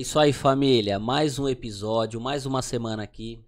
É 0.00 0.02
isso 0.02 0.18
aí, 0.18 0.32
família. 0.32 0.98
Mais 0.98 1.38
um 1.38 1.46
episódio, 1.46 2.18
mais 2.18 2.46
uma 2.46 2.62
semana 2.62 3.02
aqui. 3.02 3.38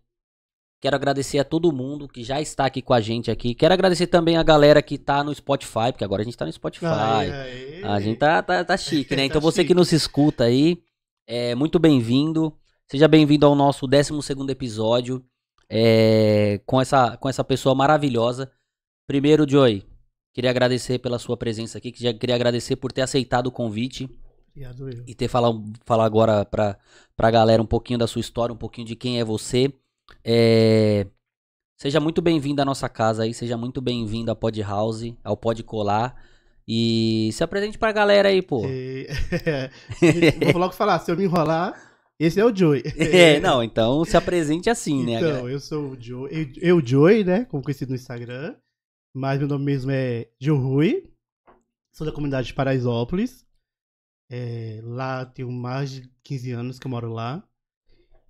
Quero 0.83 0.95
agradecer 0.95 1.39
a 1.39 1.45
todo 1.45 1.73
mundo 1.73 2.07
que 2.07 2.23
já 2.23 2.43
está 2.43 2.67
aqui 2.67 2.83
com 2.83 2.93
a 2.93 3.01
gente 3.01 3.31
aqui. 3.31 3.55
Quero 3.55 3.73
agradecer 3.73 4.07
também 4.07 4.37
a 4.37 4.43
galera 4.43 4.83
que 4.83 4.99
tá 4.99 5.25
no 5.25 5.35
Spotify, 5.35 5.91
porque 5.93 6.05
agora 6.05 6.21
a 6.21 6.25
gente 6.27 6.37
tá 6.37 6.45
no 6.45 6.53
Spotify. 6.53 6.85
Aê, 6.85 7.31
aê. 7.33 7.85
A 7.85 7.99
gente 8.01 8.19
tá, 8.19 8.43
tá, 8.43 8.63
tá 8.67 8.77
chique, 8.77 9.17
né? 9.17 9.23
Tá 9.25 9.27
Então 9.29 9.41
você 9.41 9.63
chique. 9.63 9.69
que 9.69 9.75
nos 9.75 9.93
escuta 9.93 10.45
aí, 10.45 10.83
é 11.27 11.55
muito 11.55 11.79
bem-vindo. 11.79 12.55
Seja 12.87 13.09
bem-vindo 13.09 13.47
ao 13.47 13.55
nosso 13.55 13.87
12 13.87 14.13
episódio 14.51 15.25
é, 15.71 16.61
com, 16.67 16.79
essa, 16.83 17.17
com 17.17 17.31
essa 17.31 17.43
pessoa 17.43 17.75
maravilhosa. 17.75 18.53
Primeiro, 19.07 19.49
Joey, 19.49 19.87
queria 20.35 20.51
agradecer 20.51 20.99
pela 20.99 21.19
sua 21.19 21.35
presença 21.39 21.79
aqui. 21.79 21.91
que- 21.91 22.13
Queria 22.13 22.35
agradecer 22.35 22.77
por 22.77 22.93
ter 22.93 23.01
aceitado 23.01 23.47
o 23.47 23.51
convite 23.51 24.07
Obrigado, 24.53 24.89
eu. 24.89 25.05
e 25.07 25.15
ter 25.15 25.29
falar, 25.29 25.53
falar 25.85 26.05
agora 26.05 26.45
pra, 26.45 26.79
pra 27.17 27.31
galera 27.31 27.63
um 27.63 27.67
pouquinho 27.67 27.99
da 27.99 28.07
sua 28.07 28.21
história, 28.21 28.53
um 28.53 28.59
pouquinho 28.59 28.87
de 28.87 28.95
quem 28.95 29.19
é 29.19 29.25
você. 29.25 29.73
É, 30.25 31.07
Seja 31.83 31.99
muito 31.99 32.23
bem-vindo 32.23 32.63
à 32.63 32.65
nossa 32.65 32.89
casa 32.89 33.25
aí, 33.25 33.35
seja 33.35 33.57
muito 33.57 33.81
bem-vindo 33.81 34.31
à 34.31 34.37
Pod 34.37 34.63
House, 34.63 35.13
ao 35.25 35.37
Pod 35.37 35.61
Colar. 35.65 36.15
E 36.67 37.31
se 37.33 37.43
apresente 37.43 37.77
pra 37.77 37.91
galera 37.91 38.29
aí, 38.29 38.41
pô. 38.41 38.63
É, 39.45 39.69
Vou 40.53 40.61
logo 40.61 40.75
falar, 40.75 41.01
se 41.01 41.11
eu 41.11 41.17
me 41.17 41.25
enrolar, 41.25 41.75
esse 42.21 42.39
é 42.39 42.45
o 42.45 42.55
Joey. 42.55 42.85
É, 42.97 43.41
não, 43.41 43.65
então 43.65 44.05
se 44.05 44.17
apresente 44.17 44.71
assim, 44.71 45.05
né? 45.05 45.15
Então, 45.15 45.51
eu 45.51 45.59
sou 45.59 45.91
o 45.91 46.01
Joey, 46.01 46.53
eu, 46.63 46.77
eu 46.77 46.87
Joey, 46.87 47.25
né, 47.25 47.47
como 47.47 47.65
conhecido 47.65 47.89
no 47.89 47.97
Instagram, 47.97 48.55
mas 49.13 49.41
meu 49.41 49.49
nome 49.49 49.65
mesmo 49.65 49.91
é 49.91 50.29
Joe 50.41 50.57
Rui, 50.57 51.11
sou 51.91 52.07
da 52.07 52.13
comunidade 52.13 52.47
de 52.47 52.55
Paraisópolis, 52.55 53.45
É, 54.35 54.81
lá 54.83 55.27
tenho 55.27 55.53
mais 55.53 55.91
de 55.91 56.11
15 56.25 56.53
anos 56.53 56.79
que 56.79 56.87
eu 56.87 56.91
moro 56.91 57.13
lá, 57.13 57.43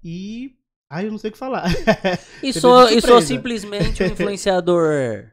e... 0.04 0.56
Ai, 0.90 1.06
eu 1.06 1.10
não 1.10 1.16
sei 1.19 1.31
o 1.31 1.32
que 1.32 1.38
falar. 1.38 1.64
E 2.43 2.52
sou, 2.52 2.88
e 2.90 3.00
sou 3.00 3.22
simplesmente 3.22 4.02
um 4.02 4.06
influenciador 4.12 5.31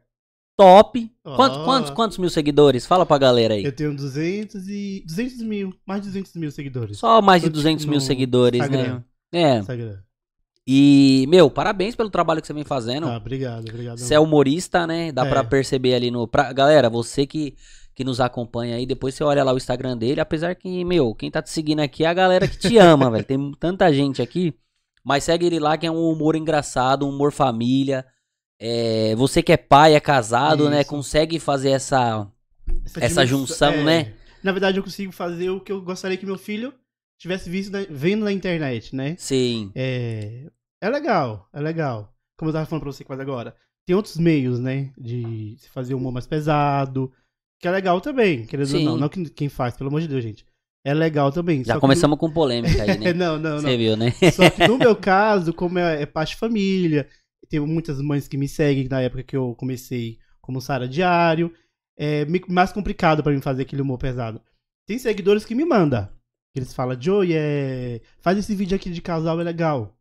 top. 0.55 1.11
Quantos, 1.23 1.57
Ó. 1.57 1.65
quantos, 1.65 1.89
quantos 1.91 2.17
mil 2.17 2.29
seguidores? 2.29 2.85
Fala 2.85 3.05
pra 3.05 3.17
galera 3.17 3.55
aí. 3.55 3.63
Eu 3.65 3.71
tenho 3.73 3.93
200 3.95 4.67
e... 4.69 5.03
200 5.05 5.41
mil, 5.41 5.73
mais 5.85 6.01
de 6.01 6.07
200 6.09 6.33
mil 6.35 6.51
seguidores. 6.51 6.97
Só 6.97 7.21
mais 7.21 7.41
de 7.41 7.47
no- 7.49 7.53
200 7.53 7.85
mil 7.85 7.99
seguidores, 7.99 8.61
Instagram. 8.61 9.03
né? 9.33 9.41
É. 9.41 9.57
Instagram. 9.59 9.97
E, 10.67 11.25
meu, 11.29 11.49
parabéns 11.49 11.95
pelo 11.95 12.09
trabalho 12.11 12.41
que 12.41 12.47
você 12.47 12.53
vem 12.53 12.63
fazendo. 12.63 13.07
Ah, 13.07 13.17
obrigado, 13.17 13.67
obrigado. 13.67 13.97
Você 13.97 14.13
é 14.13 14.19
humorista, 14.19 14.85
né? 14.85 15.11
Dá 15.11 15.25
É. 15.25 15.29
pra 15.29 15.43
perceber 15.43 15.95
ali 15.95 16.11
no. 16.11 16.27
Pra, 16.27 16.53
galera, 16.53 16.89
você 16.89 17.25
que, 17.25 17.55
que 17.99 18.03
nos 18.05 18.21
acompanha 18.21 18.77
aí, 18.77 18.85
depois 18.85 19.13
você 19.13 19.25
olha 19.25 19.43
lá 19.43 19.51
o 19.51 19.57
Instagram 19.57 19.97
dele. 19.97 20.21
Apesar 20.21 20.55
que, 20.55 20.85
meu, 20.85 21.13
quem 21.13 21.29
tá 21.29 21.41
te 21.41 21.49
seguindo 21.49 21.81
aqui 21.81 22.05
é 22.05 22.07
a 22.07 22.13
galera 22.13 22.47
que 22.47 22.57
te 22.57 22.77
ama, 22.77 23.11
velho. 23.11 23.25
Tem 23.25 23.51
tanta 23.59 23.91
gente 23.93 24.21
aqui. 24.21 24.53
Mas 25.03 25.25
segue 25.25 25.45
ele 25.45 25.59
lá 25.59 25.77
que 25.77 25.85
é 25.85 25.91
um 25.91 26.09
humor 26.09 26.37
engraçado, 26.37 27.05
um 27.05 27.09
humor 27.09 27.33
família. 27.33 28.05
É, 28.57 29.13
você 29.15 29.43
que 29.43 29.51
é 29.51 29.57
pai, 29.57 29.95
é 29.95 29.99
casado, 29.99 30.69
né? 30.69 30.79
Isso. 30.79 30.89
Consegue 30.89 31.39
fazer 31.39 31.71
essa. 31.71 32.25
Essa 33.01 33.25
junção, 33.25 33.83
né? 33.83 34.13
Na 34.41 34.53
verdade, 34.53 34.77
eu 34.79 34.83
consigo 34.83 35.11
fazer 35.11 35.49
o 35.49 35.59
que 35.59 35.73
eu 35.73 35.81
gostaria 35.81 36.15
que 36.15 36.25
meu 36.25 36.37
filho 36.37 36.73
tivesse 37.19 37.49
visto 37.49 37.69
na- 37.73 37.85
vendo 37.89 38.23
na 38.23 38.31
internet, 38.31 38.95
né? 38.95 39.15
Sim. 39.17 39.73
É, 39.75 40.45
é 40.81 40.89
legal, 40.89 41.49
é 41.51 41.59
legal. 41.59 42.13
Como 42.37 42.47
eu 42.49 42.53
tava 42.53 42.65
falando 42.65 42.83
pra 42.83 42.93
você 42.93 43.03
quase 43.03 43.21
agora. 43.21 43.53
Tem 43.85 43.93
outros 43.93 44.15
meios, 44.15 44.57
né? 44.57 44.93
De 44.97 45.55
se 45.57 45.67
fazer 45.69 45.95
humor 45.95 46.13
mais 46.13 46.25
pesado. 46.27 47.11
Que 47.59 47.67
é 47.67 47.71
legal 47.71 47.99
também, 47.99 48.45
querendo 48.45 48.67
Sim. 48.67 48.87
ou 48.87 48.93
não. 48.93 48.97
Não 48.97 49.09
que 49.09 49.29
quem 49.29 49.49
faz, 49.49 49.75
pelo 49.75 49.89
amor 49.89 50.01
de 50.01 50.07
Deus, 50.07 50.23
gente. 50.23 50.45
É 50.83 50.93
legal 50.93 51.31
também. 51.31 51.63
Já 51.63 51.73
só 51.73 51.79
que 51.79 51.81
começamos 51.81 52.17
com 52.17 52.31
polêmica 52.31 52.83
aí, 52.83 52.97
né? 52.97 53.11
não, 53.13 53.37
não, 53.37 53.55
não. 53.55 53.61
Você 53.61 53.77
viu, 53.77 53.97
né? 53.97 54.11
Só 54.33 54.49
que 54.49 54.67
no 54.67 54.77
meu 54.77 54.95
caso, 54.95 55.53
como 55.53 55.77
é, 55.77 56.01
é 56.01 56.05
parte 56.05 56.31
de 56.31 56.37
família, 56.37 57.07
tem 57.49 57.59
muitas 57.59 58.01
mães 58.01 58.27
que 58.27 58.37
me 58.37 58.47
seguem 58.47 58.87
na 58.87 59.01
época 59.01 59.23
que 59.23 59.35
eu 59.35 59.53
comecei 59.55 60.17
como 60.41 60.61
Sara 60.61 60.87
Diário. 60.87 61.53
É 61.97 62.25
mais 62.47 62.71
complicado 62.71 63.21
pra 63.21 63.33
mim 63.33 63.41
fazer 63.41 63.63
aquele 63.63 63.81
humor 63.81 63.97
pesado. 63.97 64.41
Tem 64.87 64.97
seguidores 64.97 65.43
que 65.43 65.53
me 65.53 65.65
mandam. 65.65 66.07
Eles 66.55 66.73
falam, 66.73 66.99
Joey, 66.99 67.33
é... 67.33 68.01
faz 68.19 68.37
esse 68.37 68.55
vídeo 68.55 68.75
aqui 68.75 68.89
de 68.89 69.01
casal, 69.01 69.39
é 69.39 69.43
legal. 69.43 69.95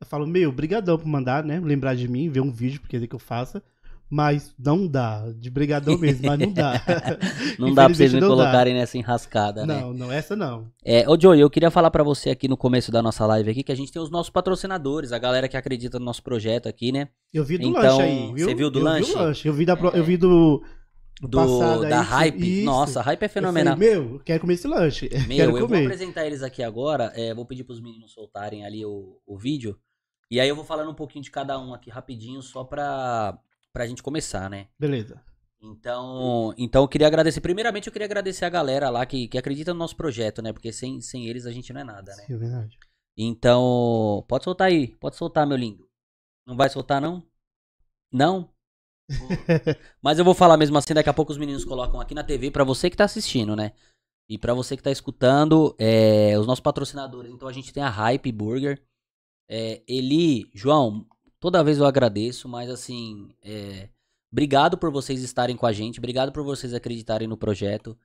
Eu 0.00 0.06
falo, 0.06 0.26
meu, 0.26 0.50
brigadão 0.50 0.98
por 0.98 1.06
mandar, 1.06 1.44
né? 1.44 1.60
Lembrar 1.60 1.94
de 1.94 2.08
mim, 2.08 2.28
ver 2.28 2.40
um 2.40 2.50
vídeo, 2.50 2.80
porque 2.80 2.96
é 2.96 3.06
que 3.06 3.14
eu 3.14 3.18
faça. 3.18 3.62
Mas 4.08 4.54
não 4.58 4.86
dá. 4.86 5.24
De 5.36 5.50
brigadão 5.50 5.98
mesmo, 5.98 6.26
mas 6.26 6.38
não 6.38 6.52
dá. 6.52 6.80
Não 7.58 7.74
dá 7.74 7.86
pra 7.86 7.94
vocês 7.94 8.12
me 8.14 8.20
não 8.20 8.28
dá. 8.28 8.34
colocarem 8.36 8.74
nessa 8.74 8.96
enrascada, 8.98 9.66
né? 9.66 9.80
Não, 9.80 9.92
não, 9.94 10.12
essa 10.12 10.36
não. 10.36 10.70
É, 10.84 11.08
ô 11.08 11.18
Joey, 11.18 11.40
eu 11.40 11.48
queria 11.50 11.70
falar 11.70 11.90
pra 11.90 12.04
você 12.04 12.30
aqui 12.30 12.46
no 12.46 12.56
começo 12.56 12.92
da 12.92 13.02
nossa 13.02 13.24
live 13.26 13.50
aqui 13.50 13.62
que 13.64 13.72
a 13.72 13.74
gente 13.74 13.90
tem 13.90 14.00
os 14.00 14.10
nossos 14.10 14.30
patrocinadores, 14.30 15.10
a 15.10 15.18
galera 15.18 15.48
que 15.48 15.56
acredita 15.56 15.98
no 15.98 16.04
nosso 16.04 16.22
projeto 16.22 16.68
aqui, 16.68 16.92
né? 16.92 17.08
Eu 17.32 17.44
vi 17.44 17.56
do 17.58 17.66
Então, 17.66 17.82
lanche 17.98 18.02
aí, 18.02 18.32
viu? 18.34 18.46
você 18.48 18.54
viu 18.54 18.70
do 18.70 18.78
eu 18.78 18.84
lanche? 18.84 19.10
Vi 19.12 19.16
o 19.16 19.22
lanche. 19.22 19.48
Eu 19.48 19.52
vi, 19.54 19.64
da, 19.66 19.76
pro- 19.76 19.88
eu 19.96 20.04
vi 20.04 20.16
do, 20.16 20.62
do, 21.22 21.80
da 21.80 22.04
que- 22.04 22.10
Hype. 22.10 22.56
isso. 22.58 22.64
Nossa, 22.66 23.00
a 23.00 23.02
Hype 23.02 23.22
é 23.22 23.28
fenomenal. 23.28 23.74
falei, 23.76 23.90
meu, 23.94 24.12
eu 24.14 24.20
quero 24.20 24.40
comer 24.40 24.54
esse 24.54 24.68
lanche. 24.68 25.08
Meu, 25.26 25.36
quero 25.36 25.50
eu 25.50 25.58
vou 25.58 25.68
comer. 25.68 25.84
apresentar 25.84 26.26
eles 26.26 26.42
aqui 26.42 26.62
agora. 26.62 27.12
é, 27.16 27.34
vou 27.34 27.44
pedir 27.46 27.64
pros 27.64 27.80
meninos 27.80 28.12
soltarem 28.12 28.64
ali 28.64 28.84
o, 28.84 29.16
o 29.26 29.36
vídeo. 29.38 29.76
E 30.30 30.38
aí 30.40 30.48
eu 30.48 30.56
vou 30.56 30.64
falando 30.64 30.90
um 30.90 30.94
pouquinho 30.94 31.22
de 31.24 31.30
cada 31.30 31.58
um 31.58 31.72
aqui 31.72 31.88
rapidinho, 31.88 32.42
só 32.42 32.64
pra, 32.64 33.38
pra 33.76 33.86
gente 33.86 34.02
começar, 34.02 34.48
né? 34.48 34.68
Beleza. 34.80 35.20
Então, 35.60 36.54
então 36.56 36.82
eu 36.82 36.88
queria 36.88 37.06
agradecer. 37.06 37.42
Primeiramente, 37.42 37.86
eu 37.86 37.92
queria 37.92 38.06
agradecer 38.06 38.46
a 38.46 38.48
galera 38.48 38.88
lá 38.88 39.04
que, 39.04 39.28
que 39.28 39.36
acredita 39.36 39.74
no 39.74 39.78
nosso 39.78 39.94
projeto, 39.94 40.40
né? 40.40 40.50
Porque 40.50 40.72
sem, 40.72 40.98
sem 41.02 41.26
eles 41.26 41.44
a 41.44 41.52
gente 41.52 41.74
não 41.74 41.82
é 41.82 41.84
nada, 41.84 42.16
né? 42.16 42.24
Sim, 42.24 42.32
é 42.32 42.36
verdade. 42.38 42.78
Então, 43.18 44.24
pode 44.26 44.44
soltar 44.44 44.68
aí, 44.68 44.96
pode 44.96 45.16
soltar, 45.16 45.46
meu 45.46 45.58
lindo. 45.58 45.86
Não 46.46 46.56
vai 46.56 46.70
soltar, 46.70 47.02
não? 47.02 47.22
Não? 48.10 48.50
Mas 50.00 50.18
eu 50.18 50.24
vou 50.24 50.34
falar 50.34 50.56
mesmo 50.56 50.78
assim, 50.78 50.94
daqui 50.94 51.10
a 51.10 51.14
pouco 51.14 51.32
os 51.32 51.38
meninos 51.38 51.62
colocam 51.62 52.00
aqui 52.00 52.14
na 52.14 52.24
TV 52.24 52.50
pra 52.50 52.64
você 52.64 52.88
que 52.88 52.96
tá 52.96 53.04
assistindo, 53.04 53.54
né? 53.54 53.72
E 54.26 54.38
pra 54.38 54.54
você 54.54 54.74
que 54.74 54.82
tá 54.82 54.90
escutando, 54.90 55.76
é, 55.78 56.38
os 56.38 56.46
nossos 56.46 56.62
patrocinadores. 56.62 57.30
Então 57.30 57.46
a 57.46 57.52
gente 57.52 57.74
tem 57.74 57.82
a 57.82 57.90
Hype 57.90 58.32
Burger. 58.32 58.82
É, 59.50 59.82
Eli, 59.86 60.50
João, 60.54 61.06
toda 61.40 61.62
vez 61.64 61.78
eu 61.78 61.86
agradeço, 61.86 62.48
mas 62.48 62.70
assim, 62.70 63.28
é, 63.42 63.88
obrigado 64.30 64.78
por 64.78 64.90
vocês 64.90 65.22
estarem 65.22 65.56
com 65.56 65.66
a 65.66 65.72
gente, 65.72 65.98
obrigado 65.98 66.32
por 66.32 66.42
vocês 66.44 66.74
acreditarem 66.74 67.28
no 67.28 67.36
projeto. 67.36 67.96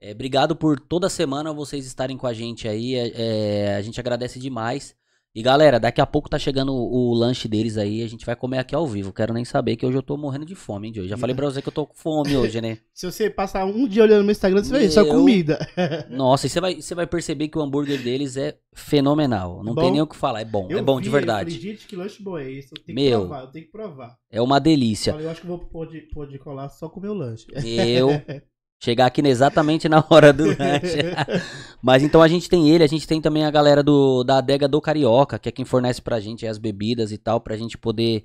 É, 0.00 0.12
obrigado 0.12 0.54
por 0.54 0.78
toda 0.78 1.08
semana 1.08 1.52
vocês 1.52 1.86
estarem 1.86 2.16
com 2.16 2.26
a 2.26 2.32
gente 2.32 2.68
aí. 2.68 2.94
é, 2.94 3.12
é, 3.14 3.76
a 3.76 3.82
gente 3.82 3.98
agradece 3.98 4.38
demais. 4.38 4.94
E 5.34 5.42
galera, 5.42 5.80
daqui 5.80 6.00
a 6.00 6.06
pouco 6.06 6.30
tá 6.30 6.38
chegando 6.38 6.72
o, 6.72 7.10
o 7.10 7.12
lanche 7.12 7.48
deles 7.48 7.76
aí. 7.76 8.04
A 8.04 8.08
gente 8.08 8.24
vai 8.24 8.36
comer 8.36 8.58
aqui 8.58 8.72
ao 8.72 8.86
vivo. 8.86 9.12
Quero 9.12 9.34
nem 9.34 9.44
saber 9.44 9.74
que 9.74 9.84
hoje 9.84 9.98
eu 9.98 10.02
tô 10.02 10.16
morrendo 10.16 10.46
de 10.46 10.54
fome, 10.54 10.86
hein, 10.86 10.94
Joey? 10.94 11.08
Já 11.08 11.16
falei 11.16 11.34
pra 11.34 11.46
você 11.46 11.60
que 11.60 11.66
eu 11.68 11.72
tô 11.72 11.84
com 11.86 11.94
fome 11.94 12.36
hoje, 12.38 12.60
né? 12.60 12.78
Se 12.92 13.04
você 13.04 13.28
passar 13.28 13.64
um 13.64 13.88
dia 13.88 14.04
olhando 14.04 14.18
no 14.18 14.26
meu 14.26 14.30
Instagram, 14.32 14.62
você 14.62 14.70
vai 14.70 14.82
ver 14.82 14.90
só 14.90 15.04
comida. 15.04 15.58
Nossa, 16.08 16.46
e 16.46 16.50
você 16.50 16.60
vai, 16.60 16.76
você 16.76 16.94
vai 16.94 17.06
perceber 17.08 17.48
que 17.48 17.58
o 17.58 17.62
hambúrguer 17.62 18.00
deles 18.00 18.36
é 18.36 18.56
fenomenal. 18.72 19.64
Não 19.64 19.74
tem 19.74 19.86
Bom. 19.86 19.90
nem 19.90 20.02
o 20.02 20.06
que 20.06 20.14
falar. 20.14 20.42
É 20.42 20.44
bom, 20.44 20.68
é 20.70 20.80
bom 20.80 20.98
vi, 20.98 21.02
de 21.02 21.08
Eu 21.08 21.12
verdade. 21.12 21.50
falei, 21.52 21.72
gente, 21.72 21.88
que 21.88 21.96
lanche 21.96 22.22
bom 22.22 22.38
é 22.38 22.48
esse? 22.52 22.68
Eu 22.72 22.84
tenho 22.84 22.94
Meu. 22.94 23.22
que 23.22 23.26
provar, 23.26 23.42
eu 23.42 23.50
tenho 23.50 23.64
que 23.64 23.72
provar. 23.72 24.16
É 24.30 24.40
uma 24.40 24.60
delícia. 24.60 25.12
Falei, 25.12 25.26
eu 25.26 25.30
acho 25.32 25.40
que 25.40 25.48
eu 25.48 25.56
vou 25.56 25.66
pode, 25.66 26.00
pode 26.12 26.38
colar 26.38 26.68
só 26.68 26.88
com 26.88 27.00
o 27.00 27.02
meu 27.02 27.12
lanche. 27.12 27.46
Eu 27.64 28.10
chegar 28.82 29.06
aqui 29.06 29.20
exatamente 29.26 29.88
na 29.88 30.04
hora 30.08 30.32
do 30.32 30.44
lanche. 30.44 30.98
Mas 31.82 32.02
então 32.02 32.22
a 32.22 32.28
gente 32.28 32.48
tem 32.48 32.70
ele, 32.70 32.84
a 32.84 32.88
gente 32.88 33.06
tem 33.06 33.20
também 33.20 33.44
a 33.44 33.50
galera 33.50 33.82
do, 33.82 34.22
da 34.22 34.38
adega 34.38 34.68
do 34.68 34.80
Carioca, 34.80 35.38
que 35.38 35.48
é 35.48 35.52
quem 35.52 35.64
fornece 35.64 36.02
pra 36.02 36.20
gente 36.20 36.46
as 36.46 36.58
bebidas 36.58 37.12
e 37.12 37.18
tal, 37.18 37.40
pra 37.40 37.56
gente 37.56 37.78
poder 37.78 38.24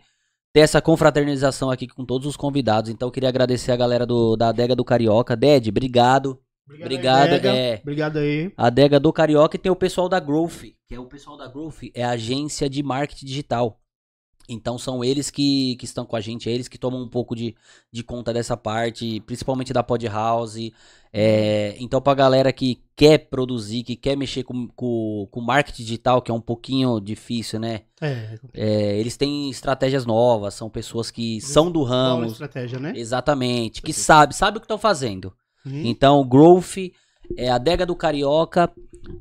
ter 0.54 0.62
essa 0.62 0.82
confraternização 0.82 1.70
aqui 1.70 1.88
com 1.88 2.06
todos 2.06 2.28
os 2.28 2.36
convidados. 2.36 2.90
Então 2.90 3.08
eu 3.08 3.12
queria 3.12 3.30
agradecer 3.30 3.72
a 3.72 3.78
galera 3.78 4.06
do, 4.06 4.36
da 4.36 4.50
adega 4.50 4.76
do 4.76 4.84
Carioca. 4.84 5.36
Ded, 5.36 5.70
obrigado. 5.70 6.40
Obrigado, 6.70 7.30
Dega. 7.30 7.50
é. 7.50 7.80
Obrigado 7.82 8.18
aí. 8.18 8.52
A 8.56 8.68
adega 8.68 9.00
do 9.00 9.12
Carioca 9.12 9.56
e 9.56 9.60
tem 9.60 9.72
o 9.72 9.76
pessoal 9.76 10.08
da 10.08 10.20
Growth, 10.20 10.66
que 10.88 10.94
é 10.94 11.00
o 11.00 11.06
pessoal 11.06 11.36
da 11.36 11.48
Growth, 11.48 11.90
é 11.96 12.04
a 12.04 12.12
agência 12.12 12.70
de 12.70 12.84
marketing 12.84 13.26
digital. 13.26 13.79
Então 14.50 14.78
são 14.78 15.04
eles 15.04 15.30
que, 15.30 15.76
que 15.76 15.86
estão 15.86 16.06
com 16.06 16.16
a 16.16 16.20
gente, 16.20 16.50
é 16.50 16.52
eles 16.52 16.68
que 16.68 16.78
tomam 16.78 17.02
um 17.02 17.08
pouco 17.08 17.36
de, 17.36 17.56
de 17.92 18.04
conta 18.04 18.34
dessa 18.34 18.58
parte, 18.58 19.22
principalmente 19.22 19.72
da 19.72 19.84
Pod 19.84 20.06
House. 20.08 20.58
É, 21.14 21.76
então 21.80 22.02
pra 22.02 22.14
galera 22.14 22.52
que 22.52 22.80
quer 22.96 23.18
produzir, 23.18 23.84
que 23.84 23.96
quer 23.96 24.16
mexer 24.16 24.44
com, 24.44 24.68
com, 24.68 25.28
com 25.32 25.42
marketing 25.42 25.84
digital, 25.84 26.22
que 26.22 26.32
é 26.32 26.34
um 26.34 26.42
pouquinho 26.42 27.00
difícil, 27.00 27.60
né? 27.60 27.82
É, 28.02 28.40
É, 28.54 29.00
eles 29.00 29.16
têm 29.16 29.50
estratégias 29.50 30.06
novas, 30.06 30.54
são 30.54 30.70
pessoas 30.70 31.12
que 31.12 31.40
são 31.42 31.72
do 31.72 31.84
ramo, 31.84 32.26
estratégia, 32.26 32.80
né? 32.80 32.94
exatamente, 32.96 33.82
que 33.82 33.94
sabe, 33.94 34.36
sabe 34.36 34.58
o 34.58 34.60
que 34.60 34.66
estão 34.66 34.78
fazendo. 34.78 35.34
Uhum. 35.66 35.82
Então, 35.86 36.28
Growth, 36.28 36.92
é 37.38 37.50
a 37.50 37.56
Adega 37.56 37.86
do 37.86 37.96
Carioca 37.96 38.72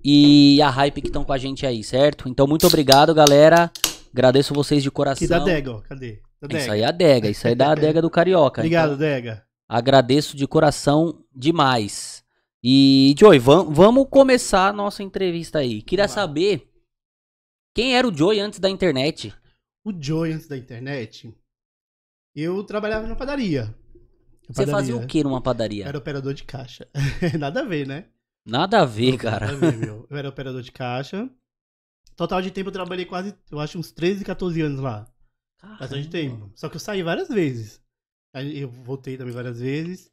e 0.04 0.60
a 0.62 0.70
Hype 0.70 1.00
que 1.00 1.08
estão 1.08 1.24
com 1.24 1.32
a 1.32 1.38
gente 1.38 1.66
aí, 1.66 1.82
certo? 1.82 2.28
Então, 2.28 2.46
muito 2.46 2.66
obrigado, 2.66 3.14
galera. 3.14 3.70
Agradeço 4.12 4.54
vocês 4.54 4.82
de 4.82 4.90
coração. 4.90 5.18
Que 5.18 5.26
da 5.28 5.38
Dega, 5.38 5.72
ó. 5.72 5.80
Cadê? 5.80 6.20
Da 6.40 6.46
Isso 6.58 6.66
Dega. 6.68 6.72
aí 6.72 6.80
é 6.82 6.84
a 6.84 6.88
Adega, 6.88 7.28
isso 7.30 7.46
aí 7.46 7.52
é 7.52 7.56
da 7.56 7.70
Adega 7.72 8.00
do 8.02 8.10
Carioca. 8.10 8.60
Obrigado, 8.60 8.88
Então, 8.88 8.98
Dega. 8.98 9.44
agradeço 9.68 10.36
de 10.36 10.46
coração 10.46 11.24
demais. 11.34 12.24
E, 12.62 13.14
Joey, 13.18 13.38
vam- 13.38 13.70
vamos 13.70 14.06
começar 14.10 14.68
a 14.68 14.72
nossa 14.72 15.02
entrevista 15.02 15.58
aí. 15.60 15.80
Queria 15.82 16.08
saber 16.08 16.68
quem 17.74 17.96
era 17.96 18.06
o 18.08 18.14
Joey 18.16 18.40
antes 18.40 18.58
da 18.58 18.68
internet. 18.68 19.32
O 19.84 19.92
Joey, 19.98 20.32
antes 20.32 20.48
da 20.48 20.56
internet, 20.56 21.32
eu 22.34 22.62
trabalhava 22.64 23.06
na 23.06 23.14
padaria. 23.16 23.74
Você 24.48 24.66
fazia 24.66 24.96
o 24.96 25.06
que 25.06 25.22
numa 25.22 25.40
padaria? 25.42 25.86
Era 25.86 25.98
operador 25.98 26.32
de 26.34 26.44
caixa. 26.44 26.88
Nada 27.38 27.60
a 27.60 27.64
ver, 27.64 27.86
né? 27.86 28.06
Nada 28.46 28.80
a 28.80 28.84
ver, 28.84 29.16
cara. 29.18 29.52
Nada 29.52 29.66
a 29.66 29.70
ver, 29.70 29.76
meu. 29.76 30.06
Eu 30.10 30.16
era 30.16 30.28
operador 30.28 30.62
de 30.62 30.72
caixa. 30.72 31.28
Total 32.18 32.42
de 32.42 32.50
tempo 32.50 32.68
eu 32.68 32.72
trabalhei 32.72 33.04
quase, 33.06 33.32
eu 33.48 33.60
acho, 33.60 33.78
uns 33.78 33.92
13, 33.92 34.24
14 34.24 34.60
anos 34.60 34.80
lá. 34.80 35.06
Bastante 35.78 36.08
tempo. 36.10 36.50
Só 36.56 36.68
que 36.68 36.74
eu 36.74 36.80
saí 36.80 37.00
várias 37.00 37.28
vezes. 37.28 37.80
Eu 38.34 38.68
voltei 38.68 39.16
também 39.16 39.32
várias 39.32 39.60
vezes. 39.60 40.10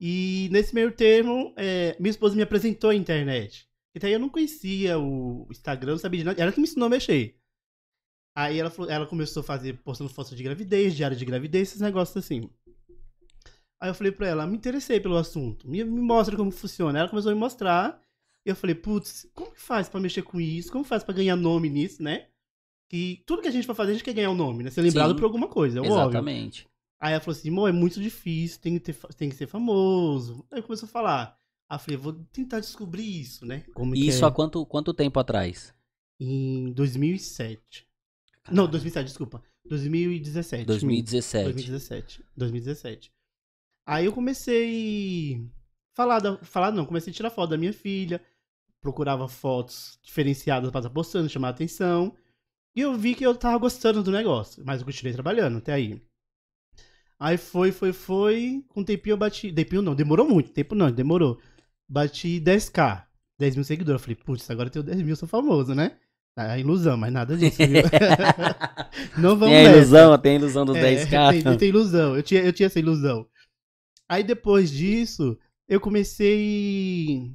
E 0.00 0.48
nesse 0.52 0.72
meio 0.72 0.92
termo, 0.92 1.52
é, 1.56 1.96
minha 1.98 2.10
esposa 2.12 2.36
me 2.36 2.42
apresentou 2.42 2.90
a 2.90 2.94
internet. 2.94 3.68
E 3.92 3.98
daí 3.98 4.12
eu 4.12 4.20
não 4.20 4.28
conhecia 4.28 4.96
o 5.00 5.48
Instagram, 5.50 5.92
não 5.92 5.98
sabia 5.98 6.18
de 6.20 6.24
nada. 6.26 6.40
Ela 6.40 6.52
que 6.52 6.60
me 6.60 6.64
ensinou 6.68 6.86
a 6.86 6.90
mexer. 6.90 7.36
Aí 8.36 8.56
ela, 8.60 8.70
falou- 8.70 8.88
ela 8.88 9.06
começou 9.06 9.40
a 9.40 9.44
fazer, 9.44 9.76
postando 9.82 10.08
fotos 10.10 10.36
de 10.36 10.42
gravidez, 10.44 10.94
diário 10.94 11.16
de 11.16 11.24
gravidez, 11.24 11.70
esses 11.70 11.80
negócios 11.80 12.16
assim. 12.16 12.48
Aí 13.80 13.90
eu 13.90 13.94
falei 13.94 14.12
pra 14.12 14.28
ela, 14.28 14.46
me 14.46 14.56
interessei 14.56 15.00
pelo 15.00 15.16
assunto. 15.16 15.68
Me, 15.68 15.82
me 15.82 16.00
mostra 16.00 16.36
como 16.36 16.52
funciona. 16.52 17.00
Ela 17.00 17.08
começou 17.08 17.32
a 17.32 17.34
me 17.34 17.40
mostrar. 17.40 18.00
E 18.48 18.50
eu 18.50 18.56
falei, 18.56 18.74
putz, 18.74 19.28
como 19.34 19.52
que 19.52 19.60
faz 19.60 19.90
pra 19.90 20.00
mexer 20.00 20.22
com 20.22 20.40
isso? 20.40 20.72
Como 20.72 20.82
faz 20.82 21.04
pra 21.04 21.12
ganhar 21.12 21.36
nome 21.36 21.68
nisso, 21.68 22.02
né? 22.02 22.28
Que 22.88 23.22
tudo 23.26 23.42
que 23.42 23.48
a 23.48 23.50
gente 23.50 23.66
vai 23.66 23.76
fazer, 23.76 23.90
a 23.90 23.94
gente 23.94 24.04
quer 24.04 24.14
ganhar 24.14 24.30
um 24.30 24.34
nome, 24.34 24.64
né? 24.64 24.70
Ser 24.70 24.80
lembrado 24.80 25.10
Sim. 25.10 25.16
por 25.16 25.24
alguma 25.24 25.48
coisa, 25.48 25.76
é 25.76 25.82
óbvio. 25.82 25.94
Exatamente. 25.94 26.66
Aí 26.98 27.12
ela 27.12 27.20
falou 27.20 27.38
assim, 27.38 27.50
amor, 27.50 27.68
é 27.68 27.72
muito 27.72 28.00
difícil, 28.00 28.58
tem 28.58 28.78
que, 28.78 28.80
ter, 28.80 28.96
tem 29.18 29.28
que 29.28 29.36
ser 29.36 29.46
famoso. 29.46 30.46
Aí 30.50 30.62
começou 30.62 30.86
a 30.86 30.90
falar. 30.90 31.38
Aí 31.68 31.76
eu 31.76 31.78
falei, 31.78 31.96
vou 31.98 32.14
tentar 32.32 32.60
descobrir 32.60 33.20
isso, 33.20 33.44
né? 33.44 33.64
Como 33.74 33.94
Isso 33.94 34.24
é. 34.24 34.28
há 34.28 34.30
quanto, 34.30 34.64
quanto 34.64 34.94
tempo 34.94 35.20
atrás? 35.20 35.74
Em 36.18 36.72
2007. 36.72 37.86
Não, 38.50 38.66
2007, 38.66 39.08
desculpa. 39.08 39.42
2017. 39.66 40.64
2017. 40.64 41.44
2017. 41.44 42.24
2017. 42.34 43.12
Aí 43.86 44.06
eu 44.06 44.12
comecei 44.14 45.46
falar 45.98 46.20
da, 46.20 46.36
falar 46.38 46.70
não, 46.70 46.86
comecei 46.86 47.12
a 47.12 47.14
tirar 47.14 47.30
foto 47.30 47.50
da 47.50 47.58
minha 47.58 47.72
filha, 47.72 48.22
procurava 48.80 49.28
fotos 49.28 49.98
diferenciadas 50.02 50.70
para 50.70 50.80
estar 50.80 50.90
postando, 50.90 51.28
chamar 51.28 51.48
a 51.48 51.50
atenção. 51.50 52.14
E 52.76 52.80
eu 52.80 52.94
vi 52.96 53.14
que 53.14 53.24
eu 53.24 53.34
tava 53.34 53.58
gostando 53.58 54.02
do 54.02 54.10
negócio, 54.10 54.62
mas 54.64 54.80
eu 54.80 54.86
continuei 54.86 55.12
trabalhando 55.12 55.58
até 55.58 55.72
aí. 55.72 56.00
Aí 57.18 57.36
foi, 57.36 57.72
foi, 57.72 57.92
foi, 57.92 58.64
com 58.68 58.80
um 58.80 58.84
tempinho 58.84 59.14
eu 59.14 59.18
bati, 59.18 59.52
tempinho 59.52 59.82
não, 59.82 59.94
demorou 59.94 60.28
muito, 60.28 60.52
tempo 60.52 60.74
não, 60.74 60.90
demorou. 60.90 61.40
Bati 61.88 62.40
10k, 62.40 63.04
10 63.38 63.56
mil 63.56 63.64
seguidores, 63.64 64.00
eu 64.00 64.04
falei, 64.04 64.16
putz, 64.16 64.48
agora 64.50 64.68
eu 64.68 64.72
tenho 64.72 64.84
10 64.84 65.02
mil, 65.02 65.16
sou 65.16 65.28
famoso, 65.28 65.74
né? 65.74 65.98
É 66.36 66.60
ilusão, 66.60 66.96
mas 66.96 67.12
nada 67.12 67.36
disso, 67.36 67.66
viu? 67.66 67.82
não 69.18 69.36
vamos 69.36 69.56
Tem 69.56 69.64
nessa. 69.64 69.76
ilusão, 69.76 70.18
tem 70.18 70.36
ilusão 70.36 70.64
dos 70.64 70.76
É, 70.76 70.94
10k. 70.94 71.42
Tem, 71.42 71.58
tem 71.58 71.68
ilusão. 71.68 72.14
Eu 72.14 72.22
tinha, 72.22 72.42
eu 72.42 72.52
tinha 72.52 72.68
essa 72.68 72.78
ilusão. 72.78 73.26
Aí 74.08 74.22
depois 74.22 74.70
disso, 74.70 75.36
eu 75.68 75.80
comecei. 75.80 77.34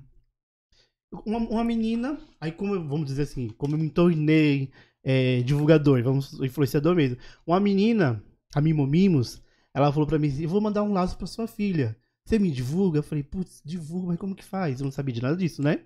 Uma, 1.25 1.39
uma 1.39 1.63
menina. 1.63 2.19
Aí, 2.39 2.51
como 2.51 2.75
eu- 2.75 2.87
vamos 2.87 3.05
dizer 3.05 3.23
assim, 3.23 3.49
como 3.49 3.75
eu 3.75 3.79
me 3.79 3.89
tornei 3.89 4.71
é, 5.03 5.41
divulgador, 5.43 6.01
vamos, 6.03 6.33
influenciador 6.41 6.95
mesmo. 6.95 7.17
Uma 7.45 7.59
menina, 7.59 8.23
a 8.55 8.61
Mimo 8.61 8.87
Mimos, 8.87 9.41
ela 9.73 9.91
falou 9.91 10.07
pra 10.07 10.17
mim: 10.19 10.29
Eu 10.41 10.49
vou 10.49 10.61
mandar 10.61 10.83
um 10.83 10.93
laço 10.93 11.17
pra 11.17 11.27
sua 11.27 11.47
filha. 11.47 11.95
Você 12.25 12.39
me 12.39 12.49
divulga? 12.51 12.99
Eu 12.99 13.03
falei: 13.03 13.23
Putz, 13.23 13.61
divulga, 13.65 14.07
mas 14.09 14.17
como 14.19 14.35
que 14.35 14.43
faz? 14.43 14.79
Eu 14.79 14.85
não 14.85 14.91
sabia 14.91 15.13
de 15.13 15.21
nada 15.21 15.35
disso, 15.37 15.61
né? 15.61 15.85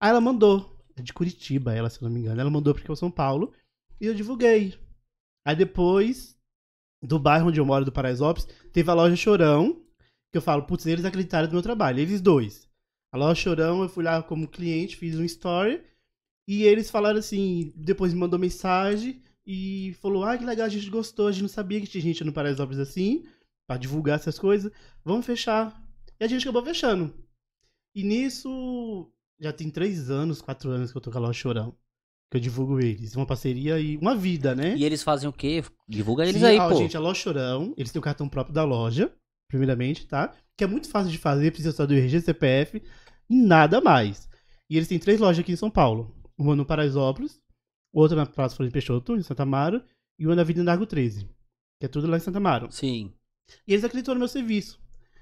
Aí 0.00 0.10
ela 0.10 0.20
mandou. 0.20 0.78
É 0.96 1.02
de 1.02 1.12
Curitiba, 1.12 1.74
ela, 1.74 1.88
se 1.90 2.00
eu 2.02 2.08
não 2.08 2.14
me 2.14 2.20
engano. 2.20 2.40
Ela 2.40 2.50
mandou 2.50 2.74
porque 2.74 2.86
sou 2.88 2.96
São 2.96 3.10
Paulo. 3.10 3.52
E 4.00 4.06
eu 4.06 4.14
divulguei. 4.14 4.74
Aí 5.46 5.56
depois, 5.56 6.36
do 7.02 7.18
bairro 7.20 7.48
onde 7.48 7.60
eu 7.60 7.66
moro, 7.66 7.84
do 7.86 7.92
Paraisópolis, 7.92 8.48
teve 8.72 8.90
a 8.90 8.94
loja 8.94 9.16
Chorão, 9.16 9.82
que 10.32 10.38
eu 10.38 10.42
falo, 10.42 10.64
putz, 10.64 10.86
eles 10.86 11.04
acreditaram 11.06 11.48
no 11.48 11.54
meu 11.54 11.62
trabalho, 11.62 12.00
eles 12.00 12.22
dois. 12.22 12.69
A 13.12 13.18
loja 13.18 13.40
Chorão, 13.40 13.82
eu 13.82 13.88
fui 13.88 14.04
lá 14.04 14.22
como 14.22 14.48
cliente, 14.48 14.96
fiz 14.96 15.18
um 15.18 15.24
story, 15.24 15.82
e 16.46 16.62
eles 16.62 16.90
falaram 16.90 17.18
assim, 17.18 17.72
depois 17.76 18.14
me 18.14 18.20
mandou 18.20 18.38
mensagem, 18.38 19.22
e 19.44 19.94
falou, 20.00 20.24
ah, 20.24 20.38
que 20.38 20.44
legal, 20.44 20.66
a 20.66 20.68
gente 20.68 20.88
gostou, 20.88 21.26
a 21.26 21.32
gente 21.32 21.42
não 21.42 21.48
sabia 21.48 21.80
que 21.80 21.86
tinha 21.86 22.02
gente 22.02 22.22
no 22.22 22.32
Paraisópolis 22.32 22.78
assim, 22.78 23.24
pra 23.66 23.76
divulgar 23.76 24.16
essas 24.16 24.38
coisas, 24.38 24.70
vamos 25.04 25.26
fechar. 25.26 25.82
E 26.20 26.24
a 26.24 26.28
gente 26.28 26.42
acabou 26.42 26.64
fechando. 26.64 27.12
E 27.94 28.04
nisso, 28.04 29.10
já 29.40 29.52
tem 29.52 29.70
três 29.70 30.08
anos, 30.10 30.40
quatro 30.40 30.70
anos 30.70 30.92
que 30.92 30.98
eu 30.98 31.00
tô 31.00 31.10
com 31.10 31.18
a 31.18 31.20
loja 31.20 31.32
Chorão, 31.32 31.74
que 32.30 32.36
eu 32.36 32.40
divulgo 32.40 32.78
eles. 32.78 33.16
Uma 33.16 33.26
parceria 33.26 33.80
e 33.80 33.96
uma 33.96 34.14
vida, 34.14 34.54
né? 34.54 34.76
E 34.76 34.84
eles 34.84 35.02
fazem 35.02 35.28
o 35.28 35.32
quê? 35.32 35.64
Divulga 35.88 36.24
eles 36.24 36.40
Sim, 36.40 36.46
aí, 36.46 36.58
ó, 36.58 36.68
pô. 36.68 36.76
Gente, 36.76 36.96
a 36.96 37.00
Loja 37.00 37.20
Chorão, 37.20 37.74
eles 37.76 37.90
têm 37.90 37.98
o 37.98 38.02
cartão 38.02 38.28
próprio 38.28 38.54
da 38.54 38.62
loja, 38.62 39.12
primeiramente, 39.48 40.06
tá? 40.06 40.32
Que 40.56 40.62
é 40.62 40.66
muito 40.66 40.88
fácil 40.88 41.10
de 41.10 41.18
fazer, 41.18 41.50
precisa 41.50 41.72
só 41.72 41.86
do 41.86 41.94
RG, 41.94 42.20
CPF 42.20 42.80
e 43.30 43.36
nada 43.36 43.80
mais. 43.80 44.28
E 44.68 44.76
eles 44.76 44.88
têm 44.88 44.98
três 44.98 45.20
lojas 45.20 45.38
aqui 45.38 45.52
em 45.52 45.56
São 45.56 45.70
Paulo. 45.70 46.14
Uma 46.36 46.56
no 46.56 46.66
Paraisópolis, 46.66 47.40
outra 47.92 48.16
na 48.16 48.26
Praça 48.26 48.56
Flores 48.56 48.72
Peixoto, 48.72 49.16
em 49.16 49.22
Santa 49.22 49.44
Amaro, 49.44 49.82
e 50.18 50.26
uma 50.26 50.34
na 50.34 50.42
Avenida 50.42 50.64
Largo 50.64 50.86
13, 50.86 51.28
que 51.78 51.86
é 51.86 51.88
tudo 51.88 52.06
lá 52.06 52.16
em 52.16 52.20
Santa 52.20 52.38
Amaro. 52.38 52.70
Sim. 52.70 53.12
E 53.66 53.72
eles 53.72 53.84
acreditam 53.84 54.14
no 54.14 54.18
meu 54.18 54.28
serviço. 54.28 54.80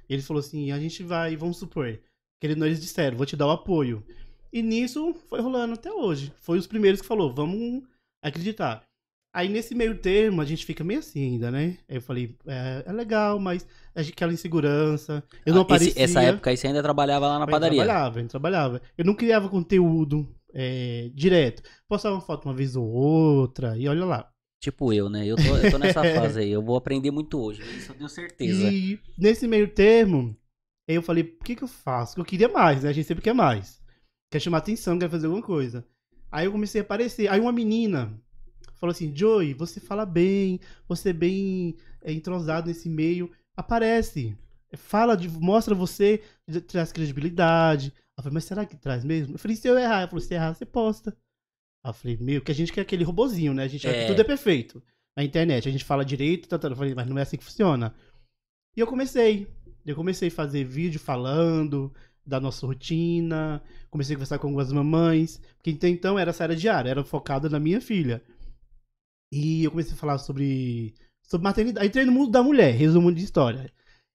Eles 0.08 0.26
falaram 0.26 0.46
assim, 0.46 0.72
a 0.72 0.78
gente 0.78 1.02
vai, 1.02 1.36
vamos 1.36 1.58
supor, 1.58 2.00
querendo 2.40 2.64
eles 2.64 2.80
disseram, 2.80 3.16
vou 3.16 3.26
te 3.26 3.36
dar 3.36 3.46
o 3.46 3.50
apoio. 3.50 4.04
E 4.52 4.62
nisso 4.62 5.12
foi 5.28 5.40
rolando 5.40 5.74
até 5.74 5.92
hoje. 5.92 6.32
Foi 6.40 6.58
os 6.58 6.66
primeiros 6.66 7.00
que 7.00 7.06
falou, 7.06 7.32
vamos 7.32 7.82
acreditar. 8.22 8.87
Aí 9.38 9.48
nesse 9.48 9.72
meio 9.72 9.96
termo 9.96 10.40
a 10.40 10.44
gente 10.44 10.66
fica 10.66 10.82
meio 10.82 10.98
assim 10.98 11.22
ainda, 11.22 11.48
né? 11.50 11.78
Aí 11.88 11.96
eu 11.98 12.02
falei, 12.02 12.34
é, 12.46 12.82
é 12.86 12.92
legal, 12.92 13.38
mas 13.38 13.64
gente- 13.96 14.12
aquela 14.12 14.32
insegurança. 14.32 15.22
Eu 15.46 15.54
não 15.54 15.60
Ah, 15.60 15.64
esse- 15.76 15.90
aparecia. 15.90 16.02
essa 16.04 16.22
época 16.22 16.50
aí 16.50 16.56
você 16.56 16.66
ainda 16.66 16.82
trabalhava 16.82 17.28
lá 17.28 17.38
na 17.38 17.44
eu 17.44 17.48
padaria. 17.48 17.84
trabalhava, 17.84 18.20
eu 18.20 18.26
trabalhava. 18.28 18.82
Eu 18.96 19.04
não 19.04 19.14
criava 19.14 19.48
conteúdo 19.48 20.28
é, 20.52 21.10
direto. 21.14 21.62
Postava 21.88 22.16
uma 22.16 22.20
foto 22.20 22.46
uma 22.48 22.54
vez 22.54 22.74
ou 22.74 22.84
outra 22.88 23.76
e 23.78 23.86
olha 23.86 24.04
lá. 24.04 24.28
Tipo 24.60 24.92
eu, 24.92 25.08
né? 25.08 25.24
Eu 25.24 25.36
tô, 25.36 25.56
eu 25.56 25.70
tô 25.70 25.78
nessa 25.78 26.02
fase 26.34 26.40
aí. 26.40 26.50
Eu 26.50 26.62
vou 26.62 26.76
aprender 26.76 27.12
muito 27.12 27.38
hoje. 27.40 27.62
Isso 27.76 27.92
eu 27.92 27.96
tenho 27.96 28.08
certeza. 28.08 28.72
E 28.72 28.98
nesse 29.16 29.46
meio 29.46 29.68
termo, 29.72 30.36
aí 30.88 30.96
eu 30.96 31.02
falei, 31.02 31.22
o 31.22 31.44
que 31.44 31.54
que 31.54 31.62
eu 31.62 31.68
faço? 31.68 32.12
Porque 32.16 32.22
eu 32.22 32.30
queria 32.30 32.48
mais, 32.48 32.82
né? 32.82 32.88
A 32.88 32.92
gente 32.92 33.06
sempre 33.06 33.22
quer 33.22 33.34
mais. 33.34 33.80
Quer 34.32 34.40
chamar 34.40 34.58
atenção, 34.58 34.98
quer 34.98 35.08
fazer 35.08 35.26
alguma 35.26 35.44
coisa. 35.44 35.84
Aí 36.32 36.46
eu 36.46 36.50
comecei 36.52 36.80
a 36.80 36.84
aparecer. 36.84 37.28
Aí 37.28 37.38
uma 37.38 37.52
menina 37.52 38.20
falou 38.78 38.92
assim, 38.92 39.14
Joey, 39.14 39.54
você 39.54 39.80
fala 39.80 40.06
bem, 40.06 40.60
você 40.88 41.10
é 41.10 41.12
bem 41.12 41.76
é, 42.02 42.12
entrosado 42.12 42.68
nesse 42.68 42.88
meio. 42.88 43.30
Aparece. 43.56 44.36
Fala, 44.76 45.16
de, 45.16 45.28
mostra 45.28 45.74
você, 45.74 46.22
traz 46.66 46.92
credibilidade. 46.92 47.92
Eu 48.16 48.22
falei, 48.22 48.34
mas 48.34 48.44
será 48.44 48.66
que 48.66 48.76
traz 48.76 49.04
mesmo? 49.04 49.34
Eu 49.34 49.38
falei, 49.38 49.56
se 49.56 49.66
eu 49.68 49.78
errar, 49.78 50.00
ela 50.00 50.08
falou, 50.08 50.20
se 50.20 50.34
errar, 50.34 50.54
você 50.54 50.66
posta. 50.66 51.16
Aí 51.84 51.90
eu 51.90 51.94
falei, 51.94 52.16
meu, 52.20 52.42
que 52.42 52.50
a 52.50 52.54
gente 52.54 52.72
quer 52.72 52.82
aquele 52.82 53.04
robozinho, 53.04 53.54
né? 53.54 53.64
A 53.64 53.68
gente 53.68 53.86
acha 53.86 53.96
É. 53.96 54.00
que 54.02 54.06
tudo 54.08 54.20
é 54.20 54.24
perfeito 54.24 54.82
na 55.16 55.24
internet. 55.24 55.68
A 55.68 55.72
gente 55.72 55.84
fala 55.84 56.04
direito, 56.04 56.48
tá, 56.48 56.58
tá. 56.58 56.68
Eu 56.68 56.76
falei, 56.76 56.94
mas 56.94 57.06
não 57.06 57.18
é 57.18 57.22
assim 57.22 57.36
que 57.36 57.44
funciona. 57.44 57.94
E 58.76 58.80
eu 58.80 58.86
comecei. 58.86 59.48
Eu 59.86 59.96
comecei 59.96 60.28
a 60.28 60.32
fazer 60.32 60.64
vídeo 60.64 61.00
falando 61.00 61.92
da 62.26 62.38
nossa 62.38 62.66
rotina. 62.66 63.62
Comecei 63.90 64.14
a 64.14 64.18
conversar 64.18 64.38
com 64.38 64.48
algumas 64.48 64.72
mamães. 64.72 65.40
Porque 65.56 65.88
então 65.88 66.18
era 66.18 66.32
série 66.32 66.56
diária, 66.56 66.90
era 66.90 67.04
focada 67.04 67.48
na 67.48 67.58
minha 67.58 67.80
filha. 67.80 68.22
E 69.32 69.64
eu 69.64 69.70
comecei 69.70 69.92
a 69.92 69.96
falar 69.96 70.18
sobre, 70.18 70.94
sobre 71.22 71.44
maternidade. 71.44 71.86
Entrei 71.86 72.04
no 72.04 72.12
mundo 72.12 72.30
da 72.30 72.42
mulher, 72.42 72.74
resumo 72.74 73.12
de 73.12 73.22
história. 73.22 73.70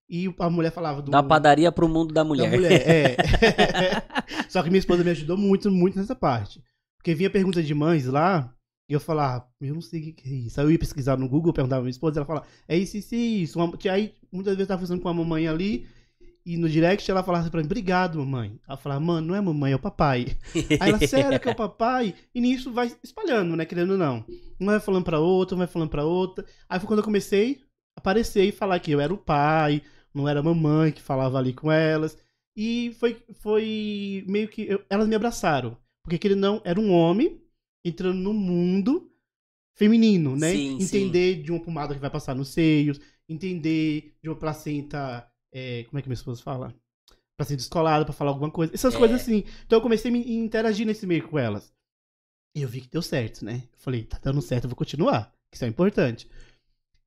E 0.10 0.34
a 0.40 0.50
mulher 0.50 0.72
falava 0.72 1.02
do. 1.02 1.12
Da 1.12 1.24
padaria 1.24 1.72
pro 1.72 1.88
mundo 1.88 2.14
da 2.14 2.24
mulher. 2.24 2.50
Da 2.50 2.58
mulher, 2.58 2.88
é. 2.88 3.18
Só 4.50 4.62
que 4.62 4.70
minha 4.70 4.80
esposa 4.80 5.04
me 5.04 5.12
ajudou 5.12 5.38
muito, 5.38 5.72
muito 5.72 5.98
nessa 5.98 6.16
parte. 6.16 6.62
Porque 6.98 7.16
vinha 7.16 7.30
pergunta 7.30 7.62
de 7.62 7.74
mães 7.74 8.06
lá, 8.06 8.54
e 8.88 8.94
eu 8.94 9.00
falava, 9.00 9.48
eu 9.60 9.74
não 9.74 9.82
sei 9.82 10.10
o 10.10 10.14
que 10.14 10.30
é 10.30 10.34
isso. 10.34 10.60
Aí 10.60 10.66
eu 10.66 10.72
ia 10.72 10.80
pesquisar 10.80 11.18
no 11.18 11.28
Google, 11.28 11.54
perguntava 11.54 11.80
pra 11.80 11.86
minha 11.86 11.92
esposa, 11.92 12.20
ela 12.20 12.26
falava, 12.26 12.46
é 12.68 12.78
isso, 12.78 12.98
isso, 12.98 13.16
isso. 13.16 13.60
Aí 13.90 14.14
muitas 14.32 14.56
vezes 14.56 14.62
eu 14.62 14.68
tava 14.68 14.80
conversando 14.80 15.02
com 15.02 15.10
a 15.10 15.14
mamãe 15.14 15.48
ali, 15.48 15.88
e 16.46 16.58
no 16.58 16.68
direct 16.70 17.10
ela 17.10 17.24
falava 17.24 17.44
assim 17.44 17.52
pra 17.52 17.60
mim, 17.62 17.66
obrigado, 17.66 18.20
mamãe. 18.20 18.60
Ela 18.68 18.78
falava, 18.78 19.00
mano, 19.02 19.28
não 19.28 19.36
é 19.36 19.42
mamãe, 19.42 19.72
é 19.72 19.76
o 19.76 19.80
papai. 19.80 20.28
Aí 20.80 20.90
ela, 20.90 21.00
sério 21.08 21.40
que 21.40 21.48
é 21.48 21.52
o 21.52 21.56
papai? 21.56 22.14
E 22.36 22.42
nisso 22.42 22.72
vai 22.72 22.92
espalhando, 23.04 23.56
né, 23.56 23.66
querendo 23.66 23.92
ou 23.92 23.98
não. 23.98 24.26
Um 24.60 24.66
vai 24.66 24.80
falando 24.80 25.06
pra 25.06 25.20
outra, 25.20 25.56
um 25.56 25.60
vai 25.60 25.68
falando 25.68 25.90
pra 25.90 26.04
outra. 26.06 26.46
Aí 26.68 26.80
foi 26.80 26.88
quando 26.88 27.00
eu 27.00 27.06
comecei 27.06 27.62
a 27.96 28.00
aparecer 28.00 28.44
e 28.46 28.52
falar 28.52 28.80
que 28.80 28.92
eu 28.92 29.00
era 29.00 29.14
o 29.14 29.18
pai, 29.18 29.82
não 30.14 30.28
era 30.28 30.40
a 30.42 30.44
mamãe 30.44 30.92
que 30.92 31.02
falava 31.02 31.38
ali 31.38 31.54
com 31.54 31.72
elas. 31.72 32.18
E 32.56 32.96
foi, 33.00 33.24
foi 33.42 34.24
meio 34.28 34.48
que. 34.48 34.64
eu- 34.70 34.84
elas 34.90 35.08
me 35.08 35.16
abraçaram. 35.16 35.78
Porque 36.04 36.18
aquele 36.18 36.36
não 36.36 36.62
era 36.66 36.80
um 36.80 36.92
homem 36.92 37.42
entrando 37.86 38.20
no 38.20 38.34
mundo 38.34 39.10
feminino, 39.76 40.36
né? 40.36 40.52
Sim, 40.52 40.80
sim. 40.80 40.84
entender 40.84 41.42
de 41.42 41.52
uma 41.52 41.60
pomada 41.62 41.94
que 41.94 42.00
vai 42.00 42.10
passar 42.10 42.36
nos 42.36 42.50
seios, 42.50 43.00
entender 43.28 44.14
de 44.22 44.30
uma 44.30 44.36
placenta. 44.36 45.28
É, 45.54 45.84
como 45.86 46.00
é 46.00 46.02
que 46.02 46.08
minha 46.10 46.16
esposa 46.16 46.42
fala? 46.42 46.74
pra 47.36 47.48
ser 47.48 47.56
descolada, 47.56 48.06
pra 48.06 48.14
falar 48.14 48.30
alguma 48.30 48.52
coisa. 48.52 48.72
Essas 48.76 48.94
É. 48.94 48.98
coisas 48.98 49.22
assim. 49.22 49.44
Então 49.66 49.78
eu 49.78 49.82
comecei 49.82 50.10
a 50.10 50.14
me 50.14 50.36
interagir 50.36 50.86
nesse 50.86 51.08
meio 51.08 51.28
com 51.28 51.40
elas. 51.40 51.74
E 52.56 52.62
eu 52.62 52.70
vi 52.70 52.82
que 52.82 52.88
deu 52.88 53.02
certo, 53.02 53.44
né? 53.44 53.64
Eu 53.74 53.80
falei, 53.80 54.04
tá 54.04 54.20
dando 54.22 54.40
certo, 54.40 54.66
eu 54.66 54.70
vou 54.70 54.76
continuar. 54.78 55.34
que 55.50 55.56
Isso 55.58 55.66
é 55.66 55.68
importante. 55.68 56.28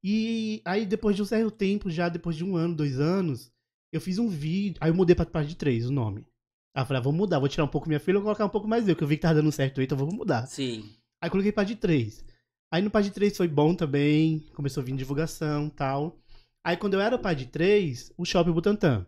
E 0.03 0.61
aí, 0.65 0.85
depois 0.85 1.15
de 1.17 1.23
um 1.23 1.25
certo 1.25 1.51
tempo, 1.51 1.89
já 1.91 2.09
depois 2.09 2.35
de 2.37 2.45
um 2.45 2.57
ano, 2.57 2.75
dois 2.75 2.99
anos, 2.99 3.53
eu 3.93 4.01
fiz 4.01 4.19
um 4.19 4.29
vídeo. 4.29 4.79
Aí 4.81 4.91
eu 4.91 4.95
mudei 4.95 5.15
pra 5.15 5.25
parte 5.27 5.49
de 5.49 5.57
três, 5.57 5.87
o 5.89 5.93
nome. 5.93 6.27
Aí 6.75 6.83
eu 6.83 6.87
falei, 6.87 7.01
ah, 7.01 7.03
vou 7.05 7.13
mudar, 7.13 7.39
vou 7.39 7.49
tirar 7.49 7.65
um 7.65 7.69
pouco 7.69 7.89
minha 7.89 8.01
filha 8.01 8.15
e 8.15 8.19
vou 8.19 8.25
colocar 8.25 8.45
um 8.45 8.49
pouco 8.51 8.69
mais 8.69 8.89
eu, 8.89 8.97
que 8.97 9.03
eu 9.05 9.09
vi 9.09 9.17
que 9.17 9.23
tava 9.23 9.35
dando 9.37 9.51
certo 9.53 9.81
então 9.81 9.97
eu 9.99 10.07
vou 10.07 10.15
mudar. 10.15 10.47
Sim. 10.47 10.91
Aí 11.23 11.31
coloquei 11.31 11.53
parte 11.53 11.69
de 11.69 11.77
3. 11.77 12.25
Aí 12.73 12.83
no 12.83 12.91
parte 12.91 13.07
de 13.07 13.13
3 13.15 13.37
foi 13.37 13.47
bom 13.49 13.75
também, 13.75 14.41
começou 14.55 14.81
a 14.83 14.85
vir 14.85 14.95
divulgação 14.97 15.69
tal. 15.71 16.19
Aí 16.67 16.77
quando 16.77 16.95
eu 16.95 17.01
era 17.01 17.17
parte 17.17 17.45
de 17.45 17.47
3, 17.47 18.13
o 18.19 18.25
Shopping 18.25 18.51
Butantã, 18.51 19.07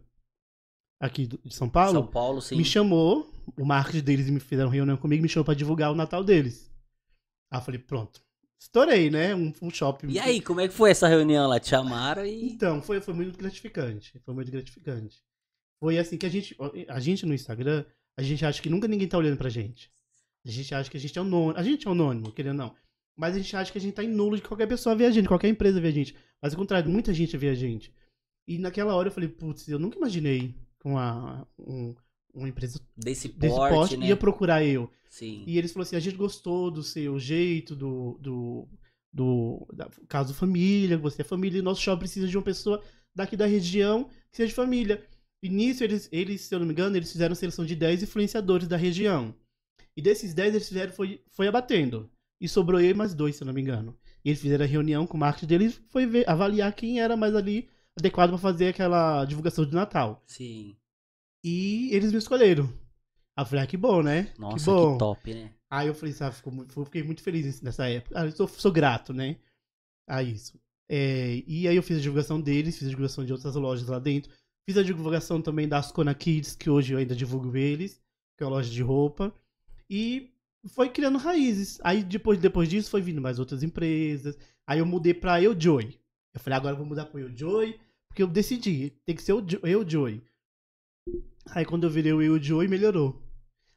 aqui 1.03 1.27
de 1.27 1.53
São 1.53 1.69
Paulo, 1.69 1.93
São 1.93 2.07
Paulo, 2.07 2.41
sim. 2.41 2.55
me 2.55 2.65
chamou, 2.65 3.29
o 3.59 3.65
marketing 3.65 4.05
deles 4.05 4.31
me 4.31 4.39
fizeram 4.39 4.71
reunião 4.71 4.97
comigo, 4.97 5.21
me 5.21 5.29
chamou 5.29 5.45
pra 5.45 5.55
divulgar 5.55 5.91
o 5.91 5.95
Natal 5.97 6.23
deles. 6.23 6.73
Aí 7.51 7.59
eu 7.59 7.65
falei, 7.65 7.81
pronto. 7.81 8.23
Estourei, 8.61 9.11
né? 9.11 9.35
Um, 9.35 9.53
um 9.61 9.71
shopping. 9.71 10.07
E 10.09 10.21
aí, 10.21 10.41
como 10.41 10.61
é 10.61 10.69
que 10.69 10.75
foi 10.75 10.93
essa 10.93 11.09
reunião 11.09 11.49
lá? 11.49 11.59
Te 11.59 11.71
chamaram 11.71 12.25
e. 12.25 12.49
Então, 12.49 12.81
foi, 12.81 13.01
foi 13.01 13.15
muito 13.15 13.37
gratificante. 13.37 14.21
Foi 14.25 14.35
muito 14.35 14.53
gratificante. 14.53 15.21
Foi 15.81 15.99
assim 15.99 16.17
que 16.17 16.27
a 16.27 16.29
gente. 16.29 16.57
A 16.89 17.01
gente 17.01 17.27
no 17.27 17.35
Instagram, 17.35 17.85
a 18.17 18.23
gente 18.23 18.47
acha 18.47 18.63
que 18.63 18.71
nunca 18.71 18.87
ninguém 18.87 19.09
tá 19.09 19.19
olhando 19.19 19.37
pra 19.37 19.49
gente. 19.49 19.91
A 20.47 20.51
gente 20.51 20.73
acha 20.73 20.89
que 20.89 20.97
a 20.97 21.01
gente 21.01 21.19
é 21.19 21.21
anônimo. 21.21 21.59
A 21.59 21.63
gente 21.65 21.89
é 21.89 21.91
anônimo, 21.91 22.33
querendo 22.33 22.61
ou 22.61 22.67
não. 22.67 22.77
Mas 23.17 23.35
a 23.35 23.39
gente 23.39 23.57
acha 23.57 23.73
que 23.73 23.79
a 23.79 23.81
gente 23.81 23.95
tá 23.95 24.05
em 24.05 24.09
nulo 24.09 24.37
de 24.37 24.43
qualquer 24.43 24.69
pessoa 24.69 24.95
ver 24.95 25.07
a 25.07 25.11
gente, 25.11 25.27
qualquer 25.27 25.49
empresa 25.49 25.81
ver 25.81 25.89
a 25.89 25.93
gente. 25.93 26.17
Mas 26.43 26.53
ao 26.53 26.59
contrário, 26.59 26.91
muita 26.91 27.13
gente 27.13 27.37
vê 27.37 27.49
a 27.49 27.55
gente. 27.55 27.93
E 28.47 28.59
naquela 28.59 28.95
hora 28.95 29.09
eu 29.09 29.13
falei, 29.13 29.29
putz, 29.29 29.69
eu 29.69 29.79
nunca 29.79 29.97
imaginei 29.99 30.55
que 30.81 30.87
uma, 30.87 31.47
um- 31.59 31.95
uma 32.35 32.49
empresa 32.49 32.81
Desse 32.97 33.29
desse 33.29 33.55
porte, 33.55 33.75
porte 33.75 33.97
né? 33.97 34.07
ia 34.09 34.17
procurar 34.17 34.65
eu. 34.65 34.91
Sim. 35.09 35.43
E 35.47 35.59
eles 35.59 35.73
falaram 35.73 35.87
assim: 35.89 35.97
a 35.97 36.01
gente 36.01 36.17
gostou 36.17 36.71
do 36.71 36.83
seu 36.83 37.19
jeito, 37.19 37.75
do. 37.75 38.19
do, 38.21 38.69
do 39.13 39.67
da, 39.73 39.89
caso 40.09 40.35
família, 40.35 40.97
você 40.99 41.23
é 41.23 41.25
família, 41.25 41.59
e 41.59 41.63
nosso 41.63 41.81
shopping 41.81 42.01
precisa 42.01 42.29
de 42.29 42.37
uma 42.37 42.43
pessoa 42.45 42.83
daqui 43.15 43.37
da 43.37 43.47
região 43.47 44.05
que 44.31 44.37
seja 44.37 44.49
de 44.49 44.55
família. 44.55 45.05
E 45.43 45.49
nisso, 45.49 45.83
eles, 45.85 46.09
eles, 46.13 46.43
se 46.43 46.55
eu 46.55 46.59
não 46.59 46.67
me 46.67 46.73
engano, 46.73 46.97
eles 46.97 47.11
fizeram 47.11 47.35
seleção 47.35 47.65
de 47.65 47.75
10 47.75 48.03
influenciadores 48.03 48.67
da 48.69 48.77
região. 48.77 49.35
E 49.97 50.03
desses 50.03 50.35
10, 50.35 50.55
eles 50.55 50.69
fizeram, 50.69 50.93
foi, 50.93 51.23
foi 51.31 51.49
abatendo. 51.49 52.11
E 52.41 52.49
sobrou 52.49 52.81
eu 52.81 52.95
mais 52.95 53.15
dois, 53.15 53.37
se 53.37 53.43
eu 53.43 53.47
não 53.47 53.53
me 53.55 53.61
engano. 53.61 53.97
E 54.29 54.31
eles 54.33 54.43
fizeram 54.43 54.63
a 54.67 54.69
reunião 54.69 55.07
com 55.07 55.17
o 55.17 55.21
marketing 55.21 55.47
deles, 55.47 55.81
foi 55.89 56.05
ver, 56.05 56.29
avaliar 56.29 56.71
quem 56.75 57.01
era 57.01 57.17
mais 57.17 57.35
ali 57.35 57.67
adequado 57.99 58.29
para 58.29 58.37
fazer 58.39 58.69
aquela 58.69 59.25
divulgação 59.25 59.65
de 59.65 59.75
Natal. 59.75 60.23
Sim. 60.27 60.77
E 61.43 61.89
eles 61.95 62.13
me 62.13 62.19
escolheram. 62.19 62.65
Aí 63.35 63.43
eu 63.43 63.47
falei, 63.47 63.65
ah, 63.65 63.67
que 63.67 63.79
bom, 63.79 64.03
né? 64.03 64.31
Nossa, 64.39 64.57
que 64.57 64.65
que, 64.65 64.67
bom. 64.71 64.99
top, 64.99 65.33
né? 65.33 65.51
Aí 65.71 65.87
eu 65.87 65.95
falei, 65.95 66.13
sabe, 66.13 66.37
muito- 66.53 66.85
fiquei 66.85 67.03
muito 67.03 67.23
feliz 67.23 67.63
nessa 67.63 67.89
época. 67.89 68.21
Ah, 68.21 68.27
eu 68.27 68.33
sou, 68.33 68.47
sou 68.49 68.71
grato, 68.71 69.15
né? 69.15 69.37
A 70.07 70.23
isso. 70.23 70.61
É, 70.91 71.43
e 71.47 71.67
aí 71.67 71.77
eu 71.77 71.83
fiz 71.83 71.97
a 71.97 72.01
divulgação 72.01 72.39
deles, 72.39 72.77
fiz 72.77 72.87
a 72.87 72.91
divulgação 72.91 73.25
de 73.25 73.33
outras 73.33 73.55
lojas 73.55 73.89
lá 73.89 73.99
dentro. 73.99 74.31
Fiz 74.69 74.77
a 74.77 74.83
divulgação 74.83 75.41
também 75.41 75.67
da 75.67 75.79
Ascona 75.79 76.15
Kids, 76.15 76.55
que 76.55 76.69
hoje 76.69 76.93
eu 76.93 76.99
ainda 76.99 77.17
divulgo 77.17 77.57
eles, 77.57 77.99
que 78.37 78.45
é 78.45 78.47
uma 78.47 78.57
loja 78.57 78.71
de 78.71 78.83
roupa. 78.83 79.35
E 79.89 80.31
foi 80.69 80.89
criando 80.91 81.19
raízes. 81.19 81.79
Aí 81.83 82.03
depois, 82.03 82.39
depois 82.39 82.69
disso 82.69 82.91
foi 82.91 83.01
vindo 83.01 83.21
mais 83.21 83.39
outras 83.39 83.63
empresas. 83.63 84.39
Aí 84.67 84.79
eu 84.79 84.87
mudei 84.87 85.15
pra 85.15 85.43
Eu 85.43 85.59
Joy. 85.59 85.99
Eu 86.35 86.41
falei, 86.41 86.57
agora 86.57 86.75
eu 86.75 86.79
vou 86.79 86.87
mudar 86.87 87.07
pro 87.07 87.19
Eu 87.19 87.37
Joy, 87.37 87.79
porque 88.09 88.23
eu 88.23 88.27
decidi, 88.27 88.91
tem 89.05 89.17
que 89.17 89.23
ser 89.23 89.33
o 89.33 89.45
Eu 89.63 89.89
Joy. 89.89 90.23
Aí 91.51 91.65
quando 91.65 91.85
eu 91.85 91.91
virei 91.91 92.13
o 92.13 92.23
Eu 92.23 92.41
Joy, 92.43 92.69
melhorou. 92.69 93.23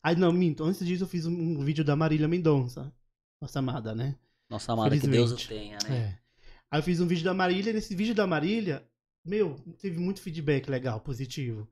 Aí 0.03 0.15
não, 0.15 0.31
minto, 0.31 0.63
antes 0.63 0.85
disso 0.85 1.03
eu 1.03 1.07
fiz 1.07 1.25
um, 1.25 1.63
vídeo 1.63 1.83
da 1.83 1.95
Marília 1.95 2.27
Mendonça. 2.27 2.93
Nossa 3.39 3.59
amada, 3.59 3.95
né? 3.95 4.15
Nossa 4.49 4.73
amada, 4.73 4.97
que 4.97 5.07
Deus 5.07 5.31
o 5.31 5.47
tenha, 5.47 5.77
né? 5.87 5.95
É. 5.95 6.19
Aí 6.69 6.79
eu 6.79 6.83
fiz 6.83 6.99
um 6.99 7.07
vídeo 7.07 7.23
da 7.23 7.33
Marília, 7.33 7.69
e 7.69 7.73
nesse 7.73 7.95
vídeo 7.95 8.15
da 8.15 8.25
Marília, 8.25 8.85
meu, 9.25 9.59
teve 9.79 9.99
muito 9.99 10.21
feedback 10.21 10.69
legal, 10.69 10.99
positivo. 10.99 11.67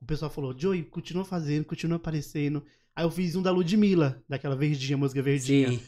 O 0.00 0.06
pessoal 0.06 0.30
falou, 0.30 0.58
Joey, 0.58 0.82
continua 0.82 1.24
fazendo, 1.24 1.64
continua 1.64 1.96
aparecendo. 1.96 2.64
Aí 2.96 3.04
eu 3.04 3.10
fiz 3.10 3.34
um 3.36 3.42
da 3.42 3.50
Ludmilla, 3.50 4.22
daquela 4.28 4.56
verdinha, 4.56 4.96
música 4.96 5.22
verdinha. 5.22 5.74
Sim. 5.74 5.86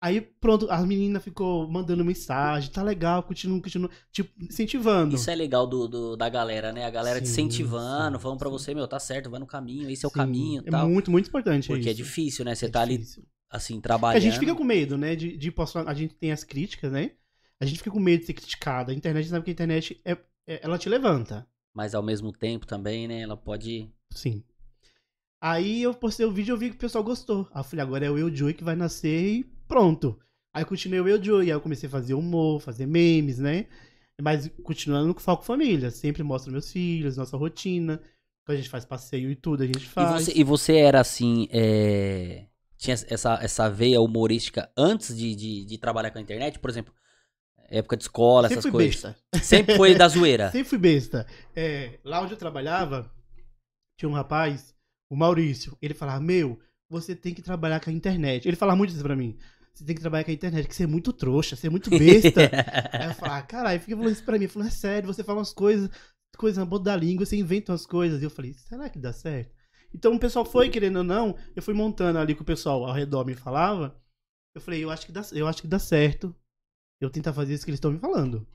Aí 0.00 0.20
pronto, 0.20 0.70
a 0.70 0.84
menina 0.86 1.20
ficou 1.20 1.68
mandando 1.70 2.04
mensagem, 2.04 2.70
tá 2.72 2.82
legal, 2.82 3.22
continua, 3.22 3.60
continua, 3.62 3.90
tipo, 4.12 4.32
incentivando. 4.44 5.16
Isso 5.16 5.30
é 5.30 5.34
legal 5.34 5.66
do, 5.66 5.86
do- 5.88 6.16
da 6.16 6.28
galera, 6.28 6.72
né? 6.72 6.84
A 6.84 6.90
galera 6.90 7.20
te 7.20 7.24
Sim, 7.24 7.28
incentivando, 7.28 8.18
sim, 8.18 8.18
falando 8.18 8.38
pra 8.38 8.48
sim. 8.48 8.48
você, 8.48 8.74
meu, 8.74 8.88
tá 8.88 8.98
certo, 8.98 9.30
vai 9.30 9.38
no 9.40 9.46
caminho, 9.46 9.90
esse 9.90 10.04
é 10.04 10.08
o 10.08 10.10
Sim, 10.10 10.10
caminho 10.10 10.62
e 10.62 10.64
É 10.64 10.70
tal. 10.70 10.70
muito, 10.70 11.10
muito 11.10 11.28
importante 11.28 11.72
Porque 11.72 11.88
é 11.90 11.94
isso. 11.94 11.94
difícil, 11.94 12.44
né? 12.44 12.54
Você 12.54 12.66
É 12.66 12.70
tá 12.70 12.80
ali, 12.82 13.06
difícil. 13.06 13.24
assim, 13.50 13.80
A 14.12 14.20
trabalhando. 14.20 14.20
gente 14.20 14.38
fica 14.38 14.54
com 14.54 14.64
medo, 14.64 14.96
né? 14.98 15.16
De, 15.16 15.36
de 15.36 15.50
postar. 15.52 15.88
A 15.88 15.94
gente 15.94 16.14
tem 16.14 16.32
as 16.32 16.44
críticas, 16.44 16.92
né? 16.92 17.12
A 17.60 17.66
gente 17.66 17.78
fica 17.78 17.90
com 17.90 18.00
medo 18.00 18.20
de 18.20 18.26
ser 18.26 18.34
criticado. 18.34 18.90
A 18.90 18.94
internet 18.94 19.28
sabe 19.28 19.44
que 19.44 19.50
a 19.50 19.54
internet 19.54 20.00
é, 20.04 20.12
é- 20.46 20.60
ela 20.64 20.78
te 20.78 20.88
levanta. 20.88 21.46
Mas 21.74 21.94
ao 21.94 22.02
mesmo 22.02 22.32
tempo 22.32 22.66
também, 22.66 23.06
né? 23.06 23.20
Ela 23.20 23.36
pode. 23.36 23.92
Sim. 24.14 24.44
Aí 25.44 25.82
eu 25.82 25.92
postei 25.92 26.24
o 26.24 26.30
vídeo 26.30 26.52
e 26.52 26.54
eu 26.54 26.56
vi 26.58 26.70
que 26.70 26.76
o 26.76 26.78
pessoal 26.78 27.02
gostou. 27.02 27.48
Aí 27.52 27.60
eu 27.60 27.64
falei, 27.64 27.82
agora 27.82 28.06
é 28.06 28.10
o 28.10 28.16
Eu 28.16 28.32
Joey 28.34 28.54
que 28.54 28.62
vai 28.62 28.76
nascer 28.76 29.08
e 29.24 29.44
pronto. 29.66 30.16
Aí 30.54 30.64
continuei 30.64 31.00
o 31.00 31.08
Eu 31.08 31.20
Joey, 31.22 31.46
aí 31.46 31.56
eu 31.56 31.60
comecei 31.60 31.88
a 31.88 31.90
fazer 31.90 32.14
humor, 32.14 32.60
fazer 32.60 32.86
memes, 32.86 33.38
né? 33.40 33.66
Mas 34.20 34.48
continuando 34.62 35.12
com 35.12 35.20
foco 35.20 35.44
família. 35.44 35.90
Sempre 35.90 36.22
mostro 36.22 36.52
meus 36.52 36.70
filhos, 36.70 37.16
nossa 37.16 37.36
rotina. 37.36 38.00
Quando 38.46 38.54
a 38.58 38.60
gente 38.60 38.70
faz 38.70 38.84
passeio 38.84 39.30
e 39.32 39.34
tudo, 39.36 39.64
a 39.64 39.66
gente 39.66 39.78
E 39.78 39.88
faz. 39.88 40.24
você, 40.26 40.32
e 40.38 40.44
você 40.44 40.76
era 40.76 41.00
assim. 41.00 41.48
é, 41.50 42.46
Tinha 42.78 42.94
essa, 42.94 43.34
essa 43.42 43.68
veia 43.68 44.00
humorística 44.00 44.70
antes 44.76 45.16
de, 45.16 45.34
de, 45.34 45.64
de 45.64 45.78
trabalhar 45.78 46.12
com 46.12 46.18
a 46.18 46.22
internet? 46.22 46.58
Por 46.60 46.70
exemplo, 46.70 46.94
época 47.68 47.96
de 47.96 48.04
escola, 48.04 48.48
Sempre 48.48 48.58
essas 48.58 48.62
fui 48.70 48.72
coisas. 48.72 49.02
besta. 49.02 49.44
Sempre 49.44 49.76
foi 49.76 49.94
da 49.96 50.06
zoeira. 50.06 50.50
Sempre 50.52 50.68
fui 50.68 50.78
besta. 50.78 51.26
É, 51.56 51.98
lá 52.04 52.20
onde 52.20 52.32
eu 52.34 52.38
trabalhava, 52.38 53.10
tinha 53.98 54.08
um 54.08 54.12
rapaz, 54.14 54.72
o 55.12 55.16
Maurício. 55.16 55.76
Ele 55.82 55.92
falava, 55.92 56.20
meu, 56.20 56.58
você 56.88 57.14
tem 57.14 57.34
que 57.34 57.42
trabalhar 57.42 57.80
com 57.80 57.90
a 57.90 57.92
internet. 57.92 58.48
Ele 58.48 58.56
falava 58.56 58.76
muito 58.76 58.94
isso 58.94 59.02
pra 59.02 59.14
mim. 59.14 59.36
Você 59.74 59.84
tem 59.84 59.94
que 59.94 60.00
trabalhar 60.00 60.24
com 60.24 60.30
a 60.30 60.34
internet, 60.34 60.66
que 60.66 60.74
você 60.74 60.84
é 60.84 60.86
muito 60.86 61.12
trouxa, 61.12 61.54
você 61.54 61.66
é 61.66 61.70
muito 61.70 61.90
besta. 61.90 62.40
Aí 62.92 63.08
eu 63.08 63.14
falava, 63.14 63.42
caralho, 63.42 63.80
fica 63.80 63.94
falando 63.94 64.12
isso 64.12 64.24
pra 64.24 64.38
mim. 64.38 64.44
Ele 64.44 64.52
falou, 64.52 64.68
é 64.68 64.70
sério, 64.70 65.06
você 65.06 65.22
fala 65.22 65.38
umas 65.38 65.52
coisas, 65.52 65.90
coisas 66.36 66.56
na 66.56 66.64
boca 66.64 66.84
da 66.84 66.96
língua, 66.96 67.26
você 67.26 67.36
inventa 67.36 67.72
umas 67.72 67.84
coisas. 67.84 68.22
E 68.22 68.24
eu 68.24 68.30
falei, 68.30 68.54
será 68.54 68.88
que 68.88 68.98
dá 68.98 69.12
certo? 69.12 69.54
Então 69.94 70.14
o 70.14 70.18
pessoal 70.18 70.46
foi, 70.46 70.70
querendo 70.70 70.96
ou 70.96 71.04
não, 71.04 71.36
eu 71.54 71.62
fui 71.62 71.74
montando 71.74 72.18
ali 72.18 72.34
que 72.34 72.40
o 72.40 72.46
pessoal 72.46 72.84
ao 72.86 72.94
redor 72.94 73.26
me 73.26 73.34
falava. 73.34 73.94
Eu 74.54 74.62
falei, 74.62 74.82
eu 74.82 74.90
acho 74.90 75.04
que 75.04 75.12
dá, 75.12 75.22
eu 75.32 75.46
acho 75.46 75.60
que 75.60 75.68
dá 75.68 75.78
certo. 75.78 76.34
Eu 76.98 77.10
tentar 77.10 77.34
fazer 77.34 77.52
isso 77.52 77.64
que 77.64 77.70
eles 77.70 77.78
estão 77.78 77.92
me 77.92 77.98
falando. 77.98 78.46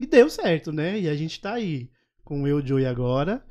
E 0.00 0.06
deu 0.06 0.30
certo, 0.30 0.72
né? 0.72 0.98
E 0.98 1.08
a 1.08 1.14
gente 1.14 1.40
tá 1.40 1.54
aí 1.54 1.90
com 2.24 2.42
o 2.42 2.48
Eu 2.48 2.64
Joey 2.64 2.86
agora. 2.86 3.44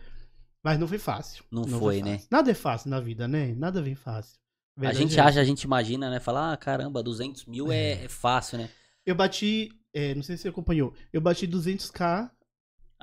Mas 0.63 0.79
não 0.79 0.87
foi 0.87 0.97
fácil. 0.97 1.43
Não 1.51 1.65
foi, 1.67 2.01
né? 2.01 2.13
fácil. 2.13 2.27
Nada 2.31 2.51
é 2.51 2.53
fácil 2.53 2.89
na 2.89 2.99
vida, 2.99 3.27
né? 3.27 3.53
Nada 3.57 3.81
vem 3.81 3.95
fácil. 3.95 4.37
A 4.77 4.81
Verdade 4.81 4.97
gente 5.03 5.19
é 5.19 5.21
acha, 5.21 5.39
a 5.39 5.43
gente 5.43 5.63
imagina, 5.63 6.09
né? 6.09 6.19
Falar, 6.19 6.53
ah, 6.53 6.57
caramba, 6.57 7.03
200 7.03 7.45
mil 7.45 7.71
é, 7.71 8.05
é 8.05 8.07
fácil, 8.09 8.57
né? 8.57 8.69
Eu 9.05 9.13
bati, 9.13 9.69
é, 9.93 10.15
não 10.15 10.23
sei 10.23 10.37
se 10.37 10.43
você 10.43 10.47
acompanhou, 10.47 10.93
eu 11.11 11.19
bati 11.21 11.45
200k. 11.47 12.29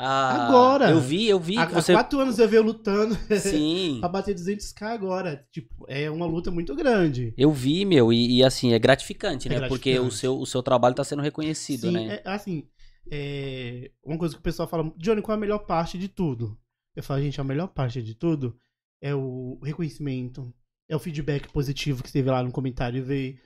Ah, 0.03 0.47
Agora! 0.47 0.91
Eu 0.91 1.01
vi, 1.01 1.29
eu 1.29 1.39
vi 1.39 1.59
Há, 1.59 1.67
que 1.67 1.73
há 1.75 1.81
você. 1.83 1.93
quatro 1.93 2.19
anos 2.21 2.39
eu 2.39 2.49
venho 2.49 2.63
lutando 2.63 3.15
Sim. 3.39 3.99
pra 4.01 4.09
bater 4.09 4.35
200k 4.35 4.83
agora. 4.87 5.47
Tipo, 5.53 5.85
é 5.87 6.11
uma 6.11 6.25
luta 6.25 6.51
muito 6.51 6.75
grande. 6.75 7.35
Eu 7.37 7.53
vi, 7.53 7.85
meu, 7.85 8.11
e, 8.11 8.39
e, 8.39 8.43
assim, 8.43 8.73
é 8.73 8.79
gratificante, 8.79 9.47
É 9.49 9.61
né? 9.61 9.69
Porque 9.69 9.91
o 9.91 10.05
gratificante. 10.05 10.17
seu, 10.21 10.39
o 10.41 10.47
seu 10.47 10.63
trabalho 10.63 10.95
tá 10.95 11.05
sendo 11.05 11.21
reconhecido, 11.21 11.83
Sim, 11.89 11.93
né? 11.93 12.21
é, 12.25 12.31
assim, 12.31 12.67
é, 13.13 13.91
uma 14.03 14.17
coisa 14.17 14.35
que 14.35 14.41
o 14.41 14.43
pessoal 14.43 14.67
fala, 14.67 14.91
Johnny, 14.97 15.21
qual 15.21 15.35
é 15.35 15.37
a 15.37 15.41
melhor 15.41 15.59
parte 15.67 15.99
de 15.99 16.09
tudo? 16.09 16.59
Eu 17.01 17.05
falo, 17.05 17.23
gente, 17.23 17.41
a 17.41 17.45
melhor 17.45 17.69
parte 17.69 18.03
de 18.03 18.15
tudo 18.15 18.55
é 19.01 19.15
o 19.15 19.59
reconhecimento, 19.63 20.53
é 20.87 20.95
o 20.95 20.99
feedback 20.99 21.51
positivo 21.51 22.03
que 22.03 22.11
você 22.11 22.21
vê 22.21 22.31
lá 22.31 22.43
no 22.43 22.53
comentário 22.53 22.99
e 22.99 23.01
vê. 23.01 23.39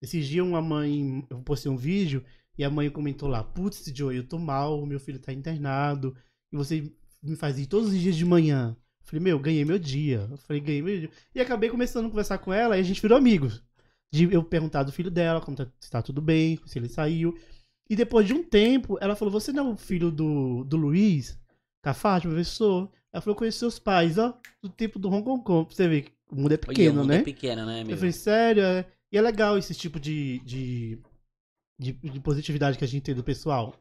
Esses 0.00 0.26
dias 0.26 0.46
uma 0.46 0.62
mãe, 0.62 1.26
eu 1.28 1.42
postei 1.42 1.70
um 1.70 1.76
vídeo 1.76 2.24
e 2.56 2.64
a 2.64 2.70
mãe 2.70 2.88
comentou 2.88 3.28
lá, 3.28 3.44
putz, 3.44 3.84
Joey, 3.94 4.16
eu 4.16 4.26
tô 4.26 4.38
mal, 4.38 4.86
meu 4.86 4.98
filho 4.98 5.18
tá 5.18 5.32
internado, 5.32 6.16
e 6.50 6.56
você 6.56 6.90
me 7.22 7.36
faz 7.36 7.58
isso 7.58 7.68
todos 7.68 7.90
os 7.90 8.00
dias 8.00 8.16
de 8.16 8.24
manhã. 8.24 8.74
Eu 9.00 9.06
falei, 9.06 9.22
meu, 9.22 9.38
ganhei 9.38 9.66
meu 9.66 9.78
dia. 9.78 10.26
Eu 10.30 10.38
falei, 10.38 10.62
ganhei 10.62 10.80
meu 10.80 11.00
dia. 11.00 11.10
E 11.34 11.40
acabei 11.40 11.68
começando 11.68 12.06
a 12.06 12.10
conversar 12.10 12.38
com 12.38 12.54
ela 12.54 12.76
e 12.76 12.80
a 12.80 12.82
gente 12.82 13.02
virou 13.02 13.18
amigos. 13.18 13.62
De 14.10 14.32
eu 14.32 14.42
perguntar 14.42 14.82
do 14.82 14.92
filho 14.92 15.10
dela, 15.10 15.42
como 15.42 15.56
tá, 15.56 15.70
se 15.78 15.90
tá 15.90 16.00
tudo 16.00 16.22
bem, 16.22 16.58
se 16.64 16.78
ele 16.78 16.88
saiu. 16.88 17.36
E 17.90 17.94
depois 17.94 18.26
de 18.26 18.32
um 18.32 18.42
tempo, 18.42 18.96
ela 18.98 19.14
falou: 19.14 19.32
Você 19.32 19.52
não 19.52 19.68
é 19.68 19.72
o 19.74 19.76
filho 19.76 20.10
do, 20.10 20.64
do 20.64 20.76
Luiz? 20.76 21.38
Cafá, 21.84 22.20
professor? 22.20 22.90
Ela 23.12 23.20
falou: 23.20 23.36
Conheci 23.36 23.58
seus 23.58 23.78
pais, 23.78 24.16
ó, 24.18 24.36
do 24.62 24.68
tempo 24.68 24.98
do 24.98 25.08
Hong 25.08 25.22
Kong. 25.22 25.66
Pra 25.66 25.74
você 25.76 25.86
ver 25.86 26.02
que 26.02 26.12
o 26.30 26.36
mundo 26.36 26.52
é 26.54 26.56
pequeno, 26.56 27.00
mundo 27.00 27.08
né? 27.08 27.16
É 27.18 27.22
pequeno, 27.22 27.66
né, 27.66 27.84
meu? 27.84 27.92
Eu 27.92 27.96
falei: 27.98 28.12
Sério? 28.12 28.62
é- 28.62 28.86
E 29.12 29.18
é 29.18 29.20
legal 29.22 29.56
esse 29.58 29.74
tipo 29.74 30.00
de, 30.00 30.40
de, 30.40 30.98
de, 31.78 31.92
de 31.92 32.20
positividade 32.20 32.76
que 32.78 32.84
a 32.84 32.88
gente 32.88 33.02
tem 33.04 33.14
do 33.14 33.22
pessoal. 33.22 33.74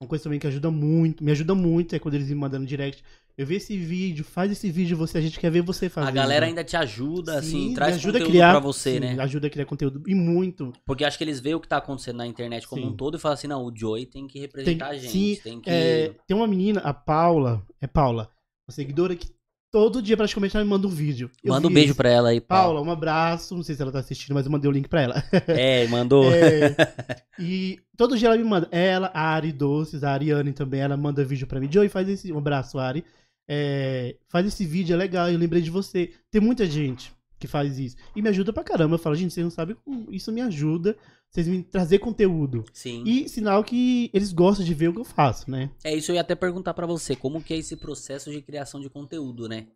Uma 0.00 0.06
coisa 0.08 0.24
também 0.24 0.38
que 0.38 0.46
ajuda 0.46 0.70
muito, 0.70 1.24
me 1.24 1.32
ajuda 1.32 1.54
muito 1.54 1.96
é 1.96 1.98
quando 1.98 2.14
eles 2.14 2.28
me 2.28 2.34
mandam 2.34 2.60
no 2.60 2.66
direct. 2.66 3.02
Eu 3.38 3.46
vi 3.46 3.56
esse 3.56 3.76
vídeo, 3.76 4.24
faz 4.24 4.50
esse 4.50 4.70
vídeo 4.70 4.96
você, 4.96 5.18
a 5.18 5.20
gente 5.20 5.38
quer 5.38 5.50
ver 5.50 5.60
você 5.60 5.88
fazer. 5.88 6.08
A 6.08 6.10
galera 6.10 6.46
ainda 6.46 6.64
te 6.64 6.76
ajuda, 6.76 7.32
Sim, 7.32 7.38
assim, 7.38 7.74
traz 7.74 7.96
ajuda 7.96 8.18
a 8.18 8.20
conteúdo 8.20 8.30
criar, 8.30 8.50
pra 8.52 8.60
você, 8.60 8.94
sim, 8.94 9.00
né? 9.00 9.16
Ajuda 9.20 9.46
a 9.46 9.50
criar 9.50 9.66
conteúdo 9.66 10.02
e 10.06 10.14
muito. 10.14 10.72
Porque 10.86 11.04
acho 11.04 11.18
que 11.18 11.24
eles 11.24 11.38
veem 11.38 11.54
o 11.54 11.60
que 11.60 11.68
tá 11.68 11.76
acontecendo 11.76 12.16
na 12.16 12.26
internet 12.26 12.66
como 12.66 12.82
Sim. 12.82 12.88
um 12.88 12.96
todo 12.96 13.18
e 13.18 13.20
falam 13.20 13.34
assim, 13.34 13.46
não, 13.46 13.64
o 13.64 13.76
Joey 13.76 14.06
tem 14.06 14.26
que 14.26 14.38
representar 14.38 14.88
a 14.88 14.94
gente, 14.94 15.10
sim, 15.10 15.38
tem 15.42 15.60
que... 15.60 15.68
É, 15.68 16.14
tem 16.26 16.36
uma 16.36 16.46
menina, 16.46 16.80
a 16.80 16.94
Paula, 16.94 17.62
é 17.80 17.86
Paula, 17.86 18.30
uma 18.66 18.74
seguidora 18.74 19.14
que 19.14 19.36
todo 19.70 20.00
dia 20.00 20.16
praticamente 20.16 20.56
ela 20.56 20.64
me 20.64 20.70
manda 20.70 20.86
um 20.86 20.90
vídeo. 20.90 21.30
Eu 21.44 21.52
Manda 21.52 21.68
um 21.68 21.70
beijo 21.70 21.90
esse. 21.90 21.96
pra 21.96 22.08
ela 22.08 22.30
aí, 22.30 22.40
Paula. 22.40 22.76
Paula, 22.76 22.88
um 22.88 22.90
abraço. 22.90 23.54
Não 23.54 23.62
sei 23.62 23.74
se 23.74 23.82
ela 23.82 23.92
tá 23.92 23.98
assistindo, 23.98 24.32
mas 24.32 24.46
eu 24.46 24.52
mandei 24.52 24.70
o 24.70 24.72
link 24.72 24.88
pra 24.88 25.02
ela. 25.02 25.22
É, 25.48 25.86
mandou. 25.88 26.32
É, 26.32 26.74
e 27.38 27.78
todo 27.94 28.16
dia 28.16 28.28
ela 28.28 28.38
me 28.38 28.44
manda. 28.44 28.68
Ela, 28.70 29.10
a 29.12 29.34
Ari 29.34 29.52
Doces, 29.52 30.02
a 30.02 30.12
Ariane 30.12 30.54
também, 30.54 30.80
ela 30.80 30.96
manda 30.96 31.22
vídeo 31.22 31.46
pra 31.46 31.60
mim. 31.60 31.70
Joey, 31.70 31.90
faz 31.90 32.08
esse. 32.08 32.32
Um 32.32 32.38
abraço, 32.38 32.78
Ari. 32.78 33.04
É, 33.48 34.16
faz 34.28 34.46
esse 34.46 34.64
vídeo, 34.64 34.94
é 34.94 34.96
legal, 34.96 35.30
eu 35.30 35.38
lembrei 35.38 35.62
de 35.62 35.70
você. 35.70 36.12
Tem 36.30 36.40
muita 36.40 36.66
gente 36.66 37.12
que 37.38 37.46
faz 37.46 37.78
isso. 37.78 37.96
E 38.14 38.22
me 38.22 38.28
ajuda 38.28 38.52
pra 38.52 38.64
caramba. 38.64 38.94
Eu 38.94 38.98
falo, 38.98 39.14
gente, 39.14 39.32
vocês 39.32 39.44
não 39.44 39.50
sabem 39.50 39.76
como 39.84 40.12
isso 40.12 40.32
me 40.32 40.40
ajuda. 40.40 40.96
Vocês 41.30 41.46
me 41.48 41.62
trazer 41.62 41.98
conteúdo. 41.98 42.64
Sim. 42.72 43.02
E 43.04 43.28
sinal 43.28 43.62
que 43.62 44.10
eles 44.14 44.32
gostam 44.32 44.64
de 44.64 44.72
ver 44.72 44.88
o 44.88 44.92
que 44.92 45.00
eu 45.00 45.04
faço, 45.04 45.50
né? 45.50 45.70
É 45.84 45.94
isso, 45.94 46.10
eu 46.10 46.14
ia 46.14 46.22
até 46.22 46.34
perguntar 46.34 46.72
pra 46.72 46.86
você, 46.86 47.14
como 47.14 47.42
que 47.42 47.52
é 47.52 47.58
esse 47.58 47.76
processo 47.76 48.30
de 48.30 48.40
criação 48.40 48.80
de 48.80 48.88
conteúdo, 48.88 49.48
né? 49.48 49.66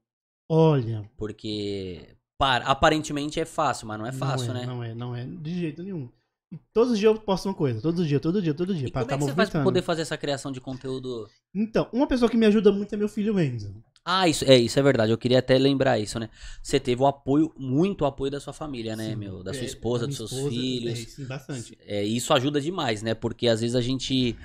Olha. 0.48 1.08
Porque 1.16 2.16
para, 2.38 2.64
aparentemente 2.64 3.38
é 3.38 3.44
fácil, 3.44 3.86
mas 3.86 3.98
não 3.98 4.06
é 4.06 4.12
fácil, 4.12 4.54
não 4.54 4.56
é, 4.56 4.60
né? 4.60 4.66
Não 4.66 4.84
é, 4.84 4.94
não 4.94 5.14
é, 5.14 5.26
de 5.26 5.60
jeito 5.60 5.82
nenhum. 5.82 6.08
E 6.52 6.58
todos 6.72 6.92
os 6.92 6.98
dias 6.98 7.14
eu 7.14 7.20
posto 7.20 7.48
uma 7.48 7.54
coisa. 7.54 7.80
Todo 7.80 8.04
dia, 8.04 8.18
todo 8.18 8.42
dia, 8.42 8.52
todo 8.52 8.74
dia. 8.74 8.88
E 8.88 8.90
pra 8.90 9.02
como 9.02 9.12
é 9.12 9.16
tá 9.16 9.18
que 9.18 9.30
você 9.30 9.36
faz 9.36 9.50
pra 9.50 9.62
poder 9.62 9.82
fazer 9.82 10.02
essa 10.02 10.16
criação 10.16 10.50
de 10.50 10.60
conteúdo? 10.60 11.28
Então, 11.54 11.88
uma 11.92 12.06
pessoa 12.06 12.28
que 12.28 12.36
me 12.36 12.46
ajuda 12.46 12.72
muito 12.72 12.92
é 12.92 12.98
meu 12.98 13.08
filho 13.08 13.38
Enzo. 13.38 13.72
Ah, 14.04 14.26
isso 14.26 14.44
é, 14.44 14.56
isso 14.56 14.78
é 14.78 14.82
verdade. 14.82 15.12
Eu 15.12 15.18
queria 15.18 15.38
até 15.38 15.56
lembrar 15.58 15.98
isso, 15.98 16.18
né? 16.18 16.28
Você 16.62 16.80
teve 16.80 17.02
o 17.02 17.06
apoio, 17.06 17.52
muito 17.56 18.04
apoio 18.04 18.32
da 18.32 18.40
sua 18.40 18.52
família, 18.52 18.96
né, 18.96 19.10
Sim, 19.10 19.16
meu? 19.16 19.42
Da 19.44 19.52
sua 19.52 19.62
é, 19.62 19.66
esposa, 19.66 20.00
da 20.02 20.06
dos 20.08 20.16
seus 20.16 20.32
esposa, 20.32 20.50
filhos. 20.50 20.98
É, 20.98 21.04
sim, 21.04 21.24
bastante. 21.26 21.78
É, 21.86 22.02
isso 22.02 22.32
ajuda 22.32 22.60
demais, 22.60 23.02
né? 23.02 23.14
Porque 23.14 23.46
às 23.46 23.60
vezes 23.60 23.76
a 23.76 23.80
gente 23.80 24.36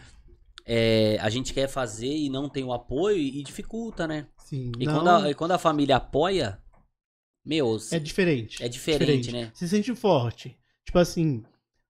é, 0.65 1.18
a 1.22 1.30
gente 1.30 1.54
quer 1.54 1.68
fazer 1.68 2.13
e 2.13 2.30
não 2.30 2.50
tem 2.50 2.63
o 2.63 2.74
apoio 2.74 3.18
e 3.18 3.41
dificulta, 3.44 4.08
né? 4.08 4.28
Sim. 4.38 4.72
E, 4.80 4.86
não, 4.86 4.94
quando 4.96 5.08
a, 5.08 5.32
e 5.32 5.34
quando 5.34 5.52
a 5.52 5.58
família 5.58 5.96
apoia, 5.96 6.60
meu, 7.46 7.78
é 7.91 8.00
diferente. 8.00 8.63
é 8.63 8.68
diferente, 8.68 9.32
né? 9.32 9.52
Se 9.54 9.68
sente 9.68 9.96
forte. 9.96 10.58
Tipo 10.86 11.00
assim, 11.00 11.44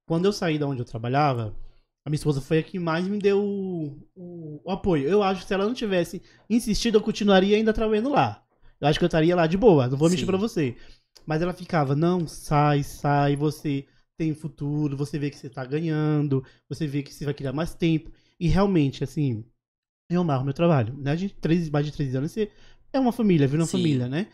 quando 0.06 0.26
eu 0.26 0.34
saí 0.34 0.58
da 0.60 0.68
onde 0.68 0.82
eu 0.82 0.86
trabalhava, 0.86 1.56
a 2.06 2.10
minha 2.10 2.18
esposa 2.18 2.42
foi 2.42 2.60
a 2.60 2.64
que 2.64 2.78
mais 2.80 3.08
me 3.08 3.18
deu 3.20 3.42
o, 3.44 4.08
o- 4.16 4.62
o 4.64 4.72
apoio. 4.72 5.08
Eu 5.08 5.24
acho 5.24 5.42
que 5.42 5.48
se 5.48 5.54
ela 5.54 5.66
não 5.66 5.74
tivesse 5.74 6.22
insistido, 6.50 6.96
eu 6.98 7.02
continuaria 7.02 7.58
ainda 7.58 7.74
trabalhando 7.74 8.10
lá. 8.10 8.44
Eu 8.80 8.88
acho 8.88 9.00
que 9.00 9.06
eu 9.06 9.08
estaria 9.08 9.36
lá 9.36 9.48
de 9.48 9.58
boa, 9.58 9.88
não 9.88 9.98
vou 9.98 10.10
mentir 10.10 10.26
pra 10.26 10.38
você. 10.38 10.76
Mas 11.26 11.42
ela 11.42 11.54
ficava, 11.54 11.96
não, 11.96 12.28
sai, 12.28 12.84
sai, 12.84 13.36
você 13.36 13.86
tem 14.18 14.34
futuro, 14.34 14.96
você 14.96 15.18
vê 15.18 15.30
que 15.30 15.38
você 15.38 15.50
tá 15.50 15.66
ganhando, 15.66 16.44
você 16.70 16.86
vê 16.88 17.02
que 17.02 17.14
você 17.14 17.26
vai 17.26 17.34
criar 17.34 17.54
mais 17.54 17.74
tempo. 17.74 18.12
E 18.40 18.48
realmente, 18.48 19.04
assim, 19.04 19.44
eu 20.10 20.22
amarro 20.22 20.46
meu 20.46 20.54
trabalho. 20.54 20.96
Né? 20.98 21.16
De 21.16 21.30
três, 21.30 21.70
mais 21.70 21.86
de 21.86 21.92
três 21.92 22.16
anos, 22.16 22.32
você 22.32 22.52
é 22.94 23.00
uma 23.00 23.12
família, 23.12 23.48
vira 23.48 23.62
uma 23.62 23.68
Sim. 23.68 23.72
família, 23.78 24.08
né? 24.08 24.28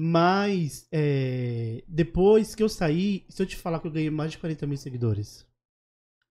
Mas, 0.00 0.86
é, 0.92 1.82
depois 1.88 2.54
que 2.54 2.62
eu 2.62 2.68
saí, 2.68 3.24
se 3.28 3.42
eu 3.42 3.46
te 3.46 3.56
falar 3.56 3.80
que 3.80 3.88
eu 3.88 3.90
ganhei 3.90 4.10
mais 4.10 4.30
de 4.30 4.38
40 4.38 4.64
mil 4.64 4.76
seguidores. 4.76 5.44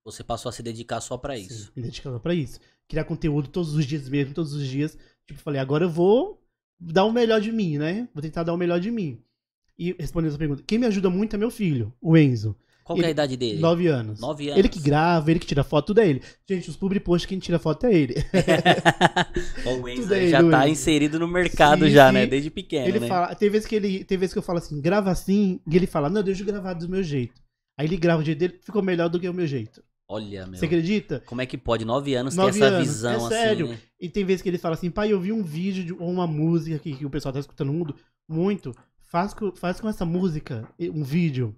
Você 0.06 0.23
passou 0.23 0.47
a 0.47 0.53
se 0.53 0.63
dedicar 0.63 1.01
só 1.01 1.17
pra 1.17 1.38
isso. 1.38 1.65
Sim, 1.65 1.71
me 1.75 1.84
dedicava 1.84 2.17
pra 2.17 2.34
isso. 2.34 2.62
Criar 2.88 3.03
conteúdo 3.03 3.49
todos 3.49 3.73
os 3.73 3.86
dias 3.86 4.08
mesmo, 4.08 4.34
todos 4.34 4.53
os 4.53 4.65
dias. 4.65 4.97
Tipo, 5.25 5.41
falei, 5.41 5.60
agora 5.60 5.84
eu 5.84 5.89
vou 5.89 6.41
dar 6.80 7.03
o 7.03 7.12
melhor 7.12 7.41
de 7.41 7.51
mim, 7.51 7.77
né? 7.77 8.08
Vou 8.13 8.21
tentar 8.21 8.43
dar 8.43 8.53
o 8.53 8.58
melhor 8.58 8.80
de 8.80 8.89
mim. 8.89 9.21
E 9.77 9.93
respondendo 9.99 10.30
essa 10.30 10.38
pergunta, 10.38 10.63
quem 10.65 10.80
me 10.80 10.86
ajuda 10.86 11.10
muito 11.10 11.36
é 11.36 11.38
meu 11.38 11.51
filho, 11.51 11.93
o 11.99 12.15
Enzo. 12.15 12.56
Qual 12.88 12.95
que 12.95 13.02
é 13.04 13.06
a 13.06 13.08
Ele- 13.08 13.12
idade 13.12 13.36
dele? 13.36 13.60
Nove 13.60 13.88
anos. 13.88 14.19
Nove 14.21 14.47
anos. 14.47 14.58
Ele 14.60 14.69
que 14.69 14.80
grava, 14.80 15.30
ele 15.30 15.39
que 15.41 15.45
tira 15.45 15.62
foto, 15.62 15.88
tudo 15.88 16.00
é 16.00 16.08
ele. 16.08 16.21
Gente, 16.50 16.69
os 16.69 16.78
public 16.78 17.04
posts 17.04 17.28
quem 17.28 17.38
tira 17.38 17.60
foto 17.60 17.86
é 17.86 17.93
ele. 17.93 18.15
o 19.65 19.84
Tudo 20.02 20.13
aí, 20.13 20.30
já 20.30 20.50
tá 20.50 20.69
inserido 20.69 21.19
no 21.19 21.28
mercado 21.28 21.86
Sim, 21.86 21.91
já, 21.91 22.08
sim. 22.08 22.13
né? 22.13 22.26
Desde 22.26 22.50
pequeno, 22.50 22.88
ele 22.88 23.00
né? 23.02 23.08
fala, 23.08 23.36
tem 23.36 23.50
vezes 23.50 23.67
que 23.67 23.76
ele, 23.76 24.04
tem 24.06 24.17
vezes 24.17 24.32
que 24.32 24.39
eu 24.39 24.43
falo 24.43 24.60
assim, 24.60 24.80
grava 24.82 25.12
assim, 25.12 25.60
e 25.69 25.76
ele 25.76 25.86
fala, 25.86 26.10
não, 26.10 26.23
deixa 26.23 26.41
eu 26.41 26.45
gravar 26.47 26.73
do 26.73 26.88
meu 26.88 27.04
jeito. 27.04 27.41
Aí 27.78 27.86
ele 27.86 27.97
grava 27.97 28.21
o 28.21 28.26
jeito 28.26 28.39
dele, 28.39 28.58
ficou 28.63 28.82
melhor 28.82 29.10
do 29.10 29.19
que 29.19 29.28
o 29.28 29.34
meu 29.34 29.45
jeito. 29.45 29.84
Olha, 30.10 30.47
meu. 30.47 30.58
Você 30.58 30.65
acredita? 30.65 31.21
Como 31.26 31.41
é 31.41 31.45
que 31.45 31.58
pode? 31.58 31.84
Nove 31.84 32.15
anos 32.15 32.34
ter 32.34 32.39
Nove 32.41 32.58
essa 32.58 32.65
anos, 32.65 32.88
visão 32.88 33.12
é 33.12 33.15
assim, 33.17 33.28
sério. 33.28 33.67
né? 33.67 33.78
E 34.00 34.08
tem 34.08 34.23
vezes 34.23 34.41
que 34.41 34.47
ele 34.47 34.58
fala 34.58 34.76
assim, 34.76 34.89
pai, 34.89 35.12
eu 35.12 35.19
vi 35.19 35.34
um 35.34 35.43
vídeo 35.43 35.84
de, 35.84 35.91
ou 35.93 36.10
uma 36.10 36.26
música 36.26 36.80
que, 36.80 36.95
que 36.95 37.06
o 37.06 37.10
pessoal 37.10 37.34
tá 37.34 37.39
escutando 37.41 37.73
muito, 37.73 37.93
muito. 38.30 38.73
Faz 39.10 39.34
com, 39.34 39.54
faz 39.56 39.80
com 39.82 39.88
essa 39.89 40.06
música 40.06 40.67
um 40.80 41.04
vídeo. 41.04 41.56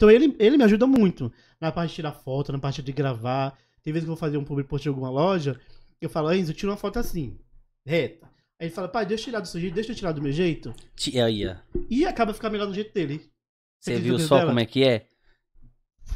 Então 0.00 0.10
ele, 0.10 0.34
ele 0.38 0.56
me 0.56 0.64
ajuda 0.64 0.86
muito 0.86 1.30
na 1.60 1.70
parte 1.70 1.90
de 1.90 1.96
tirar 1.96 2.12
foto, 2.12 2.50
na 2.50 2.58
parte 2.58 2.80
de 2.80 2.90
gravar. 2.90 3.54
Tem 3.82 3.92
vezes 3.92 4.06
que 4.06 4.10
eu 4.10 4.14
vou 4.14 4.16
fazer 4.16 4.38
um 4.38 4.44
public 4.44 4.66
post 4.66 4.84
de 4.84 4.88
alguma 4.88 5.10
loja, 5.10 5.60
eu 6.00 6.08
falo, 6.08 6.32
Enzo, 6.32 6.54
tira 6.54 6.70
uma 6.72 6.76
foto 6.78 6.98
assim, 6.98 7.36
reta. 7.84 8.26
Aí 8.58 8.68
ele 8.68 8.74
fala, 8.74 8.88
pai, 8.88 9.04
deixa 9.04 9.24
eu 9.24 9.24
tirar 9.26 9.40
do 9.40 9.48
seu 9.48 9.60
jeito, 9.60 9.74
deixa 9.74 9.92
eu 9.92 9.94
tirar 9.96 10.12
do 10.12 10.22
meu 10.22 10.32
jeito. 10.32 10.72
Ti- 10.96 11.20
Aí, 11.20 11.46
ó. 11.46 11.54
E 11.90 12.06
acaba 12.06 12.32
ficando 12.32 12.52
melhor 12.52 12.64
do 12.66 12.72
jeito 12.72 12.94
dele. 12.94 13.30
Você 13.78 13.98
viu 13.98 14.18
só 14.18 14.36
dela? 14.36 14.48
como 14.48 14.60
é 14.60 14.64
que 14.64 14.82
é? 14.82 15.06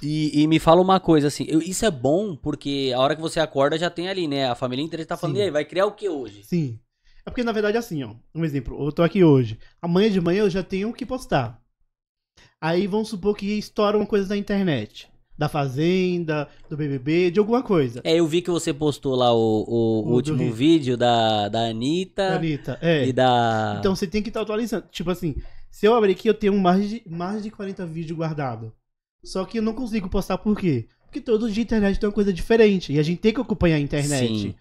E, 0.03 0.42
e 0.42 0.47
me 0.47 0.59
fala 0.59 0.81
uma 0.81 0.99
coisa, 0.99 1.27
assim, 1.29 1.44
eu- 1.47 1.61
isso 1.61 1.85
é 1.85 1.90
bom 1.90 2.35
porque 2.35 2.90
a 2.97 2.99
hora 3.01 3.14
que 3.14 3.20
você 3.20 3.38
acorda 3.38 3.77
já 3.79 3.90
tem 3.90 4.09
ali, 4.09 4.27
né? 4.27 4.47
A 4.49 4.55
família 4.55 4.83
inteira 4.83 5.05
tá 5.05 5.14
falando, 5.14 5.37
Sim. 5.37 5.42
e 5.42 5.44
aí, 5.44 5.51
vai 5.51 5.64
criar 5.66 5.85
o 5.85 5.92
que 5.92 6.09
hoje? 6.09 6.42
Sim. 6.42 6.81
É 7.27 7.31
porque, 7.31 7.44
na 7.44 7.53
verdade, 7.53 7.77
assim, 7.77 8.03
ó. 8.03 8.14
Um 8.35 8.47
exemplo. 8.47 8.83
Eu 8.83 8.92
tô 8.92 9.03
aqui 9.03 9.23
hoje. 9.23 9.59
Amanhã 9.83 10.11
de 10.11 10.23
manhã 10.23 10.40
eu 10.40 10.51
já 10.51 10.62
tenho 10.62 10.88
o 10.88 10.94
que 10.94 11.05
postar. 11.05 11.62
Aí 12.61 12.87
vamos 12.87 13.09
supor 13.09 13.37
que 13.37 13.47
estoura 13.59 13.97
uma 13.97 14.07
coisa 14.07 14.29
na 14.29 14.37
internet. 14.37 15.09
Da 15.37 15.49
Fazenda, 15.49 16.49
do 16.70 16.77
BBB, 16.77 17.33
de 17.33 17.40
alguma 17.40 17.61
coisa. 17.62 18.01
É, 18.05 18.14
eu 18.20 18.27
vi 18.27 18.40
que 18.40 18.51
você 18.51 18.73
postou 18.73 19.16
lá 19.16 19.33
o, 19.35 19.64
o- 19.66 20.09
o 20.09 20.12
último 20.14 20.53
vídeo 20.53 20.97
da, 20.97 21.49
da 21.49 21.66
Anitta 21.66 22.37
Anitta, 22.37 22.79
é. 22.81 23.09
e 23.09 23.12
da... 23.12 23.77
Então 23.81 23.97
você 23.97 24.07
tem 24.07 24.23
que 24.23 24.29
estar 24.29 24.42
atualizando. 24.42 24.87
Tipo 24.92 25.11
assim, 25.11 25.35
se 25.73 25.87
eu 25.87 25.94
abrir 25.94 26.12
aqui, 26.12 26.29
eu 26.29 26.35
tenho 26.35 26.57
mais 26.57 26.88
de, 26.88 27.03
mais 27.05 27.42
de 27.42 27.51
40 27.51 27.85
vídeos 27.85 28.16
guardados. 28.16 28.70
Só 29.25 29.44
que 29.44 29.59
eu 29.59 29.62
não 29.62 29.73
consigo 29.75 30.09
postar 30.09 30.38
por 30.38 30.57
quê? 30.57 30.87
Porque 31.05 31.20
todo 31.20 31.51
dia 31.51 31.62
a 31.62 31.64
internet 31.64 31.99
tem 31.99 32.09
uma 32.09 32.14
coisa 32.14 32.33
diferente. 32.33 32.92
E 32.92 32.99
a 33.01 33.03
gente 33.03 33.18
tem 33.20 33.33
que 33.35 33.40
acompanhar 33.40 33.77
a 33.77 33.81
internet. 33.81 34.29
Sim. 34.38 34.55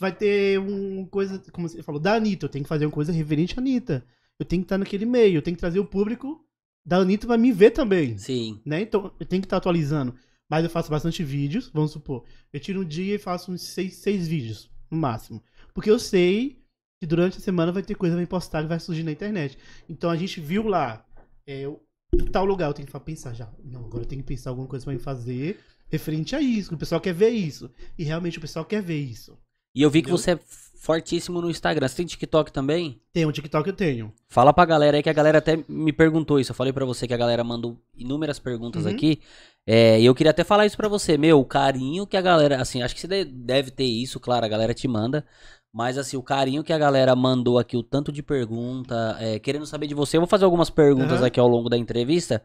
Vai 0.00 0.10
ter 0.12 0.58
uma 0.58 1.06
coisa, 1.06 1.40
como 1.52 1.68
você 1.68 1.82
falou, 1.84 2.00
da 2.00 2.14
Anitta, 2.14 2.46
eu 2.46 2.48
tenho 2.48 2.64
que 2.64 2.68
fazer 2.68 2.86
uma 2.86 2.90
coisa 2.92 3.12
referente 3.12 3.54
à 3.56 3.60
Anitta. 3.60 4.04
Eu 4.40 4.44
tenho 4.46 4.62
que 4.62 4.66
estar 4.66 4.78
naquele 4.78 5.04
meio, 5.06 5.36
eu 5.36 5.42
tenho 5.42 5.54
que 5.56 5.60
trazer 5.60 5.78
o 5.78 5.84
público 5.84 6.40
da 6.84 6.98
Anitta 6.98 7.26
pra 7.26 7.38
me 7.38 7.52
ver 7.52 7.70
também. 7.70 8.18
Sim. 8.18 8.60
Né? 8.64 8.82
Então, 8.82 9.12
eu 9.18 9.26
tenho 9.26 9.40
que 9.42 9.46
estar 9.46 9.56
atualizando. 9.56 10.14
Mas 10.48 10.62
eu 10.64 10.70
faço 10.70 10.90
bastante 10.90 11.24
vídeos, 11.24 11.70
vamos 11.72 11.92
supor. 11.92 12.24
Eu 12.52 12.60
tiro 12.60 12.82
um 12.82 12.84
dia 12.84 13.14
e 13.14 13.18
faço 13.18 13.50
uns 13.50 13.62
seis, 13.62 13.94
seis 13.96 14.28
vídeos, 14.28 14.70
no 14.90 14.96
máximo. 14.98 15.42
Porque 15.72 15.90
eu 15.90 15.98
sei 15.98 16.62
que 17.00 17.06
durante 17.06 17.38
a 17.38 17.40
semana 17.40 17.72
vai 17.72 17.82
ter 17.82 17.94
coisa 17.94 18.14
que 18.14 18.18
vai 18.18 18.26
postar 18.26 18.62
que 18.62 18.68
vai 18.68 18.78
surgir 18.78 19.02
na 19.02 19.12
internet. 19.12 19.58
Então 19.88 20.10
a 20.10 20.16
gente 20.16 20.40
viu 20.40 20.66
lá, 20.68 21.04
é, 21.46 21.64
em 22.12 22.26
tal 22.26 22.44
lugar, 22.44 22.66
eu 22.68 22.74
tenho 22.74 22.86
que 22.86 23.00
pensar 23.00 23.32
já. 23.32 23.50
Não, 23.64 23.86
agora 23.86 24.04
eu 24.04 24.08
tenho 24.08 24.22
que 24.22 24.28
pensar 24.28 24.50
alguma 24.50 24.68
coisa 24.68 24.84
pra 24.84 24.92
me 24.94 25.00
fazer 25.00 25.58
referente 25.88 26.36
a 26.36 26.40
isso. 26.40 26.68
que 26.68 26.74
O 26.74 26.78
pessoal 26.78 27.00
quer 27.00 27.14
ver 27.14 27.30
isso. 27.30 27.70
E 27.98 28.04
realmente 28.04 28.38
o 28.38 28.40
pessoal 28.40 28.64
quer 28.64 28.82
ver 28.82 28.98
isso. 29.00 29.38
E 29.74 29.82
eu 29.82 29.90
vi 29.90 30.02
que 30.02 30.10
Entendeu? 30.10 30.18
você 30.18 30.32
é 30.32 30.40
fortíssimo 30.84 31.40
no 31.40 31.50
Instagram. 31.50 31.88
Você 31.88 31.96
tem 31.96 32.06
TikTok 32.06 32.52
também? 32.52 33.00
Tem 33.12 33.24
um 33.24 33.32
TikTok 33.32 33.66
eu 33.68 33.74
tenho. 33.74 34.12
Fala 34.28 34.52
pra 34.52 34.64
galera 34.66 34.96
aí 34.98 35.02
que 35.02 35.08
a 35.08 35.12
galera 35.14 35.38
até 35.38 35.58
me 35.66 35.92
perguntou 35.92 36.38
isso. 36.38 36.50
Eu 36.52 36.54
falei 36.54 36.72
pra 36.72 36.84
você 36.84 37.06
que 37.08 37.14
a 37.14 37.16
galera 37.16 37.42
mandou 37.42 37.78
inúmeras 37.96 38.38
perguntas 38.38 38.84
Uhum. 38.84 38.90
aqui. 38.92 39.20
É, 39.66 39.98
e 39.98 40.04
eu 40.04 40.14
queria 40.14 40.30
até 40.30 40.44
falar 40.44 40.66
isso 40.66 40.76
pra 40.76 40.88
você. 40.88 41.16
Meu, 41.16 41.40
o 41.40 41.44
carinho 41.44 42.06
que 42.06 42.16
a 42.16 42.20
galera. 42.20 42.60
Assim, 42.60 42.82
acho 42.82 42.94
que 42.94 43.00
você 43.00 43.08
de- 43.08 43.24
deve 43.24 43.70
ter 43.70 43.84
isso, 43.84 44.20
claro, 44.20 44.44
a 44.44 44.48
galera 44.48 44.74
te 44.74 44.86
manda. 44.86 45.24
Mas 45.72 45.96
assim, 45.98 46.16
o 46.16 46.22
carinho 46.22 46.62
que 46.62 46.72
a 46.72 46.78
galera 46.78 47.16
mandou 47.16 47.58
aqui, 47.58 47.76
o 47.76 47.82
tanto 47.82 48.12
de 48.12 48.22
pergunta, 48.22 49.16
é, 49.18 49.38
querendo 49.38 49.66
saber 49.66 49.86
de 49.86 49.94
você. 49.94 50.16
Eu 50.18 50.20
vou 50.20 50.28
fazer 50.28 50.44
algumas 50.44 50.68
perguntas 50.70 51.18
Aham. 51.18 51.26
aqui 51.26 51.40
ao 51.40 51.48
longo 51.48 51.68
da 51.70 51.78
entrevista. 51.78 52.42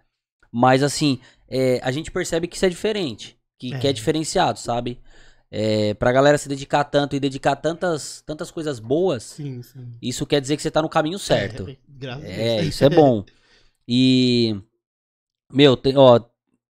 Mas 0.52 0.82
assim, 0.82 1.20
é, 1.48 1.80
a 1.84 1.92
gente 1.92 2.10
percebe 2.10 2.48
que 2.48 2.56
isso 2.56 2.66
é 2.66 2.70
diferente. 2.70 3.38
Que, 3.60 3.78
que 3.78 3.86
é 3.88 3.90
É. 3.90 3.94
diferenciado, 3.94 4.58
sabe? 4.58 4.98
É, 5.52 5.96
pra 5.96 6.12
galera 6.12 6.38
se 6.38 6.48
dedicar 6.48 6.84
tanto 6.84 7.16
e 7.16 7.20
dedicar 7.20 7.56
tantas, 7.56 8.22
tantas 8.22 8.52
coisas 8.52 8.80
boas, 8.80 9.24
Sim, 9.24 9.64
sim. 9.64 9.88
isso 10.00 10.24
quer 10.26 10.40
dizer 10.40 10.56
que 10.56 10.62
você 10.62 10.70
tá 10.70 10.80
no 10.82 10.88
caminho 10.90 11.18
certo. 11.18 11.68
É, 11.68 11.78
É, 12.24 12.56
Deus. 12.62 12.68
isso 12.68 12.84
é 12.84 12.90
bom. 12.90 13.24
E. 13.88 14.56
Meu, 15.52 15.76
tem, 15.76 15.98
ó. 15.98 16.20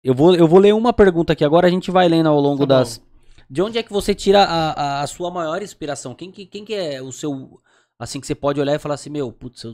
Eu 0.04 0.14
vou, 0.14 0.34
eu 0.36 0.46
vou 0.46 0.58
ler 0.60 0.74
uma 0.74 0.92
pergunta 0.92 1.32
aqui 1.32 1.44
agora, 1.44 1.66
a 1.66 1.70
gente 1.70 1.90
vai 1.90 2.06
lendo 2.08 2.28
ao 2.28 2.38
longo 2.38 2.66
Tá 2.66 2.78
das. 2.78 3.02
De 3.48 3.62
onde 3.62 3.78
é 3.78 3.82
que 3.82 3.92
você 3.92 4.14
tira 4.14 4.42
a, 4.44 4.70
a, 4.72 5.02
a 5.02 5.06
sua 5.06 5.30
maior 5.30 5.62
inspiração? 5.62 6.14
Quem 6.14 6.30
que, 6.30 6.44
quem 6.46 6.64
que 6.64 6.74
é 6.74 7.00
o 7.00 7.10
seu. 7.10 7.60
Assim, 7.98 8.20
que 8.20 8.26
você 8.26 8.34
pode 8.34 8.60
olhar 8.60 8.74
e 8.74 8.78
falar 8.78 8.96
assim, 8.96 9.08
meu, 9.08 9.32
putz, 9.32 9.64
eu 9.64 9.70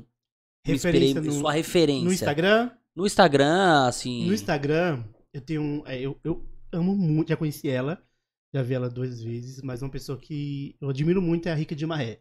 me 0.67 0.75
inspirei, 0.75 1.01
Referência 1.09 1.21
no, 1.21 1.33
sua 1.41 1.53
referência. 1.53 2.05
no 2.05 2.12
Instagram. 2.12 2.71
No 2.95 3.07
Instagram, 3.07 3.87
assim. 3.88 4.27
No 4.27 4.33
Instagram, 4.35 5.03
eu 5.35 5.41
tenho 5.41 5.61
um. 5.61 5.83
é, 5.87 6.01
eu, 6.01 6.17
eu 6.23 6.47
amo 6.71 6.95
muito, 6.95 7.31
já 7.31 7.37
conheci 7.37 7.69
ela. 7.69 8.01
Já 8.55 8.62
vi 8.62 8.75
ela 8.75 8.91
duas 8.91 9.23
vezes, 9.23 9.62
mas 9.62 9.83
uma 9.83 9.91
pessoa 9.91 10.19
que 10.19 10.77
eu 10.81 10.91
admiro 10.91 11.23
muito 11.23 11.49
é 11.49 11.53
a 11.53 11.55
Rica 11.55 11.75
de 11.75 11.87
Maré. 11.87 12.21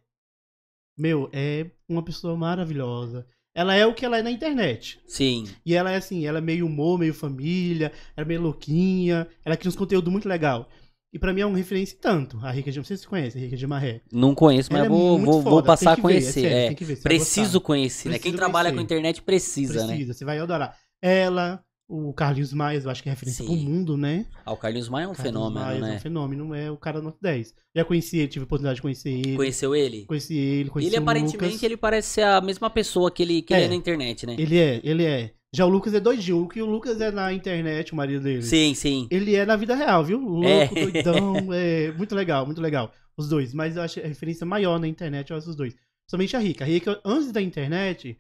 Meu, 0.98 1.30
é 1.34 1.70
uma 1.90 2.04
pessoa 2.04 2.36
maravilhosa. 2.36 3.26
Ela 3.54 3.76
é 3.76 3.86
o 3.86 3.94
que 3.94 4.06
ela 4.06 4.18
é 4.18 4.22
na 4.22 4.32
internet. 4.32 5.02
Sim. 5.06 5.46
E 5.66 5.76
ela 5.76 5.92
é 5.92 5.98
assim, 5.98 6.26
ela 6.26 6.38
é 6.38 6.42
meio 6.42 6.66
humor, 6.66 6.98
meio 6.98 7.14
família, 7.14 7.92
ela 8.16 8.26
é 8.26 8.28
meio 8.28 8.42
louquinha, 8.42 9.28
ela 9.44 9.58
cria 9.58 9.68
uns 9.68 9.76
conteúdos 9.76 10.12
muito 10.12 10.30
legal. 10.30 10.70
E 11.14 11.20
pra 11.20 11.34
mim 11.34 11.42
é 11.42 11.46
um 11.46 11.54
referência 11.54 11.98
tanto. 12.00 12.38
A 12.42 12.52
Rica 12.52 12.72
de, 12.72 12.78
não 12.78 12.86
sei 12.86 12.96
se 12.96 13.04
você 13.04 13.10
conhece, 13.10 13.38
a 13.38 13.42
Rica 13.42 13.58
de 13.58 13.68
Marré. 13.68 14.02
Não 14.10 14.34
conheço, 14.34 14.72
mas 14.72 14.86
é 14.86 14.88
vou, 14.88 15.20
vou, 15.20 15.42
vou 15.42 15.64
passar 15.64 15.92
a 15.92 15.96
ver, 15.96 16.00
é 16.00 16.02
conhecer. 16.02 16.42
sério, 16.42 16.56
é. 16.56 16.70
ver, 16.70 16.86
você 16.86 16.94
vai 16.96 17.02
Preciso 17.04 17.60
conhecer, 17.60 18.10
né? 18.10 18.20
Quem 18.20 18.32
trabalha 18.34 18.70
conhecer. 18.70 18.78
com 18.78 18.84
internet 18.86 19.22
precisa, 19.22 19.82
né? 19.82 19.88
Precisa, 19.88 20.14
você 20.14 20.24
vai 20.24 20.40
adorar. 20.40 20.78
Ela, 21.02 21.62
o 21.94 22.14
Carlinhos 22.14 22.54
Maia, 22.54 22.80
eu 22.80 22.90
acho 22.90 23.04
que 23.04 23.10
é 23.10 23.12
referência 23.12 23.46
Sim. 23.46 23.52
pro 23.52 23.70
mundo, 23.70 23.98
né? 23.98 24.26
Ah, 24.46 24.54
o 24.54 24.58
Carlinhos 24.58 24.88
Maia 24.88 25.06
é 25.06 25.08
um 25.08 25.14
Carlinhos 25.14 25.34
fenômeno, 25.38 25.66
Maia 25.66 25.78
É 25.78 25.82
né? 25.82 25.96
um 25.96 26.00
fenômeno, 26.00 26.54
é 26.56 26.72
o 26.72 26.78
cara 26.78 27.02
nota 27.02 27.18
10. 27.22 27.54
Já 27.76 27.84
conheci 27.86 28.18
ele, 28.20 28.28
tive 28.28 28.44
a 28.44 28.46
oportunidade 28.46 28.76
de 28.78 28.82
conhecer 28.82 29.10
ele. 29.10 29.36
Conheceu 29.36 29.76
ele? 29.76 30.06
Conheci 30.06 30.36
ele, 30.38 30.70
conheci 30.70 30.90
Ele 30.90 30.98
aparentemente 30.98 31.48
Lucas. 31.48 31.64
ele 31.64 31.78
parece 31.78 32.08
ser 32.10 32.24
a 32.24 32.40
mesma 32.42 32.70
pessoa 32.70 33.12
que 33.12 33.22
ele, 33.22 33.42
que 33.42 33.54
ele 33.54 33.64
É. 33.64 33.66
é 33.66 33.70
na 33.70 33.76
internet, 33.76 34.26
né? 34.26 34.36
Ele 34.40 34.58
é, 34.58 34.80
ele 34.84 35.04
é. 35.04 35.32
Já 35.54 35.66
o 35.66 35.70
Lucas 35.70 35.94
é 35.94 36.00
doidinho. 36.00 36.44
O 36.44 36.48
que 36.48 36.62
o 36.62 36.66
Lucas 36.66 37.02
é 37.02 37.12
na 37.12 37.34
internet, 37.34 37.92
o 37.92 37.96
marido 37.98 38.24
dele. 38.24 38.42
Sim, 38.42 38.74
sim. 38.74 39.06
Ele 39.12 39.36
é 39.36 39.46
na 39.46 39.58
vida 39.58 39.76
real, 39.76 40.02
viu? 40.06 40.18
Louco, 40.18 40.48
É. 40.48 40.68
doidão. 40.68 41.34
É 41.54 41.92
muito 41.92 42.16
legal, 42.16 42.46
muito 42.46 42.62
legal. 42.62 42.94
Os 43.18 43.28
dois. 43.28 43.54
Mas 43.54 43.76
eu 43.76 43.82
acho 43.82 44.00
a 44.00 44.04
referência 44.08 44.46
maior 44.46 44.80
na 44.80 44.88
internet 44.88 45.34
acho 45.34 45.50
os 45.50 45.56
dois. 45.58 45.76
Somente 46.10 46.38
a 46.38 46.40
Rica. 46.40 46.64
A 46.64 46.68
Rica, 46.68 47.02
antes 47.04 47.34
da 47.34 47.42
internet, 47.42 48.14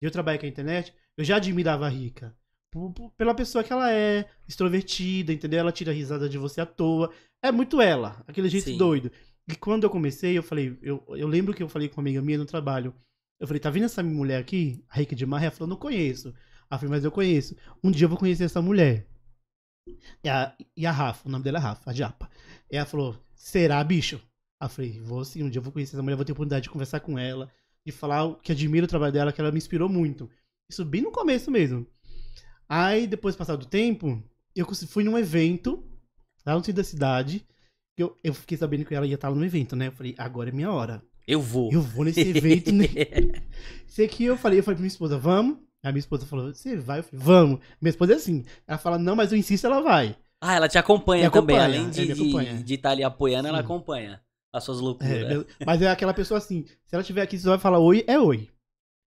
de 0.00 0.06
eu 0.06 0.10
trabalhar 0.10 0.38
com 0.38 0.46
a 0.46 0.48
internet, 0.48 0.94
eu 1.16 1.24
já 1.24 1.36
admirava 1.36 1.84
a 1.84 1.90
Rica. 1.90 2.34
Pela 3.16 3.34
pessoa 3.34 3.64
que 3.64 3.72
ela 3.72 3.92
é, 3.92 4.28
extrovertida, 4.46 5.32
entendeu? 5.32 5.60
Ela 5.60 5.72
tira 5.72 5.92
risada 5.92 6.28
de 6.28 6.36
você 6.36 6.60
à 6.60 6.66
toa. 6.66 7.10
É 7.42 7.50
muito 7.50 7.80
ela, 7.80 8.22
aquele 8.26 8.48
jeito 8.48 8.70
Sim. 8.70 8.76
doido. 8.76 9.10
E 9.48 9.56
quando 9.56 9.84
eu 9.84 9.90
comecei, 9.90 10.36
eu 10.36 10.42
falei, 10.42 10.78
eu, 10.82 11.02
eu 11.08 11.26
lembro 11.26 11.54
que 11.54 11.62
eu 11.62 11.68
falei 11.68 11.88
com 11.88 11.96
uma 11.96 12.02
amiga 12.02 12.20
minha 12.20 12.38
no 12.38 12.44
trabalho. 12.44 12.94
Eu 13.40 13.46
falei, 13.46 13.60
tá 13.60 13.70
vendo 13.70 13.84
essa 13.84 14.02
mulher 14.02 14.38
aqui? 14.38 14.84
A 14.88 14.98
Rica 14.98 15.16
de 15.16 15.24
Marré? 15.24 15.46
Ela 15.46 15.54
falou, 15.54 15.68
não 15.68 15.76
conheço. 15.76 16.34
Ela 16.70 16.78
falou, 16.78 16.90
mas 16.90 17.04
eu 17.04 17.10
conheço. 17.10 17.56
Um 17.82 17.90
dia 17.90 18.04
eu 18.04 18.08
vou 18.08 18.18
conhecer 18.18 18.44
essa 18.44 18.60
mulher. 18.60 19.06
E 20.22 20.28
a, 20.28 20.54
e 20.76 20.84
a 20.84 20.92
Rafa, 20.92 21.26
o 21.26 21.30
nome 21.30 21.44
dela 21.44 21.58
é 21.58 21.60
Rafa, 21.62 21.90
a 21.90 21.94
Japa. 21.94 22.28
E 22.70 22.76
ela 22.76 22.84
falou, 22.84 23.16
será, 23.34 23.82
bicho? 23.82 24.20
Eu 24.60 24.68
falei, 24.68 25.00
vou 25.00 25.24
sim, 25.24 25.42
um 25.42 25.48
dia 25.48 25.60
eu 25.60 25.62
vou 25.62 25.72
conhecer 25.72 25.96
essa 25.96 26.02
mulher, 26.02 26.16
vou 26.16 26.24
ter 26.24 26.32
oportunidade 26.32 26.64
de 26.64 26.70
conversar 26.70 27.00
com 27.00 27.18
ela, 27.18 27.50
de 27.86 27.92
falar 27.92 28.34
que 28.42 28.52
admiro 28.52 28.84
o 28.84 28.88
trabalho 28.88 29.12
dela, 29.12 29.32
que 29.32 29.40
ela 29.40 29.52
me 29.52 29.58
inspirou 29.58 29.88
muito. 29.88 30.28
Isso 30.70 30.84
bem 30.84 31.00
no 31.00 31.12
começo 31.12 31.50
mesmo. 31.50 31.86
Aí, 32.68 33.06
depois, 33.06 33.34
passado 33.36 33.62
o 33.62 33.66
tempo, 33.66 34.22
eu 34.54 34.66
fui 34.86 35.02
num 35.04 35.16
evento, 35.18 35.82
lá 36.44 36.54
no 36.54 36.60
centro 36.60 36.74
da 36.82 36.84
cidade, 36.84 37.46
que 37.96 38.02
eu, 38.02 38.16
eu 38.22 38.34
fiquei 38.34 38.58
sabendo 38.58 38.84
que 38.84 38.94
ela 38.94 39.06
ia 39.06 39.14
estar 39.14 39.30
no 39.30 39.44
evento, 39.44 39.74
né? 39.74 39.88
Eu 39.88 39.92
falei, 39.92 40.14
agora 40.18 40.50
é 40.50 40.52
minha 40.52 40.70
hora. 40.70 41.02
Eu 41.26 41.40
vou. 41.40 41.70
Eu 41.72 41.80
vou 41.82 42.04
nesse 42.04 42.20
evento, 42.28 42.72
né? 42.72 42.86
Sei 43.86 44.06
que 44.08 44.24
eu 44.24 44.36
falei, 44.36 44.58
eu 44.58 44.62
falei 44.62 44.76
pra 44.76 44.82
minha 44.82 44.88
esposa, 44.88 45.18
vamos? 45.18 45.58
A 45.82 45.92
minha 45.92 46.00
esposa 46.00 46.26
falou, 46.26 46.52
você 46.52 46.76
vai? 46.76 46.98
Eu 47.00 47.02
falei, 47.04 47.20
vamos. 47.24 47.60
Minha 47.80 47.90
esposa 47.90 48.12
é 48.12 48.16
assim. 48.16 48.44
Ela 48.66 48.78
fala, 48.78 48.98
não, 48.98 49.14
mas 49.16 49.32
eu 49.32 49.38
insisto, 49.38 49.66
ela 49.66 49.80
vai. 49.80 50.16
Ah, 50.40 50.54
ela 50.54 50.68
te 50.68 50.78
acompanha, 50.78 51.24
Me 51.26 51.30
também. 51.32 51.56
acompanha, 51.56 51.80
Além 51.80 51.90
de 51.90 52.00
é, 52.00 52.04
estar 52.04 52.22
acompanha. 52.22 52.62
de, 52.62 52.74
estar 52.74 52.90
ali 52.90 53.02
apoiando, 53.04 53.48
ela 53.48 53.58
Sim. 53.58 53.64
acompanha 53.64 54.20
as 54.52 54.64
suas 54.64 54.78
É, 54.78 54.82
loucuras. 54.82 55.28
meu- 55.28 55.46
mas 55.66 55.82
é 55.82 55.88
aquela 55.90 56.14
pessoa 56.14 56.38
assim, 56.38 56.64
se 56.84 56.94
ela 56.94 57.00
estiver 57.02 57.22
aqui, 57.22 57.38
você 57.38 57.48
vai 57.48 57.58
falar 57.58 57.78
oi, 57.78 58.04
é 58.06 58.18
oi. 58.18 58.48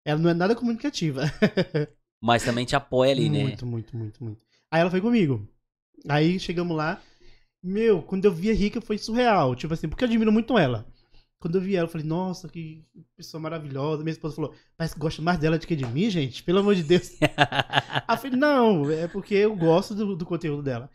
Ela 0.06 0.20
não 0.20 0.30
é 0.30 0.34
nada 0.34 0.56
comunicativa. 0.56 1.24
Mas 2.22 2.44
também 2.44 2.66
te 2.66 2.76
apoia 2.76 3.12
ali, 3.12 3.30
né? 3.30 3.44
Muito, 3.44 3.66
muito, 3.66 3.96
muito, 3.96 4.24
muito. 4.24 4.42
Aí 4.72 4.82
ela 4.82 4.92
foi 4.92 5.02
comigo. 5.02 5.48
Aí 6.08 6.40
chegamos 6.40 6.76
lá. 6.76 7.02
Meu, 7.64 8.02
quando 8.02 8.26
eu 8.26 8.34
vi 8.34 8.50
a 8.50 8.54
Rica 8.54 8.82
foi 8.82 8.98
surreal. 8.98 9.56
Tipo 9.56 9.74
assim, 9.74 9.88
porque 9.88 10.04
eu 10.04 10.08
admiro 10.08 10.32
muito 10.32 10.58
ela. 10.58 10.86
Quando 11.40 11.56
eu 11.56 11.62
vi 11.62 11.76
ela, 11.76 11.86
eu 11.86 11.92
falei, 11.92 12.08
nossa, 12.08 12.50
que 12.50 12.84
pessoa 13.16 13.40
maravilhosa. 13.40 14.04
Minha 14.04 14.14
esposa 14.14 14.36
falou, 14.36 14.56
parece 14.76 14.96
que 14.96 15.00
gosta 15.00 15.22
mais 15.22 15.40
dela 15.40 15.58
do 15.58 15.68
que 15.68 15.76
de 15.76 15.86
mim, 15.86 16.10
gente. 16.10 16.44
Pelo 16.44 16.60
amor 16.60 16.76
de 16.76 16.84
Deus. 16.84 17.12
Aí 18.08 18.16
eu 18.16 18.18
falei, 18.18 18.38
não, 18.38 18.90
é 18.90 19.08
porque 19.08 19.36
eu 19.36 19.56
gosto 19.56 19.94
do, 19.94 20.16
do 20.16 20.26
conteúdo 20.26 20.64
dela. 20.64 20.90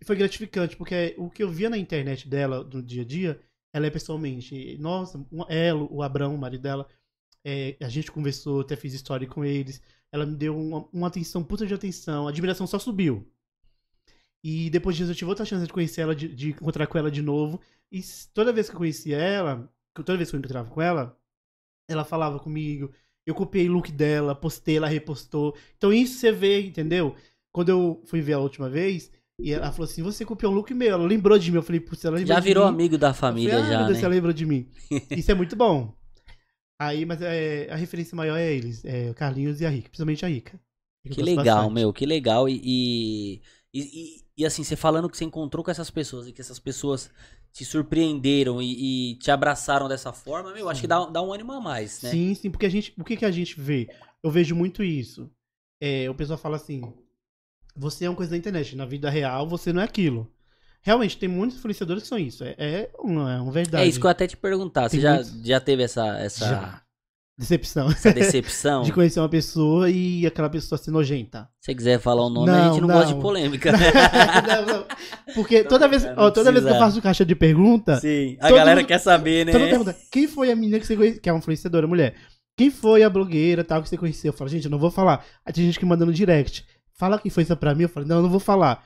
E 0.00 0.04
foi 0.04 0.16
gratificante, 0.16 0.76
porque 0.76 1.14
o 1.18 1.28
que 1.28 1.42
eu 1.42 1.50
via 1.50 1.68
na 1.68 1.78
internet 1.78 2.28
dela, 2.28 2.64
no 2.64 2.82
dia 2.82 3.02
a 3.02 3.04
dia, 3.04 3.40
ela 3.72 3.86
é 3.86 3.90
pessoalmente. 3.90 4.78
Nossa, 4.78 5.24
ela, 5.48 5.86
o 5.90 6.02
Abrão, 6.02 6.34
o 6.34 6.38
marido 6.38 6.62
dela, 6.62 6.88
é, 7.44 7.76
a 7.80 7.88
gente 7.88 8.10
conversou, 8.10 8.60
até 8.60 8.76
fiz 8.76 8.94
história 8.94 9.26
com 9.26 9.44
eles. 9.44 9.82
Ela 10.14 10.24
me 10.24 10.36
deu 10.36 10.56
uma, 10.56 10.88
uma 10.92 11.08
atenção, 11.08 11.42
puta 11.42 11.66
de 11.66 11.74
atenção. 11.74 12.28
A 12.28 12.30
admiração 12.30 12.68
só 12.68 12.78
subiu. 12.78 13.26
E 14.44 14.70
depois 14.70 14.94
disso 14.94 15.10
eu 15.10 15.14
tive 15.16 15.28
outra 15.28 15.44
chance 15.44 15.66
de 15.66 15.72
conhecer 15.72 16.02
ela, 16.02 16.14
de, 16.14 16.28
de 16.28 16.50
encontrar 16.50 16.86
com 16.86 16.96
ela 16.96 17.10
de 17.10 17.20
novo. 17.20 17.60
E 17.90 18.00
toda 18.32 18.52
vez 18.52 18.68
que 18.68 18.76
eu 18.76 18.78
conhecia 18.78 19.16
ela, 19.16 19.68
toda 19.92 20.16
vez 20.16 20.30
que 20.30 20.36
eu 20.36 20.38
encontrava 20.38 20.70
com 20.70 20.80
ela, 20.80 21.18
ela 21.88 22.04
falava 22.04 22.38
comigo. 22.38 22.92
Eu 23.26 23.34
copiei 23.34 23.68
o 23.68 23.72
look 23.72 23.90
dela, 23.90 24.36
postei, 24.36 24.76
ela 24.76 24.86
repostou. 24.86 25.56
Então 25.76 25.92
isso 25.92 26.20
você 26.20 26.30
vê, 26.30 26.60
entendeu? 26.60 27.16
Quando 27.50 27.70
eu 27.70 28.00
fui 28.06 28.20
ver 28.20 28.34
a 28.34 28.38
última 28.38 28.70
vez, 28.70 29.10
e 29.40 29.50
ela 29.50 29.72
falou 29.72 29.90
assim: 29.90 30.04
Você 30.04 30.24
copiou 30.24 30.52
um 30.52 30.54
look 30.54 30.72
meu. 30.72 30.92
Ela 30.92 31.04
lembrou 31.04 31.36
de 31.36 31.50
mim. 31.50 31.56
Eu 31.56 31.62
falei: 31.64 31.80
Putz, 31.80 32.04
ela 32.04 32.18
lembrou 32.18 32.36
Já 32.36 32.40
virou 32.40 32.64
amigo 32.64 32.96
da 32.96 33.08
Eu 33.08 33.14
falei, 33.14 33.48
família, 33.48 33.58
ah, 33.58 33.68
já, 33.68 33.86
Deus, 33.86 33.98
né? 33.98 34.04
ela 34.04 34.14
lembrou 34.14 34.32
de 34.32 34.46
mim. 34.46 34.68
Isso 35.10 35.32
é 35.32 35.34
muito 35.34 35.56
bom. 35.56 35.92
Aí, 36.78 37.04
mas 37.04 37.22
é, 37.22 37.68
a 37.70 37.76
referência 37.76 38.16
maior 38.16 38.36
é 38.36 38.52
eles: 38.52 38.84
é 38.84 39.10
o 39.10 39.14
Carlinhos 39.14 39.60
e 39.60 39.66
a 39.66 39.70
Rica, 39.70 39.88
principalmente 39.88 40.24
a 40.24 40.28
Rica. 40.28 40.60
Que 41.10 41.22
legal, 41.22 41.44
bastante. 41.44 41.74
meu, 41.74 41.92
que 41.92 42.06
legal. 42.06 42.48
E, 42.48 42.60
e, 42.64 43.42
e, 43.72 44.22
e, 44.38 44.46
assim, 44.46 44.64
você 44.64 44.74
falando 44.74 45.08
que 45.08 45.16
você 45.16 45.24
encontrou 45.24 45.62
com 45.62 45.70
essas 45.70 45.90
pessoas 45.90 46.26
e 46.26 46.32
que 46.32 46.40
essas 46.40 46.58
pessoas 46.58 47.10
te 47.52 47.64
surpreenderam 47.64 48.60
e, 48.60 49.12
e 49.12 49.16
te 49.16 49.30
abraçaram 49.30 49.86
dessa 49.86 50.12
forma, 50.12 50.52
meu, 50.52 50.68
acho 50.68 50.80
que 50.80 50.86
dá, 50.86 51.04
dá 51.06 51.22
um 51.22 51.32
ânimo 51.32 51.52
a 51.52 51.60
mais, 51.60 52.02
né? 52.02 52.10
Sim, 52.10 52.34
sim, 52.34 52.50
porque 52.50 52.66
a 52.66 52.70
gente. 52.70 52.94
O 52.98 53.04
que, 53.04 53.16
que 53.16 53.24
a 53.24 53.30
gente 53.30 53.60
vê? 53.60 53.88
Eu 54.22 54.30
vejo 54.30 54.56
muito 54.56 54.82
isso. 54.82 55.30
É, 55.80 56.08
o 56.08 56.14
pessoal 56.14 56.38
fala 56.38 56.56
assim: 56.56 56.80
você 57.76 58.06
é 58.06 58.08
uma 58.08 58.16
coisa 58.16 58.30
da 58.30 58.38
internet, 58.38 58.74
na 58.74 58.86
vida 58.86 59.10
real 59.10 59.46
você 59.46 59.72
não 59.72 59.82
é 59.82 59.84
aquilo. 59.84 60.30
Realmente, 60.84 61.16
tem 61.16 61.28
muitos 61.28 61.56
influenciadores 61.56 62.02
que 62.02 62.08
são 62.08 62.18
isso. 62.18 62.44
É, 62.44 62.54
é, 62.58 62.90
uma, 62.98 63.32
é 63.34 63.40
uma 63.40 63.50
verdade. 63.50 63.84
É 63.84 63.88
isso 63.88 63.98
que 63.98 64.06
eu 64.06 64.10
até 64.10 64.26
te 64.26 64.36
perguntar. 64.36 64.88
Você 64.88 65.00
já, 65.00 65.14
muitos- 65.14 65.40
já 65.42 65.58
teve 65.58 65.82
essa, 65.82 66.06
essa, 66.18 66.44
Já. 66.46 66.80
Decepção. 67.36 67.90
essa 67.90 68.12
decepção? 68.14 68.82
de 68.82 68.92
conhecer 68.92 69.18
uma 69.18 69.28
pessoa 69.28 69.90
e 69.90 70.24
aquela 70.26 70.48
pessoa 70.50 70.78
ser 70.78 70.90
nojenta. 70.90 71.48
Se 71.60 71.66
você 71.72 71.74
quiser 71.74 71.98
falar 71.98 72.24
o 72.26 72.28
nome, 72.30 72.50
a 72.50 72.52
Não, 72.52 72.72
gente 72.72 72.80
não, 72.82 72.88
não. 72.88 72.94
gosta 72.96 73.14
de 73.14 73.20
polêmica. 73.20 73.72
não, 74.46 74.66
não. 74.66 74.86
Porque 75.34 75.64
toda 75.64 75.88
vez, 75.88 76.04
ó, 76.16 76.30
toda 76.30 76.52
vez 76.52 76.64
que 76.64 76.70
eu 76.70 76.78
faço 76.78 77.00
caixa 77.02 77.24
de 77.24 77.34
pergunta, 77.34 77.98
Sim, 77.98 78.36
a 78.40 78.50
galera 78.50 78.80
mundo- 78.80 78.86
quer 78.86 78.98
saber, 78.98 79.46
né? 79.46 79.52
todo 79.52 79.60
mundo 79.62 79.70
pergunta: 79.70 79.96
quem 80.12 80.28
foi 80.28 80.52
a 80.52 80.54
menina 80.54 80.78
que 80.78 80.86
você 80.86 80.94
conheceu? 80.96 81.20
Que 81.20 81.28
é 81.28 81.32
uma 81.32 81.38
influenciadora, 81.38 81.86
mulher. 81.88 82.14
Quem 82.56 82.70
foi 82.70 83.02
a 83.02 83.10
blogueira 83.10 83.64
tal 83.64 83.82
que 83.82 83.88
você 83.88 83.96
conheceu? 83.96 84.28
Eu 84.30 84.36
falo, 84.36 84.48
gente, 84.48 84.66
eu 84.66 84.70
não 84.70 84.78
vou 84.78 84.90
falar. 84.90 85.24
Aí 85.44 85.52
tem 85.52 85.64
gente 85.64 85.78
que 85.78 85.84
manda 85.84 86.06
no 86.06 86.12
direct. 86.12 86.64
Fala 86.96 87.18
quem 87.18 87.30
foi 87.30 87.42
isso 87.42 87.56
pra 87.56 87.74
mim. 87.74 87.82
Eu 87.82 87.88
falo, 87.88 88.06
não, 88.06 88.16
eu 88.18 88.22
não 88.22 88.30
vou 88.30 88.38
falar. 88.38 88.84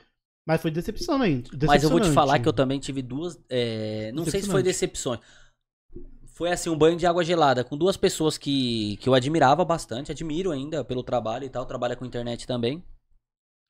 Mas 0.49 0.63
foi 0.63 0.71
decepcionante. 0.71 1.51
Mas 1.67 1.83
eu 1.83 1.91
vou 1.91 1.99
te 1.99 2.09
falar 2.09 2.39
que 2.39 2.47
eu 2.47 2.53
também 2.53 2.79
tive 2.79 3.03
duas. 3.03 3.39
é, 3.47 4.11
não 4.13 4.25
sei 4.25 4.41
se 4.41 4.49
foi 4.49 4.63
decepções. 4.63 5.19
Foi 6.33 6.51
assim, 6.51 6.71
um 6.71 6.75
banho 6.75 6.97
de 6.97 7.05
água 7.05 7.23
gelada 7.23 7.63
com 7.63 7.77
duas 7.77 7.95
pessoas 7.95 8.35
que, 8.35 8.97
que 8.97 9.07
eu 9.07 9.13
admirava 9.13 9.63
bastante, 9.63 10.11
admiro 10.11 10.49
ainda 10.49 10.83
pelo 10.83 11.03
trabalho 11.03 11.45
e 11.45 11.49
tal, 11.49 11.67
trabalha 11.67 11.95
com 11.95 12.03
internet 12.03 12.47
também. 12.47 12.83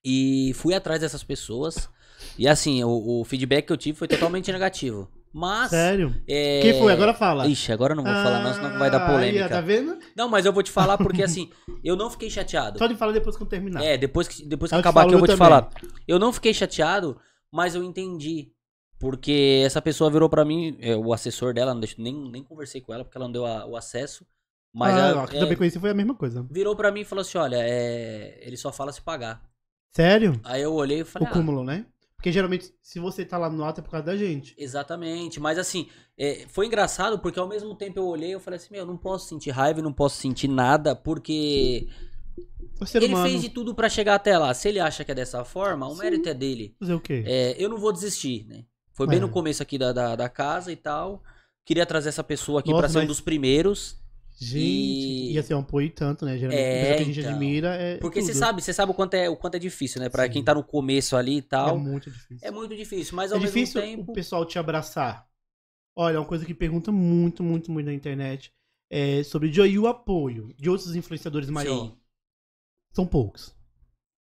E 0.06 0.54
fui 0.56 0.74
atrás 0.74 1.02
dessas 1.02 1.22
pessoas. 1.22 1.90
E 2.38 2.48
assim, 2.48 2.82
o, 2.82 3.20
o 3.20 3.26
feedback 3.26 3.66
que 3.66 3.74
eu 3.74 3.78
tive 3.78 3.98
foi 3.98 4.08
totalmente 4.08 4.50
negativo. 4.50 5.12
Mas. 5.34 5.70
Sério? 5.70 6.16
é, 6.28 6.60
Quem 6.62 6.74
foi? 6.80 6.92
Agora 6.92 7.14
fala. 7.14 7.46
Ixi, 7.48 7.72
agora 7.72 7.94
eu 7.94 7.98
não 7.98 8.04
vou 8.04 8.14
falar, 8.14 8.44
não, 8.44 8.54
senão 8.54 8.80
vai 8.80 8.90
dar 8.90 9.02
Ah, 9.02 9.08
aí, 9.08 9.14
polêmica. 9.14 9.50
tá 9.50 9.62
vendo? 9.62 9.98
Não, 10.16 10.28
mas 10.28 10.46
eu 10.46 10.52
vou 10.54 10.64
te 10.64 10.72
falar 10.72 10.98
porque 10.98 11.22
assim, 11.24 11.50
eu 11.84 11.96
não 11.96 12.10
fiquei 12.10 12.30
chateado. 12.30 12.80
Pode 12.80 12.96
falar 12.96 13.12
depois 13.12 13.38
que 13.38 13.44
eu 13.44 13.48
terminar. 13.48 13.84
É, 13.84 13.98
depois 13.98 14.28
que, 14.28 14.44
depois 14.46 14.72
que 14.72 14.76
Eu 14.76 14.80
te 14.82 14.82
acabar 14.82 15.04
aqui 15.04 15.14
eu 15.14 15.20
vou 15.20 15.28
te 15.28 15.32
também. 15.32 15.38
falar. 15.48 15.70
Eu 16.08 16.18
não 16.18 16.34
fiquei 16.34 16.54
chateado, 16.54 17.20
mas 17.52 17.76
eu 17.76 17.84
entendi. 17.84 18.52
Porque 19.00 19.62
essa 19.66 19.82
pessoa 19.82 20.10
virou 20.12 20.28
pra 20.30 20.44
mim, 20.44 20.78
é, 20.82 20.96
o 20.96 21.14
assessor 21.14 21.54
dela, 21.54 21.74
não 21.74 21.80
deixo, 21.80 22.02
nem, 22.02 22.14
nem 22.30 22.44
conversei 22.44 22.82
com 22.82 22.94
ela 22.94 23.06
porque 23.06 23.18
ela 23.18 23.28
não 23.28 23.32
deu 23.32 23.46
a- 23.46 23.66
o 23.66 23.78
acesso. 23.78 24.26
Mas 24.74 24.94
ah, 24.94 25.08
ela, 25.08 25.28
que 25.28 25.38
é, 25.38 25.40
também 25.40 25.58
conheci 25.58 25.80
foi 25.80 25.90
a 25.90 25.94
mesma 25.94 26.14
coisa. 26.14 26.46
virou 26.52 26.76
pra 26.76 26.92
mim 26.92 27.02
e 27.02 27.06
falou 27.06 27.22
assim: 27.22 27.38
olha, 27.38 27.58
é, 27.60 28.40
ele 28.42 28.58
só 28.58 28.72
fala 28.74 28.92
se 28.92 29.02
pagar. 29.02 29.42
Sério? 29.96 30.40
Aí 30.44 30.62
eu 30.62 30.74
olhei 30.74 31.00
e 31.00 31.02
O 31.02 31.06
falei, 31.06 31.28
ah, 31.28 31.32
cúmulo, 31.32 31.64
né? 31.64 31.86
Porque 32.20 32.34
geralmente, 32.34 32.74
se 32.84 33.00
você 33.00 33.24
tá 33.24 33.38
lá 33.38 33.50
no 33.50 33.64
alto 33.64 33.80
é 33.80 33.82
por 33.82 33.92
causa 33.92 34.06
da 34.08 34.18
gente. 34.18 34.54
exatamente. 34.58 35.40
Mas 35.40 35.58
assim, 35.58 35.88
é, 36.18 36.46
foi 36.50 36.66
engraçado 36.66 37.18
porque 37.20 37.40
ao 37.40 37.48
mesmo 37.48 37.74
tempo 37.76 37.98
eu 37.98 38.06
olhei 38.06 38.32
e 38.32 38.34
eu 38.34 38.42
falei 38.42 38.58
assim, 38.58 38.68
meu, 38.74 38.82
eu 38.82 38.86
não 38.86 38.98
posso 38.98 39.30
sentir 39.30 39.52
raiva, 39.52 39.82
não 39.82 39.94
posso 39.94 40.18
sentir 40.18 40.50
nada, 40.50 40.94
porque 40.94 41.88
ele 42.94 43.06
humano. 43.08 43.26
fez 43.30 43.42
de 43.42 43.48
tudo 43.50 43.74
pra 43.74 43.88
chegar 43.88 44.16
até 44.16 44.38
lá. 44.38 44.54
Se 44.54 44.68
ele 44.68 44.82
acha 44.82 45.06
que 45.06 45.12
é 45.12 45.16
dessa 45.16 45.46
forma, 45.46 45.88
o 45.88 45.94
Sim. 45.96 46.02
mérito 46.02 46.28
é 46.28 46.34
dele. 46.34 46.76
Fazer 46.78 46.94
o 46.94 47.00
quê? 47.00 47.24
É, 47.26 47.56
eu 47.58 47.70
não 47.70 47.78
vou 47.78 47.94
desistir, 47.94 48.46
né? 48.48 48.66
Foi 48.92 49.08
bem 49.08 49.18
É. 49.18 49.22
no 49.22 49.30
começo 49.30 49.64
aqui 49.64 49.78
da, 49.78 49.94
da, 49.94 50.14
da 50.18 50.28
casa 50.28 50.74
e 50.74 50.76
tal. 50.76 51.24
Queria 51.66 51.86
trazer 51.86 52.10
essa 52.10 52.24
pessoa 52.24 52.60
aqui 52.60 52.70
pra 52.74 52.90
ser 52.90 52.98
um 52.98 53.02
mas- 53.02 53.08
dos 53.08 53.22
primeiros. 53.22 53.98
Gente, 54.40 54.60
e- 54.64 55.34
ia 55.34 55.44
ser 55.44 55.54
um 55.54 55.60
apoio 55.60 55.90
tanto, 55.92 56.26
né? 56.26 56.38
Geralmente, 56.38 56.62
É, 56.64 56.96
que 56.96 57.02
a 57.02 57.06
gente 57.06 57.20
então. 57.20 57.32
admira 57.32 57.76
é. 57.76 57.98
Porque 57.98 58.22
você 58.22 58.34
sabe, 58.34 58.62
você 58.62 58.74
sabe 58.74 58.92
o 58.92 58.96
quanto 58.96 59.14
é, 59.16 59.30
o 59.30 59.36
quanto 59.36 59.56
é 59.56 59.60
difícil, 59.60 60.00
né? 60.02 60.08
Pra 60.10 60.26
Sim. 60.26 60.32
quem 60.32 60.44
tá 60.44 60.54
no 60.56 60.64
começo 60.64 61.16
ali 61.18 61.38
e 61.38 61.42
tal. 61.42 61.76
É 61.76 61.80
muito 61.80 62.10
difícil. 62.10 62.48
É 62.48 62.52
muito 62.52 62.76
difícil, 62.76 63.16
mas 63.16 63.32
ao 63.32 63.38
É 63.38 63.42
difícil 63.42 63.82
mesmo 63.82 63.98
tempo. 63.98 64.12
o 64.12 64.16
pessoal 64.16 64.46
te 64.46 64.58
abraçar. 64.58 65.28
Olha, 65.98 66.16
é 66.16 66.20
uma 66.20 66.26
coisa 66.26 66.46
que 66.46 66.54
pergunta 66.54 66.92
muito, 66.92 67.44
muito, 67.44 67.72
muito 67.72 67.86
na 67.88 67.94
internet. 67.94 68.52
é, 68.92 69.22
sobre 69.24 69.52
Joey 69.54 69.74
e 69.74 69.78
o 69.80 69.86
apoio 69.88 70.52
de 70.58 70.68
outros 70.68 70.96
influenciadores 70.96 71.48
maiores. 71.50 71.92
Sim. 71.92 71.98
São 72.92 73.06
poucos. 73.06 73.54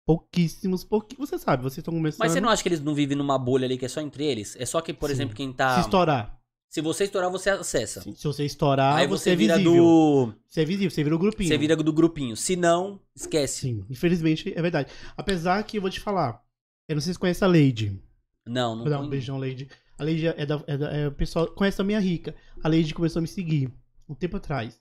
Pouquíssimos, 0.07 0.85
pouquíssimos. 0.85 1.29
Você 1.31 1.39
sabe, 1.39 1.63
vocês 1.63 1.79
estão 1.79 1.95
começando. 1.95 2.19
Mas 2.21 2.33
você 2.33 2.41
não 2.41 2.49
acha 2.49 2.63
que 2.63 2.69
eles 2.69 2.81
não 2.81 2.95
vivem 2.95 3.17
numa 3.17 3.39
bolha 3.39 3.65
ali 3.67 3.79
que 3.79 3.85
é 3.85 3.89
só 3.89 4.01
entre 4.01 4.25
eles? 4.25 4.57
É 4.59 4.67
só 4.67 4.81
que, 4.81 4.93
por 4.93 5.09
Sim. 5.09 5.15
exemplo, 5.15 5.35
quem 5.37 5.53
tá. 5.53 5.75
Se 5.77 5.81
estourar. 5.81 6.38
Se 6.71 6.83
você 6.83 7.05
estourar, 7.05 7.31
você 7.31 7.49
acessa. 7.49 8.03
Se 8.03 8.25
você 8.25 8.45
estourar, 8.45 8.97
Aí 8.97 9.07
você, 9.07 9.25
você 9.25 9.31
é 9.31 9.37
vira 9.37 9.57
visível. 9.57 9.83
do. 9.83 10.35
Você 10.47 10.61
é 10.61 10.65
visível, 10.65 10.91
você 10.91 11.03
vira 11.03 11.17
o 11.17 11.19
grupinho. 11.19 11.49
Você 11.49 11.59
vira 11.59 11.75
do 11.77 11.93
grupinho. 11.93 12.37
Se 12.37 12.57
não, 12.57 13.01
esquece. 13.17 13.61
Sim, 13.61 13.87
infelizmente 13.89 14.53
é 14.55 14.61
verdade. 14.61 14.93
Apesar 15.17 15.63
que 15.63 15.79
eu 15.79 15.81
vou 15.81 15.91
te 15.91 15.99
falar, 15.99 16.43
eu 16.87 16.95
não 16.95 17.01
sei 17.01 17.13
se 17.13 17.15
você 17.15 17.21
conhece 17.21 17.43
a 17.43 17.47
Lady. 17.47 17.99
Não, 18.47 18.75
não. 18.77 18.83
Vou 18.83 18.91
dar 18.91 19.01
um 19.01 19.09
beijão, 19.09 19.39
Lady. 19.39 19.69
A 19.99 20.05
Lady 20.05 20.27
é 20.27 20.45
da. 20.45 20.63
É 20.67 20.77
da 20.77 20.91
é, 20.95 21.09
o 21.09 21.13
pessoal 21.13 21.47
conhece 21.47 21.81
a 21.81 21.85
minha 21.85 22.01
rica. 22.01 22.35
A 22.63 22.69
Lady 22.69 22.93
começou 22.93 23.21
a 23.21 23.23
me 23.23 23.29
seguir 23.29 23.73
um 24.07 24.15
tempo 24.15 24.37
atrás. 24.37 24.79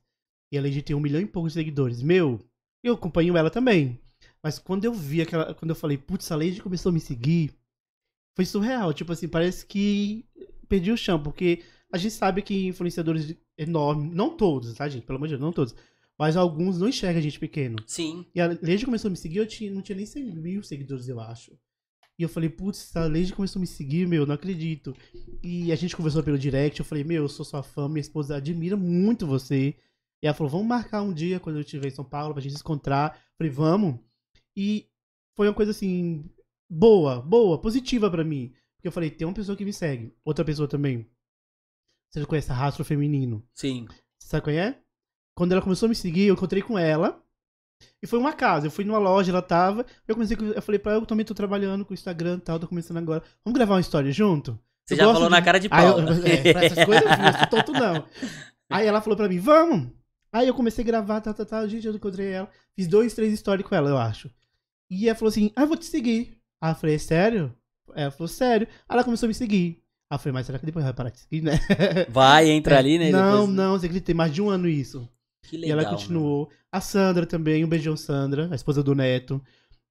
E 0.51 0.57
a 0.57 0.61
Lady 0.61 0.81
tem 0.81 0.95
um 0.95 0.99
milhão 0.99 1.21
e 1.21 1.25
poucos 1.25 1.53
seguidores. 1.53 2.01
Meu, 2.01 2.39
eu 2.83 2.95
acompanho 2.95 3.35
ela 3.37 3.49
também. 3.49 3.99
Mas 4.43 4.59
quando 4.59 4.83
eu 4.83 4.93
vi 4.93 5.21
aquela. 5.21 5.53
Quando 5.53 5.69
eu 5.71 5.75
falei, 5.75 5.97
putz, 5.97 6.31
a 6.31 6.35
Lady 6.35 6.61
começou 6.61 6.89
a 6.89 6.93
me 6.93 6.99
seguir, 6.99 7.53
foi 8.35 8.45
surreal. 8.45 8.93
Tipo 8.93 9.13
assim, 9.13 9.27
parece 9.27 9.65
que 9.65 10.25
perdi 10.67 10.91
o 10.91 10.97
chão, 10.97 11.21
porque 11.21 11.63
a 11.91 11.97
gente 11.97 12.13
sabe 12.13 12.41
que 12.41 12.67
influenciadores 12.67 13.35
enormes, 13.57 14.13
não 14.13 14.35
todos, 14.35 14.73
tá, 14.73 14.87
gente? 14.87 15.05
Pelo 15.05 15.17
amor 15.17 15.27
de 15.27 15.33
Deus, 15.33 15.41
não 15.41 15.53
todos. 15.53 15.75
Mas 16.17 16.35
alguns 16.35 16.79
não 16.79 16.89
enxergam 16.89 17.19
a 17.19 17.21
gente 17.21 17.39
pequeno. 17.39 17.77
Sim. 17.85 18.25
E 18.33 18.41
a 18.41 18.47
Lady 18.47 18.85
começou 18.85 19.07
a 19.07 19.11
me 19.11 19.17
seguir, 19.17 19.37
eu 19.37 19.47
tinha, 19.47 19.71
não 19.71 19.81
tinha 19.81 19.95
nem 19.95 20.05
100 20.05 20.35
mil 20.35 20.63
seguidores, 20.63 21.07
eu 21.07 21.19
acho. 21.19 21.57
E 22.17 22.23
eu 22.23 22.29
falei, 22.29 22.49
putz, 22.49 22.95
a 22.95 23.07
Lady 23.07 23.31
começou 23.31 23.59
a 23.59 23.61
me 23.61 23.67
seguir, 23.67 24.07
meu, 24.07 24.25
não 24.25 24.33
acredito. 24.33 24.95
E 25.43 25.71
a 25.71 25.75
gente 25.75 25.95
conversou 25.95 26.23
pelo 26.23 26.37
direct, 26.37 26.79
eu 26.79 26.85
falei, 26.85 27.03
meu, 27.03 27.23
eu 27.23 27.29
sou 27.29 27.45
sua 27.45 27.61
fã, 27.61 27.87
minha 27.87 28.01
esposa 28.01 28.35
admira 28.35 28.75
muito 28.75 29.27
você. 29.27 29.75
E 30.21 30.25
ela 30.25 30.33
falou, 30.33 30.49
vamos 30.49 30.67
marcar 30.67 31.03
um 31.03 31.13
dia 31.13 31.39
quando 31.39 31.57
eu 31.57 31.61
estiver 31.61 31.89
em 31.89 31.95
São 31.95 32.03
Paulo 32.03 32.33
pra 32.33 32.41
gente 32.41 32.55
se 32.55 32.61
encontrar. 32.61 33.15
Eu 33.15 33.37
falei, 33.37 33.51
vamos. 33.51 33.99
E 34.55 34.89
foi 35.35 35.47
uma 35.47 35.53
coisa 35.53 35.69
assim, 35.69 36.25
boa, 36.67 37.21
boa, 37.21 37.61
positiva 37.61 38.09
pra 38.09 38.23
mim. 38.23 38.51
Porque 38.75 38.87
eu 38.87 38.91
falei, 38.91 39.11
tem 39.11 39.27
uma 39.27 39.33
pessoa 39.35 39.55
que 39.55 39.63
me 39.63 39.71
segue, 39.71 40.11
outra 40.25 40.43
pessoa 40.43 40.67
também. 40.67 41.07
Você 42.09 42.25
conhece 42.25 42.51
a 42.51 42.55
Rastro 42.55 42.83
Feminino? 42.85 43.43
Sim. 43.53 43.85
Você 44.19 44.29
sabe 44.29 44.43
qual 44.43 44.55
é? 44.55 44.77
Quando 45.35 45.51
ela 45.51 45.61
começou 45.61 45.85
a 45.87 45.89
me 45.89 45.95
seguir, 45.95 46.27
eu 46.27 46.33
encontrei 46.33 46.61
com 46.61 46.77
ela. 46.77 47.21
E 48.01 48.07
foi 48.07 48.17
uma 48.17 48.33
casa. 48.33 48.67
Eu 48.67 48.71
fui 48.71 48.83
numa 48.83 48.97
loja, 48.97 49.31
ela 49.31 49.41
tava. 49.41 49.85
Eu 50.07 50.15
comecei 50.15 50.35
com, 50.35 50.45
Eu 50.45 50.61
falei 50.61 50.79
pra 50.79 50.93
ela, 50.93 51.01
eu 51.01 51.05
também 51.05 51.25
tô 51.25 51.33
trabalhando 51.35 51.85
com 51.85 51.91
o 51.91 51.93
Instagram 51.93 52.37
e 52.37 52.41
tal, 52.41 52.59
tô 52.59 52.67
começando 52.67 52.97
agora. 52.97 53.21
Vamos 53.45 53.55
gravar 53.57 53.75
uma 53.75 53.81
história 53.81 54.11
junto? 54.11 54.59
Você 54.85 54.93
Eu 54.95 54.97
já 54.97 55.03
falou 55.05 55.23
de- 55.25 55.29
na 55.31 55.41
cara 55.41 55.59
de 55.59 55.69
pau. 55.69 55.99
eu, 55.99 56.25
é, 56.25 56.53
pra 56.53 56.63
essas 56.65 56.85
coisas 56.85 57.03
eu 57.03 57.17
não 57.17 57.33
sou 57.37 57.47
tonto, 57.49 57.71
não. 57.73 58.05
Aí 58.69 58.85
ela 58.87 59.01
falou 59.01 59.15
pra 59.15 59.29
mim, 59.29 59.37
vamos! 59.39 59.89
Aí 60.31 60.47
eu 60.47 60.53
comecei 60.53 60.83
a 60.83 60.87
gravar, 60.87 61.21
tá, 61.21 61.33
tá, 61.33 61.45
tá. 61.45 61.67
Gente, 61.67 61.85
eu 61.87 61.93
encontrei 61.93 62.31
ela. 62.31 62.49
Fiz 62.75 62.87
dois, 62.87 63.13
três 63.13 63.37
stories 63.39 63.65
com 63.65 63.75
ela, 63.75 63.89
eu 63.89 63.97
acho. 63.97 64.29
E 64.89 65.07
ela 65.07 65.15
falou 65.17 65.29
assim, 65.29 65.51
ah, 65.55 65.61
eu 65.63 65.67
vou 65.67 65.77
te 65.77 65.85
seguir. 65.85 66.37
Aí 66.61 66.71
eu 66.71 66.75
falei, 66.75 66.95
é 66.95 66.99
sério? 66.99 67.55
Ela 67.95 68.11
falou, 68.11 68.27
sério. 68.27 68.67
Aí 68.89 68.95
ela 68.95 69.03
começou 69.03 69.27
a 69.27 69.29
me 69.29 69.33
seguir. 69.33 69.83
Aí 70.09 70.15
eu 70.15 70.19
falei, 70.19 70.33
mas 70.33 70.45
será 70.45 70.57
que 70.59 70.65
depois 70.65 70.85
vai 70.85 70.93
parar 70.93 71.09
de 71.09 71.19
seguir, 71.19 71.41
né? 71.41 71.59
Vai, 72.09 72.49
entra 72.49 72.77
ali, 72.77 72.97
né? 72.97 73.09
Não, 73.11 73.41
depois- 73.41 73.49
não, 73.57 73.71
você 73.77 73.85
acredita, 73.87 74.05
tem 74.07 74.15
mais 74.15 74.33
de 74.33 74.41
um 74.41 74.49
ano 74.49 74.67
isso. 74.69 75.07
Que 75.43 75.55
e 75.57 75.59
legal. 75.59 75.79
ela 75.79 75.89
continuou. 75.89 76.49
A 76.71 76.79
Sandra 76.81 77.25
também, 77.25 77.63
um 77.65 77.67
beijão, 77.69 77.95
Sandra, 77.97 78.47
a 78.51 78.55
esposa 78.55 78.81
do 78.81 78.95
Neto. 78.95 79.41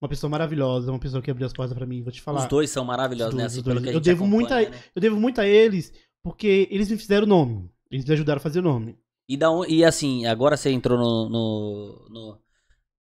Uma 0.00 0.09
pessoa 0.09 0.29
maravilhosa, 0.31 0.90
uma 0.92 0.98
pessoa 0.98 1.22
que 1.22 1.31
abriu 1.31 1.46
as 1.46 1.52
portas 1.52 1.76
pra 1.76 1.87
mim, 1.87 2.02
vou 2.02 2.12
te 2.12 2.20
falar. 2.20 2.40
Os 2.40 2.46
dois 2.46 2.68
são 2.70 2.85
maravilhosos, 2.85 3.33
Os 3.33 3.37
né? 3.37 3.42
dois, 3.44 3.52
Assim, 3.52 3.61
os 3.61 3.64
pelo 3.64 3.74
dois. 3.81 3.85
que 3.85 3.90
a 3.90 3.92
Eu 3.96 4.00
devo 4.00 4.26
muito 4.26 4.52
a- 4.52 4.61
né? 4.61 4.70
Eu 4.94 5.00
devo 5.00 5.16
muito 5.20 5.40
a 5.40 5.46
eles, 5.46 5.92
porque 6.22 6.68
eles 6.70 6.90
me 6.90 6.96
fizeram 6.98 7.26
nome. 7.26 7.70
Eles 7.90 8.05
me 8.05 8.12
ajudaram 8.12 8.38
a 8.38 8.42
fazer 8.42 8.61
nome. 8.61 8.96
E, 9.29 9.37
da, 9.37 9.48
e 9.68 9.85
assim, 9.85 10.26
agora 10.26 10.57
você 10.57 10.70
entrou 10.70 10.98
no, 10.98 11.29
no, 11.31 12.09
no, 12.11 12.38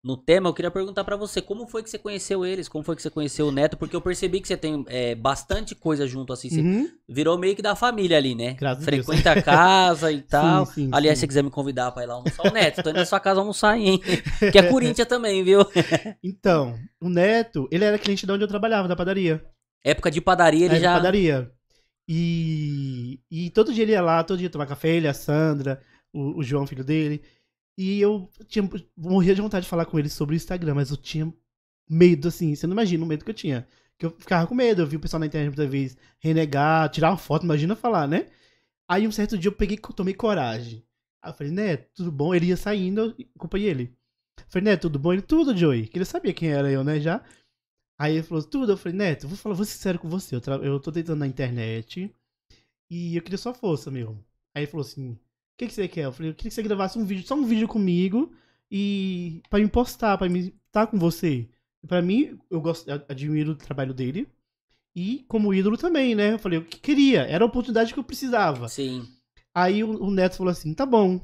no 0.03 0.17
tema, 0.17 0.49
eu 0.49 0.53
queria 0.53 0.69
perguntar 0.69 1.03
pra 1.05 1.15
você, 1.15 1.41
como 1.41 1.65
foi 1.65 1.81
que 1.81 1.89
você 1.89 1.97
conheceu 1.97 2.45
eles? 2.45 2.67
Como 2.67 2.83
foi 2.83 2.93
que 2.95 3.01
você 3.01 3.09
conheceu 3.09 3.47
o 3.47 3.51
Neto? 3.51 3.77
Porque 3.77 3.95
eu 3.95 4.01
percebi 4.01 4.41
que 4.41 4.47
você 4.49 4.57
tem 4.57 4.83
é, 4.89 5.15
bastante 5.15 5.73
coisa 5.73 6.05
junto, 6.05 6.33
assim, 6.33 6.49
você 6.49 6.59
Uhum. 6.59 6.89
virou 7.07 7.37
meio 7.37 7.55
que 7.55 7.61
da 7.61 7.73
família 7.73 8.17
ali, 8.17 8.35
né? 8.35 8.53
Graças. 8.55 8.83
Frequenta 8.83 9.31
a 9.31 9.41
casa 9.41 10.11
e 10.11 10.21
tal. 10.27 10.65
Sim, 10.65 10.73
sim, 10.73 10.89
Aliás, 10.91 11.17
se 11.17 11.21
sim. 11.21 11.23
você 11.23 11.27
quiser 11.29 11.43
me 11.43 11.49
convidar 11.49 11.91
pra 11.91 12.03
ir 12.03 12.07
lá 12.07 12.15
almoçar, 12.15 12.45
o 12.45 12.51
Neto, 12.51 12.83
tô 12.83 12.89
indo 12.89 12.99
na 12.99 13.05
sua 13.05 13.19
casa 13.21 13.39
almoçar, 13.39 13.77
hein? 13.77 14.01
Que 14.51 14.57
é 14.57 14.63
Corinthians 14.69 15.07
também, 15.07 15.41
viu? 15.43 15.61
Então, 16.21 16.77
o 17.01 17.07
Neto, 17.07 17.67
ele 17.71 17.85
era 17.85 17.97
cliente 17.97 18.25
de 18.25 18.31
onde 18.31 18.43
eu 18.43 18.47
trabalhava, 18.47 18.87
da 18.89 18.95
padaria. 18.97 19.41
Época 19.85 20.11
de 20.11 20.19
padaria, 20.19 20.65
ele 20.65 20.75
É, 20.75 20.79
já... 20.81 20.93
padaria. 20.95 21.49
E, 22.09 23.19
e 23.31 23.49
todo 23.51 23.73
dia 23.73 23.83
ele 23.83 23.93
ia 23.93 24.01
lá, 24.01 24.23
todo 24.23 24.37
dia 24.39 24.49
tomar 24.49 24.65
café, 24.65 24.89
ele, 24.89 25.07
a 25.07 25.13
Sandra, 25.13 25.81
o, 26.13 26.39
o 26.39 26.43
João, 26.43 26.67
filho 26.67 26.83
dele. 26.83 27.23
E 27.77 27.99
eu 27.99 28.29
tinha, 28.47 28.69
morria 28.95 29.33
de 29.33 29.41
vontade 29.41 29.63
de 29.63 29.69
falar 29.69 29.85
com 29.85 29.97
ele 29.97 30.09
sobre 30.09 30.35
o 30.35 30.37
Instagram, 30.37 30.75
mas 30.75 30.91
eu 30.91 30.97
tinha 30.97 31.33
medo, 31.89 32.27
assim, 32.27 32.55
você 32.55 32.67
não 32.67 32.73
imagina 32.73 33.03
o 33.03 33.07
medo 33.07 33.25
que 33.25 33.31
eu 33.31 33.35
tinha. 33.35 33.67
Que 33.97 34.05
eu 34.05 34.11
ficava 34.11 34.47
com 34.47 34.55
medo, 34.55 34.81
eu 34.81 34.87
vi 34.87 34.95
o 34.97 34.99
pessoal 34.99 35.19
na 35.19 35.25
internet 35.25 35.49
muitas 35.49 35.69
vezes 35.69 35.97
renegar, 36.19 36.89
tirar 36.89 37.11
uma 37.11 37.17
foto, 37.17 37.43
imagina 37.43 37.75
falar, 37.75 38.07
né? 38.07 38.29
Aí 38.87 39.07
um 39.07 39.11
certo 39.11 39.37
dia 39.37 39.49
eu 39.49 39.55
peguei, 39.55 39.77
tomei 39.77 40.13
coragem. 40.13 40.83
Aí 41.21 41.31
eu 41.31 41.35
falei, 41.35 41.53
né, 41.53 41.77
tudo 41.77 42.11
bom? 42.11 42.35
Ele 42.35 42.47
ia 42.47 42.57
saindo, 42.57 43.01
eu 43.01 43.27
acompanhei 43.35 43.69
ele. 43.69 43.97
Eu 44.37 44.45
falei, 44.49 44.65
né, 44.65 44.77
tudo 44.77 44.99
bom? 44.99 45.13
Ele, 45.13 45.21
tudo, 45.21 45.55
Joey. 45.57 45.87
Que 45.87 45.97
ele 45.97 46.05
sabia 46.05 46.33
quem 46.33 46.49
era 46.51 46.71
eu, 46.71 46.83
né, 46.83 46.99
já. 46.99 47.23
Aí 47.97 48.15
ele 48.15 48.23
falou, 48.23 48.43
tudo. 48.43 48.73
Eu 48.73 48.77
falei, 48.77 48.97
Neto, 48.97 49.27
vou 49.27 49.37
falar, 49.37 49.55
vou 49.55 49.65
ser 49.65 49.73
sincero 49.73 49.99
com 49.99 50.09
você. 50.09 50.35
Eu, 50.35 50.41
eu 50.63 50.79
tô 50.79 50.91
tentando 50.91 51.19
na 51.19 51.27
internet 51.27 52.13
e 52.89 53.15
eu 53.15 53.21
queria 53.21 53.37
sua 53.37 53.53
força, 53.53 53.89
meu. 53.91 54.17
Aí 54.55 54.63
ele 54.63 54.71
falou 54.71 54.85
assim, 54.85 55.17
o 55.53 55.57
que, 55.57 55.67
que 55.67 55.73
você 55.73 55.87
quer? 55.87 56.05
Eu 56.05 56.11
falei, 56.11 56.31
eu 56.31 56.35
queria 56.35 56.49
que 56.49 56.55
você 56.55 56.63
gravasse 56.63 56.97
um 56.97 57.05
vídeo, 57.05 57.25
só 57.25 57.35
um 57.35 57.45
vídeo 57.45 57.67
comigo 57.67 58.31
e 58.71 59.41
pra 59.49 59.59
me 59.59 59.67
postar, 59.67 60.17
pra 60.17 60.29
me 60.29 60.53
estar 60.67 60.87
com 60.87 60.97
você. 60.97 61.47
Pra 61.87 62.01
mim, 62.01 62.39
eu 62.49 62.61
gosto, 62.61 62.89
eu 62.89 63.01
admiro 63.07 63.51
o 63.51 63.55
trabalho 63.55 63.93
dele. 63.93 64.27
E 64.95 65.25
como 65.27 65.53
ídolo 65.53 65.77
também, 65.77 66.15
né? 66.15 66.33
Eu 66.33 66.39
falei, 66.39 66.59
eu 66.59 66.65
que 66.65 66.79
queria, 66.79 67.21
era 67.23 67.43
a 67.43 67.47
oportunidade 67.47 67.93
que 67.93 67.99
eu 67.99 68.03
precisava. 68.03 68.67
Sim. 68.69 69.07
Aí 69.53 69.83
o, 69.83 70.03
o 70.03 70.11
Neto 70.11 70.37
falou 70.37 70.51
assim, 70.51 70.73
tá 70.73 70.85
bom. 70.85 71.19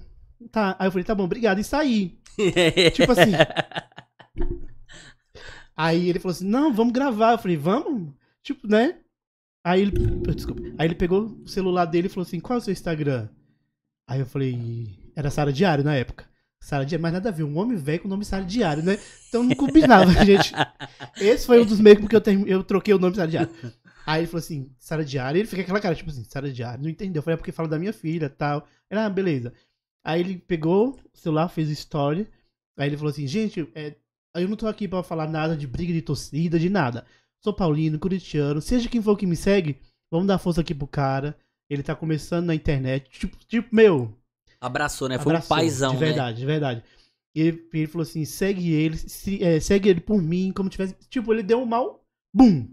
Tá. 0.51 0.75
Aí 0.79 0.87
eu 0.87 0.91
falei, 0.91 1.03
tá 1.05 1.15
bom, 1.15 1.23
obrigado. 1.23 1.59
E 1.59 1.63
saí. 1.63 2.19
Tipo 2.93 3.11
assim. 3.11 3.31
Aí 5.79 6.09
ele 6.09 6.19
falou 6.19 6.33
assim: 6.33 6.45
não, 6.45 6.73
vamos 6.73 6.91
gravar. 6.91 7.31
Eu 7.31 7.37
falei, 7.37 7.55
vamos? 7.55 8.13
Tipo, 8.43 8.67
né? 8.67 8.99
Aí 9.63 9.81
ele. 9.81 9.91
Desculpa. 10.35 10.61
Aí 10.77 10.85
ele 10.85 10.95
pegou 10.95 11.27
o 11.41 11.47
celular 11.47 11.85
dele 11.85 12.07
e 12.07 12.09
falou 12.09 12.27
assim: 12.27 12.41
qual 12.41 12.59
é 12.59 12.61
o 12.61 12.63
seu 12.65 12.73
Instagram? 12.73 13.29
Aí 14.09 14.19
eu 14.19 14.25
falei, 14.25 14.89
era 15.15 15.29
Sara 15.29 15.53
Diário 15.53 15.83
na 15.83 15.95
época. 15.95 16.25
Sara 16.59 16.83
Diário, 16.83 17.03
mas 17.03 17.13
nada 17.13 17.29
a 17.29 17.31
ver, 17.31 17.43
um 17.43 17.59
homem 17.59 17.77
velho 17.77 17.99
com 17.99 18.07
o 18.07 18.09
nome 18.09 18.25
Sara 18.25 18.43
Diário, 18.43 18.81
né? 18.81 18.97
Então 19.27 19.43
não 19.43 19.55
combinava, 19.55 20.11
gente. 20.25 20.51
Esse 21.21 21.45
foi 21.45 21.61
um 21.61 21.65
dos 21.65 21.79
meios 21.79 21.99
porque 21.99 22.15
eu, 22.15 22.47
eu 22.47 22.63
troquei 22.63 22.91
o 22.91 22.97
nome 22.97 23.15
Sara 23.15 23.29
Diário. 23.29 23.51
Aí 24.07 24.21
ele 24.21 24.27
falou 24.27 24.39
assim, 24.39 24.73
Sara 24.79 25.05
Diário, 25.05 25.37
e 25.37 25.41
ele 25.41 25.47
fica 25.47 25.61
aquela 25.61 25.79
cara, 25.79 25.93
tipo 25.93 26.09
assim, 26.09 26.23
Sara 26.23 26.51
Diário, 26.51 26.81
não 26.81 26.89
entendeu. 26.89 27.19
Eu 27.19 27.23
falei, 27.23 27.35
é 27.35 27.37
porque 27.37 27.51
fala 27.51 27.69
da 27.69 27.77
minha 27.77 27.93
filha 27.93 28.27
tal. 28.31 28.67
Ele, 28.89 28.99
ah, 28.99 29.07
beleza. 29.07 29.53
Aí 30.03 30.21
ele 30.21 30.39
pegou 30.39 30.99
o 31.13 31.17
celular, 31.17 31.47
fez 31.47 31.69
story. 31.69 32.27
Aí 32.79 32.89
ele 32.89 32.97
falou 32.97 33.11
assim, 33.11 33.27
gente, 33.27 33.69
é, 33.75 33.95
eu 34.33 34.47
não 34.49 34.57
tô 34.57 34.65
aqui 34.65 34.87
pra 34.87 35.03
falar 35.03 35.27
nada 35.29 35.55
de 35.55 35.67
briga 35.67 35.93
de 35.93 36.01
torcida, 36.01 36.57
de 36.57 36.67
nada. 36.67 37.05
Sou 37.43 37.53
paulino, 37.53 37.99
corintiano, 37.99 38.59
seja 38.59 38.89
quem 38.89 39.03
for 39.03 39.15
que 39.15 39.27
me 39.27 39.35
segue, 39.35 39.79
vamos 40.11 40.25
dar 40.25 40.39
força 40.39 40.61
aqui 40.61 40.73
pro 40.73 40.87
cara. 40.87 41.37
Ele 41.69 41.83
tá 41.83 41.95
começando 41.95 42.47
na 42.47 42.55
internet. 42.55 43.09
Tipo, 43.09 43.37
tipo 43.45 43.75
meu, 43.75 44.17
Abraçou, 44.61 45.07
né? 45.07 45.17
Foi 45.17 45.31
abraçou, 45.31 45.55
um 45.55 45.59
paizão, 45.59 45.91
De 45.93 45.99
né? 45.99 46.05
verdade, 46.07 46.39
de 46.39 46.45
verdade. 46.45 46.83
E 47.35 47.41
ele, 47.41 47.69
ele 47.73 47.87
falou 47.87 48.03
assim: 48.03 48.25
segue 48.25 48.71
ele, 48.73 48.97
se- 48.97 49.41
é, 49.43 49.59
segue 49.59 49.87
ele 49.89 50.01
por 50.01 50.21
mim, 50.21 50.51
como 50.53 50.69
tivesse. 50.69 50.95
Tipo, 51.09 51.33
ele 51.33 51.43
deu 51.43 51.61
um 51.61 51.65
mal, 51.65 52.03
bum! 52.33 52.67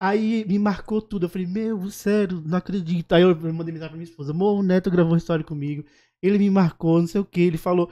Aí 0.00 0.44
me 0.46 0.58
marcou 0.58 1.00
tudo. 1.00 1.26
Eu 1.26 1.30
falei, 1.30 1.46
meu, 1.46 1.88
sério, 1.90 2.40
não 2.44 2.58
acredito. 2.58 3.12
Aí 3.12 3.22
eu 3.22 3.36
mandei 3.52 3.72
mensagem 3.72 3.90
pra 3.90 3.96
minha 3.96 4.08
esposa: 4.10 4.32
amor, 4.32 4.58
o 4.58 4.62
Neto 4.62 4.90
gravou 4.90 5.12
uma 5.12 5.18
história 5.18 5.44
comigo. 5.44 5.84
Ele 6.20 6.38
me 6.38 6.50
marcou, 6.50 6.98
não 7.00 7.06
sei 7.06 7.20
o 7.20 7.24
que. 7.24 7.40
Ele 7.40 7.58
falou. 7.58 7.90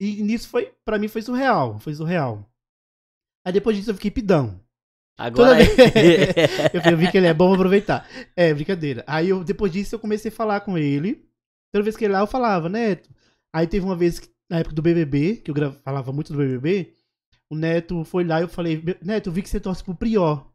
E 0.00 0.22
nisso 0.22 0.48
foi, 0.48 0.72
pra 0.84 0.98
mim, 0.98 1.06
foi 1.08 1.22
surreal. 1.22 1.78
Foi 1.78 1.94
surreal. 1.94 2.50
Aí 3.46 3.52
depois 3.52 3.76
disso 3.76 3.90
eu 3.90 3.94
fiquei 3.94 4.10
pidão. 4.10 4.60
Agora. 5.18 5.58
Toda 5.66 5.82
eu, 6.74 6.80
falei, 6.80 6.94
eu 6.94 6.98
vi 6.98 7.10
que 7.10 7.16
ele 7.16 7.26
é 7.26 7.34
bom, 7.34 7.46
vou 7.46 7.54
aproveitar. 7.54 8.08
É, 8.36 8.52
brincadeira. 8.52 9.04
Aí 9.06 9.28
eu, 9.28 9.44
depois 9.44 9.72
disso 9.72 9.94
eu 9.94 9.98
comecei 9.98 10.30
a 10.30 10.34
falar 10.34 10.60
com 10.60 10.76
ele. 10.78 11.24
Toda 11.72 11.84
vez 11.84 11.96
que 11.96 12.04
ele 12.04 12.12
lá 12.12 12.20
eu 12.20 12.26
falava, 12.26 12.68
Neto. 12.68 13.10
Aí 13.54 13.66
teve 13.66 13.84
uma 13.84 13.96
vez, 13.96 14.20
na 14.50 14.58
época 14.60 14.74
do 14.74 14.82
BBB, 14.82 15.36
que 15.36 15.50
eu 15.50 15.54
gra- 15.54 15.72
falava 15.84 16.12
muito 16.12 16.32
do 16.32 16.38
BBB, 16.38 16.94
o 17.50 17.54
Neto 17.56 18.04
foi 18.04 18.24
lá 18.24 18.40
e 18.40 18.44
eu 18.44 18.48
falei, 18.48 18.82
Neto, 19.02 19.28
eu 19.28 19.32
vi 19.32 19.42
que 19.42 19.48
você 19.48 19.60
torce 19.60 19.84
pro 19.84 19.94
Prior, 19.94 20.46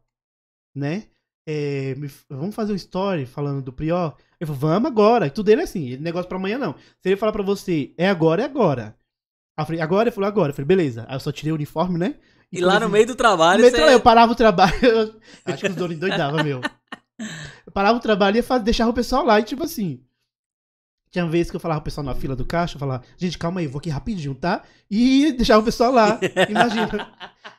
né? 0.74 1.04
É, 1.48 1.94
vamos 2.28 2.54
fazer 2.54 2.72
um 2.72 2.76
story 2.76 3.24
falando 3.24 3.62
do 3.62 3.72
Prior? 3.72 4.16
Ele 4.40 4.46
falou, 4.46 4.60
vamos 4.60 4.90
agora. 4.90 5.30
Tudo 5.30 5.46
dele 5.46 5.62
é 5.62 5.64
assim, 5.64 5.96
negócio 5.96 6.28
pra 6.28 6.36
amanhã 6.36 6.58
não. 6.58 6.74
Se 6.74 7.06
ele 7.08 7.16
falar 7.16 7.32
pra 7.32 7.42
você, 7.42 7.94
é 7.96 8.08
agora, 8.08 8.42
é 8.42 8.44
agora. 8.44 8.94
Aí 9.56 9.62
eu 9.62 9.66
falei, 9.66 9.80
agora? 9.80 10.08
Ele 10.08 10.14
falou, 10.14 10.28
agora. 10.28 10.50
Eu 10.50 10.54
falei, 10.54 10.66
beleza. 10.66 11.04
Aí 11.08 11.16
eu 11.16 11.20
só 11.20 11.32
tirei 11.32 11.50
o 11.52 11.54
uniforme, 11.54 11.98
né? 11.98 12.16
E 12.50 12.60
lá 12.60 12.80
no 12.80 12.88
meio 12.88 13.06
do 13.06 13.14
trabalho, 13.14 13.60
meio 13.60 13.74
você... 13.74 13.94
eu 13.94 14.00
parava 14.00 14.32
o 14.32 14.34
trabalho. 14.34 14.74
eu- 14.82 15.20
acho 15.44 15.62
que 15.62 15.68
os 15.70 15.76
donos 15.76 15.96
endoidavam, 15.96 16.42
meu. 16.42 16.60
Eu 17.66 17.72
parava 17.72 17.98
o 17.98 18.00
trabalho 18.00 18.36
e 18.36 18.38
ia 18.38 18.42
fa- 18.42 18.58
deixava 18.58 18.90
o 18.90 18.94
pessoal 18.94 19.24
lá 19.24 19.38
e 19.40 19.44
tipo 19.44 19.64
assim. 19.64 20.02
Tinha 21.10 21.26
vezes 21.26 21.50
que 21.50 21.56
eu 21.56 21.60
falava 21.60 21.80
pro 21.80 21.86
pessoal 21.86 22.04
na 22.04 22.14
fila 22.14 22.36
do 22.36 22.44
caixa, 22.44 22.76
eu 22.76 22.78
falava, 22.80 23.02
gente, 23.16 23.38
calma 23.38 23.60
aí, 23.60 23.66
vou 23.66 23.78
aqui 23.78 23.88
rapidinho, 23.88 24.34
tá? 24.34 24.62
E 24.90 25.32
deixava 25.32 25.62
o 25.62 25.64
pessoal 25.64 25.90
lá. 25.90 26.20
Imagina. 26.48 27.10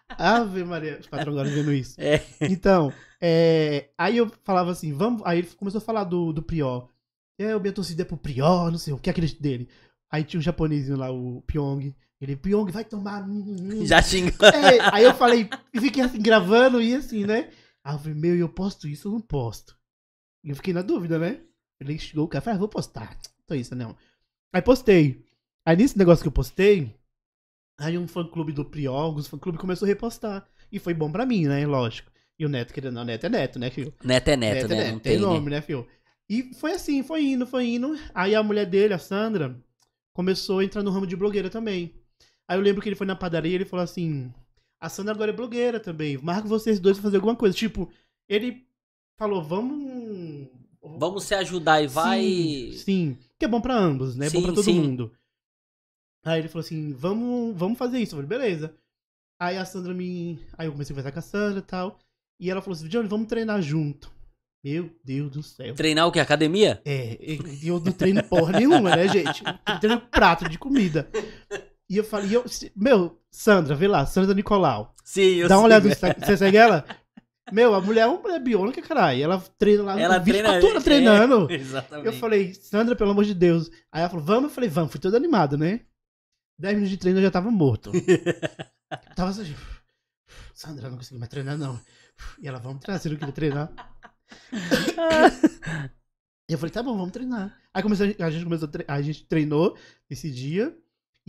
Ave 0.10 0.64
Maria, 0.64 0.98
os 1.00 1.08
patrão 1.08 1.34
agora 1.34 1.50
vendo 1.50 1.74
isso. 1.74 1.96
É. 2.00 2.24
Então, 2.42 2.94
é, 3.22 3.90
aí 3.98 4.18
eu 4.18 4.32
falava 4.44 4.72
assim, 4.72 4.94
vamos. 4.94 5.22
Aí 5.26 5.40
ele 5.40 5.48
começou 5.58 5.80
a 5.80 5.84
falar 5.84 6.04
do, 6.04 6.32
do 6.32 6.44
Prior. 6.44 6.88
É, 7.40 7.56
o 7.56 7.60
minha 7.60 7.74
torcida 7.74 8.02
é 8.02 8.06
pro 8.06 8.18
Prior, 8.18 8.70
não 8.72 8.78
sei 8.78 8.94
o 8.94 8.98
que 8.98 9.10
é 9.10 9.12
aquele 9.12 9.28
dele. 9.28 9.68
Aí 10.12 10.24
tinha 10.24 10.40
um 10.40 10.44
japonesinho 10.44 10.98
lá, 10.98 11.12
o 11.12 11.42
Pyong. 11.48 11.96
Ele, 12.22 12.36
Pyong, 12.36 12.72
vai 12.72 12.84
tomar. 12.84 13.24
hum, 13.24 13.56
hum." 13.60 13.86
Já 13.86 14.02
xingou. 14.02 14.50
É, 14.50 14.94
aí 14.94 15.04
eu 15.04 15.14
falei, 15.14 15.50
e 15.74 15.80
fiquei 15.80 16.04
assim, 16.04 16.22
gravando 16.22 16.82
e 16.82 16.94
assim, 16.94 17.26
né? 17.26 17.50
Aí 17.84 17.96
eu 17.96 18.00
falei, 18.00 18.14
meu, 18.14 18.36
eu 18.36 18.50
posto 18.50 18.88
isso 18.88 19.08
ou 19.08 19.16
não 19.16 19.22
posto? 19.22 19.78
E 20.44 20.50
eu 20.50 20.56
fiquei 20.56 20.74
na 20.74 20.82
dúvida, 20.82 21.18
né? 21.18 21.42
Ele 21.80 21.98
chegou 21.98 22.26
o 22.26 22.28
cara, 22.28 22.42
falei, 22.42 22.58
ah, 22.58 22.60
vou 22.60 22.68
postar. 22.68 23.18
Então 23.44 23.56
isso, 23.56 23.74
não. 23.76 23.96
Aí 24.54 24.62
postei. 24.62 25.26
Aí 25.66 25.78
nesse 25.78 25.98
negócio 25.98 26.22
que 26.22 26.28
eu 26.28 26.32
postei, 26.32 26.94
aí 27.80 27.98
um 27.98 28.08
fã 28.08 28.26
clube 28.26 28.52
do 28.52 28.66
Prior, 28.66 29.16
os 29.16 29.28
fã 29.28 29.38
clube 29.38 29.58
começou 29.58 29.86
a 29.86 29.90
repostar. 29.90 30.48
E 30.72 30.78
foi 30.78 30.94
bom 30.94 31.12
pra 31.12 31.26
mim, 31.26 31.48
né? 31.48 31.66
Lógico. 31.66 32.12
E 32.38 32.46
o 32.46 32.50
Neto, 32.50 32.74
querendo, 32.74 32.94
não, 32.94 33.04
Neto 33.04 33.26
é 33.26 33.30
Neto, 33.30 33.60
né, 33.60 33.70
filho? 33.70 33.94
Neto 34.04 34.30
é 34.30 34.38
neto, 34.38 34.68
né? 34.68 34.92
Não 34.92 35.00
tem, 35.00 35.14
tem, 35.14 35.20
nome, 35.20 35.50
né? 35.50 35.58
né, 35.58 35.62
filho? 35.62 35.88
E 36.30 36.54
foi 36.54 36.74
assim, 36.74 37.02
foi 37.02 37.24
indo, 37.24 37.48
foi 37.48 37.68
indo. 37.68 37.98
Aí 38.14 38.36
a 38.36 38.44
mulher 38.44 38.66
dele, 38.66 38.94
a 38.94 39.00
Sandra, 39.00 39.60
começou 40.14 40.60
a 40.60 40.64
entrar 40.64 40.84
no 40.84 40.92
ramo 40.92 41.08
de 41.08 41.16
blogueira 41.16 41.50
também. 41.50 41.99
Aí 42.50 42.58
eu 42.58 42.64
lembro 42.64 42.82
que 42.82 42.90
ele 42.90 42.96
foi 42.96 43.06
na 43.06 43.16
padaria 43.16 43.52
e 43.52 43.56
ele 43.56 43.66
falou 43.66 43.84
assim: 43.84 44.34
a 44.82 44.90
Sandra 44.90 45.14
agora 45.14 45.30
é 45.30 45.36
blogueira 45.36 45.80
também. 45.80 46.18
Marco 46.18 46.48
vocês 46.48 46.80
dois 46.80 46.98
pra 46.98 47.04
fazer 47.04 47.18
alguma 47.18 47.36
coisa. 47.36 47.56
Tipo, 47.56 47.92
ele 48.28 48.66
falou, 49.16 49.44
vamos. 49.44 50.48
Vamos 50.82 51.26
se 51.26 51.36
ajudar 51.36 51.84
e 51.84 51.88
vai. 51.88 52.22
Sim, 52.22 52.72
sim. 52.74 53.18
Que 53.38 53.46
é 53.46 53.48
bom 53.48 53.62
pra 53.62 53.78
ambos, 53.78 54.16
né? 54.16 54.26
É 54.26 54.30
bom 54.32 54.42
pra 54.42 54.54
todo 54.54 54.64
sim. 54.64 54.74
mundo. 54.74 55.14
Aí 56.26 56.40
ele 56.40 56.48
falou 56.48 56.66
assim: 56.66 56.92
vamos, 56.94 57.56
vamos 57.56 57.78
fazer 57.78 58.00
isso. 58.00 58.16
Eu 58.16 58.24
falei, 58.24 58.40
beleza. 58.40 58.74
Aí 59.40 59.56
a 59.56 59.64
Sandra 59.64 59.94
me. 59.94 60.40
Aí 60.58 60.68
eu 60.68 60.72
comecei 60.72 60.92
a 60.92 60.96
conversar 60.96 61.12
com 61.12 61.20
a 61.20 61.22
Sandra 61.22 61.60
e 61.60 61.64
tal. 61.64 62.00
E 62.40 62.50
ela 62.50 62.62
falou 62.62 62.76
assim: 62.76 62.88
Johnny, 62.88 63.08
vamos 63.08 63.28
treinar 63.28 63.62
junto. 63.62 64.12
Meu 64.64 64.90
Deus 65.04 65.32
do 65.32 65.44
céu. 65.44 65.76
Treinar 65.76 66.08
o 66.08 66.12
que? 66.12 66.20
Academia? 66.20 66.82
É, 66.84 67.18
eu 67.64 67.80
não 67.80 67.92
treino 67.94 68.24
porra 68.24 68.58
nenhuma, 68.58 68.94
né, 68.96 69.08
gente? 69.08 69.44
Eu 69.46 69.80
treino 69.80 70.02
prato 70.02 70.50
de 70.50 70.58
comida. 70.58 71.10
E 71.90 71.98
eu 71.98 72.04
falei, 72.04 72.30
e 72.30 72.34
eu, 72.36 72.46
meu, 72.76 73.20
Sandra, 73.32 73.76
vê 73.76 73.88
lá, 73.88 74.06
Sandra 74.06 74.36
Nicolau. 74.36 74.94
Sim, 75.04 75.22
eu 75.22 75.48
Dá 75.48 75.58
uma 75.58 75.66
olhada 75.66 75.86
no? 75.86 75.92
Instagram. 75.92 76.26
Você 76.26 76.38
segue 76.38 76.58
ela? 76.58 76.86
Meu, 77.52 77.74
a 77.74 77.82
mulher 77.82 78.02
é 78.02 78.06
uma 78.06 78.22
mulher 78.22 78.40
biônica, 78.40 78.82
caralho. 78.82 79.24
Ela 79.24 79.40
treina 79.58 79.84
lá 79.84 80.00
Ela 80.00 80.20
24 80.20 80.52
treina. 80.52 80.70
horas 80.70 80.84
treinando. 80.84 81.52
É, 81.52 81.56
exatamente. 81.58 82.06
Eu 82.06 82.14
falei, 82.14 82.54
Sandra, 82.54 82.96
pelo 82.96 83.10
amor 83.12 83.26
de 83.26 83.34
Deus. 83.34 83.72
Aí 83.92 84.02
ela 84.02 84.10
falou, 84.10 84.24
vamos? 84.24 84.44
Eu 84.46 84.50
falei, 84.56 84.70
vamos. 84.70 84.92
Fui 84.92 85.00
todo 85.00 85.16
animado, 85.16 85.58
né? 85.58 85.82
10 86.60 86.76
minutos 86.76 86.92
de 86.92 86.98
treino 86.98 87.20
eu 87.20 87.24
já 87.24 87.32
tava 87.32 87.50
morto. 87.50 87.92
Eu 87.94 88.02
tava 89.16 89.32
assim, 89.32 89.56
Sandra, 90.54 90.90
não 90.90 90.98
consegui 90.98 91.20
mais 91.20 91.30
treinar, 91.30 91.58
não. 91.58 91.80
E 92.40 92.48
ela, 92.48 92.60
vamos 92.60 92.82
treinar, 92.82 93.02
você 93.02 93.10
não 93.10 93.16
queria 93.16 93.34
treinar? 93.34 93.72
E 96.50 96.54
eu 96.54 96.58
falei, 96.58 96.72
tá 96.72 96.84
bom, 96.84 96.98
vamos 96.98 97.12
treinar. 97.14 97.58
Aí 97.74 97.82
começou, 97.82 98.06
a 98.06 98.30
gente 98.30 98.44
começou 98.44 98.70
a, 98.88 98.94
a 98.94 99.02
gente 99.02 99.26
treinou 99.26 99.78
nesse 100.10 100.30
dia. 100.30 100.78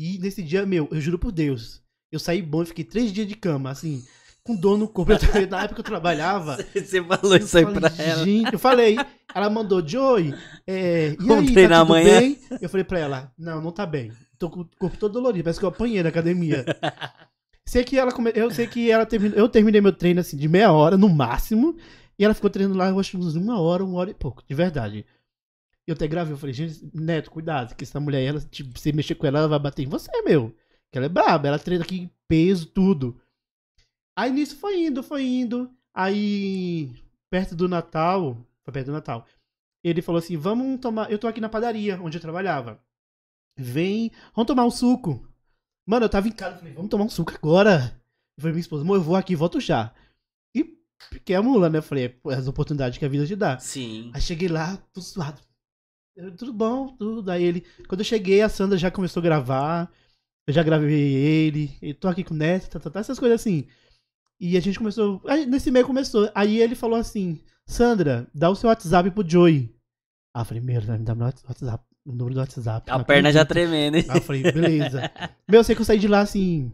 E 0.02 0.18
nesse 0.18 0.42
dia, 0.42 0.64
meu, 0.64 0.88
eu 0.90 0.98
juro 0.98 1.18
por 1.18 1.30
Deus, 1.30 1.82
eu 2.10 2.18
saí 2.18 2.40
bom 2.40 2.62
e 2.62 2.66
fiquei 2.66 2.84
três 2.86 3.12
dias 3.12 3.28
de 3.28 3.34
cama, 3.34 3.68
assim, 3.68 4.02
com 4.42 4.56
dor 4.56 4.78
no 4.78 4.88
corpo. 4.88 5.12
Eu 5.12 5.46
na 5.46 5.64
época 5.64 5.74
que 5.74 5.80
eu 5.80 5.84
trabalhava. 5.84 6.56
Você 6.72 7.04
falou 7.04 7.36
isso 7.36 7.58
aí 7.58 7.64
eu 7.64 7.72
pra 7.74 7.90
falei, 7.90 8.06
ela. 8.06 8.24
Gente, 8.24 8.52
eu 8.54 8.58
falei, 8.58 8.96
ela 9.34 9.50
mandou, 9.50 9.86
Joey, 9.86 10.34
é, 10.66 11.14
e 11.20 11.32
aí, 11.32 11.54
tá 11.54 11.62
tudo 11.62 11.74
amanhã? 11.74 12.18
bem? 12.18 12.38
Eu 12.62 12.70
falei 12.70 12.82
pra 12.82 12.98
ela, 12.98 13.30
não, 13.38 13.60
não 13.60 13.70
tá 13.70 13.84
bem. 13.84 14.10
Tô 14.38 14.48
com 14.48 14.60
o 14.62 14.68
corpo 14.78 14.96
todo 14.96 15.12
dolorido, 15.12 15.44
parece 15.44 15.58
que 15.58 15.66
eu 15.66 15.68
apanhei 15.68 16.02
na 16.02 16.08
academia. 16.08 16.64
sei 17.68 17.84
que 17.84 17.98
ela 17.98 18.10
come... 18.10 18.32
Eu 18.34 18.50
sei 18.50 18.66
que 18.66 18.90
ela 18.90 19.04
terminou. 19.04 19.36
Eu 19.36 19.50
terminei 19.50 19.82
meu 19.82 19.92
treino 19.92 20.20
assim 20.20 20.38
de 20.38 20.48
meia 20.48 20.72
hora, 20.72 20.96
no 20.96 21.10
máximo. 21.10 21.76
E 22.18 22.24
ela 22.24 22.32
ficou 22.32 22.48
treinando 22.48 22.78
lá, 22.78 22.88
eu 22.88 22.98
acho, 22.98 23.18
uns 23.18 23.34
uma 23.34 23.60
hora, 23.60 23.84
uma 23.84 23.98
hora 23.98 24.10
e 24.10 24.14
pouco, 24.14 24.42
de 24.48 24.54
verdade. 24.54 25.04
Eu 25.90 25.94
até 25.94 26.06
gravei, 26.06 26.32
eu 26.32 26.38
falei, 26.38 26.54
gente, 26.54 26.88
Neto, 26.94 27.32
cuidado, 27.32 27.74
que 27.74 27.82
essa 27.82 27.98
mulher, 27.98 28.22
ela, 28.22 28.40
tipo, 28.40 28.78
você 28.78 28.92
mexer 28.92 29.16
com 29.16 29.26
ela, 29.26 29.40
ela 29.40 29.48
vai 29.48 29.58
bater 29.58 29.82
em 29.82 29.88
você, 29.88 30.22
meu. 30.22 30.54
Que 30.88 30.98
ela 30.98 31.06
é 31.06 31.08
braba, 31.08 31.48
ela 31.48 31.58
treina 31.58 31.82
aqui 31.82 32.08
peso, 32.28 32.66
tudo. 32.66 33.20
Aí 34.16 34.30
nisso 34.30 34.56
foi 34.56 34.84
indo, 34.84 35.02
foi 35.02 35.24
indo. 35.24 35.68
Aí, 35.92 36.94
perto 37.28 37.56
do 37.56 37.68
Natal, 37.68 38.36
foi 38.62 38.72
perto 38.72 38.86
do 38.86 38.92
Natal, 38.92 39.26
ele 39.82 40.00
falou 40.00 40.20
assim: 40.20 40.36
vamos 40.36 40.78
tomar. 40.78 41.10
Eu 41.10 41.18
tô 41.18 41.26
aqui 41.26 41.40
na 41.40 41.48
padaria, 41.48 42.00
onde 42.00 42.18
eu 42.18 42.22
trabalhava. 42.22 42.80
Vem, 43.58 44.12
vamos 44.32 44.46
tomar 44.46 44.64
um 44.64 44.70
suco. 44.70 45.28
Mano, 45.84 46.04
eu 46.04 46.08
tava 46.08 46.28
em 46.28 46.32
casa, 46.32 46.56
falei, 46.56 46.72
vamos 46.72 46.88
tomar 46.88 47.02
um 47.02 47.08
suco 47.08 47.32
agora. 47.34 48.00
Eu 48.38 48.42
falei, 48.42 48.52
minha 48.52 48.60
esposa, 48.60 48.84
amor, 48.84 48.94
eu 48.94 49.02
vou 49.02 49.16
aqui, 49.16 49.34
volto 49.34 49.58
já. 49.58 49.92
E 50.54 50.62
piquei 51.10 51.34
a 51.34 51.42
mula, 51.42 51.68
né? 51.68 51.78
Eu 51.78 51.82
falei, 51.82 52.16
é 52.28 52.34
as 52.34 52.46
oportunidades 52.46 52.96
que 52.96 53.04
a 53.04 53.08
vida 53.08 53.26
te 53.26 53.34
dá. 53.34 53.58
Sim. 53.58 54.12
Aí 54.14 54.20
cheguei 54.20 54.46
lá, 54.46 54.76
tudo 54.92 55.02
suado. 55.02 55.49
Eu, 56.20 56.36
tudo 56.36 56.52
bom, 56.52 56.88
tudo. 56.96 57.30
Aí 57.30 57.42
ele. 57.42 57.64
Quando 57.88 58.00
eu 58.00 58.04
cheguei, 58.04 58.42
a 58.42 58.48
Sandra 58.48 58.76
já 58.76 58.90
começou 58.90 59.20
a 59.20 59.24
gravar. 59.24 59.90
Eu 60.46 60.52
já 60.52 60.62
gravei 60.62 61.14
ele. 61.14 61.76
Eu 61.80 61.94
tô 61.94 62.08
aqui 62.08 62.22
com 62.22 62.34
o 62.34 62.36
Neto, 62.36 62.68
tá, 62.68 62.78
tá, 62.78 62.90
tá, 62.90 63.00
essas 63.00 63.18
coisas 63.18 63.40
assim. 63.40 63.66
E 64.38 64.56
a 64.56 64.60
gente 64.60 64.78
começou. 64.78 65.22
Aí, 65.26 65.46
nesse 65.46 65.70
meio 65.70 65.86
começou. 65.86 66.30
Aí 66.34 66.60
ele 66.60 66.74
falou 66.74 66.98
assim: 66.98 67.40
Sandra, 67.66 68.26
dá 68.34 68.50
o 68.50 68.54
seu 68.54 68.68
WhatsApp 68.68 69.10
pro 69.10 69.28
Joey. 69.28 69.74
Ah, 70.34 70.44
falei, 70.44 70.62
meu, 70.62 70.80
vai 70.82 70.98
me 70.98 71.04
dar 71.04 71.14
meu 71.14 71.26
WhatsApp, 71.26 71.84
o 72.04 72.12
número 72.12 72.34
do 72.34 72.40
WhatsApp. 72.40 72.90
A 72.90 72.98
Não 72.98 73.04
perna 73.04 73.32
já 73.32 73.44
tremendo, 73.44 73.96
hein? 73.96 74.04
Aí 74.08 74.18
eu 74.18 74.22
falei, 74.22 74.42
beleza. 74.42 75.10
meu, 75.48 75.60
eu 75.60 75.64
sei 75.64 75.74
que 75.74 75.80
eu 75.80 75.86
saí 75.86 75.98
de 75.98 76.06
lá 76.06 76.20
assim, 76.20 76.72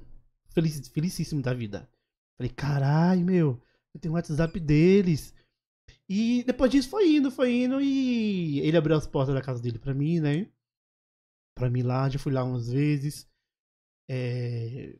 feliz, 0.52 0.88
felicíssimo 0.88 1.40
da 1.40 1.54
vida. 1.54 1.88
Falei, 2.36 2.50
caralho, 2.50 3.24
meu, 3.24 3.62
eu 3.94 4.00
tenho 4.00 4.12
o 4.12 4.16
WhatsApp 4.16 4.60
deles. 4.60 5.32
E 6.08 6.44
depois 6.44 6.70
disso 6.70 6.88
foi 6.88 7.16
indo, 7.16 7.30
foi 7.30 7.52
indo 7.52 7.80
e 7.80 8.60
ele 8.60 8.76
abriu 8.76 8.96
as 8.96 9.06
portas 9.06 9.34
da 9.34 9.42
casa 9.42 9.60
dele 9.60 9.78
pra 9.78 9.92
mim, 9.94 10.20
né? 10.20 10.46
Pra 11.54 11.68
mim 11.70 11.82
lá, 11.82 12.08
já 12.08 12.18
fui 12.18 12.32
lá 12.32 12.44
umas 12.44 12.70
vezes. 12.70 13.28
é, 14.08 14.94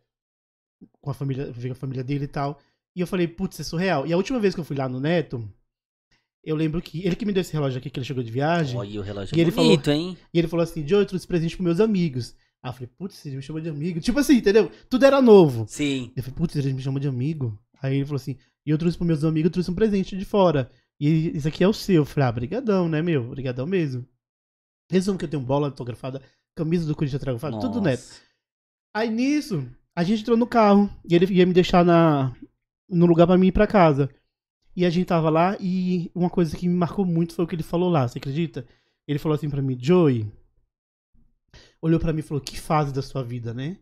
com 1.01 1.11
a 1.11 1.15
família, 1.15 1.51
vi 1.53 1.71
a 1.71 1.75
família 1.75 2.03
dele 2.05 2.25
e 2.25 2.29
tal. 2.29 2.61
E 2.97 3.01
eu 3.01 3.07
falei, 3.07 3.29
putz, 3.29 3.61
é 3.61 3.63
surreal. 3.63 4.07
E 4.07 4.13
a 4.13 4.17
última 4.17 4.41
vez 4.41 4.55
que 4.55 4.61
eu 4.61 4.65
fui 4.65 4.77
lá 4.77 4.89
no 4.89 4.99
Neto, 5.01 5.49
eu 6.45 6.57
lembro 6.57 6.81
que 6.81 7.07
ele 7.07 7.15
que 7.17 7.27
me 7.27 7.33
deu 7.33 7.41
esse 7.41 7.53
relógio 7.53 7.79
aqui 7.79 7.91
que 7.91 7.99
ele 7.99 8.07
chegou 8.07 8.23
de 8.23 8.31
viagem. 8.31 8.79
Olha 8.79 9.01
o 9.01 9.03
relógio 9.03 9.37
E 9.37 9.41
ele 9.41 9.51
bonito, 9.51 9.91
hein? 9.91 10.17
E 10.33 10.39
ele 10.39 10.49
falou 10.49 10.65
assim, 10.65 10.87
Joe, 10.87 11.01
eu 11.01 11.07
trouxe 11.07 11.27
presente 11.27 11.57
pros 11.57 11.65
meus 11.65 11.81
amigos. 11.81 12.35
Aí 12.63 12.71
eu 12.71 12.73
falei, 12.73 12.89
putz, 12.89 13.25
ele 13.27 13.37
me 13.37 13.43
chamou 13.43 13.61
de 13.61 13.69
amigo. 13.69 14.01
Tipo 14.01 14.19
assim, 14.19 14.37
entendeu? 14.37 14.71
Tudo 14.89 15.05
era 15.05 15.21
novo. 15.21 15.67
Sim. 15.69 16.13
Eu 16.17 16.23
falei, 16.23 16.37
putz, 16.37 16.57
ele 16.57 16.73
me 16.73 16.83
chamou 16.83 16.99
de 16.99 17.09
amigo. 17.09 17.57
Aí 17.83 17.97
ele 17.97 18.05
falou 18.05 18.17
assim, 18.17 18.37
e 18.65 18.71
eu 18.71 18.79
trouxe 18.79 18.97
pros 18.97 19.07
meus 19.07 19.25
amigos, 19.25 19.47
eu 19.47 19.53
trouxe 19.53 19.71
um 19.71 19.75
presente 19.75 20.17
de 20.17 20.25
fora. 20.25 20.71
E 21.01 21.37
isso 21.37 21.49
aqui 21.49 21.63
é 21.63 21.69
o 21.69 21.73
seu. 21.73 21.97
Eu 21.97 22.05
falei, 22.05 22.29
ah, 22.29 22.33
brigadão, 22.33 22.89
né, 22.89 23.03
meu? 23.03 23.31
Brigadão 23.31 23.67
mesmo. 23.67 24.07
Resumo 24.91 25.19
que 25.19 25.25
eu 25.25 25.29
tenho 25.29 25.43
bola 25.43 25.69
autografada, 25.69 26.23
camisa 26.55 26.87
do 26.87 26.95
Corinthians 26.95 27.21
autografada, 27.21 27.61
tudo 27.61 27.81
neto. 27.81 28.05
Aí 28.95 29.11
nisso, 29.11 29.69
a 29.95 30.05
gente 30.05 30.23
entrou 30.23 30.37
no 30.37 30.47
carro 30.47 30.91
e 31.09 31.15
ele 31.15 31.27
ia 31.35 31.45
me 31.45 31.53
deixar 31.53 31.85
na, 31.85 32.35
no 32.89 33.07
lugar 33.07 33.27
pra 33.27 33.37
mim 33.37 33.49
ir 33.49 33.53
pra 33.53 33.67
casa. 33.67 34.09
E 34.75 34.85
a 34.85 34.91
gente 34.91 35.07
tava 35.07 35.31
lá 35.31 35.57
e 35.59 36.11
uma 36.15 36.31
coisa 36.31 36.57
que 36.57 36.69
me 36.69 36.75
marcou 36.75 37.05
muito 37.05 37.35
foi 37.35 37.45
o 37.45 37.49
que 37.49 37.55
ele 37.55 37.63
falou 37.63 37.89
lá, 37.89 38.07
você 38.07 38.19
acredita? 38.19 38.67
Ele 39.09 39.19
falou 39.19 39.35
assim 39.35 39.49
pra 39.49 39.63
mim, 39.63 39.79
Joey. 39.81 40.31
Olhou 41.81 41.99
pra 41.99 42.13
mim 42.13 42.21
e 42.21 42.23
falou, 42.23 42.43
que 42.43 42.61
fase 42.61 42.93
da 42.93 43.03
sua 43.03 43.23
vida, 43.23 43.55
né? 43.55 43.79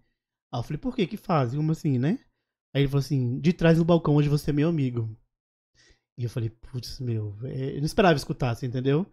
Aí 0.52 0.60
eu 0.60 0.62
falei, 0.62 0.78
por 0.78 0.94
quê? 0.94 1.06
Que 1.06 1.16
fase? 1.16 1.56
Como 1.56 1.72
assim, 1.72 1.98
né? 1.98 2.18
Aí 2.72 2.82
ele 2.82 2.88
falou 2.88 3.00
assim, 3.00 3.40
de 3.40 3.52
trás 3.52 3.78
do 3.78 3.84
balcão 3.84 4.16
onde 4.16 4.28
você 4.28 4.50
é 4.50 4.52
meu 4.52 4.68
amigo. 4.68 5.16
E 6.16 6.24
eu 6.24 6.30
falei, 6.30 6.50
putz, 6.50 7.00
meu, 7.00 7.36
é, 7.42 7.70
eu 7.70 7.78
não 7.78 7.86
esperava 7.86 8.16
escutar, 8.16 8.54
você 8.54 8.66
entendeu? 8.66 9.06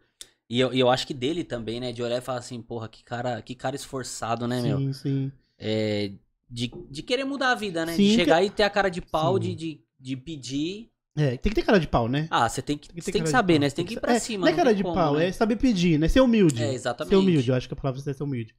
E 0.49 0.60
eu, 0.60 0.74
eu 0.74 0.89
acho 0.89 1.08
que 1.08 1.14
dele 1.14 1.43
também, 1.43 1.80
né? 1.80 1.91
De 1.91 2.04
olhar 2.04 2.18
e 2.18 2.22
falar 2.22 2.39
assim, 2.39 2.62
porra, 2.62 2.89
que 2.89 3.04
cara, 3.04 3.41
que 3.41 3.56
cara 3.56 3.76
esforçado, 3.76 4.47
né, 4.47 4.62
meu? 4.62 4.78
sim, 4.78 4.93
sim. 4.93 5.32
É, 5.58 6.12
de, 6.49 6.70
de 6.89 7.02
querer 7.02 7.24
mudar 7.24 7.52
a 7.52 7.56
vida, 7.56 7.86
né? 7.86 7.93
Sim, 7.93 8.10
de 8.10 8.16
chegar 8.16 8.43
e 8.43 8.49
ter 8.49 8.64
a 8.64 8.70
cara 8.70 8.89
de 8.89 9.02
pau, 9.02 9.36
Sim. 9.36 9.41
de, 9.41 9.56
de, 9.56 9.82
de 9.97 10.18
pedir. 10.18 10.89
É, 11.16 11.38
tem 11.38 11.49
que 11.49 11.56
ter 11.56 11.64
cara 11.64 11.80
de 11.80 11.88
pau, 11.88 12.08
né? 12.08 12.28
Ah, 12.30 12.47
você 12.47 12.62
tem 12.62 12.78
que, 12.78 12.89
Tem 12.89 13.02
que 13.02 13.12
tem 13.12 13.24
que 13.24 13.30
saber, 13.30 13.60
né? 13.60 13.70
Você 13.70 13.76
tem 13.78 13.86
que 13.86 13.93
ir 13.93 13.99
pra 13.99 14.14
é, 14.14 14.20
cima. 14.20 14.45
Não 14.45 14.54
é 14.54 14.56
cara 14.56 14.74
de 14.74 14.84
como, 14.84 14.95
pau, 14.95 15.16
né? 15.16 15.28
é 15.28 15.32
saber 15.32 15.56
pedir, 15.56 15.97
né? 15.97 16.08
Ser 16.08 16.22
humilde. 16.22 16.62
É, 16.62 16.74
exatamente. 16.74 17.10
Ser 17.10 17.16
humilde, 17.18 17.49
eu 17.49 17.56
acho 17.56 17.68
que 17.68 17.74
a 17.74 17.78
palavra 17.78 18.02
é 18.02 18.14
ser 18.14 18.24
humilde. 18.24 18.54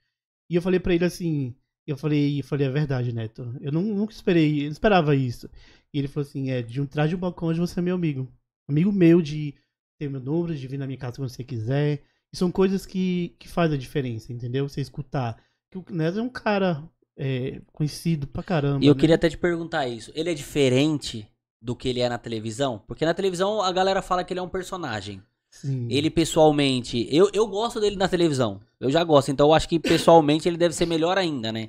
E 0.51 0.57
eu 0.57 0.63
falei 0.63 0.81
pra 0.81 0.95
ele 0.95 1.05
assim, 1.05 1.55
eu 1.87 1.97
falei, 1.97 2.41
eu 2.41 2.45
falei, 2.45 2.67
é 2.67 2.71
verdade, 2.71 3.13
Neto. 3.13 3.55
Eu 3.61 3.73
não, 3.73 3.83
nunca 3.83 4.13
esperei, 4.13 4.61
eu 4.61 4.65
não 4.65 4.73
esperava 4.73 5.15
isso. 5.15 5.49
E 5.93 5.99
ele 5.99 6.09
falou 6.09 6.27
assim, 6.27 6.51
é, 6.51 6.63
de 6.63 6.81
um 6.81 6.87
trás 6.87 7.11
de 7.11 7.17
um 7.17 7.19
balcão 7.19 7.49
onde 7.49 7.61
você 7.61 7.79
é 7.79 7.83
meu 7.83 7.95
amigo. 7.95 8.29
Amigo 8.69 8.91
meu 8.91 9.21
de 9.21 9.55
ter 9.99 10.09
meu 10.09 10.21
número, 10.21 10.55
de 10.55 10.67
vir 10.67 10.79
na 10.79 10.87
minha 10.87 10.99
casa 10.99 11.17
quando 11.17 11.29
você 11.29 11.45
quiser. 11.45 12.03
E 12.33 12.37
são 12.37 12.51
coisas 12.51 12.87
que, 12.87 13.35
que 13.39 13.49
fazem 13.49 13.77
a 13.77 13.81
diferença, 13.81 14.33
entendeu? 14.33 14.69
Você 14.69 14.81
escutar. 14.81 15.43
Que 15.71 15.79
o 15.79 15.85
Neto 15.91 16.19
é 16.19 16.23
um 16.23 16.29
cara 16.29 16.83
é, 17.17 17.61
conhecido 17.73 18.27
pra 18.27 18.43
caramba. 18.43 18.85
E 18.85 18.89
eu 18.89 18.95
né? 18.95 19.01
queria 19.01 19.17
até 19.17 19.29
te 19.29 19.37
perguntar 19.37 19.87
isso. 19.87 20.11
Ele 20.15 20.31
é 20.31 20.35
diferente 20.35 21.29
do 21.61 21.77
que 21.77 21.89
ele 21.89 22.01
é 22.01 22.09
na 22.09 22.19
televisão? 22.19 22.83
Porque 22.87 23.05
na 23.05 23.15
televisão 23.15 23.63
a 23.63 23.71
galera 23.71 24.03
fala 24.03 24.25
que 24.25 24.33
ele 24.33 24.41
é 24.41 24.43
um 24.43 24.49
personagem. 24.49 25.23
Sim. 25.51 25.87
Ele 25.91 26.11
pessoalmente, 26.11 27.07
eu, 27.15 27.31
eu 27.33 27.47
gosto 27.47 27.79
dele 27.79 27.97
na 27.97 28.09
televisão. 28.09 28.61
Eu 28.81 28.91
já 28.91 29.05
gosto, 29.05 29.31
então 29.31 29.49
eu 29.49 29.55
acho 29.55 29.69
que 29.69 29.79
pessoalmente 29.79 30.49
ele 30.49 30.57
deve 30.57 30.75
ser 30.75 30.87
melhor 30.87 31.19
ainda, 31.19 31.53
né? 31.53 31.69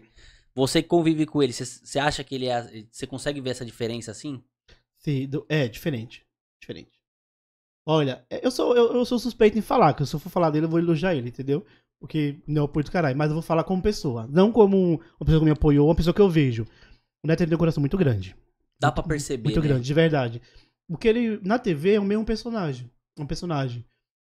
Você 0.56 0.84
convive 0.84 1.26
com 1.26 1.42
ele, 1.42 1.52
você- 1.54 1.66
você 1.66 2.00
acha 2.00 2.24
que 2.24 2.36
ele 2.36 2.46
é. 2.48 2.86
Você 2.92 3.08
consegue 3.08 3.42
ver 3.42 3.50
essa 3.52 3.66
diferença 3.66 4.12
assim? 4.12 4.42
Sim, 5.00 5.28
do- 5.28 5.46
é, 5.50 5.68
diferente. 5.68 6.26
Diferente. 6.62 6.92
Olha, 7.86 8.26
é, 8.30 8.46
eu 8.46 8.52
sou, 8.52 8.76
eu, 8.76 8.94
eu 8.94 9.06
sou 9.06 9.20
suspeito 9.20 9.58
em 9.58 9.62
falar, 9.62 9.94
que 9.94 10.06
se 10.06 10.16
eu 10.16 10.20
for 10.20 10.30
falar 10.30 10.50
dele, 10.52 10.66
eu 10.66 10.70
vou 10.70 10.80
elogiar 10.80 11.16
ele, 11.16 11.30
entendeu? 11.30 11.66
Porque 12.00 12.40
não 12.48 12.62
é 12.62 12.66
apoio 12.66 12.84
do 12.86 12.92
caralho, 12.92 13.18
mas 13.18 13.28
eu 13.30 13.34
vou 13.34 13.42
falar 13.42 13.64
como 13.64 13.82
pessoa. 13.82 14.28
Não 14.28 14.52
como 14.52 14.78
um- 14.78 14.94
uma 14.96 15.26
pessoa 15.26 15.40
que 15.40 15.46
me 15.46 15.52
apoiou, 15.52 15.88
uma 15.88 15.96
pessoa 15.96 16.14
que 16.14 16.22
eu 16.22 16.30
vejo. 16.30 16.64
O 17.24 17.28
Neto 17.28 17.46
tem 17.46 17.54
um 17.56 17.58
coração 17.58 17.82
muito 17.82 17.98
grande. 17.98 18.36
Dá 18.80 18.92
pra 18.92 19.04
perceber. 19.04 19.44
Muito 19.44 19.62
né? 19.62 19.68
grande, 19.68 19.86
de 19.86 19.94
verdade. 19.94 20.42
Porque 20.88 21.08
ele, 21.08 21.40
na 21.42 21.58
TV, 21.58 21.94
é 21.96 22.00
o 22.00 22.04
mesmo 22.04 22.26
personagem. 22.26 22.90
Um 23.18 23.26
personagem. 23.26 23.86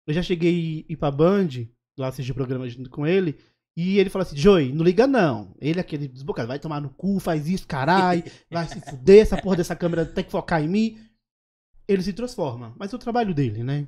Eu 0.08 0.14
já 0.14 0.22
cheguei 0.24 0.86
a 0.90 0.92
ir 0.94 0.98
pra 0.98 1.12
Band, 1.12 1.50
lá 1.98 2.08
assistir 2.08 2.32
o 2.32 2.36
programa 2.36 2.68
junto 2.68 2.90
com 2.90 3.06
ele, 3.06 3.38
e 3.78 3.98
ele 4.00 4.10
fala 4.10 4.24
assim, 4.24 4.36
Joey, 4.38 4.74
não 4.74 4.84
liga 4.84 5.08
não. 5.08 5.56
Ele 5.60 5.80
é 5.80 5.82
aquele 5.82 6.08
desbocado, 6.08 6.48
vai 6.48 6.60
tomar 6.60 6.82
no 6.82 6.90
cu, 6.90 7.20
faz 7.20 7.48
isso, 7.48 7.66
caralho, 7.68 8.24
vai 8.52 8.68
se 8.68 8.80
fuder, 8.82 9.22
essa 9.22 9.42
porra 9.42 9.56
dessa 9.58 9.76
câmera 9.76 10.06
tem 10.06 10.24
que 10.24 10.32
focar 10.32 10.62
em 10.64 10.68
mim. 10.68 10.98
Ele 11.88 12.04
se 12.04 12.14
transforma. 12.14 12.76
Mas 12.78 12.92
é 12.94 12.96
o 12.96 13.00
trabalho 13.00 13.34
dele, 13.34 13.64
né? 13.64 13.88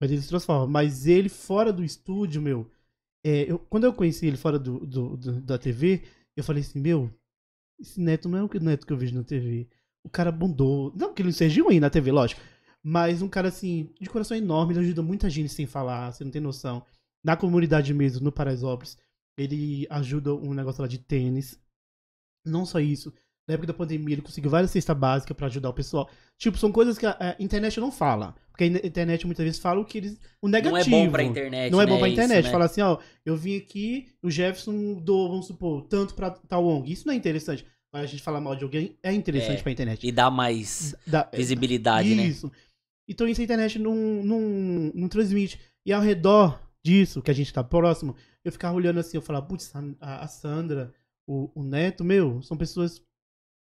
Mas 0.00 0.10
ele 0.10 0.22
se 0.22 0.28
transforma. 0.28 0.66
Mas 0.66 1.06
ele 1.06 1.28
fora 1.28 1.72
do 1.72 1.84
estúdio, 1.84 2.40
meu. 2.40 2.70
é, 3.26 3.50
eu- 3.50 3.58
quando 3.58 3.84
eu 3.84 3.92
conheci 3.94 4.26
ele 4.26 4.36
fora 4.36 4.58
do, 4.58 4.80
do- 4.86 5.16
do- 5.16 5.40
da 5.40 5.56
TV, 5.58 6.02
eu 6.36 6.44
falei 6.44 6.62
assim, 6.62 6.78
meu, 6.78 7.10
esse 7.80 7.98
neto 8.00 8.28
não 8.28 8.38
é 8.38 8.42
o 8.44 8.50
neto 8.62 8.86
que 8.86 8.92
eu 8.92 8.96
vejo 8.98 9.14
na 9.14 9.24
TV. 9.24 9.66
O 10.04 10.10
cara 10.10 10.30
bondou. 10.30 10.92
Não 10.94 11.12
que 11.14 11.22
ele 11.22 11.28
não 11.30 11.34
seja 11.34 11.62
ruim 11.62 11.80
na 11.80 11.88
TV, 11.90 12.12
lógico. 12.12 12.40
Mas 12.82 13.22
um 13.22 13.28
cara 13.28 13.48
assim, 13.48 13.90
de 13.98 14.10
coração 14.10 14.36
enorme, 14.36 14.74
ele 14.74 14.80
ajuda 14.80 15.02
muita 15.02 15.30
gente 15.30 15.48
sem 15.48 15.66
falar, 15.66 16.12
você 16.12 16.22
não 16.22 16.30
tem 16.30 16.40
noção. 16.42 16.84
Na 17.24 17.34
comunidade 17.36 17.94
mesmo, 17.94 18.22
no 18.22 18.30
Paraisópolis, 18.30 18.98
ele 19.38 19.86
ajuda 19.90 20.34
um 20.34 20.54
negócio 20.54 20.82
lá 20.82 20.88
de 20.88 20.98
tênis. 20.98 21.58
Não 22.46 22.64
só 22.66 22.78
isso. 22.80 23.12
Na 23.46 23.54
época 23.54 23.66
da 23.66 23.74
pandemia, 23.74 24.14
ele 24.14 24.22
conseguiu 24.22 24.50
várias 24.50 24.70
cestas 24.70 24.96
básicas 24.96 25.36
pra 25.36 25.46
ajudar 25.48 25.68
o 25.68 25.74
pessoal. 25.74 26.08
Tipo, 26.38 26.56
são 26.56 26.72
coisas 26.72 26.96
que 26.96 27.04
a, 27.04 27.16
a 27.38 27.42
internet 27.42 27.78
não 27.78 27.92
fala. 27.92 28.34
Porque 28.50 28.64
a 28.64 28.66
in- 28.68 28.80
internet 28.86 29.26
muitas 29.26 29.44
vezes 29.44 29.60
fala 29.60 29.80
o 29.80 29.84
que 29.84 29.98
eles. 29.98 30.12
O 30.40 30.46
Não 30.46 30.52
negativo. 30.52 30.96
é 30.96 31.04
bom 31.04 31.10
pra 31.10 31.22
internet. 31.22 31.70
Não 31.72 31.80
é 31.80 31.86
bom 31.86 31.94
né? 31.94 31.98
pra 31.98 32.08
Isso, 32.08 32.14
internet. 32.20 32.44
né? 32.46 32.50
Fala 32.50 32.64
assim, 32.64 32.80
ó, 32.80 32.98
eu 33.24 33.36
vim 33.36 33.56
aqui, 33.56 34.08
o 34.22 34.30
Jefferson 34.30 34.94
doou, 34.94 35.28
vamos 35.28 35.46
supor, 35.46 35.82
tanto 35.88 36.14
pra 36.14 36.30
tal 36.30 36.64
ONG. 36.64 36.90
Isso 36.92 37.06
não 37.06 37.12
é 37.12 37.16
interessante. 37.16 37.66
Mas 37.92 38.04
a 38.04 38.06
gente 38.06 38.22
falar 38.22 38.40
mal 38.40 38.56
de 38.56 38.64
alguém 38.64 38.96
é 39.02 39.12
interessante 39.12 39.60
É. 39.60 39.62
pra 39.62 39.72
internet. 39.72 40.06
E 40.06 40.10
dá 40.12 40.30
mais 40.30 40.94
Da- 41.06 41.28
visibilidade, 41.34 42.14
né? 42.14 42.24
isso. 42.24 42.50
Então 43.08 43.28
isso 43.28 43.40
a 43.40 43.44
internet 43.44 43.78
não, 43.78 43.94
não, 43.94 44.40
não 44.94 45.08
transmite. 45.08 45.60
E 45.84 45.92
ao 45.92 46.00
redor 46.00 46.58
disso, 46.84 47.22
que 47.22 47.30
a 47.30 47.34
gente 47.34 47.52
tá 47.52 47.64
próximo, 47.64 48.14
eu 48.44 48.52
ficava 48.52 48.76
olhando 48.76 49.00
assim, 49.00 49.16
eu 49.16 49.22
falava, 49.22 49.46
putz, 49.46 49.72
a, 50.00 50.24
a 50.24 50.28
Sandra, 50.28 50.92
o, 51.26 51.50
o 51.54 51.64
Neto, 51.64 52.04
meu, 52.04 52.42
são 52.42 52.56
pessoas 52.56 53.02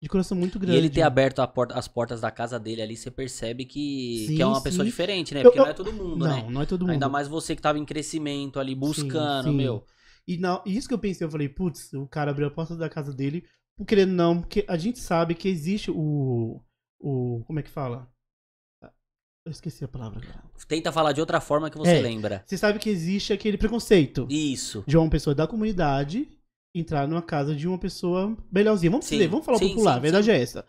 de 0.03 0.09
coração 0.09 0.37
muito 0.37 0.57
E 0.57 0.61
grande. 0.61 0.79
ele 0.79 0.89
ter 0.91 1.03
aberto 1.03 1.47
porta- 1.49 1.75
as 1.79 1.87
portas 1.89 2.21
da 2.21 2.31
casa 2.31 2.59
dele 2.59 2.81
ali, 2.81 2.97
você 2.97 3.11
percebe 3.11 3.65
que, 3.67 4.25
Sim, 4.29 4.37
que 4.37 4.43
é 4.43 4.47
uma 4.47 4.63
pessoa 4.63 4.85
sim. 4.85 4.91
diferente, 4.91 5.35
né? 5.35 5.41
Eu- 5.41 5.45
Porque 5.45 5.59
eu- 5.59 5.65
não 5.65 5.71
é 5.71 5.75
todo 5.75 5.93
mundo, 5.93 6.17
Não, 6.17 6.47
né? 6.47 6.51
não 6.51 6.63
é 6.63 6.67
todo 6.67 6.83
mundo. 6.83 6.91
Ainda 6.93 7.09
mais 7.09 7.29
você 7.29 7.55
que 7.57 7.61
tava 7.61 7.79
em 7.79 7.85
crescimento 7.85 8.59
ali, 8.59 8.75
buscando, 8.75 9.51
sim. 9.51 9.57
meu. 9.57 9.85
E 10.27 10.39
não, 10.39 10.63
isso 10.65 10.87
que 10.89 10.95
eu 10.95 10.99
pensei, 10.99 11.27
eu 11.27 11.31
falei, 11.31 11.49
putz, 11.49 11.93
o 11.93 12.07
cara 12.07 12.31
abriu 12.31 12.47
a 12.47 12.51
porta 12.51 12.77
da 12.77 12.89
casa 12.89 13.13
dele, 13.13 13.45
por 13.77 13.85
querendo 13.85 14.13
não, 14.13 14.41
porque 14.41 14.65
a 14.69 14.77
gente 14.77 14.99
sabe 15.01 15.35
que 15.35 15.49
existe 15.49 15.91
o. 15.91 16.63
o 17.01 17.43
como 17.47 17.59
é 17.59 17.63
que 17.63 17.71
fala? 17.71 18.09
Eu 19.45 19.53
esqueci 19.53 19.85
a 19.85 19.89
palavra 19.89 20.21
agora. 20.21 20.45
Tenta 20.69 20.93
falar 20.93 21.13
de 21.13 21.21
outra 21.21 21.41
forma 21.41 21.71
que 21.71 21.79
você 21.79 21.97
É. 21.97 22.01
lembra. 22.01 22.43
Você 22.47 22.59
sabe 22.59 22.79
que 22.79 22.91
existe 22.91 23.33
aquele 23.33 23.57
preconceito 23.57 24.27
Isso. 24.31 24.85
de 24.87 24.97
uma 24.97 25.09
pessoa 25.09 25.35
da 25.35 25.47
comunidade 25.47 26.29
entrar 26.75 27.09
numa 27.09 27.23
casa 27.23 27.55
de 27.55 27.67
uma 27.67 27.79
pessoa 27.79 28.37
melhorzinha. 28.53 28.91
Vamos 28.91 29.07
Sim, 29.07 29.17
dizer, 29.17 29.29
vamos 29.29 29.45
falar 29.45 29.59
sim, 29.59 29.71
popular, 29.71 29.93
sim, 29.93 29.99
a 29.99 30.01
verdade 30.01 30.31
é 30.31 30.41
essa. 30.41 30.65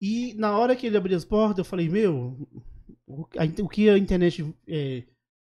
E 0.00 0.34
na 0.34 0.58
hora 0.58 0.76
que 0.76 0.86
ele 0.86 0.96
abriu 0.96 1.16
as 1.16 1.24
portas, 1.24 1.58
eu 1.58 1.64
falei, 1.64 1.88
meu, 1.88 2.36
o, 3.06 3.24
que 3.68 3.88
a 3.88 3.96
internet 3.96 4.54
é, 4.66 5.04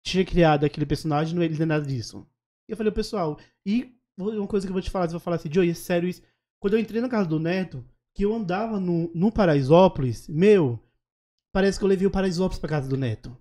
tinha 0.04 0.26
criado 0.26 0.64
aquele 0.64 0.86
personagem, 0.86 1.36
não 1.36 1.46
não 1.48 1.62
é 1.62 1.66
nada 1.66 1.86
disso. 1.86 2.26
E 2.68 2.72
eu 2.72 2.78
falei, 2.78 2.92
pessoal, 2.92 3.38
e 3.66 3.94
uma 4.18 4.48
coisa 4.48 4.66
que 4.66 4.72
eu 4.72 4.74
vou 4.74 4.82
te 4.82 4.90
falar, 4.90 5.08
você 5.08 5.12
vai 5.12 5.20
falar 5.20 5.36
assim, 5.36 5.52
Joey, 5.52 5.70
é 5.70 5.74
sério 5.74 6.10
isso. 6.10 6.24
Quando 6.60 6.74
eu 6.74 6.80
entrei 6.80 7.02
na 7.02 7.10
casa 7.10 7.28
do 7.30 7.40
Neto, 7.40 7.86
que 8.16 8.24
eu 8.26 8.34
andava 8.34 8.80
no, 8.80 9.12
no 9.14 9.32
Paraisópolis, 9.32 10.28
meu, 10.28 10.80
parece 11.58 11.80
que 11.80 11.84
eu 11.84 11.90
levei 11.90 12.06
o 12.06 12.12
Paraisópolis 12.12 12.60
pra 12.60 12.70
casa 12.70 12.88
do 12.88 12.96
Neto. 12.96 13.36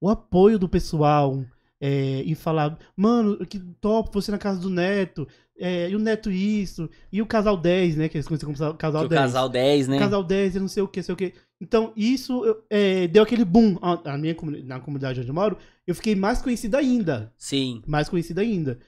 O 0.00 0.08
apoio 0.08 0.60
do 0.60 0.68
pessoal 0.68 1.44
é, 1.80 2.22
em 2.22 2.36
falar, 2.36 2.78
mano, 2.96 3.44
que 3.44 3.58
top 3.80 4.10
você 4.14 4.30
na 4.30 4.38
casa 4.38 4.60
do 4.60 4.70
Neto, 4.70 5.26
é, 5.58 5.90
e 5.90 5.96
o 5.96 5.98
Neto 5.98 6.30
isso, 6.30 6.88
e 7.10 7.20
o 7.20 7.26
Casal 7.26 7.56
10, 7.56 7.96
né, 7.96 8.08
que 8.08 8.16
eles 8.16 8.28
conhecem 8.28 8.46
como 8.46 8.76
Casal 8.76 9.00
Que 9.00 9.06
o 9.06 9.08
10. 9.08 9.20
casal 9.20 9.48
10, 9.48 9.88
né? 9.88 9.98
Casal 9.98 10.22
10, 10.22 10.54
eu 10.54 10.60
não 10.60 10.68
sei 10.68 10.84
o 10.84 10.86
que, 10.86 11.02
sei 11.02 11.12
o 11.12 11.16
que. 11.16 11.32
Então, 11.60 11.92
isso 11.96 12.44
é, 12.70 13.08
deu 13.08 13.24
aquele 13.24 13.44
boom 13.44 13.76
a, 13.82 14.12
a 14.12 14.16
minha, 14.16 14.36
na 14.62 14.78
comunidade 14.78 15.18
onde 15.18 15.28
eu 15.28 15.34
moro. 15.34 15.58
Eu 15.84 15.96
fiquei 15.96 16.14
mais 16.14 16.40
conhecido 16.40 16.76
ainda. 16.76 17.32
Sim. 17.36 17.82
Mais 17.88 18.08
conhecido 18.08 18.38
ainda. 18.40 18.78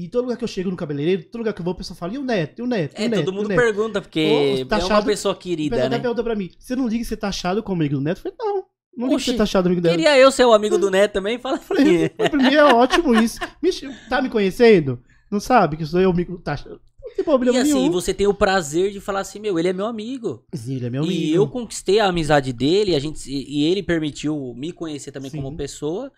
E 0.00 0.08
todo 0.08 0.22
lugar 0.24 0.36
que 0.36 0.44
eu 0.44 0.48
chego 0.48 0.70
no 0.70 0.76
cabeleireiro, 0.76 1.24
todo 1.24 1.38
lugar 1.40 1.52
que 1.52 1.60
eu 1.60 1.64
vou, 1.64 1.74
o 1.74 1.76
pessoal 1.76 1.96
fala, 1.96 2.14
e 2.14 2.18
o 2.18 2.22
Neto, 2.22 2.60
e 2.60 2.62
o 2.62 2.66
Neto, 2.66 2.94
e 2.98 3.02
É, 3.02 3.06
o 3.06 3.10
Neto, 3.10 3.24
todo 3.24 3.28
e 3.28 3.30
o 3.30 3.34
mundo 3.36 3.48
Neto. 3.48 3.58
pergunta, 3.58 4.00
porque 4.00 4.64
tá 4.68 4.76
é 4.76 4.78
uma 4.78 4.84
achado- 4.86 5.06
pessoa 5.06 5.34
querida, 5.34 5.88
né? 5.88 5.98
pergunta 5.98 6.22
pra 6.22 6.36
mim, 6.36 6.50
você 6.58 6.76
não 6.76 6.86
liga 6.86 7.02
que 7.02 7.08
você 7.08 7.16
tá 7.16 7.28
achado 7.28 7.62
com 7.62 7.72
o 7.72 7.74
amigo 7.74 7.96
do 7.96 8.00
Neto? 8.00 8.18
Eu 8.18 8.22
falei, 8.32 8.36
não, 8.38 8.64
não 8.96 9.08
liga 9.08 9.18
que 9.20 9.24
você 9.30 9.36
tá 9.36 9.42
achado 9.42 9.66
amigo 9.66 9.80
dela. 9.80 9.96
Queria 9.96 10.16
eu 10.16 10.30
ser 10.30 10.44
o 10.44 10.52
amigo 10.52 10.78
do 10.78 10.88
Neto 10.90 11.12
também? 11.14 11.38
Fala 11.38 11.58
Falei, 11.58 12.12
aí. 12.16 12.28
pra 12.28 12.36
mim 12.36 12.54
é 12.54 12.62
ótimo 12.64 13.14
isso. 13.14 13.40
Me 13.62 13.70
tá 14.08 14.22
me 14.22 14.28
conhecendo? 14.28 15.00
Não 15.30 15.40
sabe 15.40 15.76
que 15.76 15.84
sou 15.84 16.00
eu 16.00 16.10
amigo? 16.10 16.38
Tá, 16.38 16.56
tem 16.56 16.78
E 17.18 17.22
problema 17.24 17.58
assim, 17.60 17.72
nenhum. 17.74 17.90
você 17.90 18.14
tem 18.14 18.26
o 18.26 18.34
prazer 18.34 18.92
de 18.92 19.00
falar 19.00 19.20
assim, 19.20 19.40
meu, 19.40 19.58
ele 19.58 19.68
é 19.68 19.72
meu 19.72 19.86
amigo. 19.86 20.44
Sim, 20.54 20.76
ele 20.76 20.86
é 20.86 20.90
meu 20.90 21.02
e 21.04 21.06
amigo. 21.06 21.34
eu 21.36 21.48
conquistei 21.48 21.98
a 21.98 22.06
amizade 22.06 22.52
dele, 22.52 22.94
a 22.94 22.98
gente, 23.00 23.28
e, 23.28 23.62
e 23.62 23.64
ele 23.64 23.82
permitiu 23.82 24.54
me 24.56 24.72
conhecer 24.72 25.10
também 25.10 25.30
Sim. 25.30 25.42
como 25.42 25.56
pessoa. 25.56 26.12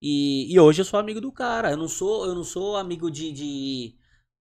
E, 0.00 0.52
e 0.52 0.58
hoje 0.60 0.80
eu 0.82 0.84
sou 0.84 0.98
amigo 1.00 1.20
do 1.20 1.32
cara. 1.32 1.70
Eu 1.70 1.76
não 1.76 1.88
sou, 1.88 2.26
eu 2.26 2.34
não 2.34 2.44
sou 2.44 2.76
amigo 2.76 3.10
de, 3.10 3.32
de- 3.32 3.94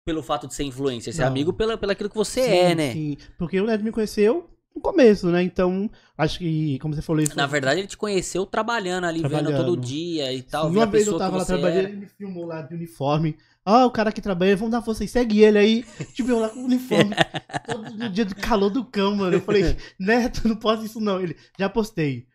pelo 0.04 0.22
fato 0.22 0.46
de 0.48 0.54
ser 0.54 0.64
influencer, 0.64 1.12
você 1.12 1.22
é 1.22 1.24
Não. 1.24 1.30
amigo 1.30 1.52
pela, 1.52 1.76
pelo 1.78 1.92
aquilo 1.92 2.10
que 2.10 2.16
você 2.16 2.42
Sim, 2.42 2.50
é, 2.50 2.74
né? 2.74 2.92
Sim, 2.92 3.16
porque 3.38 3.60
o 3.60 3.66
Neto 3.66 3.84
me 3.84 3.92
conheceu 3.92 4.50
no 4.74 4.80
começo, 4.80 5.28
né? 5.28 5.42
Então, 5.42 5.88
acho 6.16 6.38
que, 6.38 6.78
como 6.80 6.94
você 6.94 7.02
falou 7.02 7.22
isso. 7.22 7.36
Na 7.36 7.46
verdade, 7.46 7.80
ele 7.80 7.86
te 7.86 7.96
conheceu 7.96 8.44
trabalhando 8.46 9.04
ali, 9.04 9.20
vendo 9.20 9.30
Trabalhando. 9.30 9.56
todo 9.66 9.76
dia 9.80 10.32
e 10.32 10.42
tal. 10.42 10.68
Sim, 10.70 10.76
uma 10.76 10.86
vez 10.86 11.06
eu 11.06 11.18
tava 11.18 11.36
lá 11.36 11.44
trabalhando, 11.44 11.78
era. 11.78 11.88
ele 11.88 11.98
me 11.98 12.06
filmou 12.06 12.46
lá 12.46 12.62
de 12.62 12.74
uniforme. 12.74 13.36
Ah, 13.64 13.86
o 13.86 13.92
cara 13.92 14.10
que 14.10 14.20
trabalha, 14.20 14.56
vamos 14.56 14.72
dar 14.72 14.80
você, 14.80 15.06
segue 15.06 15.40
ele 15.44 15.58
aí. 15.58 15.84
Tipo, 16.14 16.30
eu 16.30 16.38
lá 16.40 16.48
com 16.48 16.60
o 16.60 16.64
uniforme, 16.64 17.14
todo 17.64 17.90
no 17.96 18.08
dia 18.08 18.24
do 18.24 18.34
calor 18.34 18.70
do 18.70 18.84
cão, 18.84 19.14
mano. 19.14 19.36
Eu 19.36 19.40
falei, 19.40 19.76
Neto, 20.00 20.48
não 20.48 20.56
posso 20.56 20.84
isso 20.84 21.00
não. 21.00 21.20
Ele, 21.20 21.36
já 21.56 21.68
postei. 21.68 22.26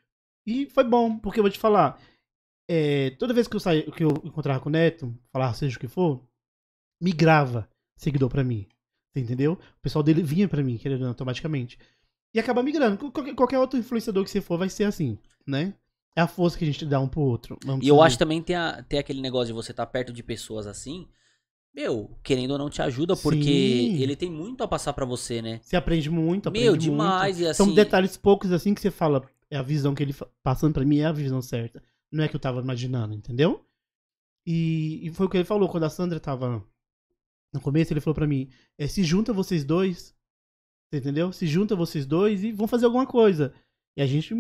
E 0.46 0.70
foi 0.70 0.86
bom, 0.86 1.18
porque 1.18 1.40
eu 1.40 1.44
vou 1.44 1.52
te 1.52 1.60
falar, 1.60 2.00
é, 2.68 3.12
toda 3.12 3.34
vez 3.34 3.48
que 3.48 3.56
eu 3.56 3.60
saí, 3.60 3.84
que 3.92 4.04
eu 4.04 4.10
encontrava 4.24 4.60
com 4.60 4.70
o 4.70 4.72
Neto, 4.72 5.14
falar 5.32 5.54
seja 5.54 5.78
o 5.78 5.80
que 5.80 5.88
for, 5.88 6.22
migrava 7.02 7.70
seguidor 7.96 8.30
pra 8.30 8.44
mim. 8.44 8.68
Você 9.14 9.22
entendeu? 9.22 9.54
O 9.54 9.82
pessoal 9.82 10.04
dele 10.04 10.22
vinha 10.22 10.48
pra 10.48 10.64
mim, 10.64 10.78
querendo 10.78 11.06
automaticamente. 11.08 11.78
E 12.34 12.40
acaba 12.40 12.62
migrando. 12.62 12.98
Qualquer, 13.12 13.34
qualquer 13.34 13.60
outro 13.60 13.80
influenciador 13.80 14.24
que 14.24 14.30
você 14.30 14.42
for 14.42 14.58
vai 14.60 14.70
ser 14.70 14.84
assim, 14.84 15.18
né? 15.46 15.74
É 16.16 16.22
a 16.22 16.28
força 16.28 16.58
que 16.58 16.64
a 16.64 16.68
gente 16.68 16.86
dá 16.86 17.00
um 17.00 17.08
pro 17.08 17.22
outro. 17.22 17.58
vamos 17.64 17.86
E 17.86 17.90
eu 17.90 17.96
dizer. 17.96 18.06
acho 18.08 18.18
também 18.20 18.42
tem, 18.42 18.56
a, 18.56 18.84
tem 18.84 19.00
aquele 19.00 19.22
negócio 19.22 19.48
de 19.48 19.54
você 19.54 19.72
estar 19.72 19.86
perto 19.86 20.12
de 20.12 20.22
pessoas 20.24 20.68
assim. 20.68 21.08
Meu, 21.74 22.18
querendo 22.24 22.52
ou 22.52 22.58
não, 22.58 22.70
te 22.72 22.82
ajuda, 22.82 23.16
porque 23.16 23.44
Sim. 23.44 24.02
ele 24.02 24.16
tem 24.16 24.30
muito 24.32 24.64
a 24.64 24.68
passar 24.68 24.94
pra 24.94 25.06
você, 25.06 25.44
né? 25.44 25.60
Você 25.62 25.76
aprende 25.76 26.10
muito, 26.10 26.50
aprende 26.50 26.64
Meu, 26.66 26.72
muito. 26.74 26.82
demais. 26.82 27.40
E 27.40 27.46
assim, 27.48 27.64
São 27.66 27.74
detalhes 27.74 28.18
poucos 28.18 28.52
assim 28.52 28.74
que 28.74 28.82
você 28.82 28.90
fala, 28.90 29.24
é 29.50 29.58
a 29.58 29.62
visão 29.62 29.94
que 29.94 30.02
ele 30.02 30.16
passando 30.42 30.74
pra 30.74 30.84
mim 30.84 31.00
é 31.00 31.06
a 31.06 31.12
visão 31.12 31.40
certa. 31.40 31.84
Não 32.12 32.24
é 32.24 32.28
que 32.28 32.36
eu 32.36 32.40
tava 32.40 32.62
imaginando, 32.62 33.14
entendeu? 33.14 33.66
E, 34.46 35.06
e 35.06 35.14
foi 35.14 35.26
o 35.26 35.30
que 35.30 35.38
ele 35.38 35.44
falou 35.44 35.68
quando 35.68 35.84
a 35.84 35.90
Sandra 35.90 36.20
tava 36.20 36.64
no 37.54 37.62
começo, 37.62 37.92
ele 37.92 38.02
falou 38.02 38.16
pra 38.16 38.28
mim, 38.28 38.50
é, 38.78 38.88
se 38.88 39.04
junta 39.04 39.34
vocês 39.34 39.64
dois, 39.64 40.16
entendeu? 40.92 41.32
Se 41.32 41.46
junta 41.46 41.76
vocês 41.76 42.06
dois 42.06 42.44
e 42.44 42.52
vão 42.52 42.68
fazer 42.68 42.86
alguma 42.86 43.06
coisa. 43.06 43.54
E 43.98 44.02
a 44.02 44.06
gente 44.06 44.34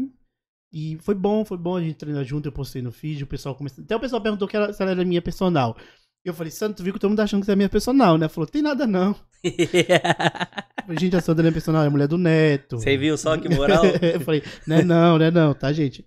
e 0.71 0.97
foi 0.99 1.15
bom, 1.15 1.45
foi 1.45 1.57
bom 1.57 1.77
a 1.77 1.81
gente 1.81 1.95
treinar 1.95 2.23
junto, 2.25 2.47
eu 2.47 2.51
postei 2.51 2.81
no 2.81 2.91
feed, 2.91 3.23
o 3.23 3.27
pessoal 3.27 3.55
começou, 3.55 3.83
até 3.83 3.95
o 3.95 3.99
pessoal 3.99 4.21
perguntou 4.21 4.47
que 4.47 4.55
ela, 4.55 4.73
se 4.73 4.81
ela 4.81 4.91
era 4.91 5.05
minha 5.05 5.21
personal. 5.21 5.77
Eu 6.25 6.33
falei, 6.33 6.51
Sandra, 6.51 6.75
tu 6.75 6.83
viu 6.83 6.93
que 6.93 6.99
todo 6.99 7.09
mundo 7.09 7.17
tá 7.17 7.23
achando 7.23 7.39
que 7.39 7.45
você 7.45 7.53
é 7.53 7.55
minha 7.55 7.69
personal, 7.69 8.17
né? 8.17 8.27
Falou, 8.27 8.47
tem 8.47 8.61
nada 8.61 8.85
não. 8.85 9.15
Gente, 10.99 11.15
a 11.15 11.21
Sandra 11.21 11.47
é 11.47 11.51
personal, 11.51 11.83
é 11.83 11.89
mulher 11.89 12.07
do 12.07 12.17
Neto. 12.17 12.77
Você 12.77 12.97
viu 12.97 13.17
só 13.17 13.37
que 13.37 13.47
moral? 13.47 13.85
eu 14.01 14.19
falei, 14.19 14.43
não 14.65 14.75
é 14.75 14.83
não, 14.83 15.17
não 15.17 15.25
é 15.25 15.31
não, 15.31 15.53
tá, 15.53 15.71
gente? 15.71 16.03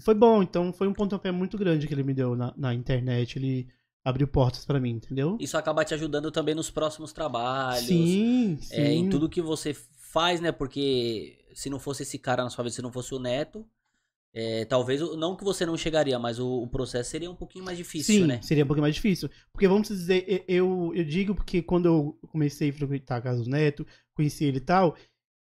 Foi 0.00 0.14
bom, 0.14 0.42
então 0.42 0.72
foi 0.72 0.88
um 0.88 0.92
pontapé 0.92 1.30
muito 1.30 1.56
grande 1.56 1.86
que 1.86 1.94
ele 1.94 2.02
me 2.02 2.14
deu 2.14 2.34
na, 2.34 2.52
na 2.56 2.74
internet. 2.74 3.38
Ele 3.38 3.68
abriu 4.04 4.26
portas 4.26 4.64
pra 4.64 4.80
mim, 4.80 4.90
entendeu? 4.90 5.36
Isso 5.40 5.56
acaba 5.56 5.84
te 5.84 5.94
ajudando 5.94 6.30
também 6.30 6.54
nos 6.54 6.70
próximos 6.70 7.12
trabalhos. 7.12 7.86
Sim, 7.86 8.58
sim. 8.60 8.74
é, 8.74 8.92
em 8.92 9.08
tudo 9.08 9.28
que 9.28 9.40
você 9.40 9.74
faz, 10.12 10.40
né? 10.40 10.52
Porque 10.52 11.38
se 11.54 11.70
não 11.70 11.78
fosse 11.78 12.02
esse 12.02 12.18
cara 12.18 12.42
na 12.42 12.50
sua 12.50 12.64
vida, 12.64 12.74
se 12.74 12.82
não 12.82 12.92
fosse 12.92 13.14
o 13.14 13.18
Neto, 13.18 13.64
é, 14.36 14.64
talvez, 14.64 15.00
não 15.16 15.36
que 15.36 15.44
você 15.44 15.64
não 15.64 15.76
chegaria, 15.76 16.18
mas 16.18 16.40
o, 16.40 16.62
o 16.62 16.66
processo 16.66 17.08
seria 17.08 17.30
um 17.30 17.36
pouquinho 17.36 17.64
mais 17.64 17.78
difícil, 17.78 18.22
Sim, 18.22 18.26
né? 18.26 18.40
seria 18.42 18.64
um 18.64 18.66
pouquinho 18.66 18.82
mais 18.82 18.96
difícil. 18.96 19.30
Porque 19.52 19.68
vamos 19.68 19.86
dizer, 19.86 20.44
eu, 20.48 20.92
eu 20.92 21.04
digo 21.04 21.36
porque 21.36 21.62
quando 21.62 21.86
eu 21.86 22.18
comecei 22.32 22.70
a 22.70 22.72
frequentar 22.72 23.18
a 23.18 23.22
casa 23.22 23.44
do 23.44 23.48
Neto, 23.48 23.86
conheci 24.12 24.44
ele 24.44 24.56
e 24.56 24.60
tal, 24.60 24.96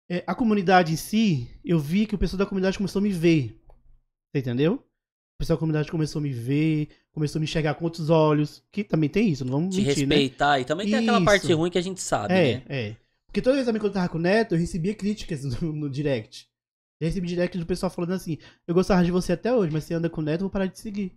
é, 0.09 0.25
a 0.27 0.35
comunidade 0.35 0.91
em 0.91 0.97
si, 0.97 1.49
eu 1.63 1.79
vi 1.79 2.05
que 2.05 2.15
o 2.15 2.17
pessoal 2.17 2.39
da 2.39 2.45
comunidade 2.45 2.77
começou 2.77 2.99
a 2.99 3.03
me 3.03 3.11
ver. 3.11 3.57
Entendeu? 4.39 4.73
O 4.75 5.37
pessoal 5.39 5.57
da 5.57 5.59
comunidade 5.59 5.91
começou 5.91 6.19
a 6.19 6.23
me 6.23 6.31
ver, 6.31 6.89
começou 7.11 7.39
a 7.39 7.41
me 7.41 7.45
enxergar 7.45 7.73
com 7.75 7.83
outros 7.85 8.09
olhos, 8.09 8.63
que 8.71 8.83
também 8.83 9.09
tem 9.09 9.29
isso, 9.29 9.43
não 9.43 9.51
vamos 9.53 9.75
Te 9.75 9.81
mentir, 9.81 10.07
né? 10.07 10.15
respeitar. 10.15 10.59
E 10.59 10.65
também 10.65 10.85
tem 10.87 10.95
aquela 10.95 11.17
Isso. 11.17 11.25
parte 11.25 11.53
ruim 11.53 11.69
que 11.69 11.77
a 11.77 11.81
gente 11.81 12.01
sabe, 12.01 12.33
É, 12.33 12.55
né? 12.57 12.63
é. 12.69 12.95
Porque 13.27 13.41
toda 13.41 13.55
vez 13.55 13.65
também 13.65 13.81
quando 13.81 13.91
eu 13.91 13.93
tava 13.95 14.07
com 14.09 14.17
o 14.17 14.21
Neto, 14.21 14.55
eu 14.55 14.59
recebia 14.59 14.93
críticas 14.95 15.43
no, 15.61 15.73
no 15.73 15.89
direct. 15.89 16.47
Eu 17.01 17.07
recebi 17.07 17.27
direct 17.27 17.57
do 17.57 17.65
pessoal 17.65 17.89
falando 17.89 18.11
assim, 18.13 18.37
eu 18.65 18.73
gostava 18.73 19.03
de 19.03 19.11
você 19.11 19.33
até 19.33 19.53
hoje, 19.53 19.73
mas 19.73 19.83
você 19.83 19.93
anda 19.93 20.09
com 20.09 20.21
o 20.21 20.23
Neto, 20.23 20.39
eu 20.41 20.45
vou 20.45 20.49
parar 20.49 20.67
de 20.67 20.79
seguir. 20.79 21.11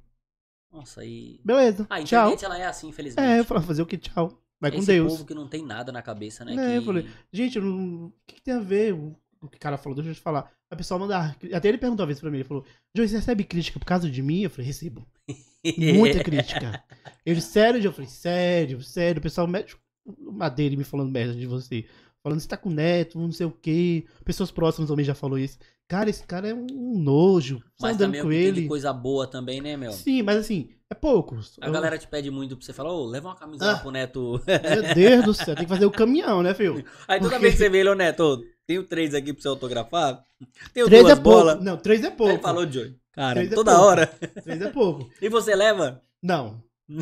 Nossa, 0.72 1.04
e. 1.04 1.40
Beleza, 1.44 1.86
Ah, 1.88 1.96
a 1.96 2.04
tchau. 2.04 2.32
internet 2.32 2.44
ela 2.44 2.58
é 2.58 2.66
assim, 2.66 2.88
infelizmente. 2.88 3.24
É, 3.24 3.38
eu 3.38 3.44
falava, 3.44 3.66
fazer 3.66 3.82
o 3.82 3.86
que? 3.86 3.96
Tchau. 3.96 4.42
Vai 4.60 4.72
com 4.72 4.78
Esse 4.78 4.88
Deus. 4.88 5.12
povo 5.12 5.24
que 5.24 5.34
não 5.34 5.46
tem 5.46 5.64
nada 5.64 5.92
na 5.92 6.02
cabeça, 6.02 6.44
né? 6.44 6.54
É, 6.56 6.76
eu 6.76 6.80
que... 6.80 6.86
falei, 6.86 7.06
Gente, 7.32 7.56
eu 7.56 7.62
não... 7.64 8.06
o 8.06 8.12
que, 8.26 8.34
que 8.34 8.42
tem 8.42 8.54
a 8.54 8.58
ver 8.58 8.92
o 8.94 9.48
que 9.48 9.56
o 9.56 9.60
cara 9.60 9.78
falou? 9.78 9.94
Deixa 9.94 10.10
eu 10.10 10.14
te 10.16 10.20
falar. 10.20 10.50
A 10.70 10.76
pessoa 10.76 10.98
mandar. 11.00 11.36
Até 11.52 11.68
ele 11.68 11.78
perguntou 11.78 12.02
uma 12.02 12.06
vez 12.08 12.20
pra 12.20 12.30
mim, 12.30 12.38
ele 12.38 12.44
falou, 12.44 12.64
Joey, 12.94 13.08
você 13.08 13.16
recebe 13.16 13.44
crítica 13.44 13.78
por 13.78 13.86
causa 13.86 14.10
de 14.10 14.22
mim? 14.22 14.42
Eu 14.42 14.50
falei, 14.50 14.66
recebo. 14.66 15.06
Muita 15.78 16.22
crítica. 16.22 16.82
Ele, 17.24 17.40
sério? 17.40 17.82
Eu 17.82 17.92
falei, 17.92 18.08
sério, 18.08 18.82
sério. 18.82 19.18
O 19.18 19.22
pessoal 19.22 19.46
mete 19.46 19.76
madeira 20.20 20.74
e 20.74 20.78
me 20.78 20.84
falando 20.84 21.10
merda 21.10 21.34
de 21.34 21.46
você. 21.46 21.84
Falando, 22.22 22.40
você 22.40 22.48
tá 22.48 22.56
com 22.56 22.68
neto, 22.70 23.18
não 23.18 23.32
sei 23.32 23.46
o 23.46 23.50
quê. 23.50 24.04
Pessoas 24.24 24.50
próximas 24.50 24.90
também 24.90 25.04
já 25.04 25.14
falou 25.14 25.38
isso. 25.38 25.58
Cara, 25.88 26.10
esse 26.10 26.24
cara 26.26 26.48
é 26.48 26.54
um 26.54 26.98
nojo. 26.98 27.62
Mas 27.80 27.94
andando 27.94 28.06
também 28.14 28.20
é 28.20 28.22
com 28.24 28.28
que 28.28 28.34
tem 28.36 28.44
ele. 28.46 28.68
coisa 28.68 28.92
boa 28.92 29.26
também, 29.26 29.60
né, 29.62 29.74
meu? 29.76 29.90
Sim, 29.92 30.22
mas 30.22 30.36
assim, 30.36 30.68
é 30.90 30.94
poucos. 30.94 31.56
A 31.62 31.70
galera 31.70 31.96
te 31.96 32.06
pede 32.06 32.30
muito 32.30 32.56
pra 32.56 32.66
você 32.66 32.74
falar, 32.74 32.92
ô, 32.92 33.06
leva 33.06 33.28
uma 33.28 33.36
camisa 33.36 33.72
Ah. 33.72 33.78
pro 33.78 33.90
Neto. 33.90 34.38
Meu 34.46 34.94
Deus 34.94 35.24
do 35.24 35.32
céu, 35.32 35.54
tem 35.54 35.64
que 35.64 35.72
fazer 35.72 35.86
o 35.86 35.90
caminhão, 35.90 36.42
né, 36.42 36.52
filho? 36.54 36.84
Aí 37.06 37.18
toda 37.18 37.30
Porque- 37.30 37.38
vez 37.38 37.54
que 37.54 37.58
você 37.60 37.70
vê 37.70 37.78
ele, 37.78 37.88
ô 37.88 37.94
Neto, 37.94 38.44
tenho 38.68 38.84
três 38.84 39.14
aqui 39.14 39.32
pra 39.32 39.40
você 39.40 39.48
autografar. 39.48 40.22
Tenho 40.74 40.86
Três 40.86 41.02
duas 41.02 41.18
é 41.18 41.20
pouco. 41.20 41.54
Não, 41.64 41.76
três 41.78 42.04
é 42.04 42.10
pouco. 42.10 42.32
ele 42.34 42.42
falou, 42.42 42.70
Joey. 42.70 42.94
Cara, 43.12 43.42
é 43.42 43.48
toda 43.48 43.72
pouco. 43.72 43.86
hora. 43.86 44.06
Três 44.44 44.60
é 44.60 44.68
pouco. 44.70 45.10
E 45.22 45.28
você 45.30 45.56
leva? 45.56 46.02
Não. 46.22 46.62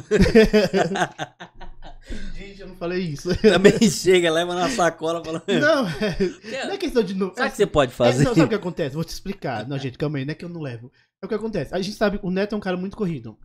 Gente, 2.37 2.61
eu 2.61 2.69
não 2.69 2.77
falei 2.77 3.01
isso. 3.01 3.37
Também 3.43 3.77
chega, 3.91 4.31
leva 4.31 4.55
na 4.55 4.71
sacola 4.71 5.25
falando. 5.25 5.43
Não, 5.49 5.89
é, 5.89 6.65
não 6.67 6.75
é 6.75 6.79
questão 6.79 7.03
de. 7.03 7.15
Não, 7.15 7.35
Sabe 7.35 7.49
o 7.49 7.51
que 7.51 7.57
você 7.57 7.67
pode 7.67 7.91
é, 7.91 7.95
fazer? 7.95 8.23
não, 8.23 8.33
sabe 8.33 8.47
o 8.47 8.49
que 8.49 8.55
acontece? 8.55 8.95
Vou 8.95 9.05
te 9.05 9.09
explicar. 9.09 9.67
Não, 9.67 9.77
gente, 9.77 9.99
calma 9.99 10.19
aí, 10.19 10.25
não 10.25 10.31
é 10.31 10.35
que 10.37 10.45
eu 10.45 10.49
não 10.49 10.61
levo. 10.61 10.93
É 11.21 11.27
o 11.27 11.29
que 11.29 11.35
acontece. 11.35 11.75
A 11.75 11.81
gente 11.81 11.97
sabe, 11.97 12.21
o 12.23 12.31
Neto 12.31 12.55
é 12.55 12.59
um 12.59 12.61
cara 12.61 12.77
muito 12.77 12.97
corrido. 12.97 13.37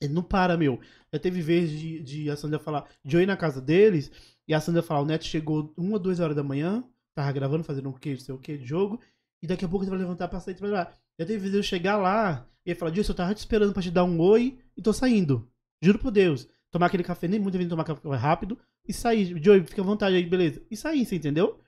Ele 0.00 0.14
não 0.14 0.22
para, 0.22 0.56
meu. 0.56 0.80
Já 1.12 1.18
teve 1.18 1.42
vez 1.42 1.70
de, 1.70 2.02
de 2.02 2.30
a 2.30 2.36
Sandra 2.36 2.58
falar, 2.58 2.86
de 3.04 3.14
eu 3.14 3.20
ir 3.20 3.26
na 3.26 3.36
casa 3.36 3.60
deles, 3.60 4.10
e 4.48 4.54
a 4.54 4.60
Sandra 4.60 4.82
falar, 4.82 5.02
o 5.02 5.06
Neto 5.06 5.24
chegou 5.26 5.74
uma 5.76 5.92
ou 5.94 5.98
duas 5.98 6.18
horas 6.18 6.34
da 6.34 6.42
manhã, 6.42 6.82
tava 7.16 7.32
gravando, 7.32 7.64
fazendo 7.64 7.88
o 7.88 7.94
que, 7.98 8.10
não 8.12 8.20
sei 8.20 8.34
o 8.34 8.38
que, 8.38 8.58
jogo, 8.64 9.00
e 9.42 9.46
daqui 9.46 9.64
a 9.64 9.68
pouco 9.68 9.84
ele 9.84 9.90
vai 9.90 9.98
levantar 9.98 10.28
pra 10.28 10.38
sair 10.38 10.54
e 10.54 10.56
trabalhar. 10.56 10.96
Já 11.18 11.26
teve 11.26 11.38
vez 11.38 11.50
de 11.52 11.58
eu 11.58 11.62
chegar 11.62 11.96
lá, 11.96 12.46
e 12.64 12.74
falar, 12.74 12.90
Dilson, 12.92 13.12
eu 13.12 13.16
tava 13.16 13.34
te 13.34 13.38
esperando 13.38 13.72
pra 13.72 13.82
te 13.82 13.90
dar 13.90 14.04
um 14.04 14.20
oi, 14.20 14.58
e 14.76 14.82
tô 14.82 14.92
saindo. 14.92 15.50
Juro 15.82 15.98
por 15.98 16.10
Deus. 16.10 16.48
Tomar 16.70 16.86
aquele 16.86 17.02
café, 17.02 17.26
nem 17.26 17.40
muito 17.40 17.56
bem 17.56 17.68
tomar 17.68 17.84
café 17.84 18.08
rápido, 18.16 18.58
e 18.86 18.92
sair. 18.92 19.42
Joey, 19.42 19.64
fica 19.64 19.82
à 19.82 19.84
vontade 19.84 20.14
aí, 20.16 20.24
beleza. 20.26 20.62
E 20.70 20.76
sair, 20.76 21.04
você 21.06 21.16
entendeu? 21.16 21.60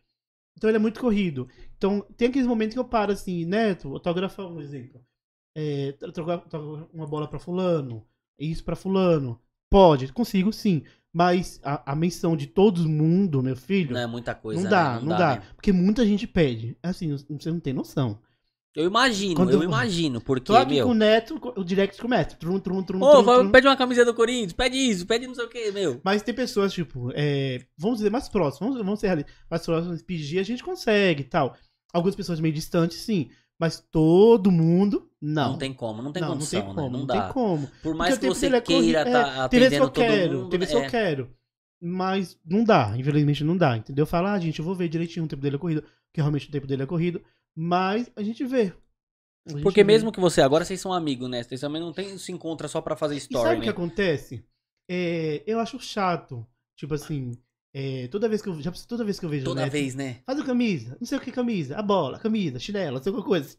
Então 0.57 0.68
ele 0.68 0.76
é 0.76 0.80
muito 0.80 1.01
corrido. 1.01 1.49
Então 1.76 2.01
tem 2.16 2.28
aqueles 2.28 2.46
momentos 2.46 2.74
que 2.74 2.80
eu 2.80 2.84
paro 2.84 3.12
assim, 3.12 3.44
Neto, 3.44 3.92
autografar 3.94 4.46
um 4.46 4.61
exemplo. 4.61 5.01
É, 5.57 5.92
tro- 5.92 6.12
trocar 6.12 6.38
trocar 6.38 6.88
uma 6.92 7.07
bola 7.07 7.28
pra 7.28 7.38
fulano, 7.38 8.07
isso 8.38 8.64
pra 8.64 8.76
fulano. 8.76 9.40
Pode, 9.70 10.12
consigo 10.12 10.53
sim. 10.53 10.82
Mas 11.12 11.59
a, 11.64 11.92
a 11.92 11.96
menção 11.96 12.36
de 12.36 12.46
todo 12.46 12.88
mundo, 12.88 13.42
meu 13.42 13.56
filho, 13.56 13.94
Não 13.94 14.00
é 14.00 14.06
muita 14.06 14.34
coisa. 14.34 14.62
não 14.62 14.68
dá, 14.70 14.94
né? 14.94 15.00
não, 15.00 15.18
dá. 15.18 15.36
né? 15.36 15.42
Porque 15.56 15.72
muita 15.72 16.04
gente 16.06 16.26
pede. 16.26 16.76
Assim, 16.82 17.16
você 17.30 17.50
não 17.50 17.59
tem 17.61 17.72
noção. 17.72 18.20
Eu 18.76 18.84
imagino, 18.84 19.34
Quando 19.34 19.50
eu 19.50 19.62
eu- 19.62 19.64
imagino, 19.64 20.20
porque, 20.20 20.44
Tô 20.52 20.54
aqui 20.56 20.74
meu. 20.74 20.86
com 20.86 20.92
o 20.92 20.94
Neto, 20.94 21.40
o 21.56 21.64
direct 21.64 22.00
começa. 22.00 22.36
Trum, 22.36 22.61
trum, 22.61 22.82
trum, 22.82 23.02
Ô, 23.02 23.11
trum, 23.11 23.22
vai- 23.24 23.38
trum. 23.38 23.50
pede 23.50 23.66
uma 23.66 23.76
camisa 23.76 24.04
do 24.04 24.14
Corinthians, 24.14 24.52
pede 24.52 24.76
isso, 24.76 25.04
pede 25.06 25.26
não 25.26 25.34
sei 25.34 25.46
o 25.46 25.48
que, 25.48 25.72
meu. 25.72 26.00
Mas 26.04 26.22
tem 26.22 26.32
pessoas, 26.34 26.72
tipo, 26.72 27.11
é, 27.14 27.64
vamos 27.76 27.96
dizer, 27.98 28.11
mais 28.11 28.28
próximas, 28.28 28.61
vamos, 28.74 28.84
vamos 28.84 29.00
ser 29.00 29.09
ali, 29.09 29.24
mais 29.50 29.64
próximas, 29.64 30.02
pedir, 30.02 30.38
a 30.38 30.42
gente 30.44 30.62
consegue 30.62 31.22
e 31.22 31.24
tal. 31.24 31.56
Algumas 31.92 32.14
pessoas 32.14 32.38
meio 32.38 32.54
distantes, 32.54 32.98
sim. 32.98 33.30
Mas 33.59 33.80
todo 33.90 34.52
mundo, 34.52 35.11
não. 35.20 35.52
Não, 35.52 35.59
tem 35.59 35.74
como, 35.74 36.00
não 36.00 36.12
tem 36.12 36.22
não, 36.22 36.30
condição, 36.30 36.61
não 36.61 36.66
tem 36.66 36.74
né? 36.74 36.82
como, 36.82 36.92
Não, 36.92 36.98
não 37.00 37.06
dá. 37.06 37.22
tem 37.24 37.32
como. 37.32 37.68
Por 37.82 37.94
mais 37.94 38.14
Porque 38.14 38.28
que 38.28 38.34
você 38.34 38.46
é 38.46 38.61
queira 38.61 39.00
é, 39.00 39.04
tá 39.04 39.24
que 39.32 39.40
atendendo 39.40 39.90
todo 39.90 39.92
quero, 39.92 40.38
mundo, 40.38 40.50
tem 40.50 40.59
vezes 40.61 40.74
que 40.74 40.80
é. 40.80 40.86
eu 40.86 40.90
quero. 40.90 41.36
Mas 41.80 42.38
não 42.44 42.64
dá, 42.64 42.96
infelizmente 42.96 43.44
não 43.44 43.56
dá, 43.56 43.76
entendeu? 43.76 44.06
Falar, 44.06 44.34
ah, 44.34 44.40
gente, 44.40 44.59
eu 44.59 44.64
vou 44.64 44.74
ver 44.74 44.88
direitinho 44.88 45.24
o 45.24 45.28
tempo 45.28 45.42
dele 45.42 45.56
é 45.56 45.59
corrido, 45.59 45.82
porque 45.82 46.20
realmente 46.20 46.48
o 46.48 46.50
tempo 46.52 46.66
dele 46.66 46.82
é 46.82 46.86
corrido, 46.86 47.22
mas 47.54 48.11
a 48.16 48.22
gente 48.22 48.44
vê. 48.44 48.72
A 49.46 49.50
gente 49.50 49.62
Porque 49.62 49.82
vê. 49.82 49.84
mesmo 49.84 50.12
que 50.12 50.20
você, 50.20 50.40
agora 50.40 50.64
vocês 50.64 50.80
são 50.80 50.92
amigos, 50.92 51.28
né? 51.28 51.42
Vocês 51.42 51.61
também 51.61 51.80
não 51.80 51.92
tem, 51.92 52.16
se 52.18 52.32
encontra 52.32 52.68
só 52.68 52.80
pra 52.80 52.96
fazer 52.96 53.14
E 53.14 53.18
story, 53.18 53.42
sabe 53.44 53.59
o 53.59 53.61
que 53.61 53.66
né? 53.66 53.72
acontece? 53.72 54.44
É, 54.90 55.42
eu 55.46 55.59
acho 55.61 55.78
chato, 55.80 56.46
tipo 56.76 56.94
assim, 56.94 57.32
é, 57.74 58.08
toda 58.08 58.28
vez 58.28 58.40
que 58.42 58.48
eu 58.48 58.60
já 58.60 58.72
toda 58.72 59.04
vez 59.04 59.18
que 59.20 59.26
eu 59.26 59.30
vejo 59.30 59.44
Toda 59.44 59.62
Neto, 59.62 59.72
vez, 59.72 59.94
né? 59.94 60.20
Faz 60.24 60.38
a 60.40 60.44
camisa. 60.44 60.96
Não 61.00 61.06
sei 61.06 61.18
o 61.18 61.20
que 61.20 61.30
camisa. 61.30 61.76
A 61.76 61.82
bola, 61.82 62.18
camisa, 62.18 62.58
chinela, 62.58 62.96
não 62.96 63.02
sei 63.02 63.12
qualquer 63.12 63.28
coisa. 63.28 63.56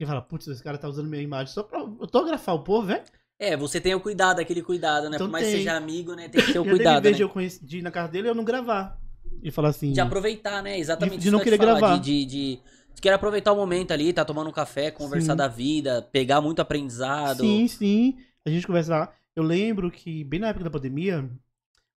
E 0.00 0.06
fala, 0.06 0.22
putz, 0.22 0.46
esse 0.48 0.62
cara 0.62 0.78
tá 0.78 0.88
usando 0.88 1.08
minha 1.08 1.22
imagem 1.22 1.52
só 1.52 1.62
pra 1.62 1.78
autografar 1.80 2.54
o 2.54 2.64
povo, 2.64 2.86
velho. 2.88 3.04
É, 3.38 3.56
você 3.56 3.80
tem 3.80 3.94
o 3.94 4.00
cuidado, 4.00 4.40
aquele 4.40 4.62
cuidado, 4.62 5.08
né? 5.10 5.16
Então 5.16 5.26
Por 5.26 5.32
mais 5.32 5.44
que 5.46 5.52
tem. 5.52 5.60
seja 5.60 5.76
amigo, 5.76 6.14
né? 6.14 6.28
Tem 6.28 6.44
que 6.44 6.52
ter 6.52 6.58
o 6.58 6.64
cuidado, 6.68 7.02
teve 7.02 7.18
né? 7.18 7.24
eu 7.24 7.28
conheci, 7.28 7.64
de 7.64 7.78
ir 7.78 7.82
na 7.82 7.90
casa 7.90 8.10
dele 8.12 8.28
e 8.28 8.30
eu 8.30 8.34
não 8.34 8.44
gravar. 8.44 9.00
E 9.42 9.50
falar 9.50 9.68
assim. 9.70 9.92
De 9.92 10.00
aproveitar, 10.00 10.62
né? 10.62 10.78
Exatamente 10.78 11.18
De- 11.18 11.24
de 11.24 11.30
não 11.30 11.38
que 11.38 11.44
querer 11.44 11.58
falar, 11.58 11.78
gravar. 11.80 11.96
De, 11.98 12.24
de, 12.24 12.24
de, 12.24 12.60
de 12.94 13.02
querer 13.02 13.14
aproveitar 13.14 13.52
o 13.52 13.56
momento 13.56 13.92
ali, 13.92 14.12
tá 14.12 14.24
tomando 14.24 14.48
um 14.48 14.52
café, 14.52 14.90
conversar 14.90 15.32
Sim. 15.32 15.36
da 15.36 15.48
vida, 15.48 16.02
pegar 16.12 16.40
muito 16.40 16.60
aprendizado. 16.60 17.40
Sim, 17.40 17.66
sim. 17.68 18.18
A 18.44 18.50
gente 18.50 18.66
conversa 18.66 18.90
lá. 18.96 19.12
Eu 19.34 19.42
lembro 19.42 19.90
que, 19.90 20.22
bem 20.24 20.38
na 20.40 20.48
época 20.48 20.64
da 20.64 20.70
pandemia, 20.70 21.28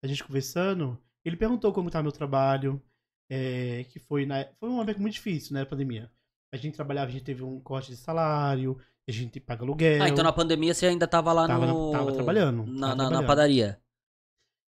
a 0.03 0.07
gente 0.07 0.23
conversando, 0.23 0.97
ele 1.27 1.37
perguntou 1.37 1.71
como 1.73 1.89
tá 1.91 2.01
meu 2.01 2.11
trabalho. 2.11 2.81
é, 3.29 3.83
que 3.89 3.99
foi 3.99 4.25
na. 4.25 4.45
Foi 4.59 4.69
uma 4.69 4.83
época 4.83 4.99
muito 5.01 5.13
difícil, 5.15 5.53
né? 5.53 5.61
A 5.61 5.65
pandemia. 5.65 6.09
A 6.53 6.57
gente 6.57 6.75
trabalhava, 6.75 7.09
a 7.09 7.11
gente 7.11 7.25
teve 7.25 7.43
um 7.43 7.59
corte 7.59 7.91
de 7.91 7.97
salário, 7.97 8.79
a 9.07 9.11
gente 9.11 9.37
paga 9.39 9.63
aluguel. 9.63 10.01
Ah, 10.01 10.07
então 10.07 10.23
na 10.23 10.31
pandemia 10.31 10.73
você 10.73 10.85
ainda 10.85 11.05
tava 11.05 11.33
lá 11.33 11.45
Tava 11.45 11.65
na- 11.65 11.73
no. 11.73 11.91
tava 11.91 12.13
trabalhando, 12.13 12.65
Na, 12.65 12.71
tava 12.71 12.79
na- 12.79 12.87
na 12.87 12.95
trabalhando. 13.09 13.27
padaria. 13.27 13.81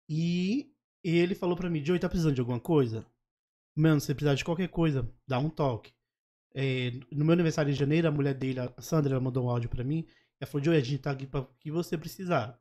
E 0.09 0.69
ele 1.03 1.33
falou 1.35 1.55
pra 1.55 1.69
mim, 1.69 1.83
Joey, 1.83 1.99
tá 1.99 2.09
precisando 2.09 2.35
de 2.35 2.41
alguma 2.41 2.59
coisa? 2.59 3.05
Mano, 3.75 3.99
se 4.01 4.07
você 4.07 4.13
precisar 4.15 4.35
de 4.35 4.43
qualquer 4.43 4.67
coisa, 4.67 5.09
dá 5.27 5.39
um 5.39 5.49
toque. 5.49 5.93
É, 6.53 6.91
no 7.11 7.23
meu 7.23 7.31
aniversário 7.33 7.71
em 7.71 7.75
janeiro, 7.75 8.07
a 8.07 8.11
mulher 8.11 8.33
dele, 8.33 8.59
a 8.59 8.81
Sandra, 8.81 9.13
ela 9.13 9.21
mandou 9.21 9.45
um 9.45 9.49
áudio 9.49 9.69
pra 9.69 9.83
mim. 9.83 10.05
Ela 10.39 10.49
falou, 10.51 10.65
Joey, 10.65 10.77
a 10.77 10.83
gente 10.83 10.99
tá 11.01 11.11
aqui 11.11 11.25
pra 11.25 11.39
o 11.41 11.45
que 11.59 11.71
você 11.71 11.97
precisar. 11.97 12.59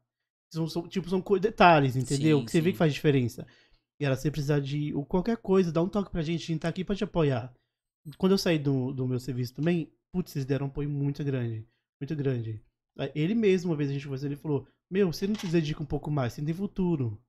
São, 0.52 0.68
são- 0.68 0.86
tipo, 0.88 1.08
são 1.10 1.20
detalhes, 1.40 1.96
entendeu? 1.96 2.38
Sim, 2.38 2.44
que 2.44 2.50
você 2.52 2.60
vê 2.60 2.68
sim. 2.70 2.72
que 2.72 2.78
faz 2.78 2.94
diferença. 2.94 3.46
E 4.00 4.04
ela, 4.04 4.16
se 4.16 4.22
você 4.22 4.30
precisar 4.30 4.60
de 4.60 4.92
qualquer 5.08 5.36
coisa, 5.36 5.70
dá 5.70 5.82
um 5.82 5.88
toque 5.88 6.10
pra 6.10 6.22
gente, 6.22 6.42
a 6.44 6.46
gente 6.46 6.60
tá 6.60 6.68
aqui 6.68 6.82
pra 6.82 6.96
te 6.96 7.04
apoiar. 7.04 7.52
Quando 8.16 8.32
eu 8.32 8.38
saí 8.38 8.58
do, 8.58 8.92
do 8.92 9.06
meu 9.06 9.20
serviço 9.20 9.54
também, 9.54 9.92
putz, 10.10 10.34
eles 10.34 10.46
deram 10.46 10.66
um 10.66 10.68
apoio 10.70 10.88
muito 10.88 11.22
grande. 11.22 11.66
Muito 12.00 12.16
grande. 12.16 12.62
Ele 13.14 13.34
mesmo, 13.34 13.70
uma 13.70 13.76
vez 13.76 13.90
a 13.90 13.92
gente 13.92 14.04
conversou, 14.04 14.28
ele 14.28 14.36
falou, 14.36 14.66
meu, 14.90 15.12
você 15.12 15.26
não 15.26 15.34
se 15.34 15.46
dedica 15.48 15.82
um 15.82 15.86
pouco 15.86 16.10
mais, 16.10 16.32
você 16.32 16.42
tem 16.42 16.54
futuro. 16.54 17.20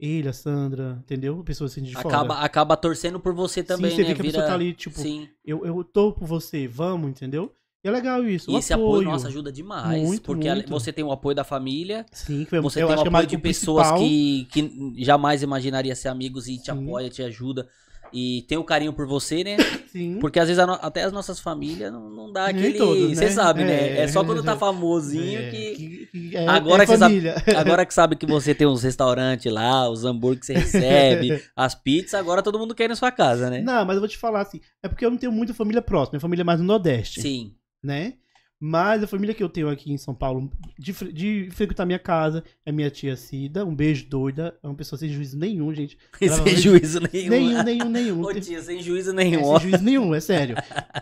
Ele, 0.00 0.28
a 0.28 0.32
Sandra, 0.32 0.98
entendeu? 1.04 1.42
Pessoas 1.44 1.72
assim 1.72 1.82
de 1.82 1.94
fora. 1.94 2.08
Acaba, 2.08 2.40
acaba 2.40 2.76
torcendo 2.76 3.18
por 3.20 3.32
você 3.32 3.62
também, 3.62 3.90
Sim, 3.90 3.96
você 3.96 4.02
né? 4.02 4.08
vê 4.08 4.14
que 4.14 4.20
a 4.20 4.24
pessoa 4.24 4.42
Vira- 4.42 4.46
tá 4.48 4.54
ali, 4.54 4.74
tipo, 4.74 4.98
Sim. 5.00 5.28
eu, 5.44 5.64
eu 5.64 5.82
tô 5.84 6.12
por 6.12 6.26
você, 6.26 6.66
vamos, 6.68 7.08
entendeu? 7.08 7.54
E 7.86 7.88
é 7.88 7.92
legal 7.92 8.24
isso. 8.26 8.50
E 8.50 8.56
esse 8.56 8.72
apoio, 8.72 9.02
nossa, 9.02 9.28
ajuda 9.28 9.52
demais. 9.52 10.02
Muito, 10.02 10.22
porque 10.22 10.52
muito. 10.52 10.68
você 10.68 10.92
tem 10.92 11.04
o 11.04 11.12
apoio 11.12 11.36
da 11.36 11.44
família, 11.44 12.04
Sim, 12.10 12.42
que 12.42 12.50
foi, 12.50 12.60
você 12.60 12.80
tem 12.80 12.84
o 12.84 12.90
é 12.90 12.94
apoio 12.94 13.12
mais 13.12 13.28
de 13.28 13.38
pessoas 13.38 13.86
principal. 13.92 14.08
que, 14.08 14.48
que 14.50 15.04
jamais 15.04 15.40
imaginaria 15.44 15.94
ser 15.94 16.08
amigos 16.08 16.48
e 16.48 16.58
te 16.58 16.72
Sim. 16.72 16.84
apoia, 16.84 17.08
te 17.08 17.22
ajuda. 17.22 17.68
E 18.12 18.44
tem 18.48 18.56
o 18.56 18.62
carinho 18.64 18.92
por 18.92 19.06
você, 19.06 19.42
né? 19.44 19.56
Sim. 19.92 20.18
Porque 20.20 20.38
às 20.40 20.46
vezes 20.48 20.60
a 20.62 20.66
no- 20.66 20.78
até 20.80 21.02
as 21.02 21.12
nossas 21.12 21.38
famílias 21.40 21.92
não, 21.92 22.08
não 22.08 22.32
dá 22.32 22.46
Nem 22.46 22.56
aquele. 22.56 22.78
todas, 22.78 23.08
né? 23.10 23.14
Você 23.14 23.30
sabe, 23.30 23.64
né? 23.64 23.98
É. 23.98 24.00
É 24.02 24.08
só 24.08 24.24
quando 24.24 24.42
tá 24.44 24.56
famosinho 24.58 25.40
É, 25.40 25.50
que. 25.50 25.74
que- 25.74 26.06
que 26.30 26.36
é, 26.36 26.46
Agora 26.48 26.82
é 26.82 26.86
que 26.86 26.92
você 26.92 26.98
sabe-. 26.98 27.28
Agora 27.56 27.84
que 27.86 27.92
sabe 27.94 28.16
que 28.16 28.24
você 28.26 28.54
tem 28.54 28.66
uns 28.66 28.82
restaurantes 28.84 29.52
lá, 29.52 29.88
os 29.90 30.04
hambúrguer 30.04 30.40
que 30.40 30.46
você 30.46 30.54
recebe, 30.54 31.40
as 31.54 31.74
pizzas, 31.74 32.14
agora 32.14 32.42
todo 32.42 32.58
mundo 32.58 32.74
quer 32.74 32.84
ir 32.84 32.88
na 32.88 32.96
sua 32.96 33.10
casa, 33.12 33.50
né? 33.50 33.60
Não, 33.60 33.84
mas 33.84 33.94
eu 33.96 34.00
vou 34.00 34.08
te 34.08 34.16
falar 34.18 34.40
assim, 34.42 34.60
é 34.82 34.88
porque 34.88 35.04
eu 35.04 35.10
não 35.10 35.18
tenho 35.18 35.32
muita 35.32 35.52
família 35.54 35.82
próxima, 35.82 36.12
minha 36.14 36.20
família 36.20 36.42
é 36.42 36.44
mais 36.44 36.60
no 36.60 36.64
Nordeste, 36.66 37.20
Sim. 37.20 37.52
Né? 37.86 38.14
Mas 38.58 39.02
a 39.02 39.06
família 39.06 39.34
que 39.34 39.42
eu 39.42 39.50
tenho 39.50 39.68
aqui 39.68 39.92
em 39.92 39.98
São 39.98 40.14
Paulo, 40.14 40.50
de, 40.78 40.92
de 41.12 41.50
frequentar 41.50 41.84
minha 41.84 41.98
casa, 41.98 42.42
é 42.64 42.72
minha 42.72 42.90
tia 42.90 43.14
Cida. 43.14 43.66
Um 43.66 43.74
beijo 43.76 44.06
doida. 44.08 44.58
É 44.62 44.66
uma 44.66 44.74
pessoa 44.74 44.98
sem 44.98 45.10
juízo 45.10 45.38
nenhum, 45.38 45.74
gente. 45.74 45.98
Ela 46.18 46.36
Sem 46.36 46.44
vai- 46.44 46.56
juízo 46.56 47.00
nenhum. 47.12 47.28
Nenhum, 47.30 47.62
nenhum, 47.62 47.88
nenhum. 47.90 48.20
Ô, 48.24 48.32
tia, 48.32 48.62
sem 48.62 48.82
juízo 48.82 49.10
É, 49.10 49.12
nenhum. 49.12 49.40
sem 49.44 49.48
ó. 49.52 49.58
juízo 49.58 49.84
nenhum, 49.84 50.14
é 50.14 50.20
sério. 50.20 50.56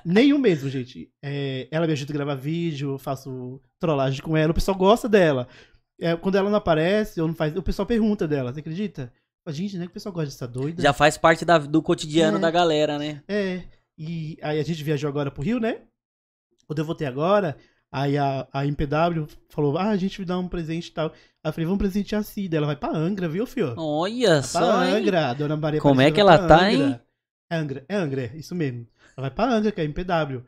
nenhum 0.04 0.36
mesmo, 0.38 0.68
gente. 0.68 1.08
É, 1.22 1.68
ela 1.70 1.86
me 1.86 1.92
ajuda 1.92 2.12
a 2.12 2.16
gravar 2.16 2.34
vídeo, 2.34 2.90
eu 2.94 2.98
faço 2.98 3.60
trollagem 3.78 4.20
com 4.20 4.36
ela. 4.36 4.50
O 4.50 4.54
pessoal 4.54 4.76
gosta 4.76 5.08
dela. 5.08 5.46
É, 6.00 6.16
quando 6.16 6.34
ela 6.34 6.50
não 6.50 6.58
aparece, 6.58 7.20
ou 7.20 7.28
não 7.28 7.34
faz, 7.36 7.54
o 7.54 7.62
pessoal 7.62 7.86
pergunta 7.86 8.26
dela, 8.26 8.52
você 8.52 8.58
acredita? 8.58 9.12
Fala, 9.44 9.54
Gente, 9.56 9.76
né? 9.78 9.84
Que 9.84 9.90
o 9.90 9.94
pessoal 9.94 10.12
gosta 10.12 10.26
dessa 10.26 10.48
doida. 10.48 10.82
Já 10.82 10.92
faz 10.92 11.16
parte 11.16 11.44
da- 11.44 11.58
do 11.58 11.80
cotidiano 11.80 12.38
É. 12.38 12.40
da 12.40 12.50
galera, 12.50 12.98
né? 12.98 13.22
É. 13.28 13.62
E 13.96 14.36
aí 14.42 14.58
a 14.58 14.62
gente 14.64 14.82
viajou 14.82 15.08
agora 15.08 15.30
pro 15.30 15.40
Rio, 15.44 15.60
né? 15.60 15.82
Quando 16.66 16.78
eu 16.78 16.84
voltei 16.84 17.06
agora, 17.06 17.56
aí 17.92 18.16
a, 18.18 18.46
a 18.52 18.66
MPW 18.66 19.26
falou: 19.48 19.78
Ah, 19.78 19.88
a 19.90 19.96
gente 19.96 20.18
vai 20.18 20.26
dar 20.26 20.38
um 20.38 20.48
presente 20.48 20.88
e 20.88 20.92
tal. 20.92 21.06
Aí 21.08 21.48
eu 21.48 21.52
falei, 21.52 21.66
vamos 21.66 21.78
presentear 21.78 22.20
a 22.20 22.24
Cida. 22.24 22.56
Ela 22.56 22.66
vai 22.66 22.76
pra 22.76 22.90
Angra, 22.96 23.28
viu, 23.28 23.46
fio? 23.46 23.74
Olha 23.76 24.40
Vai 24.40 24.40
pra 24.40 24.42
só, 24.42 24.84
hein? 24.84 24.94
Angra, 24.94 25.28
a 25.30 25.34
dona 25.34 25.56
Maria 25.56 25.80
Como 25.80 26.00
é 26.00 26.10
que 26.10 26.20
ela 26.20 26.38
pra 26.38 26.46
tá, 26.48 26.56
Angra. 26.56 26.70
hein? 26.72 27.00
É 27.50 27.56
Angra, 27.56 27.84
é 27.88 27.94
Angra, 27.96 28.22
é 28.22 28.36
isso 28.36 28.54
mesmo. 28.54 28.86
Ela 29.16 29.28
vai 29.28 29.30
pra 29.30 29.52
Angra, 29.52 29.70
que 29.70 29.80
é 29.80 29.84
a 29.84 29.86
MPW. 29.86 30.42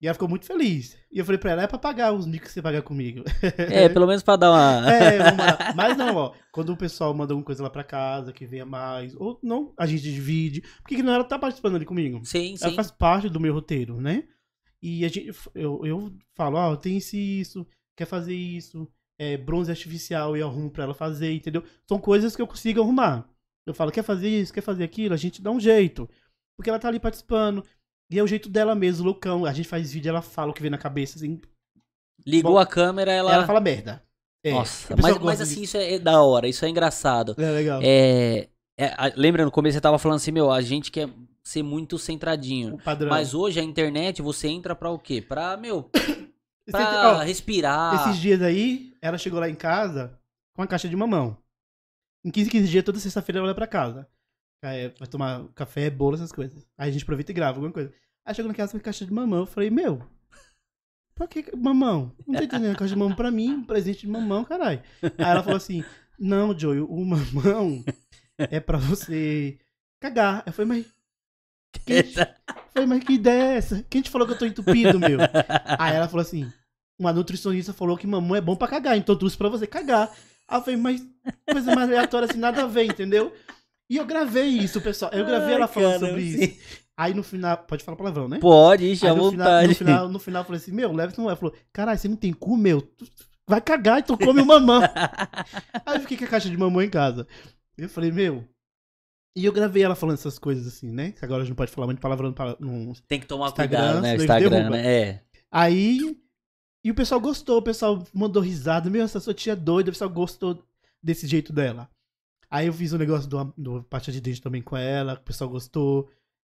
E 0.00 0.06
ela 0.06 0.14
ficou 0.14 0.28
muito 0.28 0.46
feliz. 0.46 0.96
E 1.10 1.18
eu 1.18 1.24
falei 1.24 1.38
pra 1.38 1.50
ela, 1.50 1.62
é 1.62 1.66
pra 1.66 1.76
pagar 1.76 2.12
os 2.12 2.24
micos 2.24 2.48
que 2.48 2.54
você 2.54 2.62
paga 2.62 2.80
comigo. 2.80 3.24
É, 3.70 3.88
pelo 3.88 4.06
menos 4.06 4.22
pra 4.22 4.36
dar 4.36 4.50
uma. 4.52 4.86
É, 4.90 5.18
vamos 5.18 5.38
lá. 5.38 5.58
Mas 5.76 5.96
não, 5.96 6.14
ó. 6.16 6.32
Quando 6.52 6.70
o 6.72 6.76
pessoal 6.76 7.12
manda 7.12 7.32
alguma 7.32 7.44
coisa 7.44 7.62
lá 7.64 7.68
pra 7.68 7.82
casa, 7.84 8.32
que 8.32 8.46
venha 8.46 8.64
mais, 8.64 9.14
ou 9.16 9.38
não, 9.42 9.72
a 9.76 9.86
gente 9.86 10.02
divide. 10.02 10.60
Por 10.60 10.88
que 10.88 10.96
que 10.96 11.02
não 11.02 11.12
ela 11.12 11.24
tá 11.24 11.38
participando 11.38 11.74
ali 11.76 11.84
comigo? 11.84 12.20
Sim, 12.24 12.54
Ela 12.60 12.70
sim. 12.70 12.76
faz 12.76 12.90
parte 12.92 13.28
do 13.28 13.40
meu 13.40 13.52
roteiro, 13.52 14.00
né? 14.00 14.22
E 14.82 15.04
a 15.04 15.08
gente, 15.08 15.36
eu, 15.54 15.84
eu 15.84 16.12
falo, 16.34 16.56
ó, 16.56 16.76
tem 16.76 16.98
esse 16.98 17.18
isso, 17.18 17.66
quer 17.96 18.06
fazer 18.06 18.34
isso, 18.34 18.88
é, 19.18 19.36
bronze 19.36 19.70
artificial 19.70 20.36
e 20.36 20.42
arrumo 20.42 20.70
pra 20.70 20.84
ela 20.84 20.94
fazer, 20.94 21.32
entendeu? 21.32 21.64
São 21.86 21.98
coisas 21.98 22.36
que 22.36 22.42
eu 22.42 22.46
consigo 22.46 22.80
arrumar. 22.80 23.28
Eu 23.66 23.74
falo, 23.74 23.90
quer 23.90 24.04
fazer 24.04 24.28
isso, 24.28 24.52
quer 24.52 24.60
fazer 24.62 24.84
aquilo, 24.84 25.14
a 25.14 25.18
gente 25.18 25.42
dá 25.42 25.50
um 25.50 25.60
jeito. 25.60 26.08
Porque 26.56 26.70
ela 26.70 26.78
tá 26.78 26.88
ali 26.88 26.98
participando. 26.98 27.64
E 28.10 28.18
é 28.18 28.22
o 28.22 28.26
jeito 28.26 28.48
dela 28.48 28.74
mesmo, 28.74 29.04
loucão. 29.04 29.44
A 29.44 29.52
gente 29.52 29.68
faz 29.68 29.92
vídeo, 29.92 30.08
ela 30.08 30.22
fala 30.22 30.50
o 30.50 30.54
que 30.54 30.62
vem 30.62 30.70
na 30.70 30.78
cabeça, 30.78 31.18
assim. 31.18 31.40
Ligou 32.26 32.52
Bom, 32.52 32.58
a 32.58 32.66
câmera, 32.66 33.12
ela. 33.12 33.32
Ela, 33.32 33.46
fala 33.46 33.60
merda. 33.60 34.02
É, 34.42 34.52
Nossa, 34.52 34.94
mas, 34.94 35.02
mas 35.02 35.18
gosta 35.18 35.44
de- 35.44 35.52
assim, 35.52 35.62
isso 35.62 35.76
é, 35.76 35.94
é 35.94 35.98
da 35.98 36.22
hora, 36.22 36.48
isso 36.48 36.64
é 36.64 36.68
engraçado. 36.68 37.34
É 37.36 37.50
legal. 37.50 37.80
É, 37.82 38.48
é, 38.78 38.94
lembra 39.16 39.44
no 39.44 39.50
começo 39.50 39.74
você 39.74 39.80
tava 39.80 39.98
falando 39.98 40.16
assim, 40.16 40.30
meu, 40.30 40.50
a 40.50 40.60
gente 40.62 40.90
quer 40.90 41.08
ser 41.48 41.62
muito 41.62 41.98
centradinho. 41.98 42.78
Mas 43.08 43.32
hoje 43.32 43.58
a 43.58 43.62
internet 43.62 44.20
você 44.20 44.48
entra 44.48 44.76
pra 44.76 44.90
o 44.90 44.98
quê? 44.98 45.22
Pra, 45.22 45.56
meu, 45.56 45.84
pra 46.70 47.14
ó, 47.14 47.22
respirar. 47.22 47.94
Esses 47.94 48.20
dias 48.20 48.42
aí, 48.42 48.92
ela 49.00 49.16
chegou 49.16 49.40
lá 49.40 49.48
em 49.48 49.54
casa 49.54 50.20
com 50.52 50.60
uma 50.60 50.68
caixa 50.68 50.86
de 50.86 50.94
mamão. 50.94 51.38
Em 52.22 52.30
15, 52.30 52.50
15 52.50 52.68
dias, 52.68 52.84
toda 52.84 52.98
sexta-feira 52.98 53.38
ela 53.38 53.46
vai 53.46 53.54
pra 53.54 53.66
casa. 53.66 54.06
Aí 54.62 54.92
vai 54.98 55.08
tomar 55.08 55.48
café, 55.54 55.88
bolo, 55.88 56.16
essas 56.16 56.32
coisas. 56.32 56.66
Aí 56.76 56.90
a 56.90 56.92
gente 56.92 57.04
aproveita 57.04 57.32
e 57.32 57.34
grava 57.34 57.56
alguma 57.56 57.72
coisa. 57.72 57.94
Aí 58.26 58.34
chegou 58.34 58.50
na 58.50 58.54
casa 58.54 58.72
com 58.72 58.78
a 58.78 58.80
caixa 58.80 59.06
de 59.06 59.12
mamão. 59.12 59.38
Eu 59.40 59.46
falei, 59.46 59.70
meu, 59.70 60.02
pra 61.14 61.26
que 61.26 61.56
mamão? 61.56 62.12
Não 62.26 62.34
tô 62.34 62.44
entendendo. 62.44 62.76
Caixa 62.76 62.92
de 62.92 63.00
mamão 63.00 63.16
pra 63.16 63.30
mim, 63.30 63.54
um 63.54 63.64
presente 63.64 64.00
de 64.00 64.08
mamão, 64.08 64.44
caralho. 64.44 64.82
Aí 65.02 65.12
ela 65.16 65.42
falou 65.42 65.56
assim, 65.56 65.82
não, 66.18 66.58
Joey, 66.58 66.80
o 66.80 67.04
mamão 67.06 67.82
é 68.36 68.60
pra 68.60 68.76
você 68.76 69.58
cagar. 69.98 70.42
Eu 70.44 70.52
falei, 70.52 70.68
mas... 70.82 70.97
Falei, 72.72 72.88
mas 72.88 73.04
que 73.04 73.14
ideia 73.14 73.42
é 73.42 73.56
essa? 73.56 73.84
Quem 73.88 74.02
te 74.02 74.10
falou 74.10 74.26
que 74.26 74.34
eu 74.34 74.38
tô 74.38 74.46
entupido, 74.46 74.98
meu? 74.98 75.18
Aí 75.78 75.96
ela 75.96 76.08
falou 76.08 76.22
assim: 76.22 76.50
uma 76.98 77.12
nutricionista 77.12 77.72
falou 77.72 77.96
que 77.96 78.06
mamão 78.06 78.36
é 78.36 78.40
bom 78.40 78.56
pra 78.56 78.68
cagar, 78.68 78.96
então 78.96 79.14
eu 79.14 79.18
trouxe 79.18 79.36
pra 79.36 79.48
você 79.48 79.66
cagar. 79.66 80.10
Aí 80.46 80.58
eu 80.58 80.62
falei, 80.62 80.78
mas 80.78 81.06
coisa 81.50 81.74
mais 81.74 81.88
aleatória 81.88 82.26
assim, 82.28 82.38
nada 82.38 82.62
a 82.62 82.66
ver, 82.66 82.84
entendeu? 82.84 83.32
E 83.90 83.96
eu 83.96 84.06
gravei 84.06 84.46
isso, 84.46 84.80
pessoal. 84.80 85.10
Eu 85.12 85.24
gravei 85.24 85.48
Ai, 85.48 85.54
ela 85.54 85.68
falando 85.68 86.00
cara, 86.00 86.06
sobre 86.06 86.30
sim. 86.30 86.44
isso. 86.44 86.58
Aí 86.96 87.14
no 87.14 87.22
final. 87.22 87.56
Pode 87.58 87.84
falar 87.84 87.96
palavrão, 87.96 88.28
né? 88.28 88.38
Pode, 88.38 88.84
ixi, 88.84 89.06
Aí 89.06 89.12
à 89.12 89.14
no 89.14 89.30
final, 89.30 89.46
vontade. 89.46 89.68
no, 89.68 89.74
final, 89.74 90.08
no 90.08 90.18
final 90.18 90.42
eu 90.42 90.46
falei 90.46 90.60
assim: 90.60 90.72
meu, 90.72 90.92
leva 90.92 91.12
isso 91.12 91.20
não 91.20 91.28
é. 91.28 91.32
Ela 91.32 91.36
falou: 91.36 91.54
caralho, 91.72 91.98
você 91.98 92.08
não 92.08 92.16
tem 92.16 92.32
cu, 92.32 92.56
meu? 92.56 92.82
Tu 92.82 93.06
vai 93.46 93.60
cagar, 93.60 94.00
então 94.00 94.16
come 94.16 94.42
o 94.42 94.46
mamão. 94.46 94.82
Aí 95.86 95.96
eu 95.96 96.00
fiquei 96.00 96.16
com 96.18 96.24
a 96.24 96.28
caixa 96.28 96.50
de 96.50 96.56
mamão 96.56 96.82
em 96.82 96.90
casa. 96.90 97.26
Eu 97.76 97.88
falei, 97.88 98.10
meu. 98.10 98.44
E 99.36 99.44
eu 99.44 99.52
gravei 99.52 99.82
ela 99.82 99.94
falando 99.94 100.16
essas 100.16 100.38
coisas 100.38 100.66
assim, 100.66 100.90
né? 100.90 101.12
Que 101.12 101.24
agora 101.24 101.42
a 101.42 101.44
gente 101.44 101.50
não 101.50 101.56
pode 101.56 101.70
falar 101.70 101.86
muito 101.86 102.00
palavrão 102.00 102.34
no 102.58 102.92
Tem 103.06 103.20
que 103.20 103.26
tomar 103.26 103.48
Instagram, 103.48 103.78
cuidado, 103.78 104.00
né? 104.02 104.16
Instagram, 104.16 104.70
né? 104.70 104.86
É. 104.86 105.22
Aí. 105.50 106.16
E 106.84 106.90
o 106.90 106.94
pessoal 106.94 107.20
gostou, 107.20 107.58
o 107.58 107.62
pessoal 107.62 108.02
mandou 108.12 108.42
risada. 108.42 108.88
Meu, 108.88 109.04
essa 109.04 109.20
sua 109.20 109.34
tia 109.34 109.52
é 109.52 109.56
doida, 109.56 109.90
o 109.90 109.92
pessoal 109.92 110.10
gostou 110.10 110.64
desse 111.02 111.26
jeito 111.26 111.52
dela. 111.52 111.88
Aí 112.50 112.66
eu 112.66 112.72
fiz 112.72 112.92
o 112.92 112.98
negócio 112.98 113.28
do, 113.28 113.52
do 113.56 113.82
pasta 113.84 114.10
de 114.10 114.20
dente 114.20 114.40
também 114.40 114.62
com 114.62 114.76
ela, 114.76 115.14
o 115.14 115.20
pessoal 115.20 115.50
gostou. 115.50 116.08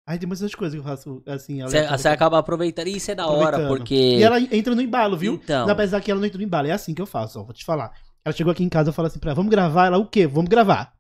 Aí 0.07 0.19
tem 0.19 0.29
muitas 0.29 0.55
coisas 0.55 0.75
que 0.75 0.81
eu 0.81 0.89
faço 0.89 1.23
assim. 1.27 1.63
Você 1.63 2.09
acaba 2.09 2.39
aproveitando. 2.39 2.89
Isso 2.89 3.11
é 3.11 3.15
da 3.15 3.27
hora, 3.27 3.67
porque. 3.67 3.95
E 3.95 4.23
ela 4.23 4.39
entra 4.41 4.75
no 4.75 4.83
embalo, 4.83 5.17
viu? 5.17 5.35
Então. 5.35 5.69
Apesar 5.69 6.01
que 6.01 6.11
ela 6.11 6.21
não 6.21 6.27
entra 6.27 6.39
no 6.39 6.45
embalo. 6.45 6.69
É 6.69 6.73
assim 6.73 6.95
que 6.95 7.03
eu 7.03 7.07
faço, 7.07 7.41
ó. 7.41 7.43
Vou 7.43 7.53
te 7.53 7.65
falar. 7.65 7.93
Ela 8.25 8.35
chegou 8.35 8.53
aqui 8.53 8.63
em 8.63 8.69
casa 8.69 8.91
e 8.91 8.93
falou 8.93 9.09
assim 9.09 9.19
pra 9.19 9.31
ela, 9.31 9.37
vamos 9.37 9.51
gravar? 9.51 9.87
Ela, 9.87 9.99
o 9.99 10.07
quê? 10.07 10.27
Vamos 10.27 10.49
gravar. 10.49 10.93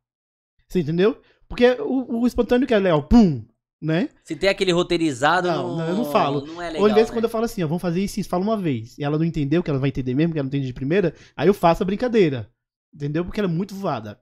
Você 0.68 0.80
entendeu? 0.80 1.20
Porque 1.48 1.70
o, 1.80 2.20
o 2.20 2.26
espontâneo 2.26 2.66
que 2.66 2.74
é 2.74 2.78
Léo, 2.78 3.02
pum, 3.02 3.44
né? 3.80 4.08
Se 4.24 4.34
tem 4.34 4.48
aquele 4.48 4.72
roteirizado, 4.72 5.48
Não, 5.48 5.76
não, 5.76 5.88
eu 5.88 5.94
não 5.94 6.04
falo. 6.04 6.44
Não 6.44 6.60
é 6.60 6.70
legal. 6.70 6.82
Ou 6.82 6.88
às 6.88 6.94
vezes 6.94 7.10
né? 7.10 7.16
quando 7.16 7.24
eu 7.24 7.30
falo 7.30 7.44
assim, 7.44 7.62
ó, 7.62 7.66
vamos 7.66 7.82
fazer 7.82 8.02
isso, 8.02 8.18
isso, 8.20 8.28
fala 8.28 8.42
uma 8.42 8.56
vez. 8.56 8.98
E 8.98 9.04
ela 9.04 9.18
não 9.18 9.24
entendeu, 9.24 9.62
que 9.62 9.70
ela 9.70 9.78
vai 9.78 9.88
entender 9.88 10.14
mesmo, 10.14 10.32
que 10.32 10.38
ela 10.38 10.44
não 10.44 10.48
entende 10.48 10.66
de 10.66 10.72
primeira, 10.72 11.14
aí 11.36 11.48
eu 11.48 11.54
faço 11.54 11.82
a 11.82 11.86
brincadeira. 11.86 12.50
Entendeu? 12.94 13.24
Porque 13.24 13.38
ela 13.38 13.48
é 13.48 13.52
muito 13.52 13.74
voada. 13.74 14.18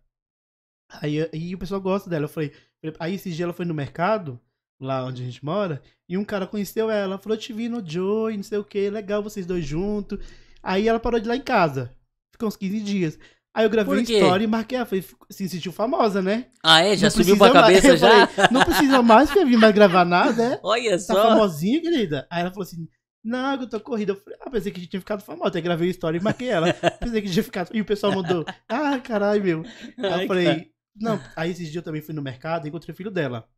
Aí, 1.01 1.29
aí 1.33 1.55
o 1.55 1.59
pessoal 1.59 1.81
gosta 1.81 2.11
dela. 2.11 2.25
Eu 2.25 2.29
falei, 2.29 2.53
aí 2.99 3.15
esse 3.15 3.31
dia 3.31 3.45
ela 3.45 3.53
foi 3.53 3.65
no 3.65 3.75
mercado, 3.75 4.41
lá 4.81 5.05
onde 5.05 5.23
a 5.23 5.25
gente 5.25 5.45
mora, 5.45 5.81
e 6.09 6.19
um 6.19 6.25
cara 6.25 6.47
conheceu 6.47 6.91
ela, 6.91 7.19
falou, 7.19 7.39
te 7.39 7.53
vi 7.53 7.69
no 7.69 7.85
Joy, 7.85 8.37
não 8.37 8.43
sei 8.43 8.59
o 8.59 8.65
que, 8.65 8.91
legal 8.91 9.23
vocês 9.23 9.47
dois 9.47 9.65
juntos. 9.65 10.19
Aí 10.63 10.89
ela 10.89 11.01
parou 11.01 11.21
de 11.21 11.27
ir 11.27 11.29
lá 11.29 11.37
em 11.37 11.43
casa. 11.43 11.95
Ficou 12.33 12.49
uns 12.49 12.57
15 12.57 12.81
dias. 12.81 13.19
Aí 13.55 13.65
eu 13.65 13.71
gravei 13.71 13.95
uma 13.95 14.03
história 14.03 14.43
e 14.45 14.47
marquei 14.49 14.77
ela. 14.77 14.85
Falei, 14.87 15.05
se 15.31 15.49
sentiu 15.49 15.73
famosa, 15.73 16.21
né? 16.21 16.47
Ah, 16.63 16.81
é? 16.83 16.97
Já 16.97 17.07
Não 17.07 17.11
subiu 17.13 17.37
pra 17.37 17.53
mais- 17.55 17.67
cabeça 17.67 17.87
Eu 17.89 17.97
já? 17.97 18.27
falei, 18.27 18.49
não 18.51 18.65
precisa 18.65 19.01
mais 19.03 19.31
pra 19.31 19.45
vir 19.45 19.57
mais 19.57 19.73
gravar 19.75 20.05
nada, 20.05 20.43
é? 20.55 20.61
Olha 20.63 20.91
Tá 20.93 20.99
só. 20.99 21.29
famosinha, 21.29 21.81
querida? 21.81 22.27
Aí 22.31 22.41
ela 22.41 22.51
falou 22.51 22.65
assim: 22.65 22.89
Não, 23.23 23.55
eu 23.61 23.69
tô 23.69 23.79
corrida. 23.81 24.13
Eu 24.13 24.17
falei, 24.17 24.39
ah, 24.43 24.51
pensei 24.51 24.73
que 24.73 24.79
a 24.79 24.81
gente 24.83 24.91
tinha 24.91 25.01
ficado 25.01 25.23
famosa. 25.23 25.57
Aí 25.57 25.63
gravei 25.63 25.87
a 25.87 25.91
história 25.93 26.19
e 26.19 26.21
marquei 26.23 26.49
ela. 26.49 26.73
pensei 27.01 27.23
que 27.23 27.31
tinha 27.31 27.45
ficado. 27.45 27.71
E 27.73 27.81
o 27.81 27.85
pessoal 27.85 28.13
mandou: 28.13 28.45
Ah, 28.69 28.99
caralho, 28.99 29.43
meu. 29.45 29.63
Aí 29.99 30.05
Ai, 30.13 30.25
eu 30.25 30.29
falei: 30.29 30.71
Não. 31.01 31.21
Aí 31.37 31.51
esses 31.53 31.65
dias 31.67 31.77
eu 31.77 31.83
também 31.83 32.03
fui 32.03 32.13
no 32.15 32.23
mercado 32.23 32.67
e 32.67 32.69
encontrei 32.69 32.93
o 32.93 32.97
filho 32.97 33.11
dela, 33.11 33.49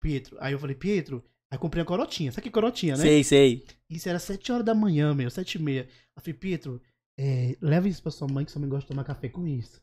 Pietro. 0.00 0.36
Aí 0.40 0.52
eu 0.52 0.58
falei: 0.58 0.74
Pietro. 0.74 1.22
Aí 1.50 1.58
comprei 1.58 1.82
uma 1.82 1.86
corotinha. 1.86 2.32
Sabe 2.32 2.44
que 2.44 2.50
corotinha, 2.50 2.96
né? 2.96 3.02
Sei, 3.02 3.22
sei. 3.22 3.66
Isso 3.90 4.08
era 4.08 4.18
7 4.18 4.50
horas 4.52 4.64
da 4.64 4.74
manhã, 4.74 5.12
meu. 5.12 5.30
7 5.30 5.56
e 5.56 5.62
meia. 5.62 5.86
Eu 6.16 6.22
falei: 6.22 6.32
Pietro, 6.34 6.80
é, 7.18 7.56
leva 7.60 7.88
isso 7.88 8.02
pra 8.02 8.10
sua 8.10 8.28
mãe 8.28 8.44
que 8.44 8.52
sua 8.52 8.60
mãe 8.60 8.68
gosta 8.68 8.84
de 8.84 8.88
tomar 8.88 9.04
café 9.04 9.28
com 9.28 9.46
isso. 9.46 9.80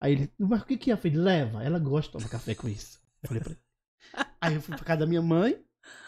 Aí 0.00 0.12
ele: 0.12 0.32
Mas 0.38 0.62
o 0.62 0.66
que 0.66 0.76
que 0.76 0.90
é? 0.90 0.96
Falei: 0.96 1.16
Leva. 1.16 1.62
Ela 1.62 1.78
gosta 1.78 2.08
de 2.08 2.12
tomar 2.18 2.28
café 2.28 2.54
com 2.54 2.68
isso. 2.68 3.00
Eu 3.22 3.28
falei 3.28 3.42
pra 3.42 3.52
ele. 3.52 3.60
Aí 4.40 4.54
eu 4.54 4.60
fui 4.60 4.76
pra 4.76 4.84
casa 4.84 5.00
da 5.00 5.06
minha 5.06 5.22
mãe. 5.22 5.58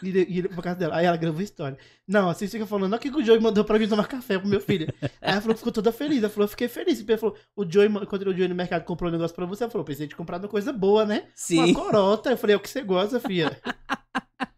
E 0.03 0.09
e 0.09 0.39
ele 0.39 0.49
pra 0.49 0.61
casa 0.61 0.79
dela. 0.79 0.95
Aí 0.97 1.05
ela 1.05 1.17
gravou 1.17 1.39
a 1.39 1.43
história. 1.43 1.77
Não, 2.07 2.29
assim 2.29 2.47
fica 2.47 2.65
falando, 2.65 2.91
olha 2.91 2.99
o 2.99 3.01
que 3.01 3.09
que 3.09 3.17
o 3.17 3.23
Joey 3.23 3.39
mandou 3.39 3.63
pra 3.63 3.79
mim 3.79 3.87
tomar 3.87 4.07
café 4.07 4.37
pro 4.37 4.47
meu 4.47 4.59
filho. 4.59 4.93
Aí 5.01 5.09
ela 5.21 5.41
falou 5.41 5.53
que 5.53 5.59
ficou 5.59 5.71
toda 5.71 5.91
feliz. 5.91 6.19
Ela 6.19 6.29
falou, 6.29 6.45
eu 6.45 6.49
fiquei 6.49 6.67
feliz. 6.67 6.99
Ele 6.99 7.17
falou, 7.17 7.37
o 7.55 7.69
Joey, 7.69 7.87
encontrei 7.87 8.33
o 8.33 8.35
Joey 8.35 8.49
no 8.49 8.55
mercado, 8.55 8.83
comprou 8.83 9.09
um 9.09 9.13
negócio 9.13 9.35
pra 9.35 9.45
você. 9.45 9.63
Ela 9.63 9.71
falou, 9.71 9.85
pensei 9.85 10.07
de 10.07 10.15
comprar 10.15 10.37
uma 10.37 10.47
coisa 10.47 10.73
boa, 10.73 11.05
né? 11.05 11.27
Sim. 11.33 11.59
Uma 11.59 11.73
corota. 11.73 12.29
Eu 12.29 12.37
falei, 12.37 12.55
é 12.55 12.57
o 12.57 12.59
que 12.59 12.69
você 12.69 12.81
gosta, 12.81 13.19
filha. 13.19 13.57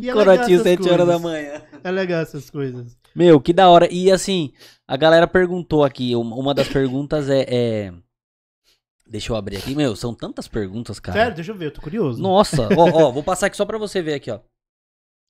E 0.00 0.08
é 0.08 0.12
Corotinho, 0.12 0.60
essas 0.60 0.62
7 0.62 0.88
horas 0.90 1.06
da 1.06 1.18
manhã. 1.18 1.62
É 1.84 1.90
legal 1.90 2.22
essas 2.22 2.48
coisas. 2.50 2.96
Meu, 3.14 3.40
que 3.40 3.52
da 3.52 3.68
hora. 3.68 3.88
E 3.92 4.10
assim, 4.10 4.52
a 4.88 4.96
galera 4.96 5.26
perguntou 5.26 5.84
aqui. 5.84 6.14
um- 6.16 6.20
Uma 6.34 6.54
das 6.54 6.68
perguntas 6.68 7.28
é. 7.28 7.44
é- 7.48 7.92
Deixa 9.06 9.32
eu 9.32 9.36
abrir 9.36 9.56
aqui. 9.58 9.74
Meu, 9.74 9.94
são 9.94 10.14
tantas 10.14 10.48
perguntas, 10.48 10.98
cara. 10.98 11.18
Sério, 11.18 11.34
deixa 11.34 11.50
eu 11.50 11.56
ver, 11.56 11.66
eu 11.66 11.70
tô 11.72 11.82
curioso. 11.82 12.22
Nossa, 12.22 12.68
ó, 12.76 13.06
ó, 13.08 13.10
vou 13.10 13.22
passar 13.22 13.46
aqui 13.46 13.56
só 13.56 13.66
pra 13.66 13.76
você 13.76 14.00
ver 14.00 14.14
aqui, 14.14 14.30
ó. 14.30 14.40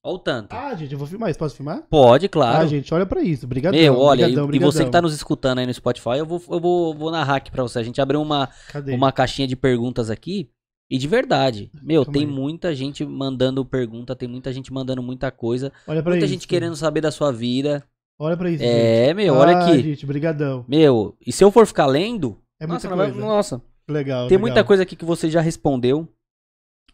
Ó 0.05 0.15
o 0.15 0.19
tanto. 0.19 0.53
Ah, 0.53 0.75
gente, 0.75 0.93
eu 0.93 0.99
vou 0.99 1.07
filmar 1.07 1.31
isso. 1.31 1.39
Posso 1.39 1.57
filmar? 1.57 1.83
Pode, 1.89 2.29
claro. 2.29 2.59
Ah, 2.65 2.67
gente, 2.67 2.93
olha 2.95 3.07
pra 3.07 3.23
isso. 3.23 3.47
Obrigadão. 3.47 3.79
Meu, 3.79 3.99
olha, 3.99 4.25
brigadão, 4.27 4.45
e, 4.45 4.47
e 4.47 4.49
brigadão. 4.49 4.73
você 4.73 4.85
que 4.85 4.91
tá 4.91 5.01
nos 5.03 5.15
escutando 5.15 5.59
aí 5.59 5.67
no 5.67 5.73
Spotify, 5.75 6.19
eu 6.19 6.27
vou, 6.27 6.43
eu 6.51 6.61
vou, 6.61 6.95
vou 6.95 7.11
narrar 7.11 7.37
aqui 7.37 7.51
pra 7.51 7.63
você. 7.63 7.79
A 7.79 7.83
gente 7.83 8.01
abriu 8.01 8.21
uma, 8.21 8.49
Cadê? 8.69 8.95
uma 8.95 9.11
caixinha 9.13 9.47
de 9.49 9.57
perguntas 9.57 10.11
aqui. 10.11 10.51
E 10.93 10.99
de 10.99 11.09
verdade, 11.09 11.71
meu, 11.83 12.05
Calma 12.05 12.19
tem 12.19 12.29
aí. 12.29 12.31
muita 12.31 12.75
gente 12.75 13.03
mandando 13.03 13.65
pergunta, 13.65 14.15
tem 14.15 14.29
muita 14.29 14.53
gente 14.53 14.71
mandando 14.71 15.03
muita 15.03 15.31
coisa, 15.31 15.73
Olha 15.89 16.03
pra 16.03 16.11
muita 16.13 16.27
isso. 16.27 16.35
gente 16.35 16.47
querendo 16.47 16.77
saber 16.77 17.01
da 17.01 17.11
sua 17.11 17.33
vida. 17.33 17.83
Olha 18.21 18.37
pra 18.37 18.51
isso, 18.51 18.63
gente. 18.63 18.71
É, 18.71 19.15
meu, 19.15 19.35
olha 19.35 19.57
Ah, 19.57 19.65
aqui. 19.69 19.81
gente, 19.83 20.05
brigadão. 20.05 20.67
Meu, 20.69 21.17
e 21.27 21.33
se 21.33 21.43
eu 21.43 21.51
for 21.51 21.67
ficar 21.67 21.87
lendo, 21.87 22.39
É 22.61 22.67
muita 22.67 22.91
nossa, 22.91 23.05
coisa. 23.11 23.21
nossa, 23.27 23.63
Legal, 23.89 24.29
tem 24.29 24.37
legal. 24.37 24.41
muita 24.41 24.63
coisa 24.65 24.83
aqui 24.83 24.95
que 24.95 25.05
você 25.07 25.31
já 25.31 25.41
respondeu. 25.41 26.07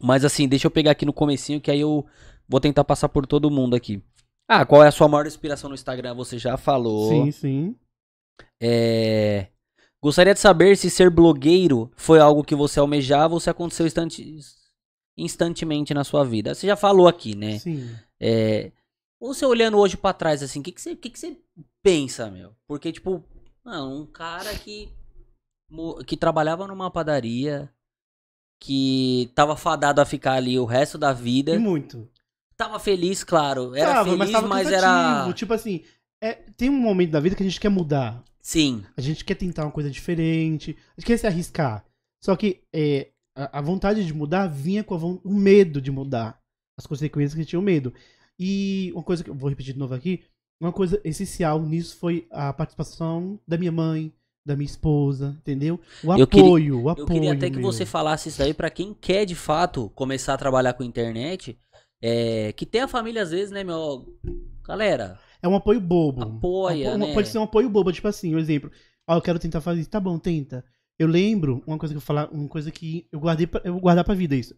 Mas 0.01 0.23
assim, 0.23 0.47
deixa 0.47 0.65
eu 0.65 0.71
pegar 0.71 0.91
aqui 0.91 1.05
no 1.05 1.11
comecinho 1.11 1.59
que 1.59 1.69
aí 1.69 1.81
eu 1.81 2.05
vou 2.47 2.61
tentar 2.61 2.85
passar 2.85 3.09
por 3.09 3.27
todo 3.27 3.51
mundo 3.51 3.75
aqui. 3.75 4.01
Ah, 4.49 4.65
qual 4.65 4.81
é 4.81 4.87
a 4.87 4.91
sua 4.91 5.09
maior 5.09 5.27
inspiração 5.27 5.67
no 5.69 5.75
Instagram? 5.75 6.15
Você 6.15 6.37
já 6.39 6.55
falou. 6.55 7.09
Sim, 7.09 7.31
sim. 7.31 7.75
É... 8.63 9.47
Gostaria 10.01 10.33
de 10.33 10.39
saber 10.39 10.77
se 10.77 10.89
ser 10.89 11.09
blogueiro 11.09 11.91
foi 11.95 12.19
algo 12.19 12.43
que 12.43 12.55
você 12.55 12.79
almejava 12.79 13.33
ou 13.33 13.39
se 13.39 13.49
aconteceu 13.49 13.85
instante... 13.85 14.39
instantemente 15.17 15.93
na 15.93 16.03
sua 16.03 16.23
vida. 16.23 16.55
Você 16.55 16.67
já 16.67 16.75
falou 16.75 17.07
aqui, 17.07 17.35
né? 17.35 17.59
Sim. 17.59 17.93
É... 18.19 18.71
Você 19.21 19.45
olhando 19.45 19.77
hoje 19.77 19.97
pra 19.97 20.13
trás, 20.13 20.41
assim, 20.41 20.61
o 20.61 20.63
que, 20.63 20.71
que, 20.71 20.81
você, 20.81 20.95
que, 20.95 21.09
que 21.09 21.19
você 21.19 21.37
pensa, 21.83 22.31
meu? 22.31 22.55
Porque, 22.65 22.91
tipo, 22.91 23.21
não, 23.65 24.01
um 24.01 24.05
cara 24.05 24.55
que, 24.55 24.89
que 26.07 26.15
trabalhava 26.15 26.65
numa 26.65 26.89
padaria, 26.89 27.69
que 28.61 29.29
tava 29.35 29.57
fadado 29.57 29.99
a 29.99 30.05
ficar 30.05 30.33
ali 30.33 30.57
o 30.57 30.65
resto 30.65 30.97
da 30.97 31.11
vida, 31.11 31.53
E 31.55 31.59
muito. 31.59 32.09
tava 32.55 32.79
feliz, 32.79 33.23
claro. 33.23 33.75
Era 33.75 33.93
Tava, 33.93 34.17
feliz, 34.17 34.31
mas 34.31 34.43
mas, 34.47 34.71
era. 34.71 35.33
Tipo 35.33 35.53
assim, 35.53 35.83
é, 36.21 36.33
tem 36.33 36.69
um 36.69 36.79
momento 36.79 37.11
da 37.11 37.19
vida 37.19 37.35
que 37.35 37.43
a 37.43 37.45
gente 37.45 37.59
quer 37.59 37.69
mudar. 37.69 38.23
Sim, 38.49 38.83
A 38.97 39.01
gente 39.01 39.23
quer 39.23 39.35
tentar 39.35 39.63
uma 39.63 39.71
coisa 39.71 39.91
diferente. 39.91 40.75
A 40.97 40.99
gente 40.99 41.05
quer 41.05 41.17
se 41.19 41.27
arriscar. 41.27 41.85
Só 42.23 42.35
que 42.35 42.61
é, 42.73 43.09
a, 43.37 43.59
a 43.59 43.61
vontade 43.61 44.03
de 44.03 44.11
mudar 44.11 44.47
vinha 44.47 44.83
com 44.83 44.95
a 44.95 44.97
o 44.97 45.21
medo 45.35 45.79
de 45.79 45.91
mudar. 45.91 46.41
As 46.75 46.87
consequências 46.87 47.35
que 47.35 47.45
tinha 47.45 47.59
o 47.59 47.61
medo. 47.61 47.93
E 48.39 48.91
uma 48.95 49.03
coisa 49.03 49.23
que 49.23 49.29
eu 49.29 49.35
vou 49.35 49.49
repetir 49.51 49.73
de 49.73 49.79
novo 49.79 49.93
aqui. 49.93 50.23
Uma 50.59 50.73
coisa 50.73 50.99
essencial 51.03 51.61
nisso 51.61 51.95
foi 51.97 52.25
a 52.31 52.51
participação 52.51 53.39
da 53.47 53.55
minha 53.55 53.71
mãe, 53.71 54.11
da 54.43 54.55
minha 54.55 54.65
esposa, 54.65 55.37
entendeu? 55.39 55.79
O 56.03 56.11
Eu 56.17 56.25
queria- 56.25 56.45
apoio, 56.45 56.81
o 56.81 56.89
apoio. 56.89 57.03
Eu 57.03 57.13
queria 57.13 57.33
até 57.33 57.51
que 57.51 57.57
meu. 57.57 57.71
você 57.71 57.85
falasse 57.85 58.29
isso 58.29 58.39
daí 58.39 58.53
pra 58.55 58.71
quem 58.71 58.95
quer 58.95 59.25
de 59.25 59.35
fato 59.35 59.91
começar 59.93 60.33
a 60.33 60.37
trabalhar 60.37 60.73
com 60.73 60.83
internet. 60.83 61.55
É, 62.01 62.51
que 62.53 62.65
tem 62.65 62.81
a 62.81 62.87
família 62.87 63.21
às 63.21 63.29
vezes, 63.29 63.51
né, 63.51 63.63
meu? 63.63 64.07
Galera, 64.65 65.19
É 65.41 65.47
um 65.47 65.55
apoio 65.55 65.79
bobo. 65.79 66.21
Apoia, 66.21 66.89
Apo- 66.89 66.97
né? 66.97 67.13
Pode 67.13 67.27
ser 67.29 67.37
um 67.37 67.43
apoio 67.43 67.69
bobo, 67.69 67.91
tipo 67.91 68.07
assim, 68.07 68.35
um 68.35 68.39
exemplo. 68.39 68.71
Ah, 69.07 69.15
eu 69.15 69.21
quero 69.21 69.39
tentar 69.39 69.61
fazer 69.61 69.81
isso. 69.81 69.89
Tá 69.89 69.99
bom, 69.99 70.17
tenta. 70.19 70.63
Eu 70.97 71.07
lembro 71.07 71.63
uma 71.65 71.77
coisa 71.77 71.93
que 71.93 71.97
eu 71.97 72.01
falar, 72.01 72.29
uma 72.31 72.47
coisa 72.47 72.69
que 72.71 73.07
eu 73.11 73.19
guardei, 73.19 73.47
pra, 73.47 73.61
eu 73.63 73.71
vou 73.73 73.81
guardar 73.81 74.03
pra 74.03 74.13
vida 74.13 74.35
isso. 74.35 74.53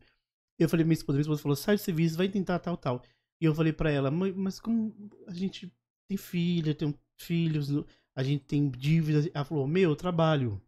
Eu 0.59 0.67
falei 0.67 0.83
pra 0.83 0.87
minha 0.89 0.93
esposa, 0.97 1.15
minha 1.17 1.21
esposa 1.21 1.41
falou, 1.41 1.55
sai 1.55 1.75
do 1.75 1.79
serviço, 1.81 2.17
vai 2.17 2.27
tentar 2.29 2.59
tal, 2.59 2.75
tal. 2.77 3.03
E 3.39 3.45
eu 3.45 3.53
falei 3.55 3.71
pra 3.73 3.89
ela, 3.91 4.09
"Mãe, 4.11 4.31
mas 4.35 4.59
como 4.59 4.93
a 5.27 5.33
gente 5.33 5.71
tem 6.09 6.17
filha, 6.17 6.73
tem 6.75 6.93
filhos, 7.19 7.69
a 8.15 8.23
gente 8.23 8.43
tem 8.45 8.69
dívidas. 8.69 9.29
Ela 9.33 9.45
falou, 9.45 9.67
meu, 9.67 9.91
eu 9.91 9.95
trabalho. 9.95 10.61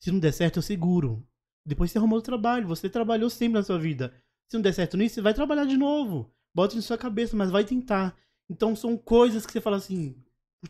Se 0.00 0.10
não 0.10 0.18
der 0.18 0.32
certo, 0.32 0.56
eu 0.56 0.62
seguro. 0.62 1.26
Depois 1.66 1.90
você 1.90 1.98
arrumou 1.98 2.18
o 2.18 2.22
trabalho, 2.22 2.68
você 2.68 2.88
trabalhou 2.88 3.28
sempre 3.28 3.58
na 3.58 3.62
sua 3.64 3.78
vida. 3.78 4.12
Se 4.48 4.56
não 4.56 4.62
der 4.62 4.72
certo 4.72 4.96
nisso, 4.96 5.16
você 5.16 5.20
vai 5.22 5.34
trabalhar 5.34 5.64
de 5.64 5.76
novo. 5.76 6.30
Bota 6.54 6.72
isso 6.74 6.76
na 6.78 6.82
sua 6.86 6.98
cabeça, 6.98 7.36
mas 7.36 7.50
vai 7.50 7.64
tentar. 7.64 8.16
Então 8.48 8.74
são 8.76 8.96
coisas 8.96 9.44
que 9.44 9.52
você 9.52 9.60
fala 9.60 9.76
assim, 9.76 10.14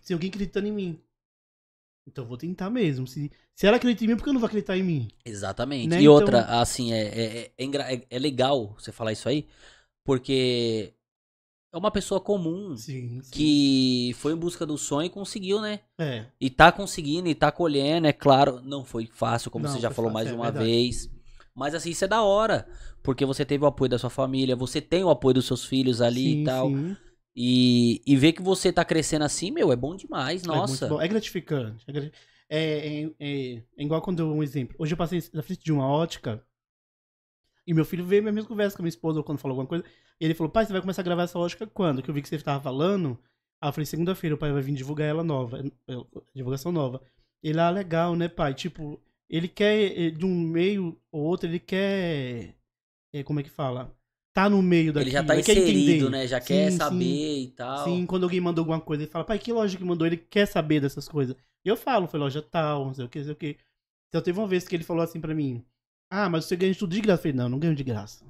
tem 0.07 0.14
alguém 0.14 0.29
acreditando 0.31 0.66
em 0.68 0.72
mim. 0.72 1.01
Então 2.09 2.24
eu 2.24 2.29
vou 2.29 2.37
tentar 2.39 2.70
mesmo. 2.70 3.07
Se, 3.07 3.31
se 3.55 3.66
ela 3.66 3.77
acredita 3.77 4.05
em 4.05 4.09
mim, 4.09 4.16
por 4.16 4.22
que 4.22 4.29
eu 4.29 4.33
não 4.33 4.41
vou 4.41 4.47
acreditar 4.47 4.77
em 4.77 4.83
mim? 4.83 5.09
exatamente. 5.24 5.89
Né, 5.89 5.97
E 5.97 6.03
então- 6.03 6.14
outra, 6.14 6.45
assim, 6.61 6.93
é, 6.93 7.03
é, 7.09 7.53
é, 7.59 7.64
engra- 7.64 7.93
é- 7.93 8.07
é 8.09 8.18
legal 8.18 8.74
você 8.79 8.93
falar 8.93 9.12
isso 9.12 9.29
aí, 9.29 9.47
porque 10.05 10.95
é 11.72 11.77
uma 11.77 11.91
pessoa 11.91 12.20
comum 12.20 12.77
Sim, 12.77 13.20
sim. 13.22 13.31
que 13.31 14.12
foi 14.18 14.33
em 14.33 14.37
busca 14.37 14.64
do 14.64 14.79
sonho 14.79 15.07
e 15.07 15.11
conseguiu, 15.11 15.61
né? 15.61 15.81
É, 15.99 16.27
E 16.41 16.49
tá 16.49 16.70
conseguindo 16.70 17.29
e 17.29 17.35
tá 17.35 17.51
colhendo, 17.51 18.07
é 18.07 18.12
claro. 18.12 18.61
Não 18.62 18.85
foi 18.85 19.07
fácil, 19.07 19.51
como 19.51 19.64
Não, 19.64 19.72
você 19.72 19.81
já 19.81 19.91
falou 19.91 20.11
fácil, 20.11 20.14
mais 20.27 20.29
é 20.29 20.35
uma 20.35 20.45
verdade. 20.53 20.64
vez. 20.64 21.11
Mas 21.55 21.74
assim, 21.74 21.91
isso 21.91 22.05
é 22.05 22.09
da 22.09 22.22
hora. 22.22 22.68
Porque 23.03 23.24
você 23.24 23.45
teve 23.45 23.64
o 23.64 23.66
apoio 23.66 23.89
da 23.91 23.99
sua 23.99 24.11
família, 24.11 24.55
você 24.55 24.81
tem 24.81 25.03
o 25.03 25.11
apoio 25.11 25.35
dos 25.35 25.47
seus 25.47 25.64
filhos 25.64 26.01
ali 26.01 26.22
sim, 26.22 26.43
e 26.43 26.45
tal. 26.45 26.68
sim. 26.68 26.97
E, 27.39 28.01
e 28.07 28.16
ver 28.16 28.32
que 28.32 28.41
você 28.41 28.72
tá 28.72 28.82
crescendo 28.84 29.24
assim, 29.24 29.51
meu, 29.51 29.70
é 29.70 29.76
bom 29.76 29.95
demais, 29.95 30.43
É 30.43 30.47
nossa. 30.47 30.89
bom. 30.89 31.01
É 31.01 31.07
gratificante. 31.07 31.84
É, 32.49 32.59
é, 32.59 33.03
é- 33.03 33.12
é- 33.20 33.62
é 33.76 33.82
igual 33.84 34.01
quando 34.01 34.20
eu 34.20 34.32
um 34.32 34.43
exemplo. 34.43 34.74
Hoje 34.78 34.95
eu 34.95 34.97
passei 34.97 35.22
na 35.34 35.43
frente 35.43 35.62
de 35.62 35.72
uma 35.72 35.87
ótica 35.87 36.43
e 37.66 37.74
meu 37.74 37.84
filho 37.84 38.05
veio 38.07 38.22
a 38.22 38.32
mesma 38.32 38.49
conversa 38.49 38.76
com 38.76 38.82
a 38.82 38.84
minha 38.84 38.89
esposa 38.91 39.22
quando 39.22 39.39
falou 39.39 39.53
alguma 39.55 39.68
coisa. 39.68 39.84
E 40.20 40.24
ele 40.24 40.34
falou, 40.34 40.51
pai, 40.51 40.64
você 40.64 40.72
vai 40.72 40.80
começar 40.80 41.03
a 41.03 41.05
gravar 41.05 41.24
essa 41.24 41.39
ótica 41.39 41.66
quando? 41.66 42.03
Que 42.03 42.09
eu 42.09 42.14
vi 42.14 42.22
que 42.22 42.28
você 42.28 42.37
estava 42.37 42.62
falando. 42.62 43.18
Aí 43.61 43.68
eu 43.68 43.72
falei, 43.72 43.87
segunda-feira 43.87 44.34
o 44.37 44.39
pai 44.39 44.53
vai 44.53 44.62
vir 44.62 44.74
divulgar 44.74 45.09
ela 45.09 45.24
nova. 45.24 45.59
é, 45.59 45.93
é, 45.93 45.97
Divulgação 46.34 46.70
nova. 46.72 47.03
Ele, 47.43 47.59
ah, 47.61 47.70
legal, 47.70 48.14
né, 48.16 48.28
pai? 48.28 48.55
Tipo, 48.55 49.01
ele 49.28 49.49
quer, 49.49 49.99
eh, 49.99 50.11
de 50.11 50.24
um 50.24 50.41
meio 50.41 50.99
ou 51.12 51.22
outro, 51.22 51.49
ele 51.49 51.59
quer. 51.61 52.55
eh, 53.12 53.22
como 53.24 53.41
é 53.41 53.43
que 53.43 53.51
fala? 53.51 53.95
Tá 54.37 54.51
no 54.51 54.61
meio 54.62 54.93
daquilo. 54.93 55.09
Ele 55.09 55.11
já 55.12 55.24
tá 55.24 55.32
ele 55.32 55.41
inserido, 55.41 56.11
né? 56.11 56.26
Já 56.26 56.39
Sim, 56.43 56.47
quer 56.47 56.70
sim. 56.70 56.76
saber 56.76 57.39
e 57.39 57.47
tal. 57.53 57.84
Sim, 57.84 58.05
quando 58.05 58.24
alguém 58.24 58.39
mandou 58.39 58.61
alguma 58.61 58.78
coisa, 58.78 59.03
ele 59.03 59.11
fala, 59.11 59.24
pai, 59.24 59.39
que 59.39 59.51
loja 59.51 59.78
que 59.78 59.82
mandou? 59.82 60.07
Ele 60.07 60.18
quer 60.18 60.45
saber 60.45 60.78
dessas 60.78 61.09
coisas. 61.09 61.34
E 61.64 61.68
eu 61.70 61.74
falo, 61.74 62.07
foi 62.07 62.20
loja 62.20 62.43
tal, 62.43 62.84
não 62.84 62.93
sei 62.93 63.07
o 63.07 63.09
que, 63.09 63.18
não 63.18 63.24
sei 63.24 63.32
o 63.32 63.37
que. 63.37 63.57
Então 64.11 64.20
teve 64.20 64.39
uma 64.39 64.47
vez 64.47 64.68
que 64.68 64.76
ele 64.76 64.84
falou 64.84 65.03
assim 65.03 65.22
pra 65.22 65.34
mim, 65.34 65.64
ah, 66.11 66.28
mas 66.28 66.45
você 66.45 66.55
ganha 66.55 66.74
tudo 66.74 66.95
de 66.95 67.01
graça. 67.01 67.20
Eu 67.20 67.22
falei, 67.22 67.37
não, 67.37 67.49
não 67.49 67.59
ganho 67.59 67.74
de 67.74 67.82
graça. 67.82 68.26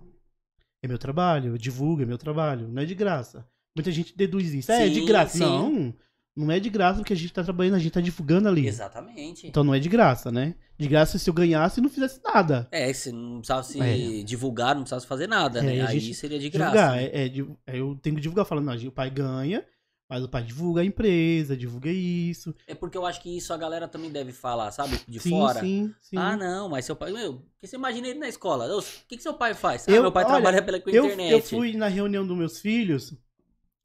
É 0.80 0.86
meu 0.86 0.96
trabalho, 0.96 1.54
eu 1.54 1.58
divulgo, 1.58 2.02
é 2.02 2.06
meu 2.06 2.18
trabalho, 2.18 2.68
não 2.68 2.80
é 2.80 2.84
de 2.84 2.94
graça. 2.94 3.44
Muita 3.76 3.90
gente 3.90 4.16
deduz 4.16 4.54
isso. 4.54 4.70
É, 4.70 4.86
é 4.86 4.88
de 4.88 5.00
Sim, 5.00 5.06
graça. 5.06 5.38
sim. 5.38 5.40
Não, 5.40 5.92
não 6.36 6.50
é 6.50 6.60
de 6.60 6.68
graça 6.68 6.98
porque 6.98 7.12
a 7.12 7.16
gente 7.16 7.32
tá 7.32 7.42
trabalhando, 7.42 7.74
a 7.76 7.78
gente 7.78 7.92
tá 7.92 8.00
divulgando 8.00 8.46
ali. 8.48 8.66
Exatamente. 8.66 9.46
Então 9.46 9.64
não 9.64 9.74
é 9.74 9.78
de 9.78 9.88
graça, 9.88 10.30
né? 10.30 10.54
De 10.78 10.86
graça 10.86 11.18
se 11.18 11.30
eu 11.30 11.34
ganhasse 11.34 11.80
e 11.80 11.82
não 11.82 11.88
fizesse 11.88 12.20
nada. 12.22 12.68
É, 12.70 12.92
você 12.92 13.10
não 13.10 13.38
precisava 13.38 13.62
se 13.62 13.80
É. 13.80 14.22
divulgar, 14.22 14.74
não 14.74 14.82
precisava 14.82 15.04
fazer 15.06 15.26
nada, 15.26 15.60
É, 15.60 15.62
né? 15.62 15.86
Aí 15.86 16.12
seria 16.14 16.38
de 16.38 16.50
graça. 16.50 16.72
Divulgar, 16.72 16.96
né? 16.96 17.04
é, 17.06 17.26
é, 17.26 17.32
é, 17.76 17.80
eu 17.80 17.98
tenho 18.02 18.16
que 18.16 18.22
divulgar 18.22 18.44
falando, 18.44 18.66
não, 18.66 18.74
o 18.88 18.92
pai 18.92 19.08
ganha, 19.10 19.64
mas 20.08 20.22
o 20.22 20.28
pai 20.28 20.42
divulga 20.42 20.82
a 20.82 20.84
empresa, 20.84 21.56
divulga 21.56 21.90
isso. 21.90 22.54
É 22.68 22.74
porque 22.74 22.96
eu 22.98 23.06
acho 23.06 23.20
que 23.22 23.34
isso 23.34 23.52
a 23.52 23.56
galera 23.56 23.88
também 23.88 24.10
deve 24.10 24.32
falar, 24.32 24.70
sabe? 24.72 25.00
De 25.08 25.18
sim, 25.18 25.30
fora. 25.30 25.60
sim, 25.60 25.92
sim. 26.02 26.16
Ah, 26.18 26.36
não, 26.36 26.68
mas 26.68 26.84
seu 26.84 26.94
pai. 26.94 27.12
Meu, 27.12 27.38
porque 27.54 27.66
você 27.66 27.76
imagina 27.76 28.06
ele 28.08 28.18
na 28.18 28.28
escola. 28.28 28.66
O 28.76 28.82
que, 29.08 29.16
que 29.16 29.22
seu 29.22 29.34
pai 29.34 29.54
faz? 29.54 29.88
Eu- 29.88 29.98
ah, 29.98 30.02
meu 30.02 30.12
pai 30.12 30.24
olha, 30.24 30.32
trabalha 30.34 30.62
pela 30.62 30.78
com 30.80 30.90
eu, 30.90 31.06
internet. 31.06 31.32
eu 31.32 31.40
fui 31.40 31.74
na 31.74 31.88
reunião 31.88 32.26
dos 32.26 32.36
meus 32.36 32.60
filhos, 32.60 33.14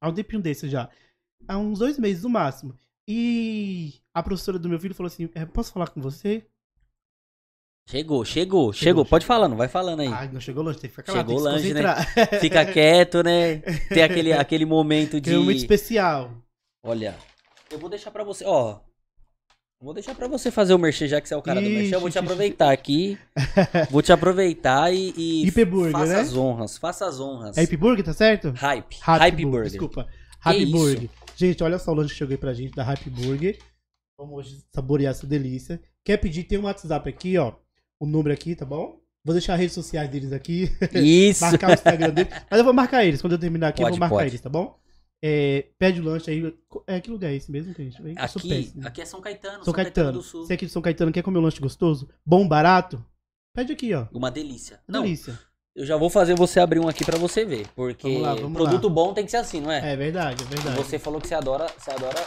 há 0.01 0.09
um 0.09 0.13
tempinho 0.13 0.41
desse 0.41 0.67
já, 0.69 0.89
há 1.47 1.57
uns 1.57 1.79
dois 1.79 1.97
meses 1.97 2.23
no 2.23 2.29
máximo. 2.29 2.77
E 3.07 3.95
a 4.13 4.21
professora 4.23 4.59
do 4.59 4.69
meu 4.69 4.79
filho 4.79 4.95
falou 4.95 5.07
assim: 5.07 5.29
"É, 5.33 5.45
posso 5.45 5.71
falar 5.71 5.89
com 5.89 6.01
você? 6.01 6.45
Chegou, 7.89 8.23
chegou, 8.23 8.71
chegou, 8.71 9.03
Pode 9.03 9.23
chegou. 9.23 9.35
falando, 9.35 9.55
vai 9.55 9.67
falando 9.67 9.99
aí. 10.01 10.07
Ah, 10.07 10.29
não 10.31 10.39
chegou 10.39 10.63
longe, 10.63 10.79
tem 10.79 10.89
que 10.89 10.95
ficar 10.95 11.03
calado, 11.03 11.29
Chegou 11.29 11.43
tem 11.43 11.53
longe, 11.53 11.73
né? 11.73 11.81
Fica 12.39 12.65
quieto, 12.65 13.23
né? 13.23 13.57
Tem 13.89 14.03
aquele, 14.03 14.31
aquele 14.33 14.65
momento 14.65 15.19
de. 15.19 15.33
é 15.33 15.37
muito 15.37 15.57
especial. 15.57 16.31
Olha, 16.83 17.17
eu 17.69 17.77
vou 17.77 17.89
deixar 17.89 18.11
pra 18.11 18.23
você, 18.23 18.45
ó. 18.45 18.79
Vou 19.81 19.95
deixar 19.95 20.13
pra 20.13 20.27
você 20.27 20.51
fazer 20.51 20.75
o 20.75 20.77
merchan, 20.77 21.07
já 21.07 21.19
que 21.19 21.27
você 21.27 21.33
é 21.33 21.37
o 21.37 21.41
cara 21.41 21.59
do 21.59 21.67
Ixi, 21.67 21.75
merchan. 21.75 21.95
Eu 21.95 21.99
vou 22.01 22.09
te 22.09 22.19
aproveitar 22.19 22.71
aqui. 22.71 23.17
Vou 23.89 24.01
te 24.01 24.13
aproveitar 24.13 24.93
e. 24.93 25.43
e 25.43 25.65
Burger, 25.65 25.91
faça 25.91 26.13
né? 26.13 26.19
as 26.19 26.37
honras, 26.37 26.77
faça 26.77 27.05
as 27.07 27.19
honras. 27.19 27.57
É 27.57 27.63
Happy 27.63 27.75
Burger, 27.75 28.05
tá 28.05 28.13
certo? 28.13 28.51
Hype. 28.51 28.97
Hype 29.01 29.31
Burger, 29.31 29.51
Burger. 29.51 29.69
Desculpa. 29.71 30.07
Isso? 30.55 30.71
Burger. 30.71 31.09
Gente, 31.41 31.63
olha 31.63 31.79
só 31.79 31.91
o 31.91 31.95
lanche 31.95 32.11
que 32.13 32.19
chegou 32.19 32.33
aí 32.33 32.37
pra 32.37 32.53
gente 32.53 32.75
da 32.75 32.87
Happy 32.87 33.09
Burger. 33.09 33.57
Vamos 34.15 34.37
hoje 34.37 34.63
saborear 34.71 35.09
essa 35.09 35.25
delícia. 35.25 35.81
Quer 36.03 36.17
pedir, 36.17 36.43
tem 36.43 36.59
um 36.59 36.65
WhatsApp 36.65 37.09
aqui, 37.09 37.35
ó. 37.35 37.53
O 37.99 38.05
número 38.05 38.31
aqui, 38.31 38.55
tá 38.55 38.63
bom? 38.63 39.01
Vou 39.25 39.33
deixar 39.33 39.55
as 39.55 39.59
redes 39.59 39.73
sociais 39.73 40.07
deles 40.07 40.31
aqui. 40.31 40.69
Isso. 40.93 41.41
marcar 41.49 41.71
o 41.71 41.73
Instagram 41.73 42.11
deles. 42.11 42.31
Mas 42.47 42.59
eu 42.59 42.63
vou 42.63 42.73
marcar 42.75 43.03
eles. 43.03 43.21
Quando 43.21 43.33
eu 43.33 43.39
terminar 43.39 43.69
aqui, 43.69 43.81
eu 43.81 43.85
Pode, 43.87 43.93
vou 43.93 43.99
marcar 44.01 44.17
pode. 44.17 44.29
eles, 44.29 44.39
tá 44.41 44.49
bom? 44.49 44.79
É, 45.19 45.65
pede 45.79 45.99
o 45.99 46.03
lanche 46.03 46.29
aí. 46.29 46.55
É, 46.85 47.01
que 47.01 47.09
lugar 47.09 47.31
é 47.31 47.35
esse 47.35 47.51
mesmo 47.51 47.73
que 47.73 47.81
a 47.81 47.85
gente 47.85 47.99
vem? 48.03 48.15
Eu 48.15 48.23
Aqui, 48.23 48.73
aqui 48.83 49.01
é 49.01 49.05
São 49.05 49.19
Caetano, 49.19 49.65
São 49.65 49.73
Caetano. 49.73 50.11
do 50.11 50.21
Sul. 50.21 50.45
Você 50.45 50.53
aqui 50.53 50.67
de 50.67 50.71
São 50.71 50.81
Caetano 50.83 51.11
quer 51.11 51.23
comer 51.23 51.39
um 51.39 51.41
lanche 51.41 51.59
gostoso? 51.59 52.07
Bom, 52.23 52.47
barato? 52.47 53.03
Pede 53.51 53.73
aqui, 53.73 53.95
ó. 53.95 54.05
Uma 54.13 54.29
delícia. 54.29 54.79
Não, 54.87 55.01
Delícia. 55.01 55.39
Eu 55.75 55.85
já 55.85 55.97
vou 55.97 56.09
fazer 56.09 56.35
você 56.35 56.59
abrir 56.59 56.79
um 56.79 56.87
aqui 56.87 57.03
pra 57.05 57.17
você 57.17 57.45
ver, 57.45 57.67
porque 57.75 58.07
Vamos 58.07 58.21
lá, 58.21 58.35
vamos 58.35 58.53
produto 58.53 58.87
lá. 58.87 58.93
bom 58.93 59.13
tem 59.13 59.25
que 59.25 59.31
ser 59.31 59.37
assim, 59.37 59.61
não 59.61 59.71
é? 59.71 59.93
É 59.93 59.95
verdade, 59.95 60.43
é 60.43 60.47
verdade. 60.47 60.77
Você 60.77 60.99
falou 60.99 61.19
que 61.21 61.27
você 61.27 61.35
adora, 61.35 61.67
você 61.77 61.91
adora 61.91 62.23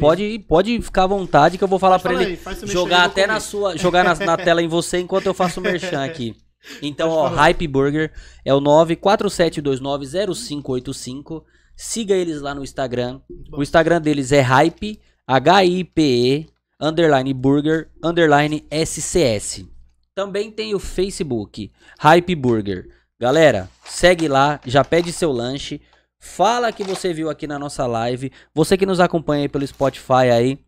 Pode, 0.00 0.38
pode 0.48 0.80
ficar 0.80 1.04
à 1.04 1.06
vontade 1.06 1.56
que 1.56 1.62
eu 1.62 1.68
vou 1.68 1.78
falar 1.78 2.00
falar 2.00 2.22
ele 2.22 2.40
aí, 2.44 2.66
jogar 2.66 3.04
até 3.04 3.24
na 3.26 3.38
sua, 3.38 3.76
jogar 3.76 4.02
na, 4.02 4.14
na 4.14 4.36
tela 4.36 4.62
em 4.62 4.66
você 4.66 4.98
enquanto 4.98 5.26
eu 5.26 5.34
faço 5.34 5.60
o 5.60 5.62
merchan 5.62 6.04
aqui. 6.04 6.34
Então, 6.82 7.08
Pode 7.08 7.20
ó, 7.20 7.22
falar. 7.30 7.42
Hype 7.44 7.66
Burger 7.66 8.12
é 8.44 8.52
o 8.52 8.60
947290585. 8.60 11.42
Siga 11.74 12.14
eles 12.14 12.42
lá 12.42 12.54
no 12.54 12.62
Instagram. 12.62 13.22
O 13.50 13.62
Instagram 13.62 13.98
deles 13.98 14.30
é 14.30 14.42
Hype 14.42 15.00
H-I-P-E 15.30 16.48
underline 16.80 17.32
burger 17.32 17.88
underline 18.02 18.66
SCS. 18.68 19.64
Também 20.12 20.50
tem 20.50 20.74
o 20.74 20.80
Facebook 20.80 21.70
Hype 22.00 22.34
Burger. 22.34 22.88
Galera, 23.16 23.70
segue 23.84 24.26
lá, 24.26 24.60
já 24.66 24.82
pede 24.82 25.12
seu 25.12 25.30
lanche. 25.30 25.80
Fala 26.18 26.72
que 26.72 26.82
você 26.82 27.14
viu 27.14 27.30
aqui 27.30 27.46
na 27.46 27.60
nossa 27.60 27.86
live. 27.86 28.32
Você 28.52 28.76
que 28.76 28.84
nos 28.84 28.98
acompanha 28.98 29.42
aí 29.42 29.48
pelo 29.48 29.64
Spotify 29.64 30.32
aí, 30.34 30.58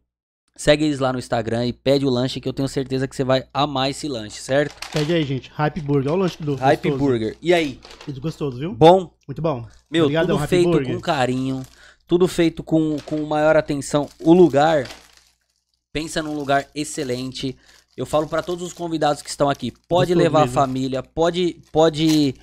segue 0.55 0.85
eles 0.85 1.01
lá 1.01 1.13
no 1.13 1.19
Instagram 1.19 1.67
e 1.67 1.73
pede 1.73 2.07
o 2.07 2.11
lanche 2.11 2.41
que 2.41 2.49
eu 2.49 2.53
tenho 2.53 2.69
certeza 2.69 3.09
que 3.09 3.17
você 3.17 3.25
vai 3.25 3.43
amar 3.53 3.91
esse 3.91 4.07
lanche, 4.07 4.41
certo? 4.41 4.77
Pede 4.93 5.13
aí, 5.13 5.25
gente. 5.25 5.51
Hype 5.53 5.81
Burger. 5.81 6.13
Olha 6.13 6.19
o 6.19 6.23
lanche 6.23 6.41
do 6.41 6.55
Hype 6.55 6.89
gostoso. 6.89 7.05
Burger. 7.05 7.37
E 7.43 7.53
aí? 7.53 7.81
Muito 8.07 8.21
gostoso, 8.21 8.59
viu? 8.61 8.73
Bom? 8.73 9.13
Muito 9.27 9.43
bom. 9.43 9.67
Meu, 9.91 10.05
Obrigadão, 10.05 10.37
tudo 10.37 10.47
feito 10.47 10.71
Burger. 10.71 10.95
com 10.95 11.01
carinho, 11.01 11.63
tudo 12.07 12.29
feito 12.29 12.63
com, 12.63 12.97
com 13.07 13.23
maior 13.25 13.57
atenção. 13.57 14.09
O 14.21 14.33
lugar, 14.33 14.87
pensa 15.93 16.23
num 16.23 16.35
lugar 16.35 16.67
excelente. 16.75 17.57
Eu 17.97 18.07
falo 18.07 18.27
pra 18.27 18.43
todos 18.43 18.67
os 18.67 18.73
convidados 18.73 19.23
que 19.23 19.31
estão 19.31 19.51
aqui, 19.51 19.73
pode 19.89 20.15
levar 20.15 20.41
mesmo. 20.41 20.59
a 20.59 20.63
família, 20.63 21.03
pode 21.03 21.57
pode 21.71 22.35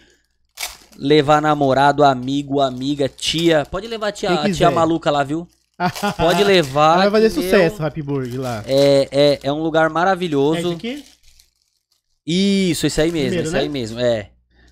levar 0.97 1.41
namorado, 1.41 2.03
amigo, 2.03 2.59
amiga, 2.59 3.07
tia, 3.09 3.65
pode 3.65 3.87
levar 3.87 4.09
a 4.09 4.11
tia, 4.11 4.31
a 4.31 4.51
tia 4.51 4.69
maluca 4.69 5.09
lá, 5.09 5.23
viu? 5.23 5.47
Pode 6.17 6.43
levar. 6.43 6.97
Vai 6.97 7.09
fazer 7.09 7.29
sucesso, 7.29 7.81
Happy 7.81 8.01
Burger 8.01 8.41
lá. 8.41 8.61
É, 8.67 9.07
é, 9.11 9.39
é 9.43 9.53
um 9.53 9.63
lugar 9.63 9.83
É 9.83 9.85
esse 9.85 9.93
maravilhoso. 9.93 10.73
aqui? 10.73 11.05
Isso, 12.27 12.85
esse 12.85 12.99
aí 12.99 13.11
mesmo, 13.11 13.27
Primeiro, 13.29 13.47
esse 13.47 13.53
né? 13.53 13.59
aí 13.61 13.69
mesmo, 13.69 13.97
é. 13.97 14.29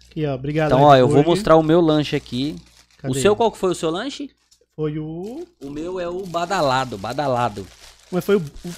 Aqui, 0.10 0.26
ó. 0.26 0.36
Obrigado. 0.36 0.68
Então, 0.68 0.82
ó, 0.82 0.92
Happy 0.92 1.02
eu 1.02 1.08
vou 1.08 1.24
mostrar 1.24 1.56
o 1.56 1.64
meu 1.64 1.80
lanche 1.80 2.14
aqui. 2.14 2.58
O 3.00 3.02
Cadê? 3.04 3.22
seu, 3.22 3.38
qual 3.38 3.50
que 3.50 3.58
foi 3.58 3.72
o 3.72 3.76
seu 3.76 3.90
lanche? 3.90 4.30
Foi 4.78 5.00
o... 5.00 5.44
O 5.60 5.72
meu 5.72 6.00
é 6.00 6.08
o 6.08 6.24
badalado, 6.28 7.00
badalado. 7.00 7.68
Mas 8.12 8.24
foi 8.24 8.36
o, 8.36 8.40
o 8.40 8.76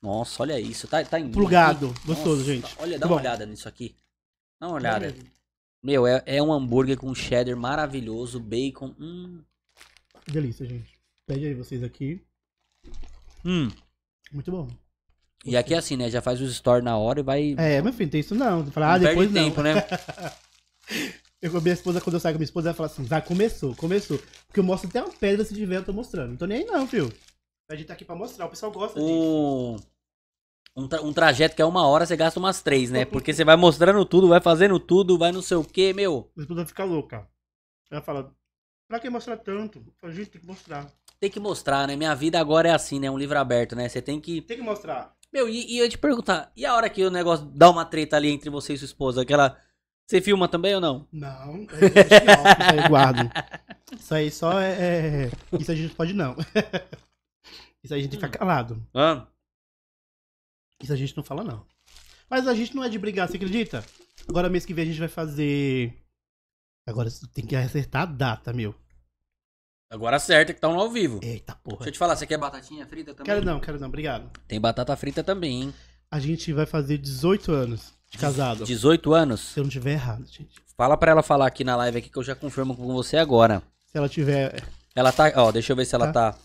Nossa, 0.00 0.42
olha 0.42 0.58
isso. 0.58 0.88
Tá, 0.88 1.04
tá 1.04 1.20
em 1.20 1.30
plugado. 1.30 1.90
aqui. 1.90 2.06
Gostoso, 2.06 2.38
Nossa, 2.38 2.44
gente. 2.44 2.74
Olha, 2.78 2.98
dá 2.98 3.04
Muito 3.04 3.04
uma 3.04 3.08
bom. 3.08 3.14
olhada 3.16 3.44
nisso 3.44 3.68
aqui. 3.68 3.94
Dá 4.58 4.68
uma 4.68 4.76
olhada. 4.76 5.14
Meu, 5.82 6.06
é, 6.06 6.22
é 6.24 6.42
um 6.42 6.50
hambúrguer 6.50 6.96
com 6.96 7.14
cheddar 7.14 7.54
maravilhoso, 7.54 8.40
bacon. 8.40 8.94
Hum. 8.98 9.42
Que 10.24 10.32
delícia, 10.32 10.64
gente. 10.64 10.98
Pede 11.26 11.46
aí 11.46 11.52
vocês 11.52 11.82
aqui. 11.82 12.22
Hum. 13.44 13.68
Muito 14.32 14.50
bom. 14.50 14.66
E 15.44 15.58
aqui 15.58 15.74
é 15.74 15.76
assim, 15.76 15.98
né? 15.98 16.08
Já 16.08 16.22
faz 16.22 16.40
os 16.40 16.56
stories 16.56 16.82
na 16.82 16.96
hora 16.96 17.20
e 17.20 17.22
vai. 17.22 17.54
É, 17.58 17.82
meu 17.82 17.92
filho, 17.92 18.10
tem 18.10 18.20
isso 18.20 18.34
não. 18.34 18.64
Falar, 18.68 18.94
ah, 18.94 18.98
não 18.98 19.08
depois 19.08 19.30
perde 19.30 19.34
não. 19.34 19.50
tempo, 19.50 19.62
né? 19.62 19.74
Eu 21.44 21.50
com 21.50 21.58
a 21.58 21.60
minha 21.60 21.74
esposa, 21.74 22.00
quando 22.00 22.14
eu 22.14 22.20
saio 22.20 22.32
com 22.32 22.38
a 22.38 22.40
minha 22.40 22.46
esposa, 22.46 22.70
ela 22.70 22.74
fala 22.74 22.86
assim, 22.86 23.04
vai, 23.04 23.20
começou, 23.20 23.76
começou. 23.76 24.18
Porque 24.46 24.60
eu 24.60 24.64
mostro 24.64 24.88
até 24.88 25.02
uma 25.02 25.12
pedra 25.12 25.44
se 25.44 25.52
tiver, 25.52 25.76
eu 25.76 25.84
tô 25.84 25.92
mostrando. 25.92 26.30
Não 26.30 26.36
tô 26.38 26.46
nem 26.46 26.60
aí 26.60 26.64
não, 26.64 26.86
filho. 26.86 27.12
A 27.70 27.74
gente 27.76 27.86
tá 27.86 27.92
aqui 27.92 28.02
pra 28.02 28.14
mostrar, 28.16 28.46
o 28.46 28.48
pessoal 28.48 28.72
gosta 28.72 28.98
disso. 28.98 29.12
Um, 29.12 29.76
um, 30.74 30.88
tra- 30.88 31.02
um 31.02 31.12
trajeto 31.12 31.54
que 31.54 31.60
é 31.60 31.64
uma 31.66 31.86
hora, 31.86 32.06
você 32.06 32.16
gasta 32.16 32.40
umas 32.40 32.62
três, 32.62 32.90
né? 32.90 33.04
Porque 33.04 33.34
você 33.34 33.44
vai 33.44 33.56
mostrando 33.56 34.02
tudo, 34.06 34.26
vai 34.26 34.40
fazendo 34.40 34.80
tudo, 34.80 35.18
vai 35.18 35.32
não 35.32 35.42
sei 35.42 35.58
o 35.58 35.64
que, 35.64 35.92
meu. 35.92 36.30
Minha 36.34 36.44
esposa 36.44 36.64
fica 36.64 36.82
louca. 36.82 37.28
Ela 37.90 38.00
fala, 38.00 38.34
pra 38.88 38.98
que 38.98 39.10
mostrar 39.10 39.36
tanto? 39.36 39.84
Falo, 40.00 40.14
gente, 40.14 40.30
tem 40.30 40.40
que 40.40 40.46
mostrar. 40.46 40.90
Tem 41.20 41.30
que 41.30 41.38
mostrar, 41.40 41.86
né? 41.86 41.94
Minha 41.94 42.14
vida 42.14 42.40
agora 42.40 42.70
é 42.70 42.72
assim, 42.72 42.98
né? 42.98 43.10
Um 43.10 43.18
livro 43.18 43.38
aberto, 43.38 43.76
né? 43.76 43.86
Você 43.86 44.00
tem 44.00 44.18
que. 44.18 44.40
Tem 44.40 44.56
que 44.56 44.62
mostrar. 44.62 45.14
Meu, 45.30 45.46
e, 45.46 45.74
e 45.74 45.78
eu 45.78 45.88
te 45.90 45.98
perguntar, 45.98 46.50
e 46.56 46.64
a 46.64 46.74
hora 46.74 46.88
que 46.88 47.04
o 47.04 47.10
negócio 47.10 47.44
dá 47.44 47.68
uma 47.68 47.84
treta 47.84 48.16
ali 48.16 48.30
entre 48.30 48.48
você 48.48 48.72
e 48.72 48.78
sua 48.78 48.86
esposa? 48.86 49.20
Aquela. 49.20 49.58
Você 50.06 50.20
filma 50.20 50.48
também 50.48 50.74
ou 50.74 50.80
não? 50.80 51.08
Não, 51.10 51.54
é, 51.56 51.64
isso 51.64 52.80
aí 52.80 52.88
guardo. 52.88 53.30
Isso 53.98 54.14
aí 54.14 54.30
só 54.30 54.60
é, 54.60 55.26
é- 55.26 55.30
Isso 55.58 55.72
a 55.72 55.74
gente 55.74 55.94
pode 55.94 56.12
não. 56.12 56.36
Isso 57.82 57.92
aí 57.94 58.00
a 58.00 58.02
gente 58.02 58.10
que 58.10 58.16
ficar 58.16 58.28
calado. 58.38 58.86
Hã? 58.94 59.26
Isso 60.82 60.92
a 60.92 60.96
gente 60.96 61.16
não 61.16 61.24
fala, 61.24 61.42
não. 61.44 61.66
Mas 62.28 62.46
a 62.48 62.54
gente 62.54 62.74
não 62.74 62.84
é 62.84 62.88
de 62.88 62.98
brigar, 62.98 63.28
você 63.28 63.36
acredita? 63.36 63.84
Agora 64.28 64.48
mês 64.48 64.64
que 64.64 64.74
vem 64.74 64.84
a 64.84 64.86
gente 64.86 64.98
vai 64.98 65.08
fazer. 65.08 65.94
Agora 66.86 67.08
tem 67.32 67.46
que 67.46 67.56
acertar 67.56 68.02
a 68.02 68.06
data, 68.06 68.52
meu. 68.52 68.74
Agora 69.90 70.16
acerta 70.16 70.52
que 70.52 70.60
tá 70.60 70.68
no 70.68 70.80
ao 70.80 70.90
vivo. 70.90 71.20
Eita 71.22 71.54
porra. 71.54 71.76
Deixa 71.78 71.90
eu 71.90 71.92
te 71.92 71.98
falar, 71.98 72.16
você 72.16 72.26
quer 72.26 72.38
batatinha 72.38 72.86
frita 72.86 73.14
também? 73.14 73.32
Quero 73.32 73.44
não, 73.44 73.60
quero 73.60 73.78
não, 73.78 73.88
obrigado. 73.88 74.30
Tem 74.48 74.60
batata 74.60 74.96
frita 74.96 75.22
também, 75.22 75.62
hein? 75.62 75.74
A 76.10 76.18
gente 76.18 76.52
vai 76.52 76.66
fazer 76.66 76.98
18 76.98 77.52
anos 77.52 77.94
de 78.14 78.18
casado. 78.20 78.64
18 78.64 79.12
anos? 79.12 79.40
Se 79.40 79.60
eu 79.60 79.64
não 79.64 79.70
tiver 79.70 79.92
errado, 79.92 80.24
gente. 80.30 80.60
Fala 80.76 80.96
pra 80.96 81.10
ela 81.12 81.22
falar 81.22 81.46
aqui 81.46 81.62
na 81.64 81.76
live 81.76 81.98
aqui 81.98 82.08
que 82.08 82.16
eu 82.18 82.22
já 82.22 82.34
confirmo 82.34 82.76
com 82.76 82.92
você 82.92 83.16
agora. 83.16 83.62
Se 83.86 83.96
ela 83.98 84.08
tiver. 84.08 84.62
Ela 84.94 85.12
tá. 85.12 85.32
Ó, 85.36 85.52
deixa 85.52 85.72
eu 85.72 85.76
ver 85.76 85.84
se 85.84 85.94
ela 85.94 86.12
tá. 86.12 86.36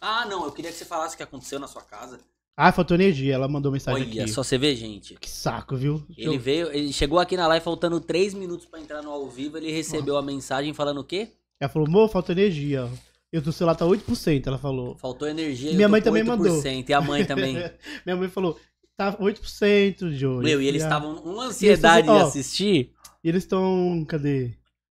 Ah, 0.00 0.24
não, 0.26 0.44
eu 0.44 0.52
queria 0.52 0.70
que 0.70 0.76
você 0.76 0.84
falasse 0.84 1.14
o 1.14 1.16
que 1.16 1.22
aconteceu 1.22 1.58
na 1.58 1.66
sua 1.66 1.82
casa. 1.82 2.18
Ah, 2.56 2.72
faltou 2.72 2.94
energia. 2.94 3.34
Ela 3.34 3.48
mandou 3.48 3.70
mensagem 3.72 4.02
Olha, 4.10 4.22
aqui. 4.24 4.32
só 4.32 4.42
você 4.42 4.58
vê, 4.58 4.74
gente. 4.74 5.14
Que 5.14 5.28
saco, 5.30 5.76
viu? 5.76 6.02
Deixa 6.08 6.22
Ele 6.28 6.36
eu- 6.36 6.40
veio, 6.40 6.72
ele 6.72 6.92
chegou 6.92 7.18
aqui 7.18 7.36
na 7.36 7.46
live 7.46 7.64
faltando 7.64 8.00
3 8.00 8.34
minutos 8.34 8.66
pra 8.66 8.80
entrar 8.80 9.02
no 9.02 9.10
ao 9.10 9.28
vivo, 9.28 9.56
ele 9.56 9.70
recebeu 9.72 10.16
a 10.16 10.22
mensagem 10.22 10.74
falando 10.74 10.98
o 11.00 11.04
quê? 11.04 11.28
Ela 11.58 11.70
falou, 11.70 11.88
amor, 11.88 12.08
faltou 12.10 12.34
energia. 12.34 12.88
Eu 13.32 13.40
do 13.40 13.52
celular 13.52 13.76
tá 13.76 13.86
8%, 13.86 14.46
ela 14.48 14.58
falou. 14.58 14.96
Faltou 14.98 15.28
energia 15.28 15.72
Minha 15.72 15.88
mãe 15.88 16.02
também 16.02 16.24
mandou. 16.24 16.60
8%, 16.60 16.88
E 16.88 16.92
a 16.94 17.00
mãe 17.00 17.24
também. 17.24 17.54
Minha 18.04 18.16
mãe 18.16 18.28
falou, 18.28 18.58
tá 19.00 19.16
8%, 19.16 20.10
Joey. 20.12 20.44
Meu, 20.44 20.60
e 20.60 20.66
eles 20.66 20.82
estavam 20.82 21.14
numa 21.24 21.44
ansiedade 21.46 22.06
de 22.06 22.12
ó, 22.12 22.26
assistir. 22.26 22.92
E 23.24 23.28
eles 23.28 23.44
estão. 23.44 24.04
Cadê? 24.06 24.52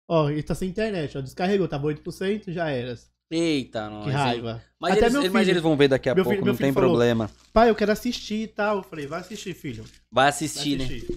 Ó, 0.09 0.31
ele 0.31 0.43
tá 0.43 0.55
sem 0.55 0.69
internet, 0.69 1.19
ó. 1.19 1.21
Descarregou, 1.21 1.67
tava 1.67 1.87
8%, 1.89 2.53
já 2.53 2.69
era. 2.69 2.95
Eita, 3.31 3.91
nossa. 3.91 4.09
Que 4.09 4.15
raiva. 4.15 4.63
Mas, 4.81 4.93
Até 4.93 5.01
eles, 5.03 5.13
meu 5.13 5.23
eles- 5.23 5.33
mas 5.33 5.43
filho- 5.43 5.53
eles 5.55 5.63
vão 5.63 5.77
ver 5.77 5.89
daqui 5.89 6.09
a 6.09 6.15
pouco, 6.15 6.31
filho- 6.31 6.45
meu 6.45 6.53
não 6.53 6.57
tem 6.59 6.67
filho 6.67 6.75
falou, 6.75 6.91
problema. 6.91 7.29
Pai, 7.53 7.69
eu 7.71 7.75
quero 7.75 7.91
assistir 7.91 8.43
e 8.43 8.47
tal. 8.47 8.77
Eu 8.77 8.83
falei, 8.85 9.07
vai 9.09 9.21
assistir, 9.21 9.53
filho. 9.55 9.83
Vai 9.83 10.25
Vai 10.25 10.29
assistir, 10.29 10.79
né? 10.79 10.85
assistir. 10.85 11.11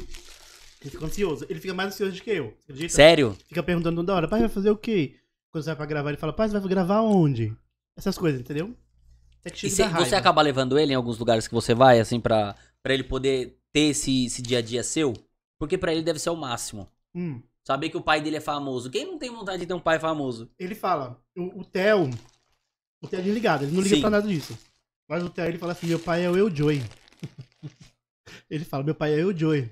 Ele 0.81 0.89
fica 0.91 1.05
ansioso. 1.05 1.45
Ele 1.49 1.59
fica 1.59 1.73
mais 1.73 1.93
ansioso 1.93 2.13
do 2.15 2.21
que 2.23 2.31
eu. 2.31 2.53
Acredita? 2.63 2.93
Sério? 2.93 3.37
Fica 3.47 3.61
perguntando 3.61 3.97
toda 3.97 4.15
hora, 4.15 4.27
pai, 4.27 4.39
vai 4.39 4.49
fazer 4.49 4.71
o 4.71 4.75
quê? 4.77 5.15
Quando 5.51 5.63
você 5.63 5.69
vai 5.69 5.75
pra 5.75 5.85
gravar, 5.85 6.09
ele 6.09 6.17
fala, 6.17 6.33
pai, 6.33 6.47
você 6.49 6.57
vai 6.59 6.69
gravar 6.69 7.01
onde? 7.01 7.53
Essas 7.97 8.17
coisas, 8.17 8.39
entendeu? 8.41 8.73
Que 9.53 9.67
E 9.67 9.81
raiva. 9.81 10.05
você 10.05 10.15
acaba 10.15 10.41
levando 10.41 10.77
ele 10.77 10.91
em 10.93 10.95
alguns 10.95 11.17
lugares 11.17 11.47
que 11.47 11.53
você 11.53 11.73
vai, 11.73 11.99
assim, 11.99 12.19
pra, 12.19 12.55
pra 12.83 12.93
ele 12.93 13.03
poder 13.03 13.57
ter 13.71 13.89
esse, 13.91 14.25
esse 14.25 14.41
dia 14.41 14.57
a 14.59 14.61
dia 14.61 14.83
seu? 14.83 15.13
Porque 15.57 15.77
pra 15.77 15.91
ele 15.93 16.01
deve 16.01 16.19
ser 16.19 16.29
o 16.29 16.35
máximo. 16.35 16.87
Hum. 17.15 17.41
Saber 17.65 17.89
que 17.89 17.97
o 17.97 18.01
pai 18.01 18.21
dele 18.21 18.37
é 18.37 18.41
famoso. 18.41 18.89
Quem 18.89 19.05
não 19.05 19.17
tem 19.17 19.29
vontade 19.29 19.59
de 19.59 19.65
ter 19.65 19.73
um 19.73 19.79
pai 19.79 19.99
famoso? 19.99 20.49
Ele 20.57 20.73
fala, 20.75 21.21
o, 21.37 21.59
o 21.61 21.63
Theo, 21.63 22.09
o 23.01 23.07
Theo 23.07 23.19
é 23.19 23.23
desligado, 23.23 23.63
ele 23.63 23.71
não 23.73 23.81
liga 23.81 23.95
Sim. 23.95 24.01
pra 24.01 24.09
nada 24.09 24.27
disso. 24.27 24.57
Mas 25.07 25.23
o 25.23 25.29
Theo, 25.29 25.45
ele 25.47 25.57
fala 25.57 25.71
assim, 25.73 25.87
meu 25.87 25.99
pai 25.99 26.25
é 26.25 26.29
o 26.29 26.37
Eu 26.37 26.53
Joy. 26.53 26.81
ele 28.49 28.65
fala, 28.65 28.83
meu 28.83 28.95
pai 28.95 29.13
é 29.13 29.17
o 29.17 29.31
Eu 29.31 29.37
Joy. 29.37 29.71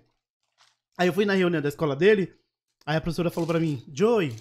Aí 0.97 1.07
eu 1.07 1.13
fui 1.13 1.25
na 1.25 1.33
reunião 1.33 1.61
da 1.61 1.69
escola 1.69 1.95
dele, 1.95 2.33
aí 2.85 2.97
a 2.97 3.01
professora 3.01 3.29
falou 3.29 3.47
pra 3.47 3.59
mim, 3.59 3.83
Joy, 3.93 4.35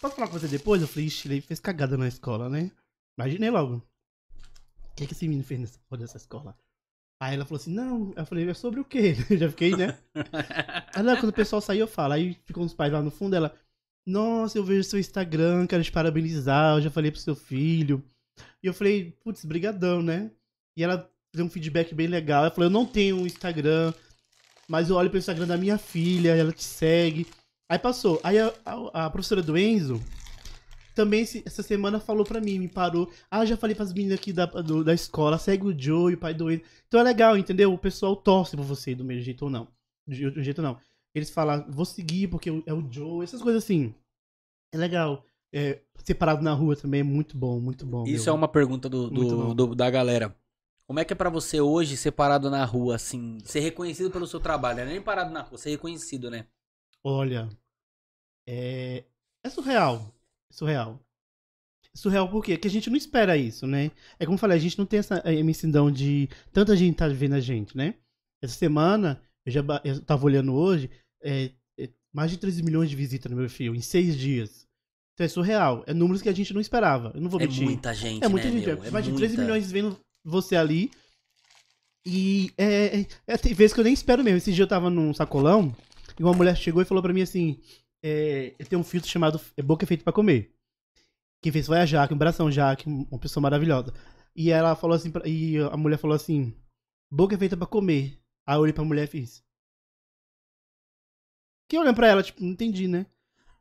posso 0.00 0.14
falar 0.14 0.28
com 0.28 0.38
você 0.38 0.46
depois? 0.48 0.80
Eu 0.82 0.88
falei, 0.88 1.06
ixi, 1.06 1.28
ele 1.28 1.40
fez 1.40 1.58
cagada 1.60 1.96
na 1.96 2.06
escola, 2.08 2.48
né? 2.48 2.70
Imaginei 3.18 3.50
logo. 3.50 3.82
Que, 4.96 5.06
que 5.06 5.12
esse 5.12 5.28
menino 5.28 5.44
fez 5.44 5.60
nessa 5.60 5.78
porra 5.88 6.00
dessa 6.00 6.16
escola? 6.16 6.56
Aí 7.22 7.34
ela 7.34 7.44
falou 7.46 7.60
assim, 7.60 7.72
não, 7.72 8.12
eu 8.16 8.26
falei, 8.26 8.48
é 8.48 8.54
sobre 8.54 8.80
o 8.80 8.84
quê? 8.84 9.14
Já 9.38 9.48
fiquei, 9.48 9.74
né? 9.76 9.98
Aí 10.94 11.02
quando 11.16 11.28
o 11.28 11.32
pessoal 11.32 11.60
saiu, 11.62 11.80
eu 11.80 11.88
falo. 11.88 12.12
Aí 12.14 12.36
ficou 12.44 12.62
uns 12.64 12.74
pais 12.74 12.92
lá 12.92 13.00
no 13.02 13.10
fundo, 13.10 13.34
ela, 13.36 13.54
nossa, 14.06 14.58
eu 14.58 14.64
vejo 14.64 14.84
seu 14.84 14.98
Instagram, 14.98 15.66
quero 15.66 15.82
te 15.84 15.92
parabenizar, 15.92 16.76
eu 16.76 16.82
já 16.82 16.90
falei 16.90 17.10
pro 17.10 17.20
seu 17.20 17.34
filho. 17.34 18.02
E 18.62 18.66
eu 18.66 18.74
falei, 18.74 19.12
putz, 19.24 19.44
brigadão, 19.44 20.02
né? 20.02 20.30
E 20.76 20.82
ela 20.84 21.10
deu 21.34 21.44
um 21.46 21.50
feedback 21.50 21.94
bem 21.94 22.06
legal. 22.06 22.42
Ela 22.44 22.50
falou, 22.50 22.66
eu 22.66 22.70
não 22.72 22.84
tenho 22.84 23.16
um 23.16 23.26
Instagram, 23.26 23.94
mas 24.68 24.90
eu 24.90 24.96
olho 24.96 25.08
pro 25.08 25.18
Instagram 25.18 25.46
da 25.46 25.56
minha 25.56 25.78
filha, 25.78 26.34
ela 26.36 26.52
te 26.52 26.64
segue. 26.64 27.26
Aí 27.70 27.78
passou. 27.78 28.20
Aí 28.22 28.38
a, 28.38 28.52
a- 28.64 29.06
a 29.06 29.10
professora 29.10 29.42
do 29.42 29.56
Enzo, 29.56 30.02
também 30.96 31.22
essa 31.44 31.62
semana 31.62 32.00
falou 32.00 32.24
pra 32.24 32.40
mim, 32.40 32.58
me 32.58 32.68
parou. 32.68 33.08
Ah, 33.30 33.44
já 33.44 33.56
falei 33.56 33.76
pras 33.76 33.92
meninas 33.92 34.18
aqui 34.18 34.32
da, 34.32 34.46
do- 34.46 34.82
da 34.82 34.92
escola, 34.94 35.38
segue 35.38 35.66
o 35.66 35.78
Joe 35.78 36.10
e 36.12 36.14
o 36.16 36.18
pai 36.18 36.34
do 36.34 36.50
Enzo. 36.50 36.62
Então 36.88 36.98
é 36.98 37.02
legal, 37.04 37.36
entendeu? 37.38 37.72
O 37.72 37.78
pessoal 37.78 38.16
torce 38.16 38.56
por 38.56 38.64
você 38.64 38.94
do 38.94 39.04
mesmo 39.04 39.22
jeito 39.22 39.42
ou 39.44 39.50
não. 39.50 39.68
De 40.08 40.24
outro 40.26 40.42
jeito 40.42 40.60
não. 40.62 40.78
Eles 41.14 41.30
falam, 41.30 41.64
vou 41.70 41.84
seguir 41.84 42.28
porque 42.28 42.50
é 42.66 42.72
o 42.74 42.90
Joe, 42.90 43.22
essas 43.22 43.40
coisas 43.42 43.62
assim. 43.62 43.94
É 44.74 44.78
legal. 44.78 45.24
É, 45.54 45.80
separado 46.04 46.42
na 46.42 46.52
rua 46.52 46.74
também 46.76 47.00
é 47.00 47.04
muito 47.04 47.36
bom, 47.38 47.60
muito 47.60 47.86
bom. 47.86 48.04
Isso 48.06 48.24
meu. 48.24 48.34
é 48.34 48.36
uma 48.36 48.48
pergunta 48.48 48.88
do, 48.88 49.08
do- 49.08 49.54
do- 49.54 49.74
da 49.74 49.88
galera. 49.88 50.36
Como 50.88 51.00
é 51.00 51.04
que 51.04 51.12
é 51.12 51.16
pra 51.16 51.30
você 51.30 51.60
hoje 51.60 51.96
ser 51.96 52.12
parado 52.12 52.48
na 52.50 52.64
rua, 52.64 52.94
assim, 52.96 53.38
ser 53.44 53.60
reconhecido 53.60 54.10
pelo 54.10 54.26
seu 54.26 54.38
trabalho? 54.40 54.78
Não 54.78 54.84
é 54.84 54.92
nem 54.92 55.02
parado 55.02 55.32
na 55.32 55.42
rua, 55.42 55.58
ser 55.58 55.70
reconhecido, 55.70 56.30
né? 56.30 56.46
Olha, 57.02 57.48
é, 58.48 59.04
é 59.44 59.50
surreal. 59.50 60.12
É 60.56 60.58
surreal. 60.58 61.00
É 61.94 61.96
surreal 61.96 62.28
por 62.28 62.42
quê? 62.44 62.54
Porque 62.54 62.68
a 62.68 62.70
gente 62.70 62.88
não 62.90 62.96
espera 62.96 63.36
isso, 63.36 63.66
né? 63.66 63.90
É 64.18 64.24
como 64.24 64.36
eu 64.36 64.38
falei, 64.40 64.56
a 64.56 64.60
gente 64.60 64.78
não 64.78 64.86
tem 64.86 64.98
essa 65.00 65.22
emissão 65.30 65.90
de 65.90 66.28
tanta 66.52 66.74
gente 66.76 66.96
tá 66.96 67.08
vendo 67.08 67.34
a 67.34 67.40
gente, 67.40 67.76
né? 67.76 67.94
Essa 68.42 68.54
semana, 68.54 69.20
eu 69.44 69.52
já 69.52 69.62
eu 69.84 70.00
tava 70.02 70.24
olhando 70.24 70.54
hoje, 70.54 70.90
é, 71.22 71.50
é 71.78 71.88
mais 72.12 72.30
de 72.30 72.38
13 72.38 72.62
milhões 72.62 72.88
de 72.90 72.96
visitas 72.96 73.30
no 73.30 73.36
meu 73.36 73.48
fio, 73.50 73.74
em 73.74 73.80
seis 73.80 74.16
dias. 74.16 74.66
Então 75.14 75.24
é 75.24 75.28
surreal. 75.28 75.82
É 75.86 75.94
números 75.94 76.20
que 76.22 76.28
a 76.28 76.32
gente 76.32 76.52
não 76.52 76.60
esperava. 76.60 77.10
Eu 77.14 77.20
não 77.20 77.30
vou 77.30 77.40
É 77.40 77.44
mentir. 77.46 77.64
muita 77.64 77.94
gente, 77.94 78.22
É 78.24 78.28
muita 78.28 78.48
né, 78.48 78.54
gente. 78.54 78.66
meu? 78.66 78.84
É, 78.84 78.90
mais 78.90 79.04
de 79.04 79.12
13 79.12 79.36
muita. 79.36 79.42
milhões 79.42 79.70
vendo 79.72 79.98
você 80.24 80.56
ali. 80.56 80.90
E 82.04 82.52
é, 82.56 83.00
é, 83.00 83.06
é, 83.26 83.36
tem 83.38 83.52
vezes 83.54 83.72
que 83.74 83.80
eu 83.80 83.84
nem 83.84 83.94
espero 83.94 84.22
mesmo. 84.22 84.38
Esse 84.38 84.52
dia 84.52 84.62
eu 84.64 84.68
tava 84.68 84.88
num 84.90 85.12
sacolão 85.14 85.74
e 86.18 86.22
uma 86.22 86.32
mulher 86.34 86.56
chegou 86.56 86.80
e 86.82 86.84
falou 86.84 87.02
pra 87.02 87.12
mim 87.12 87.22
assim: 87.22 87.58
é, 88.02 88.54
Eu 88.58 88.66
tenho 88.66 88.80
um 88.80 88.84
filtro 88.84 89.10
chamado 89.10 89.40
é 89.56 89.62
Boca 89.62 89.86
Feita 89.86 90.04
pra 90.04 90.12
Comer. 90.12 90.54
Quem 91.42 91.52
fez 91.52 91.66
foi 91.66 91.78
a 91.78 91.86
Jaque, 91.86 92.12
um 92.12 92.16
abração, 92.16 92.50
Jaque, 92.50 92.88
uma 92.88 93.18
pessoa 93.18 93.42
maravilhosa. 93.42 93.92
E 94.34 94.50
ela 94.50 94.74
falou 94.74 94.96
assim, 94.96 95.12
e 95.24 95.58
a 95.58 95.76
mulher 95.76 95.98
falou 95.98 96.14
assim: 96.14 96.54
Boca 97.10 97.34
é 97.34 97.38
feita 97.38 97.56
pra 97.56 97.66
comer. 97.66 98.20
Aí 98.46 98.56
eu 98.56 98.60
olhei 98.60 98.72
pra 98.72 98.84
mulher 98.84 99.04
e 99.04 99.06
fiz. 99.06 99.44
Que 101.68 101.78
olhando 101.78 101.96
pra 101.96 102.08
ela, 102.08 102.22
tipo, 102.22 102.42
não 102.42 102.50
entendi, 102.50 102.86
né? 102.88 103.06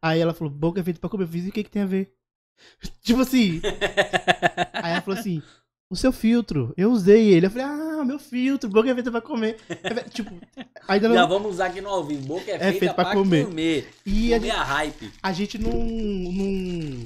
Aí 0.02 0.20
ela 0.20 0.34
falou: 0.34 0.52
Boca 0.52 0.80
é 0.80 0.84
feita 0.84 1.00
pra 1.00 1.10
comer. 1.10 1.24
Eu 1.24 1.28
fiz, 1.28 1.46
e 1.46 1.50
o 1.50 1.52
que 1.52 1.64
que 1.64 1.70
tem 1.70 1.84
a 1.84 1.86
ver? 1.86 2.16
tipo 3.02 3.22
assim. 3.22 3.62
Aí 4.74 4.92
ela 4.92 5.02
falou 5.02 5.20
assim: 5.20 5.42
o 5.90 5.96
seu 5.96 6.12
filtro, 6.12 6.74
eu 6.76 6.92
usei 6.92 7.34
ele. 7.34 7.46
Eu 7.46 7.52
falei, 7.52 7.66
ah, 7.66 8.04
meu 8.04 8.20
filtro, 8.20 8.70
boca 8.70 8.90
é 8.90 8.94
feita 8.94 9.12
pra 9.12 9.22
comer. 9.22 9.58
É, 9.70 10.04
tipo, 10.10 10.32
ainda 10.88 11.10
Já 11.10 11.22
não. 11.22 11.30
vamos 11.30 11.54
usar 11.54 11.68
aqui 11.68 11.82
no 11.82 11.90
ao 11.90 12.04
vivo. 12.04 12.26
Boca 12.26 12.52
é, 12.52 12.60
feita, 12.60 12.80
feito 12.80 12.96
pra, 12.96 13.06
pra 13.06 13.14
comer. 13.14 13.46
comer. 13.46 13.94
E 14.06 14.34
a 14.34 14.40
gente, 14.40 14.52
a 14.52 14.64
hype. 14.64 15.12
a 15.22 15.34
gente 15.34 15.58
não. 15.58 15.72
não. 15.72 17.04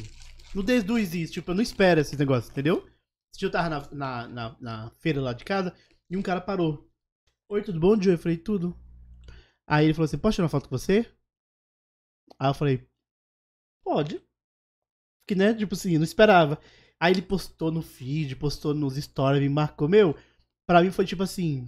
não 0.55 0.63
deduz 0.63 1.13
isso. 1.13 1.33
Tipo, 1.33 1.51
eu 1.51 1.55
não 1.55 1.61
espero 1.61 1.99
esses 1.99 2.17
negócios, 2.17 2.51
entendeu? 2.51 2.87
Dia 3.37 3.47
eu 3.47 3.51
tava 3.51 3.69
na, 3.69 3.87
na, 3.91 4.27
na, 4.27 4.55
na 4.59 4.89
feira 4.99 5.21
lá 5.21 5.33
de 5.33 5.45
casa 5.45 5.73
e 6.09 6.17
um 6.17 6.21
cara 6.21 6.41
parou. 6.41 6.89
Oi, 7.49 7.61
tudo 7.61 7.79
bom, 7.79 7.99
Joe? 7.99 8.13
Eu 8.13 8.19
falei, 8.19 8.37
tudo. 8.37 8.77
Aí 9.67 9.85
ele 9.85 9.93
falou 9.93 10.05
assim: 10.05 10.17
posso 10.17 10.35
tirar 10.35 10.45
uma 10.45 10.49
foto 10.49 10.67
com 10.67 10.77
você? 10.77 11.05
Aí 12.39 12.49
eu 12.49 12.53
falei, 12.53 12.87
pode. 13.83 14.21
Que 15.27 15.35
né, 15.35 15.53
tipo 15.53 15.75
assim, 15.75 15.93
eu 15.93 15.99
não 15.99 16.05
esperava. 16.05 16.59
Aí 16.99 17.13
ele 17.13 17.21
postou 17.21 17.71
no 17.71 17.81
feed, 17.81 18.35
postou 18.35 18.73
nos 18.73 18.95
stories, 18.95 19.41
me 19.41 19.49
marcou. 19.49 19.87
Meu, 19.87 20.15
pra 20.67 20.81
mim 20.81 20.91
foi 20.91 21.05
tipo 21.05 21.23
assim, 21.23 21.67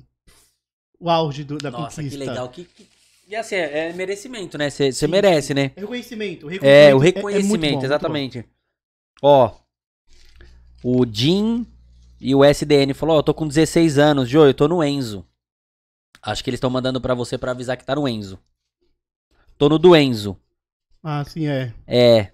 o 0.99 1.09
auge 1.09 1.43
do, 1.43 1.57
da 1.57 1.71
Nossa, 1.71 2.01
conquista. 2.01 2.19
que 2.19 2.29
legal. 2.29 2.49
Que, 2.49 2.65
que- 2.65 2.87
E 3.27 3.35
assim, 3.35 3.55
é, 3.55 3.89
é 3.89 3.93
merecimento, 3.93 4.57
né? 4.57 4.69
Você 4.69 5.07
merece, 5.07 5.53
né? 5.53 5.71
É 5.75 5.81
reconhecimento. 5.81 6.47
o 6.47 6.49
É, 6.51 6.93
o 6.93 6.97
reconhecimento 6.97 6.99
muito 6.99 7.15
reconhecimento, 7.15 7.79
bom, 7.79 7.85
exatamente. 7.85 8.45
Ó, 9.21 9.55
o 10.83 11.05
Jim 11.09 11.65
e 12.19 12.35
o 12.35 12.43
SDN 12.43 12.93
falou, 12.93 13.15
ó, 13.15 13.19
eu 13.19 13.23
tô 13.23 13.33
com 13.33 13.47
16 13.47 13.97
anos, 13.97 14.27
Joe, 14.29 14.47
eu 14.49 14.53
tô 14.53 14.67
no 14.67 14.83
Enzo. 14.83 15.25
Acho 16.21 16.43
que 16.43 16.49
eles 16.49 16.57
estão 16.57 16.69
mandando 16.69 16.99
pra 16.99 17.13
você 17.15 17.37
pra 17.37 17.51
avisar 17.51 17.77
que 17.77 17.85
tá 17.85 17.95
no 17.95 18.07
Enzo. 18.07 18.37
Tô 19.57 19.69
no 19.69 19.79
do 19.79 19.95
Enzo. 19.95 20.37
Ah, 21.03 21.23
sim, 21.25 21.47
é. 21.47 21.73
É, 21.87 22.31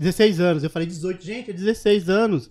16 0.00 0.40
anos. 0.40 0.64
Eu 0.64 0.70
falei 0.70 0.88
18. 0.88 1.22
Gente, 1.22 1.50
é 1.50 1.52
16 1.52 2.08
anos. 2.08 2.50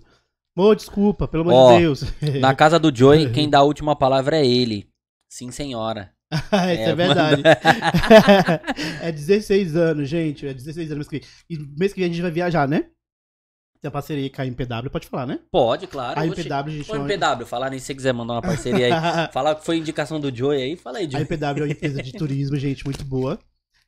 Ô, 0.56 0.74
desculpa, 0.74 1.26
pelo 1.26 1.42
amor 1.42 1.54
Ó, 1.54 1.72
de 1.74 1.82
Deus. 1.82 2.04
na 2.40 2.54
casa 2.54 2.78
do 2.78 2.94
Joey, 2.94 3.32
quem 3.32 3.48
dá 3.50 3.58
a 3.58 3.64
última 3.64 3.96
palavra 3.96 4.36
é 4.36 4.46
ele. 4.46 4.88
Sim, 5.28 5.50
senhora. 5.50 6.12
Isso 6.32 6.54
é, 6.54 6.84
É, 6.84 6.94
verdade. 6.94 7.42
é 9.02 9.10
16 9.10 9.76
anos, 9.76 10.08
gente. 10.08 10.46
É 10.46 10.54
16 10.54 10.92
anos. 10.92 11.08
mês 11.08 11.22
que. 11.22 11.28
E 11.48 11.58
mês 11.76 11.92
que 11.92 12.00
vem 12.00 12.08
a 12.08 12.12
gente 12.12 12.22
vai 12.22 12.30
viajar, 12.30 12.68
né? 12.68 12.86
Tem 13.80 13.88
a 13.88 13.90
parceria 13.90 14.28
com 14.28 14.42
a 14.42 14.46
MPW, 14.46 14.90
pode 14.90 15.08
falar, 15.08 15.26
né? 15.26 15.40
Pode, 15.50 15.86
claro. 15.86 16.20
A. 16.20 16.26
MPW, 16.26 16.52
a 16.52 16.68
gente 16.70 16.92
Ô, 16.92 16.96
MPW, 16.96 17.46
falar 17.46 17.70
nem 17.70 17.78
se 17.78 17.86
você 17.86 17.94
quiser 17.94 18.12
mandar 18.12 18.34
uma 18.34 18.42
parceria 18.42 18.86
aí. 18.86 19.32
Falar 19.32 19.54
que 19.54 19.64
foi 19.64 19.78
indicação 19.78 20.20
do 20.20 20.34
Joey 20.34 20.62
aí, 20.62 20.76
fala 20.76 20.98
aí, 20.98 21.06
A 21.06 21.10
Joey. 21.10 21.22
MPW 21.22 21.62
é 21.62 21.66
uma 21.66 21.72
empresa 21.72 22.02
de 22.02 22.12
turismo, 22.12 22.56
gente, 22.56 22.84
muito 22.84 23.04
boa. 23.04 23.38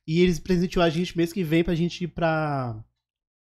E 0.09 0.21
eles 0.23 0.39
presenteou 0.41 0.83
a 0.83 0.89
gente 0.89 1.17
mês 1.17 1.33
que 1.33 1.45
vem 1.45 1.63
pra 1.63 1.75
gente 1.75 2.05
ir 2.05 2.09
pra 2.09 2.83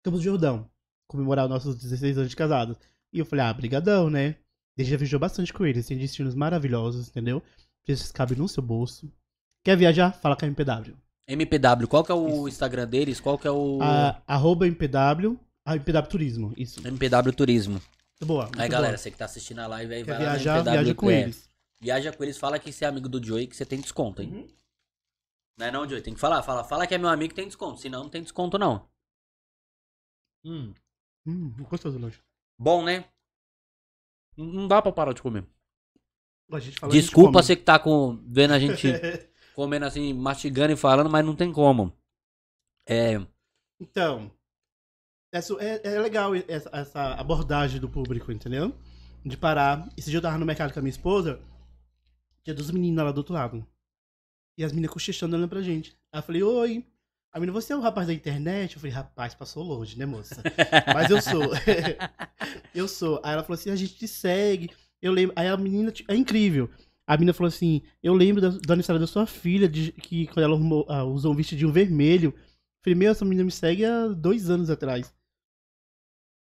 Campos 0.03 0.21
do 0.21 0.25
Jordão. 0.25 0.71
Comemorar 1.07 1.45
os 1.47 1.51
nossos 1.51 1.77
16 1.77 2.19
anos 2.19 2.31
de 2.31 2.37
casados. 2.37 2.77
E 3.13 3.19
eu 3.19 3.27
falei, 3.27 3.45
ah, 3.45 3.53
brigadão, 3.53 4.09
né? 4.09 4.37
A 4.79 4.83
gente 4.83 4.91
já 4.91 4.97
viajou 4.97 5.21
bastante 5.21 5.53
com 5.53 5.67
eles. 5.67 5.87
Tem 5.87 5.99
destinos 5.99 6.35
maravilhosos, 6.35 7.09
entendeu? 7.09 7.43
Preços 7.85 8.13
cabem 8.13 8.39
no 8.39 8.49
seu 8.49 8.63
bolso. 8.63 9.13
Quer 9.65 9.77
viajar? 9.77 10.13
Fala 10.13 10.37
com 10.37 10.45
a 10.45 10.49
MPW. 10.49 10.97
MPW, 11.29 11.87
qual 11.87 12.03
que 12.03 12.11
é 12.11 12.15
o 12.15 12.49
Instagram 12.49 12.87
deles? 12.87 13.21
Qual 13.21 13.39
que 13.39 13.47
é 13.47 13.51
o 13.51 13.79
A, 13.81 14.21
arroba 14.27 14.67
MPW. 14.67 15.39
A 15.65 15.77
MPW 15.77 16.09
Turismo, 16.09 16.55
isso. 16.57 16.87
MPW 16.87 17.33
Turismo? 17.33 17.81
Boa. 18.21 18.47
Aí, 18.47 18.51
boa. 18.53 18.69
galera, 18.69 18.99
você 18.99 19.11
que 19.11 19.19
tá 19.19 19.27
assistindo 19.27 19.61
a 19.61 19.67
live 19.67 19.95
aí, 19.95 20.05
Quer 20.05 20.13
vai 20.13 20.25
lá 20.25 20.33
viajar? 20.33 20.53
no 20.53 20.59
MPW. 20.61 20.73
Viaja 20.73 20.95
com 20.95 21.11
é, 21.11 21.21
eles. 21.21 21.51
Viaja 21.81 22.13
com 22.13 22.25
eles, 22.25 22.39
fala 22.39 22.59
que 22.59 22.73
você 22.73 22.85
é 22.85 22.89
amigo 22.89 23.09
do 23.09 23.25
Joey 23.25 23.47
que 23.47 23.57
você 23.57 23.65
tem 23.65 23.81
desconto, 23.81 24.23
hein? 24.23 24.33
Uhum. 24.33 24.49
Não 25.59 25.67
é 25.67 25.71
não, 25.71 25.89
Joey? 25.89 26.03
Tem 26.03 26.15
que 26.15 26.21
falar, 26.21 26.43
fala, 26.43 26.65
fala 26.65 26.87
que 26.87 26.95
é 26.95 26.99
meu 26.99 27.09
amigo 27.09 27.31
que 27.31 27.37
tem 27.37 27.47
desconto, 27.47 27.81
senão 27.81 28.03
não 28.05 28.11
tem 28.11 28.23
desconto 28.23 28.59
não. 28.59 28.89
Hum, 30.45 30.73
Hum, 31.27 31.51
gostoso 31.69 31.99
o 31.99 32.01
lanche. 32.01 32.19
bom, 32.59 32.83
né? 32.85 33.05
Não- 34.37 34.67
dá 34.67 34.81
pra 34.81 34.93
parar 34.93 35.13
de 35.13 35.21
comer. 35.23 35.47
A 36.51 36.59
gente 36.59 36.79
fala, 36.79 36.93
a 36.93 36.97
gente 36.97 37.05
Desculpa 37.05 37.31
você 37.43 37.55
que 37.55 37.63
tá 37.63 37.79
com, 37.79 38.17
vendo 38.27 38.55
a 38.55 38.59
gente 38.59 38.87
comendo 39.55 39.85
assim, 39.87 40.13
mastigando 40.13 40.73
e 40.73 40.77
falando, 40.77 41.11
mas 41.11 41.25
não 41.25 41.37
tem 41.37 41.53
como. 41.53 41.93
É, 42.89 43.15
Então, 43.81 44.31
essa, 45.33 45.55
é, 45.63 45.95
é 45.95 46.01
legal 46.01 46.35
essa, 46.35 46.71
essa 46.73 47.15
abordagem 47.15 47.81
do 47.81 47.89
público, 47.89 48.33
entendeu? 48.33 48.75
De 49.25 49.37
parar. 49.37 49.89
Esse 49.97 50.11
dia 50.11 50.19
eu 50.19 50.23
tava 50.23 50.39
no 50.39 50.47
mercado 50.47 50.73
com 50.73 50.79
a 50.79 50.83
minha 50.83 50.91
esposa, 50.91 51.41
tinha 52.43 52.55
duas 52.55 52.71
meninas 52.71 53.05
lá 53.05 53.13
do 53.13 53.19
outro 53.19 53.35
lado. 53.35 53.65
E 54.59 54.65
as 54.65 54.73
meninas 54.73 54.93
cochichando 54.93 55.37
olhando 55.37 55.49
pra 55.49 55.63
gente. 55.63 55.97
Aí 56.13 56.19
eu 56.19 56.23
falei, 56.23 56.43
oi. 56.43 56.87
A 57.33 57.39
menina, 57.39 57.53
você 57.53 57.73
é 57.73 57.77
o 57.77 57.81
rapaz 57.81 58.09
da 58.09 58.13
internet? 58.13 58.75
Eu 58.75 58.81
falei, 58.81 58.95
rapaz, 58.95 59.35
passou 59.35 59.63
longe, 59.63 59.97
né, 59.97 60.05
moça? 60.05 60.43
Mas 60.93 61.11
eu 61.11 61.23
sou. 61.23 61.51
eu 62.75 62.89
sou. 62.89 63.21
Aí 63.23 63.35
ela 63.35 63.43
falou 63.45 63.55
assim, 63.55 63.71
a 63.71 63.77
gente 63.77 63.95
te 63.95 64.09
segue. 64.09 64.71
Eu 65.01 65.13
lembro. 65.13 65.33
Aí 65.37 65.47
a 65.47 65.57
menina, 65.57 65.93
é 66.09 66.17
incrível. 66.17 66.69
A 67.07 67.17
menina 67.17 67.33
falou 67.33 67.49
assim, 67.49 67.83
eu 68.03 68.15
lembro 68.15 68.41
da- 68.41 68.49
do 68.49 68.73
aniversário 68.73 69.01
da 69.01 69.07
sua 69.07 69.27
filha, 69.27 69.69
de, 69.69 69.93
que 69.93 70.27
quando 70.29 70.45
ela 70.45 70.55
arrumou- 70.55 70.87
ah, 70.89 71.05
usou 71.05 71.33
um 71.33 71.37
vestidinho 71.37 71.73
vermelho. 71.73 72.35
Eu 72.37 72.43
falei, 72.85 72.99
meu, 72.99 73.11
essa 73.11 73.25
menina 73.25 73.45
me 73.45 73.51
segue 73.53 73.85
há 73.85 74.09
dois 74.09 74.51
anos 74.51 74.69
atrás. 74.71 75.13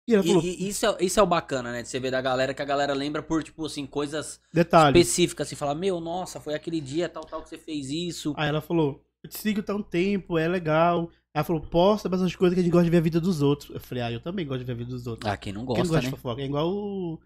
E 0.08 0.14
ela 0.14 0.24
e- 0.24 0.26
falou, 0.28 0.42
e 0.42 0.68
isso, 0.68 0.86
é, 0.86 0.96
isso 1.04 1.20
é 1.20 1.22
o 1.22 1.26
bacana, 1.26 1.70
né? 1.70 1.82
De 1.82 1.88
você 1.88 2.00
ver 2.00 2.10
da 2.10 2.20
galera 2.20 2.52
que 2.54 2.62
a 2.62 2.64
galera 2.64 2.92
lembra 2.94 3.22
por, 3.22 3.42
tipo 3.42 3.64
assim, 3.64 3.86
coisas 3.86 4.40
detalhe. 4.52 4.98
específicas, 4.98 5.46
assim, 5.46 5.56
fala, 5.56 5.74
meu, 5.74 6.00
nossa, 6.00 6.40
foi 6.40 6.54
aquele 6.54 6.80
dia, 6.80 7.08
tal, 7.08 7.24
tal, 7.24 7.42
que 7.42 7.48
você 7.48 7.58
fez 7.58 7.88
isso. 7.90 8.34
Aí 8.36 8.48
ela 8.48 8.60
falou, 8.60 9.04
eu 9.22 9.30
te 9.30 9.38
sigo 9.38 9.62
há 9.66 9.74
um 9.74 9.82
tempo, 9.82 10.36
é 10.38 10.48
legal. 10.48 11.10
Ela 11.34 11.44
falou, 11.44 11.62
posta 11.62 12.08
bastante 12.08 12.36
coisa 12.36 12.54
que 12.54 12.60
a 12.60 12.64
gente 12.64 12.72
gosta 12.72 12.84
de 12.84 12.90
ver 12.90 12.98
a 12.98 13.02
vida 13.02 13.20
dos 13.20 13.40
outros. 13.40 13.70
Eu 13.70 13.80
falei, 13.80 14.02
ah, 14.04 14.12
eu 14.12 14.20
também 14.20 14.46
gosto 14.46 14.60
de 14.60 14.64
ver 14.66 14.72
a 14.72 14.76
vida 14.76 14.90
dos 14.90 15.06
outros. 15.06 15.30
Ah, 15.30 15.36
quem 15.36 15.52
não 15.52 15.60
Quem 15.60 15.66
gosta, 15.68 15.82
não 15.84 15.88
gosta 15.90 16.02
né? 16.02 16.10
de 16.10 16.16
fofoca? 16.16 16.42
É 16.42 16.44
igual 16.44 16.68
o, 16.70 17.18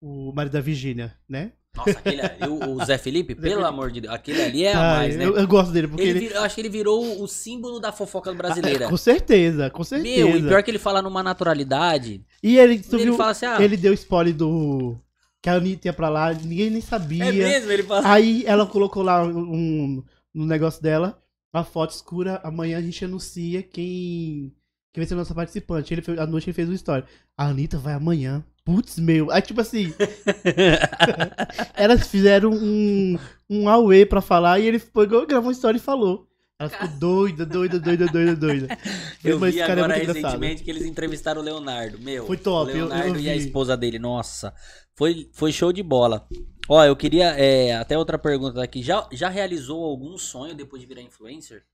o 0.00 0.32
marido 0.32 0.52
da 0.52 0.60
Virgínia, 0.60 1.14
né? 1.28 1.52
Nossa, 1.76 1.98
aquele, 1.98 2.20
o, 2.48 2.72
o 2.76 2.84
Zé 2.84 2.98
Felipe, 2.98 3.34
pelo 3.36 3.44
Felipe. 3.44 3.62
amor 3.68 3.90
de 3.92 4.00
Deus, 4.00 4.12
aquele 4.14 4.42
ali 4.42 4.64
é 4.64 4.72
a 4.72 4.78
Ah, 4.78 4.96
mais, 4.98 5.16
né? 5.16 5.24
eu, 5.26 5.36
eu 5.36 5.46
gosto 5.46 5.70
dele, 5.72 5.86
porque 5.88 6.02
Ele 6.02 6.10
ele. 6.10 6.20
vir- 6.20 6.32
eu 6.34 6.42
acho 6.42 6.54
que 6.54 6.60
ele 6.62 6.68
virou 6.68 7.22
o 7.22 7.28
símbolo 7.28 7.78
da 7.78 7.92
fofoca 7.92 8.32
brasileira. 8.32 8.86
Ah, 8.86 8.90
com 8.90 8.96
certeza, 8.96 9.70
com 9.70 9.84
certeza. 9.84 10.26
Meu, 10.26 10.36
e 10.36 10.42
pior 10.42 10.62
que 10.64 10.70
ele 10.70 10.78
fala 10.78 11.00
numa 11.02 11.22
naturalidade. 11.22 12.24
E 12.42 12.58
ele, 12.58 12.80
tu 12.80 12.96
ele 12.96 13.04
viu, 13.04 13.16
fala 13.16 13.30
assim, 13.30 13.46
ah, 13.46 13.62
ele 13.62 13.76
deu 13.76 13.92
spoiler 13.92 14.34
do. 14.34 14.96
Que 15.42 15.48
a 15.48 15.54
Anitta 15.54 15.88
ia 15.88 15.92
pra 15.92 16.08
lá, 16.08 16.32
ninguém 16.34 16.70
nem 16.70 16.80
sabia. 16.80 17.24
é 17.24 17.32
mesmo, 17.32 17.70
ele 17.70 17.82
fala. 17.82 18.10
Aí 18.12 18.44
ela 18.46 18.66
colocou 18.66 19.02
lá 19.02 19.22
um, 19.24 20.02
no 20.34 20.44
negócio 20.46 20.82
dela, 20.82 21.22
uma 21.52 21.64
foto 21.64 21.90
escura, 21.90 22.40
amanhã 22.44 22.78
a 22.78 22.82
gente 22.82 23.04
anuncia 23.04 23.62
quem. 23.62 24.52
Quem 24.92 25.02
vai 25.02 25.06
ser 25.06 25.14
a 25.14 25.18
nossa 25.18 25.34
participante. 25.34 25.94
Ele 25.94 26.02
à 26.20 26.26
noite 26.26 26.46
ele 26.48 26.54
fez 26.54 26.68
uma 26.68 26.74
história. 26.74 27.04
A 27.36 27.46
Anitta 27.46 27.78
vai 27.78 27.94
amanhã. 27.94 28.44
Putz, 28.64 28.98
meu. 28.98 29.30
Aí, 29.30 29.40
tipo 29.40 29.60
assim, 29.60 29.92
elas 31.74 32.06
fizeram 32.08 32.50
um, 32.52 33.18
um 33.48 33.68
Aue 33.68 34.04
pra 34.06 34.20
falar 34.20 34.58
e 34.60 34.66
ele 34.66 34.78
pegou, 34.78 35.26
gravou 35.26 35.46
uma 35.48 35.52
história 35.52 35.78
e 35.78 35.80
falou. 35.80 36.26
Ela 36.58 36.68
ficou 36.68 36.88
doida, 36.88 37.46
doida, 37.46 37.80
doida, 37.80 38.06
doida, 38.06 38.36
doida. 38.36 38.78
Eu 39.24 39.38
Mas 39.38 39.54
vi 39.54 39.60
é 39.60 39.64
agora 39.64 39.96
engraçado. 39.98 40.14
recentemente 40.24 40.62
que 40.62 40.70
eles 40.70 40.84
entrevistaram 40.84 41.40
o 41.40 41.44
Leonardo. 41.44 41.98
Meu, 41.98 42.26
Foi 42.26 42.36
top, 42.36 42.70
o 42.70 42.74
eu- 42.74 42.78
eu 42.80 42.88
Leonardo 42.88 43.18
e 43.18 43.30
a 43.30 43.36
esposa 43.36 43.76
dele. 43.76 43.98
Nossa, 43.98 44.52
foi, 44.94 45.30
foi 45.32 45.52
show 45.52 45.72
de 45.72 45.82
bola. 45.82 46.28
Ó, 46.72 46.84
eu 46.84 46.94
queria. 46.94 47.30
é, 47.30 47.74
até 47.74 47.98
outra 47.98 48.16
pergunta 48.16 48.62
aqui. 48.62 48.80
Já, 48.80 49.08
já 49.10 49.28
realizou 49.28 49.84
algum 49.84 50.16
sonho 50.16 50.54
depois 50.54 50.80
de 50.80 50.86
virar 50.86 51.02
influencer? 51.02 51.66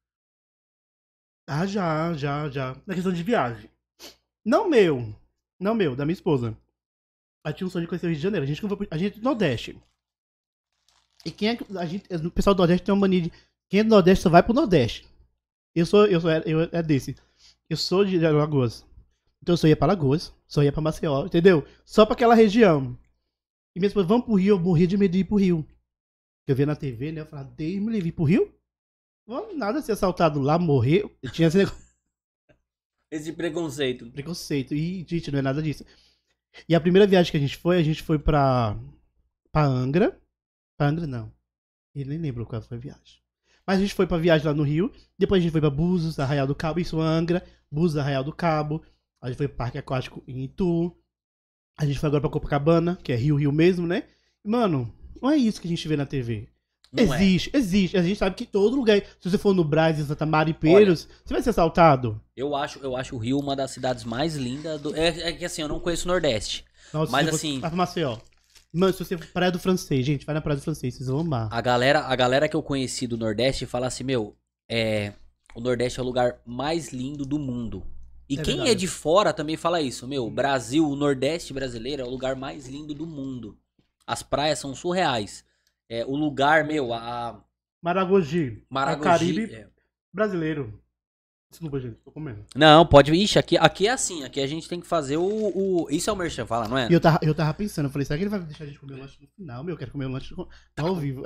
Ah, 1.47 1.67
já, 1.67 2.15
já, 2.15 2.49
já. 2.49 2.75
Na 2.87 2.95
questão 2.95 3.13
de 3.13 3.23
viagem. 3.23 3.69
Não 4.43 4.71
meu. 4.71 5.15
Não 5.61 5.75
meu, 5.75 5.95
da 5.95 6.07
minha 6.07 6.15
esposa. 6.15 6.57
Ela 7.45 7.53
tinha 7.53 7.67
um 7.67 7.71
sonho 7.71 7.85
de 7.85 7.89
conhecer 7.89 8.07
o 8.07 8.09
Rio 8.09 8.17
de 8.17 8.23
Janeiro. 8.23 8.45
A 8.45 8.47
gente, 8.47 8.61
foi 8.63 8.89
a 8.91 8.97
gente 8.97 9.19
é 9.19 9.21
do 9.21 9.25
Nordeste. 9.25 9.79
E 11.27 11.31
quem 11.31 11.51
é 11.51 11.57
que. 11.57 11.77
A 11.77 11.85
gente, 11.85 12.07
o 12.15 12.31
pessoal 12.31 12.55
do 12.55 12.59
Nordeste 12.59 12.87
tem 12.87 12.95
uma 12.95 13.03
mania 13.03 13.21
de. 13.21 13.33
Quem 13.69 13.81
é 13.81 13.85
do 13.85 13.91
Nordeste 13.91 14.23
só 14.23 14.31
vai 14.31 14.43
pro 14.43 14.55
Nordeste. 14.55 15.07
Eu 15.75 15.85
sou. 15.85 16.07
Eu 16.07 16.23
sou 16.23 16.31
eu 16.31 16.71
é 16.73 16.83
desse. 16.83 17.15
Eu 17.69 17.77
sou 17.77 18.03
de 18.03 18.25
Alagoas. 18.25 18.83
Então 19.43 19.53
eu 19.53 19.59
só 19.59 19.69
ia 19.69 19.77
pra 19.77 19.89
Lagoas, 19.89 20.33
só 20.49 20.63
ia 20.63 20.73
pra 20.73 20.81
Maceió, 20.81 21.27
entendeu? 21.27 21.67
Só 21.85 22.07
pra 22.07 22.15
aquela 22.15 22.35
região. 22.35 22.99
E 23.77 23.79
minha 23.79 23.89
esposa, 23.89 24.07
vamos 24.07 24.25
pro 24.25 24.37
Rio, 24.37 24.55
eu 24.55 24.59
morria 24.59 24.87
de 24.87 24.97
medo 24.97 25.13
de 25.13 25.19
ir 25.19 25.25
pro 25.25 25.37
Rio. 25.37 25.69
Eu 26.49 26.57
via 26.57 26.65
na 26.65 26.75
TV, 26.75 27.13
né? 27.13 27.21
Eu 27.21 27.27
falava, 27.27 27.51
Deus 27.51 27.83
me 27.83 27.93
livre, 27.93 28.09
ir 28.09 28.13
pro 28.13 28.25
Rio? 28.25 28.59
Vamos 29.29 29.55
nada 29.55 29.83
ser 29.83 29.93
assaltado 29.93 30.41
lá, 30.41 30.59
morrer. 30.59 31.05
Eu 31.23 31.31
tinha 31.31 31.49
esse 31.49 31.59
negócio 31.59 31.85
Esse 33.13 33.35
preconceito. 33.35 34.11
preconceito. 34.11 34.75
E, 34.75 35.05
gente, 35.07 35.31
não 35.31 35.41
é 35.41 35.43
nada 35.43 35.63
disso. 35.63 35.85
E 36.67 36.75
a 36.75 36.81
primeira 36.81 37.07
viagem 37.07 37.31
que 37.31 37.37
a 37.37 37.41
gente 37.41 37.59
foi, 37.59 37.77
a 37.77 37.83
gente 37.83 38.03
foi 38.03 38.19
pra, 38.19 38.79
pra 39.53 39.67
Angra. 39.67 40.19
Pra 40.79 40.89
Angra, 40.89 41.07
não. 41.07 41.31
Eu 41.95 42.07
nem 42.07 42.17
lembro 42.17 42.47
qual 42.47 42.63
foi 42.63 42.79
a 42.79 42.81
viagem. 42.81 43.21
Mas 43.67 43.77
a 43.77 43.81
gente 43.83 43.93
foi 43.93 44.07
pra 44.07 44.17
viagem 44.17 44.47
lá 44.47 44.55
no 44.55 44.63
Rio. 44.63 44.91
Depois 45.19 45.41
a 45.41 45.43
gente 45.43 45.53
foi 45.53 45.61
pra 45.61 45.69
Búzios, 45.69 46.19
Arraial 46.19 46.47
do 46.47 46.55
Cabo. 46.55 46.81
Isso, 46.81 46.99
Angra. 46.99 47.47
Búzios, 47.71 47.99
Arraial 47.99 48.25
do 48.25 48.33
Cabo. 48.35 48.83
A 49.21 49.29
gente 49.29 49.37
foi 49.37 49.49
pro 49.49 49.59
Parque 49.59 49.77
Aquático 49.77 50.25
em 50.27 50.45
Itu. 50.45 50.97
A 51.77 51.85
gente 51.85 51.99
foi 51.99 52.07
agora 52.07 52.21
pra 52.23 52.31
Copacabana, 52.31 52.99
que 53.03 53.13
é 53.13 53.17
Rio, 53.17 53.37
Rio 53.37 53.53
mesmo, 53.53 53.87
né? 53.87 54.05
Mano, 54.45 54.91
não 55.21 55.31
é 55.31 55.37
isso 55.37 55.61
que 55.61 55.67
a 55.67 55.71
gente 55.71 55.87
vê 55.87 55.97
na 55.97 56.07
TV. 56.07 56.49
Não 56.93 57.13
é. 57.13 57.17
existe, 57.17 57.51
existe. 57.53 57.97
A 57.99 58.03
gente 58.03 58.19
sabe 58.19 58.37
que 58.37 58.47
todo 58.47 58.77
lugar. 58.77 59.03
Se 59.21 59.31
você 59.31 59.37
for 59.37 59.55
no 59.55 59.65
Brás, 59.65 59.99
em 59.99 60.05
Santa 60.05 60.25
Maripeiros, 60.25 61.09
você 61.25 61.35
vai 61.35 61.43
ser 61.43 61.51
assaltado. 61.51 62.21
Eu 62.35 62.55
acho, 62.57 62.79
eu 62.79 62.97
acho 62.97 63.15
o 63.15 63.19
Rio 63.19 63.39
uma 63.39 63.55
das 63.55 63.73
cidades 63.73 64.05
mais 64.05 64.37
lindas 64.37 64.81
do. 64.81 64.97
É, 64.97 65.09
é 65.09 65.33
que 65.33 65.45
assim, 65.45 65.63
eu 65.63 65.69
não 65.69 65.81
conheço 65.81 66.05
o 66.05 66.13
Nordeste. 66.13 66.65
Nossa, 66.93 67.13
Mas 67.13 67.29
assim- 67.29 67.61
Vai 67.61 67.71
pra 67.71 67.77
Maceió. 67.77 68.19
Mano, 68.73 68.93
se 68.93 69.05
você 69.05 69.17
for 69.17 69.27
Praia 69.29 69.51
do 69.51 69.59
Francês, 69.59 70.05
gente, 70.05 70.25
vai 70.25 70.35
na 70.35 70.41
Praia 70.41 70.59
do 70.59 70.63
Francês, 70.63 70.95
vocês 70.95 71.09
vão 71.09 71.21
amar. 71.21 71.49
A 71.51 71.61
galera, 71.61 72.01
a 72.01 72.15
galera 72.15 72.49
que 72.49 72.55
eu 72.55 72.63
conheci 72.63 73.07
do 73.07 73.17
Nordeste 73.17 73.65
fala 73.65 73.87
assim, 73.87 74.05
meu, 74.05 74.37
é, 74.69 75.13
o 75.55 75.61
Nordeste 75.61 75.99
é 75.99 76.03
o 76.03 76.07
lugar 76.07 76.39
mais 76.45 76.93
lindo 76.93 77.25
do 77.25 77.39
mundo. 77.39 77.83
E 78.29 78.35
É 78.39 78.43
quem 78.43 78.57
verdade. 78.57 78.71
é 78.71 78.75
de 78.75 78.87
fora 78.89 79.33
também 79.33 79.57
fala 79.57 79.81
isso, 79.81 80.07
meu, 80.09 80.27
o 80.27 80.31
Brasil, 80.31 80.89
o 80.89 80.97
Nordeste 80.97 81.53
brasileiro 81.53 82.03
é 82.03 82.05
o 82.05 82.11
lugar 82.11 82.35
mais 82.35 82.67
lindo 82.67 82.93
do 82.95 83.07
mundo. 83.07 83.57
As 84.07 84.23
praias 84.23 84.59
são 84.59 84.75
surreais. 84.75 85.45
É, 85.89 86.05
o 86.05 86.17
lugar, 86.17 86.65
meu, 86.65 86.93
a 86.93 87.41
Maragogi. 87.83 88.63
Maragogi. 88.69 89.09
É 89.09 89.11
Caribe 89.13 89.55
é. 89.55 89.69
brasileiro. 90.13 90.81
Desculpa, 91.49 91.79
gente, 91.79 91.95
tô 92.05 92.11
comendo. 92.11 92.45
Não, 92.57 92.85
pode. 92.85 93.13
Ixi, 93.15 93.39
aqui, 93.39 93.57
aqui 93.57 93.87
é 93.87 93.93
assim. 93.93 94.25
Aqui 94.25 94.41
a 94.41 94.47
gente 94.49 94.69
tem 94.69 94.81
que 94.81 94.87
fazer 94.87 95.17
o. 95.17 95.23
o... 95.25 95.87
Isso 95.91 96.11
é 96.11 96.13
o 96.13 96.17
Merchan, 96.17 96.45
fala, 96.45 96.67
não 96.67 96.77
é? 96.77 96.89
E 96.91 96.93
eu 96.93 97.01
tava, 97.01 97.21
eu 97.23 97.33
tava 97.35 97.55
pensando, 97.55 97.87
eu 97.87 97.91
falei, 97.91 98.05
será 98.05 98.19
que 98.19 98.25
ele 98.25 98.31
vai 98.31 98.41
deixar 98.41 98.65
a 98.65 98.67
gente 98.67 98.81
comer 98.81 98.95
o 98.95 98.99
lanche 98.99 99.17
no 99.23 99.29
final? 99.29 99.63
Meu, 99.63 99.75
eu 99.75 99.79
quero 99.79 99.93
comer 99.93 100.07
o 100.07 100.11
lanche 100.11 100.35
no- 100.37 100.49
ao 100.77 100.97
vivo. 100.97 101.23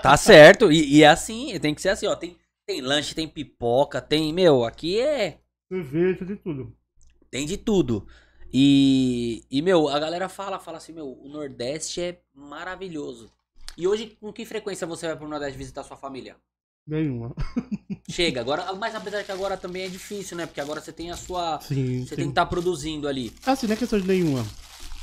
Tá 0.00 0.16
certo. 0.16 0.70
E, 0.70 0.98
e 0.98 1.02
é 1.02 1.08
assim, 1.08 1.58
tem 1.58 1.74
que 1.74 1.82
ser 1.82 1.88
assim, 1.88 2.06
ó. 2.06 2.14
Tem, 2.14 2.36
tem 2.64 2.80
lanche, 2.80 3.14
tem 3.16 3.26
pipoca, 3.28 4.00
tem. 4.00 4.32
Meu, 4.32 4.64
aqui 4.64 5.00
é. 5.00 5.40
Cerveja, 5.68 6.24
de 6.24 6.36
tudo. 6.36 6.76
Tem 7.30 7.46
de 7.46 7.56
tudo. 7.56 8.06
E, 8.52 9.42
e, 9.50 9.60
meu, 9.62 9.88
a 9.88 9.98
galera 9.98 10.28
fala, 10.28 10.60
fala 10.60 10.78
assim, 10.78 10.92
meu, 10.92 11.18
o 11.20 11.28
Nordeste 11.28 12.00
é 12.00 12.20
maravilhoso. 12.32 13.30
E 13.76 13.88
hoje, 13.88 14.16
com 14.20 14.32
que 14.32 14.44
frequência 14.44 14.86
você 14.86 15.06
vai 15.06 15.16
pro 15.16 15.28
Nordeste 15.28 15.58
visitar 15.58 15.82
sua 15.82 15.96
família? 15.96 16.36
Nenhuma. 16.86 17.34
Chega, 18.08 18.40
agora, 18.40 18.72
mas 18.74 18.94
apesar 18.94 19.24
que 19.24 19.32
agora 19.32 19.56
também 19.56 19.82
é 19.82 19.88
difícil, 19.88 20.36
né? 20.36 20.46
Porque 20.46 20.60
agora 20.60 20.80
você 20.80 20.92
tem 20.92 21.10
a 21.10 21.16
sua. 21.16 21.58
Sim, 21.60 22.04
Você 22.04 22.10
sim. 22.10 22.16
tem 22.16 22.24
que 22.26 22.30
estar 22.32 22.46
produzindo 22.46 23.08
ali. 23.08 23.32
Assim, 23.44 23.66
não 23.66 23.74
é 23.74 23.76
questão 23.76 23.98
de 23.98 24.06
nenhuma. 24.06 24.46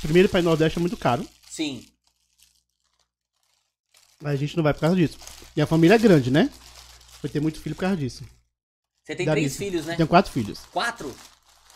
Primeiro, 0.00 0.28
pra 0.28 0.38
ir 0.40 0.42
no 0.44 0.50
Nordeste 0.50 0.78
é 0.78 0.80
muito 0.80 0.96
caro. 0.96 1.26
Sim. 1.50 1.84
Mas 4.22 4.34
a 4.34 4.36
gente 4.36 4.56
não 4.56 4.62
vai 4.62 4.72
por 4.72 4.80
causa 4.80 4.96
disso. 4.96 5.18
E 5.56 5.60
a 5.60 5.66
família 5.66 5.96
é 5.96 5.98
grande, 5.98 6.30
né? 6.30 6.48
Vai 7.20 7.30
ter 7.30 7.40
muito 7.40 7.60
filho 7.60 7.74
por 7.74 7.82
causa 7.82 7.96
disso. 7.96 8.24
Você 9.04 9.16
tem 9.16 9.26
três 9.26 9.56
filhos, 9.56 9.86
né? 9.86 9.96
Tenho 9.96 10.08
quatro 10.08 10.30
filhos. 10.30 10.64
Quatro? 10.66 11.12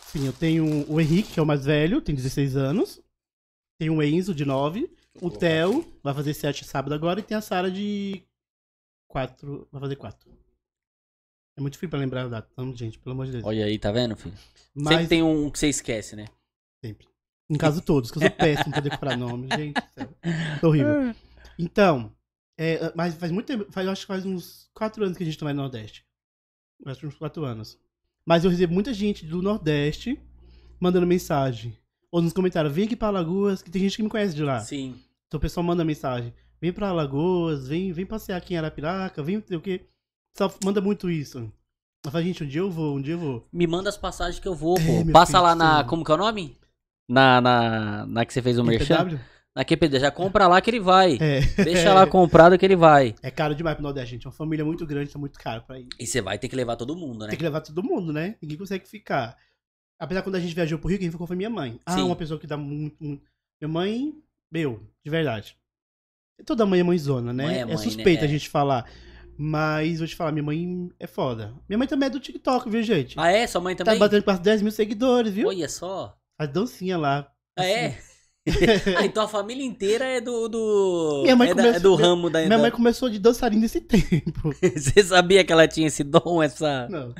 Sim, 0.07 0.25
eu 0.25 0.33
tenho 0.33 0.89
o 0.89 1.01
Henrique, 1.01 1.33
que 1.33 1.39
é 1.39 1.43
o 1.43 1.45
mais 1.45 1.65
velho, 1.65 2.01
tem 2.01 2.15
16 2.15 2.55
anos. 2.55 3.01
Tem 3.79 3.89
o 3.89 4.01
Enzo, 4.01 4.33
de 4.33 4.45
9. 4.45 4.89
O 5.21 5.29
Theo, 5.29 5.85
vai 6.03 6.13
fazer 6.13 6.33
7 6.33 6.63
sábado 6.63 6.93
agora. 6.93 7.19
E 7.19 7.23
tem 7.23 7.35
a 7.35 7.41
Sara, 7.41 7.69
de 7.69 8.23
4. 9.09 9.67
Vai 9.71 9.81
fazer 9.81 9.95
4. 9.95 10.31
É 11.57 11.61
muito 11.61 11.77
frio 11.77 11.89
pra 11.89 11.99
lembrar 11.99 12.25
a 12.25 12.27
data. 12.27 12.49
Então, 12.53 12.75
gente, 12.75 12.99
pelo 12.99 13.13
amor 13.13 13.25
de 13.25 13.33
Deus. 13.33 13.43
Olha 13.43 13.65
aí, 13.65 13.77
tá 13.77 13.91
vendo, 13.91 14.15
filho? 14.15 14.37
Mas, 14.73 14.93
Sempre 14.93 15.07
tem 15.07 15.23
um 15.23 15.49
que 15.49 15.59
você 15.59 15.67
esquece, 15.67 16.15
né? 16.15 16.27
sempre. 16.83 17.07
Em 17.49 17.57
caso 17.57 17.81
todos, 17.81 18.11
que 18.11 18.17
eu 18.17 18.21
sou 18.21 18.31
péssimo 18.37 18.71
pra 18.71 18.81
decorar 18.81 19.17
nome. 19.17 19.47
Gente. 19.55 19.81
Tô 20.61 20.69
horrível. 20.69 21.13
Então, 21.59 22.15
é, 22.55 22.93
mas 22.95 23.15
faz 23.15 23.31
muito 23.31 23.47
tempo, 23.47 23.65
faz, 23.71 23.87
acho 23.87 24.01
que 24.01 24.07
faz 24.07 24.23
uns 24.27 24.69
4 24.75 25.03
anos 25.03 25.17
que 25.17 25.23
a 25.23 25.25
gente 25.25 25.41
não 25.41 25.47
vai 25.47 25.55
no 25.55 25.63
Nordeste. 25.63 26.05
Que 26.83 27.05
uns 27.05 27.15
4 27.15 27.43
anos. 27.45 27.77
Mas 28.25 28.43
eu 28.43 28.51
recebo 28.51 28.73
muita 28.73 28.93
gente 28.93 29.25
do 29.25 29.41
Nordeste 29.41 30.19
mandando 30.79 31.07
mensagem. 31.07 31.77
Ou 32.11 32.21
nos 32.21 32.33
comentários, 32.33 32.73
vem 32.73 32.85
aqui 32.85 32.95
pra 32.95 33.07
Alagoas, 33.09 33.61
que 33.61 33.69
tem 33.69 33.81
gente 33.81 33.97
que 33.97 34.03
me 34.03 34.09
conhece 34.09 34.35
de 34.35 34.43
lá. 34.43 34.59
Sim. 34.59 34.95
Então 35.27 35.37
o 35.37 35.41
pessoal 35.41 35.63
manda 35.63 35.83
mensagem, 35.83 36.33
vem 36.61 36.71
pra 36.71 36.89
Alagoas, 36.89 37.67
vem, 37.67 37.91
vem 37.91 38.05
passear 38.05 38.37
aqui 38.37 38.53
em 38.53 38.57
Arapiraca, 38.57 39.21
vem 39.21 39.37
o 39.37 39.41
quê. 39.61 39.81
O 40.29 40.33
pessoal 40.33 40.53
manda 40.63 40.79
muito 40.79 41.09
isso. 41.09 41.51
Eu 42.05 42.11
falo, 42.11 42.23
gente, 42.23 42.43
um 42.43 42.47
dia 42.47 42.61
eu 42.61 42.71
vou, 42.71 42.95
um 42.95 43.01
dia 43.01 43.15
eu 43.15 43.19
vou. 43.19 43.47
Me 43.51 43.67
manda 43.67 43.89
as 43.89 43.97
passagens 43.97 44.39
que 44.39 44.47
eu 44.47 44.55
vou, 44.55 44.77
É, 44.77 44.85
pô. 44.85 45.03
meu 45.03 45.13
Passa 45.13 45.33
filho 45.33 45.43
lá 45.43 45.55
na. 45.55 45.83
Como 45.83 46.05
que 46.05 46.11
é 46.11 46.15
o 46.15 46.17
nome? 46.17 46.55
Na, 47.09 47.41
na, 47.41 48.05
na 48.05 48.25
que 48.25 48.33
você 48.33 48.41
fez 48.41 48.57
o 48.57 48.63
merchan? 48.63 49.19
Na 49.57 49.65
QPD. 49.65 49.99
Já 49.99 50.11
compra 50.11 50.47
lá 50.47 50.61
que 50.61 50.69
ele 50.69 50.79
vai. 50.79 51.17
É. 51.19 51.41
Deixa 51.63 51.91
lá 51.91 52.05
comprado 52.05 52.55
que 52.59 52.63
ele 52.63 52.75
vai. 52.75 53.15
É 53.23 53.31
caro 53.31 53.55
demais 53.55 53.75
pro 53.75 53.81
Nordeste, 53.81 54.11
gente. 54.11 54.27
É 54.27 54.29
uma 54.29 54.35
família 54.35 54.63
muito 54.63 54.85
grande, 54.85 55.11
tá 55.11 55.17
muito 55.17 55.39
caro 55.39 55.63
pra 55.63 55.79
ir. 55.79 55.87
E 55.99 56.05
você 56.05 56.21
vai 56.21 56.37
ter 56.37 56.47
que 56.47 56.55
levar 56.55 56.75
todo 56.75 56.95
mundo, 56.95 57.23
né? 57.23 57.29
Tem 57.29 57.39
que 57.39 57.43
levar 57.43 57.61
todo 57.61 57.81
mundo, 57.81 58.13
né? 58.13 58.35
Ninguém 58.39 58.55
consegue 58.55 58.87
ficar. 58.87 59.35
Apesar 59.99 60.21
quando 60.21 60.35
a 60.35 60.39
gente 60.39 60.53
viajou 60.53 60.77
pro 60.77 60.89
Rio, 60.89 60.99
quem 60.99 61.09
ficou 61.09 61.25
foi 61.25 61.35
minha 61.35 61.49
mãe. 61.49 61.79
Ah, 61.87 61.93
Sim. 61.93 62.03
uma 62.03 62.15
pessoa 62.15 62.39
que 62.39 62.45
dá 62.45 62.55
muito, 62.55 63.03
muito. 63.03 63.23
Minha 63.59 63.67
mãe, 63.67 64.13
meu, 64.51 64.79
de 65.03 65.09
verdade. 65.09 65.57
Toda 66.45 66.63
mãe 66.63 66.81
é 66.81 66.83
mãezona, 66.83 67.33
né? 67.33 67.45
Mãe 67.45 67.55
é 67.55 67.59
é, 67.61 67.65
mãe, 67.65 67.77
suspeita 67.77 68.21
né? 68.21 68.27
a 68.27 68.31
gente 68.31 68.47
falar. 68.47 68.87
Mas 69.35 69.97
vou 69.97 70.07
te 70.07 70.15
falar, 70.15 70.31
minha 70.31 70.43
mãe 70.43 70.91
é 70.99 71.07
foda. 71.07 71.55
Minha 71.67 71.79
mãe 71.79 71.87
também 71.87 72.05
é 72.05 72.09
do 72.11 72.19
TikTok, 72.19 72.69
viu, 72.69 72.83
gente? 72.83 73.19
Ah, 73.19 73.31
é? 73.31 73.47
Sua 73.47 73.59
mãe 73.59 73.75
tá 73.75 73.83
também? 73.83 73.99
batendo 73.99 74.21
quase 74.21 74.41
10 74.41 74.61
mil 74.61 74.71
seguidores, 74.71 75.33
viu? 75.33 75.47
Olha 75.47 75.67
só. 75.67 76.15
Faz 76.39 76.51
dancinha 76.51 76.95
lá. 76.95 77.31
Ah, 77.57 77.65
é? 77.65 77.97
ah, 78.97 79.05
então 79.05 79.23
a 79.23 79.27
família 79.27 79.63
inteira 79.65 80.05
é 80.05 80.21
do. 80.21 80.47
do... 80.47 81.21
Minha 81.23 81.35
mãe 81.35 81.49
é, 81.49 81.53
da- 81.53 81.61
começou- 81.63 81.77
é 81.77 81.79
do 81.81 81.95
ramo 81.95 82.29
da. 82.29 82.39
Minha 82.39 82.49
da- 82.49 82.57
mãe 82.59 82.71
começou 82.71 83.09
de 83.09 83.19
dançarina 83.19 83.61
nesse 83.61 83.81
tempo. 83.81 84.53
Você 84.75 85.03
sabia 85.03 85.43
que 85.43 85.51
ela 85.53 85.67
tinha 85.67 85.87
esse 85.87 86.03
dom, 86.03 86.41
essa. 86.41 86.87
Não. 86.89 87.13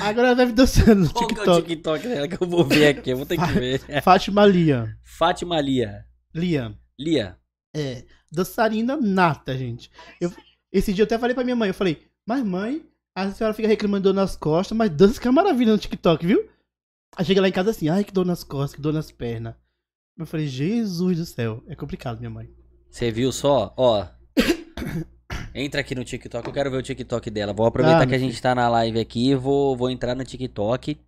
Agora 0.00 0.28
ela 0.28 0.36
deve 0.36 0.52
dançando 0.52 1.02
no 1.06 1.12
Qual 1.12 1.26
que 1.26 1.34
é 1.34 1.36
o 1.36 1.38
TikTok. 1.62 1.68
TikTok 1.68 2.08
dela 2.08 2.28
que 2.28 2.42
eu 2.42 2.46
vou 2.48 2.64
ver 2.64 2.86
aqui? 2.88 3.10
Eu 3.10 3.16
vou 3.16 3.26
ter 3.26 3.36
que 3.36 3.52
ver. 3.52 4.02
Fátima 4.02 4.46
Lia. 4.46 4.96
Fátima 5.02 5.60
Lia. 5.60 6.04
Lia. 6.34 6.74
Lia. 6.98 7.36
É, 7.74 8.04
dançarina 8.30 8.96
nata, 8.96 9.56
gente. 9.56 9.90
Eu, 10.20 10.32
esse 10.72 10.92
dia 10.92 11.02
eu 11.02 11.06
até 11.06 11.18
falei 11.18 11.34
pra 11.34 11.44
minha 11.44 11.56
mãe, 11.56 11.68
eu 11.68 11.74
falei, 11.74 12.02
mas 12.26 12.44
mãe, 12.44 12.84
a 13.14 13.30
senhora 13.32 13.54
fica 13.54 13.68
reclamando 13.68 14.12
nas 14.14 14.36
costas, 14.36 14.76
mas 14.76 14.90
dança 14.90 15.20
que 15.20 15.26
é 15.26 15.30
maravilha 15.30 15.72
no 15.72 15.78
TikTok, 15.78 16.24
viu? 16.26 16.48
Aí 17.16 17.24
chega 17.24 17.40
lá 17.40 17.48
em 17.48 17.52
casa 17.52 17.70
assim, 17.70 17.88
ai 17.88 18.04
que 18.04 18.12
dor 18.12 18.24
nas 18.24 18.44
costas, 18.44 18.74
que 18.74 18.80
dor 18.80 18.92
nas 18.92 19.10
pernas. 19.10 19.54
Eu 20.18 20.26
falei, 20.26 20.46
Jesus 20.46 21.18
do 21.18 21.26
céu, 21.26 21.62
é 21.66 21.74
complicado, 21.74 22.18
minha 22.18 22.30
mãe. 22.30 22.50
Você 22.90 23.10
viu 23.10 23.32
só? 23.32 23.72
Ó. 23.76 24.06
Entra 25.54 25.80
aqui 25.80 25.94
no 25.94 26.04
TikTok, 26.04 26.46
eu 26.46 26.52
quero 26.52 26.70
ver 26.70 26.76
o 26.76 26.82
TikTok 26.82 27.30
dela. 27.30 27.52
Vou 27.52 27.66
aproveitar 27.66 28.02
Ah, 28.02 28.06
que 28.06 28.14
a 28.14 28.18
gente 28.18 28.40
tá 28.40 28.54
na 28.54 28.68
live 28.68 29.00
aqui, 29.00 29.34
vou, 29.34 29.76
vou 29.76 29.90
entrar 29.90 30.14
no 30.14 30.24
TikTok. 30.24 30.98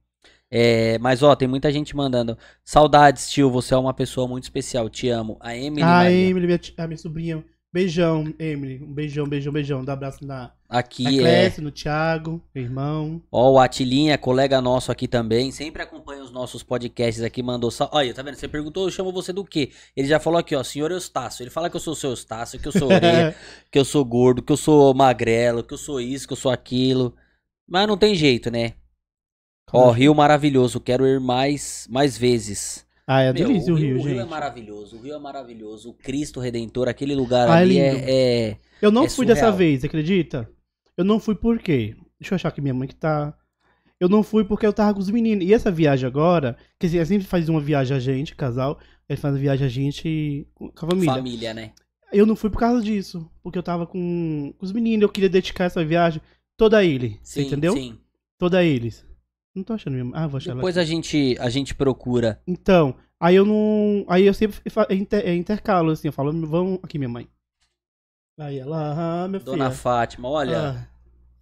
É, 0.51 0.99
mas 0.99 1.23
ó, 1.23 1.35
tem 1.35 1.49
muita 1.49 1.73
gente 1.73 1.97
mandando. 1.97 2.37
Saudades, 2.63 3.31
tio, 3.31 3.51
você 3.51 3.73
é 3.73 3.77
uma 3.77 3.95
pessoa 3.95 4.29
muito 4.29 4.45
especial, 4.45 4.91
te 4.91 5.09
amo. 5.09 5.39
A 5.41 5.57
Emily 5.57 5.83
ah, 5.83 5.87
Maria. 5.87 6.29
Emily, 6.29 6.47
minha, 6.47 6.61
a 6.77 6.87
minha 6.87 6.99
sobrinha. 6.99 7.45
Beijão, 7.73 8.35
Emily. 8.39 8.85
Um 8.85 8.93
beijão, 8.93 9.27
beijão, 9.27 9.51
beijão. 9.51 9.83
Dá 9.83 9.93
um 9.93 9.95
abraço 9.95 10.27
na, 10.27 10.53
na 10.69 10.79
Aqui 10.79 11.07
é. 11.07 11.23
Clécia, 11.23 11.63
no 11.63 11.71
Thiago, 11.71 12.43
meu 12.55 12.65
irmão. 12.65 13.23
Ó, 13.33 13.53
o 13.53 13.59
Atilinha, 13.59 14.19
colega 14.19 14.61
nosso 14.61 14.93
aqui 14.93 15.09
também, 15.09 15.51
sempre 15.51 15.81
acompanha 15.81 16.23
os 16.23 16.31
nossos 16.31 16.63
podcasts 16.63 17.25
aqui, 17.25 17.43
mandou 17.43 17.71
só. 17.71 17.89
Olha, 17.91 18.13
tá 18.13 18.23
vendo? 18.23 18.35
Você 18.35 18.47
perguntou, 18.47 18.87
eu 18.87 18.91
chamo 18.91 19.11
você 19.11 19.33
do 19.33 19.43
quê? 19.43 19.71
Ele 19.97 20.07
já 20.07 20.21
falou 20.21 20.39
aqui, 20.39 20.55
ó, 20.55 20.63
senhor 20.63 20.91
Eustácio. 20.91 21.43
Ele 21.43 21.51
fala 21.51 21.71
que 21.71 21.77
eu 21.77 21.81
sou 21.81 21.95
o 21.95 21.97
seu 21.97 22.11
Eustácio, 22.11 22.61
que 22.61 22.69
eu 22.69 22.73
sou 22.73 22.93
orelha, 22.93 23.35
que 23.73 23.79
eu 23.79 23.87
sou 23.87 24.05
gordo, 24.05 24.43
que 24.43 24.53
eu 24.53 24.57
sou 24.59 24.93
magrelo, 24.93 25.65
que 25.65 25.73
eu 25.73 25.79
sou 25.79 25.99
isso, 25.99 26.27
que 26.27 26.35
eu 26.35 26.39
sou 26.39 26.53
aquilo. 26.53 27.15
Mas 27.67 27.89
não 27.89 27.97
tem 27.97 28.15
jeito, 28.15 28.51
né? 28.51 28.75
Ó, 29.73 29.91
Rio 29.91 30.15
maravilhoso, 30.15 30.79
quero 30.79 31.07
ir 31.07 31.19
mais, 31.19 31.87
mais 31.91 32.19
vezes. 32.19 32.85
Ah, 33.07 33.21
é 33.23 33.33
Meu, 33.33 33.47
delícia 33.47 33.73
o 33.73 33.77
Rio, 33.77 33.99
o 33.99 34.03
Rio 34.03 34.15
é 34.17 34.21
gente. 34.21 34.29
maravilhoso, 34.31 34.97
o 34.97 35.01
Rio 35.01 35.15
é 35.15 35.19
maravilhoso. 35.19 35.91
O 35.91 35.95
Cristo 35.95 36.41
Redentor, 36.41 36.89
aquele 36.89 37.15
lugar 37.15 37.49
Ah, 37.49 37.59
é 37.59 37.63
ali 37.63 37.75
lindo. 37.81 37.97
é, 37.97 38.51
é- 38.51 38.57
Eu 38.81 38.91
não 38.91 39.05
É 39.05 39.09
fui 39.09 39.27
dessa 39.27 39.41
surreal. 39.41 39.57
vez, 39.59 39.85
acredita? 39.85 40.49
Eu 40.97 41.05
não 41.05 41.19
fui 41.19 41.35
por 41.35 41.59
quê? 41.59 41.97
Deixa 42.21 42.35
eu 42.35 42.37
achar 42.37 42.51
que 42.53 42.61
minha 42.61 42.75
mãe 42.75 42.87
que 42.89 42.95
tá. 42.95 43.35
Eu 43.99 44.09
não 44.09 44.23
fui 44.23 44.45
porque 44.45 44.67
eu 44.67 44.73
tava 44.73 44.95
com 44.95 45.01
os 45.01 45.11
meninos. 45.11 45.45
E 45.47 45.53
essa 45.55 45.71
viagem 45.71 46.07
agora, 46.07 46.57
que 46.79 46.87
assim, 46.87 46.99
a 46.99 47.05
gente 47.05 47.25
faz 47.27 47.49
uma 47.49 47.61
viagem 47.61 47.97
a 47.97 48.01
gente, 48.01 48.35
casal, 48.35 48.79
ele 49.09 49.17
faz 49.21 49.35
uma 49.35 49.41
viagem 49.41 49.67
a 49.67 49.71
gente 49.71 50.47
com 50.55 50.67
a 50.75 50.91
família. 50.91 51.15
família, 51.15 51.55
né? 51.55 51.73
Eu 52.13 52.27
não 52.27 52.37
fui 52.37 52.51
por 52.51 52.59
causa 52.59 52.83
disso, 52.83 53.29
porque 53.43 53.59
eu 53.59 53.63
tava 53.63 53.87
com, 53.87 54.53
com 54.59 54.65
os 54.65 54.73
meninos, 54.73 55.03
eu 55.03 55.09
queria 55.09 55.31
dedicar 55.31 55.65
essa 55.65 55.85
viagem 55.85 56.21
toda 56.57 56.79
a 56.79 56.85
ele, 56.85 57.19
Sim, 57.23 57.47
entendeu? 57.47 57.73
sim. 57.75 57.99
Toda 58.39 58.59
a 58.59 58.65
eles. 58.65 59.07
Não 59.55 59.63
tô 59.63 59.73
achando 59.75 59.95
mesmo. 59.95 60.13
Ah, 60.15 60.27
vou 60.27 60.39
achar 60.39 60.55
Depois 60.55 60.77
ela. 60.77 60.83
a 60.83 60.87
gente, 60.87 61.37
a 61.39 61.51
gente 61.51 61.75
procura. 61.75 62.41
Então, 62.47 62.95
aí 63.21 63.37
eu 63.37 63.45
não. 63.45 64.05
Aí 64.09 64.27
eu 64.27 64.33
sempre 64.35 64.59
inter- 64.91 65.29
intercalo, 65.35 65.91
assim, 65.91 66.09
eu 66.09 66.13
falo, 66.13 66.33
vamos 66.47 66.79
aqui, 66.83 66.99
minha 66.99 67.09
mãe. 67.09 67.29
Aí 68.41 68.59
ela, 68.59 69.25
ah, 69.25 69.29
minha 69.29 69.41
Dona 69.41 69.67
filha. 69.71 69.77
Fátima, 69.79 70.29
olha. 70.29 70.71
Ah, 70.71 70.89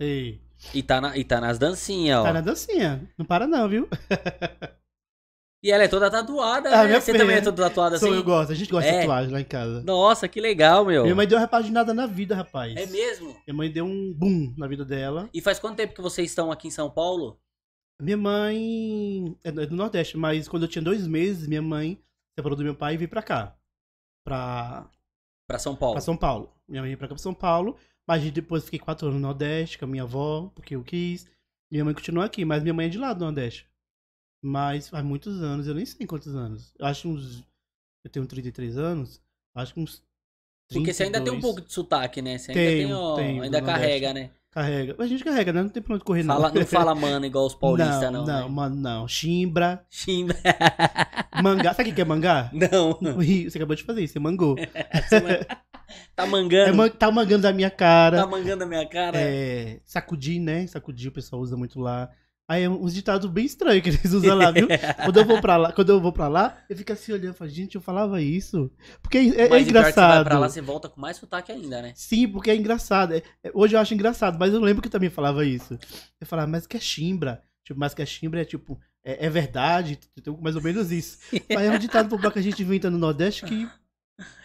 ei. 0.00 0.40
E, 0.74 0.82
tá 0.82 1.00
na, 1.00 1.16
e 1.16 1.24
tá 1.24 1.40
nas 1.40 1.58
dancinhas, 1.58 2.18
ó. 2.18 2.24
Tá 2.24 2.32
na 2.34 2.40
dancinha. 2.40 3.08
Não 3.16 3.24
para 3.24 3.46
não, 3.46 3.68
viu? 3.68 3.88
E 5.62 5.70
ela 5.70 5.84
é 5.84 5.88
toda 5.88 6.10
tatuada, 6.10 6.70
Ah, 6.70 6.84
né? 6.86 6.98
Você 6.98 7.12
filha. 7.12 7.18
também 7.18 7.36
é 7.36 7.40
toda 7.42 7.62
tatuada 7.68 7.98
Sou, 7.98 8.08
assim? 8.08 8.16
eu 8.16 8.24
gosto. 8.24 8.50
A 8.50 8.54
gente 8.54 8.70
gosta 8.70 8.88
É. 8.88 8.92
de 8.92 8.98
tatuagem 9.00 9.30
lá 9.30 9.40
em 9.42 9.44
casa. 9.44 9.82
Nossa, 9.82 10.26
que 10.26 10.40
legal, 10.40 10.86
meu. 10.86 11.02
Minha 11.02 11.14
mãe 11.14 11.26
deu 11.26 11.36
uma 11.36 11.42
repaginada 11.44 11.92
na 11.92 12.06
vida, 12.06 12.34
rapaz. 12.34 12.74
É 12.74 12.86
mesmo? 12.86 13.36
Minha 13.46 13.54
mãe 13.54 13.70
deu 13.70 13.84
um 13.84 14.10
boom 14.10 14.54
na 14.56 14.66
vida 14.66 14.86
dela. 14.86 15.28
E 15.34 15.40
faz 15.42 15.58
quanto 15.58 15.76
tempo 15.76 15.92
que 15.94 16.00
vocês 16.00 16.30
estão 16.30 16.50
aqui 16.50 16.68
em 16.68 16.70
São 16.70 16.88
Paulo? 16.88 17.38
Minha 18.00 18.16
mãe 18.16 19.36
é 19.44 19.50
do 19.52 19.60
é 19.60 19.66
do 19.66 19.76
Nordeste, 19.76 20.16
mas 20.16 20.48
quando 20.48 20.62
eu 20.64 20.68
tinha 20.68 20.82
dois 20.82 21.06
meses, 21.06 21.46
minha 21.46 21.62
mãe 21.62 22.02
separou 22.38 22.56
do 22.56 22.64
meu 22.64 22.74
pai 22.74 22.94
e 22.94 22.96
veio 22.96 23.08
pra 23.10 23.22
cá. 23.22 23.56
Pra, 24.24 24.88
Pra 25.46 25.58
São 25.58 25.74
Paulo. 25.76 25.94
pra 25.94 26.00
São 26.00 26.16
Paulo. 26.16 26.52
Minha 26.68 26.82
mãe 26.82 26.88
veio 26.90 26.98
pra 26.98 27.08
cá 27.08 27.14
pra 27.14 27.22
São 27.22 27.34
Paulo. 27.34 27.76
Mas 28.06 28.28
depois 28.30 28.64
fiquei 28.64 28.78
quatro 28.78 29.06
anos 29.06 29.20
no 29.20 29.26
Nordeste 29.26 29.78
com 29.78 29.84
a 29.84 29.88
minha 29.88 30.02
avó, 30.02 30.50
porque 30.54 30.74
eu 30.74 30.82
quis. 30.82 31.28
Minha 31.70 31.84
mãe 31.84 31.94
continua 31.94 32.24
aqui, 32.24 32.44
mas 32.44 32.62
minha 32.62 32.74
mãe 32.74 32.86
é 32.86 32.88
de 32.88 32.98
lá 32.98 33.12
do 33.12 33.24
Nordeste. 33.24 33.68
Mas 34.42 34.88
faz 34.88 35.04
muitos 35.04 35.42
anos, 35.42 35.66
eu 35.66 35.74
nem 35.74 35.84
sei 35.84 36.06
quantos 36.06 36.34
anos. 36.34 36.74
Eu 36.78 36.86
acho 36.86 37.08
uns. 37.08 37.44
Eu 38.04 38.10
tenho 38.10 38.26
33 38.26 38.76
anos. 38.78 39.20
Acho 39.54 39.74
que 39.74 39.80
uns. 39.80 40.02
Porque 40.72 40.92
você 40.92 41.04
ainda 41.04 41.18
tem 41.18 41.32
um 41.32 41.40
32. 41.40 41.42
pouco 41.42 41.60
de 41.60 41.72
sotaque, 41.72 42.22
né? 42.22 42.38
Você 42.38 42.52
ainda 42.52 42.60
Tenho, 42.62 43.16
tem, 43.16 43.40
ainda 43.42 43.60
carrega, 43.62 44.14
né? 44.14 44.30
Carrega. 44.52 44.96
A 44.98 45.06
gente 45.06 45.22
carrega, 45.22 45.52
né? 45.52 45.62
Não 45.62 45.68
tem 45.68 45.80
pra 45.82 45.94
onde 45.94 46.02
correr, 46.04 46.24
não. 46.24 46.34
Fala, 46.34 46.52
não 46.52 46.66
fala 46.66 46.94
mano 46.96 47.24
igual 47.24 47.46
os 47.46 47.54
paulistas, 47.54 48.10
não. 48.12 48.26
Não, 48.26 48.48
né? 48.48 48.54
mano, 48.54 48.74
não. 48.76 49.06
Chimbra, 49.08 49.84
Chimba. 49.88 50.34
mangá. 51.42 51.72
Sabe 51.72 51.90
o 51.90 51.94
que 51.94 52.00
é 52.00 52.04
mangá? 52.04 52.50
Não. 52.52 52.98
Você 53.48 53.56
acabou 53.58 53.76
de 53.76 53.84
fazer 53.84 54.02
isso, 54.02 54.14
você 54.14 54.18
mangou. 54.18 54.56
tá 56.16 56.24
É, 56.24 56.26
mangando. 56.26 56.74
man- 56.76 56.88
tá 56.88 57.10
mangando 57.12 57.42
da 57.42 57.52
minha 57.52 57.70
cara. 57.70 58.16
Tá 58.18 58.26
mangando 58.26 58.64
a 58.64 58.66
minha 58.66 58.88
cara. 58.88 59.18
É, 59.20 59.80
sacudir, 59.84 60.40
né? 60.40 60.66
Sacudir 60.66 61.08
o 61.10 61.12
pessoal 61.12 61.40
usa 61.40 61.56
muito 61.56 61.78
lá. 61.78 62.08
Aí 62.50 62.64
é 62.64 62.68
uns 62.68 62.92
ditados 62.92 63.30
bem 63.30 63.44
estranhos 63.44 63.80
que 63.80 63.90
eles 63.90 64.12
usam 64.12 64.36
lá, 64.36 64.50
viu? 64.50 64.66
quando 65.04 65.18
eu 65.18 65.24
vou 65.24 65.40
pra 65.40 65.56
lá, 65.56 65.72
quando 65.72 65.90
eu 65.90 66.00
vou 66.00 66.12
pra 66.12 66.26
lá, 66.26 66.58
eu 66.68 66.76
fico 66.76 66.92
assim 66.92 67.12
olhando, 67.12 67.32
falo, 67.34 67.48
gente, 67.48 67.76
eu 67.76 67.80
falava 67.80 68.20
isso. 68.20 68.68
Porque 69.00 69.18
é, 69.18 69.20
é 69.22 69.24
Mas 69.24 69.28
o 69.28 69.36
pior 69.38 69.54
é 69.54 69.58
que 69.60 69.64
você 69.64 69.72
vai 69.72 69.90
engraçado. 69.90 70.24
pra 70.24 70.38
lá, 70.40 70.48
você 70.48 70.60
volta 70.60 70.88
com 70.88 71.00
mais 71.00 71.16
sotaque 71.16 71.52
ainda, 71.52 71.80
né? 71.80 71.92
Sim, 71.94 72.26
porque 72.26 72.50
é 72.50 72.56
engraçado. 72.56 73.14
É- 73.14 73.22
é- 73.44 73.52
hoje 73.54 73.76
eu 73.76 73.80
acho 73.80 73.94
engraçado, 73.94 74.36
mas 74.36 74.52
eu 74.52 74.58
lembro 74.60 74.82
que 74.82 74.88
eu 74.88 74.92
também 74.92 75.08
falava 75.10 75.44
isso. 75.46 75.78
Eu 76.20 76.26
falava, 76.26 76.48
mas 76.50 76.66
que 76.66 76.76
é 76.76 76.80
chimbra? 76.80 77.40
Tipo, 77.64 77.78
mas 77.78 77.94
que 77.94 78.02
é 78.02 78.06
chimbra 78.06 78.40
é 78.42 78.44
tipo, 78.44 78.80
é, 79.04 79.26
é 79.26 79.30
verdade, 79.30 79.96
então, 80.18 80.36
mais 80.42 80.56
ou 80.56 80.62
menos 80.62 80.90
isso. 80.90 81.18
Aí 81.56 81.66
é 81.68 81.70
um 81.70 81.78
ditado 81.78 82.08
popular 82.08 82.32
que 82.32 82.40
a 82.40 82.42
gente 82.42 82.60
inventa 82.60 82.90
no 82.90 82.98
Nordeste 82.98 83.44
que 83.44 83.68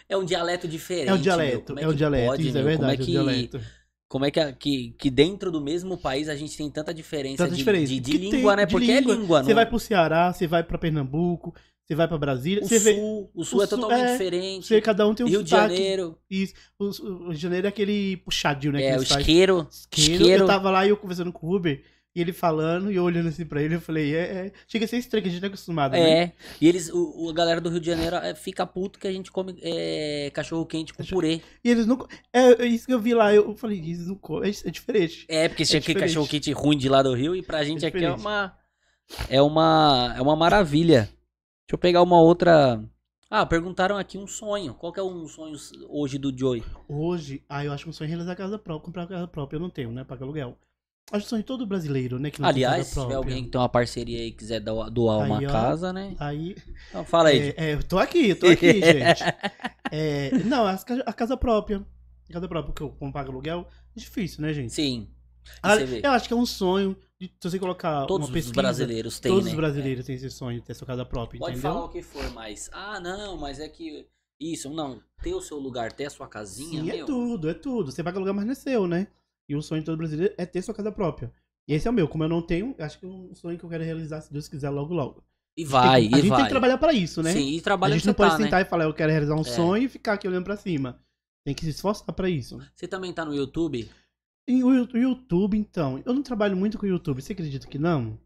É 0.08 0.16
um 0.16 0.24
dialeto 0.24 0.68
diferente. 0.68 1.08
é 1.08 1.12
um 1.12 1.18
dialeto, 1.20 1.74
Como 1.74 1.80
é 1.80 1.88
um 1.88 1.92
dialeto, 1.94 2.26
pode, 2.26 2.46
isso 2.48 2.56
é 2.56 2.60
meu? 2.60 2.68
verdade, 2.68 2.90
é 2.92 2.94
é 2.94 2.96
que, 2.98 3.02
um 3.02 3.24
dialeto. 3.24 3.60
Como 4.08 4.24
é 4.24 4.30
que, 4.30 4.52
que, 4.54 4.94
que 4.98 5.10
dentro 5.10 5.50
do 5.50 5.60
mesmo 5.60 5.96
país 5.98 6.28
a 6.28 6.36
gente 6.36 6.56
tem 6.56 6.70
tanta 6.70 6.94
diferença, 6.94 7.38
Tanta 7.38 7.50
de, 7.50 7.56
diferença. 7.56 7.86
de, 7.92 8.00
de 8.00 8.18
língua, 8.18 8.52
tem 8.52 8.56
né? 8.56 8.66
de 8.66 8.72
Porque 8.72 8.86
língua. 8.86 9.12
é 9.14 9.16
língua, 9.16 9.42
Você 9.42 9.48
não 9.48 9.54
vai 9.56 9.66
pro 9.66 9.78
Ceará, 9.80 10.32
você 10.32 10.46
vai 10.46 10.62
pra 10.62 10.78
Pernambuco, 10.78 11.52
você 11.84 11.94
vai 11.94 12.06
pra 12.08 12.18
Brasília, 12.18 12.62
O 12.62 12.68
você 12.68 12.78
vê, 12.78 12.94
sul, 12.94 13.30
o 13.34 13.44
sul 13.44 13.58
o 13.58 13.62
é 13.62 13.66
sul- 13.66 13.78
totalmente 13.78 14.08
é, 14.08 14.12
diferente. 14.12 14.66
você, 14.66 14.80
cada 14.80 15.06
um 15.08 15.14
tem 15.14 15.26
um 15.26 15.28
Rio 15.28 15.42
de 15.42 15.50
sotaque. 15.50 15.74
Janeiro, 15.74 16.18
Isso. 16.30 16.54
O, 16.78 16.84
o 16.86 17.24
Rio 17.26 17.34
de 17.34 17.40
Janeiro 17.40 17.66
é 17.66 17.68
aquele 17.68 18.16
puxadinho, 18.18 18.72
né? 18.72 18.84
é, 18.84 18.98
o 18.98 19.02
isqueiro, 19.02 19.66
Isqueiro. 19.70 20.12
isqueiro. 20.22 20.42
Eu 20.44 20.46
tava 20.46 20.70
lá 20.70 20.86
e 20.86 20.90
eu 20.90 20.96
conversando 20.96 21.32
com 21.32 21.46
o 21.46 21.56
Uber, 21.56 21.82
e 22.16 22.20
ele 22.22 22.32
falando, 22.32 22.90
e 22.90 22.96
eu 22.96 23.04
olhando 23.04 23.28
assim 23.28 23.44
pra 23.44 23.60
ele, 23.60 23.74
eu 23.74 23.80
falei, 23.80 24.16
é, 24.16 24.46
é... 24.46 24.52
chega 24.66 24.86
a 24.86 24.88
ser 24.88 24.96
estranho, 24.96 25.22
que 25.22 25.28
a 25.28 25.32
gente 25.32 25.42
não 25.42 25.48
é 25.48 25.50
acostumado, 25.50 25.92
né? 25.92 26.22
É, 26.22 26.32
e 26.58 26.66
eles, 26.66 26.90
o, 26.90 27.28
a 27.28 27.32
galera 27.34 27.60
do 27.60 27.68
Rio 27.68 27.78
de 27.78 27.84
Janeiro 27.84 28.16
é, 28.16 28.34
fica 28.34 28.66
puto 28.66 28.98
que 28.98 29.06
a 29.06 29.12
gente 29.12 29.30
come 29.30 29.54
é, 29.60 30.30
cachorro 30.32 30.64
quente 30.64 30.94
com 30.94 31.04
purê. 31.04 31.42
E 31.62 31.70
eles 31.70 31.84
não. 31.84 32.08
É, 32.32 32.62
é 32.62 32.64
isso 32.64 32.86
que 32.86 32.94
eu 32.94 32.98
vi 32.98 33.12
lá, 33.12 33.34
eu 33.34 33.54
falei, 33.54 33.78
eles 33.78 34.06
não 34.06 34.14
comem, 34.14 34.50
é, 34.50 34.68
é 34.68 34.70
diferente. 34.70 35.26
É, 35.28 35.46
porque 35.46 35.66
tinha 35.66 35.78
aquele 35.78 36.00
cachorro 36.00 36.26
quente 36.26 36.50
ruim 36.52 36.78
de 36.78 36.88
lá 36.88 37.02
do 37.02 37.12
Rio 37.12 37.36
e 37.36 37.42
pra 37.42 37.62
gente 37.62 37.84
aqui 37.84 38.02
é 38.02 38.10
uma 38.10 38.56
é 39.28 39.42
uma 39.42 40.14
é 40.16 40.22
uma 40.22 40.34
maravilha. 40.34 41.02
Deixa 41.02 41.74
eu 41.74 41.78
pegar 41.78 42.00
uma 42.00 42.18
outra. 42.18 42.82
Ah, 43.28 43.44
perguntaram 43.44 43.98
aqui 43.98 44.16
um 44.16 44.26
sonho. 44.26 44.72
Qual 44.72 44.90
que 44.90 45.00
é 45.00 45.02
um 45.02 45.28
sonho 45.28 45.54
hoje 45.90 46.16
do 46.16 46.34
Joey? 46.34 46.64
Hoje, 46.88 47.44
ah, 47.46 47.62
eu 47.62 47.72
acho 47.72 47.84
que 47.84 47.90
um 47.90 47.92
sonho 47.92 48.06
é 48.06 48.10
realizar 48.10 48.32
a 48.32 48.36
casa 48.36 48.58
própria, 48.58 48.86
comprar 48.86 49.02
a 49.02 49.06
casa 49.06 49.28
própria, 49.28 49.56
eu 49.58 49.60
não 49.60 49.68
tenho, 49.68 49.92
né? 49.92 50.02
Pagar 50.02 50.24
aluguel. 50.24 50.56
Acho 51.12 51.20
que 51.22 51.26
o 51.26 51.30
sonho 51.30 51.42
de 51.42 51.46
todo 51.46 51.64
brasileiro, 51.66 52.18
né? 52.18 52.32
Aliás, 52.42 52.88
se 52.88 53.00
tiver 53.00 53.14
alguém 53.14 53.44
que 53.44 53.50
tem 53.50 53.60
uma 53.60 53.68
parceria 53.68 54.18
aí 54.18 54.26
e 54.28 54.32
quiser 54.32 54.58
doar, 54.60 54.90
doar 54.90 55.18
uma 55.26 55.38
Aí, 55.38 55.46
ó. 55.46 55.50
casa, 55.52 55.92
né? 55.92 56.16
Aí. 56.18 56.56
Então 56.88 57.04
fala 57.04 57.28
aí. 57.28 57.50
É, 57.50 57.54
é, 57.70 57.74
eu 57.74 57.82
tô 57.84 57.96
aqui, 57.98 58.30
eu 58.30 58.38
tô 58.38 58.46
aqui, 58.48 58.72
gente. 58.82 59.22
É, 59.92 60.30
não, 60.44 60.64
ca- 60.78 61.02
a 61.06 61.12
casa 61.12 61.36
própria. 61.36 61.84
A 62.28 62.32
casa 62.32 62.48
própria, 62.48 62.72
porque 62.72 62.82
eu 62.82 63.12
pago 63.12 63.30
aluguel, 63.30 63.68
é 63.96 64.00
difícil, 64.00 64.42
né, 64.42 64.52
gente? 64.52 64.72
Sim. 64.72 65.08
Vê. 65.86 66.00
eu 66.04 66.10
acho 66.10 66.26
que 66.26 66.34
é 66.34 66.36
um 66.36 66.44
sonho. 66.46 66.96
De, 67.20 67.28
se 67.40 67.50
você 67.50 67.58
colocar 67.58 68.04
Todos 68.06 68.26
uma 68.26 68.30
os 68.30 68.34
pesquisa. 68.34 68.54
brasileiros 68.60 69.20
têm, 69.20 69.30
todos 69.30 69.44
né? 69.44 69.50
os 69.52 69.56
brasileiros 69.56 70.04
têm 70.04 70.16
esse 70.16 70.28
sonho 70.28 70.58
de 70.60 70.66
ter 70.66 70.74
sua 70.74 70.86
casa 70.88 71.04
própria, 71.04 71.38
Pode 71.38 71.52
entendeu? 71.56 71.72
falar 71.72 71.84
o 71.84 71.88
que 71.88 72.02
for, 72.02 72.28
mas. 72.32 72.68
Ah, 72.72 72.98
não, 72.98 73.36
mas 73.36 73.60
é 73.60 73.68
que. 73.68 74.06
Isso, 74.40 74.68
não. 74.70 75.00
Ter 75.22 75.32
o 75.34 75.40
seu 75.40 75.56
lugar, 75.58 75.92
ter 75.92 76.06
a 76.06 76.10
sua 76.10 76.26
casinha. 76.26 76.82
Sim, 76.82 76.90
é 76.90 76.96
meu, 76.96 77.06
tudo, 77.06 77.48
é 77.48 77.54
tudo. 77.54 77.92
Você 77.92 78.02
paga 78.02 78.18
aluguel, 78.18 78.34
mas 78.34 78.44
não 78.44 78.52
é 78.52 78.56
seu, 78.56 78.88
né? 78.88 79.06
E 79.48 79.54
o 79.56 79.62
sonho 79.62 79.80
de 79.82 79.86
todo 79.86 79.96
brasileiro 79.98 80.34
é 80.36 80.44
ter 80.46 80.62
sua 80.62 80.74
casa 80.74 80.90
própria. 80.92 81.32
E 81.68 81.74
esse 81.74 81.86
é 81.86 81.90
o 81.90 81.94
meu. 81.94 82.08
Como 82.08 82.24
eu 82.24 82.28
não 82.28 82.42
tenho, 82.42 82.74
acho 82.78 82.98
que 82.98 83.06
é 83.06 83.08
um 83.08 83.34
sonho 83.34 83.58
que 83.58 83.64
eu 83.64 83.68
quero 83.70 83.84
realizar, 83.84 84.20
se 84.20 84.32
Deus 84.32 84.48
quiser, 84.48 84.70
logo, 84.70 84.92
logo. 84.94 85.24
E 85.56 85.64
vai, 85.64 86.02
Tem 86.08 86.14
a 86.14 86.18
e 86.18 86.20
gente 86.20 86.28
vai. 86.28 86.36
tem 86.38 86.44
que 86.46 86.50
trabalhar 86.50 86.78
pra 86.78 86.92
isso, 86.92 87.22
né? 87.22 87.32
Sim, 87.32 87.50
e 87.54 87.58
a 87.58 87.62
trabalha 87.62 87.94
gente 87.94 88.02
que 88.02 88.06
não 88.08 88.14
pode 88.14 88.32
tá, 88.32 88.38
né? 88.38 88.44
sentar 88.44 88.60
e 88.62 88.64
falar, 88.66 88.84
eu 88.84 88.92
quero 88.94 89.10
realizar 89.10 89.34
um 89.34 89.40
É. 89.40 89.44
sonho 89.44 89.84
e 89.84 89.88
ficar 89.88 90.12
aqui 90.14 90.28
olhando 90.28 90.44
pra 90.44 90.56
cima. 90.56 91.00
Tem 91.44 91.54
que 91.54 91.64
se 91.64 91.70
esforçar 91.70 92.14
pra 92.14 92.28
isso. 92.28 92.58
Você 92.74 92.86
também 92.86 93.12
tá 93.12 93.24
no 93.24 93.34
YouTube? 93.34 93.88
E 94.48 94.62
o 94.62 94.72
YouTube, 94.96 95.56
então, 95.56 96.00
eu 96.04 96.12
não 96.12 96.22
trabalho 96.22 96.56
muito 96.56 96.76
com 96.78 96.84
o 96.86 96.88
YouTube, 96.88 97.20
você 97.22 97.32
acredita 97.32 97.66
que 97.66 97.78
não? 97.78 98.18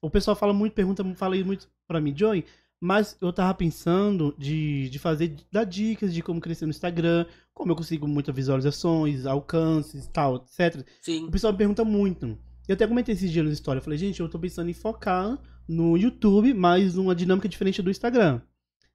O 0.00 0.10
pessoal 0.10 0.34
fala 0.36 0.52
muito, 0.52 0.72
pergunta, 0.72 1.04
fala 1.14 1.36
muito 1.44 1.68
pra 1.86 2.00
mim, 2.00 2.16
Joey, 2.16 2.44
mas 2.80 3.16
eu 3.20 3.32
tava 3.32 3.54
pensando 3.54 4.34
de, 4.38 4.88
de 4.90 4.98
fazer, 4.98 5.36
dar 5.50 5.64
dicas 5.64 6.12
de 6.12 6.22
como 6.22 6.40
crescer 6.40 6.66
no 6.66 6.70
Instagram, 6.70 7.26
como 7.52 7.72
eu 7.72 7.76
consigo 7.76 8.06
muitas 8.06 8.34
visualizações, 8.34 9.26
alcances, 9.26 10.06
tal, 10.08 10.36
etc. 10.36 10.86
Sim. 11.00 11.26
O 11.26 11.30
pessoal 11.30 11.52
me 11.52 11.58
pergunta 11.58 11.84
muito. 11.84 12.38
Eu 12.66 12.74
até 12.74 12.86
comentei 12.86 13.14
esses 13.14 13.30
dias 13.30 13.44
na 13.44 13.52
história, 13.52 13.78
eu 13.78 13.82
falei, 13.82 13.98
gente, 13.98 14.20
eu 14.20 14.28
tô 14.28 14.38
pensando 14.38 14.70
em 14.70 14.74
focar 14.74 15.38
no 15.68 15.96
YouTube, 15.96 16.52
mas 16.54 16.94
numa 16.94 17.14
dinâmica 17.14 17.48
diferente 17.48 17.82
do 17.82 17.90
Instagram. 17.90 18.40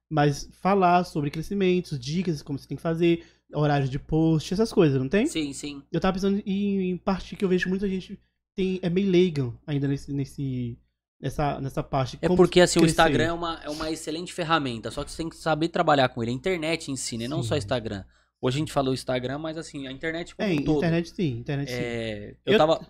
Mas 0.08 0.48
falar 0.60 1.04
sobre 1.04 1.30
crescimentos, 1.30 1.98
dicas, 1.98 2.42
como 2.42 2.58
você 2.58 2.66
tem 2.66 2.76
que 2.76 2.82
fazer, 2.82 3.24
horários 3.52 3.90
de 3.90 3.98
post, 3.98 4.52
essas 4.52 4.72
coisas, 4.72 5.00
não 5.00 5.08
tem? 5.08 5.26
Sim, 5.26 5.52
sim. 5.52 5.82
Eu 5.90 6.00
tava 6.00 6.14
pensando 6.14 6.42
em, 6.44 6.90
em 6.90 6.96
parte 6.96 7.36
que 7.36 7.44
eu 7.44 7.48
vejo 7.48 7.68
muita 7.68 7.88
gente 7.88 8.18
tem, 8.54 8.78
é 8.82 8.90
meio 8.90 9.10
leiga 9.10 9.52
ainda 9.66 9.88
nesse, 9.88 10.12
nesse, 10.12 10.78
nessa, 11.20 11.60
nessa 11.60 11.82
parte. 11.82 12.18
É 12.22 12.26
Como 12.26 12.36
porque 12.36 12.60
assim, 12.60 12.78
o 12.78 12.82
crescer. 12.82 12.92
Instagram 12.92 13.24
é 13.24 13.32
uma, 13.32 13.60
é 13.64 13.70
uma 13.70 13.90
excelente 13.90 14.32
ferramenta, 14.32 14.90
só 14.90 15.04
que 15.04 15.10
você 15.10 15.18
tem 15.18 15.28
que 15.28 15.36
saber 15.36 15.68
trabalhar 15.68 16.08
com 16.08 16.22
ele. 16.22 16.30
A 16.30 16.34
internet 16.34 16.90
ensina, 16.90 17.24
e 17.24 17.28
não 17.28 17.42
Sim. 17.42 17.48
só 17.50 17.56
Instagram. 17.56 18.04
Hoje 18.40 18.56
a 18.56 18.60
gente 18.60 18.72
falou 18.72 18.94
Instagram, 18.94 19.38
mas 19.38 19.58
assim, 19.58 19.86
a 19.86 19.92
internet 19.92 20.34
como 20.34 20.48
É, 20.48 20.52
um 20.52 20.64
todo. 20.64 20.78
internet 20.78 21.10
sim, 21.10 21.38
internet 21.38 21.68
sim. 21.70 21.76
É, 21.78 22.34
eu, 22.46 22.52
Eu- 22.54 22.58
tava, 22.58 22.86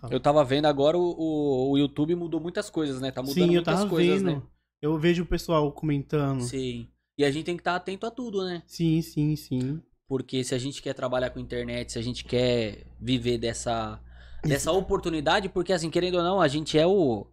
Ah, 0.00 0.08
eu 0.10 0.18
tava 0.20 0.42
vendo 0.44 0.64
agora 0.66 0.96
o, 0.96 1.02
o, 1.18 1.70
o 1.72 1.78
YouTube 1.78 2.14
mudou 2.14 2.40
muitas 2.40 2.70
coisas, 2.70 3.00
né? 3.02 3.10
Tá 3.10 3.20
mudando 3.20 3.34
sim, 3.48 3.54
muitas 3.54 3.84
coisas, 3.84 4.22
vendo. 4.22 4.36
né? 4.36 4.42
Eu 4.80 4.98
vejo 4.98 5.22
o 5.22 5.26
pessoal 5.26 5.70
comentando. 5.72 6.40
Sim, 6.40 6.48
Sim. 6.48 6.88
E 7.18 7.24
a 7.24 7.30
gente 7.30 7.44
tem 7.44 7.54
que 7.56 7.60
estar 7.60 7.76
atento 7.76 8.06
a 8.06 8.10
tudo, 8.10 8.44
né? 8.44 8.62
sim, 8.66 9.00
sim. 9.36 9.80
Porque 10.08 10.42
se 10.42 10.54
a 10.54 10.58
gente 10.58 10.82
quer 10.82 10.94
trabalhar 10.94 11.30
com 11.30 11.38
internet, 11.38 11.92
se 11.92 11.98
a 11.98 12.02
gente 12.02 12.24
quer 12.24 12.84
viver 13.00 13.38
dessa, 13.38 14.00
dessa 14.42 14.72
oportunidade, 14.72 15.48
porque 15.48 15.72
assim, 15.72 15.90
querendo 15.90 16.16
ou 16.16 16.22
não, 16.24 16.40
a 16.40 16.48
gente 16.48 16.78
é 16.78 16.86
o. 16.86 17.26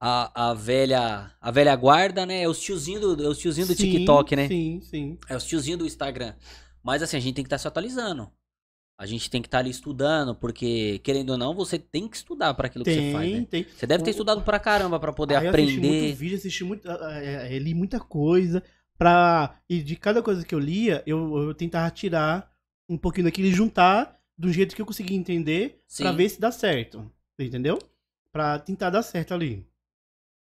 a, 0.00 0.50
a 0.50 0.54
velha 0.54 1.30
a 1.40 1.50
velha 1.50 1.76
guarda, 1.76 2.24
né? 2.24 2.42
É 2.42 2.48
os 2.48 2.58
tiozinhos 2.60 3.00
do, 3.16 3.22
é 3.24 3.28
os 3.28 3.38
tiozinho 3.38 3.66
do 3.66 3.74
Sim, 3.74 3.92
TikTok, 3.92 4.34
né? 4.34 4.48
Sim, 4.48 4.80
sim. 4.82 5.18
É 5.28 5.36
os 5.36 5.44
tiozinhos 5.44 5.78
do 5.78 5.86
Instagram. 5.86 6.34
Mas 6.82 7.02
assim, 7.02 7.18
a 7.18 7.20
gente 7.20 7.34
tem 7.34 7.44
que 7.44 7.48
estar 7.48 7.58
se 7.58 7.68
atualizando. 7.68 8.30
A 8.98 9.06
gente 9.06 9.30
tem 9.30 9.40
que 9.40 9.48
estar 9.48 9.58
ali 9.60 9.70
estudando, 9.70 10.34
porque, 10.34 10.98
querendo 10.98 11.30
ou 11.30 11.38
não, 11.38 11.54
você 11.54 11.78
tem 11.78 12.06
que 12.06 12.16
estudar 12.16 12.52
para 12.52 12.66
aquilo 12.66 12.84
que 12.84 12.92
você 12.92 13.12
faz, 13.12 13.30
Tem, 13.30 13.40
né? 13.40 13.46
tem. 13.50 13.64
Você 13.64 13.86
deve 13.86 14.04
ter 14.04 14.10
estudado 14.10 14.42
pra 14.42 14.58
caramba 14.58 15.00
pra 15.00 15.10
poder 15.10 15.36
Aí 15.36 15.46
eu 15.46 15.50
assisti 15.50 15.78
aprender. 15.78 16.00
muito 16.02 16.18
vídeo, 16.18 16.36
assisti 16.36 16.64
muito, 16.64 16.90
é, 16.90 17.56
é, 17.56 17.58
li 17.58 17.72
muita 17.72 17.98
coisa 17.98 18.62
pra... 18.98 19.58
E 19.70 19.82
de 19.82 19.96
cada 19.96 20.22
coisa 20.22 20.44
que 20.44 20.54
eu 20.54 20.58
lia, 20.58 21.02
eu, 21.06 21.34
eu 21.44 21.54
tentava 21.54 21.90
tirar 21.90 22.52
um 22.90 22.98
pouquinho 22.98 23.24
daquilo 23.24 23.48
e 23.48 23.52
juntar 23.54 24.20
do 24.36 24.52
jeito 24.52 24.76
que 24.76 24.82
eu 24.82 24.86
conseguia 24.86 25.16
entender 25.16 25.82
Sim. 25.86 26.14
ver 26.14 26.28
se 26.28 26.38
dá 26.38 26.52
certo. 26.52 27.10
Entendeu? 27.38 27.78
Pra 28.30 28.58
tentar 28.58 28.90
dar 28.90 29.02
certo 29.02 29.32
ali. 29.32 29.66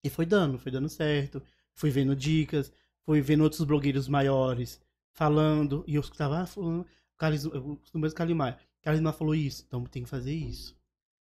E 0.04 0.10
foi 0.10 0.26
dando, 0.26 0.58
foi 0.58 0.72
dando 0.72 0.88
certo. 0.88 1.42
Fui 1.74 1.90
vendo 1.90 2.14
dicas, 2.14 2.72
fui 3.04 3.20
vendo 3.20 3.42
outros 3.42 3.62
blogueiros 3.64 4.08
maiores 4.08 4.80
falando. 5.12 5.84
E 5.86 5.94
eu 5.94 6.00
escutava, 6.00 6.40
ah, 6.40 6.46
fulano, 6.46 6.86
Carlos, 7.16 7.44
eu 7.44 7.76
costumo 7.76 8.02
mesmo 8.02 8.16
Calimar. 8.16 8.58
Calimar 8.82 9.12
falou 9.14 9.34
isso, 9.34 9.64
então 9.66 9.84
tem 9.84 10.02
que 10.02 10.08
fazer 10.08 10.34
isso. 10.34 10.76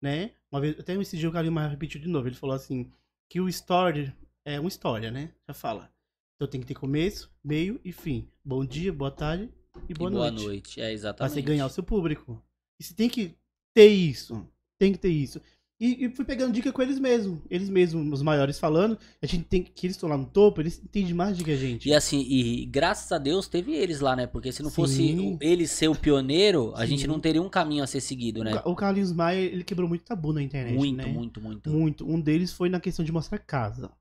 Né? 0.01 0.31
Uma 0.51 0.59
vez, 0.59 0.77
até 0.79 0.93
esse 0.95 1.17
dia 1.17 1.29
o 1.29 1.31
Calimar 1.31 1.69
repetiu 1.69 2.01
de 2.01 2.07
novo. 2.09 2.27
Ele 2.27 2.35
falou 2.35 2.55
assim: 2.55 2.91
que 3.29 3.39
o 3.39 3.47
story 3.47 4.13
é 4.43 4.59
uma 4.59 4.67
história, 4.67 5.09
né? 5.11 5.31
Já 5.47 5.53
fala. 5.53 5.89
Então 6.35 6.47
tem 6.47 6.59
que 6.59 6.67
ter 6.67 6.73
começo, 6.73 7.31
meio 7.43 7.79
e 7.85 7.91
fim. 7.91 8.27
Bom 8.43 8.65
dia, 8.65 8.91
boa 8.91 9.11
tarde 9.11 9.49
e 9.87 9.91
E 9.91 9.93
boa, 9.93 10.09
boa 10.11 10.29
noite. 10.31 10.45
noite. 10.45 10.81
É 10.81 10.83
Pra 10.85 10.91
exatamente. 10.91 11.33
você 11.33 11.41
ganhar 11.41 11.65
o 11.65 11.69
seu 11.69 11.83
público. 11.83 12.43
E 12.79 12.83
você 12.83 12.93
tem 12.93 13.07
que 13.07 13.33
ter 13.73 13.87
isso. 13.87 14.45
Tem 14.77 14.91
que 14.91 14.97
ter 14.99 15.09
isso. 15.09 15.39
E, 15.83 16.05
e 16.05 16.09
fui 16.09 16.23
pegando 16.23 16.53
dica 16.53 16.71
com 16.71 16.81
eles 16.81 16.97
mesmos. 16.97 17.41
Eles 17.49 17.69
mesmos, 17.69 18.07
os 18.13 18.21
maiores 18.21 18.57
falando. 18.57 18.97
A 19.21 19.25
gente 19.25 19.43
tem 19.43 19.61
que 19.61 19.85
eles 19.85 19.97
estão 19.97 20.07
lá 20.07 20.17
no 20.17 20.25
topo, 20.25 20.61
eles 20.61 20.81
entendem 20.81 21.13
mais 21.13 21.37
do 21.37 21.43
que 21.43 21.51
a 21.51 21.57
gente. 21.57 21.89
E 21.89 21.93
assim, 21.93 22.21
e 22.21 22.65
graças 22.67 23.11
a 23.11 23.17
Deus 23.17 23.49
teve 23.49 23.73
eles 23.73 23.99
lá, 23.99 24.15
né? 24.15 24.25
Porque 24.25 24.49
se 24.53 24.63
não 24.63 24.71
fosse 24.71 24.95
Sim. 24.95 25.33
o- 25.33 25.37
ele 25.41 25.67
ser 25.67 25.89
o 25.89 25.95
pioneiro, 25.95 26.71
a 26.75 26.81
Sim. 26.85 26.87
gente 26.87 27.05
não 27.05 27.19
teria 27.19 27.41
um 27.41 27.49
caminho 27.49 27.83
a 27.83 27.87
ser 27.87 27.99
seguido, 27.99 28.45
né? 28.45 28.61
O 28.63 28.75
Carlinhos 28.75 29.11
Maia, 29.11 29.41
ele 29.41 29.63
quebrou 29.65 29.89
muito 29.89 30.05
tabu 30.05 30.31
na 30.31 30.41
internet, 30.41 30.73
Muito, 30.73 30.95
né? 30.95 31.05
muito, 31.05 31.41
muito. 31.41 31.69
Muito. 31.69 32.09
Um 32.09 32.21
deles 32.21 32.53
foi 32.53 32.69
na 32.69 32.79
questão 32.79 33.03
de 33.03 33.11
mostrar 33.11 33.39
casa. 33.39 33.91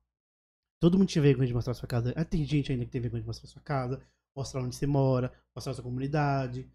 Todo 0.79 0.97
mundo 0.97 1.09
tinha 1.09 1.21
vergonha 1.21 1.47
de 1.47 1.53
mostrar 1.53 1.73
sua 1.73 1.87
casa. 1.87 2.13
Ah, 2.15 2.23
tem 2.23 2.45
gente 2.45 2.71
ainda 2.71 2.85
que 2.85 2.91
tem 2.91 3.01
vergonha 3.01 3.21
de 3.21 3.27
mostrar 3.27 3.47
sua 3.49 3.61
casa, 3.61 4.01
mostrar 4.33 4.61
onde 4.61 4.75
você 4.75 4.87
mora, 4.87 5.33
mostrar 5.53 5.73
sua 5.73 5.83
comunidade. 5.83 6.65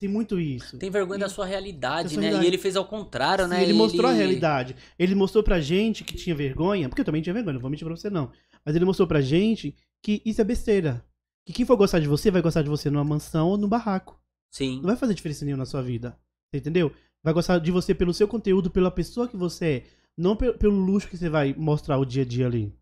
Tem 0.00 0.08
muito 0.08 0.40
isso. 0.40 0.78
Tem 0.78 0.90
vergonha 0.90 1.18
E- 1.18 1.20
da 1.20 1.28
sua 1.28 1.44
realidade, 1.44 2.16
né? 2.16 2.22
realidade. 2.22 2.44
E 2.44 2.48
ele 2.48 2.56
fez 2.58 2.74
ao 2.74 2.86
contrário, 2.86 3.44
Sim, 3.44 3.50
né? 3.50 3.62
ele 3.62 3.74
mostrou 3.74 4.10
a 4.10 4.12
realidade. 4.14 4.74
Ele 4.98 5.14
mostrou 5.14 5.44
pra 5.44 5.60
gente 5.60 6.02
que 6.04 6.14
tinha 6.16 6.34
vergonha, 6.34 6.88
porque 6.88 7.02
eu 7.02 7.04
também 7.04 7.20
tinha 7.20 7.34
vergonha, 7.34 7.52
não 7.54 7.60
vou 7.60 7.70
mentir 7.70 7.86
pra 7.86 7.94
você 7.94 8.08
não. 8.08 8.32
Mas 8.64 8.74
ele 8.74 8.86
mostrou 8.86 9.06
pra 9.06 9.20
gente 9.20 9.76
que 10.02 10.22
isso 10.24 10.40
é 10.40 10.44
besteira. 10.44 11.04
Que 11.46 11.52
quem 11.52 11.66
for 11.66 11.76
gostar 11.76 12.00
de 12.00 12.08
você, 12.08 12.30
vai 12.30 12.40
gostar 12.40 12.62
de 12.62 12.68
você 12.70 12.88
numa 12.88 13.04
mansão 13.04 13.48
ou 13.48 13.58
no 13.58 13.68
barraco. 13.68 14.18
Sim. 14.50 14.76
Não 14.76 14.86
vai 14.88 14.96
fazer 14.96 15.12
diferença 15.14 15.44
nenhuma 15.44 15.62
na 15.62 15.66
sua 15.66 15.82
vida. 15.82 16.16
Você 16.50 16.58
entendeu? 16.60 16.90
Vai 17.22 17.34
gostar 17.34 17.58
de 17.58 17.70
você 17.70 17.94
pelo 17.94 18.14
seu 18.14 18.26
conteúdo, 18.26 18.70
pela 18.70 18.90
pessoa 18.90 19.28
que 19.28 19.36
você 19.36 19.66
é. 19.66 19.82
Não 20.16 20.34
pe- 20.34 20.52
pelo 20.54 20.74
luxo 20.78 21.08
que 21.08 21.16
você 21.16 21.28
vai 21.28 21.54
mostrar 21.56 21.98
o 21.98 22.04
dia 22.06 22.22
a 22.22 22.26
dia 22.26 22.46
ali. 22.46 22.72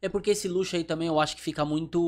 É 0.00 0.08
porque 0.08 0.30
esse 0.30 0.48
luxo 0.48 0.76
aí 0.76 0.84
também 0.84 1.08
eu 1.08 1.18
acho 1.20 1.36
que 1.36 1.42
fica 1.42 1.64
muito 1.64 2.00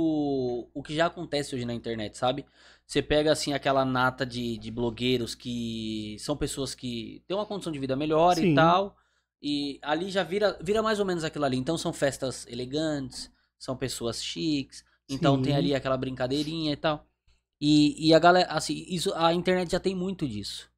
o 0.75 0.83
que 0.83 0.95
já 0.95 1.07
acontece 1.07 1.55
hoje 1.55 1.65
na 1.65 1.75
internet, 1.75 2.17
sabe? 2.17 2.45
Você 2.87 3.03
pega 3.03 3.33
assim 3.33 3.53
aquela 3.53 3.85
nata 3.85 4.27
de, 4.27 4.59
de 4.59 4.71
blogueiros 4.71 5.35
que 5.35 6.17
são 6.19 6.37
pessoas 6.37 6.75
que 6.75 7.23
têm 7.27 7.37
uma 7.37 7.47
condição 7.47 7.73
de 7.73 7.79
vida 7.79 7.97
melhor 7.97 8.37
Sim. 8.37 8.51
e 8.51 8.55
tal. 8.55 8.97
E 9.43 9.79
ali 9.83 10.11
já 10.11 10.23
vira, 10.23 10.59
vira 10.63 10.83
mais 10.83 10.99
ou 11.01 11.07
menos 11.07 11.25
aquilo 11.25 11.45
ali. 11.45 11.57
Então 11.57 11.79
são 11.79 11.93
festas 11.93 12.47
elegantes, 12.49 13.31
são 13.59 13.77
pessoas 13.77 14.23
chiques. 14.23 14.85
Então 15.09 15.37
Sim. 15.37 15.43
tem 15.43 15.55
ali 15.55 15.75
aquela 15.75 15.97
brincadeirinha 15.97 16.73
e 16.73 16.77
tal. 16.77 17.07
E, 17.61 18.09
e 18.09 18.15
a 18.15 18.19
galera, 18.19 18.51
assim, 18.53 18.85
isso, 18.89 19.13
a 19.15 19.35
internet 19.35 19.71
já 19.73 19.81
tem 19.81 19.95
muito 19.95 20.27
disso. 20.29 20.71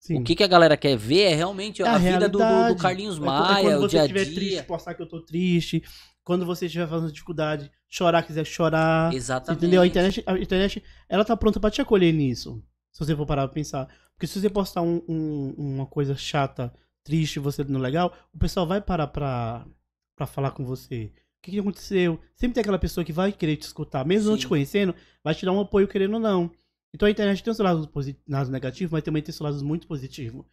Sim. 0.00 0.16
O 0.20 0.22
que, 0.24 0.36
que 0.36 0.44
a 0.44 0.48
galera 0.48 0.76
quer 0.76 0.96
ver 0.96 1.22
é 1.32 1.34
realmente 1.34 1.82
É 1.82 1.88
a, 1.88 1.98
vida 1.98 2.28
do, 2.28 2.38
do-. 2.38 2.76
Carlinhos 2.76 3.18
É 3.20 3.30
co- 3.30 3.44
é 3.44 3.56
Maia, 3.56 3.60
quando 3.60 3.82
o 3.82 3.88
dia 3.88 4.02
a 4.02 4.06
estiver 4.06 4.24
dia. 4.24 4.34
triste, 4.34 4.62
postar 4.64 4.94
que 4.94 5.02
eu 5.02 5.08
tô 5.08 5.20
triste. 5.24 5.82
Quando 6.28 6.44
você 6.44 6.66
estiver 6.66 6.86
fazendo 6.86 7.10
dificuldade, 7.10 7.70
chorar, 7.88 8.22
quiser 8.22 8.44
chorar. 8.44 9.14
Exatamente. 9.14 9.58
Entendeu? 9.60 9.80
A 9.80 9.86
internet, 9.86 10.22
a 10.26 10.38
internet, 10.38 10.82
ela 11.08 11.24
tá 11.24 11.34
pronta 11.34 11.58
pra 11.58 11.70
te 11.70 11.80
acolher 11.80 12.12
nisso. 12.12 12.62
Se 12.92 13.02
você 13.02 13.16
for 13.16 13.24
parar 13.24 13.46
pra 13.48 13.54
pensar. 13.54 13.88
Porque 14.12 14.26
se 14.26 14.38
você 14.38 14.50
postar 14.50 14.82
um- 14.82 15.00
um- 15.08 15.54
uma 15.56 15.86
coisa 15.86 16.14
chata, 16.14 16.70
triste, 17.02 17.38
você 17.38 17.64
não 17.64 17.80
legal, 17.80 18.14
o 18.30 18.38
pessoal 18.38 18.66
vai 18.66 18.78
parar 18.78 19.06
pra, 19.06 19.66
pra 20.14 20.26
falar 20.26 20.50
com 20.50 20.66
você. 20.66 21.04
O 21.38 21.42
que, 21.42 21.52
que 21.52 21.58
aconteceu? 21.60 22.20
Sempre 22.36 22.56
tem 22.56 22.60
aquela 22.60 22.78
pessoa 22.78 23.06
que 23.06 23.12
vai 23.12 23.32
querer 23.32 23.56
te 23.56 23.62
escutar, 23.62 24.04
mesmo 24.04 24.28
não 24.28 24.36
Sim. 24.36 24.42
te 24.42 24.48
conhecendo, 24.48 24.94
vai 25.24 25.34
te 25.34 25.46
dar 25.46 25.52
um 25.52 25.60
apoio 25.60 25.88
querendo 25.88 26.12
ou 26.12 26.20
não. 26.20 26.50
Então 26.94 27.08
a 27.08 27.10
internet 27.10 27.42
tem 27.42 27.50
os 27.50 27.58
lados, 27.58 27.88
lados 28.28 28.50
negativos, 28.50 28.92
mas 28.92 29.02
também 29.02 29.22
tem 29.22 29.32
os 29.32 29.40
lados 29.40 29.62
muito 29.62 29.86
positivos. 29.86 30.44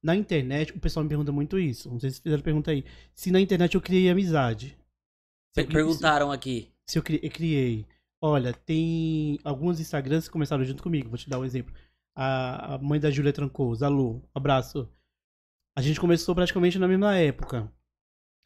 Na 0.00 0.14
internet, 0.14 0.72
o 0.72 0.78
pessoal 0.78 1.02
me 1.02 1.08
pergunta 1.08 1.32
muito 1.32 1.58
isso. 1.58 1.90
Não 1.90 1.98
sei 1.98 2.10
se 2.10 2.20
fizeram 2.20 2.44
pergunta 2.44 2.70
aí. 2.70 2.84
Se 3.12 3.32
na 3.32 3.40
internet 3.40 3.74
eu 3.74 3.80
criei 3.80 4.08
amizade. 4.08 4.76
Se 5.64 5.68
eu 5.68 5.72
Perguntaram 5.72 6.30
aqui. 6.32 6.70
se 6.86 6.98
eu 6.98 7.02
cri- 7.02 7.20
eu 7.22 7.30
criei. 7.30 7.86
Olha, 8.20 8.52
tem 8.52 9.38
alguns 9.44 9.78
Instagrams 9.80 10.26
que 10.26 10.32
começaram 10.32 10.64
junto 10.64 10.82
comigo. 10.82 11.08
Vou 11.08 11.18
te 11.18 11.28
dar 11.28 11.38
um 11.38 11.44
exemplo. 11.44 11.74
A, 12.14 12.74
a 12.74 12.78
mãe 12.78 12.98
da 12.98 13.10
Júlia 13.10 13.32
Trancoso, 13.32 13.84
a 13.84 13.88
Lu, 13.88 14.22
abraço. 14.34 14.88
A 15.76 15.82
gente 15.82 16.00
começou 16.00 16.34
praticamente 16.34 16.78
na 16.78 16.88
mesma 16.88 17.16
época. 17.16 17.70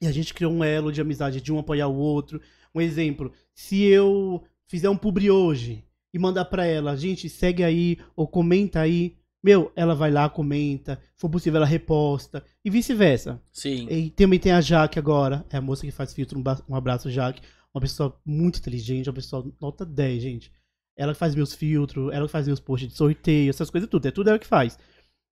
E 0.02 0.06
a 0.06 0.12
gente 0.12 0.34
criou 0.34 0.52
um 0.52 0.64
elo 0.64 0.90
de 0.90 1.00
amizade, 1.00 1.40
de 1.40 1.52
um 1.52 1.58
apoiar 1.58 1.86
o 1.88 1.96
outro. 1.96 2.40
Um 2.74 2.80
exemplo, 2.80 3.32
se 3.54 3.82
eu 3.84 4.42
fizer 4.66 4.88
um 4.88 4.96
publi 4.96 5.30
hoje 5.30 5.84
e 6.12 6.18
mandar 6.18 6.46
pra 6.46 6.64
ela, 6.66 6.96
gente, 6.96 7.28
segue 7.28 7.62
aí 7.62 7.98
ou 8.16 8.26
comenta 8.26 8.80
aí, 8.80 9.16
meu, 9.42 9.72
ela 9.74 9.94
vai 9.94 10.10
lá, 10.10 10.28
comenta, 10.28 10.96
se 11.14 11.20
for 11.20 11.30
possível 11.30 11.58
ela 11.58 11.66
reposta 11.66 12.44
e 12.64 12.70
vice-versa. 12.70 13.40
Sim. 13.52 13.86
E 13.90 14.10
também 14.10 14.38
tem 14.38 14.52
a 14.52 14.60
Jaque 14.60 14.98
agora, 14.98 15.46
é 15.50 15.56
a 15.56 15.60
moça 15.60 15.86
que 15.86 15.90
faz 15.90 16.12
filtro. 16.12 16.42
Um 16.68 16.74
abraço, 16.74 17.10
Jaque. 17.10 17.40
Uma 17.72 17.80
pessoa 17.80 18.18
muito 18.24 18.58
inteligente, 18.58 19.08
uma 19.08 19.14
pessoa 19.14 19.50
nota 19.60 19.86
10, 19.86 20.22
gente. 20.22 20.52
Ela 20.96 21.12
que 21.12 21.18
faz 21.18 21.34
meus 21.34 21.54
filtros, 21.54 22.12
ela 22.12 22.26
que 22.26 22.32
faz 22.32 22.46
meus 22.46 22.60
posts 22.60 22.90
de 22.90 22.96
sorteio, 22.96 23.48
essas 23.48 23.70
coisas 23.70 23.88
tudo. 23.88 24.06
É 24.06 24.10
tudo 24.10 24.28
ela 24.28 24.38
que 24.38 24.46
faz. 24.46 24.78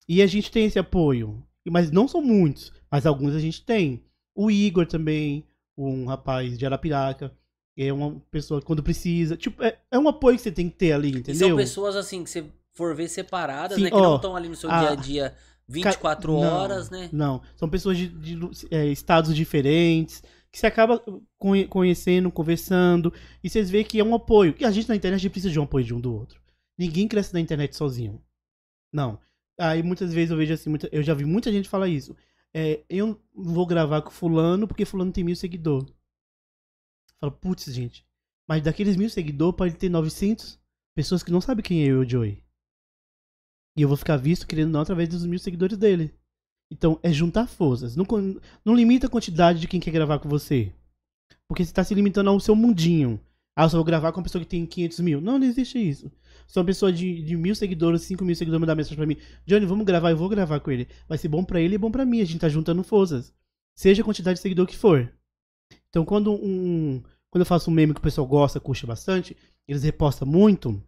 E 0.08 0.22
a 0.22 0.28
gente 0.28 0.52
tem 0.52 0.66
esse 0.66 0.80
apoio. 0.80 1.44
Mas 1.70 1.92
não 1.92 2.08
são 2.08 2.22
muitos, 2.22 2.72
mas 2.90 3.06
alguns 3.06 3.36
a 3.36 3.40
gente 3.40 3.66
tem. 3.66 4.04
O 4.34 4.50
Igor 4.50 4.86
também, 4.86 5.44
um 5.78 6.06
rapaz 6.06 6.58
de 6.58 6.66
Arapiraca. 6.66 7.34
É 7.76 7.92
uma 7.92 8.20
pessoa 8.32 8.62
quando 8.62 8.82
precisa. 8.82 9.36
Tipo, 9.36 9.62
é, 9.62 9.78
é 9.92 10.00
um 10.00 10.08
apoio 10.08 10.38
que 10.38 10.44
você 10.44 10.52
tem 10.52 10.70
que 10.70 10.76
ter 10.78 10.94
ali, 10.94 11.10
E 11.10 11.18
entendeu? 11.18 11.50
são 11.50 11.58
pessoas 11.58 11.96
assim 11.96 12.24
que 12.24 12.30
você 12.30 12.46
for 12.78 12.96
ver 12.96 13.08
separadas, 13.10 13.78
Sim, 13.78 13.84
né? 13.86 13.90
Que 13.90 13.96
ó, 13.96 14.02
não 14.02 14.16
estão 14.16 14.36
ali 14.36 14.48
no 14.48 14.56
seu 14.56 14.70
a- 14.72 14.80
dia 14.80 14.90
a 14.92 14.96
dia 14.96 15.36
24 15.68 16.32
Não, 16.32 16.40
horas, 16.40 16.90
né? 16.90 17.10
Não, 17.12 17.42
são 17.56 17.68
pessoas 17.70 17.98
de, 17.98 18.08
de 18.08 18.38
é, 18.72 18.86
estados 18.88 19.36
diferentes, 19.36 20.22
que 20.52 20.58
você 20.58 20.66
acaba 20.68 21.04
conhe- 21.38 21.68
conhecendo, 21.68 22.32
conversando, 22.32 23.14
e 23.44 23.50
vocês 23.50 23.70
veem 23.70 23.84
que 23.84 24.00
é 24.00 24.04
um 24.04 24.16
apoio. 24.16 24.56
E 24.60 24.64
a 24.66 24.72
gente 24.72 24.88
na 24.88 24.96
internet 24.96 25.22
gente 25.22 25.32
precisa 25.32 25.52
de 25.52 25.60
um 25.60 25.64
apoio 25.64 25.84
de 25.84 25.94
um 25.94 26.00
do 26.00 26.14
outro. 26.14 26.42
Ninguém 26.78 27.08
cresce 27.08 27.34
na 27.34 27.40
internet 27.42 27.76
sozinho. 27.76 28.24
Não. 28.94 29.20
Aí 29.60 29.82
muitas 29.84 30.14
vezes 30.14 30.32
eu 30.32 30.38
vejo 30.38 30.54
assim, 30.54 30.70
muita- 30.70 30.88
eu 30.92 31.04
já 31.04 31.14
vi 31.14 31.26
muita 31.26 31.52
gente 31.52 31.68
falar 31.68 31.88
isso. 31.90 32.16
É, 32.54 32.84
eu 32.90 33.08
não 33.08 33.20
vou 33.36 33.66
gravar 33.66 34.02
com 34.04 34.10
fulano 34.12 34.68
porque 34.68 34.86
fulano 34.86 35.12
tem 35.12 35.24
mil 35.24 35.36
seguidores. 35.36 35.92
Fala, 37.20 37.32
putz, 37.32 37.66
gente. 37.74 38.06
Mas 38.48 38.62
daqueles 38.64 38.96
mil 38.96 39.10
seguidores 39.10 39.58
pode 39.58 39.76
ter 39.76 39.90
900 39.90 40.58
pessoas 40.96 41.24
que 41.24 41.32
não 41.32 41.42
sabem 41.42 41.64
quem 41.64 41.84
é 41.84 41.88
eu 41.88 42.00
o 42.02 42.10
Joey. 42.10 42.42
E 43.78 43.84
eu 43.84 43.88
vou 43.88 43.96
ficar 43.96 44.18
visto, 44.18 44.48
querendo 44.48 44.72
não, 44.72 44.82
através 44.82 45.08
dos 45.08 45.26
mil 45.26 45.38
seguidores 45.38 45.78
dele. 45.78 46.12
Então, 46.72 47.00
é 47.04 47.12
juntar 47.14 47.48
forças. 47.48 47.96
Não, 47.96 48.06
não 48.66 48.76
limita 48.76 49.06
a 49.06 49.10
quantidade 49.10 49.60
de 49.60 49.68
quem 49.68 49.80
quer 49.80 49.92
gravar 49.92 50.18
com 50.18 50.28
você. 50.28 50.74
Porque 51.48 51.64
você 51.64 51.70
está 51.70 51.84
se 51.84 51.94
limitando 51.94 52.30
ao 52.30 52.40
seu 52.40 52.56
mundinho. 52.56 53.20
Ah, 53.56 53.64
eu 53.64 53.70
só 53.70 53.78
vou 53.78 53.86
gravar 53.86 54.12
com 54.12 54.20
uma 54.20 54.24
pessoa 54.24 54.44
que 54.44 54.50
tem 54.50 54.66
500 54.66 55.00
mil. 55.00 55.22
Não, 55.22 55.40
não 55.40 55.46
existe 55.48 55.78
isso. 55.78 56.12
Se 56.48 56.58
uma 56.58 56.66
pessoa 56.66 56.92
de, 56.92 57.22
de 57.22 57.36
mil 57.36 57.56
seguidores, 57.56 58.02
5 58.04 58.24
mil 58.26 58.36
seguidores 58.36 58.62
mandar 58.62 58.76
mensagem 58.76 58.98
pra 58.98 59.06
mim, 59.06 59.18
Johnny, 59.46 59.66
vamos 59.66 59.86
gravar, 59.86 60.12
eu 60.12 60.18
vou 60.18 60.30
gravar 60.30 60.60
com 60.60 60.72
ele. 60.72 60.88
Vai 61.08 61.18
ser 61.18 61.28
bom 61.28 61.44
pra 61.44 61.62
ele 61.62 61.76
e 61.76 61.78
bom 61.78 61.92
pra 61.92 62.06
mim. 62.06 62.22
A 62.22 62.26
gente 62.26 62.40
tá 62.40 62.50
juntando 62.50 62.84
forças. 62.84 63.34
Seja 63.76 64.02
a 64.02 64.06
quantidade 64.06 64.38
de 64.38 64.42
seguidor 64.42 64.66
que 64.66 64.76
for. 64.76 65.12
Então, 65.90 66.04
quando 66.04 66.34
um. 66.34 67.02
Quando 67.30 67.42
eu 67.42 67.46
faço 67.46 67.70
um 67.70 67.74
meme 67.74 67.94
que 67.94 68.00
o 68.00 68.04
pessoal 68.04 68.26
gosta, 68.26 68.60
curte 68.60 68.86
bastante, 68.86 69.36
eles 69.68 69.84
repostam 69.84 70.28
muito. 70.28 70.82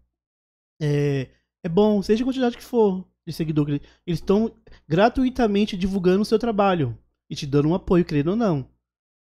É, 0.82 1.30
é 1.64 1.69
bom, 1.69 2.02
seja 2.02 2.23
a 2.23 2.26
quantidade 2.27 2.57
que 2.57 2.64
for 2.64 3.06
de 3.26 3.34
seguidor. 3.34 3.69
Eles 3.69 3.81
estão 4.07 4.52
gratuitamente 4.88 5.77
divulgando 5.77 6.22
o 6.22 6.26
seu 6.26 6.40
trabalho 6.40 6.98
e 7.30 7.36
te 7.36 7.45
dando 7.45 7.69
um 7.69 7.76
apoio, 7.76 8.06
querendo 8.06 8.30
ou 8.31 8.36
não. 8.36 8.68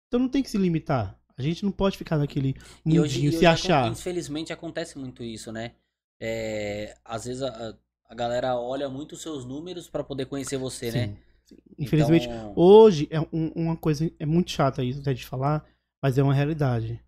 Então 0.08 0.20
não 0.20 0.30
tem 0.30 0.44
que 0.44 0.50
se 0.50 0.58
limitar. 0.58 1.20
A 1.38 1.42
gente 1.42 1.66
não 1.66 1.72
pode 1.72 1.98
ficar 1.98 2.18
naquele 2.18 2.50
E 2.50 2.56
mundinho, 2.86 3.02
hoje, 3.04 3.26
e 3.26 3.32
se 3.32 3.38
hoje 3.38 3.46
achar. 3.46 3.92
infelizmente 3.92 4.54
acontece 4.54 4.98
muito 4.98 5.24
isso, 5.24 5.52
né? 5.52 5.72
É, 6.20 6.96
às 7.04 7.26
vezes 7.26 7.42
a, 7.42 7.76
a- 8.10 8.16
galera 8.16 8.56
olha 8.56 8.88
muito 8.88 9.14
os 9.14 9.22
seus 9.22 9.44
números 9.44 9.90
pra 9.90 10.04
poder 10.04 10.28
conhecer 10.28 10.58
você, 10.58 10.92
né? 10.92 11.18
Sim. 11.44 11.58
Infelizmente, 11.78 12.26
Então, 12.28 12.54
hoje 12.56 13.08
é 13.12 13.20
um- 13.20 13.52
uma 13.56 13.76
coisa. 13.76 14.10
É 14.18 14.26
muito 14.26 14.50
chata 14.52 14.84
isso 14.84 15.02
até 15.02 15.14
de 15.14 15.26
falar, 15.26 15.66
mas 16.02 16.18
é 16.18 16.24
uma 16.24 16.34
realidade. 16.34 17.02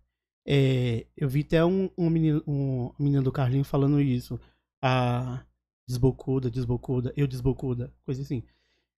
É, 0.46 1.06
eu 1.16 1.28
vi 1.28 1.40
até 1.40 1.64
um, 1.64 1.88
um, 1.96 2.10
menino, 2.10 2.42
um 2.46 2.82
uma 2.86 2.94
menina 2.98 3.22
do 3.22 3.32
Carlinho 3.32 3.64
falando 3.64 4.00
isso. 4.00 4.38
A 4.82 5.44
desbocuda, 5.86 6.50
desbocuda, 6.50 7.12
eu 7.16 7.26
desbocuda, 7.26 7.92
coisa 8.04 8.20
assim. 8.22 8.42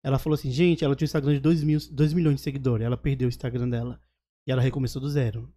Ela 0.02 0.18
falou 0.18 0.34
assim, 0.34 0.50
gente, 0.50 0.84
ela 0.84 0.96
tinha 0.96 1.04
um 1.04 1.08
Instagram 1.08 1.34
de 1.34 1.40
2, 1.40 1.62
mil, 1.64 1.78
2 1.90 2.12
milhões 2.14 2.36
de 2.36 2.40
seguidores. 2.40 2.84
Ela 2.86 2.96
perdeu 2.96 3.26
o 3.26 3.28
Instagram 3.28 3.68
dela. 3.68 4.00
E 4.46 4.52
ela 4.52 4.62
recomeçou 4.62 5.02
do 5.02 5.10
zero. 5.10 5.52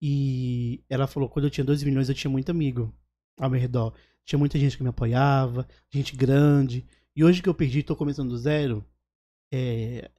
E 0.00 0.82
ela 0.88 1.06
falou, 1.06 1.28
quando 1.28 1.44
eu 1.44 1.50
tinha 1.50 1.64
2 1.64 1.84
milhões, 1.84 2.08
eu 2.08 2.14
tinha 2.14 2.30
muito 2.30 2.50
amigo 2.50 2.92
ao 3.38 3.48
meu 3.48 3.60
redor. 3.60 3.94
Tinha 4.24 4.38
muita 4.38 4.58
gente 4.58 4.76
que 4.76 4.82
me 4.82 4.88
apoiava, 4.88 5.68
gente 5.90 6.16
grande. 6.16 6.84
E 7.14 7.22
hoje 7.22 7.42
que 7.42 7.48
eu 7.48 7.54
perdi, 7.54 7.82
tô 7.82 7.94
começando 7.94 8.30
do 8.30 8.38
zero, 8.38 8.84
é, 9.52 10.10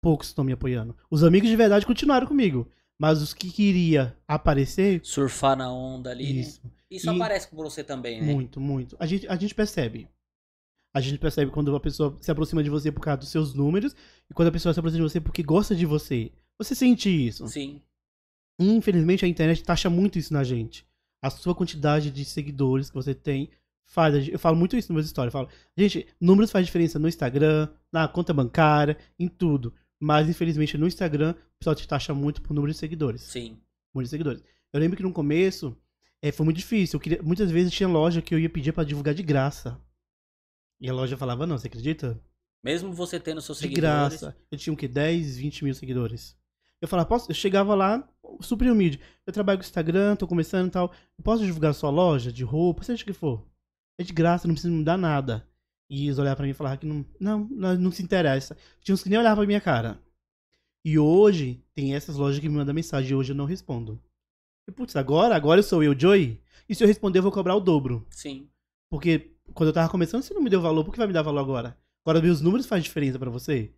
poucos 0.00 0.28
estão 0.28 0.44
me 0.44 0.52
apoiando. 0.52 0.96
Os 1.10 1.24
amigos 1.24 1.50
de 1.50 1.56
verdade 1.56 1.84
continuaram 1.84 2.26
comigo. 2.26 2.70
Mas 2.98 3.20
os 3.20 3.34
que 3.34 3.50
queria 3.50 4.16
aparecer, 4.26 5.00
surfar 5.02 5.56
na 5.56 5.70
onda 5.70 6.10
ali, 6.10 6.42
né? 6.42 6.70
Isso. 6.96 7.10
E- 7.10 7.16
aparece 7.16 7.48
com 7.48 7.56
você 7.56 7.82
também, 7.84 8.20
né? 8.20 8.32
Muito, 8.32 8.60
muito. 8.60 8.96
A 8.98 9.06
gente, 9.06 9.26
a 9.28 9.36
gente 9.36 9.54
percebe. 9.54 10.08
A 10.94 11.00
gente 11.00 11.18
percebe 11.18 11.50
quando 11.50 11.68
uma 11.68 11.80
pessoa 11.80 12.16
se 12.20 12.30
aproxima 12.30 12.62
de 12.62 12.70
você 12.70 12.92
por 12.92 13.00
causa 13.00 13.18
dos 13.18 13.28
seus 13.28 13.52
números 13.52 13.94
e 14.30 14.34
quando 14.34 14.48
a 14.48 14.52
pessoa 14.52 14.72
se 14.72 14.78
aproxima 14.78 15.04
de 15.04 15.12
você 15.12 15.20
porque 15.20 15.42
gosta 15.42 15.74
de 15.74 15.84
você. 15.84 16.30
Você 16.56 16.74
sente 16.74 17.08
isso. 17.08 17.48
Sim. 17.48 17.82
Infelizmente 18.60 19.24
a 19.24 19.28
internet 19.28 19.62
taxa 19.64 19.90
muito 19.90 20.18
isso 20.18 20.32
na 20.32 20.44
gente. 20.44 20.86
A 21.20 21.30
sua 21.30 21.54
quantidade 21.54 22.10
de 22.10 22.24
seguidores 22.24 22.90
que 22.90 22.94
você 22.94 23.12
tem 23.14 23.50
faz. 23.84 24.28
Eu 24.28 24.38
falo 24.38 24.56
muito 24.56 24.76
isso 24.76 24.88
nas 24.88 24.94
minhas 24.94 25.06
histórias. 25.06 25.32
Falo, 25.32 25.48
gente, 25.76 26.06
números 26.20 26.52
faz 26.52 26.64
diferença 26.64 26.98
no 26.98 27.08
Instagram, 27.08 27.68
na 27.92 28.06
conta 28.06 28.32
bancária, 28.32 28.96
em 29.18 29.26
tudo. 29.26 29.74
Mas 30.00 30.28
infelizmente 30.28 30.78
no 30.78 30.86
Instagram 30.86 31.32
o 31.32 31.58
pessoal 31.58 31.74
te 31.74 31.88
taxa 31.88 32.14
muito 32.14 32.40
por 32.42 32.54
número 32.54 32.72
de 32.72 32.78
seguidores 32.78 33.22
Sim. 33.22 33.56
muitos 33.92 34.10
seguidores. 34.10 34.44
Eu 34.72 34.78
lembro 34.80 34.96
que 34.96 35.02
no 35.02 35.12
começo 35.12 35.76
eh, 36.28 36.32
foi 36.32 36.44
muito 36.44 36.56
difícil. 36.56 36.98
Queria, 36.98 37.22
muitas 37.22 37.50
vezes 37.50 37.72
tinha 37.72 37.88
loja 37.88 38.22
que 38.22 38.34
eu 38.34 38.38
ia 38.38 38.48
pedir 38.48 38.72
pra 38.72 38.84
divulgar 38.84 39.14
de 39.14 39.22
graça. 39.22 39.80
E 40.80 40.88
a 40.88 40.92
loja 40.92 41.16
falava, 41.16 41.46
não, 41.46 41.58
você 41.58 41.68
acredita? 41.68 42.20
Mesmo 42.64 42.92
você 42.92 43.20
tendo 43.20 43.40
seus 43.42 43.58
De 43.58 43.64
seguidores. 43.64 44.20
graça. 44.20 44.36
Eu 44.50 44.58
tinha 44.58 44.72
o 44.72 44.76
quê? 44.76 44.88
10, 44.88 45.36
20 45.36 45.64
mil 45.64 45.74
seguidores. 45.74 46.36
Eu 46.80 46.88
falava, 46.88 47.08
posso? 47.08 47.30
Eu 47.30 47.34
chegava 47.34 47.74
lá, 47.74 48.08
super 48.40 48.70
humilde. 48.70 49.00
Eu 49.26 49.32
trabalho 49.32 49.58
com 49.58 49.64
Instagram, 49.64 50.16
tô 50.16 50.26
começando 50.26 50.68
e 50.68 50.70
tal. 50.70 50.92
Eu 51.18 51.22
posso 51.22 51.44
divulgar 51.44 51.74
sua 51.74 51.90
loja 51.90 52.32
de 52.32 52.42
roupa, 52.42 52.82
seja 52.82 53.02
o 53.02 53.06
que 53.06 53.12
for. 53.12 53.46
É 53.98 54.02
de 54.02 54.12
graça, 54.12 54.48
não 54.48 54.54
precisa 54.54 54.72
me 54.72 54.82
dar 54.82 54.96
nada. 54.96 55.46
E 55.90 56.06
eles 56.06 56.18
olhavam 56.18 56.36
pra 56.36 56.44
mim 56.46 56.50
e 56.52 56.54
falavam 56.54 56.78
que 56.78 56.86
não, 56.86 57.04
não, 57.20 57.48
não, 57.50 57.76
não 57.76 57.92
se 57.92 58.02
interessa. 58.02 58.56
Tinha 58.80 58.94
uns 58.94 59.02
que 59.02 59.10
nem 59.10 59.18
olhavam 59.18 59.36
pra 59.38 59.46
minha 59.46 59.60
cara. 59.60 60.00
E 60.84 60.98
hoje, 60.98 61.62
tem 61.74 61.94
essas 61.94 62.16
lojas 62.16 62.40
que 62.40 62.48
me 62.48 62.54
mandam 62.56 62.74
mensagem 62.74 63.10
e 63.12 63.14
hoje 63.14 63.32
eu 63.32 63.36
não 63.36 63.44
respondo. 63.44 64.02
E, 64.68 64.72
putz, 64.72 64.96
agora, 64.96 65.34
agora 65.36 65.58
eu 65.60 65.64
sou 65.64 65.82
eu, 65.82 65.98
Joey. 65.98 66.40
E 66.68 66.74
se 66.74 66.82
eu 66.82 66.88
responder, 66.88 67.18
eu 67.18 67.22
vou 67.22 67.32
cobrar 67.32 67.54
o 67.54 67.60
dobro. 67.60 68.06
Sim. 68.10 68.48
Porque 68.90 69.32
quando 69.52 69.68
eu 69.68 69.72
tava 69.74 69.90
começando, 69.90 70.22
você 70.22 70.32
não 70.32 70.42
me 70.42 70.48
deu 70.50 70.60
valor, 70.60 70.84
por 70.84 70.92
que 70.92 70.98
vai 70.98 71.06
me 71.06 71.12
dar 71.12 71.22
valor 71.22 71.40
agora? 71.40 71.76
Agora 72.04 72.22
meus 72.22 72.40
números 72.40 72.66
faz 72.66 72.82
diferença 72.82 73.18
pra 73.18 73.30
você? 73.30 73.72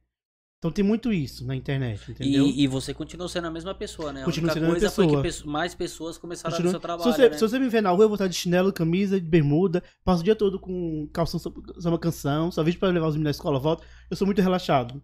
Então 0.59 0.71
tem 0.71 0.85
muito 0.85 1.13
isso 1.13 1.47
na 1.47 1.55
internet, 1.55 2.11
entendeu? 2.11 2.47
E, 2.47 2.63
e 2.63 2.67
você 2.67 2.95
continuou 2.95 3.29
sendo 3.29 3.47
a 3.47 3.51
mesma 3.51 3.75
pessoa, 3.75 4.13
né? 4.13 4.25
Continuo 4.25 4.51
a 4.51 4.55
única 4.55 4.55
sendo 4.55 4.65
a 4.65 4.73
mesma 4.73 4.81
coisa 4.81 4.95
foi 4.95 5.07
que 5.07 5.23
pessoa. 5.23 5.53
mais 5.53 5.75
pessoas 5.75 6.17
começaram 6.19 6.49
a 6.55 6.57
ver 6.57 6.63
Continua- 6.63 6.71
seu 6.73 6.81
trabalho, 6.81 7.11
se, 7.13 7.17
você, 7.17 7.29
né? 7.29 7.37
se 7.37 7.41
você 7.41 7.59
me 7.59 7.69
ver 7.69 7.83
na 7.83 7.91
rua, 7.91 8.05
eu 8.05 8.09
vou 8.09 8.15
estar 8.15 8.27
de 8.27 8.35
chinelo, 8.35 8.73
camisa, 8.73 9.21
de 9.21 9.29
bermuda, 9.29 9.83
passo 10.03 10.23
o 10.23 10.25
dia 10.25 10.35
todo 10.35 10.59
com 10.59 11.09
calção 11.13 11.39
só 11.39 11.53
uma 11.89 11.99
canção, 11.99 12.51
só 12.51 12.63
vejo 12.63 12.79
pra 12.79 12.89
levar 12.89 13.07
os 13.09 13.15
meninos 13.15 13.25
na 13.27 13.31
escola, 13.33 13.59
volto. 13.59 13.85
Eu 14.11 14.17
sou 14.17 14.27
muito 14.27 14.41
relaxado. 14.41 15.03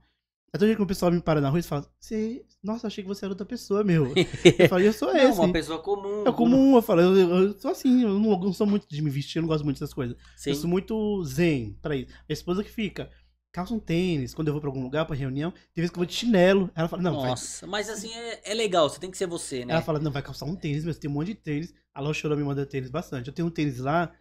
Até 0.54 0.66
hoje 0.66 0.76
que 0.76 0.82
o 0.82 0.86
pessoal 0.86 1.10
me 1.10 1.20
para 1.20 1.40
na 1.40 1.48
rua 1.48 1.60
e 1.60 1.62
fala, 1.62 1.90
você, 1.98 2.44
nossa, 2.62 2.86
achei 2.86 3.02
que 3.02 3.08
você 3.08 3.24
era 3.24 3.32
outra 3.32 3.46
pessoa, 3.46 3.82
meu. 3.82 4.12
eu 4.58 4.68
falei, 4.68 4.86
eu 4.86 4.92
sou 4.92 5.08
Não, 5.08 5.16
esse. 5.16 5.38
uma 5.38 5.50
pessoa 5.50 5.78
comum. 5.78 6.24
É 6.26 6.32
comum, 6.32 6.76
eu 6.76 6.82
falo, 6.82 7.00
eu, 7.00 7.16
eu 7.16 7.58
sou 7.58 7.70
assim, 7.70 8.02
eu 8.02 8.18
não, 8.18 8.38
não 8.38 8.52
sou 8.52 8.66
muito 8.66 8.86
de 8.86 9.00
me 9.00 9.08
vestir, 9.08 9.38
eu 9.38 9.42
não 9.42 9.48
gosto 9.48 9.64
muito 9.64 9.80
dessas 9.80 9.94
coisas. 9.94 10.14
Sim. 10.36 10.50
Eu 10.50 10.56
sou 10.56 10.68
muito 10.68 11.24
zen 11.24 11.78
pra 11.80 11.96
isso. 11.96 12.12
A 12.28 12.32
esposa 12.34 12.62
que 12.62 12.70
fica, 12.70 13.10
calça 13.50 13.72
um 13.72 13.78
tênis, 13.78 14.34
quando 14.34 14.48
eu 14.48 14.52
vou 14.52 14.60
pra 14.60 14.68
algum 14.68 14.82
lugar, 14.82 15.06
pra 15.06 15.16
reunião, 15.16 15.52
tem 15.52 15.76
vezes 15.76 15.90
que 15.90 15.96
eu 15.96 16.00
vou 16.00 16.06
de 16.06 16.12
chinelo. 16.12 16.70
Ela 16.74 16.86
fala, 16.86 17.02
não, 17.02 17.18
vai, 17.18 17.30
Nossa, 17.30 17.66
mas 17.66 17.88
assim 17.88 18.12
é, 18.14 18.52
é 18.52 18.54
legal, 18.54 18.90
você 18.90 19.00
tem 19.00 19.10
que 19.10 19.16
ser 19.16 19.26
você, 19.26 19.64
né? 19.64 19.72
ela 19.72 19.82
fala, 19.82 19.98
não, 19.98 20.10
vai 20.12 20.20
calçar 20.20 20.44
um 20.44 20.54
tênis, 20.54 20.84
mas 20.84 20.98
tem 20.98 21.08
um 21.08 21.14
monte 21.14 21.28
de 21.28 21.34
tênis. 21.36 21.72
A 21.94 22.12
Chorou 22.12 22.36
me 22.36 22.44
manda 22.44 22.66
tênis 22.66 22.90
bastante. 22.90 23.28
Eu 23.28 23.34
tenho 23.34 23.48
um 23.48 23.50
tênis 23.50 23.78
lá 23.78 24.12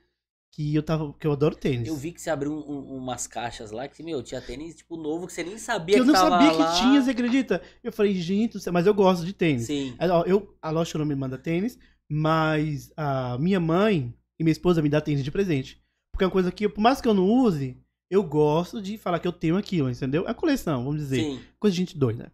que 0.53 0.75
eu 0.75 0.83
tava, 0.83 1.13
que 1.13 1.25
eu 1.25 1.31
adoro 1.31 1.55
tênis. 1.55 1.87
Eu 1.87 1.95
vi 1.95 2.11
que 2.11 2.21
você 2.21 2.29
abriu 2.29 2.51
um- 2.51 2.71
um- 2.71 2.97
umas 2.97 3.25
caixas 3.25 3.71
lá 3.71 3.87
que, 3.87 4.03
meu, 4.03 4.21
tinha 4.21 4.41
tênis, 4.41 4.75
tipo, 4.75 4.97
novo 4.97 5.25
que 5.25 5.33
você 5.33 5.43
nem 5.43 5.57
sabia 5.57 5.95
que 5.97 6.03
que, 6.03 6.09
eu 6.09 6.13
não 6.13 6.19
sabia 6.19 6.51
lá. 6.51 6.73
que 6.73 6.81
tinha, 6.81 7.01
você 7.01 7.11
acredita? 7.11 7.61
Eu 7.83 7.91
falei, 7.93 8.13
gente, 8.15 8.57
mas 8.69 8.85
eu 8.85 8.93
gosto 8.93 9.25
de 9.25 9.31
tênis. 9.33 9.65
Sim. 9.67 9.95
Aí, 9.97 10.09
ó, 10.09 10.23
eu, 10.25 10.53
a 10.61 10.69
Lau 10.69 10.83
Chorou 10.85 11.07
me 11.07 11.15
manda 11.15 11.37
tênis, 11.37 11.79
mas 12.09 12.91
a 12.97 13.37
minha 13.39 13.59
mãe 13.59 14.13
e 14.39 14.43
minha 14.43 14.51
esposa 14.51 14.81
me 14.81 14.89
dá 14.89 14.99
tênis 14.99 15.23
de 15.23 15.31
presente. 15.31 15.81
Porque 16.11 16.23
é 16.25 16.27
uma 16.27 16.31
coisa 16.33 16.51
que, 16.51 16.67
por 16.67 16.81
mais 16.81 16.99
que 16.99 17.07
eu 17.07 17.13
não 17.13 17.29
use, 17.29 17.77
eu 18.09 18.21
gosto 18.21 18.81
de 18.81 18.97
falar 18.97 19.19
que 19.19 19.27
eu 19.27 19.31
tenho 19.31 19.55
aquilo, 19.55 19.89
entendeu? 19.89 20.27
É 20.27 20.33
coleção, 20.33 20.83
vamos 20.83 20.99
dizer. 21.01 21.21
Sim. 21.23 21.39
coisa 21.57 21.73
de 21.73 21.77
gente 21.79 21.97
doida. 21.97 22.31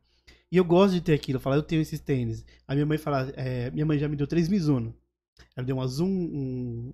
E 0.52 0.58
eu 0.58 0.66
gosto 0.66 0.94
de 0.96 1.02
ter 1.02 1.14
aquilo. 1.14 1.40
Falar, 1.40 1.58
eu 1.58 1.62
tenho 1.64 1.82
esses 1.84 2.00
tênis. 2.00 2.44
A 2.68 2.74
minha 2.74 2.86
mãe 2.86 2.98
fala, 2.98 3.32
é, 3.36 3.70
minha 3.70 3.86
mãe 3.86 4.00
já 4.00 4.08
me 4.08 4.16
deu 4.16 4.26
três 4.26 4.50
Mizuno. 4.50 4.96
Ela 5.56 5.66
deu 5.68 5.76
um 5.76 5.82
azul, 5.82 6.08
um, 6.08 6.92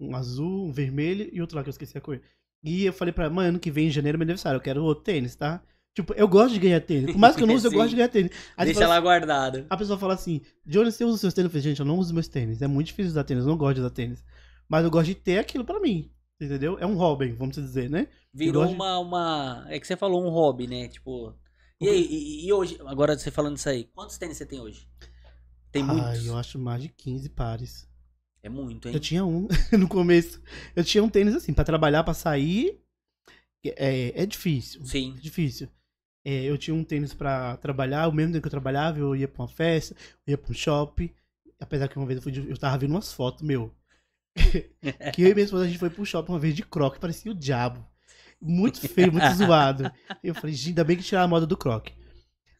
um 0.00 0.14
azul, 0.16 0.66
um 0.66 0.72
vermelho 0.72 1.28
e 1.32 1.40
outro 1.40 1.56
lá 1.56 1.62
que 1.62 1.68
eu 1.68 1.72
esqueci 1.72 1.96
a 1.96 2.00
cor. 2.00 2.20
E 2.64 2.84
eu 2.84 2.92
falei 2.92 3.12
pra 3.12 3.24
ela, 3.24 3.32
mãe, 3.34 3.48
ano 3.48 3.58
que 3.60 3.70
vem, 3.70 3.86
em 3.86 3.90
janeiro, 3.90 4.16
é 4.16 4.18
meu 4.18 4.24
aniversário, 4.24 4.56
eu 4.58 4.62
quero 4.62 4.82
outro 4.82 5.04
tênis, 5.04 5.34
tá? 5.36 5.62
Tipo, 5.94 6.12
eu 6.14 6.28
gosto 6.28 6.52
de 6.54 6.60
ganhar 6.60 6.80
tênis. 6.80 7.10
Por 7.12 7.18
mais 7.18 7.34
que 7.36 7.42
eu 7.42 7.46
não 7.46 7.54
use, 7.56 7.66
eu 7.66 7.72
gosto 7.72 7.90
de 7.90 7.96
ganhar 7.96 8.08
tênis. 8.08 8.30
Aí 8.56 8.66
Deixa 8.66 8.86
lá 8.86 8.96
assim- 8.96 9.02
guardado. 9.02 9.66
a 9.70 9.76
pessoa 9.76 9.98
fala 9.98 10.14
assim, 10.14 10.40
Johnny, 10.66 10.92
você 10.92 11.04
usa 11.04 11.14
os 11.14 11.20
seus 11.20 11.32
tênis? 11.32 11.46
Eu 11.46 11.50
falei, 11.50 11.62
gente, 11.62 11.80
eu 11.80 11.86
não 11.86 11.98
uso 11.98 12.12
meus 12.12 12.28
tênis. 12.28 12.60
É 12.60 12.66
muito 12.66 12.88
difícil 12.88 13.10
usar 13.12 13.24
tênis, 13.24 13.44
eu 13.44 13.50
não 13.50 13.56
gosto 13.56 13.76
de 13.76 13.80
usar 13.80 13.90
tênis. 13.90 14.22
Mas 14.68 14.84
eu 14.84 14.90
gosto 14.90 15.06
de 15.06 15.14
ter 15.14 15.38
aquilo 15.38 15.64
pra 15.64 15.80
mim. 15.80 16.10
Entendeu? 16.38 16.76
É 16.78 16.84
um 16.86 16.96
hobby, 16.96 17.32
vamos 17.32 17.56
dizer, 17.56 17.88
né? 17.88 18.08
Virou 18.34 18.66
de- 18.66 18.74
uma, 18.74 18.98
uma. 18.98 19.64
É 19.70 19.80
que 19.80 19.86
você 19.86 19.96
falou 19.96 20.22
um 20.22 20.28
hobby, 20.28 20.66
né? 20.66 20.86
Tipo. 20.88 21.34
E 21.80 21.88
aí, 21.88 22.06
e, 22.10 22.46
e 22.46 22.52
hoje, 22.52 22.76
agora 22.84 23.16
você 23.16 23.30
falando 23.30 23.56
isso 23.56 23.68
aí, 23.68 23.84
quantos 23.94 24.18
tênis 24.18 24.36
você 24.36 24.44
tem 24.44 24.60
hoje? 24.60 24.86
Tem 25.72 25.82
Ai, 25.82 25.88
muitos. 25.96 26.26
eu 26.26 26.36
acho 26.36 26.58
mais 26.58 26.82
de 26.82 26.88
15 26.90 27.30
pares. 27.30 27.88
É 28.46 28.48
muito, 28.48 28.86
hein? 28.86 28.94
Eu 28.94 29.00
tinha 29.00 29.24
um 29.24 29.48
no 29.76 29.88
começo. 29.88 30.40
Eu 30.76 30.84
tinha 30.84 31.02
um 31.02 31.08
tênis 31.08 31.34
assim, 31.34 31.52
pra 31.52 31.64
trabalhar, 31.64 32.04
pra 32.04 32.14
sair. 32.14 32.80
É, 33.64 34.22
é 34.22 34.24
difícil. 34.24 34.84
Sim. 34.86 35.16
É 35.18 35.20
difícil. 35.20 35.68
É, 36.24 36.44
eu 36.44 36.56
tinha 36.56 36.72
um 36.72 36.84
tênis 36.84 37.12
pra 37.12 37.56
trabalhar, 37.56 38.06
o 38.06 38.12
mesmo 38.12 38.32
tempo 38.32 38.42
que 38.42 38.46
eu 38.46 38.50
trabalhava, 38.50 39.00
eu 39.00 39.16
ia 39.16 39.26
pra 39.26 39.42
uma 39.42 39.48
festa, 39.48 39.96
eu 40.24 40.30
ia 40.30 40.38
pra 40.38 40.52
um 40.52 40.54
shopping. 40.54 41.10
Apesar 41.58 41.88
que 41.88 41.96
uma 41.96 42.06
vez 42.06 42.18
eu, 42.18 42.22
fui 42.22 42.50
eu 42.50 42.56
tava 42.56 42.78
vendo 42.78 42.92
umas 42.92 43.12
fotos, 43.12 43.42
meu. 43.42 43.74
que 45.12 45.22
eu 45.22 45.28
e 45.28 45.34
minha 45.34 45.44
esposa 45.44 45.64
a 45.64 45.66
gente 45.66 45.80
foi 45.80 45.90
pro 45.90 46.06
shopping 46.06 46.30
uma 46.30 46.38
vez 46.38 46.54
de 46.54 46.62
croque, 46.62 47.00
parecia 47.00 47.32
o 47.32 47.34
diabo. 47.34 47.84
Muito 48.40 48.78
feio, 48.88 49.10
muito 49.10 49.26
zoado. 49.34 49.90
Eu 50.22 50.36
falei, 50.36 50.54
gente, 50.54 50.68
ainda 50.68 50.84
bem 50.84 50.96
que 50.96 51.02
tiraram 51.02 51.24
a 51.24 51.28
moda 51.28 51.46
do 51.46 51.56
croque. 51.56 51.92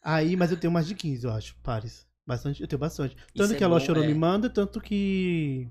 Aí, 0.02 0.34
mas 0.34 0.50
eu 0.50 0.56
tenho 0.56 0.72
mais 0.72 0.88
de 0.88 0.96
15, 0.96 1.24
eu 1.24 1.32
acho, 1.32 1.54
pares. 1.62 2.04
Bastante, 2.26 2.60
eu 2.60 2.66
tenho 2.66 2.80
bastante. 2.80 3.14
Tanto 3.14 3.50
Isso 3.50 3.56
que 3.56 3.62
é 3.62 3.66
a 3.66 3.68
bom, 3.68 3.74
Loja 3.74 3.86
Chorou 3.86 4.02
é. 4.02 4.06
me 4.08 4.14
manda, 4.14 4.50
tanto 4.50 4.80
que 4.80 5.70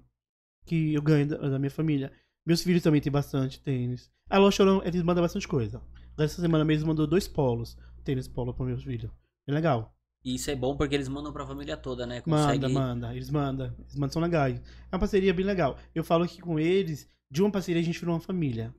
que 0.66 0.94
eu 0.94 1.02
ganho 1.02 1.28
da, 1.28 1.38
da 1.38 1.60
minha 1.60 1.72
família. 1.72 2.12
Meus 2.46 2.62
filhos 2.62 2.84
também 2.84 3.02
têm 3.02 3.12
bastante 3.12 3.60
tênis. 3.60 4.12
A 4.30 4.38
Loja 4.38 4.58
Chorou, 4.58 4.82
eles 4.84 5.02
mandam 5.02 5.24
bastante 5.24 5.48
coisa. 5.48 5.82
Dessa 6.18 6.42
semana 6.42 6.66
mesmo 6.66 6.88
mandou 6.88 7.06
dois 7.08 7.28
polos. 7.28 7.78
Tênis 8.04 8.28
polo 8.28 8.54
para 8.54 8.66
meus 8.66 8.84
filhos. 8.84 9.12
É 9.48 9.52
legal. 9.52 9.96
E 10.24 10.36
isso 10.36 10.50
é 10.50 10.56
bom 10.56 10.76
porque 10.76 10.96
eles 10.96 11.08
mandam 11.08 11.32
pra 11.32 11.46
família 11.46 11.78
toda, 11.78 12.06
né? 12.08 12.22
Manda, 12.26 12.54
Consegue... 12.54 12.74
manda. 12.74 13.16
Eles 13.16 13.30
mandam. 13.30 13.74
Eles 13.78 13.96
mandam, 13.96 14.14
são 14.14 14.22
legais. 14.22 14.60
É 14.92 14.96
uma 14.96 15.00
parceria 15.00 15.34
bem 15.34 15.46
legal. 15.46 15.78
Eu 15.94 16.04
falo 16.04 16.28
que 16.28 16.42
com 16.42 16.60
eles, 16.60 17.08
de 17.30 17.44
uma 17.44 17.52
parceria 17.52 17.82
a 17.82 17.86
gente 17.86 18.00
virou 18.00 18.16
uma 18.16 18.22
família. 18.22 18.74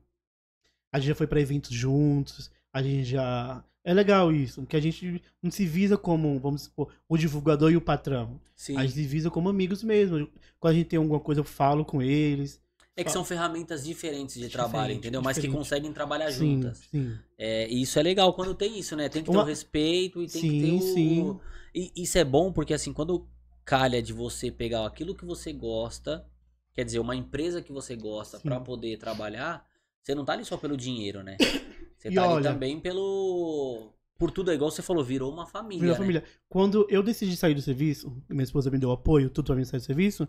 A 0.91 0.99
gente 0.99 1.07
já 1.07 1.15
foi 1.15 1.25
pra 1.25 1.39
eventos 1.39 1.71
juntos. 1.71 2.51
A 2.73 2.81
gente 2.83 3.05
já. 3.05 3.63
É 3.89 3.93
legal 3.93 4.33
isso, 4.33 4.59
porque 4.61 4.75
a 4.75 4.81
gente 4.81 5.21
não 5.41 5.49
se 5.49 5.65
visa 5.65 5.97
como, 5.97 6.37
vamos 6.41 6.63
supor, 6.63 6.91
o 7.07 7.17
divulgador 7.17 7.71
e 7.71 7.77
o 7.77 7.81
patrão. 7.81 8.37
Sim. 8.53 8.75
A 8.75 8.81
gente 8.81 8.95
se 8.95 9.03
visa 9.05 9.31
como 9.31 9.47
amigos 9.47 9.81
mesmo. 9.81 10.29
Quando 10.59 10.73
a 10.73 10.75
gente 10.75 10.87
tem 10.87 10.97
alguma 10.97 11.21
coisa, 11.21 11.39
eu 11.39 11.45
falo 11.45 11.85
com 11.85 12.01
eles. 12.01 12.59
É 12.97 13.03
que 13.03 13.09
são 13.11 13.23
ferramentas 13.23 13.85
diferentes 13.85 14.35
de 14.35 14.47
Diferente, 14.47 14.69
trabalho, 14.71 14.91
entendeu? 14.93 15.21
Mas 15.21 15.37
que 15.37 15.41
diferente. 15.43 15.57
conseguem 15.57 15.93
trabalhar 15.93 16.29
juntas. 16.31 16.79
sim. 16.91 17.15
É, 17.37 17.69
e 17.69 17.81
isso 17.81 17.97
é 17.97 18.03
legal 18.03 18.33
quando 18.33 18.53
tem 18.53 18.77
isso, 18.77 18.93
né? 18.95 19.07
Tem 19.07 19.23
que 19.23 19.29
ter 19.31 19.37
Uma- 19.37 19.43
o 19.43 19.47
respeito 19.47 20.21
e 20.21 20.27
tem 20.27 20.41
Sim, 20.41 20.49
que 20.49 20.59
ter 20.61 20.71
o. 20.73 20.81
sim. 20.81 21.39
E 21.73 21.91
isso 21.95 22.17
é 22.17 22.25
bom 22.25 22.51
porque, 22.51 22.73
assim, 22.73 22.91
quando 22.91 23.25
calha 23.63 24.01
de 24.01 24.11
você 24.11 24.51
pegar 24.51 24.85
aquilo 24.85 25.15
que 25.15 25.23
você 25.23 25.53
gosta, 25.53 26.25
quer 26.73 26.83
dizer, 26.83 26.99
uma 26.99 27.15
empresa 27.15 27.61
que 27.61 27.71
você 27.71 27.95
gosta 27.95 28.37
pra 28.39 28.59
poder 28.59 28.97
trabalhar, 28.97 29.65
você 30.07 30.15
não 30.15 30.23
tá 30.25 30.33
ali 30.33 30.45
só 30.45 30.55
pelo 30.57 30.77
dinheiro, 30.77 31.21
né? 31.21 31.37
Você 31.97 32.09
E 32.09 32.13
tá 32.13 32.23
ali 32.23 32.33
olha- 32.33 32.53
também 32.53 32.79
pelo. 32.79 33.91
Por 34.19 34.29
tudo, 34.31 34.51
é 34.51 34.53
igual 34.53 34.69
você 34.71 34.81
falou, 34.83 35.03
virou 35.03 35.31
uma 35.33 35.45
família. 35.47 35.79
Virou 35.81 35.93
né? 35.95 35.99
família. 35.99 36.23
Quando 36.47 36.87
eu 36.89 37.01
decidi 37.03 37.35
sair 37.35 37.53
do 37.55 37.61
serviço, 37.61 38.15
minha 38.29 38.43
esposa 38.43 38.69
me 38.69 38.77
deu 38.77 38.91
apoio, 38.91 39.29
tudo 39.31 39.47
pra 39.47 39.55
mim 39.55 39.65
sair 39.65 39.79
do 39.79 39.85
serviço, 39.85 40.27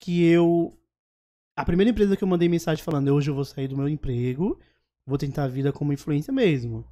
que 0.00 0.24
eu. 0.24 0.74
A 1.54 1.64
primeira 1.66 1.90
empresa 1.90 2.16
que 2.16 2.24
eu 2.24 2.28
mandei 2.28 2.48
mensagem 2.48 2.82
falando, 2.82 3.08
hoje 3.08 3.30
eu 3.30 3.34
vou 3.34 3.44
sair 3.44 3.68
do 3.68 3.76
meu 3.76 3.88
emprego 3.88 4.58
vou 5.06 5.18
tentar 5.18 5.44
a 5.44 5.48
vida 5.48 5.72
como 5.72 5.92
influência 5.92 6.32
mesmo. 6.32 6.84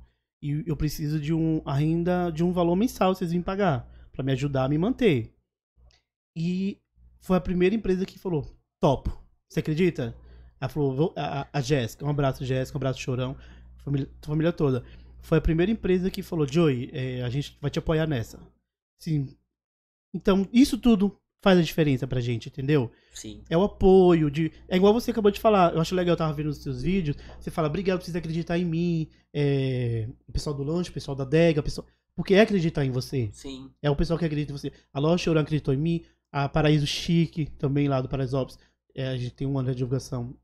E 0.43 0.65
eu 0.67 0.77
preciso 0.77 1.19
de 1.21 1.33
um 1.33 1.63
ainda 1.65 2.31
de 2.31 2.43
um 2.45 2.53
valor 2.53 2.77
mensal 2.77 3.15
vocês 3.15 3.31
vêm 3.33 3.41
pagar 3.43 3.89
para 4.13 4.23
me 4.23 4.33
ajudar 4.33 4.65
a 4.65 4.69
me 4.69 4.77
manter. 4.79 5.33
E 6.37 6.79
foi 7.21 7.37
a 7.37 7.41
primeira 7.41 7.75
empresa 7.75 8.05
que 8.07 8.19
falou: 8.19 8.47
"Topo". 8.81 9.19
Você 9.49 9.61
acredita? 9.61 10.15
Ela 10.61 10.69
falou, 10.69 11.15
a, 11.17 11.49
a 11.53 11.61
Jéssica, 11.61 12.05
um 12.05 12.11
abraço 12.11 12.45
Jéssica, 12.45 12.77
um 12.77 12.81
abraço 12.81 13.01
Chorão, 13.01 13.37
família, 13.79 14.09
família 14.23 14.53
toda. 14.53 14.85
Foi 15.23 15.39
a 15.39 15.41
primeira 15.41 15.73
empresa 15.73 16.11
que 16.11 16.23
falou, 16.23 16.47
Joey, 16.47 16.91
é, 16.93 17.23
a 17.23 17.31
gente 17.31 17.57
vai 17.61 17.71
te 17.71 17.79
apoiar 17.79 18.07
nessa. 18.07 18.39
Sim. 18.99 19.29
Então, 20.15 20.47
isso 20.53 20.77
tudo 20.77 21.17
faz 21.43 21.59
a 21.59 21.63
diferença 21.63 22.07
pra 22.07 22.21
gente, 22.21 22.49
entendeu? 22.49 22.91
Sim. 23.15 23.43
É 23.49 23.57
o 23.57 23.63
apoio 23.63 24.31
de. 24.31 24.53
É 24.69 24.77
igual 24.77 24.93
você 24.93 25.11
acabou 25.11 25.31
de 25.31 25.41
falar. 25.41 25.75
Eu 25.75 25.81
acho 25.81 25.95
legal, 25.95 26.13
eu 26.13 26.19
tava 26.19 26.33
vendo 26.33 26.49
os 26.49 26.59
seus 26.59 26.83
vídeos. 26.83 27.17
Você 27.39 27.51
fala, 27.51 27.69
obrigado 27.69 27.99
por 27.99 28.05
vocês 28.05 28.17
acreditar 28.17 28.59
em 28.59 28.65
mim. 28.65 29.09
É, 29.33 30.09
o 30.29 30.33
pessoal 30.33 30.55
do 30.55 30.63
lanche, 30.63 30.91
o 30.91 30.93
pessoal 30.93 31.15
da 31.15 31.25
Dega, 31.25 31.61
o 31.61 31.65
pessoal. 31.65 31.87
Porque 32.15 32.35
é 32.35 32.41
acreditar 32.41 32.85
em 32.85 32.91
você. 32.91 33.31
Sim. 33.33 33.71
É 33.81 33.91
o 33.91 33.97
pessoal 33.97 34.19
que 34.19 34.25
acredita 34.25 34.53
em 34.53 34.57
você. 34.57 34.73
A 34.93 35.01
Loja 35.01 35.25
Chorão 35.25 35.41
acreditou 35.41 35.73
em 35.73 35.79
mim. 35.79 36.05
A 36.33 36.49
Paraíso 36.49 36.87
Chique, 36.87 37.47
também 37.47 37.89
lá 37.89 38.01
do 38.01 38.09
Paraisópolis. 38.09 38.59
É, 38.95 39.09
a 39.09 39.17
gente 39.17 39.35
tem 39.35 39.47
um 39.47 39.59
ano 39.59 39.71
de 39.71 39.77
divulgação. 39.77 40.35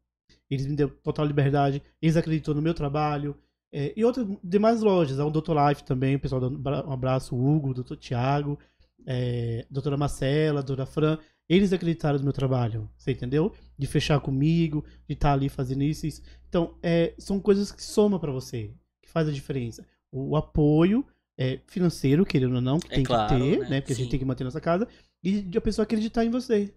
Eles 0.50 0.66
me 0.66 0.76
deu 0.76 0.88
total 0.88 1.24
liberdade. 1.26 1.82
Eles 2.00 2.16
acreditou 2.16 2.54
no 2.54 2.62
meu 2.62 2.74
trabalho. 2.74 3.36
É, 3.72 3.92
e 3.96 4.04
outras 4.04 4.26
demais 4.42 4.82
lojas. 4.82 5.18
A 5.18 5.28
Dr. 5.28 5.52
Life 5.68 5.84
também, 5.84 6.16
o 6.16 6.20
pessoal 6.20 6.40
dando 6.40 6.58
um 6.88 6.92
abraço, 6.92 7.34
o 7.34 7.56
Hugo, 7.56 7.70
o 7.70 7.74
Dr. 7.74 7.96
Thiago, 7.96 8.58
é, 9.06 9.66
a 9.68 9.72
doutora 9.72 9.96
Marcela, 9.96 10.60
a 10.60 10.62
doutora 10.62 10.86
Fran. 10.86 11.18
Eles 11.48 11.72
acreditaram 11.72 12.18
no 12.18 12.24
meu 12.24 12.32
trabalho, 12.32 12.90
você 12.96 13.12
entendeu? 13.12 13.52
De 13.78 13.86
fechar 13.86 14.18
comigo, 14.20 14.84
de 15.06 15.14
estar 15.14 15.32
ali 15.32 15.48
fazendo 15.48 15.82
isso, 15.84 16.06
isso. 16.06 16.22
Então, 16.48 16.76
é, 16.82 17.14
são 17.18 17.38
coisas 17.38 17.70
que 17.70 17.82
somam 17.82 18.18
pra 18.18 18.32
você, 18.32 18.72
que 19.00 19.08
faz 19.08 19.28
a 19.28 19.32
diferença. 19.32 19.86
O, 20.10 20.30
o 20.30 20.36
apoio 20.36 21.06
é, 21.38 21.60
financeiro, 21.66 22.26
querendo 22.26 22.56
ou 22.56 22.60
não, 22.60 22.80
que 22.80 22.92
É 22.92 22.96
tem 22.96 23.04
claro, 23.04 23.34
que 23.34 23.40
ter, 23.40 23.58
né? 23.60 23.68
né? 23.68 23.80
Porque 23.80 23.92
a 23.92 23.96
Sim. 23.96 24.02
gente 24.02 24.10
tem 24.10 24.18
que 24.18 24.24
manter 24.24 24.42
nossa 24.42 24.60
casa. 24.60 24.88
E 25.22 25.42
de 25.42 25.58
a 25.58 25.60
pessoa 25.60 25.84
acreditar 25.84 26.24
em 26.24 26.30
você. 26.30 26.72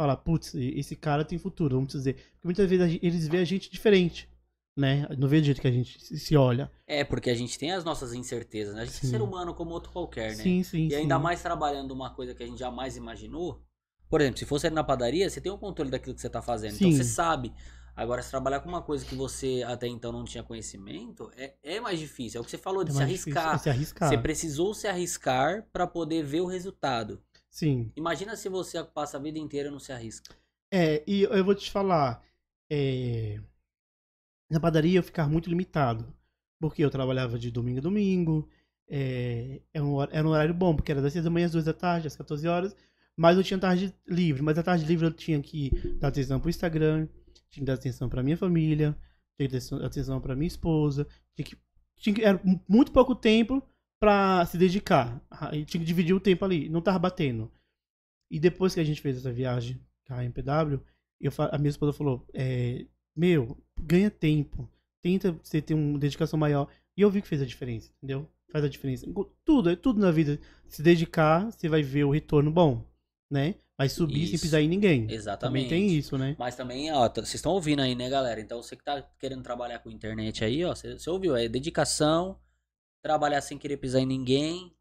Falar, 0.00 0.16
putz, 0.16 0.54
esse 0.54 0.96
cara 0.96 1.26
tem 1.26 1.36
futuro, 1.38 1.76
vamos 1.76 1.92
dizer. 1.92 2.14
Porque 2.14 2.46
muitas 2.46 2.70
vezes 2.70 2.90
gente- 2.90 3.04
eles 3.06 3.28
veem 3.28 3.42
a 3.42 3.44
gente 3.44 3.70
diferente, 3.70 4.26
né? 4.74 5.06
Não 5.18 5.28
vê 5.28 5.40
do 5.40 5.44
jeito 5.44 5.60
que 5.60 5.68
a 5.68 5.70
gente 5.70 6.00
se 6.18 6.34
olha. 6.38 6.70
É, 6.86 7.04
porque 7.04 7.28
a 7.28 7.34
gente 7.34 7.58
tem 7.58 7.70
as 7.72 7.84
nossas 7.84 8.14
incertezas, 8.14 8.74
né? 8.74 8.80
A 8.80 8.84
gente 8.86 8.96
é 8.96 9.00
Sim. 9.00 9.10
ser 9.10 9.20
humano 9.20 9.52
como 9.52 9.72
outro 9.72 9.92
qualquer, 9.92 10.30
né? 10.38 10.42
Sim, 10.42 10.62
sim, 10.62 10.88
E 10.88 10.94
ainda 10.94 11.16
sim. 11.16 11.22
mais 11.22 11.42
trabalhando 11.42 11.90
uma 11.90 12.08
coisa 12.14 12.34
que 12.34 12.42
a 12.42 12.46
gente 12.46 12.58
jamais 12.58 12.96
imaginou. 12.96 13.62
Por 14.08 14.22
exemplo, 14.22 14.38
se 14.38 14.46
fosse 14.46 14.70
na 14.70 14.82
padaria, 14.82 15.28
você 15.28 15.38
tem 15.38 15.52
o 15.52 15.58
controle 15.58 15.90
daquilo 15.90 16.14
que 16.14 16.22
você 16.22 16.30
tá 16.30 16.40
fazendo. 16.40 16.76
Então 16.76 16.90
Sim. 16.90 16.96
você 16.96 17.04
sabe. 17.04 17.52
Agora, 17.94 18.22
se 18.22 18.30
trabalhar 18.30 18.60
com 18.60 18.70
uma 18.70 18.80
coisa 18.80 19.04
que 19.04 19.14
você 19.14 19.62
até 19.66 19.86
então 19.86 20.10
não 20.10 20.24
tinha 20.24 20.42
conhecimento, 20.42 21.30
é, 21.36 21.52
é 21.62 21.78
mais 21.78 21.98
difícil. 22.00 22.38
É 22.38 22.40
o 22.40 22.44
que 22.44 22.50
você 22.50 22.56
falou, 22.56 22.82
de 22.84 22.90
É 22.90 22.94
se 22.94 23.04
difícil, 23.04 23.32
arriscar. 23.38 23.54
é 23.54 23.58
se 23.58 23.68
arriscar. 23.68 24.08
Você 24.08 24.16
precisou 24.16 24.72
se 24.72 24.88
arriscar 24.88 25.66
pra 25.70 25.86
poder 25.86 26.24
ver 26.24 26.40
o 26.40 26.46
resultado. 26.46 27.20
Sim. 27.50 27.92
Imagina 27.96 28.36
se 28.36 28.48
você 28.48 28.82
passa 28.84 29.16
a 29.16 29.20
vida 29.20 29.38
inteira 29.38 29.68
e 29.68 29.72
não 29.72 29.78
se 29.80 29.92
arrisca. 29.92 30.34
É, 30.72 31.02
e 31.06 31.22
eu 31.22 31.44
vou 31.44 31.54
te 31.54 31.70
falar, 31.70 32.22
é, 32.70 33.40
na 34.50 34.60
padaria 34.60 34.98
eu 34.98 35.02
ficava 35.02 35.28
muito 35.28 35.48
limitado, 35.48 36.14
porque 36.58 36.84
eu 36.84 36.90
trabalhava 36.90 37.38
de 37.38 37.50
domingo 37.50 37.78
a 37.78 37.82
domingo, 37.82 38.48
é, 38.88 39.60
era, 39.72 39.84
um, 39.84 39.92
hor- 39.94 40.08
era 40.12 40.26
um 40.26 40.30
horário 40.30 40.54
bom, 40.54 40.74
porque 40.74 40.92
era 40.92 41.02
das 41.02 41.12
6 41.12 41.24
da 41.24 41.30
manhã 41.30 41.46
às 41.46 41.52
2 41.52 41.64
da 41.64 41.72
tarde, 41.72 42.06
às 42.06 42.16
14 42.16 42.46
horas, 42.46 42.74
mas 43.16 43.36
eu 43.36 43.44
tinha 43.44 43.58
tarde 43.58 43.94
livre, 44.06 44.42
mas 44.42 44.58
a 44.58 44.62
tarde 44.62 44.84
livre 44.84 45.06
eu 45.06 45.12
tinha 45.12 45.40
que 45.40 45.70
dar 45.98 46.08
atenção 46.08 46.40
pro 46.40 46.50
Instagram, 46.50 47.06
tinha 47.50 47.62
que 47.62 47.64
dar 47.64 47.74
atenção 47.74 48.08
pra 48.08 48.22
minha 48.22 48.36
família, 48.36 48.96
tinha 49.36 49.48
que 49.48 49.52
dar 49.52 49.58
atenção- 49.58 49.84
atenção 49.84 50.20
pra 50.20 50.36
minha 50.36 50.48
esposa, 50.48 51.06
tinha 51.34 51.44
que, 51.46 51.56
tinha 51.96 52.14
que, 52.14 52.22
era 52.24 52.40
muito 52.68 52.92
pouco 52.92 53.14
tempo 53.14 53.62
pra 54.00 54.46
se 54.46 54.56
dedicar, 54.56 55.22
aí 55.30 55.64
tinha 55.64 55.80
que 55.80 55.86
dividir 55.86 56.14
o 56.14 56.20
tempo 56.20 56.44
ali, 56.44 56.68
não 56.70 56.80
tava 56.80 56.98
batendo. 56.98 57.52
E 58.30 58.40
depois 58.40 58.74
que 58.74 58.80
a 58.80 58.84
gente 58.84 59.00
fez 59.00 59.18
essa 59.18 59.30
viagem 59.30 59.78
com 60.06 60.14
a 60.14 60.24
MPW, 60.24 60.80
eu, 61.20 61.30
a 61.38 61.58
minha 61.58 61.70
esposa 61.70 61.92
falou, 61.92 62.26
é, 62.32 62.86
meu, 63.14 63.58
ganha 63.78 64.10
tempo, 64.10 64.68
tenta 65.02 65.32
você 65.32 65.60
ter 65.60 65.74
uma 65.74 65.98
dedicação 65.98 66.38
maior. 66.38 66.68
E 66.96 67.02
eu 67.02 67.10
vi 67.10 67.20
que 67.20 67.28
fez 67.28 67.42
a 67.42 67.46
diferença, 67.46 67.92
entendeu? 67.98 68.28
Faz 68.50 68.64
a 68.64 68.68
diferença. 68.68 69.06
Tudo, 69.44 69.70
é 69.70 69.76
tudo 69.76 70.00
na 70.00 70.10
vida. 70.10 70.40
Se 70.68 70.82
dedicar, 70.82 71.50
você 71.50 71.68
vai 71.68 71.82
ver 71.82 72.04
o 72.04 72.10
retorno 72.10 72.50
bom, 72.50 72.84
né? 73.30 73.56
Vai 73.76 73.88
subir 73.88 74.26
sem 74.26 74.34
Isso. 74.34 74.44
pisar 74.44 74.60
em 74.60 74.68
ninguém. 74.68 75.10
Exatamente. 75.10 75.64
Também 75.64 75.88
tem 75.88 75.96
isso, 75.96 76.18
né? 76.18 76.36
Mas 76.38 76.54
também, 76.54 76.92
ó, 76.92 77.08
vocês 77.08 77.34
estão 77.34 77.52
ouvindo 77.52 77.80
aí, 77.80 77.94
né, 77.94 78.10
galera? 78.10 78.38
Então 78.38 78.62
você 78.62 78.76
que 78.76 78.84
tá 78.84 79.02
querendo 79.18 79.42
trabalhar 79.42 79.78
com 79.78 79.90
internet 79.90 80.44
aí, 80.44 80.62
ó, 80.64 80.74
você 80.74 81.08
ouviu, 81.08 81.34
é 81.34 81.48
dedicação, 81.48 82.38
trabalhar 83.02 83.40
sem 83.40 83.56
querer 83.58 83.76
pisar 83.76 84.00
em 84.00 84.06
ninguém, 84.06 84.72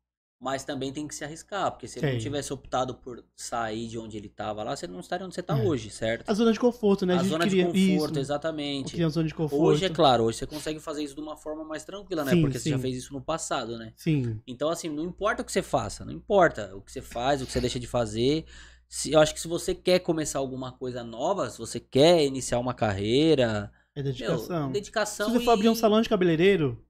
mas 0.41 0.63
também 0.63 0.93
tem 0.93 1.05
que 1.05 1.13
se 1.13 1.23
arriscar, 1.25 1.69
porque 1.69 1.85
se 1.85 1.99
ele 1.99 2.13
não 2.13 2.19
tivesse 2.19 2.53
optado 2.53 2.95
por 2.95 3.21
sair 3.35 3.89
de 3.89 3.99
onde 3.99 4.15
ele 4.15 4.29
tava 4.29 4.63
lá, 4.63 4.73
você 4.73 4.87
não 4.87 5.01
estaria 5.01 5.25
onde 5.25 5.35
você 5.35 5.43
tá 5.43 5.57
É. 5.57 5.61
hoje, 5.67 5.89
certo? 5.89 6.29
A 6.29 6.33
zona 6.33 6.53
de 6.53 6.59
conforto, 6.59 7.05
né? 7.05 7.15
A, 7.15 7.17
A, 7.17 7.19
gente 7.23 7.31
zona 7.31 7.45
de 7.47 7.57
conforto, 7.65 8.11
isso. 8.13 8.19
exatamente. 8.19 8.91
Cria 8.93 9.05
uma 9.05 9.11
zona 9.11 9.27
de 9.27 9.35
conforto. 9.35 9.61
Hoje, 9.61 9.83
é 9.83 9.89
claro, 9.89 10.23
hoje 10.23 10.37
você 10.37 10.47
consegue 10.47 10.79
fazer 10.79 11.03
isso 11.03 11.13
de 11.13 11.19
uma 11.19 11.35
forma 11.35 11.65
mais 11.65 11.83
tranquila, 11.83 12.23
né? 12.23 12.31
Sim, 12.31 12.41
Porque 12.41 12.57
você 12.57 12.69
já 12.69 12.77
sim. 12.77 12.81
fez 12.81 12.95
isso 12.95 13.13
no 13.13 13.21
passado, 13.21 13.77
né? 13.77 13.91
Sim. 13.97 14.39
Então, 14.47 14.69
assim, 14.69 14.87
não 14.87 15.03
importa 15.03 15.41
o 15.41 15.45
que 15.45 15.51
você 15.51 15.61
faça, 15.61 16.05
não 16.05 16.13
importa 16.13 16.73
o 16.73 16.81
que 16.81 16.91
você 16.91 17.01
faz, 17.01 17.41
o 17.41 17.45
que 17.45 17.51
você 17.51 17.59
deixa 17.59 17.77
de 17.79 17.87
fazer. 17.87 18.45
Se, 18.87 19.11
eu 19.11 19.19
acho 19.19 19.33
que 19.33 19.41
se 19.41 19.47
você 19.47 19.75
quer 19.75 19.99
começar 19.99 20.39
alguma 20.39 20.71
coisa 20.71 21.03
nova, 21.03 21.49
se 21.49 21.57
você 21.59 21.81
quer 21.81 22.25
iniciar 22.25 22.59
uma 22.59 22.73
carreira, 22.73 23.69
É 23.93 24.01
meu, 24.01 24.11
dedicação. 24.13 24.71
dedicação. 24.71 25.27
Se 25.27 25.37
você 25.37 25.43
for 25.43 25.51
abrir 25.51 25.67
um 25.67 25.75
salão 25.75 26.01
de 26.01 26.07
cabeleireiro, 26.07 26.81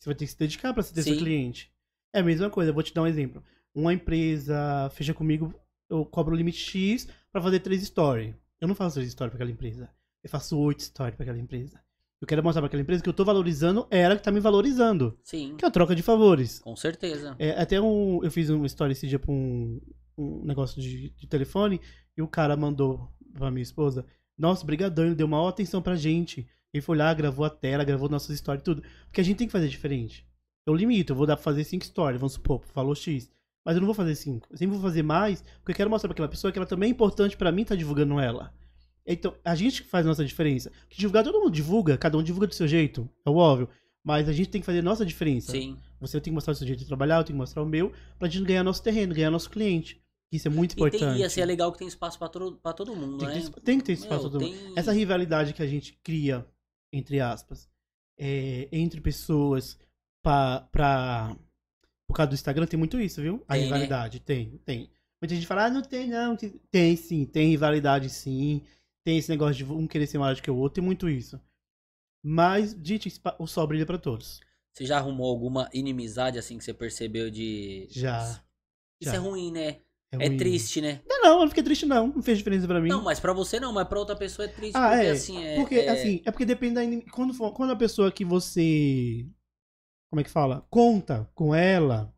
você 0.00 0.08
vai 0.08 0.14
ter 0.14 0.24
que 0.24 0.32
se 0.32 0.38
dedicar 0.38 0.72
você 0.72 0.92
ter 0.94 1.02
seu 1.02 1.16
cliente. 1.16 1.70
É 2.12 2.20
a 2.20 2.22
mesma 2.22 2.50
coisa, 2.50 2.70
eu 2.70 2.74
vou 2.74 2.82
te 2.82 2.92
dar 2.92 3.02
um 3.02 3.06
exemplo. 3.06 3.42
Uma 3.74 3.92
empresa 3.94 4.90
fecha 4.94 5.14
comigo, 5.14 5.54
eu 5.88 6.04
cobro 6.04 6.34
o 6.34 6.36
limite 6.36 6.58
X 6.58 7.06
pra 7.30 7.40
fazer 7.42 7.60
três 7.60 7.82
stories. 7.84 8.34
Eu 8.60 8.66
não 8.66 8.74
faço 8.74 8.94
três 8.96 9.12
stories 9.12 9.30
pra 9.30 9.36
aquela 9.36 9.50
empresa. 9.50 9.88
Eu 10.22 10.28
faço 10.30 10.58
oito 10.58 10.82
stories 10.82 11.14
pra 11.14 11.24
aquela 11.24 11.38
empresa. 11.38 11.80
Eu 12.20 12.26
quero 12.26 12.42
mostrar 12.42 12.60
pra 12.62 12.66
aquela 12.66 12.82
empresa 12.82 13.02
que 13.02 13.08
eu 13.08 13.12
tô 13.14 13.24
valorizando 13.24 13.86
ela 13.90 14.16
que 14.16 14.22
tá 14.22 14.30
me 14.30 14.40
valorizando. 14.40 15.18
Sim, 15.22 15.54
Que 15.56 15.64
é 15.64 15.68
a 15.68 15.70
troca 15.70 15.94
de 15.94 16.02
favores. 16.02 16.58
com 16.58 16.76
certeza. 16.76 17.34
É, 17.38 17.50
até 17.60 17.80
um, 17.80 18.22
eu 18.24 18.30
fiz 18.30 18.50
uma 18.50 18.66
história 18.66 18.92
esse 18.92 19.06
dia 19.06 19.18
pra 19.18 19.30
um, 19.32 19.80
um 20.18 20.44
negócio 20.44 20.80
de, 20.82 21.10
de 21.10 21.26
telefone 21.26 21.80
e 22.16 22.20
o 22.20 22.28
cara 22.28 22.56
mandou 22.56 23.08
pra 23.34 23.50
minha 23.50 23.62
esposa: 23.62 24.04
Nossa, 24.36 24.66
brigadão, 24.66 25.06
ele 25.06 25.14
deu 25.14 25.28
maior 25.28 25.48
atenção 25.48 25.80
pra 25.80 25.96
gente. 25.96 26.46
Ele 26.72 26.80
foi 26.80 26.96
lá, 26.96 27.12
gravou 27.12 27.44
a 27.44 27.50
tela, 27.50 27.82
gravou 27.84 28.08
nossas 28.08 28.30
histórias 28.30 28.62
e 28.62 28.64
tudo. 28.64 28.82
Porque 29.06 29.20
a 29.20 29.24
gente 29.24 29.36
tem 29.38 29.46
que 29.46 29.52
fazer 29.52 29.68
diferente. 29.68 30.26
Eu 30.66 30.74
limito, 30.74 31.12
eu 31.12 31.16
vou 31.16 31.26
dar 31.26 31.36
pra 31.36 31.42
fazer 31.42 31.64
cinco 31.64 31.84
stories, 31.84 32.20
vamos 32.20 32.34
supor, 32.34 32.62
falou 32.72 32.94
X. 32.94 33.30
Mas 33.64 33.74
eu 33.76 33.80
não 33.80 33.86
vou 33.86 33.94
fazer 33.94 34.14
cinco. 34.14 34.46
Eu 34.50 34.56
sempre 34.56 34.74
vou 34.74 34.82
fazer 34.82 35.02
mais, 35.02 35.42
porque 35.58 35.72
eu 35.72 35.76
quero 35.76 35.90
mostrar 35.90 36.08
pra 36.08 36.14
aquela 36.14 36.28
pessoa 36.28 36.52
que 36.52 36.58
ela 36.58 36.66
também 36.66 36.88
é 36.88 36.92
importante 36.92 37.36
pra 37.36 37.50
mim 37.52 37.62
estar 37.62 37.74
divulgando 37.76 38.18
ela. 38.20 38.52
Então, 39.06 39.34
a 39.44 39.54
gente 39.54 39.82
que 39.82 39.88
faz 39.88 40.06
a 40.06 40.08
nossa 40.08 40.24
diferença. 40.24 40.70
Que 40.88 40.98
divulgar, 40.98 41.24
todo 41.24 41.40
mundo 41.40 41.50
divulga, 41.50 41.98
cada 41.98 42.16
um 42.16 42.22
divulga 42.22 42.46
do 42.46 42.54
seu 42.54 42.68
jeito, 42.68 43.08
é 43.26 43.30
óbvio. 43.30 43.68
Mas 44.04 44.28
a 44.28 44.32
gente 44.32 44.48
tem 44.48 44.60
que 44.60 44.66
fazer 44.66 44.78
a 44.78 44.82
nossa 44.82 45.04
diferença. 45.04 45.52
Sim. 45.52 45.76
Você 46.00 46.20
tem 46.20 46.30
que 46.30 46.34
mostrar 46.34 46.52
o 46.52 46.56
seu 46.56 46.66
jeito 46.66 46.78
de 46.80 46.86
trabalhar, 46.86 47.16
eu 47.18 47.24
tenho 47.24 47.34
que 47.36 47.40
mostrar 47.40 47.62
o 47.62 47.66
meu, 47.66 47.92
pra 48.18 48.28
gente 48.28 48.46
ganhar 48.46 48.62
nosso 48.62 48.82
terreno, 48.82 49.14
ganhar 49.14 49.30
nosso 49.30 49.50
cliente. 49.50 50.00
Isso 50.32 50.46
é 50.46 50.50
muito 50.50 50.72
E, 50.72 50.76
tem, 50.76 50.86
importante. 50.86 51.18
e 51.20 51.24
assim, 51.24 51.40
é 51.40 51.44
legal 51.44 51.72
que 51.72 51.78
tem 51.78 51.88
espaço 51.88 52.16
pra, 52.18 52.28
todo- 52.28 52.56
pra 52.62 52.72
todo 52.72 52.94
mundo, 52.94 53.18
tem, 53.18 53.28
né? 53.28 53.40
que 53.40 53.50
ter, 53.50 53.60
tem 53.60 53.78
que 53.78 53.84
ter 53.84 53.92
espaço 53.94 54.22
Meu, 54.22 54.30
pra 54.30 54.30
todo 54.30 54.40
mundo. 54.42 54.56
tem- 54.64 54.72
Essa 54.76 54.92
rivalidade 54.92 55.52
que 55.52 55.62
a 55.62 55.66
gente 55.66 55.98
cria, 56.04 56.46
entre 56.92 57.20
aspas, 57.20 57.68
é, 58.18 58.68
entre 58.72 59.00
pessoas 59.00 59.78
pra, 60.22 60.60
pra. 60.72 61.36
Por 62.06 62.14
causa 62.14 62.30
do 62.30 62.34
Instagram 62.34 62.66
tem 62.66 62.78
muito 62.78 63.00
isso, 63.00 63.22
viu? 63.22 63.44
A 63.46 63.54
Tem, 63.54 63.60
né? 63.60 63.66
rivalidade, 63.66 64.20
tem, 64.20 64.58
tem. 64.58 64.90
Muita 65.22 65.34
gente 65.34 65.46
fala, 65.46 65.66
ah, 65.66 65.70
não 65.70 65.82
tem, 65.82 66.08
não. 66.08 66.36
Tem, 66.70 66.96
sim, 66.96 67.24
tem 67.24 67.50
rivalidade 67.50 68.08
sim. 68.08 68.62
Tem 69.04 69.18
esse 69.18 69.30
negócio 69.30 69.54
de 69.54 69.64
um 69.64 69.86
querer 69.86 70.06
ser 70.06 70.18
maior 70.18 70.34
do 70.34 70.42
que 70.42 70.50
o 70.50 70.56
outro, 70.56 70.76
tem 70.76 70.84
muito 70.84 71.08
isso. 71.08 71.40
Mas, 72.22 72.72
gente, 72.82 73.12
o 73.38 73.46
sol 73.46 73.66
brilha 73.66 73.86
pra 73.86 73.98
todos. 73.98 74.40
Você 74.72 74.86
já 74.86 74.98
arrumou 74.98 75.30
alguma 75.30 75.68
inimizade 75.72 76.38
assim 76.38 76.58
que 76.58 76.64
você 76.64 76.74
percebeu 76.74 77.30
de. 77.30 77.86
Já. 77.90 78.42
Isso 79.00 79.10
já. 79.10 79.14
é 79.14 79.18
ruim, 79.18 79.52
né? 79.52 79.80
É, 80.12 80.26
ruim. 80.26 80.36
triste, 80.36 80.80
né? 80.80 81.00
Não, 81.06 81.22
não, 81.22 81.32
eu 81.34 81.40
não 81.40 81.48
fiquei 81.48 81.62
triste, 81.62 81.86
não. 81.86 82.08
Não 82.08 82.22
fez 82.22 82.38
diferença 82.38 82.66
pra 82.66 82.80
mim. 82.80 82.88
Não, 82.88 83.02
mas 83.02 83.20
pra 83.20 83.32
você 83.32 83.60
não, 83.60 83.72
mas 83.72 83.86
pra 83.86 83.98
outra 83.98 84.16
pessoa 84.16 84.46
é 84.46 84.48
triste. 84.48 84.76
Ah, 84.76 84.88
porque 84.90 85.06
é. 85.06 85.10
assim, 85.10 85.44
é. 85.44 85.56
Porque, 85.56 85.74
é- 85.76 85.88
assim, 85.88 86.22
é 86.24 86.30
porque 86.32 86.44
depende 86.44 86.74
da. 86.74 87.10
Quando, 87.12 87.32
for- 87.32 87.52
quando 87.52 87.70
a 87.70 87.76
pessoa 87.76 88.10
que 88.10 88.24
você. 88.24 89.26
Como 90.10 90.20
é 90.20 90.24
que 90.24 90.30
fala? 90.30 90.66
Conta 90.68 91.30
com 91.34 91.54
ela. 91.54 92.12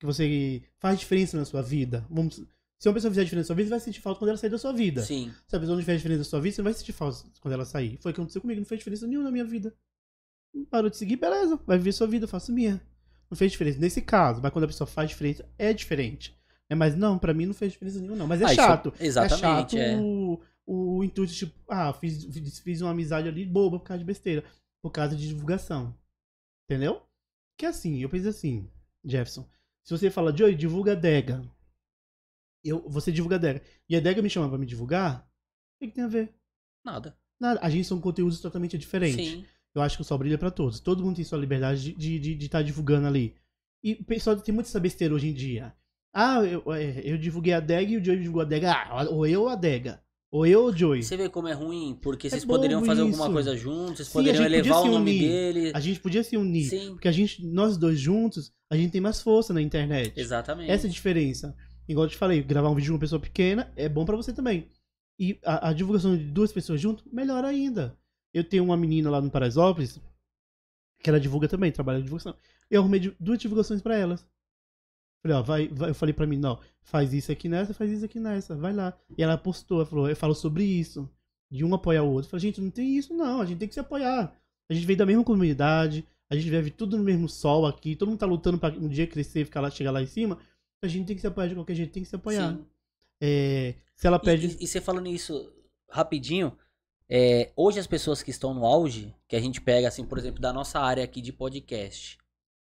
Que 0.00 0.04
você 0.06 0.62
faz 0.80 0.98
diferença 0.98 1.36
na 1.38 1.44
sua 1.44 1.62
vida. 1.62 2.04
Vamos, 2.10 2.34
se 2.78 2.88
uma 2.88 2.94
pessoa 2.94 3.10
fizer 3.10 3.22
diferença 3.24 3.44
na 3.44 3.46
sua 3.46 3.56
vida, 3.56 3.68
você 3.68 3.70
vai 3.70 3.80
sentir 3.80 4.00
falta 4.00 4.18
quando 4.18 4.28
ela 4.30 4.38
sair 4.38 4.50
da 4.50 4.58
sua 4.58 4.72
vida. 4.72 5.02
Sim. 5.02 5.32
Se 5.46 5.54
a 5.56 5.60
pessoa 5.60 5.76
não 5.76 5.82
fizer 5.82 5.96
diferença 5.96 6.18
na 6.18 6.24
sua 6.24 6.40
vida, 6.40 6.56
você 6.56 6.60
não 6.62 6.64
vai 6.64 6.74
sentir 6.74 6.92
falta 6.92 7.24
quando 7.40 7.54
ela 7.54 7.64
sair. 7.64 7.98
Foi 8.02 8.10
o 8.10 8.14
que 8.14 8.20
aconteceu 8.20 8.40
comigo, 8.42 8.60
não 8.60 8.66
fez 8.66 8.80
diferença 8.80 9.06
nenhuma 9.06 9.24
na 9.26 9.30
minha 9.30 9.44
vida. 9.44 9.72
Parou 10.70 10.90
de 10.90 10.96
seguir, 10.96 11.16
beleza. 11.16 11.58
Vai 11.66 11.78
viver 11.78 11.92
sua 11.92 12.06
vida, 12.06 12.24
eu 12.24 12.28
faço 12.28 12.52
minha. 12.52 12.82
Não 13.30 13.36
fez 13.38 13.52
diferença. 13.52 13.78
Nesse 13.78 14.02
caso, 14.02 14.40
mas 14.42 14.52
quando 14.52 14.64
a 14.64 14.68
pessoa 14.68 14.86
faz 14.86 15.08
diferença, 15.10 15.48
é 15.58 15.72
diferente. 15.72 16.36
É, 16.68 16.74
mas 16.74 16.96
não, 16.96 17.18
pra 17.18 17.32
mim 17.32 17.46
não 17.46 17.54
fez 17.54 17.72
diferença 17.72 17.98
nenhuma, 18.00 18.16
não. 18.18 18.26
Mas 18.26 18.40
é 18.40 18.44
Ah, 18.44 18.46
isso- 18.48 18.56
chato. 18.56 18.94
Exatamente, 18.98 19.78
é 19.78 19.80
é. 19.80 19.94
chato 19.96 20.02
O, 20.02 20.40
o 20.98 21.04
intuito, 21.04 21.32
tipo, 21.32 21.54
ah, 21.68 21.92
fiz, 21.92 22.24
fiz, 22.24 22.58
fiz 22.58 22.80
uma 22.80 22.90
amizade 22.90 23.28
ali 23.28 23.44
boba 23.46 23.78
por 23.78 23.84
causa 23.86 23.98
de 24.00 24.04
besteira. 24.04 24.44
por 24.82 24.90
causa 24.90 25.16
de 25.16 25.26
divulgação. 25.28 25.96
Entendeu? 26.64 27.02
Que 27.58 27.66
assim, 27.66 27.98
eu 28.02 28.08
penso 28.08 28.28
assim, 28.28 28.68
Jefferson. 29.04 29.48
Se 29.84 29.96
você 29.96 30.10
fala, 30.10 30.36
Joey, 30.36 30.54
divulga 30.54 30.92
a 30.92 30.94
Dega. 30.94 31.42
Eu, 32.64 32.88
você 32.88 33.10
divulga 33.12 33.36
a 33.36 33.38
Dega. 33.38 33.62
E 33.88 33.96
a 33.96 34.00
Dega 34.00 34.20
me 34.22 34.30
chama 34.30 34.48
pra 34.48 34.58
me 34.58 34.66
divulgar, 34.66 35.20
o 35.20 35.78
que, 35.84 35.88
que 35.88 35.94
tem 35.94 36.04
a 36.04 36.08
ver? 36.08 36.34
Nada. 36.84 37.16
Nada. 37.40 37.60
A 37.62 37.70
gente 37.70 37.86
são 37.86 38.00
conteúdos 38.00 38.40
totalmente 38.40 38.76
diferentes. 38.78 39.26
Sim. 39.28 39.44
Eu 39.74 39.82
acho 39.82 39.96
que 39.96 40.02
o 40.02 40.04
Sol 40.04 40.18
brilha 40.18 40.38
pra 40.38 40.50
todos. 40.50 40.80
Todo 40.80 41.04
mundo 41.04 41.16
tem 41.16 41.24
sua 41.24 41.38
liberdade 41.38 41.80
de 41.82 41.90
estar 41.92 42.00
de, 42.00 42.18
de, 42.18 42.34
de 42.34 42.48
tá 42.48 42.62
divulgando 42.62 43.06
ali. 43.06 43.34
E 43.82 43.92
o 43.94 44.04
pessoal 44.04 44.36
tem 44.36 44.54
muito 44.54 44.66
essa 44.68 44.80
besteira 44.80 45.14
hoje 45.14 45.28
em 45.28 45.34
dia. 45.34 45.74
Ah, 46.18 46.42
eu, 46.42 46.62
é, 46.72 47.02
eu 47.04 47.18
divulguei 47.18 47.52
a 47.52 47.60
Dega 47.60 47.92
e 47.92 47.96
o 47.98 48.02
Joey 48.04 48.18
divulgou 48.20 48.40
a 48.40 48.46
Dega. 48.46 48.72
Ah, 48.72 49.04
ou 49.10 49.26
eu 49.26 49.42
ou 49.42 49.48
a 49.50 49.54
Dega. 49.54 50.00
Ou 50.30 50.46
eu 50.46 50.62
ou 50.62 50.68
o 50.70 50.76
Joey. 50.76 51.02
Você 51.02 51.14
vê 51.16 51.28
como 51.28 51.46
é 51.46 51.52
ruim, 51.52 51.98
porque 52.00 52.26
É 52.26 52.30
vocês 52.30 52.44
poderiam 52.44 52.82
fazer 52.84 53.02
alguma 53.02 53.24
isso. 53.24 53.32
coisa 53.32 53.54
juntos, 53.56 53.96
vocês 53.98 54.08
Sim, 54.08 54.12
poderiam 54.14 54.44
a 54.44 54.48
gente 54.48 54.56
podia 54.58 54.70
elevar 54.72 54.82
o 54.82 54.92
nome 54.92 55.18
dele. 55.18 55.72
A 55.74 55.80
gente 55.80 56.00
podia 56.00 56.24
se 56.24 56.36
unir. 56.36 56.70
Sim, 56.70 56.90
Porque 56.92 57.06
a 57.08 57.12
gente, 57.12 57.44
nós 57.46 57.76
dois 57.76 57.98
juntos, 58.00 58.50
a 58.70 58.76
gente 58.76 58.90
tem 58.92 59.00
mais 59.00 59.20
força 59.20 59.52
na 59.52 59.60
internet. 59.60 60.18
exatamente. 60.18 60.70
Essa 60.70 60.86
é 60.86 60.88
a 60.88 60.92
diferença. 60.92 61.54
Igual 61.86 62.06
eu 62.06 62.10
te 62.10 62.16
falei, 62.16 62.42
gravar 62.42 62.70
um 62.70 62.74
vídeo 62.74 62.88
com 62.88 62.94
uma 62.94 63.00
pessoa 63.00 63.20
pequena 63.20 63.70
é 63.76 63.88
bom 63.88 64.04
pra 64.06 64.16
você 64.16 64.32
também. 64.32 64.68
E 65.18 65.38
a, 65.44 65.68
a 65.68 65.72
divulgação 65.72 66.16
de 66.16 66.24
duas 66.24 66.50
pessoas 66.50 66.80
junto, 66.80 67.04
melhor 67.12 67.44
ainda. 67.44 67.96
Eu 68.34 68.42
tenho 68.42 68.64
uma 68.64 68.76
menina 68.76 69.08
lá 69.10 69.20
no 69.20 69.30
Paraisópolis, 69.30 70.00
que 71.02 71.08
ela 71.10 71.20
divulga 71.20 71.46
também, 71.46 71.70
trabalha 71.70 71.98
em 71.98 72.02
divulgação. 72.02 72.34
Eu 72.70 72.80
arrumei 72.80 73.14
duas 73.20 73.38
divulgações 73.38 73.80
pra 73.80 73.96
elas. 73.96 74.26
Falei, 75.26 75.36
ó, 75.36 75.42
vai, 75.42 75.68
vai- 75.68 75.90
eu 75.90 75.94
falei 75.94 76.12
pra 76.12 76.26
mim, 76.26 76.36
não, 76.36 76.58
faz 76.82 77.12
isso 77.12 77.32
aqui 77.32 77.48
nessa, 77.48 77.74
faz 77.74 77.90
isso 77.90 78.04
aqui 78.04 78.20
nessa, 78.20 78.54
vai 78.54 78.72
lá. 78.72 78.96
E 79.16 79.22
ela 79.22 79.36
postou, 79.36 79.78
ela 79.78 79.86
falou, 79.86 80.08
eu 80.08 80.16
falo 80.16 80.34
sobre 80.34 80.64
isso. 80.64 81.08
De 81.50 81.64
um 81.64 81.74
apoiar 81.74 82.02
o 82.02 82.10
outro. 82.10 82.26
Eu 82.26 82.30
falei, 82.30 82.42
gente, 82.42 82.60
não 82.60 82.70
tem 82.70 82.96
isso 82.96 83.14
não, 83.14 83.40
a 83.40 83.46
gente 83.46 83.58
tem 83.58 83.68
que 83.68 83.74
se 83.74 83.80
apoiar. 83.80 84.32
A 84.68 84.74
gente 84.74 84.84
veio 84.86 84.98
da 84.98 85.06
mesma 85.06 85.22
comunidade, 85.22 86.04
a 86.28 86.34
gente 86.34 86.50
vive 86.50 86.70
tudo 86.70 86.96
no 86.96 87.04
mesmo 87.04 87.28
sol 87.28 87.66
aqui, 87.66 87.94
todo 87.94 88.08
mundo 88.08 88.18
tá 88.18 88.26
lutando 88.26 88.58
pra 88.58 88.70
um 88.70 88.88
dia 88.88 89.06
crescer 89.06 89.42
e 89.42 89.44
ficar 89.44 89.60
lá, 89.60 89.70
chegar 89.70 89.90
lá 89.92 90.02
em 90.02 90.06
cima. 90.06 90.38
A 90.82 90.88
gente 90.88 91.06
tem 91.06 91.14
que 91.16 91.20
se 91.22 91.26
apoiar 91.26 91.48
de 91.48 91.54
qualquer 91.54 91.74
jeito, 91.74 91.92
tem 91.92 92.02
que 92.02 92.08
se 92.08 92.16
apoiar. 92.16 92.56
É, 93.20 93.74
se 93.94 94.06
ela 94.06 94.16
E- 94.16 94.24
pede. 94.24 94.46
E, 94.60 94.64
e 94.64 94.66
você 94.66 94.80
falando 94.80 95.06
isso 95.08 95.52
rapidinho, 95.90 96.52
é, 97.08 97.52
hoje 97.56 97.78
as 97.78 97.86
pessoas 97.86 98.22
que 98.22 98.30
estão 98.30 98.52
no 98.52 98.64
auge, 98.66 99.14
que 99.28 99.36
a 99.36 99.40
gente 99.40 99.60
pega, 99.60 99.86
assim, 99.88 100.04
por 100.04 100.18
exemplo, 100.18 100.40
da 100.40 100.52
nossa 100.52 100.80
área 100.80 101.04
aqui 101.04 101.20
de 101.20 101.32
podcast, 101.32 102.18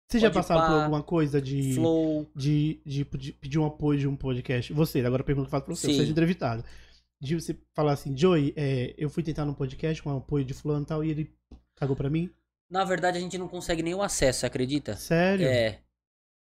Você 0.08 0.20
já 0.20 0.30
passaram 0.30 0.62
por 0.62 0.68
pá, 0.68 0.82
alguma 0.84 1.02
coisa 1.02 1.40
de, 1.42 1.74
Flow, 1.74 2.30
de, 2.34 2.80
de, 2.84 3.04
de 3.04 3.32
pedir 3.32 3.58
um 3.58 3.66
apoio 3.66 3.98
de 3.98 4.06
um 4.06 4.14
podcast? 4.16 4.72
Você, 4.72 5.00
agora 5.00 5.22
a 5.22 5.24
pergunta 5.24 5.46
que 5.46 5.48
eu 5.48 5.58
faço 5.58 5.64
pra 5.64 5.74
você, 5.74 5.88
Sim. 5.88 5.98
seja 5.98 6.12
entrevistado. 6.12 6.64
De 7.20 7.34
você 7.34 7.56
falar 7.74 7.92
assim, 7.92 8.16
Joey, 8.16 8.52
é, 8.56 8.94
eu 8.96 9.10
fui 9.10 9.22
tentar 9.22 9.44
num 9.44 9.54
podcast 9.54 10.02
com 10.02 10.16
apoio 10.16 10.44
de 10.44 10.54
fulano 10.54 10.82
e 10.82 10.86
tal, 10.86 11.04
e 11.04 11.10
ele 11.10 11.34
cagou 11.74 11.96
pra 11.96 12.10
mim? 12.10 12.30
na 12.68 12.84
verdade 12.84 13.16
a 13.16 13.20
gente 13.20 13.38
não 13.38 13.46
consegue 13.48 13.82
nenhum 13.82 14.02
acesso, 14.02 14.40
você 14.40 14.46
acredita? 14.46 14.96
Sério? 14.96 15.46
É. 15.46 15.78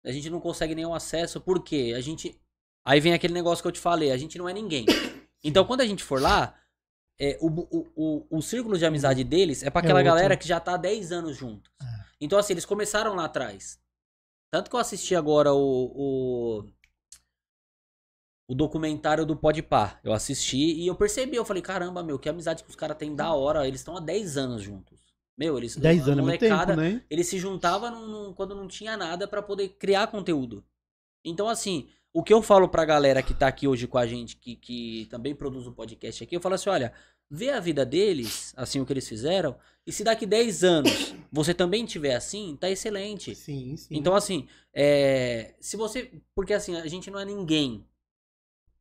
A 0.05 0.11
gente 0.11 0.29
não 0.29 0.39
consegue 0.39 0.75
nenhum 0.75 0.93
acesso, 0.93 1.41
porque 1.41 1.93
a 1.95 2.01
gente. 2.01 2.39
Aí 2.85 2.99
vem 2.99 3.13
aquele 3.13 3.33
negócio 3.33 3.61
que 3.61 3.67
eu 3.67 3.71
te 3.71 3.79
falei, 3.79 4.11
a 4.11 4.17
gente 4.17 4.37
não 4.37 4.47
é 4.49 4.53
ninguém. 4.53 4.85
Então 5.43 5.65
quando 5.65 5.81
a 5.81 5.87
gente 5.87 6.03
for 6.03 6.21
lá, 6.21 6.53
é, 7.19 7.35
o, 7.41 7.47
o, 7.47 7.87
o, 7.95 8.37
o 8.37 8.41
círculo 8.43 8.77
de 8.77 8.85
amizade 8.85 9.23
deles 9.23 9.63
é 9.63 9.71
pra 9.71 9.79
aquela 9.79 9.97
outro. 9.97 10.13
galera 10.13 10.37
que 10.37 10.47
já 10.47 10.59
tá 10.59 10.75
há 10.75 10.77
10 10.77 11.11
anos 11.11 11.35
juntos. 11.35 11.71
Ah. 11.81 12.00
Então, 12.21 12.37
assim, 12.37 12.53
eles 12.53 12.65
começaram 12.65 13.15
lá 13.15 13.25
atrás. 13.25 13.81
Tanto 14.53 14.69
que 14.69 14.75
eu 14.75 14.79
assisti 14.79 15.15
agora 15.15 15.51
o. 15.53 15.57
o... 15.59 16.63
o 18.47 18.55
documentário 18.55 19.25
do 19.25 19.35
Podpah. 19.35 19.99
Eu 20.03 20.13
assisti 20.13 20.57
e 20.57 20.87
eu 20.87 20.95
percebi, 20.95 21.35
eu 21.35 21.45
falei, 21.45 21.63
caramba, 21.63 22.03
meu, 22.03 22.19
que 22.19 22.29
amizade 22.29 22.63
que 22.63 22.69
os 22.69 22.75
caras 22.75 22.97
têm 22.97 23.15
da 23.15 23.33
hora. 23.33 23.67
Eles 23.67 23.81
estão 23.81 23.97
há 23.97 23.99
10 23.99 24.37
anos 24.37 24.61
juntos. 24.61 24.99
Meu, 25.37 25.57
eles. 25.57 25.75
10 25.75 26.01
a 26.01 26.11
anos 26.11 26.19
é 26.19 26.21
molecada, 26.21 26.75
tempo, 26.75 26.81
né? 26.81 27.03
ele 27.09 27.23
se 27.23 27.39
juntava 27.39 27.89
num- 27.89 28.33
quando 28.33 28.53
não 28.53 28.67
tinha 28.67 28.95
nada 28.95 29.27
pra 29.27 29.41
poder 29.41 29.69
criar 29.69 30.07
conteúdo. 30.07 30.63
Então, 31.25 31.47
assim, 31.47 31.89
o 32.13 32.21
que 32.21 32.33
eu 32.33 32.41
falo 32.41 32.67
pra 32.67 32.83
galera 32.85 33.23
que 33.23 33.33
tá 33.33 33.47
aqui 33.47 33.67
hoje 33.67 33.87
com 33.87 33.97
a 33.97 34.05
gente, 34.05 34.35
que, 34.35 34.55
que 34.55 35.07
também 35.09 35.33
produz 35.33 35.65
um 35.65 35.73
podcast 35.73 36.23
aqui, 36.23 36.35
eu 36.35 36.41
falo 36.41 36.55
assim: 36.55 36.69
olha, 36.69 36.93
vê 37.33 37.49
a 37.51 37.61
vida 37.61 37.85
deles, 37.85 38.53
assim, 38.57 38.81
o 38.81 38.85
que 38.85 38.91
eles 38.91 39.07
fizeram, 39.07 39.55
e 39.87 39.91
se 39.91 40.03
daqui 40.03 40.25
10 40.25 40.63
anos 40.65 41.15
você 41.31 41.53
também 41.53 41.85
tiver 41.85 42.13
assim, 42.13 42.57
tá 42.59 42.69
excelente. 42.69 43.33
Sim, 43.33 43.77
sim. 43.77 43.87
Então, 43.95 44.13
assim, 44.13 44.47
é, 44.73 45.55
se 45.61 45.77
você. 45.77 46.11
Porque 46.35 46.53
assim, 46.53 46.75
a 46.75 46.85
gente 46.87 47.09
não 47.09 47.17
é 47.19 47.23
ninguém. 47.25 47.85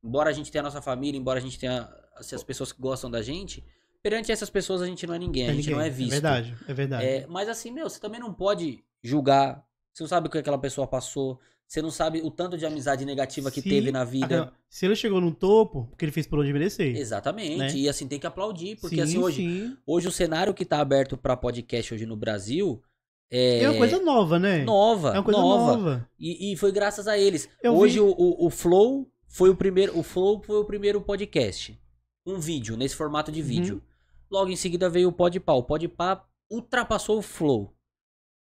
Embora 0.02 0.30
a 0.30 0.32
gente 0.32 0.50
tenha 0.50 0.62
a 0.62 0.64
nossa 0.64 0.82
família, 0.82 1.16
embora 1.18 1.38
a 1.38 1.42
gente 1.42 1.58
tenha 1.58 1.88
assim, 2.16 2.34
as 2.34 2.42
pessoas 2.42 2.72
que 2.72 2.80
gostam 2.80 3.10
da 3.10 3.22
gente, 3.22 3.64
perante 4.02 4.32
essas 4.32 4.50
pessoas 4.50 4.82
a 4.82 4.86
gente 4.86 5.06
não 5.06 5.14
é 5.14 5.18
ninguém, 5.18 5.44
a 5.46 5.50
É 5.50 5.54
gente 5.54 5.58
ninguém. 5.66 5.74
não 5.76 5.80
é 5.82 5.88
visto. 5.90 6.08
É 6.10 6.14
verdade, 6.20 6.56
é 6.66 6.74
verdade. 6.74 7.06
É, 7.06 7.26
mas 7.28 7.48
assim, 7.48 7.70
meu, 7.70 7.88
você 7.88 8.00
também 8.00 8.18
não 8.20 8.32
pode 8.34 8.82
julgar. 9.02 9.64
Você 9.92 10.02
não 10.02 10.08
sabe 10.08 10.26
o 10.26 10.30
que 10.30 10.38
aquela 10.38 10.58
pessoa 10.58 10.86
passou. 10.86 11.38
Você 11.70 11.80
não 11.80 11.90
sabe 11.92 12.20
o 12.20 12.32
tanto 12.32 12.58
de 12.58 12.66
amizade 12.66 13.04
negativa 13.04 13.48
que 13.48 13.60
Se- 13.62 13.68
teve 13.68 13.92
na 13.92 14.02
vida. 14.02 14.52
Se 14.68 14.86
ele 14.86 14.96
chegou 14.96 15.20
no 15.20 15.32
topo, 15.32 15.86
porque 15.86 16.04
ele 16.04 16.10
fez 16.10 16.26
por 16.26 16.40
onde 16.40 16.52
merecer. 16.52 16.96
Exatamente. 16.96 17.56
Né? 17.58 17.72
E 17.76 17.88
assim, 17.88 18.08
tem 18.08 18.18
que 18.18 18.26
aplaudir. 18.26 18.74
Porque 18.80 18.96
sim, 18.96 19.02
assim, 19.02 19.18
hoje, 19.18 19.36
sim. 19.36 19.76
hoje 19.86 20.08
o 20.08 20.10
cenário 20.10 20.52
que 20.52 20.64
tá 20.64 20.80
aberto 20.80 21.16
pra 21.16 21.36
podcast 21.36 21.94
hoje 21.94 22.06
no 22.06 22.16
Brasil 22.16 22.82
é, 23.30 23.62
É 23.62 23.68
uma 23.70 23.78
coisa 23.78 24.00
nova, 24.00 24.36
né? 24.36 24.64
nova. 24.64 25.10
É 25.10 25.18
uma 25.18 25.22
coisa 25.22 25.38
nova. 25.40 25.76
nova. 25.76 26.08
E, 26.18 26.52
e 26.52 26.56
foi 26.56 26.72
graças 26.72 27.06
a 27.06 27.16
eles. 27.16 27.48
Eu 27.62 27.76
Hoje 27.76 27.94
vi- 27.94 28.00
o, 28.00 28.08
o, 28.18 28.46
o 28.46 28.50
Flow 28.50 29.08
foi 29.28 29.48
o 29.48 29.54
primeiro. 29.54 29.96
O 29.96 30.02
Flow 30.02 30.42
foi 30.42 30.56
o 30.56 30.64
primeiro 30.64 31.00
podcast. 31.00 31.80
Um 32.26 32.40
vídeo, 32.40 32.76
nesse 32.76 32.96
formato 32.96 33.30
de 33.30 33.40
Uhum. 33.42 33.46
vídeo. 33.46 33.82
Logo 34.28 34.50
em 34.50 34.56
seguida 34.56 34.90
veio 34.90 35.08
o 35.08 35.12
Podpah. 35.12 35.54
O 35.54 35.62
Podpah 35.62 36.24
ultrapassou 36.50 37.18
o 37.18 37.22
Flow. 37.22 37.72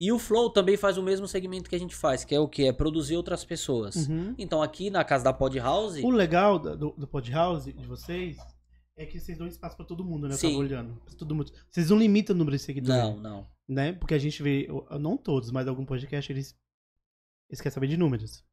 E 0.02 0.12
o 0.12 0.20
Flow 0.20 0.50
também 0.50 0.76
faz 0.76 0.98
o 0.98 1.04
mesmo 1.04 1.28
segmento 1.28 1.70
que 1.70 1.76
a 1.76 1.80
gente 1.80 1.96
faz, 1.96 2.26
que 2.26 2.36
é 2.36 2.40
o 2.40 2.48
que? 2.48 2.66
É 2.66 2.74
produzir 2.74 3.16
outras 3.16 3.46
pessoas. 3.46 4.08
Uhum. 4.08 4.36
Então 4.38 4.62
aqui 4.62 4.90
na 4.90 5.04
casa 5.04 5.24
da 5.24 5.34
Pod 5.34 5.58
House. 5.60 5.98
O 6.04 6.10
legal 6.10 6.60
do, 6.60 6.92
do 6.92 7.08
Pod 7.08 7.32
House, 7.32 7.66
de 7.66 7.88
vocês, 7.88 8.38
é 8.98 9.06
que 9.06 9.20
vocês 9.20 9.38
dão 9.38 9.48
espaço 9.48 9.76
pra 9.76 9.86
todo 9.86 10.04
mundo, 10.04 10.28
né? 10.28 10.34
Eu 10.34 10.38
Sim. 10.38 10.50
tava 10.50 10.60
olhando. 10.60 10.96
Pra 11.06 11.16
todo 11.16 11.34
mundo. 11.34 11.52
Vocês 11.70 11.90
não 11.90 11.98
limitam 11.98 12.36
o 12.36 12.40
número 12.40 12.58
de 12.58 12.64
seguidores. 12.64 13.02
Não, 13.02 13.18
não. 13.18 13.48
Né? 13.68 13.94
Porque 13.94 14.14
a 14.14 14.20
gente 14.20 14.42
vê, 14.44 14.68
não 15.00 15.18
todos, 15.18 15.52
mas 15.52 15.68
algum 15.68 15.86
podcast, 15.86 16.32
eles, 16.32 16.56
eles 17.50 17.62
querem 17.62 17.74
saber 17.74 17.88
de 17.88 17.98
números. 17.98 18.44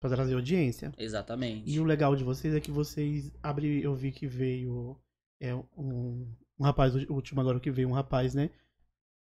Pra 0.00 0.10
trazer 0.10 0.34
audiência. 0.34 0.92
Exatamente. 0.98 1.70
E 1.70 1.80
o 1.80 1.84
legal 1.84 2.14
de 2.14 2.24
vocês 2.24 2.54
é 2.54 2.60
que 2.60 2.70
vocês 2.70 3.32
abrem. 3.42 3.80
Eu 3.80 3.94
vi 3.94 4.12
que 4.12 4.26
veio 4.26 5.00
é, 5.40 5.54
um, 5.54 6.30
um 6.58 6.64
rapaz, 6.64 6.94
o 6.94 7.12
último 7.12 7.40
agora 7.40 7.60
que 7.60 7.70
veio, 7.70 7.88
um 7.88 7.92
rapaz, 7.92 8.34
né? 8.34 8.50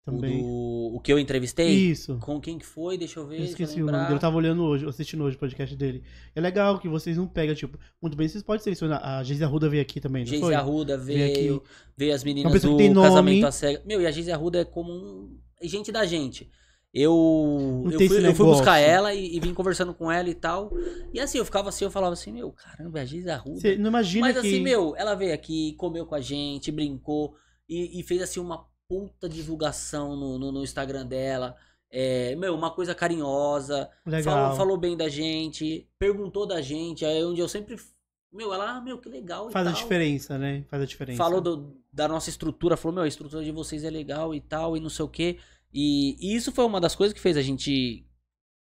O, 0.07 0.11
Também. 0.15 0.41
do- 0.41 0.95
o 0.95 0.99
que 1.01 1.11
eu 1.11 1.19
entrevistei? 1.19 1.69
Isso. 1.69 2.17
Com 2.21 2.39
quem 2.39 2.57
que 2.57 2.65
foi? 2.65 2.97
Deixa 2.97 3.19
eu 3.19 3.27
ver. 3.27 3.39
Eu 3.39 3.43
esqueci 3.43 3.79
eu 3.79 3.87
o 3.87 3.91
nome. 3.91 4.13
Eu 4.13 4.17
tava 4.19 4.37
olhando 4.37 4.63
hoje, 4.63 4.85
assistindo 4.87 5.23
hoje 5.23 5.35
o 5.35 5.39
podcast 5.39 5.75
dele. 5.75 6.01
É 6.33 6.39
legal 6.39 6.79
que 6.79 6.87
vocês 6.87 7.17
não 7.17 7.27
pegam, 7.27 7.53
tipo, 7.53 7.77
muito 8.01 8.15
bem, 8.15 8.27
vocês 8.27 8.41
podem 8.43 8.63
selecionar. 8.63 9.01
A 9.03 9.21
Geise 9.23 9.43
Arruda 9.43 9.67
veio 9.69 9.81
aqui 9.81 9.99
também, 9.99 10.23
não 10.23 10.29
Geise 10.29 10.43
foi? 10.43 10.55
Arruda 10.55 10.97
Veio 10.97 11.35
veio, 11.35 11.63
veio 11.95 12.15
as 12.15 12.23
meninas 12.23 12.53
pessoa 12.53 12.71
do 12.73 12.77
que 12.77 12.83
tem 12.83 12.93
nome. 12.93 13.07
Casamento 13.07 13.47
à 13.47 13.51
Cega. 13.51 13.81
Meu, 13.85 14.01
e 14.01 14.07
a 14.07 14.11
Geise 14.11 14.31
Arruda 14.31 14.59
é 14.59 14.65
como 14.65 14.91
um... 14.91 15.37
gente 15.61 15.91
da 15.91 16.05
gente. 16.05 16.49
Eu, 16.93 17.83
eu, 17.91 17.99
fui, 18.07 18.25
eu 18.25 18.33
fui 18.33 18.45
buscar 18.45 18.79
ela 18.79 19.13
e, 19.13 19.35
e 19.35 19.39
vim 19.39 19.53
conversando 19.53 19.93
com 19.93 20.11
ela 20.11 20.29
e 20.29 20.33
tal. 20.33 20.71
E 21.13 21.19
assim, 21.19 21.37
eu 21.37 21.45
ficava 21.45 21.69
assim, 21.69 21.85
eu 21.85 21.91
falava 21.91 22.13
assim, 22.13 22.31
meu, 22.31 22.51
caramba, 22.51 22.99
é 22.99 23.01
a 23.03 23.05
Geise 23.05 23.29
Arruda. 23.29 23.59
Você 23.59 23.77
não 23.77 23.89
imagina 23.89 24.25
Mas 24.27 24.39
que. 24.39 24.47
assim, 24.47 24.61
meu, 24.61 24.95
ela 24.95 25.13
veio 25.13 25.33
aqui, 25.33 25.73
comeu 25.77 26.05
com 26.05 26.15
a 26.15 26.21
gente, 26.21 26.71
brincou 26.71 27.35
e, 27.69 27.99
e 27.99 28.03
fez 28.03 28.21
assim 28.21 28.39
uma 28.39 28.65
puta 28.87 29.27
divulgação 29.27 30.15
no, 30.15 30.37
no, 30.39 30.51
no 30.51 30.63
Instagram 30.63 31.05
dela. 31.05 31.55
É, 31.89 32.35
meu, 32.35 32.53
uma 32.55 32.71
coisa 32.71 32.93
carinhosa. 32.93 33.89
Falou, 34.23 34.57
falou 34.57 34.77
bem 34.77 34.97
da 34.97 35.07
gente, 35.09 35.87
perguntou 35.97 36.45
da 36.45 36.61
gente, 36.61 37.05
aí 37.05 37.23
onde 37.23 37.39
eu 37.39 37.47
sempre. 37.47 37.77
Meu, 38.31 38.53
ela, 38.53 38.71
ah, 38.77 38.81
meu, 38.81 38.97
que 38.97 39.07
legal. 39.07 39.49
Faz 39.51 39.67
a 39.67 39.71
diferença, 39.71 40.37
né? 40.37 40.65
Faz 40.67 40.83
a 40.83 40.85
diferença. 40.85 41.17
Falou 41.17 41.39
do- 41.39 41.77
da 41.91 42.07
nossa 42.07 42.29
estrutura, 42.29 42.75
falou, 42.75 42.95
meu, 42.95 43.03
a 43.03 43.07
estrutura 43.07 43.43
de 43.43 43.51
vocês 43.51 43.83
é 43.83 43.89
legal 43.89 44.35
e 44.35 44.41
tal, 44.41 44.75
e 44.75 44.79
não 44.79 44.89
sei 44.89 45.05
o 45.05 45.09
quê. 45.09 45.37
E, 45.73 46.15
e 46.19 46.35
isso 46.35 46.51
foi 46.51 46.65
uma 46.65 46.79
das 46.81 46.93
coisas 46.95 47.13
que 47.13 47.21
fez 47.21 47.37
a 47.37 47.41
gente 47.41 48.05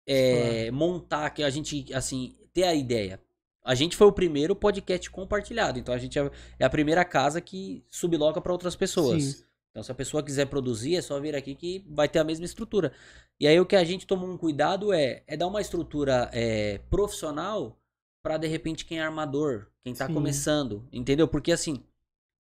é, 0.06 0.70
montar, 0.70 1.30
que 1.30 1.42
a 1.42 1.50
gente, 1.50 1.92
assim, 1.94 2.36
ter 2.52 2.64
a 2.64 2.74
ideia. 2.74 3.20
A 3.64 3.74
gente 3.74 3.96
foi 3.96 4.06
o 4.06 4.12
primeiro 4.12 4.54
podcast 4.54 5.10
compartilhado, 5.10 5.78
então 5.78 5.94
a 5.94 5.98
gente 5.98 6.18
é 6.18 6.30
é 6.58 6.64
a 6.66 6.70
primeira 6.70 7.02
casa 7.02 7.40
que 7.40 7.82
subloca 7.90 8.38
para 8.40 8.52
outras 8.52 8.76
pessoas. 8.76 9.22
Sim. 9.22 9.44
Então, 9.74 9.82
se 9.82 9.90
a 9.90 9.94
pessoa 9.94 10.22
quiser 10.22 10.46
produzir, 10.46 10.94
é 10.94 11.02
só 11.02 11.18
vir 11.18 11.34
aqui 11.34 11.56
que 11.56 11.84
vai 11.88 12.08
ter 12.08 12.20
a 12.20 12.24
mesma 12.24 12.44
estrutura. 12.44 12.92
E 13.40 13.48
aí, 13.48 13.58
o 13.58 13.66
que 13.66 13.74
a 13.74 13.82
gente 13.82 14.06
tomou 14.06 14.30
um 14.30 14.38
cuidado 14.38 14.92
é, 14.92 15.24
é 15.26 15.36
dar 15.36 15.48
uma 15.48 15.60
estrutura 15.60 16.30
é, 16.32 16.78
profissional 16.88 17.76
para 18.22 18.36
de 18.36 18.46
repente, 18.46 18.84
quem 18.84 19.00
é 19.00 19.02
armador, 19.02 19.66
quem 19.82 19.92
tá 19.92 20.06
Sim. 20.06 20.14
começando, 20.14 20.88
entendeu? 20.92 21.26
Porque, 21.26 21.50
assim, 21.50 21.82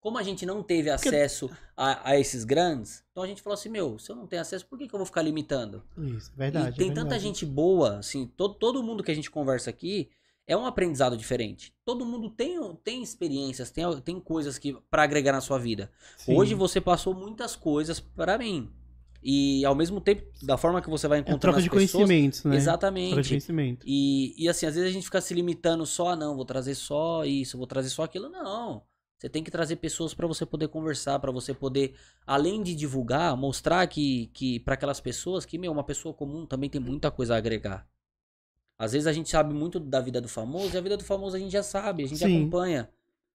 como 0.02 0.18
a 0.18 0.24
gente 0.24 0.46
não 0.46 0.62
teve 0.62 0.90
acesso 0.90 1.50
a, 1.78 2.10
a 2.10 2.20
esses 2.20 2.44
grandes, 2.44 3.02
então 3.12 3.24
a 3.24 3.28
gente 3.28 3.42
falou 3.42 3.54
assim: 3.54 3.70
meu, 3.70 3.98
se 3.98 4.12
eu 4.12 4.16
não 4.18 4.28
tenho 4.28 4.42
acesso, 4.42 4.66
por 4.66 4.78
que, 4.78 4.88
que 4.88 4.94
eu 4.94 5.00
vou 5.00 5.06
ficar 5.06 5.22
limitando? 5.22 5.82
Isso, 5.98 6.34
verdade. 6.36 6.76
e 6.76 6.78
tem 6.78 6.90
é 6.90 6.94
tanta 6.94 7.12
verdade. 7.12 7.24
gente 7.24 7.46
boa, 7.46 8.00
assim, 8.00 8.28
todo, 8.36 8.56
todo 8.56 8.84
mundo 8.84 9.04
que 9.04 9.12
a 9.12 9.16
gente 9.16 9.32
conversa 9.32 9.70
aqui 9.70 10.10
é 10.48 10.56
um 10.56 10.66
aprendizado 10.66 11.16
diferente. 11.16 11.74
Todo 11.86 12.06
mundo 12.06 12.30
tem, 12.30 12.60
tem 12.84 13.02
experiências, 13.02 13.72
tem, 13.72 13.84
tem 14.02 14.20
coisas 14.20 14.58
que 14.58 14.76
para 14.90 15.04
agregar 15.04 15.32
na 15.32 15.42
sua 15.42 15.58
vida. 15.58 15.92
Sim. 16.18 16.36
Hoje 16.36 16.54
você 16.56 16.82
passou 16.82 17.14
muitas 17.14 17.56
coisas 17.56 18.00
pra 18.00 18.38
mim. 18.38 18.72
E 19.24 19.64
ao 19.66 19.76
mesmo 19.76 20.02
tempo, 20.02 20.24
da 20.42 20.58
forma 20.58 20.82
que 20.82 20.90
você 20.90 21.08
vai 21.08 21.20
É 21.20 21.22
encontrando 21.22 21.40
troca 21.40 21.58
as 21.60 21.64
de 21.64 21.70
pessoas, 21.70 21.92
conhecimentos, 21.92 22.40
né? 22.40 22.44
Troca 22.44 22.58
de 22.58 22.64
Exatamente. 22.64 23.30
conhecimento. 23.30 23.86
E, 23.88 24.34
e 24.36 24.50
assim, 24.50 24.66
às 24.66 24.74
vezes 24.74 24.90
a 24.90 24.94
gente 24.94 25.06
fica 25.06 25.22
se 25.22 25.34
limitando 25.34 25.86
só, 25.86 26.10
ah, 26.10 26.16
não, 26.16 26.36
vou 26.36 26.46
trazer 26.46 26.74
só 26.74 27.24
isso, 27.24 27.58
vou 27.58 27.68
trazer 27.68 27.90
só 27.90 28.04
aquilo. 28.04 28.30
Não. 28.30 28.84
Você 29.20 29.30
tem 29.30 29.44
que 29.44 29.52
trazer 29.52 29.76
pessoas 29.76 30.16
pra 30.16 30.26
você 30.26 30.48
poder 30.48 30.68
conversar, 30.70 31.20
pra 31.20 31.32
você 31.32 31.54
poder, 31.54 31.94
além 32.26 32.64
de 32.64 32.74
divulgar, 32.74 33.38
mostrar 33.38 33.86
que, 33.86 34.32
que 34.34 34.60
para 34.62 34.74
aquelas 34.74 35.00
pessoas 35.00 35.46
que, 35.46 35.60
meu, 35.60 35.72
uma 35.72 35.84
pessoa 35.84 36.12
comum 36.12 36.48
também 36.48 36.68
tem 36.68 36.82
muita 36.82 37.12
coisa 37.12 37.36
a 37.36 37.38
agregar. 37.38 37.88
Às 38.82 38.94
vezes 38.94 39.06
a 39.06 39.14
gente 39.14 39.30
sabe 39.30 39.54
muito 39.54 39.80
da 39.80 40.02
vida 40.02 40.20
do 40.20 40.28
famoso 40.28 40.74
e 40.74 40.78
a 40.78 40.82
vida 40.82 40.98
do 40.98 41.04
famoso 41.04 41.36
a 41.36 41.40
gente 41.40 41.52
já 41.52 41.62
sabe, 41.62 42.04
a 42.04 42.08
gente 42.08 42.18
Sim. 42.18 42.38
acompanha. 42.38 42.90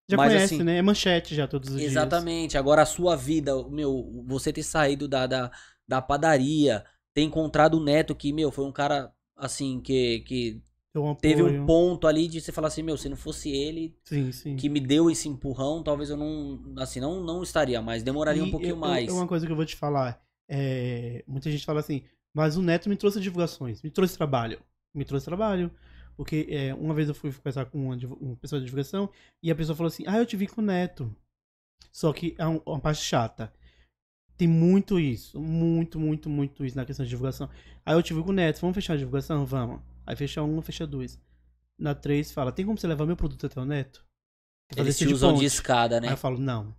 Já 0.09 0.17
Mas, 0.17 0.33
conhece, 0.33 0.55
assim, 0.55 0.65
né? 0.65 0.79
É 0.79 0.83
manchete 0.83 1.35
já 1.37 1.47
todos 1.47 1.71
os 1.71 1.77
dias. 1.77 1.93
Exatamente. 1.93 2.59
Agora 2.59 2.83
a 2.83 2.87
sua 2.87 3.17
vida, 3.17 3.53
meu, 3.69 4.25
você 4.27 4.53
ter 4.53 4.65
saído 4.65 5.07
da, 5.07 5.27
da, 5.27 5.51
da 5.87 6.03
padaria, 6.03 6.85
ter 7.15 7.23
encontrado 7.23 7.75
o 7.79 7.83
Neto, 7.83 8.15
que, 8.15 8.33
meu, 8.33 8.51
foi 8.51 8.65
um 8.65 8.73
cara, 8.73 9.13
assim, 9.37 9.81
que, 9.81 10.21
que 10.21 10.63
um 10.97 11.15
teve 11.15 11.43
um 11.43 11.65
ponto 11.65 12.07
ali 12.09 12.27
de 12.27 12.41
você 12.41 12.51
falar 12.51 12.69
assim, 12.69 12.83
meu, 12.83 12.97
se 12.97 13.09
não 13.09 13.17
fosse 13.17 13.51
ele 13.51 13.95
Sim, 14.05 14.33
sim. 14.33 14.57
que 14.57 14.69
me 14.69 14.81
deu 14.81 15.11
esse 15.11 15.29
empurrão, 15.29 15.83
talvez 15.83 16.11
eu 16.11 16.17
não, 16.17 16.61
assim, 16.79 17.01
não, 17.01 17.23
não 17.23 17.43
estaria 17.43 17.81
mais, 17.81 18.03
demoraria 18.03 18.43
um 18.43 18.49
E 18.49 18.51
pouquinho 18.51 18.71
eu- 18.75 18.77
mais. 18.77 19.13
Uma 19.13 19.27
coisa 19.29 19.47
que 19.47 19.53
eu 19.53 19.57
vou 19.57 19.65
te 19.67 19.77
falar. 19.77 20.21
É, 20.49 21.25
muita 21.27 21.51
gente 21.51 21.65
fala 21.65 21.81
assim, 21.81 22.03
mas 22.33 22.57
o 22.57 22.63
Neto 22.63 22.89
me 22.89 22.97
trouxe 22.97 23.21
divulgações, 23.21 23.83
me 23.83 23.91
trouxe 23.91 24.17
trabalho. 24.17 24.61
Me 24.97 25.05
trouxe 25.05 25.27
trabalho. 25.27 25.71
Porque 26.17 26.47
é, 26.49 26.75
uma 26.75 26.95
vez 26.95 27.09
eu 27.09 27.15
fui 27.15 27.31
conversar 27.33 27.67
com 27.67 27.79
uma, 27.89 27.97
uma 28.21 28.37
pessoa 28.37 28.59
de 28.59 28.65
divulgação 28.65 29.11
e 29.43 29.51
a 29.51 29.55
pessoa 29.55 29.77
falou 29.77 29.89
assim: 29.89 30.05
Ah, 30.07 30.17
eu 30.17 30.25
te 30.27 30.37
vi 30.37 30.47
com 30.47 30.61
o 30.63 30.65
Neto. 30.65 31.15
Só 31.93 32.13
que 32.13 32.35
é 32.39 32.47
um- 32.47 32.61
uma 32.65 32.81
parte 32.81 33.03
chata. 33.03 33.53
Tem 34.37 34.49
muito 34.49 34.99
isso. 34.99 35.39
Muito, 35.41 35.99
muito, 36.01 36.29
muito 36.31 36.65
isso 36.65 36.77
na 36.77 36.85
questão 36.87 37.05
de 37.05 37.11
divulgação. 37.11 37.49
Aí 37.85 37.95
eu 37.95 38.03
te 38.03 38.13
vi 38.15 38.23
com 38.23 38.31
o 38.31 38.33
Neto, 38.33 38.61
vamos 38.61 38.75
fechar 38.75 38.95
a 38.95 38.97
divulgação? 38.97 39.45
Vamos. 39.47 39.81
Aí 40.07 40.17
fecha 40.17 40.43
uma, 40.43 40.63
fecha 40.63 40.87
duas. 40.87 41.19
Na 41.79 41.95
três 41.95 42.33
fala: 42.33 42.51
Tem 42.53 42.65
como 42.65 42.79
você 42.79 42.87
levar 42.87 43.05
meu 43.07 43.17
produto 43.17 43.45
até 43.47 43.61
o 43.61 43.65
Neto? 43.67 44.05
Eles 44.77 44.97
te 44.99 45.07
usam 45.07 45.31
de 45.31 45.35
ponte. 45.41 45.47
escada, 45.47 46.01
né? 46.01 46.09
Aí 46.09 46.15
eu 46.15 46.19
falo, 46.19 46.39
não. 46.39 46.75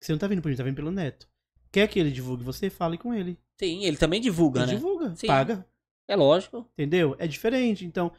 Você 0.00 0.12
não 0.12 0.18
tá 0.18 0.26
vindo 0.26 0.40
por 0.40 0.48
mim, 0.48 0.56
tá 0.56 0.62
vindo 0.62 0.76
pelo 0.76 0.90
neto. 0.90 1.28
Quer 1.70 1.86
que 1.88 1.98
ele 1.98 2.10
divulgue 2.10 2.42
você? 2.42 2.70
Fale 2.70 2.96
com 2.96 3.12
ele. 3.12 3.38
Sim, 3.60 3.84
ele 3.84 3.98
também 3.98 4.18
divulga, 4.20 4.60
Ele 4.60 4.68
né? 4.72 4.74
divulga, 4.78 5.14
Sim. 5.14 5.26
paga. 5.26 5.66
É 6.10 6.16
lógico. 6.16 6.66
Entendeu? 6.76 7.14
É 7.18 7.26
diferente. 7.26 7.84
Então, 7.84 8.12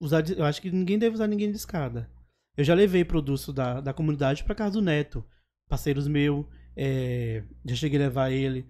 usar 0.00 0.20
de- 0.20 0.38
eu 0.38 0.44
acho 0.44 0.60
que 0.60 0.70
ninguém 0.70 0.98
deve 0.98 1.14
usar 1.14 1.26
ninguém 1.26 1.50
de 1.50 1.56
escada. 1.56 2.10
Eu 2.56 2.64
já 2.64 2.74
levei 2.74 3.04
produto 3.04 3.52
da, 3.52 3.80
da 3.80 3.92
comunidade 3.92 4.42
pra 4.44 4.54
casa 4.54 4.72
do 4.74 4.82
Neto. 4.82 5.24
Parceiros 5.68 6.08
meus. 6.08 6.44
é, 6.76 7.42
já 7.64 7.74
cheguei 7.76 7.98
a 7.98 8.02
levar 8.02 8.30
ele. 8.30 8.66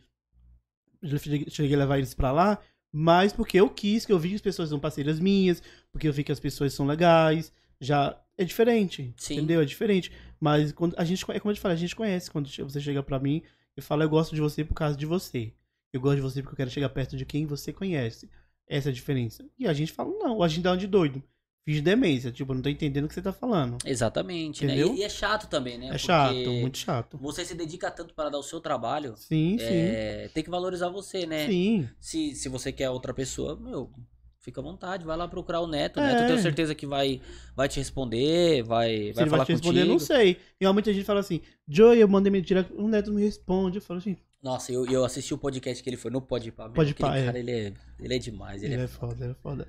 Já 1.03 1.19
cheguei 1.19 1.47
cheguei 1.51 1.75
a 1.75 1.79
levar 1.79 1.99
eles 1.99 2.15
pra 2.15 2.33
lá. 2.33 2.59
Mas 2.93 3.33
porque 3.33 3.59
eu 3.61 3.69
quis, 3.69 4.07
que 4.07 4.13
eu 4.13 4.19
vi 4.19 4.31
que 4.31 4.35
as 4.37 4.41
pessoas 4.41 4.69
são 4.69 4.79
parceiras 4.79 5.19
minhas. 5.21 5.63
Porque 5.93 6.09
eu 6.09 6.13
vi 6.13 6.23
que 6.25 6.33
as 6.33 6.41
pessoas 6.41 6.73
são 6.73 6.87
legais. 6.87 7.53
Já 7.81 8.19
é 8.39 8.45
diferente. 8.45 9.13
Sim. 9.17 9.35
Entendeu? 9.37 9.61
É 9.61 9.65
diferente. 9.65 10.13
Mas 10.41 10.73
quando 10.73 10.95
a 10.99 11.05
gente, 11.05 11.25
é 11.31 11.41
como 11.41 11.51
eu 11.51 11.55
te 11.55 11.61
falei, 11.61 11.77
a 11.77 11.81
gente 11.81 11.97
conhece. 11.97 12.31
Quando 12.31 12.49
você 12.49 12.81
chega 12.81 13.03
pra 13.03 13.19
mim 13.19 13.43
e 13.77 13.81
fala, 13.81 14.05
eu 14.05 14.09
gosto 14.09 14.35
de 14.35 14.41
você 14.41 14.65
por 14.65 14.75
causa 14.75 14.97
de 14.97 15.07
você. 15.07 15.53
Eu 15.93 16.01
gosto 16.01 16.17
de 16.17 16.23
você 16.23 16.43
porque 16.43 16.55
eu 16.55 16.57
quero 16.59 16.71
chegar 16.71 16.89
perto 16.91 17.17
de 17.17 17.25
quem 17.25 17.47
você 17.47 17.73
conhece. 17.73 18.29
Essa 18.69 18.89
é 18.89 18.91
a 18.91 18.95
diferença. 18.95 19.45
E 19.59 19.67
a 19.67 19.73
gente 19.73 19.93
fala, 19.93 20.11
não, 20.19 20.43
a 20.43 20.49
gente 20.49 20.63
dá 20.63 20.75
de 20.75 20.87
doido. 20.87 21.23
Fiz 21.65 21.81
demência, 21.81 22.31
tipo, 22.31 22.53
eu 22.53 22.55
não 22.55 22.63
tô 22.63 22.69
entendendo 22.69 23.07
o 23.07 23.09
que 23.09 23.15
você 23.15 23.23
tá 23.23 23.33
falando. 23.33 23.77
Exatamente, 23.85 24.65
né? 24.65 24.75
Entendeu? 24.75 24.95
E, 24.95 25.01
e 25.01 25.03
é 25.03 25.09
chato 25.09 25.49
também, 25.49 25.77
né? 25.77 25.89
É 25.93 25.99
chato, 25.99 26.35
muito 26.35 26.79
chato. 26.79 27.19
Você 27.19 27.45
se 27.45 27.57
dedica 27.57 27.91
tanto 27.91 28.15
para 28.15 28.29
dar 28.29 28.39
o 28.39 28.43
seu 28.43 28.61
trabalho, 28.61 29.17
Sim, 29.17 29.57
é, 29.61 30.31
tem 30.33 30.45
que 30.45 30.51
valorizar 30.51 30.89
você, 30.91 31.27
né? 31.27 31.47
sim. 31.47 31.83
Sim. 31.83 31.89
Se, 31.99 32.35
se 32.37 32.49
você 32.49 32.71
quer 32.71 32.89
outra 32.91 33.13
pessoa, 33.13 33.57
meu, 33.57 33.91
fica 34.39 34.61
à 34.61 34.63
vontade, 34.63 35.05
vai 35.05 35.17
lá 35.17 35.27
procurar 35.27 35.61
o 35.61 35.67
Neto. 35.67 35.99
O 35.99 36.01
É. 36.05 36.13
Neto 36.15 36.29
tenho 36.29 36.39
certeza 36.39 36.73
que 36.73 36.87
vai, 36.87 37.21
vai 37.57 37.69
te 37.69 37.81
responder, 37.81 38.63
vai, 38.63 38.89
Se 39.09 39.13
vai 39.15 39.25
ele 39.25 39.31
falar 39.31 39.37
vai 39.39 39.47
te 39.47 39.53
responder, 39.53 39.81
contigo. 39.81 39.93
não 39.93 39.99
sei. 39.99 40.37
E 40.61 40.73
muita 40.73 40.93
gente 40.95 41.05
fala 41.05 41.19
assim, 41.19 41.41
Joey, 41.69 41.99
eu 41.99 42.07
mandei 42.07 42.31
me 42.31 42.41
tirar, 42.43 42.65
o 42.77 42.87
Neto 42.87 43.13
me 43.13 43.25
responde. 43.25 43.79
Eu 43.79 43.83
falo 43.83 43.99
assim, 43.99 44.17
Nossa, 44.47 44.71
eu, 44.71 44.87
eu 44.87 45.05
assisti 45.05 45.35
o 45.35 45.39
podcast 45.39 45.83
que 45.83 45.91
ele 45.91 45.97
foi 45.97 46.09
no 46.09 46.23
Podpah. 46.23 46.67
meu, 46.67 46.75
Podpah, 46.75 47.19
é. 47.19 47.25
cara, 47.27 47.39
ele 47.41 47.51
é, 47.51 47.75
ele 47.99 48.15
é 48.15 48.19
demais. 48.19 48.63
Ele, 48.63 48.75
ele 48.75 48.83
é, 48.83 48.85
é 48.85 48.89
foda, 48.89 49.25
ele 49.25 49.33
é 49.33 49.35
foda. 49.35 49.67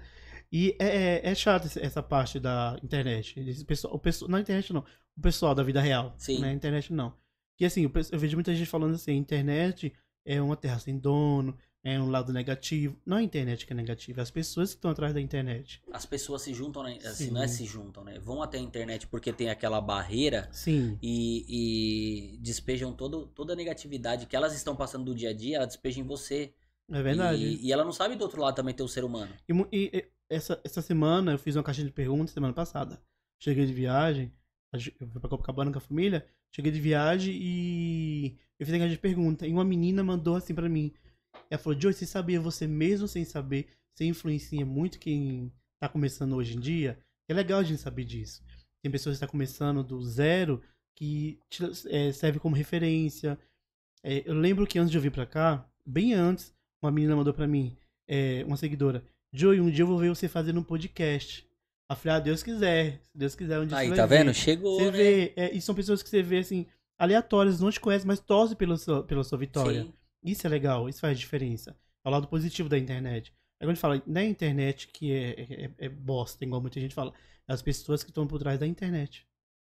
E 0.52 0.76
é, 0.78 0.86
é, 0.86 1.32
é 1.32 1.34
chato 1.34 1.68
essa 1.80 2.04
parte 2.04 2.40
da 2.40 2.78
internet. 2.84 3.40
Esse 3.40 3.66
pessoal, 3.66 3.96
o 3.96 3.98
pessoal, 3.98 4.30
na 4.30 4.40
internet 4.40 4.72
não, 4.72 4.86
o 5.18 5.22
pessoal 5.22 5.56
da 5.56 5.64
vida 5.64 5.82
real. 5.82 6.14
Sim. 6.16 6.42
Na 6.42 6.54
internet 6.54 6.94
não. 6.94 7.12
E 7.60 7.66
assim, 7.66 7.86
eu, 7.86 7.92
eu 8.12 8.20
vejo 8.20 8.38
muita 8.38 8.54
gente 8.54 8.70
falando 8.70 8.94
assim, 8.94 9.14
a 9.14 9.16
internet 9.16 9.92
é 10.24 10.40
uma 10.40 10.56
terra 10.56 10.78
sem 10.78 10.96
dono, 10.96 11.58
é 11.90 12.00
um 12.00 12.10
lado 12.10 12.34
negativo. 12.34 13.00
Não 13.06 13.18
é 13.18 13.22
a 13.22 13.24
internet 13.24 13.66
que 13.66 13.72
é 13.72 13.76
negativa, 13.76 14.20
é 14.20 14.24
as 14.24 14.30
pessoas 14.30 14.72
que 14.72 14.78
estão 14.78 14.92
atrás 14.92 15.14
da 15.14 15.22
internet. 15.22 15.82
As 15.92 16.06
pessoas 16.06 16.42
se 16.42 16.54
juntam, 16.54 16.84
né? 16.84 16.98
Assim, 17.06 17.26
Sim. 17.28 17.32
não 17.32 17.42
é 17.42 17.48
se 17.48 17.66
juntam, 17.66 18.04
né? 18.04 18.20
Vão 18.20 18.42
até 18.44 18.58
a 18.58 18.62
internet 18.62 19.08
porque 19.08 19.32
tem 19.32 19.50
aquela 19.50 19.80
barreira 19.80 20.50
Sim. 20.52 20.98
e, 21.02 22.34
e 22.36 22.38
despejam 22.40 22.92
todo, 22.94 23.28
toda 23.28 23.54
a 23.54 23.56
negatividade 23.56 24.26
que 24.26 24.36
elas 24.36 24.54
estão 24.54 24.76
passando 24.76 25.06
do 25.06 25.16
dia 25.16 25.30
a 25.30 25.34
dia, 25.34 25.58
ela 25.58 25.66
despeja 25.66 26.00
em 26.02 26.04
você. 26.04 26.54
É 26.92 27.02
verdade. 27.02 27.42
E, 27.42 27.68
e 27.68 27.72
ela 27.72 27.86
não 27.86 27.94
sabe 27.94 28.16
do 28.16 28.22
outro 28.24 28.42
lado 28.42 28.56
também 28.56 28.74
ter 28.74 28.84
o 28.84 28.88
ser 28.88 29.04
humano. 29.06 29.32
E, 29.48 29.90
e- 29.94 30.06
essa, 30.30 30.60
essa 30.66 30.82
semana 30.82 31.32
eu 31.32 31.40
fiz 31.40 31.56
uma 31.56 31.64
caixinha 31.64 31.88
de 31.88 31.94
perguntas 31.94 32.32
semana 32.32 32.54
passada. 32.54 33.02
Cheguei 33.42 33.66
de 33.66 33.74
viagem, 33.74 34.34
eu 34.74 35.08
fui 35.08 35.22
pra 35.22 35.30
Copacabana 35.30 35.72
com 35.72 35.78
a 35.78 35.82
família, 35.82 36.26
cheguei 36.52 36.72
de 36.72 36.82
viagem 36.82 37.34
e 37.40 38.38
eu 38.60 38.66
fiz 38.66 38.76
a 38.76 38.80
caixa 38.80 38.92
de 38.94 39.00
perguntas. 39.00 39.48
E 39.48 39.52
uma 39.54 39.64
menina 39.64 40.04
mandou 40.04 40.36
assim 40.36 40.54
pra 40.54 40.68
mim. 40.68 40.92
Ela 41.50 41.60
falou, 41.60 41.80
Joey, 41.80 41.94
você 41.94 42.06
sabia, 42.06 42.40
você 42.40 42.68
mesmo 42.68 43.08
sem 43.08 43.24
saber, 43.24 43.68
você 43.94 44.06
influencia 44.06 44.66
muito 44.66 45.00
quem 45.00 45.52
tá 45.80 45.88
começando 45.88 46.36
hoje 46.36 46.58
em 46.58 46.60
dia? 46.60 47.00
É 47.28 47.34
legal 47.34 47.60
a 47.60 47.64
gente 47.64 47.82
saber 47.82 48.06
disso. 48.06 48.44
Tem 48.82 48.92
pessoas 48.92 49.14
que 49.14 49.24
estão 49.24 49.32
começando 49.32 49.84
do 49.84 50.02
zero 50.04 50.62
que 50.96 51.40
te, 51.50 51.64
é, 51.90 52.12
serve 52.12 52.40
como 52.40 52.56
referência. 52.56 53.38
É, 54.04 54.24
eu 54.26 54.34
lembro 54.34 54.66
que 54.66 54.80
antes 54.80 54.92
de 54.92 54.98
eu 54.98 55.02
vir 55.02 55.12
pra 55.12 55.26
cá, 55.26 55.68
bem 55.86 56.14
antes, 56.14 56.54
uma 56.82 56.92
menina 56.92 57.16
mandou 57.16 57.34
pra 57.34 57.48
mim, 57.48 57.76
é, 58.08 58.44
uma 58.46 58.58
seguidora, 58.58 59.04
Joey, 59.34 59.60
um 59.60 59.70
dia 59.70 59.84
eu 59.84 59.88
vou 59.88 59.98
ver 59.98 60.10
você 60.10 60.28
fazendo 60.28 60.60
um 60.60 60.64
podcast. 60.64 61.46
Eu 61.90 61.96
falei, 61.96 62.18
ah, 62.18 62.20
Deus 62.20 62.44
quiser. 62.44 63.00
Se 63.04 63.18
Deus 63.18 63.36
quiser, 63.36 63.60
um 63.60 63.66
dia 63.66 63.78
Aí, 63.78 63.94
tá 63.94 64.06
vendo? 64.06 64.28
ver. 64.28 64.34
Chegou, 64.34 64.80
Você 64.80 64.86
né? 64.86 64.92
vê, 64.92 65.34
é, 65.36 65.54
e 65.54 65.62
são 65.62 65.76
pessoas 65.76 66.02
que 66.02 66.10
você 66.10 66.22
vê, 66.22 66.40
assim, 66.40 66.66
aleatórias, 66.98 67.60
não 67.60 67.72
te 67.72 67.80
conhecem, 67.80 68.08
mas 68.08 68.20
torcem 68.20 68.58
pela 68.58 68.78
sua, 68.78 69.04
pela 69.04 69.24
sua 69.24 69.38
vitória. 69.38 69.84
Sim. 69.84 69.94
Isso 70.32 70.46
é 70.48 70.50
legal, 70.50 70.88
isso 70.90 71.00
faz 71.00 71.18
diferença. 71.20 71.76
É 72.04 72.08
o 72.10 72.12
lado 72.12 72.28
positivo 72.28 72.70
da 72.70 72.78
internet. 72.78 73.34
Aí 73.60 73.66
quando 73.66 73.70
a 73.72 73.74
gente 73.74 73.82
fala, 73.82 74.04
não 74.06 74.22
é 74.22 74.26
a 74.26 74.28
internet 74.30 74.88
que 74.88 75.12
é, 75.12 75.66
é, 75.66 75.72
é 75.86 75.90
bosta, 75.90 76.44
igual 76.44 76.62
muita 76.62 76.80
gente 76.80 76.94
fala. 76.96 77.14
É 77.48 77.54
as 77.54 77.62
pessoas 77.62 78.04
que 78.04 78.12
estão 78.12 78.28
por 78.28 78.40
trás 78.40 78.60
da 78.60 78.68
internet. 78.68 79.26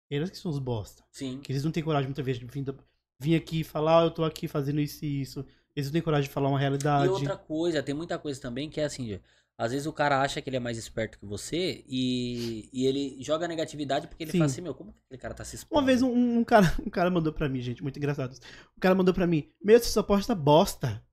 Elas 0.09 0.29
que 0.29 0.37
são 0.37 0.51
os 0.51 0.59
bosta. 0.59 1.03
Sim. 1.11 1.39
Que 1.39 1.51
eles 1.51 1.63
não 1.63 1.71
têm 1.71 1.83
coragem 1.83 2.07
muitas 2.07 2.25
vezes 2.25 2.39
de 2.39 2.45
vir, 2.47 2.75
vir 3.19 3.35
aqui 3.35 3.61
e 3.61 3.63
falar, 3.63 4.01
ah, 4.01 4.05
eu 4.05 4.11
tô 4.11 4.23
aqui 4.23 4.47
fazendo 4.47 4.79
isso 4.81 5.05
e 5.05 5.21
isso. 5.21 5.45
Eles 5.75 5.87
não 5.87 5.93
têm 5.93 6.01
coragem 6.01 6.27
de 6.27 6.33
falar 6.33 6.49
uma 6.49 6.57
E 6.57 6.61
realidade. 6.61 7.09
outra 7.09 7.37
coisa, 7.37 7.83
tem 7.83 7.93
muita 7.95 8.17
coisa 8.17 8.41
também 8.41 8.69
que 8.69 8.81
é 8.81 8.85
assim, 8.85 9.19
às 9.59 9.73
vezes 9.73 9.85
o 9.85 9.91
cara 9.91 10.21
acha 10.21 10.41
que 10.41 10.49
ele 10.49 10.55
é 10.55 10.59
mais 10.59 10.77
esperto 10.77 11.19
que 11.19 11.25
você 11.25 11.83
e, 11.85 12.69
e 12.71 12.85
ele 12.85 13.17
joga 13.21 13.45
negatividade 13.45 14.07
porque 14.07 14.23
ele 14.23 14.31
Sim. 14.31 14.37
fala 14.37 14.49
assim, 14.49 14.61
meu, 14.61 14.73
como 14.73 14.93
que 14.93 14.99
aquele 15.05 15.21
cara 15.21 15.33
tá 15.33 15.43
se 15.43 15.57
expondo? 15.57 15.81
Uma 15.81 15.85
vez 15.85 16.01
um, 16.01 16.39
um 16.39 16.45
cara, 16.45 16.73
um 16.79 16.89
cara 16.89 17.11
mandou 17.11 17.33
pra 17.33 17.49
mim, 17.49 17.59
gente, 17.59 17.83
muito 17.83 17.97
engraçado. 17.97 18.33
O 18.77 18.79
cara 18.79 18.95
mandou 18.95 19.13
pra 19.13 19.27
mim, 19.27 19.49
meu, 19.61 19.77
você 19.77 19.89
só 19.89 20.01
posta 20.01 20.33
bosta. 20.33 21.03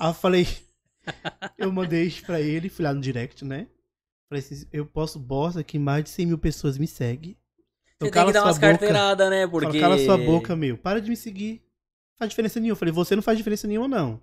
Aí 0.00 0.08
eu 0.08 0.14
falei, 0.14 0.48
eu 1.56 1.70
mandei 1.70 2.10
pra 2.26 2.40
ele, 2.40 2.68
fui 2.68 2.84
lá 2.84 2.92
no 2.92 3.00
direct, 3.00 3.44
né? 3.44 3.68
Falei 4.28 4.44
assim, 4.44 4.66
eu 4.72 4.84
posto 4.84 5.20
bosta 5.20 5.62
que 5.62 5.78
mais 5.78 6.02
de 6.02 6.10
100 6.10 6.26
mil 6.26 6.38
pessoas 6.38 6.76
me 6.76 6.88
seguem. 6.88 7.38
Então 7.94 8.08
Você 8.08 8.12
tem 8.12 8.26
que 8.26 8.32
dar 8.32 8.42
umas 8.46 8.58
carteiradas, 8.58 9.30
né? 9.30 9.46
Fala, 9.46 9.60
Porque... 9.60 9.78
cala 9.78 9.96
sua 9.98 10.18
boca, 10.18 10.56
meu. 10.56 10.76
Para 10.76 11.00
de 11.00 11.08
me 11.08 11.16
seguir. 11.16 11.62
Não 12.12 12.18
faz 12.18 12.30
diferença 12.30 12.58
nenhuma. 12.58 12.72
Eu 12.72 12.78
falei, 12.78 12.92
você 12.92 13.14
não 13.14 13.22
faz 13.22 13.38
diferença 13.38 13.68
nenhuma, 13.68 13.86
não. 13.86 14.20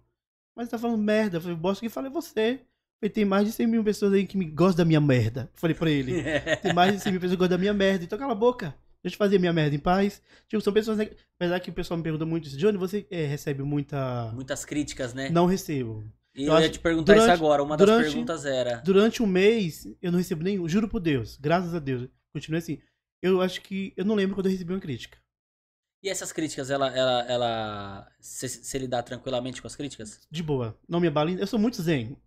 Mas 0.53 0.67
tá 0.67 0.77
falando 0.77 1.01
merda. 1.01 1.37
Eu 1.37 1.41
falei, 1.41 1.55
bosta 1.55 1.85
que 1.85 1.89
falei 1.89 2.11
você. 2.11 2.59
Falei, 2.99 3.09
tem 3.13 3.25
mais 3.25 3.45
de 3.45 3.51
100 3.53 3.67
mil 3.67 3.83
pessoas 3.83 4.13
aí 4.13 4.25
que 4.25 4.37
me 4.37 4.45
gostam 4.45 4.77
da 4.83 4.85
minha 4.85 4.99
merda. 5.01 5.49
Falei 5.55 5.75
pra 5.75 5.89
ele. 5.89 6.23
Tem 6.63 6.73
mais 6.73 6.93
de 6.93 6.99
100 6.99 7.11
mil 7.11 7.21
pessoas 7.21 7.35
que 7.35 7.39
gostam 7.39 7.57
da 7.57 7.61
minha 7.61 7.73
merda. 7.73 8.03
Então 8.03 8.17
cala 8.17 8.31
a 8.31 8.35
boca. 8.35 8.73
Deixa 9.03 9.13
eu 9.13 9.17
fazer 9.19 9.37
minha 9.39 9.53
merda 9.53 9.75
em 9.75 9.79
paz. 9.79 10.19
Tipo, 10.47 10.61
são 10.61 10.73
pessoas. 10.73 10.97
neg- 10.97 11.15
Apesar 11.39 11.59
que 11.59 11.69
o 11.69 11.73
pessoal 11.73 11.97
me 11.97 12.03
pergunta 12.03 12.25
muito 12.25 12.47
isso. 12.47 12.57
Johnny, 12.57 12.75
você 12.77 13.05
eh, 13.11 13.25
recebe 13.27 13.61
muita. 13.61 14.31
Muitas 14.33 14.65
críticas, 14.65 15.13
né? 15.13 15.29
Não 15.29 15.45
recebo. 15.45 16.03
E 16.35 16.43
Eu 16.45 16.47
eu, 16.47 16.53
ia 16.53 16.59
acho- 16.65 16.71
te 16.71 16.79
perguntar 16.79 17.13
isso 17.13 17.21
durante- 17.25 17.37
agora. 17.39 17.63
Uma 17.63 17.77
das 17.77 17.87
durante- 17.87 18.05
perguntas 18.09 18.45
era. 18.45 18.77
Durante 18.77 19.21
um 19.21 19.27
mês, 19.27 19.87
eu 20.01 20.11
não 20.11 20.17
recebo 20.17 20.43
nenhum. 20.43 20.67
Juro 20.67 20.87
por 20.89 20.99
Deus. 20.99 21.37
Graças 21.39 21.75
a 21.75 21.79
Deus. 21.79 22.09
Continua 22.33 22.57
assim. 22.57 22.79
Eu 23.21 23.41
acho 23.41 23.61
que. 23.61 23.93
Eu 23.95 24.05
não 24.05 24.15
lembro 24.15 24.33
quando 24.35 24.47
eu 24.47 24.51
recebi 24.51 24.73
uma 24.73 24.79
crítica. 24.79 25.19
E 26.03 26.09
essas 26.09 26.31
críticas, 26.31 26.69
ela. 26.71 26.87
ela, 26.95 27.21
ela... 27.27 28.07
Você, 28.19 28.47
você 28.47 28.77
lidar 28.79 29.03
tranquilamente 29.03 29.61
com 29.61 29.67
as 29.67 29.75
críticas? 29.75 30.19
De 30.31 30.41
boa. 30.41 30.75
Não 30.89 30.99
me 30.99 31.07
abale. 31.07 31.39
Eu 31.39 31.45
sou 31.47 31.59
muito 31.59 31.81
zen. 31.81 32.17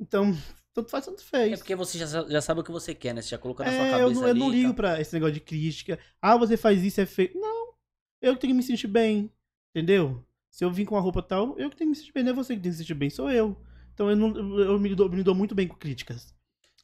Então, 0.00 0.36
tanto 0.74 0.90
faz, 0.90 1.04
tanto 1.04 1.22
fez. 1.22 1.52
É 1.52 1.56
porque 1.56 1.74
você 1.76 1.98
já, 1.98 2.06
já 2.06 2.40
sabe 2.40 2.60
o 2.60 2.64
que 2.64 2.70
você 2.72 2.94
quer, 2.94 3.14
né? 3.14 3.22
Você 3.22 3.28
já 3.30 3.38
colocou 3.38 3.64
na 3.64 3.72
sua 3.72 3.86
É, 3.86 3.90
cabeça. 3.90 4.08
eu 4.08 4.14
não, 4.14 4.22
eu 4.22 4.28
ali 4.30 4.40
não 4.40 4.50
ligo 4.50 4.68
tal. 4.68 4.74
pra 4.74 5.00
esse 5.00 5.12
negócio 5.14 5.34
de 5.34 5.40
crítica. 5.40 5.98
Ah, 6.20 6.36
você 6.36 6.56
faz 6.56 6.82
isso, 6.82 7.00
é 7.00 7.06
feio. 7.06 7.30
Não. 7.34 7.74
Eu 8.20 8.34
que 8.34 8.40
tenho 8.40 8.52
que 8.52 8.56
me 8.56 8.62
sentir 8.62 8.86
bem. 8.88 9.30
Entendeu? 9.74 10.24
Se 10.50 10.64
eu 10.64 10.70
vim 10.70 10.84
com 10.84 10.94
uma 10.94 11.00
roupa 11.00 11.22
tal, 11.22 11.58
eu 11.58 11.70
que 11.70 11.76
tenho 11.76 11.90
que 11.90 11.96
me 11.96 11.96
sentir 11.96 12.12
bem, 12.12 12.22
não 12.22 12.32
é 12.32 12.34
você 12.34 12.54
que 12.54 12.60
tem 12.62 12.70
que 12.70 12.76
se 12.76 12.82
sentir 12.82 12.94
bem, 12.94 13.08
sou 13.10 13.30
eu. 13.30 13.56
Então 13.94 14.10
eu, 14.10 14.16
não, 14.16 14.60
eu 14.60 14.78
me, 14.78 14.94
dou, 14.94 15.08
me 15.08 15.22
dou 15.22 15.34
muito 15.34 15.54
bem 15.54 15.66
com 15.66 15.76
críticas. 15.76 16.34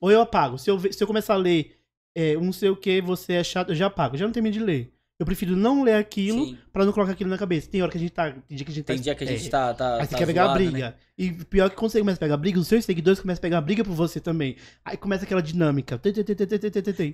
Ou 0.01 0.11
eu 0.11 0.21
apago. 0.21 0.59
Se 0.59 0.71
eu, 0.71 0.79
se 0.93 1.03
eu 1.03 1.07
começar 1.07 1.35
a 1.35 1.37
ler 1.37 1.77
é, 2.15 2.37
um 2.39 2.53
sei 2.53 2.71
o 2.71 2.77
que, 2.77 3.01
você 3.03 3.35
é 3.35 3.45
chato, 3.45 3.71
eu 3.71 3.75
já 3.75 3.87
apago. 3.87 4.15
Eu 4.15 4.21
já 4.21 4.27
não 4.27 4.33
tenho 4.33 4.45
medo 4.45 4.55
de 4.55 4.61
ler. 4.61 4.93
Eu 5.19 5.27
prefiro 5.27 5.57
não 5.57 5.83
ler 5.83 5.95
aquilo 5.95 6.47
Sim. 6.47 6.59
pra 6.73 6.85
não 6.85 6.93
colocar 6.93 7.13
aquilo 7.13 7.29
na 7.29 7.37
cabeça. 7.37 7.69
Tem 7.69 7.83
hora 7.83 7.91
que 7.91 7.99
a 7.99 8.01
gente 8.01 8.13
tá. 8.13 8.31
Tem 8.31 8.57
dia 8.57 8.65
que 8.65 8.71
a 8.71 8.75
gente 8.75 8.85
tá. 8.85 8.93
Tem 8.93 9.03
dia 9.03 9.15
que 9.17 9.25
a 9.25 9.27
gente 9.27 9.47
é, 9.47 9.51
tá, 9.51 9.75
tá, 9.75 9.95
Aí 9.97 10.07
você 10.07 10.13
tá 10.13 10.19
quer 10.19 10.27
pegar 10.27 10.43
a 10.43 10.47
zoado, 10.47 10.59
briga. 10.61 10.91
né? 10.91 10.95
E 11.19 11.33
pior 11.45 11.69
que 11.69 11.75
quando 11.75 11.91
você 11.91 11.99
começa 11.99 12.19
a 12.19 12.21
pegar 12.21 12.37
briga, 12.37 12.61
os 12.61 12.69
seus 12.69 12.85
seguidores 12.85 13.19
começam 13.19 13.41
a 13.41 13.43
pegar 13.43 13.61
briga 13.61 13.83
por 13.83 13.95
você 13.95 14.21
também. 14.21 14.55
Aí 14.85 14.97
começa 14.97 15.25
aquela 15.25 15.43
dinâmica. 15.43 15.99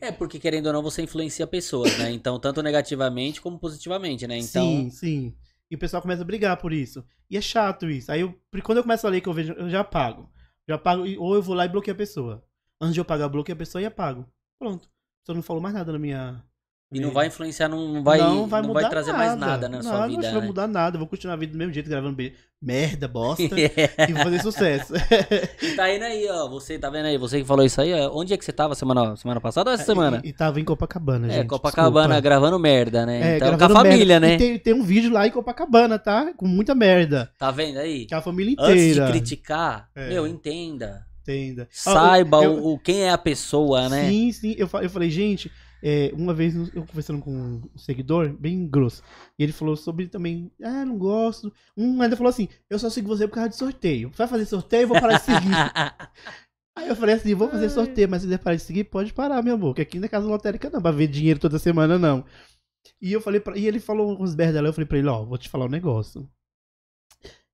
É, 0.02 0.12
porque 0.12 0.38
querendo 0.38 0.66
ou 0.66 0.74
não, 0.74 0.82
você 0.82 1.00
influencia 1.00 1.46
pessoas, 1.46 1.96
né? 1.96 2.10
Então, 2.12 2.38
tanto 2.38 2.62
negativamente 2.62 3.40
como 3.40 3.58
positivamente, 3.58 4.26
né? 4.26 4.36
Então, 4.36 4.66
Sim, 4.66 4.90
sim. 4.90 5.34
E 5.70 5.74
o 5.74 5.78
pessoal 5.78 6.02
começa 6.02 6.20
a 6.20 6.26
brigar 6.26 6.58
por 6.58 6.74
isso. 6.74 7.02
E 7.30 7.38
é 7.38 7.40
chato 7.40 7.88
isso. 7.88 8.12
Aí 8.12 8.20
eu, 8.20 8.38
quando 8.62 8.78
eu 8.78 8.84
começo 8.84 9.06
a 9.06 9.10
ler 9.10 9.22
que 9.22 9.28
eu 9.28 9.32
vejo, 9.32 9.54
eu 9.54 9.70
já 9.70 9.80
apago. 9.80 10.30
Já 10.68 10.74
apago, 10.74 11.04
ou 11.18 11.34
eu 11.34 11.42
vou 11.42 11.54
lá 11.54 11.64
e 11.64 11.68
bloqueio 11.68 11.94
a 11.94 11.98
pessoa. 11.98 12.44
Antes 12.78 12.94
de 12.94 13.00
eu 13.00 13.04
pagar, 13.04 13.28
bloqueio 13.28 13.54
a 13.54 13.58
pessoa 13.58 13.80
e 13.80 13.86
apago. 13.86 14.26
Pronto. 14.58 14.90
Você 15.24 15.32
não 15.32 15.42
falou 15.42 15.62
mais 15.62 15.74
nada 15.74 15.90
na 15.90 15.98
minha. 15.98 16.44
E 16.94 17.00
não 17.00 17.10
vai 17.10 17.26
influenciar, 17.26 17.68
não, 17.68 18.02
vai, 18.02 18.18
não 18.18 18.46
vai 18.46 18.62
não 18.62 18.72
vai 18.72 18.88
trazer 18.88 19.12
mais 19.12 19.36
nada 19.36 19.68
na 19.68 19.82
sua 19.82 19.92
Nada, 19.92 20.06
vida, 20.08 20.22
Não 20.22 20.28
né? 20.32 20.38
vai 20.38 20.46
mudar 20.46 20.66
nada. 20.68 20.96
Eu 20.96 20.98
vou 21.00 21.08
continuar 21.08 21.34
a 21.34 21.36
vida 21.36 21.52
do 21.52 21.58
mesmo 21.58 21.72
jeito, 21.72 21.88
gravando 21.90 22.16
merda, 22.62 23.06
bosta. 23.08 23.42
É. 23.60 23.90
e 24.08 24.12
vou 24.12 24.22
fazer 24.22 24.40
sucesso. 24.40 24.94
E 25.62 25.72
tá 25.76 25.92
indo 25.94 26.04
aí, 26.04 26.26
ó. 26.30 26.48
Você 26.48 26.78
tá 26.78 26.88
vendo 26.88 27.06
aí? 27.06 27.18
Você 27.18 27.40
que 27.40 27.44
falou 27.46 27.64
isso 27.64 27.80
aí, 27.80 27.92
ó. 27.92 28.10
Onde 28.14 28.32
é 28.32 28.36
que 28.36 28.44
você 28.44 28.52
tava 28.52 28.74
semana, 28.74 29.16
semana 29.16 29.40
passada 29.40 29.70
ou 29.70 29.74
essa 29.74 29.84
semana? 29.84 30.20
E, 30.24 30.28
e 30.28 30.32
tava 30.32 30.60
em 30.60 30.64
Copacabana, 30.64 31.26
é, 31.28 31.30
gente. 31.38 31.46
Copacabana 31.48 32.00
desculpa. 32.14 32.20
gravando 32.20 32.58
merda, 32.58 33.04
né? 33.04 33.32
É, 33.32 33.36
então, 33.36 33.58
com 33.58 33.64
a 33.64 33.68
família, 33.68 34.20
merda. 34.20 34.26
né? 34.26 34.34
E 34.34 34.38
tem, 34.38 34.58
tem 34.58 34.74
um 34.74 34.82
vídeo 34.82 35.12
lá 35.12 35.26
em 35.26 35.30
Copacabana, 35.30 35.98
tá? 35.98 36.32
Com 36.36 36.46
muita 36.46 36.74
merda. 36.74 37.30
Tá 37.38 37.50
vendo 37.50 37.78
aí? 37.78 38.06
Que 38.06 38.14
a 38.14 38.22
família 38.22 38.54
Antes 38.58 38.82
de 38.82 38.90
inteira. 38.92 39.10
criticar, 39.10 39.88
É. 39.94 40.08
meu, 40.08 40.26
entenda. 40.26 41.04
Entenda. 41.22 41.66
Saiba 41.70 42.40
Ah, 42.40 42.44
eu- 42.44 42.52
o, 42.62 42.74
o- 42.74 42.78
quem 42.78 43.02
é 43.04 43.10
a 43.10 43.16
pessoa, 43.16 43.88
né? 43.88 44.08
Sim, 44.10 44.30
sim. 44.32 44.54
Eu, 44.58 44.68
eu 44.82 44.90
falei, 44.90 45.08
gente, 45.08 45.50
é, 45.86 46.10
uma 46.14 46.32
vez 46.32 46.54
eu 46.74 46.86
conversando 46.86 47.20
com 47.20 47.30
um 47.30 47.78
seguidor, 47.78 48.32
bem 48.32 48.66
grosso, 48.66 49.02
e 49.38 49.42
ele 49.42 49.52
falou 49.52 49.76
sobre 49.76 50.08
também, 50.08 50.50
ah, 50.62 50.82
não 50.82 50.96
gosto. 50.96 51.52
Um 51.76 52.00
ainda 52.00 52.16
falou 52.16 52.30
assim, 52.30 52.48
eu 52.70 52.78
só 52.78 52.88
sigo 52.88 53.06
você 53.06 53.28
por 53.28 53.34
causa 53.34 53.50
de 53.50 53.56
sorteio. 53.56 54.10
Vai 54.16 54.26
fazer 54.26 54.46
sorteio, 54.46 54.88
vou 54.88 54.98
parar 54.98 55.18
de 55.18 55.24
seguir. 55.24 55.50
Aí 56.74 56.88
eu 56.88 56.96
falei 56.96 57.16
assim, 57.16 57.34
vou 57.34 57.50
fazer 57.50 57.68
sorteio, 57.68 58.08
mas 58.08 58.22
se 58.22 58.26
quiser 58.26 58.38
parar 58.38 58.56
de 58.56 58.62
seguir, 58.62 58.84
pode 58.84 59.12
parar, 59.12 59.42
meu 59.42 59.54
amor, 59.54 59.74
que 59.74 59.82
aqui 59.82 59.98
não 59.98 60.06
é 60.06 60.08
casa 60.08 60.26
lotérica 60.26 60.70
não, 60.70 60.80
pra 60.80 60.90
ver 60.90 61.06
dinheiro 61.06 61.38
toda 61.38 61.58
semana 61.58 61.98
não. 61.98 62.24
E 62.98 63.12
eu 63.12 63.20
falei 63.20 63.38
pra, 63.38 63.56
e 63.58 63.66
ele 63.66 63.78
falou 63.78 64.18
uns 64.20 64.34
berros 64.34 64.54
dela, 64.54 64.68
eu 64.68 64.72
falei 64.72 64.86
pra 64.86 64.96
ele, 64.96 65.08
ó, 65.08 65.22
vou 65.22 65.36
te 65.36 65.50
falar 65.50 65.66
um 65.66 65.68
negócio. 65.68 66.26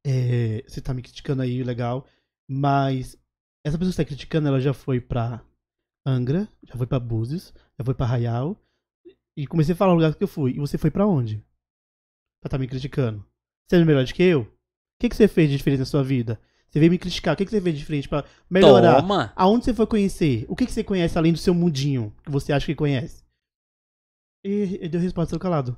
É, 0.06 0.62
você 0.68 0.80
tá 0.80 0.94
me 0.94 1.02
criticando 1.02 1.42
aí, 1.42 1.64
legal, 1.64 2.06
mas 2.48 3.18
essa 3.66 3.76
pessoa 3.76 3.90
que 3.90 3.96
tá 3.96 4.04
criticando, 4.04 4.46
ela 4.46 4.60
já 4.60 4.72
foi 4.72 5.00
pra 5.00 5.44
Angra, 6.06 6.48
já 6.62 6.74
foi 6.76 6.86
pra 6.86 6.98
Búzios, 6.98 7.52
já 7.78 7.84
foi 7.84 7.94
pra 7.94 8.06
Arraial, 8.06 8.56
e 9.36 9.46
comecei 9.46 9.74
a 9.74 9.76
falar 9.76 9.92
o 9.92 9.96
lugar 9.96 10.14
que 10.14 10.22
eu 10.22 10.28
fui. 10.28 10.52
E 10.52 10.58
você 10.58 10.76
foi 10.76 10.90
pra 10.90 11.06
onde? 11.06 11.44
Pra 12.42 12.50
tá 12.50 12.58
me 12.58 12.66
criticando. 12.66 13.24
Você 13.68 13.76
é 13.76 13.84
melhor 13.84 14.04
do 14.04 14.12
que 14.12 14.22
eu? 14.22 14.42
O 14.42 14.48
que, 15.00 15.08
que 15.08 15.16
você 15.16 15.28
fez 15.28 15.48
de 15.48 15.56
diferente 15.56 15.80
na 15.80 15.86
sua 15.86 16.02
vida? 16.02 16.40
Você 16.68 16.78
veio 16.78 16.90
me 16.90 16.98
criticar, 16.98 17.34
o 17.34 17.36
que, 17.36 17.44
que 17.44 17.50
você 17.50 17.60
fez 17.60 17.74
de 17.74 17.80
diferente 17.80 18.08
pra 18.08 18.24
melhorar? 18.48 19.00
Toma. 19.00 19.32
Aonde 19.34 19.64
você 19.64 19.74
foi 19.74 19.86
conhecer? 19.86 20.46
O 20.48 20.54
que, 20.54 20.66
que 20.66 20.72
você 20.72 20.84
conhece 20.84 21.18
além 21.18 21.32
do 21.32 21.38
seu 21.38 21.54
mundinho 21.54 22.14
que 22.22 22.30
você 22.30 22.52
acha 22.52 22.66
que 22.66 22.74
conhece? 22.74 23.24
E 24.44 24.78
ele 24.80 24.88
deu 24.88 25.00
resposta 25.00 25.38
calado. 25.38 25.76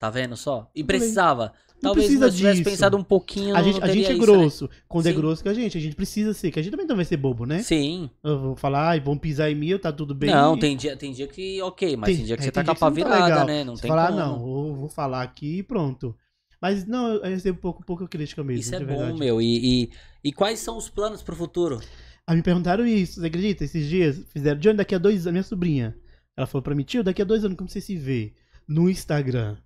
Tá 0.00 0.08
vendo 0.10 0.34
só? 0.36 0.68
E 0.74 0.80
Eu 0.80 0.86
precisava. 0.86 1.52
Não 1.82 1.92
Talvez 1.92 2.06
precisa 2.08 2.30
tivesse 2.30 2.58
disso. 2.58 2.70
pensado 2.70 2.96
um 2.96 3.02
pouquinho. 3.04 3.54
A 3.54 3.62
gente, 3.62 3.82
a 3.82 3.86
gente 3.86 4.06
é 4.06 4.12
isso, 4.12 4.18
né? 4.18 4.18
grosso. 4.18 4.70
Quando 4.88 5.06
é 5.06 5.12
Sim. 5.12 5.16
grosso 5.18 5.42
com 5.42 5.48
a 5.50 5.54
gente, 5.54 5.78
a 5.78 5.80
gente 5.80 5.94
precisa 5.94 6.34
ser, 6.34 6.50
que 6.50 6.58
a 6.58 6.62
gente 6.62 6.70
também 6.72 6.86
não 6.86 6.96
vai 6.96 7.04
ser 7.04 7.16
bobo, 7.18 7.44
né? 7.46 7.62
Sim. 7.62 8.10
Eu 8.24 8.38
vou 8.38 8.56
falar, 8.56 8.88
ai, 8.88 9.00
vão 9.00 9.16
pisar 9.16 9.50
em 9.50 9.54
mim, 9.54 9.78
tá 9.78 9.92
tudo 9.92 10.14
bem. 10.14 10.30
Não, 10.30 10.58
tem 10.58 10.76
dia, 10.76 10.96
tem 10.96 11.12
dia 11.12 11.26
que, 11.26 11.60
ok, 11.62 11.96
mas 11.96 12.06
tem, 12.08 12.16
Tem- 12.16 12.24
dia 12.26 12.36
que 12.36 12.42
é, 12.42 12.44
você 12.46 12.50
tá 12.52 12.64
com 12.64 12.70
a 12.70 12.74
que 12.74 12.80
pá 12.80 12.86
tá 12.86 12.94
virada, 12.94 13.24
legal. 13.24 13.46
né? 13.46 13.62
Não 13.64 13.76
Você 13.76 13.82
tem 13.82 13.88
falar, 13.90 14.08
como. 14.08 14.18
não, 14.18 14.38
vou, 14.40 14.74
vou 14.76 14.88
falar 14.88 15.22
aqui 15.22 15.58
e 15.58 15.62
pronto. 15.62 16.14
Mas 16.60 16.86
não, 16.86 17.08
eu 17.14 17.20
eu 17.24 17.30
recebo 17.30 17.58
pouco, 17.58 17.82
pouco 17.84 18.06
crítica 18.08 18.42
mesmo. 18.44 18.60
Isso 18.60 18.74
é 18.74 18.78
de 18.78 18.84
bom, 18.84 18.96
verdade. 18.98 19.18
meu. 19.18 19.40
E, 19.40 19.84
e, 19.84 19.90
e 20.24 20.32
quais 20.32 20.58
são 20.60 20.76
os 20.76 20.90
planos 20.90 21.22
pro 21.22 21.34
futuro? 21.36 21.80
Aí 22.26 22.36
me 22.36 22.42
perguntaram 22.42 22.86
isso, 22.86 23.20
você 23.20 23.26
acredita? 23.26 23.64
Esses 23.64 23.88
dias 23.88 24.22
fizeram, 24.30 24.60
Johnny, 24.60 24.76
daqui 24.76 24.94
a 24.94 24.98
dois 24.98 25.22
anos, 25.26 25.32
minha 25.32 25.42
sobrinha. 25.42 25.96
Ela 26.36 26.46
falou 26.46 26.62
pra 26.62 26.74
mim, 26.74 26.84
tio, 26.84 27.02
daqui 27.02 27.22
a 27.22 27.24
dois 27.24 27.42
anos, 27.44 27.56
como 27.56 27.68
você 27.70 27.80
se 27.80 27.96
vê? 27.96 28.34
No 28.68 28.88
Instagram. 28.90 29.56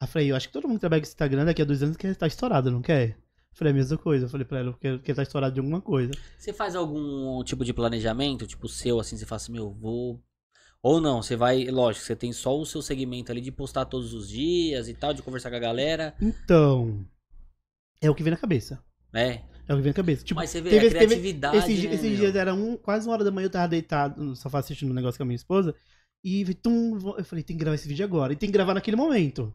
Aí 0.00 0.06
eu 0.06 0.08
falei, 0.08 0.30
eu 0.30 0.36
acho 0.36 0.46
que 0.48 0.52
todo 0.52 0.66
mundo 0.66 0.76
que 0.76 0.80
trabalha 0.80 1.02
com 1.02 1.06
Instagram 1.08 1.44
daqui 1.44 1.60
a 1.60 1.64
dois 1.64 1.82
anos 1.82 1.96
quer 1.96 2.10
estar 2.10 2.26
estourado, 2.26 2.70
não 2.70 2.80
quer? 2.80 3.10
Eu 3.10 3.56
falei 3.56 3.72
a 3.72 3.76
mesma 3.76 3.98
coisa. 3.98 4.24
Eu 4.24 4.30
falei 4.30 4.46
pra 4.46 4.60
ela, 4.60 4.76
quero 4.80 5.00
estar 5.06 5.22
estourado 5.22 5.52
de 5.54 5.60
alguma 5.60 5.80
coisa. 5.80 6.12
Você 6.38 6.52
faz 6.52 6.74
algum 6.74 7.42
tipo 7.44 7.64
de 7.64 7.72
planejamento, 7.74 8.46
tipo 8.46 8.66
seu, 8.68 8.98
assim, 8.98 9.16
você 9.18 9.26
fala 9.26 9.36
assim, 9.36 9.52
meu, 9.52 9.72
vou. 9.72 10.22
Ou 10.82 10.98
não, 11.00 11.22
você 11.22 11.36
vai, 11.36 11.66
lógico, 11.66 12.06
você 12.06 12.16
tem 12.16 12.32
só 12.32 12.58
o 12.58 12.64
seu 12.64 12.80
segmento 12.80 13.30
ali 13.30 13.42
de 13.42 13.52
postar 13.52 13.84
todos 13.84 14.14
os 14.14 14.26
dias 14.30 14.88
e 14.88 14.94
tal, 14.94 15.12
de 15.12 15.20
conversar 15.20 15.50
com 15.50 15.56
a 15.56 15.60
galera, 15.60 16.14
Então, 16.22 17.04
é 18.00 18.08
o 18.08 18.14
que 18.14 18.22
vem 18.22 18.30
na 18.30 18.38
cabeça. 18.38 18.82
né? 19.12 19.44
É 19.68 19.74
o 19.74 19.76
que 19.76 19.82
vem 19.82 19.90
na 19.90 19.94
cabeça. 19.94 20.24
Tipo, 20.24 20.40
Mas 20.40 20.48
você 20.48 20.62
vê 20.62 20.70
teve- 20.70 20.86
a 20.86 20.90
teve- 20.90 21.04
criatividade, 21.06 21.56
esses, 21.58 21.84
né, 21.84 21.94
esses 21.94 22.16
dias 22.16 22.34
era 22.34 22.54
um, 22.54 22.76
quase 22.78 23.06
uma 23.06 23.12
hora 23.12 23.22
da 23.24 23.30
manhã, 23.30 23.44
eu 23.46 23.50
tava 23.50 23.68
deitado 23.68 24.24
no 24.24 24.34
sofá 24.34 24.60
assistindo 24.60 24.90
um 24.90 24.94
negócio 24.94 25.18
com 25.18 25.22
a 25.24 25.26
minha 25.26 25.36
esposa. 25.36 25.74
E 26.24 26.44
tum, 26.54 26.98
eu 27.18 27.24
falei, 27.24 27.44
tem 27.44 27.56
que 27.56 27.60
gravar 27.60 27.74
esse 27.74 27.86
vídeo 27.86 28.04
agora. 28.04 28.32
E 28.32 28.36
tem 28.36 28.48
que 28.48 28.52
gravar 28.54 28.72
naquele 28.74 28.96
momento. 28.96 29.54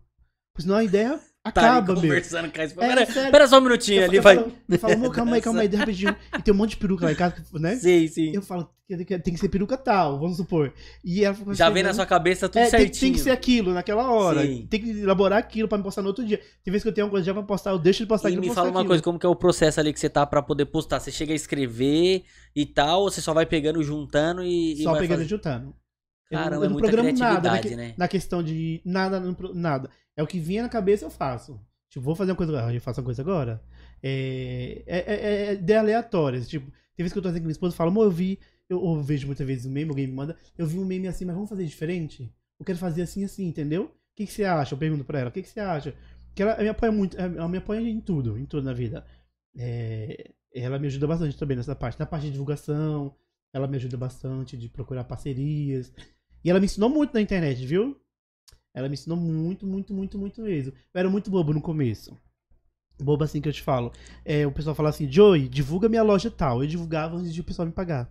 Senão 0.58 0.76
a 0.76 0.84
ideia 0.84 1.20
Tá 1.44 1.50
acaba, 1.50 1.94
meu. 1.94 2.02
conversando 2.02 2.52
com. 2.52 2.60
É, 2.60 2.68
Pera, 2.68 3.06
sério. 3.06 3.32
pera 3.32 3.48
só 3.48 3.60
um 3.60 3.62
minutinho 3.62 4.02
Eu, 4.02 4.06
ali, 4.06 4.18
eu 4.18 4.24
vai. 4.24 4.36
falo, 4.36 4.52
eu 4.68 4.80
falo, 4.80 4.94
amor, 4.96 5.14
calma 5.14 5.36
aí, 5.36 5.42
calma 5.42 5.62
aí, 5.62 5.68
de 5.68 5.76
rapidinho. 5.76 6.16
E 6.40 6.42
tem 6.42 6.52
um 6.52 6.58
monte 6.58 6.72
de 6.72 6.78
peruca 6.78 7.06
lá 7.06 7.12
em 7.12 7.16
casa, 7.16 7.36
né? 7.54 7.76
Sim, 7.76 8.08
sim. 8.08 8.32
Eu 8.34 8.42
falo, 8.42 8.68
tem 8.88 9.06
que 9.22 9.38
ser 9.38 9.50
peruca 9.50 9.78
tal, 9.78 10.20
vamos 10.20 10.38
supor. 10.38 10.74
E 11.04 11.24
ela 11.24 11.36
ficou 11.36 11.54
Já 11.54 11.70
vem 11.70 11.84
na 11.84 11.90
chegando, 11.90 11.96
sua 11.98 12.06
cabeça 12.08 12.50
tudo 12.50 12.58
é, 12.62 12.62
tem, 12.64 12.72
certinho. 12.72 13.00
tem 13.00 13.14
que 13.14 13.20
ser 13.20 13.30
aquilo 13.30 13.74
naquela 13.74 14.10
hora. 14.12 14.42
Sim. 14.42 14.66
Tem 14.68 14.82
que 14.82 14.90
elaborar 15.02 15.38
aquilo 15.38 15.68
pra 15.68 15.78
me 15.78 15.84
postar 15.84 16.02
no 16.02 16.08
outro 16.08 16.26
dia. 16.26 16.40
Tem 16.64 16.72
vezes 16.72 16.82
que 16.82 16.90
eu 16.90 16.94
tenho 16.94 17.06
uma 17.06 17.12
coisa 17.12 17.24
já 17.24 17.32
pra 17.34 17.44
postar, 17.44 17.70
eu 17.72 17.78
deixo 17.78 18.00
de 18.02 18.08
postar 18.08 18.30
E 18.30 18.32
aquilo 18.32 18.42
me 18.42 18.48
pra 18.48 18.56
fala 18.56 18.70
uma 18.70 18.80
aquilo. 18.80 18.88
coisa, 18.90 19.04
como 19.04 19.20
que 19.20 19.26
é 19.28 19.30
o 19.30 19.36
processo 19.36 19.80
ali 19.80 19.94
que 19.94 20.00
você 20.00 20.10
tá 20.10 20.26
pra 20.26 20.42
poder 20.42 20.66
postar? 20.66 21.00
Você 21.00 21.12
chega 21.12 21.32
a 21.32 21.36
escrever 21.36 22.24
e 22.56 22.66
tal, 22.66 23.02
ou 23.02 23.12
você 23.12 23.22
só 23.22 23.36
vai 23.36 23.46
pegando, 23.46 23.84
juntando 23.84 24.42
e, 24.44 24.74
e 24.80 24.84
Só 24.84 24.94
pegando 24.94 25.06
e 25.06 25.10
fazer- 25.10 25.28
juntando. 25.28 25.76
Eu, 26.32 26.40
Caramba, 26.40 26.56
não- 26.56 26.64
é 26.64 26.66
eu 26.66 26.70
não 26.70 26.74
muita 26.80 26.88
programo 26.90 27.20
nada 27.20 27.52
na, 27.52 27.60
que- 27.60 27.76
né? 27.76 27.94
na 27.96 28.08
questão 28.08 28.42
de 28.42 28.82
nada, 28.84 29.20
não 29.20 29.36
nada. 29.54 29.92
É 30.16 30.24
o 30.24 30.28
que 30.28 30.40
vinha 30.40 30.64
na 30.64 30.70
cabeça, 30.70 31.06
eu 31.06 31.10
faço. 31.10 31.60
Tipo, 31.90 32.04
vou 32.06 32.16
fazer 32.16 32.32
uma 32.32 32.38
coisa 32.38 32.58
agora, 32.58 32.74
eu 32.74 32.82
faço 32.82 33.00
uma 33.00 33.06
coisa 33.06 33.22
agora. 33.22 33.62
É, 34.02 34.84
é, 34.86 34.98
é, 34.98 35.46
é 35.48 35.54
ideia 35.54 35.80
aleatória. 35.80 36.42
Tipo, 36.42 36.70
tem 36.96 37.04
vezes 37.04 37.14
que 37.14 37.20
eu 37.20 37.24
tô 37.24 37.30
assim 37.30 37.40
com 37.40 37.46
minha 37.46 37.52
esposa 37.52 37.74
e 37.74 37.78
falo, 37.78 37.90
amor, 37.90 38.06
eu 38.06 38.12
vi, 38.12 38.40
eu, 38.70 38.84
eu 38.84 39.02
vejo 39.02 39.28
muitas 39.28 39.46
vezes 39.46 39.66
um 39.66 39.72
meme, 39.72 39.90
alguém 39.90 40.08
me 40.08 40.14
manda, 40.14 40.38
eu 40.58 40.66
vi 40.66 40.78
um 40.78 40.86
meme 40.86 41.08
assim, 41.08 41.26
mas 41.26 41.36
vamos 41.36 41.50
fazer 41.50 41.66
diferente? 41.66 42.34
Eu 42.60 42.66
quero 42.66 42.78
fazer 42.78 43.02
assim, 43.02 43.24
assim, 43.24 43.46
entendeu? 43.48 43.84
O 43.86 44.16
que, 44.16 44.26
que 44.26 44.32
você 44.32 44.46
acha? 44.46 44.74
Eu 44.74 44.78
pergunto 44.78 45.04
pra 45.04 45.20
ela, 45.20 45.30
o 45.30 45.32
que, 45.32 45.42
que 45.42 45.50
você 45.50 45.60
acha? 45.60 45.94
Que 46.34 46.42
ela 46.42 46.58
me 46.58 46.70
apoia 46.70 46.92
muito, 46.92 47.18
ela 47.20 47.48
me 47.50 47.58
apoia 47.58 47.80
em 47.82 48.00
tudo, 48.00 48.38
em 48.38 48.46
tudo 48.46 48.64
na 48.64 48.74
vida. 48.74 49.06
É, 49.58 50.32
ela 50.54 50.80
me 50.80 50.88
ajuda 50.88 51.08
bastante 51.08 51.38
também 51.38 51.58
nessa 51.58 51.76
parte. 51.76 52.00
Na 52.00 52.06
parte 52.06 52.26
de 52.26 52.32
divulgação, 52.32 53.14
ela 53.54 53.68
me 53.68 53.76
ajuda 53.78 53.98
bastante 53.98 54.58
de 54.58 54.70
procurar 54.70 55.04
parcerias. 55.04 55.94
E 56.44 56.50
ela 56.50 56.60
me 56.60 56.66
ensinou 56.66 56.90
muito 56.90 57.14
na 57.14 57.22
internet, 57.22 57.66
viu? 57.66 58.00
Ela 58.76 58.90
me 58.90 58.94
ensinou 58.94 59.18
muito, 59.18 59.66
muito, 59.66 59.94
muito, 59.94 60.18
muito 60.18 60.42
mesmo. 60.42 60.74
Eu 60.94 61.00
era 61.00 61.10
muito 61.10 61.32
bobo 61.32 61.54
no 61.54 61.62
começo. 61.62 62.16
Bobo 63.02 63.24
assim 63.24 63.40
que 63.40 63.48
eu 63.48 63.54
te 63.54 63.62
falo. 63.62 63.92
É, 64.26 64.46
o 64.46 64.52
pessoal 64.52 64.76
fala 64.76 64.90
assim, 64.90 65.10
Joey, 65.10 65.48
divulga 65.48 65.88
minha 65.88 66.04
loja 66.04 66.30
tal. 66.30 66.62
Eu 66.62 66.68
divulgava 66.68 67.16
antes 67.16 67.34
de 67.34 67.40
o 67.40 67.44
pessoal 67.44 67.66
me 67.66 67.72
pagar. 67.72 68.10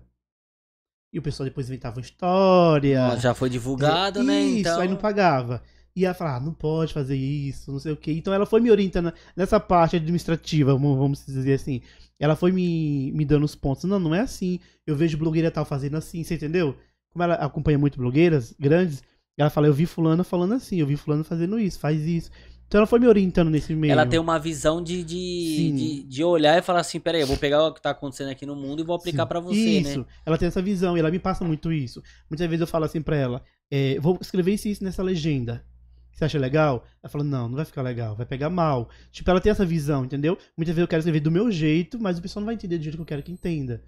E 1.13 1.19
o 1.19 1.23
pessoal 1.23 1.47
depois 1.47 1.69
inventava 1.69 1.97
uma 1.99 2.03
história. 2.03 3.17
Já 3.19 3.35
foi 3.35 3.51
divulgado, 3.51 4.23
né? 4.25 4.41
Isso, 4.41 4.61
Então. 4.61 4.81
aí 4.81 4.89
não 4.89 4.97
pagava. 4.97 5.63
E 5.95 6.05
ela 6.05 6.15
falava, 6.15 6.39
ah, 6.39 6.41
não 6.41 6.53
pode 6.53 6.93
fazer 6.93 7.15
isso, 7.15 7.71
não 7.71 7.79
sei 7.79 7.93
o 7.93 7.97
quê. 7.97 8.13
Então 8.13 8.33
ela 8.35 8.47
foi 8.47 8.61
me 8.61 8.71
orientando 8.71 9.13
nessa 9.37 9.61
parte 9.61 9.95
administrativa, 9.97 10.73
vamos, 10.73 10.99
vamos 10.99 11.27
dizer 11.27 11.53
assim. 11.53 11.83
Ela 12.19 12.35
foi 12.35 12.51
me, 12.51 13.13
me 13.13 13.25
dando 13.25 13.45
os 13.45 13.55
pontos. 13.55 13.85
Não, 13.85 13.99
não 14.01 14.15
é 14.15 14.21
assim. 14.21 14.59
Eu 14.87 14.97
vejo 14.97 15.19
blogueira 15.19 15.51
tal 15.51 15.65
fazendo 15.65 15.97
assim, 15.97 16.25
você 16.25 16.35
entendeu? 16.35 16.75
Como 17.11 17.23
ela 17.23 17.35
acompanha 17.35 17.79
muito 17.79 17.99
blogueiras 17.99 18.53
grandes, 18.59 19.03
ela 19.37 19.51
fala, 19.51 19.67
eu 19.67 19.75
vi 19.75 19.87
fulano 19.87 20.23
falando 20.23 20.55
assim, 20.55 20.77
eu 20.77 20.87
vi 20.87 20.97
fulano 20.97 21.25
fazendo 21.25 21.59
isso, 21.59 21.79
faz 21.79 22.07
isso. 22.07 22.31
Então 22.67 22.79
ela 22.79 22.87
foi 22.87 22.99
me 22.99 23.07
orientando 23.07 23.51
nesse 23.51 23.75
meio. 23.75 23.93
Ela 23.93 24.07
tem 24.07 24.19
uma 24.19 24.39
visão 24.39 24.83
de, 24.83 25.05
de, 25.05 25.73
de, 25.73 26.03
de 26.05 26.25
olhar 26.25 26.59
e 26.59 26.63
falar 26.63 26.81
assim, 26.81 26.99
peraí, 26.99 27.21
eu 27.21 27.27
vou 27.27 27.37
pegar 27.37 27.63
o 27.63 27.73
que 27.73 27.81
tá 27.81 27.91
acontecendo 27.91 28.31
aqui 28.31 28.47
no 28.47 28.57
mundo 28.57 28.81
e 28.81 28.85
vou 28.85 28.97
aplicar 28.97 29.27
pra 29.27 29.39
você, 29.39 29.59
isso. 29.59 30.01
né? 30.01 30.07
Ela 30.25 30.39
tem 30.39 30.49
essa 30.49 30.63
visão 30.63 30.97
e 30.97 31.01
ela 31.01 31.11
me 31.11 31.19
passa 31.19 31.45
muito 31.45 31.73
isso. 31.73 32.03
Muitas 32.29 32.47
vezes 32.49 32.63
eu 32.63 32.67
falo 32.67 32.85
assim 32.85 33.03
pra 33.03 33.17
ela, 33.17 33.43
é, 33.71 33.99
vou 34.01 34.19
escrever 34.21 34.55
isso, 34.55 34.67
e 34.69 34.71
isso 34.71 34.83
nessa 34.83 35.03
legenda. 35.03 35.65
Você 36.13 36.25
acha 36.25 36.39
legal? 36.39 36.85
Ela 37.03 37.11
fala, 37.11 37.25
não, 37.25 37.49
não 37.49 37.57
vai 37.57 37.65
ficar 37.65 37.83
legal, 37.83 38.15
vai 38.15 38.25
pegar 38.25 38.49
mal. 38.49 38.89
Tipo, 39.11 39.31
ela 39.31 39.41
tem 39.41 39.51
essa 39.51 39.67
visão, 39.67 40.05
entendeu? 40.05 40.39
Muitas 40.57 40.75
vezes 40.75 40.83
eu 40.83 40.89
quero 40.89 41.01
escrever 41.01 41.21
do 41.21 41.31
meu 41.31 41.51
jeito, 41.51 41.99
mas 42.01 42.19
o 42.19 42.23
pessoal 42.23 42.41
não 42.41 42.47
vai 42.47 42.55
entender 42.55 42.79
do 42.79 42.85
jeito 42.85 42.97
que 42.97 43.03
eu 43.03 43.07
quero 43.07 43.23
que 43.23 43.33
entenda. 43.33 43.83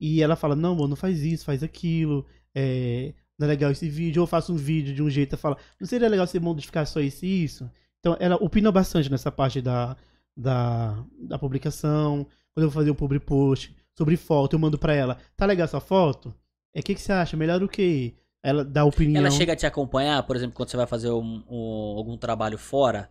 E 0.00 0.22
ela 0.22 0.34
fala, 0.34 0.56
não, 0.56 0.72
amor, 0.72 0.88
não 0.88 0.96
faz 0.96 1.22
isso, 1.22 1.44
faz 1.44 1.62
aquilo. 1.62 2.26
É, 2.54 3.14
não 3.40 3.46
é 3.46 3.48
legal 3.50 3.70
esse 3.70 3.88
vídeo. 3.88 4.20
Ou 4.20 4.24
eu 4.24 4.28
faço 4.28 4.52
um 4.52 4.56
vídeo 4.56 4.94
de 4.94 5.02
um 5.02 5.08
jeito, 5.10 5.32
ela 5.34 5.40
fala, 5.40 5.56
não 5.80 5.86
seria 5.88 6.08
legal 6.08 6.26
você 6.26 6.38
modificar 6.38 6.86
só 6.86 7.00
isso 7.00 7.24
e 7.24 7.44
isso? 7.44 7.70
Então, 7.98 8.16
ela 8.20 8.36
opina 8.36 8.70
bastante 8.70 9.10
nessa 9.10 9.32
parte 9.32 9.60
da, 9.60 9.96
da, 10.36 11.02
da 11.18 11.38
publicação. 11.38 12.26
Quando 12.54 12.64
eu 12.64 12.70
vou 12.70 12.80
fazer 12.80 12.90
um 12.90 12.94
public 12.94 13.24
post 13.26 13.74
sobre 13.96 14.16
foto, 14.16 14.54
eu 14.54 14.58
mando 14.60 14.78
pra 14.78 14.94
ela. 14.94 15.16
Tá 15.36 15.46
legal 15.46 15.64
essa 15.64 15.80
foto? 15.80 16.34
É 16.74 16.80
o 16.80 16.82
que, 16.82 16.94
que 16.94 17.00
você 17.00 17.12
acha? 17.12 17.36
Melhor 17.36 17.58
do 17.60 17.68
que 17.68 18.14
ela 18.42 18.64
dá 18.64 18.84
opinião. 18.84 19.20
Ela 19.20 19.30
chega 19.30 19.52
a 19.52 19.56
te 19.56 19.66
acompanhar, 19.66 20.22
por 20.22 20.36
exemplo, 20.36 20.54
quando 20.54 20.68
você 20.70 20.76
vai 20.76 20.86
fazer 20.86 21.10
um- 21.10 21.42
um- 21.50 21.96
algum 21.98 22.16
trabalho 22.16 22.56
fora, 22.56 23.10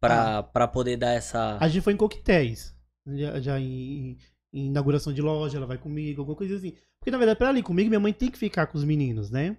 pra, 0.00 0.42
pra 0.42 0.66
poder 0.68 0.96
dar 0.96 1.10
essa. 1.12 1.56
A 1.60 1.68
gente 1.68 1.82
foi 1.82 1.92
em 1.92 1.96
coquetéis. 1.96 2.74
Já, 3.06 3.40
já 3.40 3.60
em, 3.60 4.16
em 4.56 4.66
inauguração 4.68 5.12
de 5.12 5.20
loja, 5.22 5.56
ela 5.58 5.66
vai 5.66 5.78
comigo, 5.78 6.20
alguma 6.22 6.36
coisa 6.36 6.56
assim. 6.56 6.72
Porque, 6.98 7.10
na 7.10 7.18
verdade, 7.18 7.38
pra 7.38 7.48
ela 7.48 7.58
ir 7.58 7.62
comigo, 7.62 7.88
minha 7.90 8.00
mãe 8.00 8.12
tem 8.12 8.30
que 8.30 8.38
ficar 8.38 8.66
com 8.66 8.78
os 8.78 8.84
meninos, 8.84 9.30
né? 9.30 9.56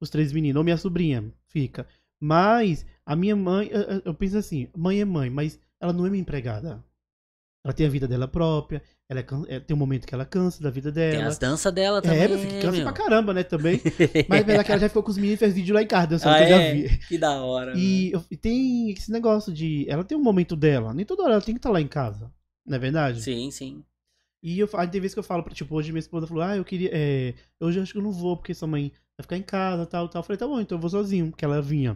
Os 0.00 0.08
três 0.10 0.32
meninos. 0.32 0.58
Ou 0.58 0.64
minha 0.64 0.76
sobrinha 0.76 1.32
fica. 1.48 1.86
Mas 2.20 2.84
a 3.04 3.14
minha 3.16 3.36
mãe, 3.36 3.68
eu- 3.70 3.80
eu, 3.82 4.02
eu 4.06 4.14
penso 4.14 4.36
assim, 4.38 4.68
mãe 4.76 5.00
é 5.00 5.04
mãe, 5.04 5.30
mas 5.30 5.58
ela 5.80 5.92
não 5.92 6.06
é 6.06 6.10
minha 6.10 6.20
empregada. 6.20 6.84
Ela 7.64 7.74
tem 7.74 7.86
a 7.86 7.90
vida 7.90 8.08
dela 8.08 8.26
própria, 8.26 8.82
ela 9.06 9.20
é 9.20 9.26
é, 9.48 9.60
tem 9.60 9.76
um 9.76 9.78
momento 9.78 10.06
que 10.06 10.14
ela 10.14 10.24
cansa 10.24 10.62
da 10.62 10.70
vida 10.70 10.90
Tem 10.90 11.10
dela. 11.10 11.26
as 11.26 11.36
danças 11.38 11.70
dela 11.74 12.00
também. 12.00 12.18
É, 12.20 12.28
meu 12.28 12.38
filho, 12.38 12.52
cansa 12.62 12.72
meu. 12.78 12.82
pra 12.84 12.92
caramba, 12.94 13.34
né, 13.34 13.42
também. 13.42 13.78
Mas 14.28 14.40
apesar 14.40 14.64
que 14.64 14.72
ela 14.72 14.80
já 14.80 14.88
ficou 14.88 15.02
com 15.02 15.10
os 15.10 15.16
meninos 15.18 15.34
e 15.36 15.38
fez 15.38 15.52
vídeo 15.54 15.74
lá 15.74 15.82
em 15.82 15.86
casa, 15.86 16.06
dançando, 16.06 16.34
Ah, 16.34 16.38
que 16.38 16.44
eu 16.44 16.48
já 16.48 16.60
é? 16.62 16.72
vi. 16.74 16.98
Que 17.06 17.18
da 17.18 17.42
hora. 17.44 17.74
E, 17.76 18.12
eu- 18.12 18.24
e 18.30 18.36
tem 18.36 18.90
esse 18.92 19.12
negócio 19.12 19.52
de. 19.52 19.84
Ela 19.90 20.04
tem 20.04 20.16
um 20.16 20.22
momento 20.22 20.56
dela. 20.56 20.94
Nem 20.94 21.04
toda 21.04 21.22
hora 21.22 21.32
ela 21.34 21.42
tem 21.42 21.54
que 21.54 21.58
estar 21.58 21.70
lá 21.70 21.80
em 21.82 21.88
casa. 21.88 22.32
Não 22.66 22.76
é 22.76 22.78
verdade? 22.78 23.20
Sim, 23.20 23.50
sim. 23.50 23.84
E 24.42 24.58
eu, 24.58 24.68
aí 24.74 24.88
tem 24.88 25.00
vezes 25.00 25.14
que 25.14 25.18
eu 25.20 25.24
falo, 25.24 25.42
tipo, 25.52 25.74
hoje 25.74 25.92
minha 25.92 25.98
esposa 26.00 26.26
falou, 26.26 26.42
ah, 26.42 26.56
eu 26.56 26.64
queria. 26.64 26.90
É, 26.92 27.34
hoje 27.60 27.78
eu 27.78 27.82
acho 27.82 27.92
que 27.92 27.98
eu 27.98 28.02
não 28.02 28.12
vou, 28.12 28.36
porque 28.36 28.54
sua 28.54 28.66
mãe 28.68 28.90
vai 29.18 29.22
ficar 29.22 29.36
em 29.36 29.42
casa, 29.42 29.84
tal, 29.86 30.08
tal. 30.08 30.20
Eu 30.20 30.24
falei, 30.24 30.38
tá 30.38 30.46
bom, 30.46 30.60
então 30.60 30.76
eu 30.76 30.80
vou 30.80 30.88
sozinho, 30.90 31.30
porque 31.30 31.44
ela 31.44 31.60
vinha. 31.60 31.90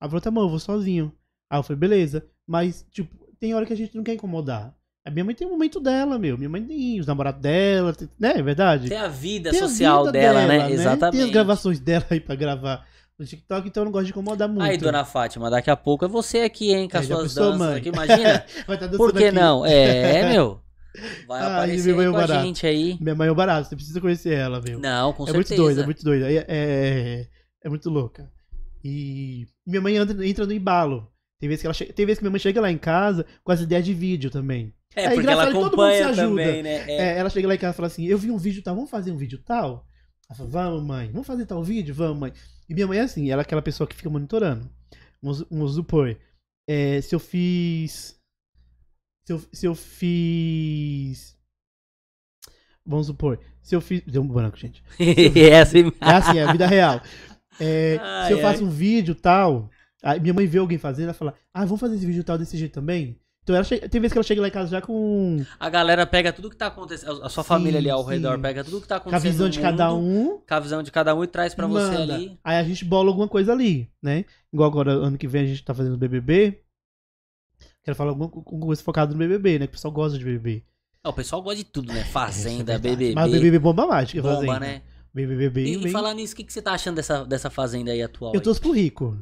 Ela 0.00 0.08
falou, 0.10 0.20
tá 0.20 0.30
bom, 0.30 0.42
eu 0.42 0.48
vou 0.50 0.58
sozinho. 0.58 1.12
Aí 1.50 1.58
eu 1.58 1.62
falei, 1.62 1.78
beleza. 1.78 2.24
Mas, 2.46 2.86
tipo, 2.90 3.14
tem 3.38 3.54
hora 3.54 3.64
que 3.64 3.72
a 3.72 3.76
gente 3.76 3.96
não 3.96 4.04
quer 4.04 4.14
incomodar. 4.14 4.74
A 5.06 5.10
minha 5.10 5.24
mãe 5.24 5.34
tem 5.34 5.46
um 5.46 5.50
momento 5.50 5.80
dela, 5.80 6.18
meu. 6.18 6.36
Minha 6.36 6.50
mãe 6.50 6.62
tem 6.62 7.00
os 7.00 7.06
namorados 7.06 7.40
dela, 7.40 7.94
tem- 7.94 8.08
né? 8.18 8.34
É 8.36 8.42
verdade? 8.42 8.88
Tem 8.88 8.98
a 8.98 9.08
vida 9.08 9.50
Tem 9.50 9.60
a 9.60 9.66
social 9.68 10.00
vida 10.04 10.12
dela, 10.12 10.46
né? 10.46 10.58
Tem 10.66 10.74
as 10.74 10.80
Exatamente. 10.80 11.30
gravações 11.32 11.80
dela 11.80 12.04
aí 12.10 12.20
pra 12.20 12.34
gravar 12.34 12.86
no 13.18 13.24
TikTok, 13.24 13.66
então 13.66 13.80
eu 13.82 13.84
não 13.86 13.92
gosto 13.92 14.04
de 14.06 14.10
incomodar 14.12 14.48
muito. 14.48 14.62
Aí, 14.62 14.76
dona 14.76 15.04
Fátima, 15.04 15.48
daqui 15.50 15.70
a 15.70 15.76
pouco 15.76 16.04
é 16.04 16.08
você 16.08 16.40
aqui, 16.40 16.72
hein, 16.74 16.88
com 16.88 16.98
as 16.98 17.04
É, 17.04 17.06
suas 17.14 17.34
danças 17.34 17.58
mãe? 17.58 17.76
aqui, 17.78 17.88
imagina. 17.88 18.44
Vai 18.68 18.78
tá 18.78 18.88
Por 18.90 19.12
que 19.14 19.24
aqui. 19.24 19.34
não? 19.36 19.64
É, 19.64 20.28
meu. 20.30 20.60
Vai 21.26 21.40
Ai, 21.42 21.52
aparecer 21.52 21.90
aí 21.90 21.96
mãe 21.96 22.10
com 22.10 22.16
a 22.16 22.20
barato. 22.20 22.46
gente 22.46 22.66
aí. 22.66 22.98
Minha 23.00 23.14
mãe 23.14 23.28
é 23.28 23.30
o 23.30 23.34
barato, 23.34 23.68
você 23.68 23.76
precisa 23.76 24.00
conhecer 24.00 24.34
ela, 24.34 24.60
meu. 24.60 24.78
Não, 24.78 25.12
com 25.12 25.24
é 25.28 25.32
muito 25.32 25.48
certeza. 25.48 25.62
doida, 25.62 25.82
é 25.82 25.84
muito 25.84 26.02
doida. 26.04 26.32
É, 26.32 26.44
é, 26.48 27.26
é 27.64 27.68
muito 27.68 27.88
louca. 27.88 28.30
E 28.82 29.46
minha 29.66 29.80
mãe 29.80 29.96
anda, 29.96 30.26
entra 30.26 30.46
no 30.46 30.52
embalo. 30.52 31.10
Tem 31.38 31.48
vezes, 31.48 31.62
que 31.62 31.66
ela 31.66 31.74
chega, 31.74 31.92
tem 31.92 32.04
vezes 32.04 32.18
que 32.18 32.24
minha 32.24 32.30
mãe 32.32 32.40
chega 32.40 32.60
lá 32.60 32.70
em 32.70 32.76
casa 32.78 33.24
com 33.42 33.52
as 33.52 33.60
ideias 33.60 33.84
de 33.84 33.94
vídeo 33.94 34.30
também. 34.30 34.74
É, 34.94 35.04
É 35.04 35.10
porque 35.14 35.28
ela 35.30 35.46
que 35.46 35.52
todo 35.52 35.62
mundo 35.62 35.70
se 35.70 35.74
acompanha 36.02 36.08
ajuda. 36.08 36.26
também, 36.26 36.62
né? 36.62 36.74
É. 36.90 36.96
É, 36.96 37.18
ela 37.18 37.30
chega 37.30 37.48
lá 37.48 37.54
em 37.54 37.58
casa 37.58 37.72
e 37.72 37.76
fala 37.76 37.86
assim: 37.86 38.06
Eu 38.06 38.18
vi 38.18 38.30
um 38.30 38.36
vídeo 38.36 38.62
tal, 38.62 38.74
vamos 38.74 38.90
fazer 38.90 39.12
um 39.12 39.16
vídeo 39.16 39.38
tal? 39.38 39.86
Ela 40.28 40.36
fala: 40.36 40.48
Vamos, 40.50 40.82
mãe, 40.82 41.10
vamos 41.12 41.26
fazer 41.26 41.46
tal 41.46 41.62
vídeo? 41.62 41.94
Vamos, 41.94 42.18
mãe. 42.18 42.32
E 42.68 42.74
minha 42.74 42.86
mãe 42.86 42.98
é 42.98 43.02
assim: 43.02 43.30
ela 43.30 43.40
é 43.42 43.44
aquela 43.44 43.62
pessoa 43.62 43.86
que 43.86 43.94
fica 43.96 44.10
monitorando. 44.10 44.68
Vamos, 45.22 45.44
vamos 45.50 45.74
supor: 45.76 46.16
é, 46.68 47.00
se 47.00 47.14
eu 47.14 47.20
fiz. 47.20 48.19
Se 49.30 49.32
eu, 49.32 49.42
se 49.52 49.66
eu 49.66 49.74
fiz. 49.76 51.36
Vamos 52.84 53.06
supor: 53.06 53.38
se 53.62 53.76
eu 53.76 53.80
fiz. 53.80 54.02
Deu 54.04 54.22
um 54.22 54.26
branco, 54.26 54.56
gente. 54.56 54.82
é 54.98 55.60
assim. 55.60 55.92
É 56.00 56.10
assim, 56.10 56.38
é 56.38 56.42
a 56.42 56.50
vida 56.52 56.66
real. 56.66 57.00
É, 57.60 57.98
Ai, 58.00 58.26
se 58.26 58.32
eu 58.32 58.38
ai. 58.38 58.42
faço 58.42 58.64
um 58.64 58.70
vídeo 58.70 59.14
tal, 59.14 59.70
minha 60.20 60.34
mãe 60.34 60.46
vê 60.46 60.58
alguém 60.58 60.78
fazendo, 60.78 61.04
ela 61.04 61.14
fala, 61.14 61.34
ah, 61.52 61.64
vamos 61.64 61.78
fazer 61.78 61.94
esse 61.94 62.06
vídeo 62.06 62.24
tal 62.24 62.38
desse 62.38 62.56
jeito 62.56 62.72
também? 62.72 63.20
Então 63.42 63.54
ela 63.54 63.64
chega, 63.64 63.88
tem 63.88 64.00
vezes 64.00 64.12
que 64.12 64.18
ela 64.18 64.24
chega 64.24 64.40
lá 64.40 64.48
em 64.48 64.50
casa 64.50 64.70
já 64.70 64.80
com, 64.80 65.44
A 65.58 65.70
galera 65.70 66.06
pega 66.06 66.32
tudo 66.32 66.50
que 66.50 66.56
tá 66.56 66.66
acontecendo. 66.66 67.22
A 67.22 67.28
sua 67.28 67.42
Sim, 67.44 67.48
família 67.48 67.78
ali 67.78 67.90
ao 67.90 68.02
sim. 68.04 68.10
redor 68.10 68.38
pega 68.40 68.64
tudo 68.64 68.80
que 68.80 68.88
tá 68.88 68.98
com 68.98 69.08
a 69.08 69.12
acontecendo. 69.12 69.32
visão 69.32 69.48
de 69.48 69.60
cada 69.60 69.92
um. 69.94 70.38
Com 70.38 70.54
a 70.54 70.60
visão 70.60 70.82
de 70.82 70.90
cada 70.90 71.14
um 71.14 71.22
e 71.22 71.26
traz 71.26 71.54
pra 71.54 71.66
você 71.66 71.94
ali. 71.94 72.38
Aí 72.42 72.56
a 72.56 72.64
gente 72.64 72.84
bola 72.84 73.10
alguma 73.10 73.28
coisa 73.28 73.52
ali, 73.52 73.88
né? 74.02 74.24
Igual 74.52 74.68
agora, 74.68 74.92
ano 74.92 75.16
que 75.16 75.28
vem 75.28 75.42
a 75.42 75.46
gente 75.46 75.62
tá 75.64 75.72
fazendo 75.74 75.96
BBB. 75.96 76.62
Quero 77.84 77.96
falar 77.96 78.10
alguma 78.10 78.28
co- 78.28 78.42
coisa 78.42 78.82
focada 78.82 79.12
no 79.12 79.18
BBB, 79.18 79.58
né? 79.60 79.66
Que 79.66 79.70
o 79.72 79.76
pessoal 79.76 79.92
gosta 79.92 80.18
de 80.18 80.24
BBB. 80.24 80.64
Não, 81.02 81.10
o 81.12 81.14
pessoal 81.14 81.40
gosta 81.42 81.56
de 81.56 81.64
tudo, 81.64 81.92
né? 81.92 82.00
É 82.02 82.04
Fazenda, 82.04 82.72
verdade. 82.78 82.96
BBB. 82.96 83.14
Mas 83.14 83.28
o 83.28 83.32
BBB 83.32 83.58
bomba 83.58 83.86
mais 83.86 84.10
que 84.10 84.20
bomba, 84.20 84.34
Fazenda. 84.36 84.60
né? 84.60 84.82
BBB 85.12 85.50
bem, 85.50 85.72
E, 85.74 85.78
bem... 85.78 85.92
falar 85.92 86.14
nisso, 86.14 86.34
o 86.34 86.36
que, 86.36 86.44
que 86.44 86.52
você 86.52 86.62
tá 86.62 86.72
achando 86.72 86.96
dessa, 86.96 87.24
dessa 87.24 87.50
fazenda 87.50 87.90
aí 87.90 88.00
atual? 88.02 88.32
Eu 88.34 88.40
torço 88.40 88.60
pro 88.60 88.70
Rico. 88.72 89.18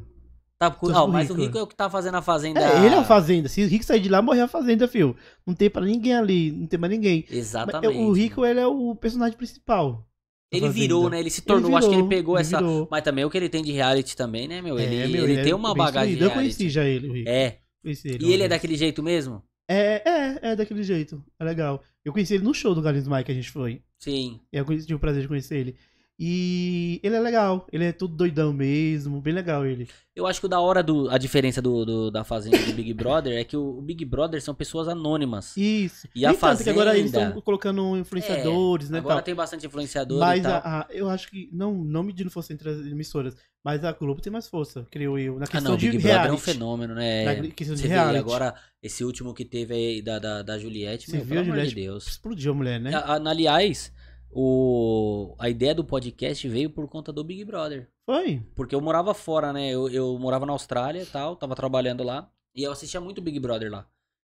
Tá, 0.59 0.69
torço 0.69 0.95
ah, 0.95 1.07
mas 1.07 1.29
o 1.29 1.33
Rico. 1.33 1.45
Rico 1.45 1.57
é 1.57 1.61
o 1.63 1.67
que 1.67 1.75
tá 1.75 1.89
fazendo 1.89 2.15
a 2.15 2.21
fazenda. 2.21 2.59
É, 2.59 2.85
ele 2.85 2.93
é 2.93 2.99
o 2.99 3.05
Fazenda. 3.05 3.47
Se 3.47 3.63
o 3.63 3.67
Rico 3.67 3.85
sair 3.85 4.01
de 4.01 4.09
lá, 4.09 4.21
morreu 4.21 4.43
a 4.43 4.47
Fazenda, 4.47 4.89
fio. 4.89 5.15
Não 5.47 5.55
tem 5.55 5.69
pra 5.69 5.83
ninguém 5.85 6.13
ali, 6.13 6.51
não 6.51 6.67
tem 6.67 6.77
mais 6.77 6.91
ninguém. 6.91 7.23
Mas 7.29 7.37
Exatamente. 7.37 7.97
O 7.97 8.11
Rico, 8.11 8.45
ele 8.45 8.59
é 8.59 8.67
o 8.67 8.93
personagem 8.93 9.37
principal. 9.37 10.05
Ele 10.51 10.61
Fazenda. 10.67 10.73
virou, 10.79 11.09
né? 11.09 11.19
Ele 11.21 11.29
se 11.29 11.41
tornou. 11.41 11.77
acho 11.77 11.87
que 11.87 11.93
ele 11.95 12.01
virou, 12.03 12.09
pegou 12.09 12.35
ele 12.35 12.41
essa. 12.41 12.57
virou. 12.57 12.87
Mas 12.91 13.03
também 13.03 13.23
o 13.23 13.29
que 13.29 13.37
ele 13.37 13.47
tem 13.49 13.63
de 13.63 13.71
reality 13.71 14.17
também, 14.17 14.47
né, 14.49 14.61
meu? 14.61 14.77
Ele, 14.77 14.95
É, 14.97 15.07
meu, 15.07 15.23
ele 15.23 15.37
é 15.39 15.43
tem 15.43 15.53
uma 15.53 15.73
bagagem 15.73 16.09
de 16.09 16.13
instruído. 16.15 16.23
Eu 16.25 16.29
reality. 16.35 16.55
conheci 16.57 16.69
já 16.69 16.83
ele, 16.83 17.07
o 17.09 17.13
Rico. 17.13 17.29
É. 17.29 17.59
Conheci 17.81 18.07
ele 18.09 18.25
E 18.25 18.33
ele 18.33 18.43
é 18.43 18.47
daquele 18.47 18.75
jeito 18.75 19.01
mesmo? 19.01 19.43
É, 19.67 20.01
é, 20.03 20.39
é 20.51 20.55
daquele 20.55 20.83
jeito. 20.83 21.23
É 21.39 21.43
legal. 21.43 21.83
Eu 22.03 22.11
conheci 22.11 22.33
ele 22.33 22.43
no 22.43 22.53
show 22.53 22.73
do 22.73 22.81
Galinhos 22.81 23.07
Mike 23.07 23.25
que 23.25 23.31
a 23.31 23.35
gente 23.35 23.51
foi. 23.51 23.83
Sim. 23.99 24.39
Eu 24.51 24.65
conheci, 24.65 24.87
tive 24.87 24.95
o 24.95 24.99
prazer 24.99 25.21
de 25.21 25.27
conhecer 25.27 25.57
ele. 25.57 25.75
E 26.21 26.99
ele 27.01 27.15
é 27.15 27.19
legal. 27.19 27.65
Ele 27.71 27.85
é 27.85 27.93
tudo 27.93 28.13
doidão 28.13 28.51
mesmo. 28.51 29.21
Bem 29.21 29.33
legal 29.33 29.65
ele. 29.65 29.87
Eu 30.13 30.27
acho 30.27 30.41
que 30.41 30.47
o 30.47 30.49
da 30.49 30.59
hora 30.59 30.83
do. 30.83 31.09
A 31.09 31.17
diferença 31.17 31.61
do, 31.61 31.85
do- 31.85 32.11
da 32.11 32.25
Fazenda 32.25 32.57
e 32.57 32.63
do 32.65 32.73
Big 32.73 32.93
Brother 32.93 33.39
é 33.39 33.43
que 33.45 33.55
o, 33.55 33.77
o 33.77 33.81
Big 33.81 34.03
Brother 34.03 34.41
são 34.41 34.53
pessoas 34.53 34.89
anônimas. 34.89 35.55
Isso. 35.55 36.09
E 36.13 36.25
a 36.25 36.33
tanto 36.33 36.61
que 36.61 36.69
agora 36.69 36.97
eles 36.97 37.11
Fazenda? 37.11 37.29
estão 37.29 37.41
colocando 37.41 37.95
influenciadores, 37.95 38.89
né? 38.89 38.97
Agora 38.97 39.15
tal. 39.15 39.23
tem 39.23 39.33
bastante 39.35 39.65
influenciador 39.65 40.19
Mas 40.19 40.45
a, 40.45 40.57
a- 40.81 40.87
eu 40.89 41.09
acho 41.09 41.29
que, 41.29 41.49
não, 41.53 41.73
não 41.73 42.03
medindo 42.03 42.29
força 42.29 42.51
entre 42.51 42.69
as 42.69 42.79
emissoras, 42.85 43.37
mas 43.63 43.85
a 43.85 43.93
Globo 43.93 44.19
tem 44.21 44.31
mais 44.33 44.45
força, 44.47 44.85
creio 44.91 45.17
eu. 45.17 45.39
Na 45.39 45.45
Ah, 45.45 45.47
questão 45.47 45.69
não, 45.71 45.75
o 45.75 45.77
de 45.79 45.89
Big 45.89 45.99
Brother 46.03 46.17
é 46.17 46.19
um 46.19 46.23
reality. 46.25 46.43
fenômeno, 46.43 46.95
né? 46.95 47.25
Na 47.41 47.47
questão 47.51 47.75
de 47.75 47.81
Você 47.81 47.87
vê 47.87 47.93
reality. 47.93 48.17
agora, 48.19 48.53
esse 48.83 49.05
último 49.05 49.33
que 49.33 49.45
teve 49.45 49.73
aí 49.73 50.01
da, 50.01 50.19
da, 50.19 50.41
da 50.43 50.59
Juliette, 50.59 51.05
Você 51.09 51.15
meu, 51.17 51.25
viu 51.25 51.29
pelo 51.29 51.39
a 51.39 51.43
amor 51.43 51.55
Juliette? 51.55 51.75
de 51.75 51.81
Deus. 51.81 52.07
Explodiu 52.07 52.51
a 52.51 52.55
mulher, 52.55 52.79
né? 52.81 52.93
A- 52.93 53.15
a- 53.15 53.29
aliás, 53.29 53.93
o, 54.31 55.35
a 55.39 55.49
ideia 55.49 55.73
do 55.73 55.83
podcast 55.83 56.47
veio 56.47 56.69
por 56.69 56.87
conta 56.87 57.11
do 57.11 57.23
Big 57.23 57.43
Brother. 57.43 57.89
Foi. 58.05 58.41
Porque 58.55 58.73
eu 58.75 58.81
morava 58.81 59.13
fora, 59.13 59.51
né? 59.53 59.69
Eu, 59.69 59.89
eu 59.89 60.17
morava 60.19 60.45
na 60.45 60.53
Austrália 60.53 61.01
e 61.01 61.05
tal, 61.05 61.35
tava 61.35 61.55
trabalhando 61.55 62.03
lá. 62.03 62.29
E 62.55 62.63
eu 62.63 62.71
assistia 62.71 62.99
muito 63.01 63.21
Big 63.21 63.39
Brother 63.39 63.71
lá. 63.71 63.85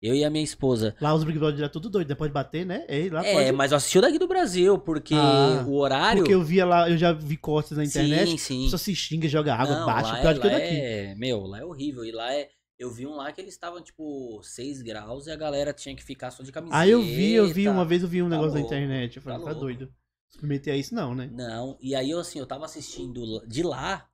Eu 0.03 0.15
e 0.15 0.23
a 0.23 0.29
minha 0.29 0.45
esposa. 0.45 0.95
Lá 1.01 1.15
os 1.15 1.25
Big 1.25 1.39
Brother 1.39 1.65
é 1.65 1.69
tudo 1.69 1.89
doido, 1.89 2.09
né? 2.09 2.15
Pode 2.15 2.33
bater, 2.33 2.66
né? 2.66 2.85
Lá 3.11 3.25
é, 3.25 3.33
pode. 3.33 3.53
mas 3.53 3.71
eu 3.73 3.79
assisti 3.79 3.99
o 3.99 4.03
daqui 4.03 4.19
do 4.19 4.29
Brasil, 4.29 4.79
porque 4.79 5.15
Ah, 5.15 5.65
o 5.66 5.77
horário. 5.77 6.19
Porque 6.23 6.35
eu 6.35 6.43
via 6.43 6.66
lá, 6.66 6.91
eu 6.91 6.99
já 6.99 7.11
vi 7.12 7.37
cortes 7.39 7.77
na 7.77 7.85
internet. 7.85 8.33
Sim, 8.33 8.37
sim. 8.37 8.69
Só 8.69 8.77
se 8.77 8.95
xinga, 8.95 9.27
joga 9.29 9.55
água, 9.55 9.79
Não, 9.79 9.87
bate, 9.87 10.11
lá 10.12 10.19
é, 10.19 10.25
lá 10.25 10.33
daqui. 10.35 10.49
é, 10.49 11.15
meu, 11.16 11.41
lá 11.47 11.61
é 11.61 11.65
horrível. 11.65 12.05
E 12.05 12.12
lá 12.12 12.33
é. 12.35 12.51
Eu 12.78 12.90
vi 12.90 13.06
um 13.06 13.14
lá 13.14 13.32
que 13.32 13.40
eles 13.40 13.55
estavam, 13.55 13.80
tipo, 13.80 14.42
6 14.42 14.82
graus 14.82 15.26
e 15.26 15.30
a 15.30 15.36
galera 15.36 15.72
tinha 15.72 15.94
que 15.94 16.02
ficar 16.02 16.30
só 16.30 16.42
de 16.42 16.51
camiseta. 16.51 16.78
Aí 16.78 16.90
eu 16.90 17.01
vi, 17.01 17.32
eu 17.32 17.46
vi, 17.46 17.68
uma 17.68 17.84
vez 17.84 18.02
eu 18.02 18.09
vi 18.09 18.20
um 18.20 18.28
Tá 18.28 18.36
negócio 18.36 18.55
na 18.55 18.60
louco, 18.60 18.74
internet. 18.74 19.16
Eu 19.16 19.22
falei, 19.22 19.38
tá 19.38 19.44
tá, 19.44 19.52
doido. 19.52 19.94
Submeter 20.28 20.74
a 20.74 20.76
isso 20.76 20.94
não, 20.94 21.14
né? 21.14 21.30
Não, 21.32 21.78
e 21.80 21.94
aí 21.94 22.10
eu 22.10 22.18
assim, 22.18 22.40
eu 22.40 22.46
tava 22.46 22.64
assistindo 22.64 23.46
de 23.46 23.62
lá, 23.62 24.10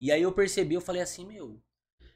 e 0.00 0.12
aí 0.12 0.22
eu 0.22 0.32
percebi, 0.32 0.74
eu 0.74 0.80
falei 0.80 1.02
assim, 1.02 1.26
meu, 1.26 1.60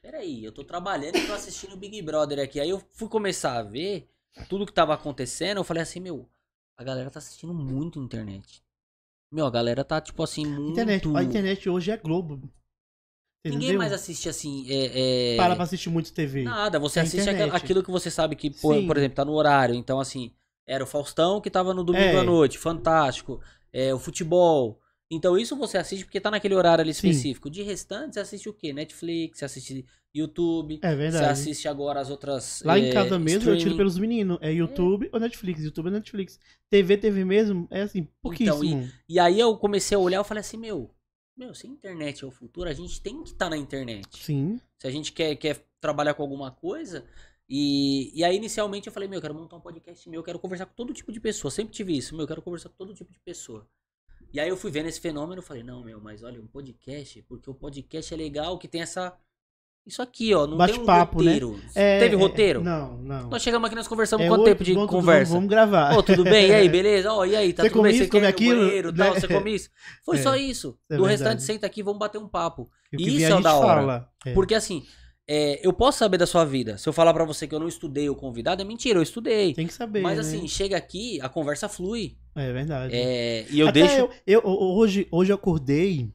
peraí, 0.01 0.43
eu 0.43 0.53
tô 0.53 0.63
trabalhando 0.63 1.17
e 1.17 1.27
tô 1.27 1.33
assistindo 1.33 1.73
o 1.73 1.77
Big 1.77 2.01
Brother 2.01 2.39
aqui. 2.39 2.59
Aí 2.59 2.69
eu 2.69 2.81
fui 2.93 3.09
começar 3.09 3.57
a 3.57 3.63
ver 3.63 4.09
tudo 4.47 4.65
que 4.65 4.71
tava 4.71 4.93
acontecendo, 4.93 5.57
eu 5.57 5.63
falei 5.65 5.83
assim, 5.83 5.99
meu, 5.99 6.29
a 6.77 6.83
galera 6.83 7.11
tá 7.11 7.19
assistindo 7.19 7.53
muito 7.53 7.99
internet. 7.99 8.63
Meu, 9.29 9.45
a 9.45 9.51
galera 9.51 9.83
tá, 9.83 9.99
tipo 9.99 10.23
assim, 10.23 10.45
muito... 10.45 10.71
Internet, 10.71 11.07
a 11.13 11.23
internet 11.23 11.69
hoje 11.69 11.91
é 11.91 11.97
Globo. 11.97 12.49
Você 13.41 13.49
Ninguém 13.51 13.69
entendeu? 13.69 13.77
mais 13.79 13.93
assiste 13.93 14.27
assim, 14.27 14.65
é... 14.69 15.33
é- 15.35 15.37
Para 15.37 15.55
pra 15.55 15.63
assistir 15.63 15.89
muito 15.89 16.11
TV. 16.11 16.43
Nada, 16.43 16.77
você 16.77 16.99
É 16.99 17.03
assiste 17.03 17.29
aquilo 17.29 17.81
que 17.83 17.89
você 17.91 18.11
sabe 18.11 18.35
que, 18.35 18.49
por, 18.49 18.75
Sim. 18.75 18.85
por 18.85 18.97
exemplo, 18.97 19.15
tá 19.15 19.23
no 19.23 19.31
horário. 19.33 19.73
Então, 19.75 19.99
assim, 19.99 20.31
era 20.67 20.83
o 20.83 20.87
Faustão 20.87 21.39
que 21.39 21.49
tava 21.49 21.73
no 21.73 21.83
domingo 21.83 22.03
É. 22.03 22.17
à 22.19 22.23
noite, 22.23 22.57
fantástico. 22.57 23.39
É, 23.71 23.93
o 23.93 23.99
futebol. 23.99 24.79
Então, 25.11 25.37
isso 25.37 25.55
você 25.55 25.77
assiste 25.77 26.03
porque 26.05 26.19
tá 26.19 26.29
naquele 26.29 26.53
horário 26.53 26.81
ali 26.83 26.93
Sim. 26.93 27.09
específico. 27.09 27.49
De 27.49 27.63
restante, 27.63 28.13
você 28.15 28.19
assiste 28.19 28.49
o 28.49 28.53
quê? 28.53 28.73
Netflix, 28.73 29.39
você 29.39 29.45
assiste 29.45 29.85
YouTube, 30.13 30.79
É 30.83 30.89
você 30.89 30.95
verdade. 30.95 31.25
assiste 31.25 31.67
agora 31.67 31.99
as 32.01 32.09
outras. 32.09 32.61
Lá 32.65 32.77
em 32.77 32.89
é, 32.89 32.91
casa 32.93 33.17
mesmo 33.17 33.37
eu 33.37 33.39
tiro 33.41 33.55
streaming. 33.57 33.77
pelos 33.77 33.97
meninos. 33.97 34.37
É 34.41 34.51
YouTube 34.51 35.09
ou 35.13 35.19
Netflix. 35.19 35.63
YouTube 35.63 35.85
ou 35.85 35.91
Netflix. 35.93 36.39
TV, 36.69 36.97
TV 36.97 37.23
mesmo, 37.23 37.67
é 37.71 37.83
assim, 37.83 38.07
pouquíssimo. 38.21 38.63
Então, 38.65 38.89
E 39.07 39.17
aí 39.19 39.39
eu 39.39 39.55
comecei 39.57 39.95
a 39.95 39.99
olhar 39.99 40.21
e 40.21 40.23
falei 40.27 40.41
assim, 40.41 40.57
meu, 40.57 40.91
meu, 41.39 41.55
se 41.55 41.65
a 41.65 41.69
internet 41.69 42.23
é 42.23 42.27
o 42.27 42.31
futuro, 42.31 42.69
a 42.69 42.73
gente 42.73 43.01
tem 43.01 43.23
que 43.23 43.29
estar 43.29 43.49
na 43.49 43.57
internet. 43.57 44.23
Sim. 44.23 44.59
Se 44.77 44.85
a 44.85 44.91
gente 44.91 45.13
quer, 45.13 45.35
quer 45.37 45.65
trabalhar 45.79 46.13
com 46.13 46.21
alguma 46.21 46.51
coisa. 46.51 47.05
E, 47.47 48.11
e 48.13 48.23
aí, 48.23 48.35
inicialmente, 48.35 48.87
eu 48.87 48.93
falei, 48.93 49.07
meu, 49.07 49.17
eu 49.17 49.21
quero 49.21 49.33
montar 49.33 49.55
um 49.55 49.61
podcast 49.61 50.07
meu, 50.09 50.19
eu 50.19 50.23
quero 50.23 50.37
conversar 50.37 50.65
com 50.65 50.75
todo 50.75 50.93
tipo 50.93 51.11
de 51.11 51.19
pessoa. 51.19 51.49
Sempre 51.49 51.73
tive 51.73 51.97
isso, 51.97 52.13
meu, 52.13 52.23
eu 52.23 52.27
quero 52.27 52.41
conversar 52.41 52.69
com 52.69 52.75
todo 52.75 52.93
tipo 52.93 53.11
de 53.11 53.19
pessoa. 53.19 53.67
E 54.31 54.39
aí 54.39 54.49
eu 54.49 54.57
fui 54.57 54.69
vendo 54.69 54.87
esse 54.87 54.99
fenômeno, 54.99 55.41
falei, 55.41 55.63
não, 55.63 55.83
meu, 55.83 55.99
mas 55.99 56.21
olha, 56.21 56.39
um 56.39 56.45
podcast, 56.45 57.23
porque 57.23 57.49
o 57.49 57.53
podcast 57.53 58.13
é 58.13 58.17
legal 58.17 58.59
que 58.59 58.67
tem 58.67 58.81
essa 58.81 59.17
Isso 59.89 60.01
aqui, 60.01 60.33
ó, 60.33 60.45
não 60.47 60.57
tem 60.65 60.79
um 60.79 60.85
né? 60.85 60.99
roteiro. 60.99 61.59
É, 61.75 61.99
Teve 61.99 62.15
é, 62.15 62.17
roteiro? 62.17 62.63
Não, 62.63 62.97
não. 62.99 63.29
Nós 63.29 63.41
chegamos 63.41 63.65
aqui, 63.67 63.75
nós 63.75 63.87
conversamos 63.87 64.25
É 64.25 64.29
quanto 64.29 64.43
tempo 64.45 64.63
de 64.63 64.73
vamos- 64.73 64.89
conversa? 64.89 65.33
Vamos, 65.33 65.33
vamos 65.33 65.49
gravar. 65.49 65.97
Ô, 65.97 66.03
tudo 66.03 66.23
bem? 66.23 66.49
E 66.49 66.53
aí, 66.53 66.69
beleza? 66.69 67.11
Ó, 67.11 67.25
e 67.25 67.35
aí, 67.35 67.51
tá 67.51 67.63
Você 67.63 67.69
tudo 67.69 67.81
bem? 67.81 67.91
come 67.91 67.97
Você 67.97 68.03
isso, 68.03 68.11
come 68.11 68.27
aquilo? 68.27 68.61
banheiro, 68.65 68.93
tal? 68.93 69.13
Né? 69.13 69.19
Você 69.19 69.27
come 69.27 69.53
isso? 69.55 69.69
Foi 70.05 70.17
É, 70.17 70.21
só 70.21 70.35
isso. 70.35 70.77
é 70.89 70.95
Do 70.95 71.03
verdade. 71.03 71.23
restante, 71.23 71.43
senta 71.43 71.65
aqui, 71.65 71.81
vamos 71.83 71.99
bater 71.99 72.17
um 72.19 72.27
papo. 72.27 72.69
E 72.97 73.17
Isso 73.17 73.25
é 73.31 73.35
o 73.35 73.41
da 73.41 73.55
hora. 73.55 73.81
fala. 73.81 74.09
É. 74.25 74.33
Porque 74.33 74.53
assim, 74.55 74.83
é, 75.27 75.59
eu 75.65 75.73
posso 75.73 75.99
saber 75.99 76.17
da 76.17 76.25
sua 76.27 76.45
vida. 76.45 76.77
Se 76.77 76.87
eu 76.87 76.93
falar 76.93 77.13
pra 77.13 77.23
você 77.25 77.47
que 77.47 77.53
eu 77.53 77.59
não 77.59 77.67
estudei 77.67 78.09
o 78.09 78.15
convidado, 78.15 78.61
é 78.61 78.65
mentira, 78.65 78.99
eu 78.99 79.03
estudei. 79.03 79.53
Tem 79.53 79.67
que 79.67 79.73
saber. 79.73 80.01
Mas 80.01 80.15
né? 80.15 80.21
assim, 80.21 80.47
chega 80.47 80.77
aqui, 80.77 81.19
a 81.21 81.29
conversa 81.29 81.67
flui. 81.67 82.15
É 82.35 82.51
verdade. 82.53 82.95
É, 82.95 83.45
e 83.49 83.59
eu 83.59 83.67
Até 83.67 83.81
deixo. 83.81 83.95
Eu, 84.25 84.41
eu- 84.41 84.43
hoje, 84.45 85.07
hoje 85.11 85.31
eu 85.31 85.35
acordei 85.35 86.09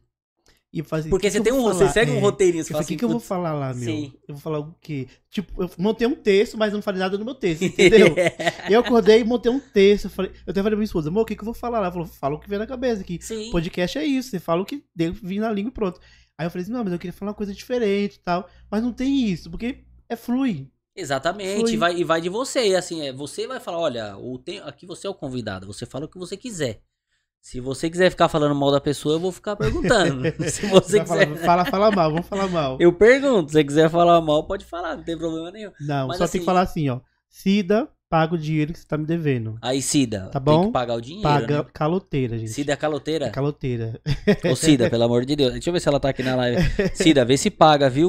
e 0.75 0.83
falei. 0.83 1.09
Porque 1.09 1.27
"O 1.29 1.31
que 1.31 1.33
você 1.33 1.39
que 1.39 1.45
tem 1.45 1.53
um. 1.53 1.63
vou 1.63 1.73
Você 1.73 1.79
falar?" 1.81 1.91
segue 1.93 2.11
um 2.11 2.17
É. 2.17 2.21
roteirinho, 2.21 2.61
Eu 2.61 2.65
você 2.65 2.73
fala 2.73 2.83
o 2.83 2.87
que, 2.87 2.93
assim, 2.93 2.99
que 2.99 3.05
eu 3.05 3.09
vou 3.09 3.19
"Putz, 3.19 3.29
falar 3.29 3.53
lá, 3.55 3.73
meu? 3.75 3.85
Sim. 3.85 4.13
Eu 4.29 4.35
vou 4.35 4.43
falar 4.43 4.59
o 4.61 4.75
quê? 4.81 5.07
Tipo, 5.31 5.63
eu 5.63 5.71
montei 5.79 6.07
um 6.07 6.15
texto, 6.15 6.59
mas 6.59 6.73
não 6.73 6.83
falei 6.83 6.99
nada 7.01 7.17
no 7.17 7.25
meu 7.25 7.35
texto, 7.35 7.63
entendeu? 7.65 8.15
eu 8.69 8.81
acordei 8.81 9.21
e 9.21 9.25
montei 9.25 9.51
um 9.51 9.61
texto. 9.61 10.05
Eu, 10.07 10.11
falei, 10.11 10.31
eu 10.33 10.51
até 10.51 10.55
falei 10.61 10.71
pra 10.71 10.77
minha 10.77 10.85
esposa, 10.85 11.09
amor, 11.09 11.23
o 11.23 11.25
que, 11.25 11.35
que 11.37 11.43
eu 11.43 11.47
vou 11.47 11.55
falar 11.55 11.79
lá? 11.79 11.85
Ela 11.87 11.93
falou, 11.93 12.07
fala 12.09 12.35
o 12.35 12.41
que 12.41 12.49
vem 12.49 12.59
na 12.59 12.67
cabeça 12.67 13.01
aqui. 13.03 13.19
Sim. 13.23 13.51
Podcast 13.51 13.99
é 13.99 14.05
isso, 14.05 14.31
você 14.31 14.39
fala 14.41 14.63
o 14.63 14.65
que 14.67 14.83
vir 15.23 15.39
na 15.41 15.51
língua 15.53 15.71
e 15.71 15.73
pronto. 15.75 16.01
Aí 16.37 16.47
eu 16.47 16.51
falei 16.51 16.63
assim, 16.65 16.73
não, 16.73 16.83
mas 16.83 16.93
eu 16.93 16.99
queria 16.99 17.13
falar 17.13 17.31
uma 17.31 17.37
coisa 17.37 17.55
diferente 17.55 18.17
e 18.17 18.21
tal. 18.21 18.49
Mas 18.71 18.83
não 18.83 18.93
tem 18.93 19.25
isso, 19.29 19.49
porque 19.51 19.85
é 20.09 20.17
flui. 20.17 20.69
Exatamente, 20.97 21.59
Flui. 21.61 21.73
e 21.73 21.77
vai, 21.77 21.97
e 21.97 22.05
vai 22.05 22.21
de 22.21 22.29
você. 22.29 22.69
E 22.69 22.77
assim, 22.77 23.03
é, 23.07 23.13
você 23.13 23.47
vai 23.49 23.59
falar, 23.61 23.79
olha, 23.81 24.17
o 24.17 24.39
tem, 24.39 24.61
aqui 24.61 24.87
você 24.87 25.07
é 25.07 25.11
o 25.11 25.15
convidado, 25.15 25.67
você 25.67 25.85
fala 25.85 26.05
o 26.05 26.09
que 26.09 26.19
você 26.19 26.37
quiser. 26.37 26.81
Se 27.47 27.61
você 27.61 27.91
quiser 27.91 28.09
ficar 28.09 28.27
falando 28.27 28.55
mal 28.55 28.73
da 28.73 28.81
pessoa, 28.81 29.17
eu 29.17 29.21
vou 29.21 29.31
ficar 29.31 29.55
perguntando. 29.55 30.23
Se 30.49 30.65
você 30.67 30.97
Vai 31.01 31.07
falar, 31.07 31.27
quiser. 31.27 31.45
fala, 31.45 31.65
fala 31.67 31.91
mal, 31.91 32.11
vamos 32.11 32.27
falar 32.27 32.49
mal. 32.49 32.79
Eu 32.81 32.91
pergunto, 32.91 33.51
se 33.51 33.59
você 33.59 33.65
quiser 33.65 33.91
falar 33.91 34.19
mal, 34.23 34.47
pode 34.47 34.65
falar, 34.65 34.97
não 34.97 35.05
tem 35.05 35.17
problema 35.19 35.51
nenhum. 35.51 35.71
Não, 35.79 36.09
Mas 36.09 36.17
só 36.17 36.25
assim- 36.25 36.33
tem 36.33 36.41
que 36.41 36.47
falar 36.47 36.63
assim, 36.63 36.89
ó. 36.89 37.01
Cida, 37.29 37.87
paga 38.09 38.35
o 38.35 38.39
dinheiro 38.39 38.73
que 38.73 38.79
você 38.79 38.87
tá 38.87 38.97
me 38.97 39.05
devendo. 39.05 39.59
Aí, 39.61 39.83
Cida, 39.83 40.31
Tá 40.33 40.41
tem 40.41 40.55
bom? 40.55 40.67
que 40.67 40.73
pagar 40.73 40.95
o 40.95 41.03
dinheiro. 41.03 41.23
Paga 41.29 41.59
Né? 41.59 41.67
caloteira, 41.75 42.39
gente. 42.39 42.51
Cida 42.51 42.73
é 42.73 42.77
caloteira? 42.77 43.27
É 43.27 43.31
caloteira. 43.31 44.01
Ô, 44.51 44.57
Cida, 44.57 44.89
pelo 44.89 45.05
amor 45.05 45.27
de 45.27 45.37
Deus. 45.37 45.53
Deixa 45.53 45.69
eu 45.69 45.73
ver 45.75 45.81
se 45.81 45.89
ela 45.89 46.01
tá 46.01 46.09
aqui 46.09 46.23
na 46.23 46.35
live. 46.37 46.63
Cida, 46.95 47.27
vê 47.27 47.37
se 47.37 47.51
paga, 47.51 47.91
viu? 47.91 48.09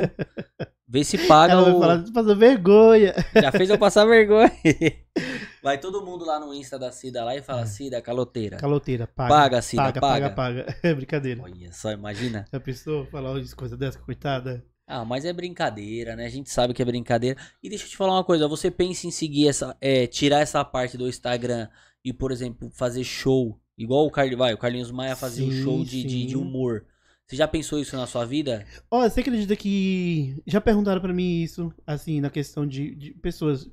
Vê 0.87 1.03
se 1.03 1.17
paga 1.17 1.53
Ela 1.53 1.63
vai 1.63 1.73
o... 1.73 1.79
falar, 1.81 2.03
passou 2.13 2.35
vergonha. 2.37 3.13
Já 3.33 3.51
fez 3.51 3.69
eu 3.69 3.77
passar 3.77 4.05
vergonha. 4.05 4.49
Vai 5.65 5.79
todo 5.79 6.05
mundo 6.05 6.23
lá 6.23 6.39
no 6.39 6.53
Insta 6.53 6.77
da 6.77 6.91
Cida 6.91 7.23
lá 7.23 7.35
e 7.35 7.41
fala, 7.41 7.63
É. 7.63 7.65
Cida, 7.65 7.99
caloteira. 7.99 8.57
Paga, 8.59 9.07
paga. 9.07 9.33
Paga, 9.33 9.61
Cida, 9.63 9.81
paga, 9.81 9.99
paga. 9.99 10.29
paga, 10.29 10.63
paga. 10.63 10.77
É 10.87 10.93
brincadeira. 10.93 11.41
Olha 11.41 11.71
só, 11.73 11.91
imagina. 11.91 12.45
Já 12.53 12.59
pensou 12.59 13.07
falar 13.07 13.31
uma 13.31 13.43
coisa 13.55 13.75
dessa, 13.75 13.97
coitada? 13.97 14.63
Ah, 14.85 15.03
mas 15.03 15.25
é 15.25 15.33
brincadeira, 15.33 16.15
né? 16.15 16.27
A 16.27 16.29
gente 16.29 16.51
sabe 16.51 16.71
que 16.71 16.83
é 16.83 16.85
brincadeira. 16.85 17.41
E 17.63 17.67
deixa 17.67 17.85
eu 17.85 17.89
te 17.89 17.97
falar 17.97 18.13
uma 18.13 18.23
coisa, 18.23 18.47
você 18.47 18.69
pensa 18.69 19.07
em 19.07 19.11
seguir 19.11 19.47
essa, 19.47 19.75
é, 19.81 20.05
tirar 20.05 20.41
essa 20.41 20.63
parte 20.63 20.99
do 20.99 21.09
Instagram 21.09 21.67
e, 22.03 22.13
por 22.13 22.31
exemplo, 22.31 22.69
fazer 22.69 23.03
show, 23.03 23.59
igual 23.75 24.05
o 24.05 24.11
Carlinhos, 24.11 24.37
vai, 24.37 24.53
o 24.53 24.59
Carlinhos 24.59 24.91
Maia 24.91 25.15
fazia 25.15 25.47
um 25.47 25.49
Sim, 25.49 25.63
show 25.63 25.83
de, 25.83 26.03
de, 26.03 26.27
de 26.27 26.37
humor. 26.37 26.85
Você 27.25 27.35
já 27.35 27.47
pensou 27.47 27.79
isso 27.79 27.97
na 27.97 28.05
sua 28.05 28.23
vida? 28.23 28.63
Ó, 28.91 29.01
você 29.01 29.21
acredita 29.21 29.55
que 29.55 30.39
já 30.45 30.61
perguntaram 30.61 31.01
pra 31.01 31.11
mim 31.11 31.41
isso, 31.41 31.73
assim, 31.87 32.21
na 32.21 32.29
questão 32.29 32.67
de, 32.67 32.93
de 32.93 33.15
pessoas 33.15 33.67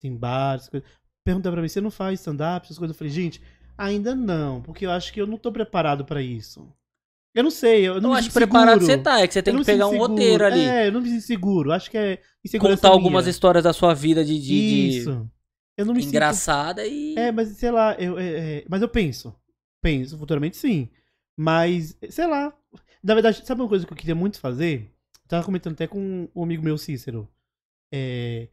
em 0.00 0.16
bares, 0.16 0.68
coisas. 0.68 0.88
Perguntaram 1.24 1.54
pra 1.54 1.62
mim, 1.62 1.68
você 1.68 1.80
não 1.80 1.90
faz 1.90 2.20
stand-up, 2.20 2.66
essas 2.66 2.78
coisas? 2.78 2.94
Eu 2.94 2.98
falei, 2.98 3.12
gente, 3.12 3.40
ainda 3.78 4.14
não, 4.14 4.60
porque 4.60 4.84
eu 4.84 4.90
acho 4.90 5.12
que 5.12 5.20
eu 5.20 5.26
não 5.26 5.38
tô 5.38 5.50
preparado 5.50 6.04
pra 6.04 6.20
isso. 6.20 6.68
Eu 7.34 7.42
não 7.42 7.50
sei, 7.50 7.88
eu 7.88 8.00
não 8.00 8.10
eu 8.10 8.12
me 8.12 8.18
acho 8.18 8.28
que 8.28 8.34
sinto 8.34 8.42
preparado 8.48 8.80
você 8.80 8.96
tá, 8.96 9.20
é 9.20 9.26
que 9.26 9.32
você 9.32 9.42
tem 9.42 9.58
que 9.58 9.64
pegar 9.64 9.88
um 9.88 9.92
sinto 9.92 10.06
roteiro 10.06 10.44
ali. 10.44 10.60
É, 10.60 10.86
eu 10.86 10.92
não 10.92 11.00
me 11.00 11.08
sinto 11.08 11.22
seguro. 11.22 11.72
Acho 11.72 11.90
que 11.90 11.98
é 11.98 12.20
contar 12.60 12.90
algumas 12.90 13.24
minha. 13.24 13.30
histórias 13.30 13.64
da 13.64 13.72
sua 13.72 13.92
vida 13.92 14.24
de, 14.24 14.38
de, 14.38 14.54
Isso. 14.98 15.28
Eu 15.76 15.84
não 15.84 15.94
me 15.94 16.00
sinto 16.00 16.10
engraçada 16.10 16.86
e. 16.86 17.16
É, 17.18 17.32
mas 17.32 17.48
sei 17.48 17.72
lá, 17.72 17.94
eu, 17.94 18.16
é, 18.16 18.58
é, 18.58 18.64
mas 18.68 18.82
eu 18.82 18.88
penso. 18.88 19.34
Penso, 19.82 20.16
futuramente 20.16 20.56
sim. 20.56 20.88
Mas, 21.36 21.96
sei 22.08 22.26
lá. 22.26 22.54
Na 23.02 23.14
verdade, 23.14 23.44
sabe 23.44 23.60
uma 23.60 23.68
coisa 23.68 23.84
que 23.84 23.92
eu 23.92 23.96
queria 23.96 24.14
muito 24.14 24.38
fazer? 24.38 24.90
Eu 25.24 25.28
tava 25.28 25.44
comentando 25.44 25.72
até 25.72 25.86
com 25.88 26.28
um 26.34 26.42
amigo 26.42 26.62
meu, 26.62 26.78
Cícero. 26.78 27.28
É, 27.92 28.48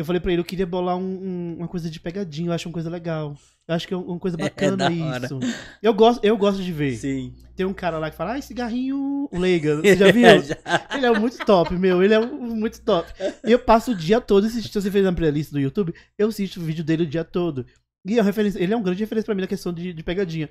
eu 0.00 0.04
falei 0.04 0.20
pra 0.20 0.32
ele, 0.32 0.40
eu 0.40 0.44
queria 0.44 0.66
bolar 0.66 0.96
um- 0.96 1.02
um- 1.02 1.56
uma 1.58 1.68
coisa 1.68 1.90
de 1.90 2.00
pegadinha, 2.00 2.48
eu 2.48 2.52
acho 2.52 2.68
uma 2.68 2.72
coisa 2.72 2.88
legal. 2.90 3.36
Eu 3.68 3.74
acho 3.74 3.86
que 3.86 3.94
é 3.94 3.96
uma 3.96 4.18
coisa 4.18 4.36
bacana 4.74 4.76
da 4.76 4.86
hora. 4.86 5.26
isso. 5.26 5.38
Eu 5.82 5.94
gosto, 5.94 6.24
eu 6.24 6.36
gosto 6.36 6.62
de 6.62 6.72
ver. 6.72 6.96
Sim. 6.96 7.34
Tem 7.54 7.64
um 7.66 7.72
cara 7.74 7.98
lá 7.98 8.10
que 8.10 8.16
fala, 8.16 8.32
ai, 8.32 8.42
cigarrinho 8.42 9.28
leiga. 9.32 9.76
Você 9.82 9.96
já 9.96 10.10
viu? 10.10 10.42
Já. 10.42 10.56
Ele 10.96 11.06
é 11.06 11.18
muito 11.18 11.38
top, 11.44 11.74
meu. 11.76 12.02
Ele 12.02 12.14
é 12.14 12.20
muito 12.26 12.80
top. 12.82 13.12
E 13.44 13.52
eu 13.52 13.58
passo 13.58 13.92
o 13.92 13.94
dia 13.94 14.20
todo 14.20 14.46
assistindo. 14.46 14.72
Se 14.72 14.80
você 14.82 14.90
fez 14.90 15.04
uma 15.04 15.12
playlist 15.12 15.52
do 15.52 15.60
YouTube, 15.60 15.94
eu 16.18 16.28
assisto 16.28 16.58
o 16.60 16.62
vídeo 16.64 16.82
dele 16.82 17.04
o 17.04 17.06
dia 17.06 17.22
todo. 17.24 17.64
E 18.04 18.18
é 18.18 18.22
referência, 18.22 18.58
ele 18.62 18.72
é 18.72 18.76
um 18.76 18.82
grande 18.82 19.00
referência 19.00 19.26
pra 19.26 19.34
mim 19.34 19.42
na 19.42 19.46
questão 19.46 19.72
de, 19.72 19.92
de 19.92 20.02
pegadinha. 20.02 20.48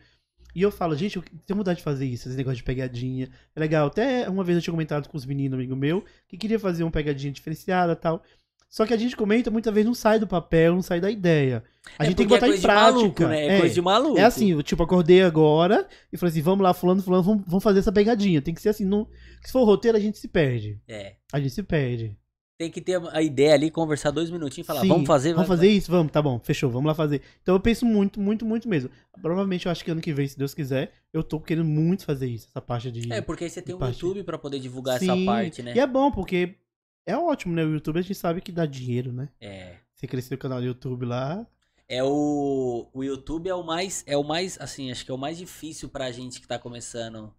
E 0.56 0.62
eu 0.64 0.72
falo, 0.72 0.96
gente, 0.96 1.16
eu 1.18 1.24
tenho 1.46 1.58
vontade 1.58 1.78
de 1.78 1.84
fazer 1.84 2.06
isso, 2.08 2.28
esse 2.28 2.36
negócio 2.38 2.58
de 2.58 2.64
pegadinha. 2.64 3.30
É 3.56 3.60
legal. 3.60 3.88
Até 3.88 4.28
uma 4.30 4.44
vez 4.44 4.56
eu 4.58 4.62
tinha 4.62 4.74
comentado 4.74 5.08
com 5.08 5.16
os 5.18 5.26
meninos, 5.26 5.56
amigo 5.58 5.76
meu, 5.76 6.04
que 6.28 6.38
queria 6.38 6.60
fazer 6.60 6.84
uma 6.84 6.92
pegadinha 6.92 7.32
diferenciada 7.32 7.94
e 7.94 7.96
tal. 7.96 8.24
Só 8.70 8.86
que 8.86 8.94
a 8.94 8.98
gente 8.98 9.16
comenta, 9.18 9.50
muitas 9.50 9.74
vezes 9.74 9.88
não 9.88 9.96
sai 9.96 10.20
do 10.20 10.28
papel, 10.28 10.76
não 10.76 10.82
sai 10.84 11.02
da 11.02 11.10
ideia. 11.10 11.64
A 11.98 12.04
É 12.04 12.08
gente 12.08 12.18
tem 12.18 12.28
que 12.28 12.34
porque 12.34 12.46
botar 12.46 12.54
é 12.54 12.58
em 12.58 12.62
prática. 12.62 12.92
maluco, 13.00 13.24
né? 13.28 13.48
É, 13.48 13.60
coisa 13.60 13.74
de 13.74 13.82
maluco. 13.82 14.18
É 14.20 14.24
assim, 14.24 14.52
eu, 14.52 14.62
tipo, 14.62 14.84
acordei 14.84 15.24
agora 15.24 15.88
e 16.14 16.18
falei 16.18 16.32
assim, 16.32 16.42
vamos 16.42 16.62
lá, 16.64 16.72
fulano, 16.74 17.02
fulano, 17.02 17.24
vamos, 17.24 17.44
vamos 17.48 17.64
fazer 17.64 17.80
essa 17.80 17.92
pegadinha. 17.92 18.42
Tem 18.44 18.54
que 18.54 18.62
ser 18.62 18.70
assim, 18.70 18.86
não... 18.86 19.08
se 19.44 19.52
for 19.52 19.64
roteiro, 19.64 19.98
a 19.98 20.00
gente 20.02 20.20
se 20.20 20.28
perde. 20.28 20.80
É. 20.88 21.16
A 21.34 21.40
gente 21.40 21.52
se 21.52 21.64
perde. 21.64 22.16
Tem 22.60 22.70
que 22.70 22.82
ter 22.82 23.02
a 23.14 23.22
ideia 23.24 23.54
ali, 23.54 23.72
conversar 23.72 24.12
dois 24.12 24.30
minutinhos 24.30 24.66
e 24.66 24.68
falar, 24.68 24.82
Sim, 24.82 24.90
vamos 24.90 25.08
fazer, 25.08 25.30
Vamos 25.34 25.48
vai- 25.48 25.58
fazer 25.58 25.70
isso? 25.72 25.90
Vamos, 25.90 26.12
tá 26.12 26.22
bom, 26.22 26.38
fechou, 26.44 26.70
vamos 26.70 26.90
lá 26.90 26.94
fazer. 26.94 27.22
Então 27.42 27.56
eu 27.56 27.60
penso 27.60 27.86
muito, 27.86 28.20
muito, 28.20 28.46
muito 28.46 28.68
mesmo. 28.68 28.90
Provavelmente 29.22 29.66
eu 29.66 29.72
acho 29.72 29.84
que 29.84 29.90
ano 29.90 30.02
que 30.02 30.14
vem, 30.14 30.28
se 30.28 30.38
Deus 30.38 30.54
quiser, 30.54 30.92
eu 31.14 31.24
tô 31.24 31.40
querendo 31.40 31.66
muito 31.66 32.04
fazer 32.06 32.28
isso, 32.28 32.48
essa 32.50 32.62
parte 32.62 32.92
de. 32.92 33.12
É, 33.14 33.22
porque 33.22 33.46
aí 33.46 33.50
você 33.50 33.62
tem 33.62 33.74
um 33.74 33.80
parte. 33.80 34.04
YouTube 34.04 34.24
pra 34.26 34.38
poder 34.38 34.60
divulgar 34.60 35.00
Sim, 35.00 35.06
essa 35.10 35.26
parte, 35.26 35.64
né? 35.64 35.74
E 35.74 35.80
é 35.80 35.88
bom, 35.88 36.12
porque 36.12 36.56
é 37.06 37.16
ótimo, 37.18 37.54
né? 37.54 37.64
O 37.64 37.74
YouTube 37.74 38.00
a 38.00 38.02
gente 38.02 38.16
sabe 38.16 38.42
que 38.42 38.52
dá 38.52 38.66
dinheiro, 38.66 39.12
né? 39.12 39.30
É. 39.40 39.78
Você 39.94 40.08
crescer 40.08 40.36
o 40.36 40.38
canal 40.38 40.60
do 40.60 40.66
YouTube 40.66 41.06
lá. 41.06 41.46
É 41.88 42.04
o 42.04 42.88
o 42.94 43.04
YouTube 43.04 43.50
é 43.50 43.56
o 43.56 43.64
mais 43.64 44.04
é 44.06 44.16
o 44.16 44.24
mais 44.24 44.60
assim, 44.62 44.92
acho 44.92 45.04
que 45.04 45.12
é 45.12 45.14
o 45.14 45.18
mais 45.18 45.38
difícil 45.38 45.90
pra 45.90 46.12
gente 46.12 46.40
que 46.40 46.48
tá 46.48 46.60
começando 46.60 47.34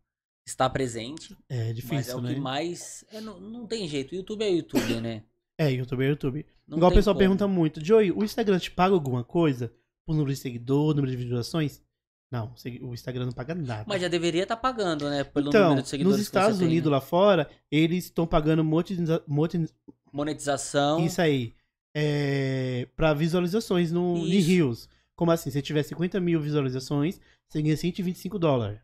estar 0.44 0.68
presente, 0.70 1.36
É 1.48 1.58
mas 1.58 1.68
é 1.68 1.72
difícil, 1.72 2.18
o 2.18 2.20
né? 2.20 2.34
que 2.34 2.40
mais 2.40 3.04
é, 3.12 3.20
não, 3.20 3.38
não 3.40 3.66
tem 3.66 3.86
jeito. 3.86 4.12
O 4.12 4.16
YouTube 4.16 4.42
é 4.42 4.50
YouTube, 4.50 5.00
né? 5.00 5.22
É, 5.56 5.70
YouTube 5.70 6.04
é 6.04 6.08
YouTube. 6.08 6.46
Não 6.66 6.78
Igual 6.78 6.90
o 6.90 6.94
pessoal 6.94 7.14
como. 7.14 7.20
pergunta 7.20 7.46
muito, 7.46 7.84
Joey, 7.84 8.10
o 8.10 8.24
Instagram 8.24 8.58
te 8.58 8.70
paga 8.70 8.94
alguma 8.94 9.22
coisa? 9.22 9.72
Por 10.04 10.14
número 10.14 10.32
de 10.34 10.40
seguidor, 10.40 10.94
número 10.94 11.10
de 11.10 11.16
visualizações? 11.16 11.82
Não, 12.30 12.54
o 12.82 12.94
Instagram 12.94 13.26
não 13.26 13.32
paga 13.32 13.54
nada. 13.54 13.84
Mas 13.88 14.00
já 14.00 14.06
deveria 14.08 14.44
estar 14.44 14.56
pagando, 14.56 15.10
né, 15.10 15.24
pelo 15.24 15.48
então, 15.48 15.62
número 15.70 15.82
de 15.82 15.88
seguidores 15.88 16.18
nos 16.18 16.28
que 16.28 16.32
você 16.32 16.38
Estados 16.38 16.58
tem, 16.58 16.66
Unidos 16.68 16.90
né? 16.90 16.96
lá 16.96 17.00
fora, 17.00 17.50
eles 17.70 18.04
estão 18.04 18.24
pagando 18.26 18.62
monetiza- 18.62 19.22
monetiz- 19.26 19.74
monetização. 20.12 21.04
Isso 21.04 21.20
aí. 21.20 21.54
É, 21.94 22.86
pra 22.94 23.12
visualizações 23.12 23.90
no, 23.90 24.16
Isso. 24.18 24.48
Reels. 24.48 24.88
Como 25.16 25.30
assim? 25.32 25.50
Se 25.50 25.60
tiver 25.60 25.82
50 25.82 26.20
mil 26.20 26.40
visualizações, 26.40 27.20
você 27.48 27.60
ganha 27.60 27.76
125 27.76 28.38
dólares. 28.38 28.78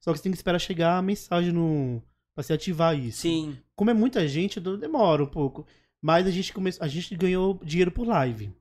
Só 0.00 0.12
que 0.12 0.18
você 0.18 0.22
tem 0.24 0.32
que 0.32 0.38
esperar 0.38 0.58
chegar 0.58 0.98
a 0.98 1.02
mensagem 1.02 1.52
no. 1.52 2.02
pra 2.34 2.42
se 2.42 2.52
ativar 2.52 2.98
isso. 2.98 3.20
Sim. 3.22 3.56
Como 3.76 3.90
é 3.90 3.94
muita 3.94 4.26
gente, 4.26 4.58
demora 4.60 5.22
um 5.22 5.26
pouco. 5.26 5.64
Mas 6.02 6.26
a 6.26 6.30
gente, 6.30 6.52
come... 6.52 6.70
a 6.80 6.88
gente 6.88 7.14
ganhou 7.14 7.58
dinheiro 7.62 7.92
por 7.92 8.06
live. 8.06 8.52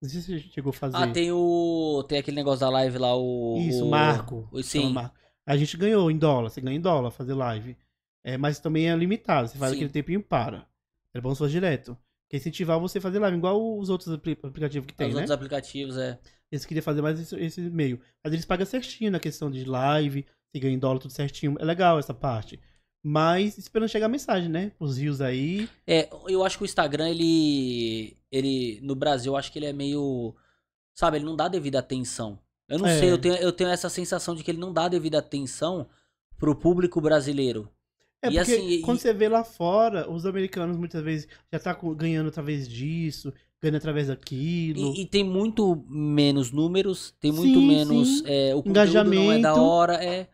Não 0.00 0.08
sei 0.08 0.20
se 0.20 0.26
você 0.40 0.48
chegou 0.50 0.70
a 0.70 0.72
fazer. 0.72 0.96
Ah, 0.96 1.10
tem 1.10 1.32
o 1.32 2.04
tem 2.08 2.18
aquele 2.18 2.36
negócio 2.36 2.60
da 2.60 2.70
live 2.70 2.98
lá 2.98 3.16
o 3.16 3.56
Isso, 3.58 3.84
o- 3.84 3.90
Marco. 3.90 4.48
o- 4.52 4.62
sim. 4.62 4.92
Marco. 4.92 5.16
A 5.44 5.56
gente 5.56 5.76
ganhou 5.76 6.10
em 6.10 6.16
dólar. 6.18 6.50
Você 6.50 6.60
ganha 6.60 6.76
em 6.76 6.80
dólar 6.80 7.10
fazer 7.10 7.34
live. 7.34 7.76
É, 8.24 8.36
mas 8.36 8.60
também 8.60 8.88
é 8.90 8.94
limitado. 8.94 9.48
Você 9.48 9.56
faz 9.58 9.72
Sim. 9.72 9.78
aquele 9.78 9.90
tempinho 9.90 10.20
e 10.20 10.22
para. 10.22 10.66
É 11.14 11.20
bom 11.20 11.32
se 11.34 11.38
for 11.38 11.48
direto. 11.48 11.96
Quer 12.28 12.36
incentivar 12.36 12.78
você 12.78 12.98
a 12.98 13.00
fazer 13.00 13.18
live, 13.18 13.38
igual 13.38 13.78
os 13.78 13.88
outros 13.88 14.12
apli- 14.12 14.38
aplicativos 14.42 14.86
que 14.86 14.94
tem, 14.94 15.08
Os 15.08 15.14
né? 15.14 15.20
outros 15.20 15.30
aplicativos 15.34 15.96
é. 15.96 16.18
Eles 16.52 16.64
queriam 16.66 16.82
fazer 16.82 17.00
mais 17.00 17.18
esse, 17.18 17.34
esse 17.36 17.60
meio. 17.62 17.98
Mas 18.22 18.32
eles 18.34 18.44
pagam 18.44 18.66
certinho 18.66 19.10
na 19.10 19.18
questão 19.18 19.50
de 19.50 19.64
live, 19.64 20.26
se 20.54 20.60
ganha 20.60 20.74
em 20.74 20.78
dólar 20.78 20.98
tudo 20.98 21.10
certinho. 21.12 21.56
É 21.58 21.64
legal 21.64 21.98
essa 21.98 22.12
parte. 22.12 22.60
Mas 23.02 23.56
esperando 23.58 23.88
chegar 23.88 24.06
a 24.06 24.10
mensagem, 24.10 24.48
né? 24.48 24.72
Os 24.78 24.98
rios 24.98 25.20
aí. 25.20 25.68
É, 25.86 26.08
eu 26.28 26.44
acho 26.44 26.56
que 26.58 26.64
o 26.64 26.66
Instagram, 26.66 27.08
ele. 27.10 28.16
ele 28.30 28.80
no 28.82 28.94
Brasil, 28.94 29.32
eu 29.32 29.36
acho 29.36 29.52
que 29.52 29.58
ele 29.58 29.66
é 29.66 29.72
meio. 29.72 30.34
Sabe, 30.94 31.16
ele 31.18 31.24
não 31.24 31.36
dá 31.36 31.46
devida 31.48 31.78
atenção. 31.78 32.38
Eu 32.68 32.78
não 32.78 32.86
É. 32.86 32.98
sei, 32.98 33.10
eu 33.10 33.16
tenho, 33.18 33.34
eu 33.36 33.52
tenho 33.52 33.70
essa 33.70 33.88
sensação 33.88 34.34
de 34.34 34.42
que 34.42 34.50
ele 34.50 34.58
não 34.58 34.72
dá 34.72 34.88
devida 34.88 35.18
atenção 35.18 35.86
pro 36.38 36.54
público 36.56 37.00
brasileiro. 37.00 37.68
É 38.20 38.26
E 38.28 38.32
porque 38.34 38.38
assim, 38.52 38.68
e- 38.68 38.80
quando 38.82 38.98
você 38.98 39.12
vê 39.14 39.28
lá 39.28 39.44
fora, 39.44 40.10
os 40.10 40.26
americanos 40.26 40.76
muitas 40.76 41.02
vezes 41.02 41.28
já 41.52 41.58
tá 41.60 41.72
ganhando 41.96 42.28
através 42.28 42.68
disso, 42.68 43.32
ganhando 43.62 43.76
através 43.76 44.08
daquilo. 44.08 44.92
E, 44.96 45.02
e 45.02 45.06
tem 45.06 45.22
muito 45.24 45.84
menos 45.88 46.50
números, 46.50 47.14
tem 47.20 47.30
muito 47.30 47.58
Sim, 47.60 47.66
menos. 47.68 48.18
sim. 48.18 48.24
é, 48.26 48.54
o 48.54 48.62
conteúdo 48.62 48.74
não 48.74 49.32
é 49.32 49.38
da 49.38 49.50
Engajamento. 49.50 49.60
hora. 49.60 50.04
É, 50.04 50.28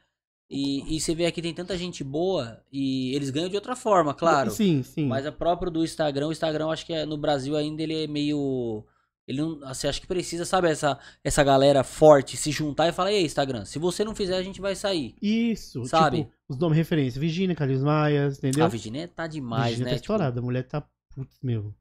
E, 0.56 0.97
e 0.97 1.01
você 1.01 1.14
vê 1.16 1.26
aqui 1.26 1.43
tem 1.43 1.52
tanta 1.52 1.76
gente 1.76 2.05
boa 2.05 2.60
e 2.72 3.12
eles 3.14 3.31
ganham 3.31 3.48
de 3.48 3.56
outra 3.56 3.74
forma, 3.74 4.14
claro. 4.14 4.51
Sim, 4.52 4.82
sim. 4.85 5.06
Mas 5.09 5.26
a 5.26 5.32
própria 5.32 5.68
do 5.70 5.82
Instagram, 5.82 6.28
o 6.28 6.32
Instagram 6.32 6.68
acho 6.68 6.86
que 6.86 6.93
é- 6.93 7.05
no 7.05 7.16
Brasil 7.16 7.56
ainda 7.56 7.82
ele 7.82 8.05
é 8.05 8.06
meio. 8.06 8.85
Ele 9.26 9.40
não. 9.40 9.59
Você 9.60 9.89
acha 9.89 10.01
que 10.01 10.06
precisa, 10.06 10.44
sabe, 10.44 10.68
essa, 10.68 10.98
essa 11.24 11.43
galera 11.43 11.82
forte 11.82 12.36
se 12.36 12.52
juntar 12.52 12.86
e 12.89 12.93
falar, 12.93 13.10
e 13.10 13.16
aí, 13.16 13.24
Instagram, 13.24 13.64
se 13.64 13.78
você 13.78 14.05
não 14.05 14.14
fizer, 14.14 14.36
a 14.36 14.43
gente 14.43 14.60
vai 14.60 14.76
sair. 14.76 15.16
Isso, 15.20 15.85
Sabe? 15.86 16.18
tipo, 16.18 16.31
os 16.48 16.59
nomes 16.59 16.76
referência. 16.76 17.20
Virgínia, 17.20 17.56
Carlos 17.56 17.82
Maias, 17.82 18.39
entendeu? 18.39 18.64
A 18.64 18.68
Virginia 18.68 19.09
tá 19.09 19.26
demais, 19.26 19.68
Virgínia 19.70 19.86
né? 19.86 19.90
tá 19.93 19.97
Tipo, 20.02 20.12
estourada. 20.12 20.39
A 20.40 20.43
mulher 20.43 20.62
tá. 20.68 20.86
Putz, 21.14 21.39
meu. 21.43 21.74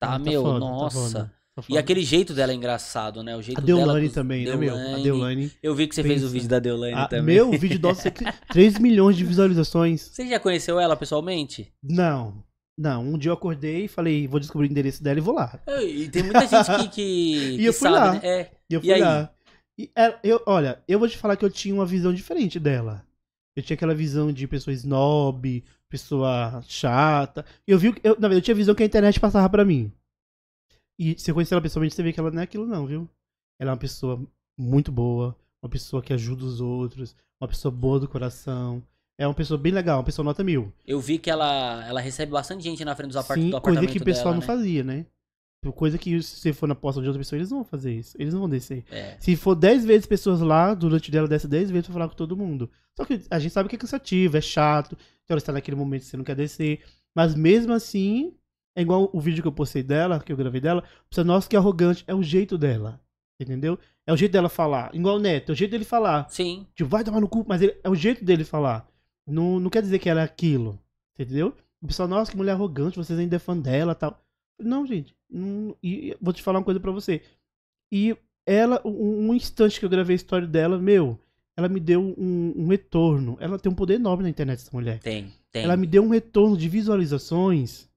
tá, 0.00 0.08
Ela 0.08 0.18
meu, 0.18 0.42
foda, 0.42 0.60
tá 0.60 0.66
nossa. 0.66 1.24
tá 1.24 1.32
e 1.68 1.78
aquele 1.78 2.02
jeito 2.02 2.34
dela 2.34 2.52
é 2.52 2.54
engraçado, 2.54 3.22
né? 3.22 3.36
O 3.36 3.42
jeito 3.42 3.58
A 3.58 3.60
dela. 3.62 3.78
Deolane 3.84 4.06
os- 4.06 4.12
também, 4.12 4.44
né, 4.44 4.56
meu? 4.56 4.74
A 4.74 4.76
Deolane. 4.78 5.02
Deolane. 5.02 5.52
Eu 5.62 5.74
vi 5.74 5.86
que 5.86 5.94
você 5.94 6.02
fez 6.02 6.20
o 6.22 6.26
Pensa. 6.26 6.32
vídeo 6.34 6.48
da 6.48 6.58
Deolane 6.58 6.94
Ah, 6.94 7.08
também. 7.08 7.36
meu, 7.36 7.48
o 7.50 7.58
vídeo 7.58 7.80
nosso 7.80 8.02
tem 8.10 8.28
3 8.50 8.78
milhões 8.78 9.16
de 9.16 9.24
visualizações. 9.24 10.02
Você 10.12 10.26
já 10.28 10.38
conheceu 10.40 10.78
ela 10.78 10.96
pessoalmente? 10.96 11.72
Não. 11.82 12.42
Não, 12.80 13.02
um 13.02 13.18
dia 13.18 13.30
eu 13.30 13.34
acordei 13.34 13.86
e 13.86 13.88
falei, 13.88 14.28
vou 14.28 14.38
descobrir 14.38 14.68
o 14.68 14.70
endereço 14.70 15.02
dela 15.02 15.18
e 15.18 15.22
vou 15.22 15.34
lá. 15.34 15.58
E 15.82 16.08
tem 16.08 16.22
muita 16.22 16.46
gente 16.46 16.78
que, 16.80 16.88
que, 16.88 17.36
E 17.54 17.56
que 17.58 17.64
eu 17.64 17.72
fui 17.72 17.88
sabe, 17.90 17.94
lá. 17.96 18.12
né? 18.14 18.20
É. 18.22 18.50
E 18.70 18.74
eu 18.74 18.78
E 18.80 18.82
fui 18.84 18.92
aí? 18.92 19.00
lá. 19.00 19.30
E 19.76 19.90
ela- 19.96 20.18
eu, 20.22 20.40
olha, 20.46 20.80
eu 20.86 20.98
vou 20.98 21.08
te 21.08 21.16
falar 21.18 21.36
que 21.36 21.44
eu 21.44 21.50
tinha 21.50 21.74
uma 21.74 21.84
visão 21.86 22.14
diferente 22.14 22.60
dela. 22.60 23.04
Eu 23.56 23.62
tinha 23.64 23.74
aquela 23.74 23.94
visão 23.94 24.32
de 24.32 24.46
pessoa 24.46 24.72
snob, 24.74 25.64
pessoa 25.88 26.62
chata. 26.68 27.44
Eu 27.66 27.76
vi, 27.78 27.88
eu, 28.04 28.10
na 28.14 28.28
verdade, 28.28 28.36
eu 28.36 28.40
tinha 28.42 28.54
a 28.54 28.56
visão 28.56 28.74
que 28.76 28.82
a 28.84 28.86
internet 28.86 29.18
passava 29.18 29.48
pra 29.48 29.64
mim. 29.64 29.90
E 30.98 31.18
se 31.18 31.26
você 31.26 31.32
conhecer 31.32 31.54
ela 31.54 31.62
pessoalmente, 31.62 31.94
você 31.94 32.02
vê 32.02 32.12
que 32.12 32.18
ela 32.18 32.30
não 32.30 32.40
é 32.40 32.44
aquilo 32.44 32.66
não, 32.66 32.86
viu? 32.86 33.08
Ela 33.58 33.70
é 33.70 33.72
uma 33.72 33.78
pessoa 33.78 34.20
muito 34.58 34.90
boa, 34.90 35.36
uma 35.62 35.68
pessoa 35.68 36.02
que 36.02 36.12
ajuda 36.12 36.44
os 36.44 36.60
outros, 36.60 37.14
uma 37.40 37.48
pessoa 37.48 37.70
boa 37.70 38.00
do 38.00 38.08
coração. 38.08 38.82
É 39.16 39.26
uma 39.26 39.34
pessoa 39.34 39.58
bem 39.58 39.72
legal, 39.72 39.98
uma 39.98 40.04
pessoa 40.04 40.24
nota 40.24 40.44
mil. 40.44 40.72
Eu 40.86 41.00
vi 41.00 41.18
que 41.18 41.28
ela, 41.28 41.84
ela 41.86 42.00
recebe 42.00 42.30
bastante 42.30 42.62
gente 42.62 42.84
na 42.84 42.94
frente 42.94 43.08
dos 43.08 43.16
apart 43.16 43.40
Sim, 43.40 43.50
do 43.50 43.60
coisa 43.60 43.78
apartamento 43.78 43.92
que 43.92 43.98
o 43.98 44.04
pessoal 44.04 44.26
dela, 44.26 44.34
não 44.34 44.40
né? 44.40 44.46
fazia, 44.46 44.84
né? 44.84 45.06
Coisa 45.74 45.98
que 45.98 46.22
se 46.22 46.36
você 46.36 46.52
for 46.52 46.68
na 46.68 46.74
posta 46.74 47.00
de 47.00 47.08
outra 47.08 47.18
pessoa, 47.18 47.36
eles 47.36 47.50
não 47.50 47.58
vão 47.58 47.64
fazer 47.64 47.92
isso. 47.92 48.16
Eles 48.18 48.32
não 48.32 48.40
vão 48.40 48.48
descer. 48.48 48.84
É. 48.90 49.16
Se 49.18 49.34
for 49.34 49.56
10 49.56 49.84
vezes 49.84 50.06
pessoas 50.06 50.40
lá, 50.40 50.72
durante 50.72 51.10
dela 51.10 51.26
desce 51.26 51.48
10 51.48 51.72
vezes 51.72 51.86
pra 51.86 51.92
falar 51.94 52.08
com 52.08 52.14
todo 52.14 52.36
mundo. 52.36 52.70
Só 52.96 53.04
que 53.04 53.20
a 53.28 53.38
gente 53.40 53.52
sabe 53.52 53.68
que 53.68 53.74
é 53.74 53.78
cansativo, 53.78 54.36
é 54.36 54.40
chato. 54.40 54.92
Hora 54.92 55.00
que 55.26 55.40
você 55.40 55.46
tá 55.46 55.52
naquele 55.52 55.76
momento 55.76 56.02
que 56.02 56.06
você 56.06 56.16
não 56.16 56.24
quer 56.24 56.36
descer. 56.36 56.80
Mas 57.14 57.34
mesmo 57.34 57.72
assim, 57.72 58.32
é 58.78 58.82
igual 58.82 59.10
o 59.12 59.20
vídeo 59.20 59.42
que 59.42 59.48
eu 59.48 59.52
postei 59.52 59.82
dela, 59.82 60.20
que 60.20 60.32
eu 60.32 60.36
gravei 60.36 60.60
dela. 60.60 60.84
Você, 61.10 61.24
nossa, 61.24 61.48
que 61.48 61.56
arrogante. 61.56 62.04
É 62.06 62.14
o 62.14 62.22
jeito 62.22 62.56
dela. 62.56 63.00
Entendeu? 63.40 63.78
É 64.06 64.12
o 64.12 64.16
jeito 64.16 64.32
dela 64.32 64.48
falar. 64.48 64.94
Igual 64.94 65.16
o 65.16 65.18
Neto, 65.18 65.50
é 65.50 65.52
o 65.52 65.56
jeito 65.56 65.70
dele 65.70 65.84
falar. 65.84 66.28
Sim. 66.30 66.66
Tipo, 66.74 66.88
vai 66.90 67.04
tomar 67.04 67.20
no 67.20 67.28
cu, 67.28 67.44
mas 67.46 67.60
ele- 67.62 67.76
é 67.82 67.88
o 67.90 67.94
jeito 67.94 68.24
dele 68.24 68.44
falar. 68.44 68.88
Não, 69.26 69.60
não 69.60 69.68
quer 69.70 69.82
dizer 69.82 69.98
que 69.98 70.08
ela 70.08 70.20
é 70.20 70.24
aquilo. 70.24 70.78
Entendeu? 71.18 71.54
O 71.82 71.86
pessoal, 71.86 72.08
nossa, 72.08 72.30
que 72.30 72.36
mulher 72.36 72.52
arrogante, 72.52 72.96
vocês 72.96 73.18
ainda 73.18 73.36
é 73.36 73.38
fã 73.38 73.56
dela 73.56 73.94
tal. 73.94 74.18
Não, 74.60 74.86
gente. 74.86 75.14
não- 75.30 75.76
e 75.82 76.16
vou 76.20 76.32
te 76.32 76.42
falar 76.42 76.58
uma 76.58 76.64
coisa 76.64 76.80
pra 76.80 76.90
você. 76.90 77.20
E 77.92 78.16
ela, 78.46 78.80
um, 78.84 79.28
um 79.28 79.34
instante 79.34 79.78
que 79.78 79.84
eu 79.84 79.90
gravei 79.90 80.14
a 80.14 80.16
história 80.16 80.46
dela, 80.48 80.78
meu, 80.78 81.18
ela 81.56 81.68
me 81.68 81.78
deu 81.80 82.00
um, 82.00 82.54
um 82.56 82.66
retorno. 82.68 83.36
Ela 83.40 83.58
tem 83.58 83.70
um 83.70 83.74
poder 83.74 83.94
enorme 83.94 84.22
na 84.22 84.30
internet, 84.30 84.58
essa 84.60 84.70
mulher. 84.72 84.98
Tem, 85.00 85.32
tem. 85.52 85.64
Ela 85.64 85.76
me 85.76 85.86
deu 85.86 86.02
um 86.02 86.08
retorno 86.08 86.56
de 86.56 86.68
visualizações 86.68 87.87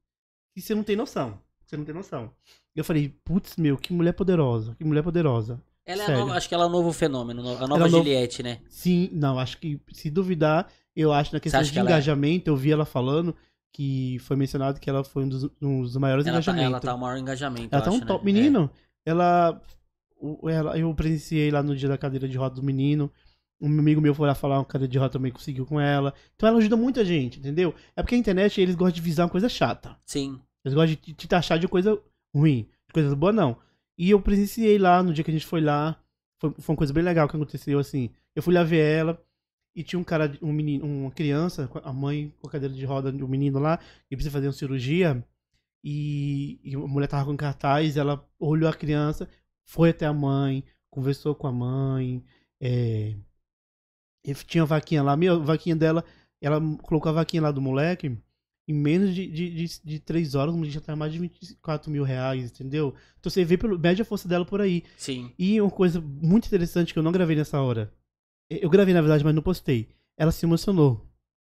que 0.53 0.61
você 0.61 0.73
não 0.75 0.83
tem 0.83 0.95
noção. 0.95 1.39
Você 1.65 1.77
não 1.77 1.85
tem 1.85 1.93
noção. 1.95 2.31
Eu 2.75 2.83
falei, 2.83 3.13
putz, 3.23 3.55
meu, 3.57 3.77
que 3.77 3.93
mulher 3.93 4.13
poderosa, 4.13 4.75
que 4.77 4.83
mulher 4.83 5.03
poderosa. 5.03 5.61
Ela 5.85 6.03
é 6.03 6.17
nova, 6.17 6.33
acho 6.35 6.47
que 6.47 6.53
ela 6.53 6.63
é 6.65 6.67
o 6.67 6.69
novo 6.69 6.91
fenômeno, 6.93 7.41
a 7.41 7.45
nova 7.67 7.75
Ela 7.75 7.85
é 7.85 7.87
o 7.87 7.91
novo- 7.91 8.03
Juliette, 8.03 8.43
né? 8.43 8.59
Sim, 8.69 9.09
não, 9.13 9.39
acho 9.39 9.57
que, 9.57 9.79
se 9.91 10.09
duvidar, 10.09 10.67
eu 10.95 11.11
acho 11.11 11.33
na 11.33 11.39
questão 11.39 11.61
de 11.61 11.71
que 11.71 11.79
ela 11.79 11.89
é? 11.89 11.91
engajamento, 11.93 12.49
eu 12.49 12.55
vi 12.55 12.71
ela 12.71 12.85
falando 12.85 13.35
que 13.73 14.17
foi 14.19 14.35
mencionado 14.37 14.79
que 14.79 14.89
ela 14.89 15.03
foi 15.03 15.23
um 15.23 15.29
dos, 15.29 15.43
um 15.61 15.81
dos 15.81 15.95
maiores 15.97 16.25
Ela 16.25 16.35
tá, 16.35 16.39
engajamentos. 16.51 16.65
ela 16.71 16.79
tá 16.79 16.93
o 16.95 16.99
maior 16.99 17.17
engajamento. 17.17 17.69
Ela 17.73 17.81
tá 17.83 17.89
um 17.91 17.95
acho, 17.97 18.05
top. 18.05 18.25
né? 18.25 18.31
Menino, 18.31 18.69
ela, 19.05 19.61
o- 20.17 20.49
ela. 20.49 20.77
Eu 20.77 20.93
presenciei 20.93 21.49
lá 21.49 21.63
no 21.63 21.75
dia 21.75 21.89
da 21.89 21.97
cadeira 21.97 22.27
de 22.27 22.37
roda 22.37 22.55
do 22.55 22.63
menino. 22.63 23.09
Um 23.61 23.67
amigo 23.79 24.01
meu 24.01 24.15
foi 24.15 24.27
lá 24.27 24.33
falar, 24.33 24.57
uma 24.57 24.65
cadeira 24.65 24.91
de 24.91 24.97
roda 24.97 25.11
também 25.13 25.31
conseguiu 25.31 25.65
com 25.65 25.79
ela. 25.79 26.13
Então 26.35 26.49
ela 26.49 26.57
ajuda 26.57 26.75
muita 26.75 27.05
gente, 27.05 27.37
entendeu? 27.39 27.75
É 27.95 28.01
porque 28.01 28.15
a 28.15 28.17
internet 28.17 28.59
eles 28.59 28.73
gostam 28.75 28.95
de 28.95 29.01
visar 29.01 29.23
uma 29.25 29.29
coisa 29.29 29.47
chata. 29.47 29.95
Sim. 30.05 30.39
Eles 30.65 30.73
gostam 30.73 30.95
de 30.95 31.13
te- 31.13 31.27
taxar 31.27 31.59
de 31.59 31.67
coisa 31.67 31.99
ruim, 32.35 32.67
de 32.87 32.93
coisas 32.93 33.13
boas 33.13 33.35
não. 33.35 33.55
E 33.97 34.09
eu 34.09 34.19
presenciei 34.19 34.77
lá 34.79 35.03
no 35.03 35.13
dia 35.13 35.23
que 35.23 35.29
a 35.29 35.33
gente 35.33 35.45
foi 35.45 35.61
lá. 35.61 35.95
Foi, 36.39 36.51
foi 36.57 36.73
uma 36.73 36.77
coisa 36.77 36.91
bem 36.91 37.03
legal 37.03 37.27
que 37.29 37.35
aconteceu, 37.35 37.77
assim. 37.77 38.09
Eu 38.35 38.41
fui 38.41 38.53
lá 38.53 38.63
ver 38.63 38.79
ela 38.79 39.21
e 39.75 39.83
tinha 39.83 39.99
um 39.99 40.03
cara, 40.03 40.35
um 40.41 40.51
menino, 40.51 40.85
uma 40.85 41.11
criança, 41.11 41.69
a 41.83 41.93
mãe 41.93 42.33
com 42.39 42.47
a 42.47 42.51
cadeira 42.51 42.73
de 42.73 42.83
roda 42.83 43.11
do 43.11 43.27
menino 43.27 43.59
lá, 43.59 43.79
e 44.09 44.15
precisa 44.15 44.33
fazer 44.33 44.47
uma 44.47 44.53
cirurgia. 44.53 45.23
E, 45.83 46.59
e 46.63 46.75
a 46.75 46.79
mulher 46.79 47.07
tava 47.07 47.25
com 47.25 47.37
cartaz, 47.37 47.95
ela 47.97 48.27
olhou 48.39 48.69
a 48.69 48.73
criança, 48.73 49.29
foi 49.65 49.89
até 49.91 50.05
a 50.05 50.13
mãe, 50.13 50.63
conversou 50.89 51.33
com 51.35 51.47
a 51.47 51.51
mãe. 51.51 52.23
É, 52.59 53.15
e 54.23 54.33
tinha 54.33 54.63
a 54.63 54.67
vaquinha 54.67 55.01
lá, 55.01 55.13
a 55.13 55.37
vaquinha 55.37 55.75
dela, 55.75 56.03
ela 56.41 56.59
colocou 56.83 57.09
a 57.09 57.13
vaquinha 57.13 57.41
lá 57.41 57.51
do 57.51 57.61
moleque. 57.61 58.17
Em 58.67 58.73
menos 58.73 59.13
de, 59.13 59.27
de, 59.27 59.49
de, 59.49 59.81
de 59.83 59.99
3 59.99 60.35
horas, 60.35 60.53
o 60.53 60.57
moleque 60.57 60.75
já 60.75 60.81
tá 60.81 60.95
mais 60.95 61.11
de 61.11 61.19
24 61.19 61.91
mil 61.91 62.03
reais, 62.03 62.51
entendeu? 62.51 62.93
Então 63.19 63.29
você 63.29 63.43
vê 63.43 63.57
pelo 63.57 63.77
média 63.77 64.05
força 64.05 64.27
dela 64.27 64.45
por 64.45 64.61
aí. 64.61 64.83
Sim. 64.95 65.31
E 65.37 65.59
uma 65.59 65.71
coisa 65.71 65.99
muito 65.99 66.45
interessante 66.45 66.93
que 66.93 66.99
eu 66.99 67.03
não 67.03 67.11
gravei 67.11 67.35
nessa 67.35 67.59
hora. 67.59 67.91
Eu 68.49 68.69
gravei, 68.69 68.93
na 68.93 69.01
verdade, 69.01 69.23
mas 69.23 69.33
não 69.33 69.41
postei. 69.41 69.89
Ela 70.17 70.31
se 70.31 70.45
emocionou 70.45 71.05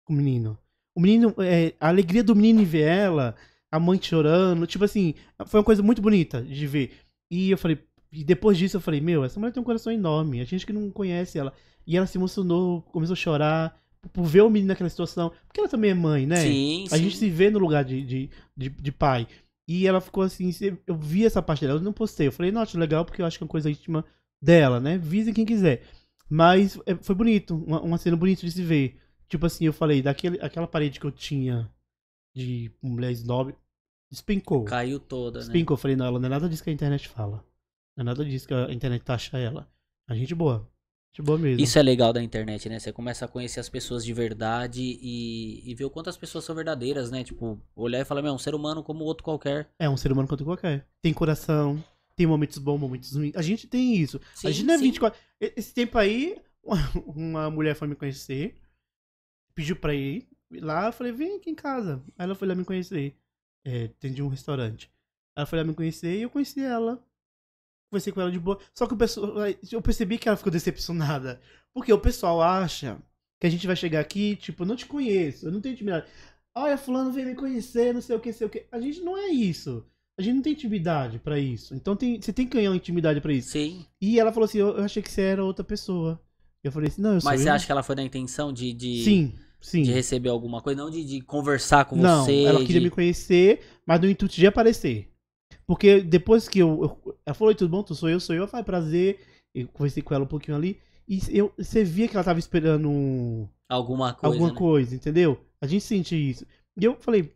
com 0.06 0.14
o 0.14 0.16
menino. 0.16 0.58
O 0.96 1.02
menino, 1.02 1.34
é, 1.40 1.74
a 1.80 1.88
alegria 1.88 2.24
do 2.24 2.36
menino 2.36 2.62
em 2.62 2.66
ver 2.66 2.88
ela, 2.88 3.36
a 3.72 3.80
mãe 3.80 4.00
chorando, 4.02 4.68
tipo 4.68 4.84
assim, 4.84 5.16
foi 5.48 5.60
uma 5.60 5.66
coisa 5.66 5.82
muito 5.82 6.02
bonita 6.02 6.42
de 6.42 6.68
ver. 6.68 6.92
E 7.32 7.52
eu 7.52 7.58
falei, 7.58 7.80
e 8.12 8.24
depois 8.24 8.58
disso 8.58 8.78
eu 8.78 8.82
falei, 8.82 9.00
meu, 9.00 9.24
essa 9.24 9.40
mulher 9.40 9.52
tem 9.52 9.62
um 9.62 9.66
coração 9.66 9.92
enorme, 9.94 10.42
a 10.42 10.46
gente 10.46 10.66
que 10.66 10.74
não 10.74 10.90
conhece 10.90 11.38
ela. 11.38 11.54
E 11.86 11.96
ela 11.96 12.08
se 12.08 12.18
emocionou, 12.18 12.82
começou 12.84 13.14
a 13.14 13.18
chorar 13.18 13.80
por 14.14 14.24
ver 14.26 14.42
o 14.42 14.50
menino 14.50 14.70
naquela 14.70 14.90
situação. 14.90 15.32
Porque 15.48 15.60
ela 15.60 15.70
também 15.70 15.92
é 15.92 15.94
mãe, 15.94 16.26
né? 16.26 16.38
Sim, 16.38 16.86
A 16.92 16.98
sim. 16.98 17.04
gente 17.04 17.18
se 17.18 17.30
vê 17.30 17.50
no 17.50 17.60
lugar 17.60 17.84
de, 17.84 18.04
de, 18.04 18.30
de, 18.56 18.70
de 18.70 18.92
pai. 18.92 19.28
E 19.68 19.86
ela 19.86 20.02
ficou 20.02 20.24
assim, 20.24 20.52
eu 20.88 20.96
vi 20.96 21.26
essa 21.26 21.42
parte 21.42 21.66
dela, 21.66 21.80
eu 21.80 21.84
não 21.84 21.94
postei. 21.94 22.28
Eu 22.28 22.32
falei, 22.32 22.52
nossa, 22.52 22.78
legal, 22.78 23.06
porque 23.06 23.22
eu 23.22 23.26
acho 23.26 23.38
que 23.38 23.44
é 23.44 23.46
uma 23.46 23.52
coisa 23.52 23.70
íntima 23.70 24.04
dela, 24.42 24.80
né? 24.80 24.98
Visem 24.98 25.34
quem 25.34 25.46
quiser. 25.46 25.84
Mas 26.28 26.80
é, 26.86 26.96
foi 26.96 27.16
bonito, 27.16 27.56
uma, 27.56 27.82
uma 27.82 27.98
cena 27.98 28.18
bonita 28.18 28.42
de 28.42 28.52
se 28.52 28.64
ver. 28.64 28.98
Tipo 29.28 29.46
assim, 29.46 29.66
eu 29.66 29.74
falei, 29.74 30.02
daquele, 30.02 30.40
aquela 30.42 30.68
parede 30.68 31.00
que 31.00 31.06
eu 31.06 31.12
tinha 31.12 31.70
de 32.36 32.72
mulher 32.82 33.12
snob, 33.12 33.54
despencou. 34.10 34.64
Caiu 34.64 35.00
toda, 35.00 35.40
né? 35.40 35.46
Despencou. 35.46 35.76
Eu 35.76 35.80
falei, 35.80 35.96
não, 35.96 36.06
ela 36.06 36.20
não 36.20 36.26
é 36.26 36.30
nada 36.30 36.50
disso 36.50 36.64
que 36.64 36.70
a 36.70 36.74
internet 36.74 37.08
fala. 37.08 37.44
Não 38.00 38.04
é 38.04 38.06
nada 38.06 38.24
disso 38.24 38.48
que 38.48 38.54
a 38.54 38.72
internet 38.72 39.04
taxa 39.04 39.38
ela. 39.38 39.70
A 40.08 40.16
gente 40.16 40.34
boa. 40.34 40.66
Gente 41.14 41.26
boa 41.26 41.38
mesmo. 41.38 41.62
Isso 41.62 41.78
é 41.78 41.82
legal 41.84 42.14
da 42.14 42.24
internet, 42.24 42.70
né? 42.70 42.80
Você 42.80 42.94
começa 42.94 43.26
a 43.26 43.28
conhecer 43.28 43.60
as 43.60 43.68
pessoas 43.68 44.06
de 44.06 44.14
verdade 44.14 44.82
e, 44.82 45.70
e 45.70 45.76
ver 45.76 45.84
o 45.84 45.90
quanto 45.90 46.10
as 46.10 46.16
pessoas 46.16 46.46
são 46.46 46.56
verdadeiras, 46.56 47.12
né? 47.12 47.26
Tipo, 47.26 47.62
olhar 47.76 48.00
e 48.00 48.06
falar, 48.06 48.22
meu, 48.22 48.32
é 48.32 48.34
um 48.34 48.40
ser 48.40 48.56
humano 48.56 48.82
como 48.82 49.04
outro 49.04 49.22
qualquer. 49.22 49.70
É 49.78 49.90
um 49.90 49.98
ser 49.98 50.14
humano 50.14 50.30
quanto 50.30 50.46
qualquer. 50.46 50.88
Tem 51.02 51.14
coração, 51.14 51.84
tem 52.16 52.26
momentos 52.26 52.58
bons, 52.58 52.80
momentos 52.80 53.14
ruins. 53.14 53.36
A 53.36 53.42
gente 53.42 53.68
tem 53.68 53.98
isso. 53.98 54.18
a 54.18 54.36
Sim, 54.38 54.52
gente 54.54 54.64
não 54.66 54.74
é 54.76 54.78
sim. 54.78 54.84
24. 54.86 55.20
E- 55.42 55.54
Esse 55.58 55.74
tempo 55.74 55.98
aí, 55.98 56.42
uma 57.06 57.50
mulher 57.52 57.76
foi 57.76 57.90
me 57.90 57.96
conhecer, 57.96 58.56
pediu 59.54 59.76
pra 59.76 59.94
ir 59.94 60.26
lá, 60.54 60.88
eu 60.88 60.94
falei, 60.94 61.12
vem 61.12 61.36
aqui 61.36 61.50
em 61.50 61.56
casa. 61.56 62.02
Aí 62.18 62.24
ela 62.24 62.34
foi 62.36 62.48
lá 62.48 62.56
me 62.56 62.64
conhecer. 62.64 63.14
É, 63.66 63.84
atendi 63.86 64.24
um 64.24 64.30
restaurante. 64.30 64.90
Ela 65.36 65.46
foi 65.46 65.60
lá 65.60 65.66
me 65.66 65.74
conhecer 65.74 66.18
e 66.18 66.22
eu 66.22 66.30
conheci 66.30 66.62
ela. 66.62 67.04
Conversei 67.90 68.14
com 68.14 68.22
ela 68.22 68.32
de 68.32 68.40
boa. 68.40 68.60
Só 68.74 68.86
que 68.86 68.94
o 68.94 68.98
pessoal, 68.98 69.34
eu 69.72 69.82
percebi 69.82 70.18
que 70.18 70.28
ela 70.28 70.38
ficou 70.38 70.52
decepcionada. 70.52 71.42
Porque 71.74 71.92
o 71.92 72.00
pessoal 72.00 72.42
acha 72.42 72.98
que 73.40 73.48
a 73.48 73.50
gente 73.50 73.66
vai 73.66 73.76
chegar 73.76 74.00
aqui, 74.00 74.36
tipo, 74.36 74.64
eu 74.64 74.68
não 74.68 74.76
te 74.76 74.86
conheço, 74.86 75.48
eu 75.48 75.52
não 75.52 75.62
tenho 75.62 75.74
intimidade. 75.74 76.06
Olha, 76.56 76.78
fulano 76.78 77.12
veio 77.12 77.28
me 77.28 77.36
conhecer, 77.36 77.94
não 77.94 78.02
sei 78.02 78.16
o 78.16 78.20
que, 78.20 78.34
sei 78.34 78.46
o 78.48 78.50
que. 78.50 78.66
A 78.72 78.80
gente 78.80 79.00
não 79.02 79.18
é 79.18 79.28
isso. 79.30 79.86
A 80.18 80.22
gente 80.22 80.36
não 80.36 80.42
tem 80.42 80.54
intimidade 80.54 81.18
pra 81.20 81.40
isso. 81.40 81.74
Então 81.74 81.96
tem, 81.96 82.22
você 82.22 82.34
tem 82.34 82.46
que 82.46 82.58
ganhar 82.58 82.70
uma 82.72 82.76
intimidade 82.76 83.22
pra 83.22 83.32
isso. 83.32 83.52
Sim. 83.52 83.86
E 84.02 84.20
ela 84.20 84.32
falou 84.34 84.46
assim, 84.46 84.58
eu, 84.58 84.78
eu 84.78 84.84
achei 84.84 85.02
que 85.02 85.10
você 85.12 85.22
era 85.22 85.44
outra 85.44 85.64
pessoa. 85.64 86.20
Eu 86.64 86.72
falei 86.74 86.90
assim, 86.90 87.02
não, 87.02 87.14
eu 87.14 87.22
sou 87.22 87.32
Mas 87.32 87.42
você 87.42 87.50
eu. 87.50 87.54
acha 87.54 87.66
que 87.66 87.72
ela 87.72 87.82
foi 87.84 87.96
na 87.96 88.04
intenção 88.04 88.52
de, 88.52 88.74
de, 88.74 89.04
Sim, 89.06 89.34
sim. 89.62 89.82
de 89.84 89.92
receber 89.94 90.28
alguma 90.28 90.62
coisa, 90.62 90.82
não 90.84 90.90
de, 90.92 91.06
de 91.06 91.22
conversar 91.22 91.86
com 91.86 91.96
não, 91.96 92.26
você? 92.26 92.44
ela 92.44 92.60
queria 92.60 92.82
de- 92.82 92.86
me 92.88 92.90
conhecer, 92.90 93.62
mas 93.86 94.02
no 94.02 94.10
intuito 94.10 94.36
de 94.36 94.46
aparecer. 94.46 95.10
Porque 95.70 96.02
depois 96.02 96.50
que 96.50 96.58
eu, 96.58 96.82
eu- 97.06 97.16
Ela 97.24 97.36
falou, 97.36 97.50
"Oi, 97.50 97.56
tudo 97.56 97.70
bom? 97.70 97.84
Tu 97.84 97.94
sou 97.94 98.10
eu, 98.10 98.20
sou 98.20 98.36
eu. 98.36 98.42
Eu 98.42 98.48
falei, 98.48 98.64
prazer. 98.64 99.20
Eu 99.54 99.68
conversei 99.68 100.02
com 100.02 100.16
ela 100.16 100.24
um 100.24 100.28
pouquinho 100.28 100.58
ali. 100.58 100.80
E 101.08 101.20
eu, 101.30 101.54
você 101.56 101.84
via 101.84 102.08
que 102.08 102.16
ela 102.16 102.24
tava 102.24 102.40
esperando 102.40 102.90
um- 102.90 103.48
Alguma 103.70 104.14
coisa. 104.16 104.34
alguma 104.36 104.52
né? 104.52 104.58
coisa, 104.58 104.96
entendeu? 104.96 105.40
A 105.62 105.68
gente 105.68 105.84
sente 105.84 106.16
isso. 106.16 106.44
E 106.76 106.84
eu 106.84 106.96
falei, 107.00 107.32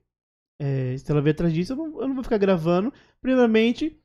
é, 0.60 0.98
se 0.98 1.12
ela 1.12 1.22
vier 1.22 1.34
atrás 1.36 1.54
disso, 1.54 1.74
eu 1.74 1.78
não, 1.78 2.02
eu 2.02 2.08
não 2.08 2.16
vou 2.16 2.24
ficar 2.24 2.40
gravando. 2.40 2.92
Primeiramente, 3.22 3.96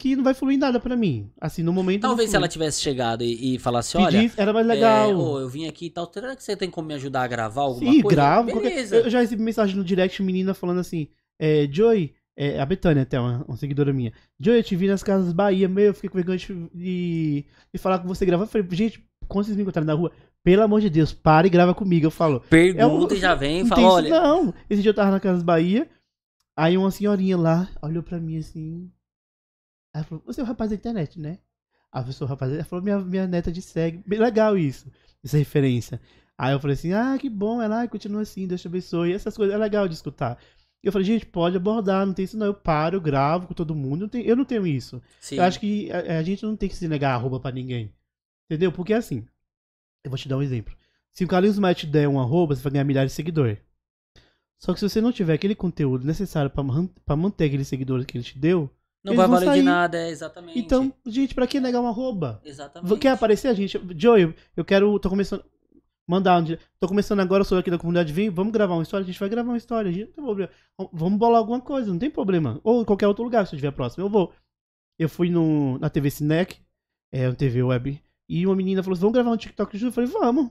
que 0.00 0.14
não 0.14 0.22
vai 0.22 0.34
fluir 0.34 0.58
nada 0.58 0.78
pra 0.78 0.96
mim. 0.96 1.30
Assim, 1.40 1.62
no 1.64 1.72
momento. 1.72 2.02
Talvez 2.02 2.30
se 2.30 2.36
ela 2.36 2.46
tivesse 2.48 2.80
chegado 2.80 3.24
e, 3.24 3.56
e 3.56 3.58
falasse, 3.58 3.96
olha. 3.96 4.30
Era 4.36 4.52
mais 4.52 4.66
legal. 4.66 5.10
É, 5.10 5.14
ô, 5.14 5.40
eu 5.40 5.48
vim 5.48 5.66
aqui 5.66 5.86
e 5.86 5.90
tal. 5.90 6.08
Será 6.12 6.36
que 6.36 6.42
você 6.44 6.56
tem 6.56 6.70
como 6.70 6.86
me 6.88 6.94
ajudar 6.94 7.22
a 7.22 7.28
gravar 7.28 7.62
alguma 7.62 7.92
Sim, 7.92 8.00
coisa? 8.02 8.14
gravo. 8.16 8.50
qualquer- 8.52 8.70
Beleza. 8.70 8.96
Eu 8.96 9.10
já 9.10 9.20
recebi 9.20 9.42
mensagem 9.42 9.76
no 9.76 9.84
direct 9.84 10.22
menina 10.22 10.54
falando 10.54 10.78
assim: 10.80 11.08
é, 11.40 11.68
Joey, 11.70 12.14
é, 12.36 12.60
a 12.60 12.66
Betânia 12.66 13.02
até, 13.02 13.20
uma, 13.20 13.44
uma 13.46 13.56
seguidora 13.56 13.92
minha. 13.92 14.12
Joey, 14.38 14.58
eu 14.58 14.64
te 14.64 14.76
vi 14.76 14.88
nas 14.88 15.02
casas 15.02 15.32
Bahia, 15.32 15.68
meu, 15.68 15.86
eu 15.86 15.94
fiquei 15.94 16.10
com 16.10 16.16
vergonha 16.16 16.38
de, 16.38 17.44
de, 17.72 17.78
falar 17.78 17.98
com 17.98 18.08
você 18.08 18.24
gravar. 18.24 18.44
Eu 18.44 18.48
falei, 18.48 18.66
gente, 18.72 19.04
quando 19.28 19.46
vocês 19.46 19.56
me 19.56 19.62
encontrarem 19.62 19.86
na 19.86 19.94
rua, 19.94 20.12
pelo 20.42 20.62
amor 20.62 20.80
de 20.80 20.90
Deus, 20.90 21.12
para 21.12 21.46
e 21.46 21.50
grava 21.50 21.74
comigo. 21.74 22.06
Eu 22.06 22.10
falo, 22.10 22.40
Pergunta 22.40 22.82
É 22.82 22.86
um- 22.86 23.12
e 23.12 23.16
já 23.16 23.34
vem 23.34 23.60
e 23.60 23.66
fala, 23.66 23.80
isso 23.80 23.90
olha. 23.90 24.10
não. 24.10 24.54
Esse 24.68 24.82
dia 24.82 24.90
eu 24.90 24.94
tava 24.94 25.10
na 25.10 25.20
Casas 25.20 25.42
Bahia, 25.42 25.88
aí 26.56 26.76
uma 26.76 26.90
senhorinha 26.90 27.36
lá 27.36 27.68
olhou 27.82 28.02
pra 28.02 28.18
mim 28.18 28.38
assim. 28.38 28.90
Aí 29.94 30.00
ela 30.00 30.04
falou, 30.04 30.24
você 30.26 30.40
é 30.40 30.44
o 30.44 30.46
rapaz 30.46 30.70
da 30.70 30.76
internet, 30.76 31.20
né? 31.20 31.38
Sou 32.12 32.26
o 32.26 32.30
rapaz, 32.30 32.50
ela 32.50 32.64
falou, 32.64 32.82
minha, 32.82 32.98
minha 32.98 33.26
neta 33.26 33.52
de 33.52 33.60
segue. 33.60 34.02
Bem 34.06 34.18
legal 34.18 34.56
isso, 34.56 34.90
essa 35.22 35.36
referência. 35.36 36.00
Aí 36.38 36.54
eu 36.54 36.58
falei 36.58 36.74
assim, 36.74 36.92
ah, 36.92 37.16
que 37.18 37.28
bom, 37.28 37.60
ela 37.60 37.86
continua 37.86 38.22
assim, 38.22 38.46
Deus 38.46 38.62
te 38.62 38.66
abençoe. 38.66 39.12
Essas 39.12 39.36
coisas 39.36 39.54
é 39.54 39.58
legal 39.58 39.86
de 39.86 39.94
escutar. 39.94 40.38
E 40.82 40.86
eu 40.88 40.92
falei, 40.92 41.06
gente, 41.06 41.24
pode 41.26 41.56
abordar, 41.56 42.04
não 42.04 42.12
tem 42.12 42.24
isso 42.24 42.36
não. 42.36 42.46
Eu 42.46 42.54
paro, 42.54 42.96
eu 42.96 43.00
gravo 43.00 43.46
com 43.46 43.54
todo 43.54 43.74
mundo. 43.74 44.00
não 44.02 44.08
tem- 44.08 44.24
eu 44.26 44.34
não 44.36 44.44
tenho 44.44 44.66
isso. 44.66 45.00
Sim. 45.20 45.36
Eu 45.36 45.44
acho 45.44 45.60
que 45.60 45.90
a, 45.92 46.18
a 46.18 46.22
gente 46.22 46.42
não 46.44 46.56
tem 46.56 46.68
que 46.68 46.74
se 46.76 46.88
negar 46.88 47.14
arroba 47.14 47.38
pra 47.38 47.52
ninguém. 47.52 47.92
Entendeu? 48.50 48.72
Porque 48.72 48.92
assim, 48.92 49.24
eu 50.04 50.10
vou 50.10 50.18
te 50.18 50.28
dar 50.28 50.36
um 50.38 50.42
exemplo. 50.42 50.74
Se 51.12 51.24
o 51.24 51.28
Carlinhos 51.28 51.58
Maia 51.58 51.74
te 51.74 51.86
der 51.86 52.08
um 52.08 52.18
arroba, 52.20 52.56
você 52.56 52.62
vai 52.62 52.72
ganhar 52.72 52.84
milhares 52.84 53.12
de 53.12 53.16
seguidores. 53.16 53.58
Só 54.58 54.72
que 54.72 54.80
se 54.80 54.88
você 54.88 55.00
não 55.00 55.12
tiver 55.12 55.34
aquele 55.34 55.54
conteúdo 55.54 56.06
necessário 56.06 56.50
man- 56.64 56.88
pra 57.04 57.16
manter 57.16 57.44
aqueles 57.46 57.68
seguidores 57.68 58.06
que 58.06 58.16
ele 58.16 58.24
te 58.24 58.38
deu, 58.38 58.70
Não 59.04 59.14
vai 59.16 59.26
valer 59.26 59.46
de 59.46 59.52
sair. 59.52 59.62
nada, 59.62 59.98
é 59.98 60.08
exatamente. 60.10 60.58
então, 60.58 60.92
gente, 61.06 61.34
pra 61.34 61.46
que 61.46 61.58
negar 61.60 61.80
um 61.80 61.86
arroba? 61.88 62.40
Exatamente. 62.44 62.96
Quer 62.98 63.08
aparecer 63.10 63.48
a 63.48 63.54
gente? 63.54 63.80
Joey, 63.96 64.34
eu 64.56 64.64
quero. 64.64 64.98
tô 65.00 65.08
começando. 65.10 65.44
Mandar 66.12 66.42
um. 66.42 66.56
Tô 66.78 66.86
começando 66.86 67.20
agora, 67.20 67.42
sou 67.42 67.56
aqui 67.56 67.70
da 67.70 67.78
comunidade 67.78 68.12
Vem, 68.12 68.28
vamos 68.28 68.52
gravar 68.52 68.74
uma 68.74 68.82
história? 68.82 69.02
A 69.02 69.06
gente 69.06 69.18
vai 69.18 69.30
gravar 69.30 69.48
uma 69.50 69.56
história, 69.56 69.88
a 69.88 69.92
gente 69.92 70.08
não 70.08 70.12
tem 70.12 70.22
problema. 70.22 70.50
Vamos 70.92 71.18
bolar 71.18 71.38
alguma 71.38 71.58
coisa, 71.58 71.90
não 71.90 71.98
tem 71.98 72.10
problema. 72.10 72.60
Ou 72.62 72.82
em 72.82 72.84
qualquer 72.84 73.08
outro 73.08 73.24
lugar, 73.24 73.46
se 73.46 73.54
eu 73.54 73.56
estiver 73.56 73.70
próximo, 73.70 74.04
eu 74.04 74.10
vou. 74.10 74.30
Eu 74.98 75.08
fui 75.08 75.30
no, 75.30 75.78
na 75.78 75.88
TV 75.88 76.10
Cinec, 76.10 76.60
é 77.10 77.28
uma 77.28 77.34
TV 77.34 77.62
web, 77.62 77.98
e 78.28 78.46
uma 78.46 78.54
menina 78.54 78.82
falou 78.82 78.92
assim: 78.92 79.00
vamos 79.00 79.14
gravar 79.14 79.30
um 79.30 79.36
TikTok 79.38 79.78
junto? 79.78 79.98
Eu 79.98 80.06
falei, 80.06 80.10
vamos. 80.10 80.50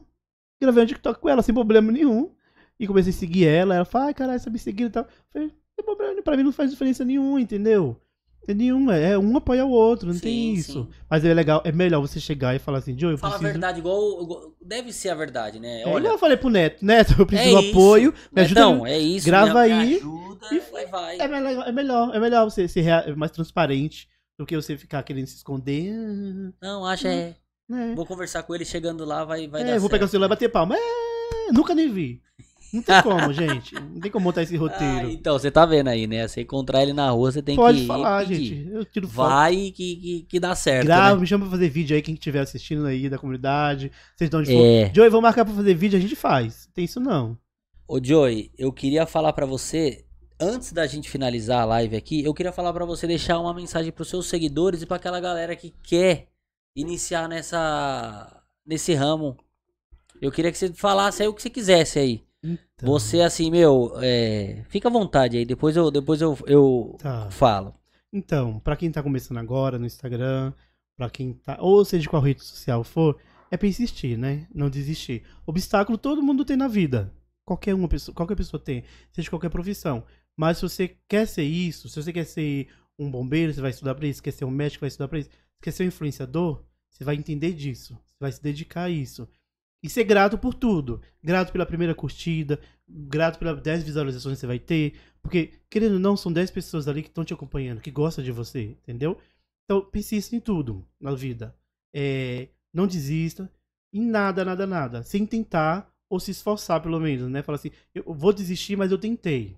Gravei 0.59 0.83
um 0.83 0.87
TikTok 0.87 1.19
com 1.19 1.29
ela, 1.29 1.43
sem 1.43 1.53
problema 1.53 1.91
nenhum. 1.91 2.33
E 2.79 2.87
comecei 2.87 3.11
a 3.11 3.15
seguir 3.15 3.45
ela, 3.45 3.75
ela 3.75 3.85
falou, 3.85 4.07
ai 4.07 4.15
caralho, 4.15 4.41
me 4.51 4.57
seguindo 4.57 4.87
e 4.89 4.93
tal. 4.93 5.03
Eu 5.03 5.09
falei, 5.31 5.49
tem 5.75 5.85
problema, 5.85 6.23
pra 6.23 6.37
mim 6.37 6.43
não 6.43 6.51
faz 6.51 6.71
diferença 6.71 7.05
nenhuma, 7.05 7.39
entendeu? 7.39 8.01
Tem 8.45 8.55
nenhuma, 8.55 8.95
é 8.95 9.15
um 9.17 9.37
apoia 9.37 9.63
o 9.63 9.69
outro, 9.69 10.11
não 10.11 10.19
tem 10.19 10.55
Sim, 10.55 10.59
isso. 10.59 10.83
sim. 10.83 10.87
Mas 11.09 11.23
é 11.23 11.31
legal, 11.33 11.61
é 11.63 11.71
melhor 11.71 12.01
você 12.01 12.19
chegar 12.19 12.55
e 12.55 12.59
falar 12.59 12.79
assim, 12.79 12.97
Joe, 12.97 13.11
eu 13.11 13.17
Fala 13.17 13.35
a 13.35 13.37
verdade, 13.37 13.77
igual, 13.79 14.23
igual- 14.23 14.51
Deve 14.59 14.91
ser 14.91 15.09
a 15.09 15.15
verdade, 15.15 15.59
né? 15.59 15.81
É, 15.83 15.87
Olha. 15.87 15.99
igual 15.99 16.13
eu 16.15 16.17
falei 16.19 16.35
pro 16.37 16.49
Neto, 16.49 16.83
Neto, 16.83 17.13
eu 17.19 17.25
preciso 17.25 17.57
é 17.57 17.69
apoio, 17.69 18.13
me 18.31 18.41
ajuda. 18.41 18.59
Netão, 18.61 18.85
é 18.87 18.97
isso. 18.97 19.25
grava 19.27 19.59
aí 19.59 19.97
ajuda 19.97 20.47
e 20.53 20.59
foi. 20.59 20.85
vai. 20.87 21.19
É 21.19 21.27
melhor, 21.27 21.67
é 21.67 21.71
melhor, 21.71 22.15
é 22.15 22.19
melhor 22.19 22.43
você 22.49 22.67
ser 22.67 22.81
rea- 22.81 23.13
mais 23.15 23.31
transparente 23.31 24.09
do 24.39 24.45
que 24.45 24.55
você 24.55 24.75
ficar 24.75 25.03
querendo 25.03 25.27
se 25.27 25.35
esconder. 25.35 25.93
Não, 26.59 26.83
acha 26.83 27.09
é. 27.09 27.35
Né? 27.69 27.93
Vou 27.95 28.05
conversar 28.07 28.41
com 28.43 28.55
ele 28.55 28.65
chegando 28.65 29.05
lá, 29.05 29.23
vai, 29.23 29.47
vai 29.47 29.61
é, 29.61 29.65
dar 29.65 29.79
vou 29.79 29.87
pegar 29.89 30.05
o 30.05 30.07
certo. 30.07 30.11
celular 30.11 30.25
e 30.25 30.29
bater 30.29 30.49
palma. 30.49 30.75
É, 30.75 31.51
nunca 31.53 31.75
nem 31.75 31.89
vi. 31.91 32.21
Não 32.73 32.81
tem 32.81 33.01
como, 33.01 33.31
gente. 33.33 33.75
Não 33.75 33.99
tem 33.99 34.11
como 34.11 34.23
montar 34.25 34.43
esse 34.43 34.55
Ah, 34.55 34.59
roteiro. 34.59 35.09
então, 35.09 35.37
você 35.37 35.51
tá 35.51 35.65
vendo 35.65 35.89
aí, 35.89 36.07
né? 36.07 36.27
Você 36.27 36.41
encontrar 36.41 36.81
ele 36.81 36.93
na 36.93 37.09
rua, 37.09 37.31
você 37.31 37.41
tem 37.41 37.55
Pode 37.55 37.81
que 37.81 37.87
falar, 37.87 38.25
pedir. 38.25 38.43
gente. 38.45 38.69
Eu 38.71 38.85
tiro 38.85 39.07
foto. 39.07 39.27
Vai 39.29 39.55
que, 39.75 39.95
que, 39.95 40.25
que 40.29 40.39
dá 40.39 40.55
certo, 40.55 40.85
Grava, 40.85 41.15
né? 41.15 41.21
me 41.21 41.27
chama 41.27 41.45
pra 41.45 41.51
fazer 41.51 41.69
vídeo 41.69 41.95
aí, 41.95 42.01
quem 42.01 42.13
estiver 42.13 42.39
assistindo 42.39 42.85
aí 42.85 43.09
da 43.09 43.17
comunidade. 43.17 43.91
Vocês 44.15 44.27
estão 44.27 44.41
de 44.41 44.55
É. 44.55 44.87
for. 44.87 44.95
Joey, 44.95 45.09
vamos 45.09 45.23
marcar 45.23 45.43
pra 45.45 45.53
fazer 45.53 45.73
vídeo, 45.73 45.97
a 45.97 46.01
gente 46.01 46.15
faz. 46.15 46.69
Tem 46.73 46.85
isso 46.85 46.99
não. 46.99 47.37
Ô, 47.87 47.99
Joey, 48.01 48.51
eu 48.57 48.71
queria 48.71 49.05
falar 49.05 49.33
pra 49.33 49.45
você, 49.45 50.05
antes 50.39 50.71
da 50.71 50.87
gente 50.87 51.09
finalizar 51.09 51.61
a 51.63 51.65
live 51.65 51.95
aqui, 51.97 52.23
eu 52.23 52.33
queria 52.33 52.53
falar 52.53 52.71
pra 52.71 52.85
você 52.85 53.05
deixar 53.05 53.37
uma 53.37 53.53
mensagem 53.53 53.91
pros 53.91 54.07
seus 54.07 54.27
seguidores 54.27 54.81
e 54.81 54.85
pra 54.85 54.95
aquela 54.95 55.19
galera 55.19 55.55
que 55.57 55.73
quer 55.83 56.27
iniciar 56.73 57.27
nessa 57.27 58.41
nesse 58.65 58.93
ramo. 58.93 59.35
Eu 60.21 60.31
queria 60.31 60.51
que 60.51 60.57
você 60.57 60.71
falasse 60.71 61.21
aí 61.21 61.27
o 61.27 61.33
que 61.33 61.41
você 61.41 61.49
quisesse 61.49 61.99
aí. 61.99 62.23
Então, 62.43 62.89
Você, 62.89 63.21
assim, 63.21 63.51
meu, 63.51 63.93
é, 64.01 64.63
fica 64.69 64.87
à 64.87 64.91
vontade 64.91 65.37
aí, 65.37 65.45
depois 65.45 65.75
eu, 65.75 65.91
depois 65.91 66.21
eu, 66.21 66.37
eu 66.47 66.95
Tá. 66.99 67.29
falo. 67.29 67.75
Então, 68.11 68.59
pra 68.59 68.75
quem 68.75 68.91
tá 68.91 69.01
começando 69.03 69.37
agora 69.37 69.77
no 69.77 69.85
Instagram, 69.85 70.51
pra 70.97 71.09
quem 71.09 71.33
tá, 71.33 71.57
ou 71.61 71.85
seja, 71.85 72.09
qual 72.09 72.21
rede 72.21 72.43
social 72.43 72.83
for, 72.83 73.17
é 73.49 73.57
persistir, 73.57 74.17
né? 74.17 74.47
Não 74.53 74.69
desistir. 74.69 75.23
Obstáculo 75.45 75.97
todo 75.97 76.23
mundo 76.23 76.43
tem 76.43 76.57
na 76.57 76.67
vida. 76.67 77.13
Qualquer 77.45 77.73
uma 77.73 77.87
pessoa, 77.87 78.13
qualquer 78.15 78.35
pessoa 78.35 78.61
tem, 78.61 78.83
seja 79.11 79.29
qualquer 79.29 79.49
profissão. 79.49 80.03
Mas 80.35 80.57
se 80.57 80.63
você 80.63 80.95
quer 81.07 81.27
ser 81.27 81.43
isso, 81.43 81.89
se 81.89 82.01
você 82.01 82.11
quer 82.11 82.25
ser 82.25 82.67
um 82.97 83.09
bombeiro, 83.09 83.53
você 83.53 83.61
vai 83.61 83.71
estudar 83.71 83.95
pra 83.95 84.07
isso, 84.07 84.21
quer 84.23 84.31
ser 84.31 84.45
um 84.45 84.51
médico, 84.51 84.81
vai 84.81 84.87
estudar 84.87 85.07
pra 85.07 85.19
isso, 85.19 85.29
você 85.29 85.61
quer 85.61 85.71
ser 85.71 85.83
um 85.83 85.87
influenciador, 85.87 86.63
você 86.89 87.03
vai 87.03 87.15
entender 87.15 87.53
disso, 87.53 87.93
você 88.07 88.17
vai 88.19 88.31
se 88.31 88.41
dedicar 88.41 88.83
a 88.83 88.89
isso. 88.89 89.27
E 89.83 89.89
ser 89.89 90.03
grato 90.03 90.37
por 90.37 90.53
tudo. 90.53 91.01
Grato 91.23 91.51
pela 91.51 91.65
primeira 91.65 91.95
curtida, 91.95 92.59
grato 92.87 93.39
pelas 93.39 93.61
10 93.61 93.83
visualizações 93.83 94.35
que 94.35 94.41
você 94.41 94.47
vai 94.47 94.59
ter, 94.59 94.93
porque, 95.21 95.53
querendo 95.69 95.93
ou 95.93 95.99
não, 95.99 96.17
são 96.17 96.31
10 96.31 96.51
pessoas 96.51 96.87
ali 96.87 97.01
que 97.01 97.09
estão 97.09 97.23
te 97.23 97.33
acompanhando, 97.33 97.81
que 97.81 97.91
gostam 97.91 98.23
de 98.23 98.31
você, 98.31 98.63
entendeu? 98.63 99.17
Então, 99.65 99.83
persista 99.83 100.35
em 100.35 100.39
tudo 100.39 100.85
na 100.99 101.13
vida. 101.13 101.55
É, 101.93 102.49
não 102.73 102.87
desista 102.87 103.51
em 103.93 104.01
nada, 104.01 104.43
nada, 104.43 104.65
nada. 104.65 105.03
Sem 105.03 105.25
tentar 105.25 105.91
ou 106.09 106.19
se 106.19 106.31
esforçar, 106.31 106.81
pelo 106.81 106.99
menos, 106.99 107.29
né? 107.29 107.41
Fala 107.41 107.55
assim, 107.55 107.71
eu 107.93 108.13
vou 108.13 108.33
desistir, 108.33 108.75
mas 108.75 108.91
eu 108.91 108.97
tentei. 108.97 109.57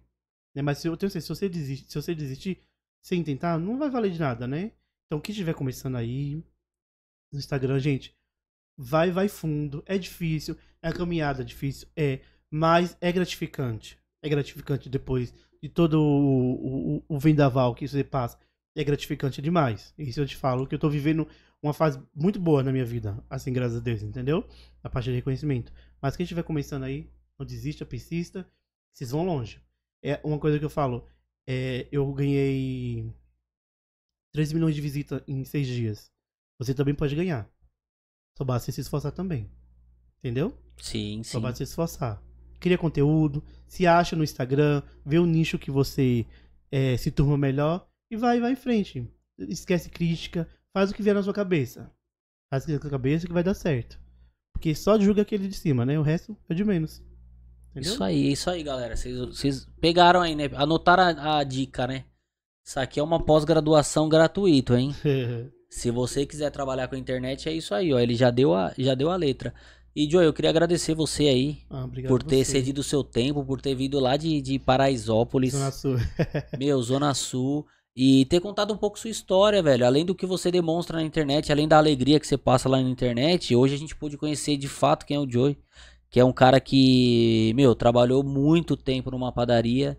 Né? 0.56 0.62
Mas 0.62 0.84
eu 0.86 0.96
tenho 0.96 1.10
certeza, 1.10 1.34
se 1.34 1.40
você 1.40 1.50
desistir, 1.50 1.90
se 1.90 2.02
você 2.02 2.14
desistir 2.14 2.60
sem 3.02 3.24
tentar, 3.24 3.58
não 3.58 3.78
vai 3.78 3.90
valer 3.90 4.12
de 4.12 4.20
nada, 4.20 4.48
né? 4.48 4.72
Então, 5.08 5.20
quem 5.20 5.34
estiver 5.34 5.54
começando 5.54 5.96
aí 5.96 6.36
no 7.32 7.40
Instagram, 7.40 7.80
gente, 7.80 8.16
vai, 8.78 9.12
vai 9.12 9.28
fundo. 9.28 9.84
É 9.86 9.98
difícil, 9.98 10.58
é 10.82 10.90
a 10.90 10.94
caminhada 10.94 11.44
difícil, 11.44 11.88
é, 11.96 12.20
mas 12.50 12.98
é 13.02 13.12
gratificante. 13.12 13.98
É 14.22 14.30
gratificante 14.30 14.90
depois 14.90 15.34
de 15.62 15.70
todo 15.70 16.02
o, 16.02 16.98
o, 16.98 17.04
o 17.08 17.20
vendaval 17.20 17.74
que 17.76 17.88
você 17.88 18.04
passa. 18.04 18.38
É 18.76 18.84
gratificante 18.84 19.42
demais. 19.42 19.94
Isso 19.98 20.20
eu 20.20 20.26
te 20.26 20.36
falo 20.36 20.66
que 20.66 20.76
eu 20.76 20.80
tô 20.80 20.90
vivendo 20.90 21.28
uma 21.62 21.74
fase 21.74 22.02
muito 22.14 22.40
boa 22.40 22.62
na 22.62 22.72
minha 22.72 22.84
vida, 22.84 23.24
assim, 23.30 23.54
graças 23.54 23.78
a 23.78 23.80
Deus, 23.80 24.04
entendeu? 24.04 24.46
A 24.84 24.90
parte 24.90 25.10
de 25.10 25.16
reconhecimento. 25.16 25.72
Mas 26.02 26.18
quem 26.18 26.26
estiver 26.26 26.44
começando 26.44 26.84
aí, 26.84 27.10
não 27.40 27.46
desista, 27.46 27.86
persista, 27.86 28.46
vocês 28.92 29.12
vão 29.12 29.26
longe. 29.26 29.62
É 30.04 30.20
uma 30.24 30.38
coisa 30.38 30.60
que 30.60 30.66
eu 30.66 30.70
falo, 30.70 31.08
é, 31.48 31.88
eu 31.90 32.12
ganhei 32.14 33.10
3 34.34 34.52
milhões 34.52 34.76
de 34.76 34.82
visitas 34.82 35.22
em 35.26 35.46
6 35.46 35.68
dias. 35.68 36.12
Você 36.60 36.74
também 36.74 36.94
pode 36.94 37.16
ganhar. 37.16 37.50
Só 38.38 38.44
basta 38.44 38.66
você 38.66 38.72
se 38.72 38.82
esforçar 38.82 39.12
também. 39.12 39.50
Entendeu? 40.20 40.58
Sim, 40.82 41.22
Só 41.24 41.38
sim. 41.38 41.42
basta 41.42 41.58
se 41.58 41.64
esforçar. 41.64 42.22
Cria 42.60 42.78
conteúdo, 42.78 43.44
se 43.68 43.86
acha 43.86 44.16
no 44.16 44.24
Instagram, 44.24 44.82
vê 45.06 45.20
o 45.20 45.26
nicho 45.26 45.60
que 45.60 45.70
você 45.70 46.26
é, 46.72 46.96
se 46.98 47.12
turma 47.12 47.38
melhor 47.38 47.88
e 48.10 48.16
vai, 48.16 48.40
vai 48.40 48.54
em 48.54 48.56
frente. 48.56 49.08
Esquece 49.38 49.90
crítica, 49.90 50.48
faz 50.74 50.90
o 50.92 50.94
que 50.94 51.04
vier 51.04 51.14
na 51.16 51.22
sua 51.24 51.34
cabeça. 51.34 51.92
Faz 52.50 52.64
o 52.64 52.66
que 52.66 52.72
vier 52.72 52.80
na 52.80 52.82
sua 52.82 52.92
cabeça 52.92 53.28
que 53.28 53.34
vai 53.34 53.44
dar 53.44 53.54
certo. 53.54 54.00
Porque 54.54 54.74
só 54.74 54.98
julga 55.00 55.24
aquele 55.24 55.48
de 55.48 55.56
cima, 55.56 55.86
né? 55.86 56.00
O 56.00 56.04
resto 56.04 56.38
é 56.48 56.54
de 56.54 56.64
menos. 56.64 57.04
Entendeu? 57.72 57.92
Isso 57.94 58.04
aí, 58.04 58.32
isso 58.32 58.50
aí, 58.50 58.64
galera. 58.64 58.96
Vocês- 58.96 59.66
pegaram 59.82 60.22
aí, 60.22 60.36
né? 60.36 60.46
Anotaram 60.56 61.04
a, 61.04 61.40
a 61.40 61.44
dica, 61.44 61.86
né? 61.86 62.06
Isso 62.66 62.80
aqui 62.80 63.00
é 63.00 63.04
uma 63.04 63.22
pós-graduação 63.22 64.08
gratuito, 64.08 64.74
hein? 64.76 64.96
Se 65.74 65.90
você 65.90 66.24
quiser 66.24 66.52
trabalhar 66.52 66.88
com 66.88 66.94
a 66.96 67.00
internet, 67.00 67.50
é 67.50 67.52
isso 67.52 67.74
aí, 67.74 67.92
ó. 67.92 68.00
Ele 68.00 68.16
já 68.16 68.30
deu 68.30 68.54
a, 68.54 68.72
já 68.78 68.94
deu 68.94 69.10
a 69.10 69.16
letra. 69.16 69.52
E, 69.96 70.10
Joey, 70.10 70.26
eu 70.28 70.34
queria 70.34 70.52
agradecer 70.52 70.94
você 70.94 71.24
aí 71.28 71.58
Ah, 71.70 71.88
por 72.08 72.22
ter 72.22 72.46
você. 72.46 72.52
cedido 72.52 72.82
o 72.82 72.84
seu 72.84 73.04
tempo, 73.04 73.44
por 73.44 73.60
ter 73.60 73.74
vindo 73.74 74.00
lá 74.00 74.16
de, 74.16 74.40
de 74.40 74.60
Paraisópolis, 74.60 75.54
Zona 75.54 75.72
Sul. 75.72 75.96
meu, 76.58 76.82
Zona 76.82 77.14
Sul, 77.16 77.66
e 77.96 78.26
ter 78.26 78.40
contado 78.40 78.72
um 78.72 78.78
pouco 78.78 79.00
sua 79.00 79.10
história, 79.10 79.62
velho. 79.64 79.86
Além 79.86 80.06
do 80.06 80.14
que 80.16 80.26
você 80.28 80.52
demonstra 80.52 80.98
na 80.98 81.04
internet, 81.04 81.52
além 81.52 81.68
da 81.68 81.78
alegria 81.78 82.20
que 82.20 82.28
você 82.28 82.38
passa 82.38 82.70
lá 82.70 82.80
na 82.80 82.90
internet, 82.90 83.56
hoje 83.56 83.74
a 83.74 83.78
gente 83.78 83.96
pôde 83.96 84.16
conhecer 84.18 84.56
de 84.58 84.68
fato 84.68 85.06
quem 85.08 85.18
é 85.18 85.20
o 85.20 85.30
Joey, 85.30 85.58
que 86.10 86.20
é 86.20 86.26
um 86.26 86.34
cara 86.34 86.60
que, 86.60 87.52
meu, 87.56 87.74
trabalhou 87.76 88.24
muito 88.24 88.78
tempo 88.78 89.10
numa 89.10 89.32
padaria 89.32 89.98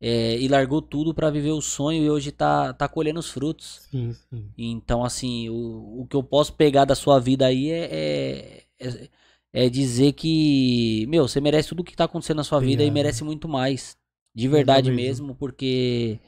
é, 0.00 0.38
e 0.38 0.48
largou 0.48 0.80
tudo 0.80 1.12
pra 1.14 1.30
viver 1.30 1.50
o 1.52 1.60
sonho 1.60 2.02
e 2.02 2.10
hoje 2.10 2.32
tá, 2.32 2.72
tá 2.72 2.88
colhendo 2.88 3.20
os 3.20 3.30
frutos. 3.30 3.86
Sim, 3.90 4.12
sim. 4.12 4.48
Então, 4.56 5.04
assim, 5.04 5.48
o, 5.48 6.00
o 6.02 6.06
que 6.06 6.16
eu 6.16 6.22
posso 6.22 6.52
pegar 6.54 6.84
da 6.84 6.94
sua 6.94 7.18
vida 7.18 7.46
aí 7.46 7.70
é, 7.70 8.64
é, 8.80 8.88
é, 8.88 9.08
é 9.52 9.68
dizer 9.70 10.12
que, 10.12 11.06
meu, 11.08 11.26
você 11.28 11.40
merece 11.40 11.68
tudo 11.68 11.84
que 11.84 11.96
tá 11.96 12.04
acontecendo 12.04 12.38
na 12.38 12.44
sua 12.44 12.60
vida 12.60 12.82
e 12.82 12.86
Obrigado. 12.86 12.94
merece 12.94 13.24
muito 13.24 13.48
mais. 13.48 13.96
De 14.34 14.46
verdade 14.48 14.90
mesmo. 14.90 15.26
mesmo, 15.28 15.34
porque 15.34 16.20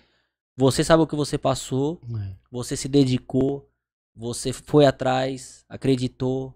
Você 0.57 0.85
sabe 0.85 1.03
o 1.03 1.07
que 1.07 1.17
você 1.17 1.39
passou, 1.39 2.01
É. 2.15 2.37
você 2.51 2.77
se 2.77 2.89
dedicou, 2.89 3.71
você 4.15 4.53
foi 4.53 4.85
atrás, 4.85 5.65
acreditou, 5.69 6.55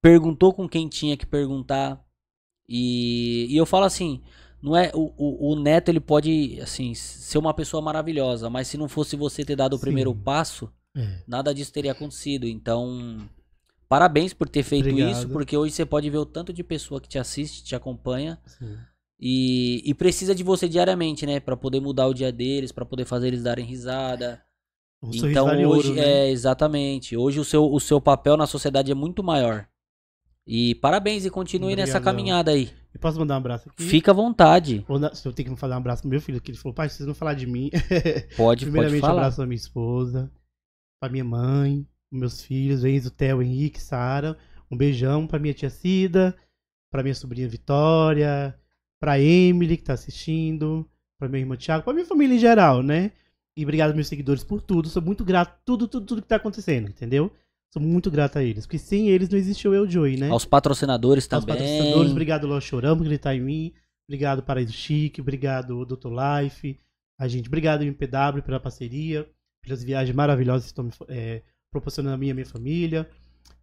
perguntou 0.00 0.52
com 0.54 0.68
quem 0.68 0.88
tinha 0.88 1.16
que 1.16 1.26
perguntar. 1.26 2.04
E, 2.68 3.46
e 3.48 3.56
eu 3.56 3.66
falo 3.66 3.84
assim, 3.84 4.22
não 4.62 4.76
é 4.76 4.90
o, 4.94 5.12
o, 5.16 5.52
o 5.52 5.56
Neto 5.60 5.88
ele 5.88 6.00
pode 6.00 6.58
assim 6.60 6.94
ser 6.94 7.38
uma 7.38 7.54
pessoa 7.54 7.80
maravilhosa, 7.82 8.50
mas 8.50 8.66
se 8.68 8.76
não 8.76 8.88
fosse 8.88 9.16
você 9.16 9.44
ter 9.44 9.56
dado 9.56 9.74
o 9.74 9.76
Sim. 9.76 9.82
primeiro 9.82 10.14
passo, 10.14 10.70
É. 10.96 11.22
nada 11.26 11.54
disso 11.54 11.72
teria 11.72 11.92
acontecido. 11.92 12.46
Então, 12.46 13.18
parabéns 13.88 14.32
por 14.34 14.48
ter 14.48 14.62
feito 14.62 14.88
Obrigado. 14.88 15.12
isso, 15.12 15.28
porque 15.28 15.56
hoje 15.56 15.72
você 15.74 15.86
pode 15.86 16.10
ver 16.10 16.18
o 16.18 16.26
tanto 16.26 16.52
de 16.52 16.64
pessoa 16.64 17.00
que 17.00 17.08
te 17.08 17.18
assiste, 17.18 17.62
te 17.64 17.74
acompanha 17.76 18.38
e, 19.20 19.82
e 19.84 19.94
precisa 19.94 20.34
de 20.34 20.42
você 20.42 20.68
diariamente, 20.68 21.24
né, 21.26 21.40
Pra 21.40 21.56
poder 21.56 21.80
mudar 21.80 22.06
o 22.06 22.14
dia 22.14 22.32
deles, 22.32 22.72
pra 22.72 22.84
poder 22.84 23.04
fazer 23.04 23.28
eles 23.28 23.42
darem 23.42 23.64
risada. 23.64 24.42
Um 25.00 25.10
Então 25.14 25.46
hoje 25.46 25.64
ouro, 25.90 25.94
né? 25.94 26.02
é 26.26 26.30
exatamente. 26.30 27.16
Hoje 27.16 27.38
o 27.38 27.44
seu, 27.44 27.72
o 27.72 27.78
seu 27.78 28.00
papel 28.00 28.36
na 28.36 28.46
sociedade 28.48 28.90
é 28.90 28.94
muito 28.94 29.22
maior. 29.22 29.68
E 30.44 30.74
parabéns 30.76 31.24
e 31.26 31.30
continue 31.30 31.76
nessa 31.76 31.98
Obrigadão. 31.98 32.04
caminhada 32.16 32.50
aí. 32.50 32.70
Eu 32.98 33.00
posso 33.00 33.18
mandar 33.20 33.34
um 33.34 33.38
abraço 33.38 33.68
aqui? 33.68 33.80
Fica 33.84 34.10
à 34.10 34.14
vontade. 34.14 34.84
Ou 34.88 34.98
na- 34.98 35.14
se 35.14 35.24
eu 35.26 35.32
tenho 35.32 35.50
que 35.54 35.56
falar 35.56 35.76
um 35.76 35.78
abraço 35.78 36.02
pro 36.02 36.10
meu 36.10 36.20
filho, 36.20 36.40
que 36.40 36.50
ele 36.50 36.58
falou, 36.58 36.74
pai, 36.74 36.88
vocês 36.88 37.06
não 37.06 37.14
falar 37.14 37.34
de 37.34 37.46
mim. 37.46 37.70
Pode, 38.36 38.36
pode 38.36 38.64
Primeiramente, 38.64 38.98
um 38.98 39.00
falar. 39.06 39.20
abraço 39.20 39.36
pra 39.36 39.46
minha 39.46 39.56
esposa, 39.56 40.28
pra 41.00 41.08
minha 41.08 41.24
mãe, 41.24 41.86
meus 42.12 42.42
filhos, 42.42 42.84
Enzo, 42.84 43.10
Theo, 43.12 43.40
Henrique, 43.40 43.80
Sara. 43.80 44.36
Um 44.68 44.76
beijão 44.76 45.26
pra 45.28 45.38
minha 45.38 45.54
tia 45.54 45.70
Cida, 45.70 46.36
pra 46.92 47.02
minha 47.04 47.14
sobrinha 47.14 47.48
Vitória, 47.48 48.58
pra 49.00 49.20
Emily, 49.20 49.76
que 49.76 49.84
tá 49.84 49.92
assistindo, 49.94 50.84
pra 51.20 51.28
meu 51.28 51.38
irmão 51.40 51.56
Thiago, 51.56 51.84
pra 51.84 51.94
minha 51.94 52.04
família 52.04 52.34
em 52.34 52.38
geral, 52.40 52.82
né? 52.82 53.12
E 53.56 53.62
obrigado, 53.62 53.94
meus 53.94 54.08
seguidores, 54.08 54.42
por 54.42 54.60
tudo. 54.60 54.88
Sou 54.88 55.00
muito 55.00 55.24
grato 55.24 55.52
por 55.54 55.62
tudo, 55.64 55.88
tudo, 55.88 56.06
tudo 56.06 56.22
que 56.22 56.28
tá 56.28 56.36
acontecendo, 56.36 56.88
entendeu? 56.88 57.30
Sou 57.72 57.82
muito 57.82 58.10
grato 58.10 58.38
a 58.38 58.42
eles. 58.42 58.66
Porque 58.66 58.78
sem 58.78 59.08
eles 59.08 59.28
não 59.28 59.38
existe 59.38 59.68
o 59.68 59.74
Eu 59.74 59.88
Joey, 59.88 60.16
né? 60.16 60.30
Aos 60.30 60.44
patrocinadores 60.44 61.24
Aos 61.30 61.44
também. 61.44 61.56
patrocinadores, 61.56 62.10
obrigado, 62.10 62.46
Ló 62.46 62.60
Choramos, 62.60 63.02
que 63.02 63.08
ele 63.08 63.18
tá 63.18 63.34
em 63.34 63.40
mim. 63.40 63.72
Obrigado, 64.08 64.42
Paraíso 64.42 64.72
Chique. 64.72 65.20
Obrigado, 65.20 65.84
Dr. 65.84 66.08
Life. 66.08 66.78
A 67.18 67.28
gente, 67.28 67.48
obrigado, 67.48 67.82
MPW, 67.82 68.42
pela 68.42 68.60
parceria, 68.60 69.28
pelas 69.62 69.82
viagens 69.82 70.14
maravilhosas 70.14 70.64
que 70.64 70.68
estão 70.68 70.84
me 70.84 70.92
é, 71.08 71.42
proporcionando 71.70 72.14
a 72.14 72.18
mim 72.18 72.28
e 72.28 72.30
a 72.30 72.34
minha 72.34 72.46
família. 72.46 73.08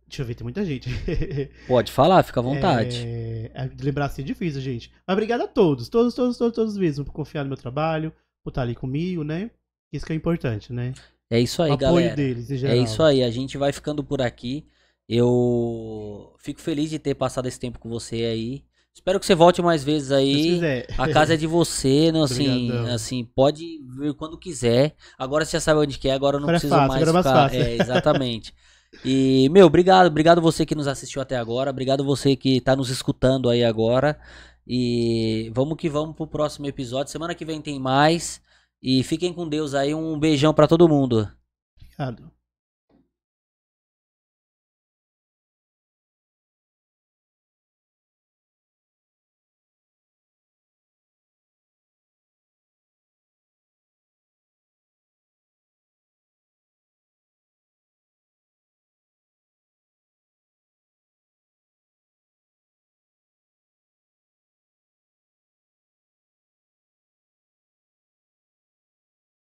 Deixa 0.07 0.21
eu 0.21 0.25
ver, 0.25 0.35
tem 0.35 0.43
muita 0.43 0.63
gente. 0.63 0.87
Pode 1.67 1.91
falar, 1.91 2.21
fica 2.21 2.39
à 2.39 2.43
vontade. 2.43 3.03
É, 3.03 3.51
é, 3.53 3.71
lembrar 3.81 4.05
assim 4.05 4.21
é 4.21 4.25
difícil, 4.25 4.61
gente. 4.61 4.91
Mas 5.07 5.15
obrigado 5.15 5.41
a 5.41 5.47
todos, 5.47 5.89
todos, 5.89 6.13
todos, 6.13 6.37
todos, 6.37 6.53
todos 6.53 6.77
mesmo, 6.77 7.03
por 7.03 7.11
confiar 7.11 7.43
no 7.43 7.49
meu 7.49 7.57
trabalho, 7.57 8.13
por 8.43 8.51
estar 8.51 8.61
ali 8.61 8.75
comigo, 8.75 9.23
né? 9.23 9.49
Isso 9.91 10.05
que 10.05 10.13
é 10.13 10.15
importante, 10.15 10.71
né? 10.71 10.93
É, 11.29 11.39
isso 11.39 11.61
aí, 11.61 11.71
apoio 11.71 11.91
galera. 11.91 12.15
deles. 12.15 12.63
É 12.63 12.77
isso 12.77 13.01
aí, 13.03 13.23
a 13.23 13.29
gente 13.31 13.57
vai 13.57 13.71
ficando 13.71 14.03
por 14.03 14.21
aqui. 14.21 14.65
Eu 15.07 16.33
fico 16.39 16.59
feliz 16.61 16.89
de 16.89 16.99
ter 16.99 17.15
passado 17.15 17.47
esse 17.47 17.59
tempo 17.59 17.79
com 17.79 17.89
você 17.89 18.15
aí. 18.25 18.63
Espero 18.93 19.19
que 19.19 19.25
você 19.25 19.35
volte 19.35 19.61
mais 19.61 19.83
vezes 19.83 20.11
aí. 20.11 20.59
A 20.97 21.09
casa 21.09 21.33
é 21.33 21.37
de 21.37 21.45
você, 21.45 22.11
não, 22.11 22.23
assim, 22.23 22.67
Obrigadão. 22.69 22.93
assim, 22.93 23.25
pode 23.35 23.63
vir 23.99 24.13
quando 24.13 24.37
quiser. 24.37 24.95
Agora 25.17 25.43
você 25.43 25.51
já 25.57 25.59
sabe 25.61 25.81
onde 25.81 25.99
que 25.99 26.07
é, 26.07 26.13
agora 26.13 26.37
não 26.39 26.43
Agora 26.45 26.57
é 26.57 26.59
preciso 26.59 26.73
fácil, 26.75 26.87
mais 26.87 27.01
agora 27.01 27.09
é 27.09 27.13
mais 27.13 27.25
ficar. 27.25 27.49
fácil. 27.49 27.61
É, 27.61 27.75
exatamente. 27.75 28.53
E, 29.03 29.49
meu, 29.49 29.65
obrigado, 29.67 30.07
obrigado 30.07 30.41
você 30.41 30.65
que 30.65 30.73
nos 30.73 30.87
assistiu 30.87 31.21
até 31.21 31.35
agora, 31.35 31.69
obrigado 31.69 32.05
você 32.05 32.35
que 32.35 32.61
tá 32.61 32.75
nos 32.75 32.89
escutando 32.89 33.49
aí 33.49 33.63
agora. 33.63 34.17
E 34.65 35.51
vamos 35.53 35.77
que 35.77 35.89
vamos 35.89 36.15
pro 36.15 36.25
próximo 36.25 36.65
episódio. 36.65 37.11
Semana 37.11 37.35
que 37.35 37.45
vem 37.45 37.61
tem 37.61 37.77
mais. 37.79 38.41
E 38.87 39.01
fiquem 39.01 39.33
com 39.33 39.49
Deus 39.49 39.73
aí, 39.73 39.95
um 39.95 40.19
beijão 40.19 40.53
pra 40.53 40.67
todo 40.67 40.87
mundo. 40.87 41.27
Obrigado. 41.75 42.31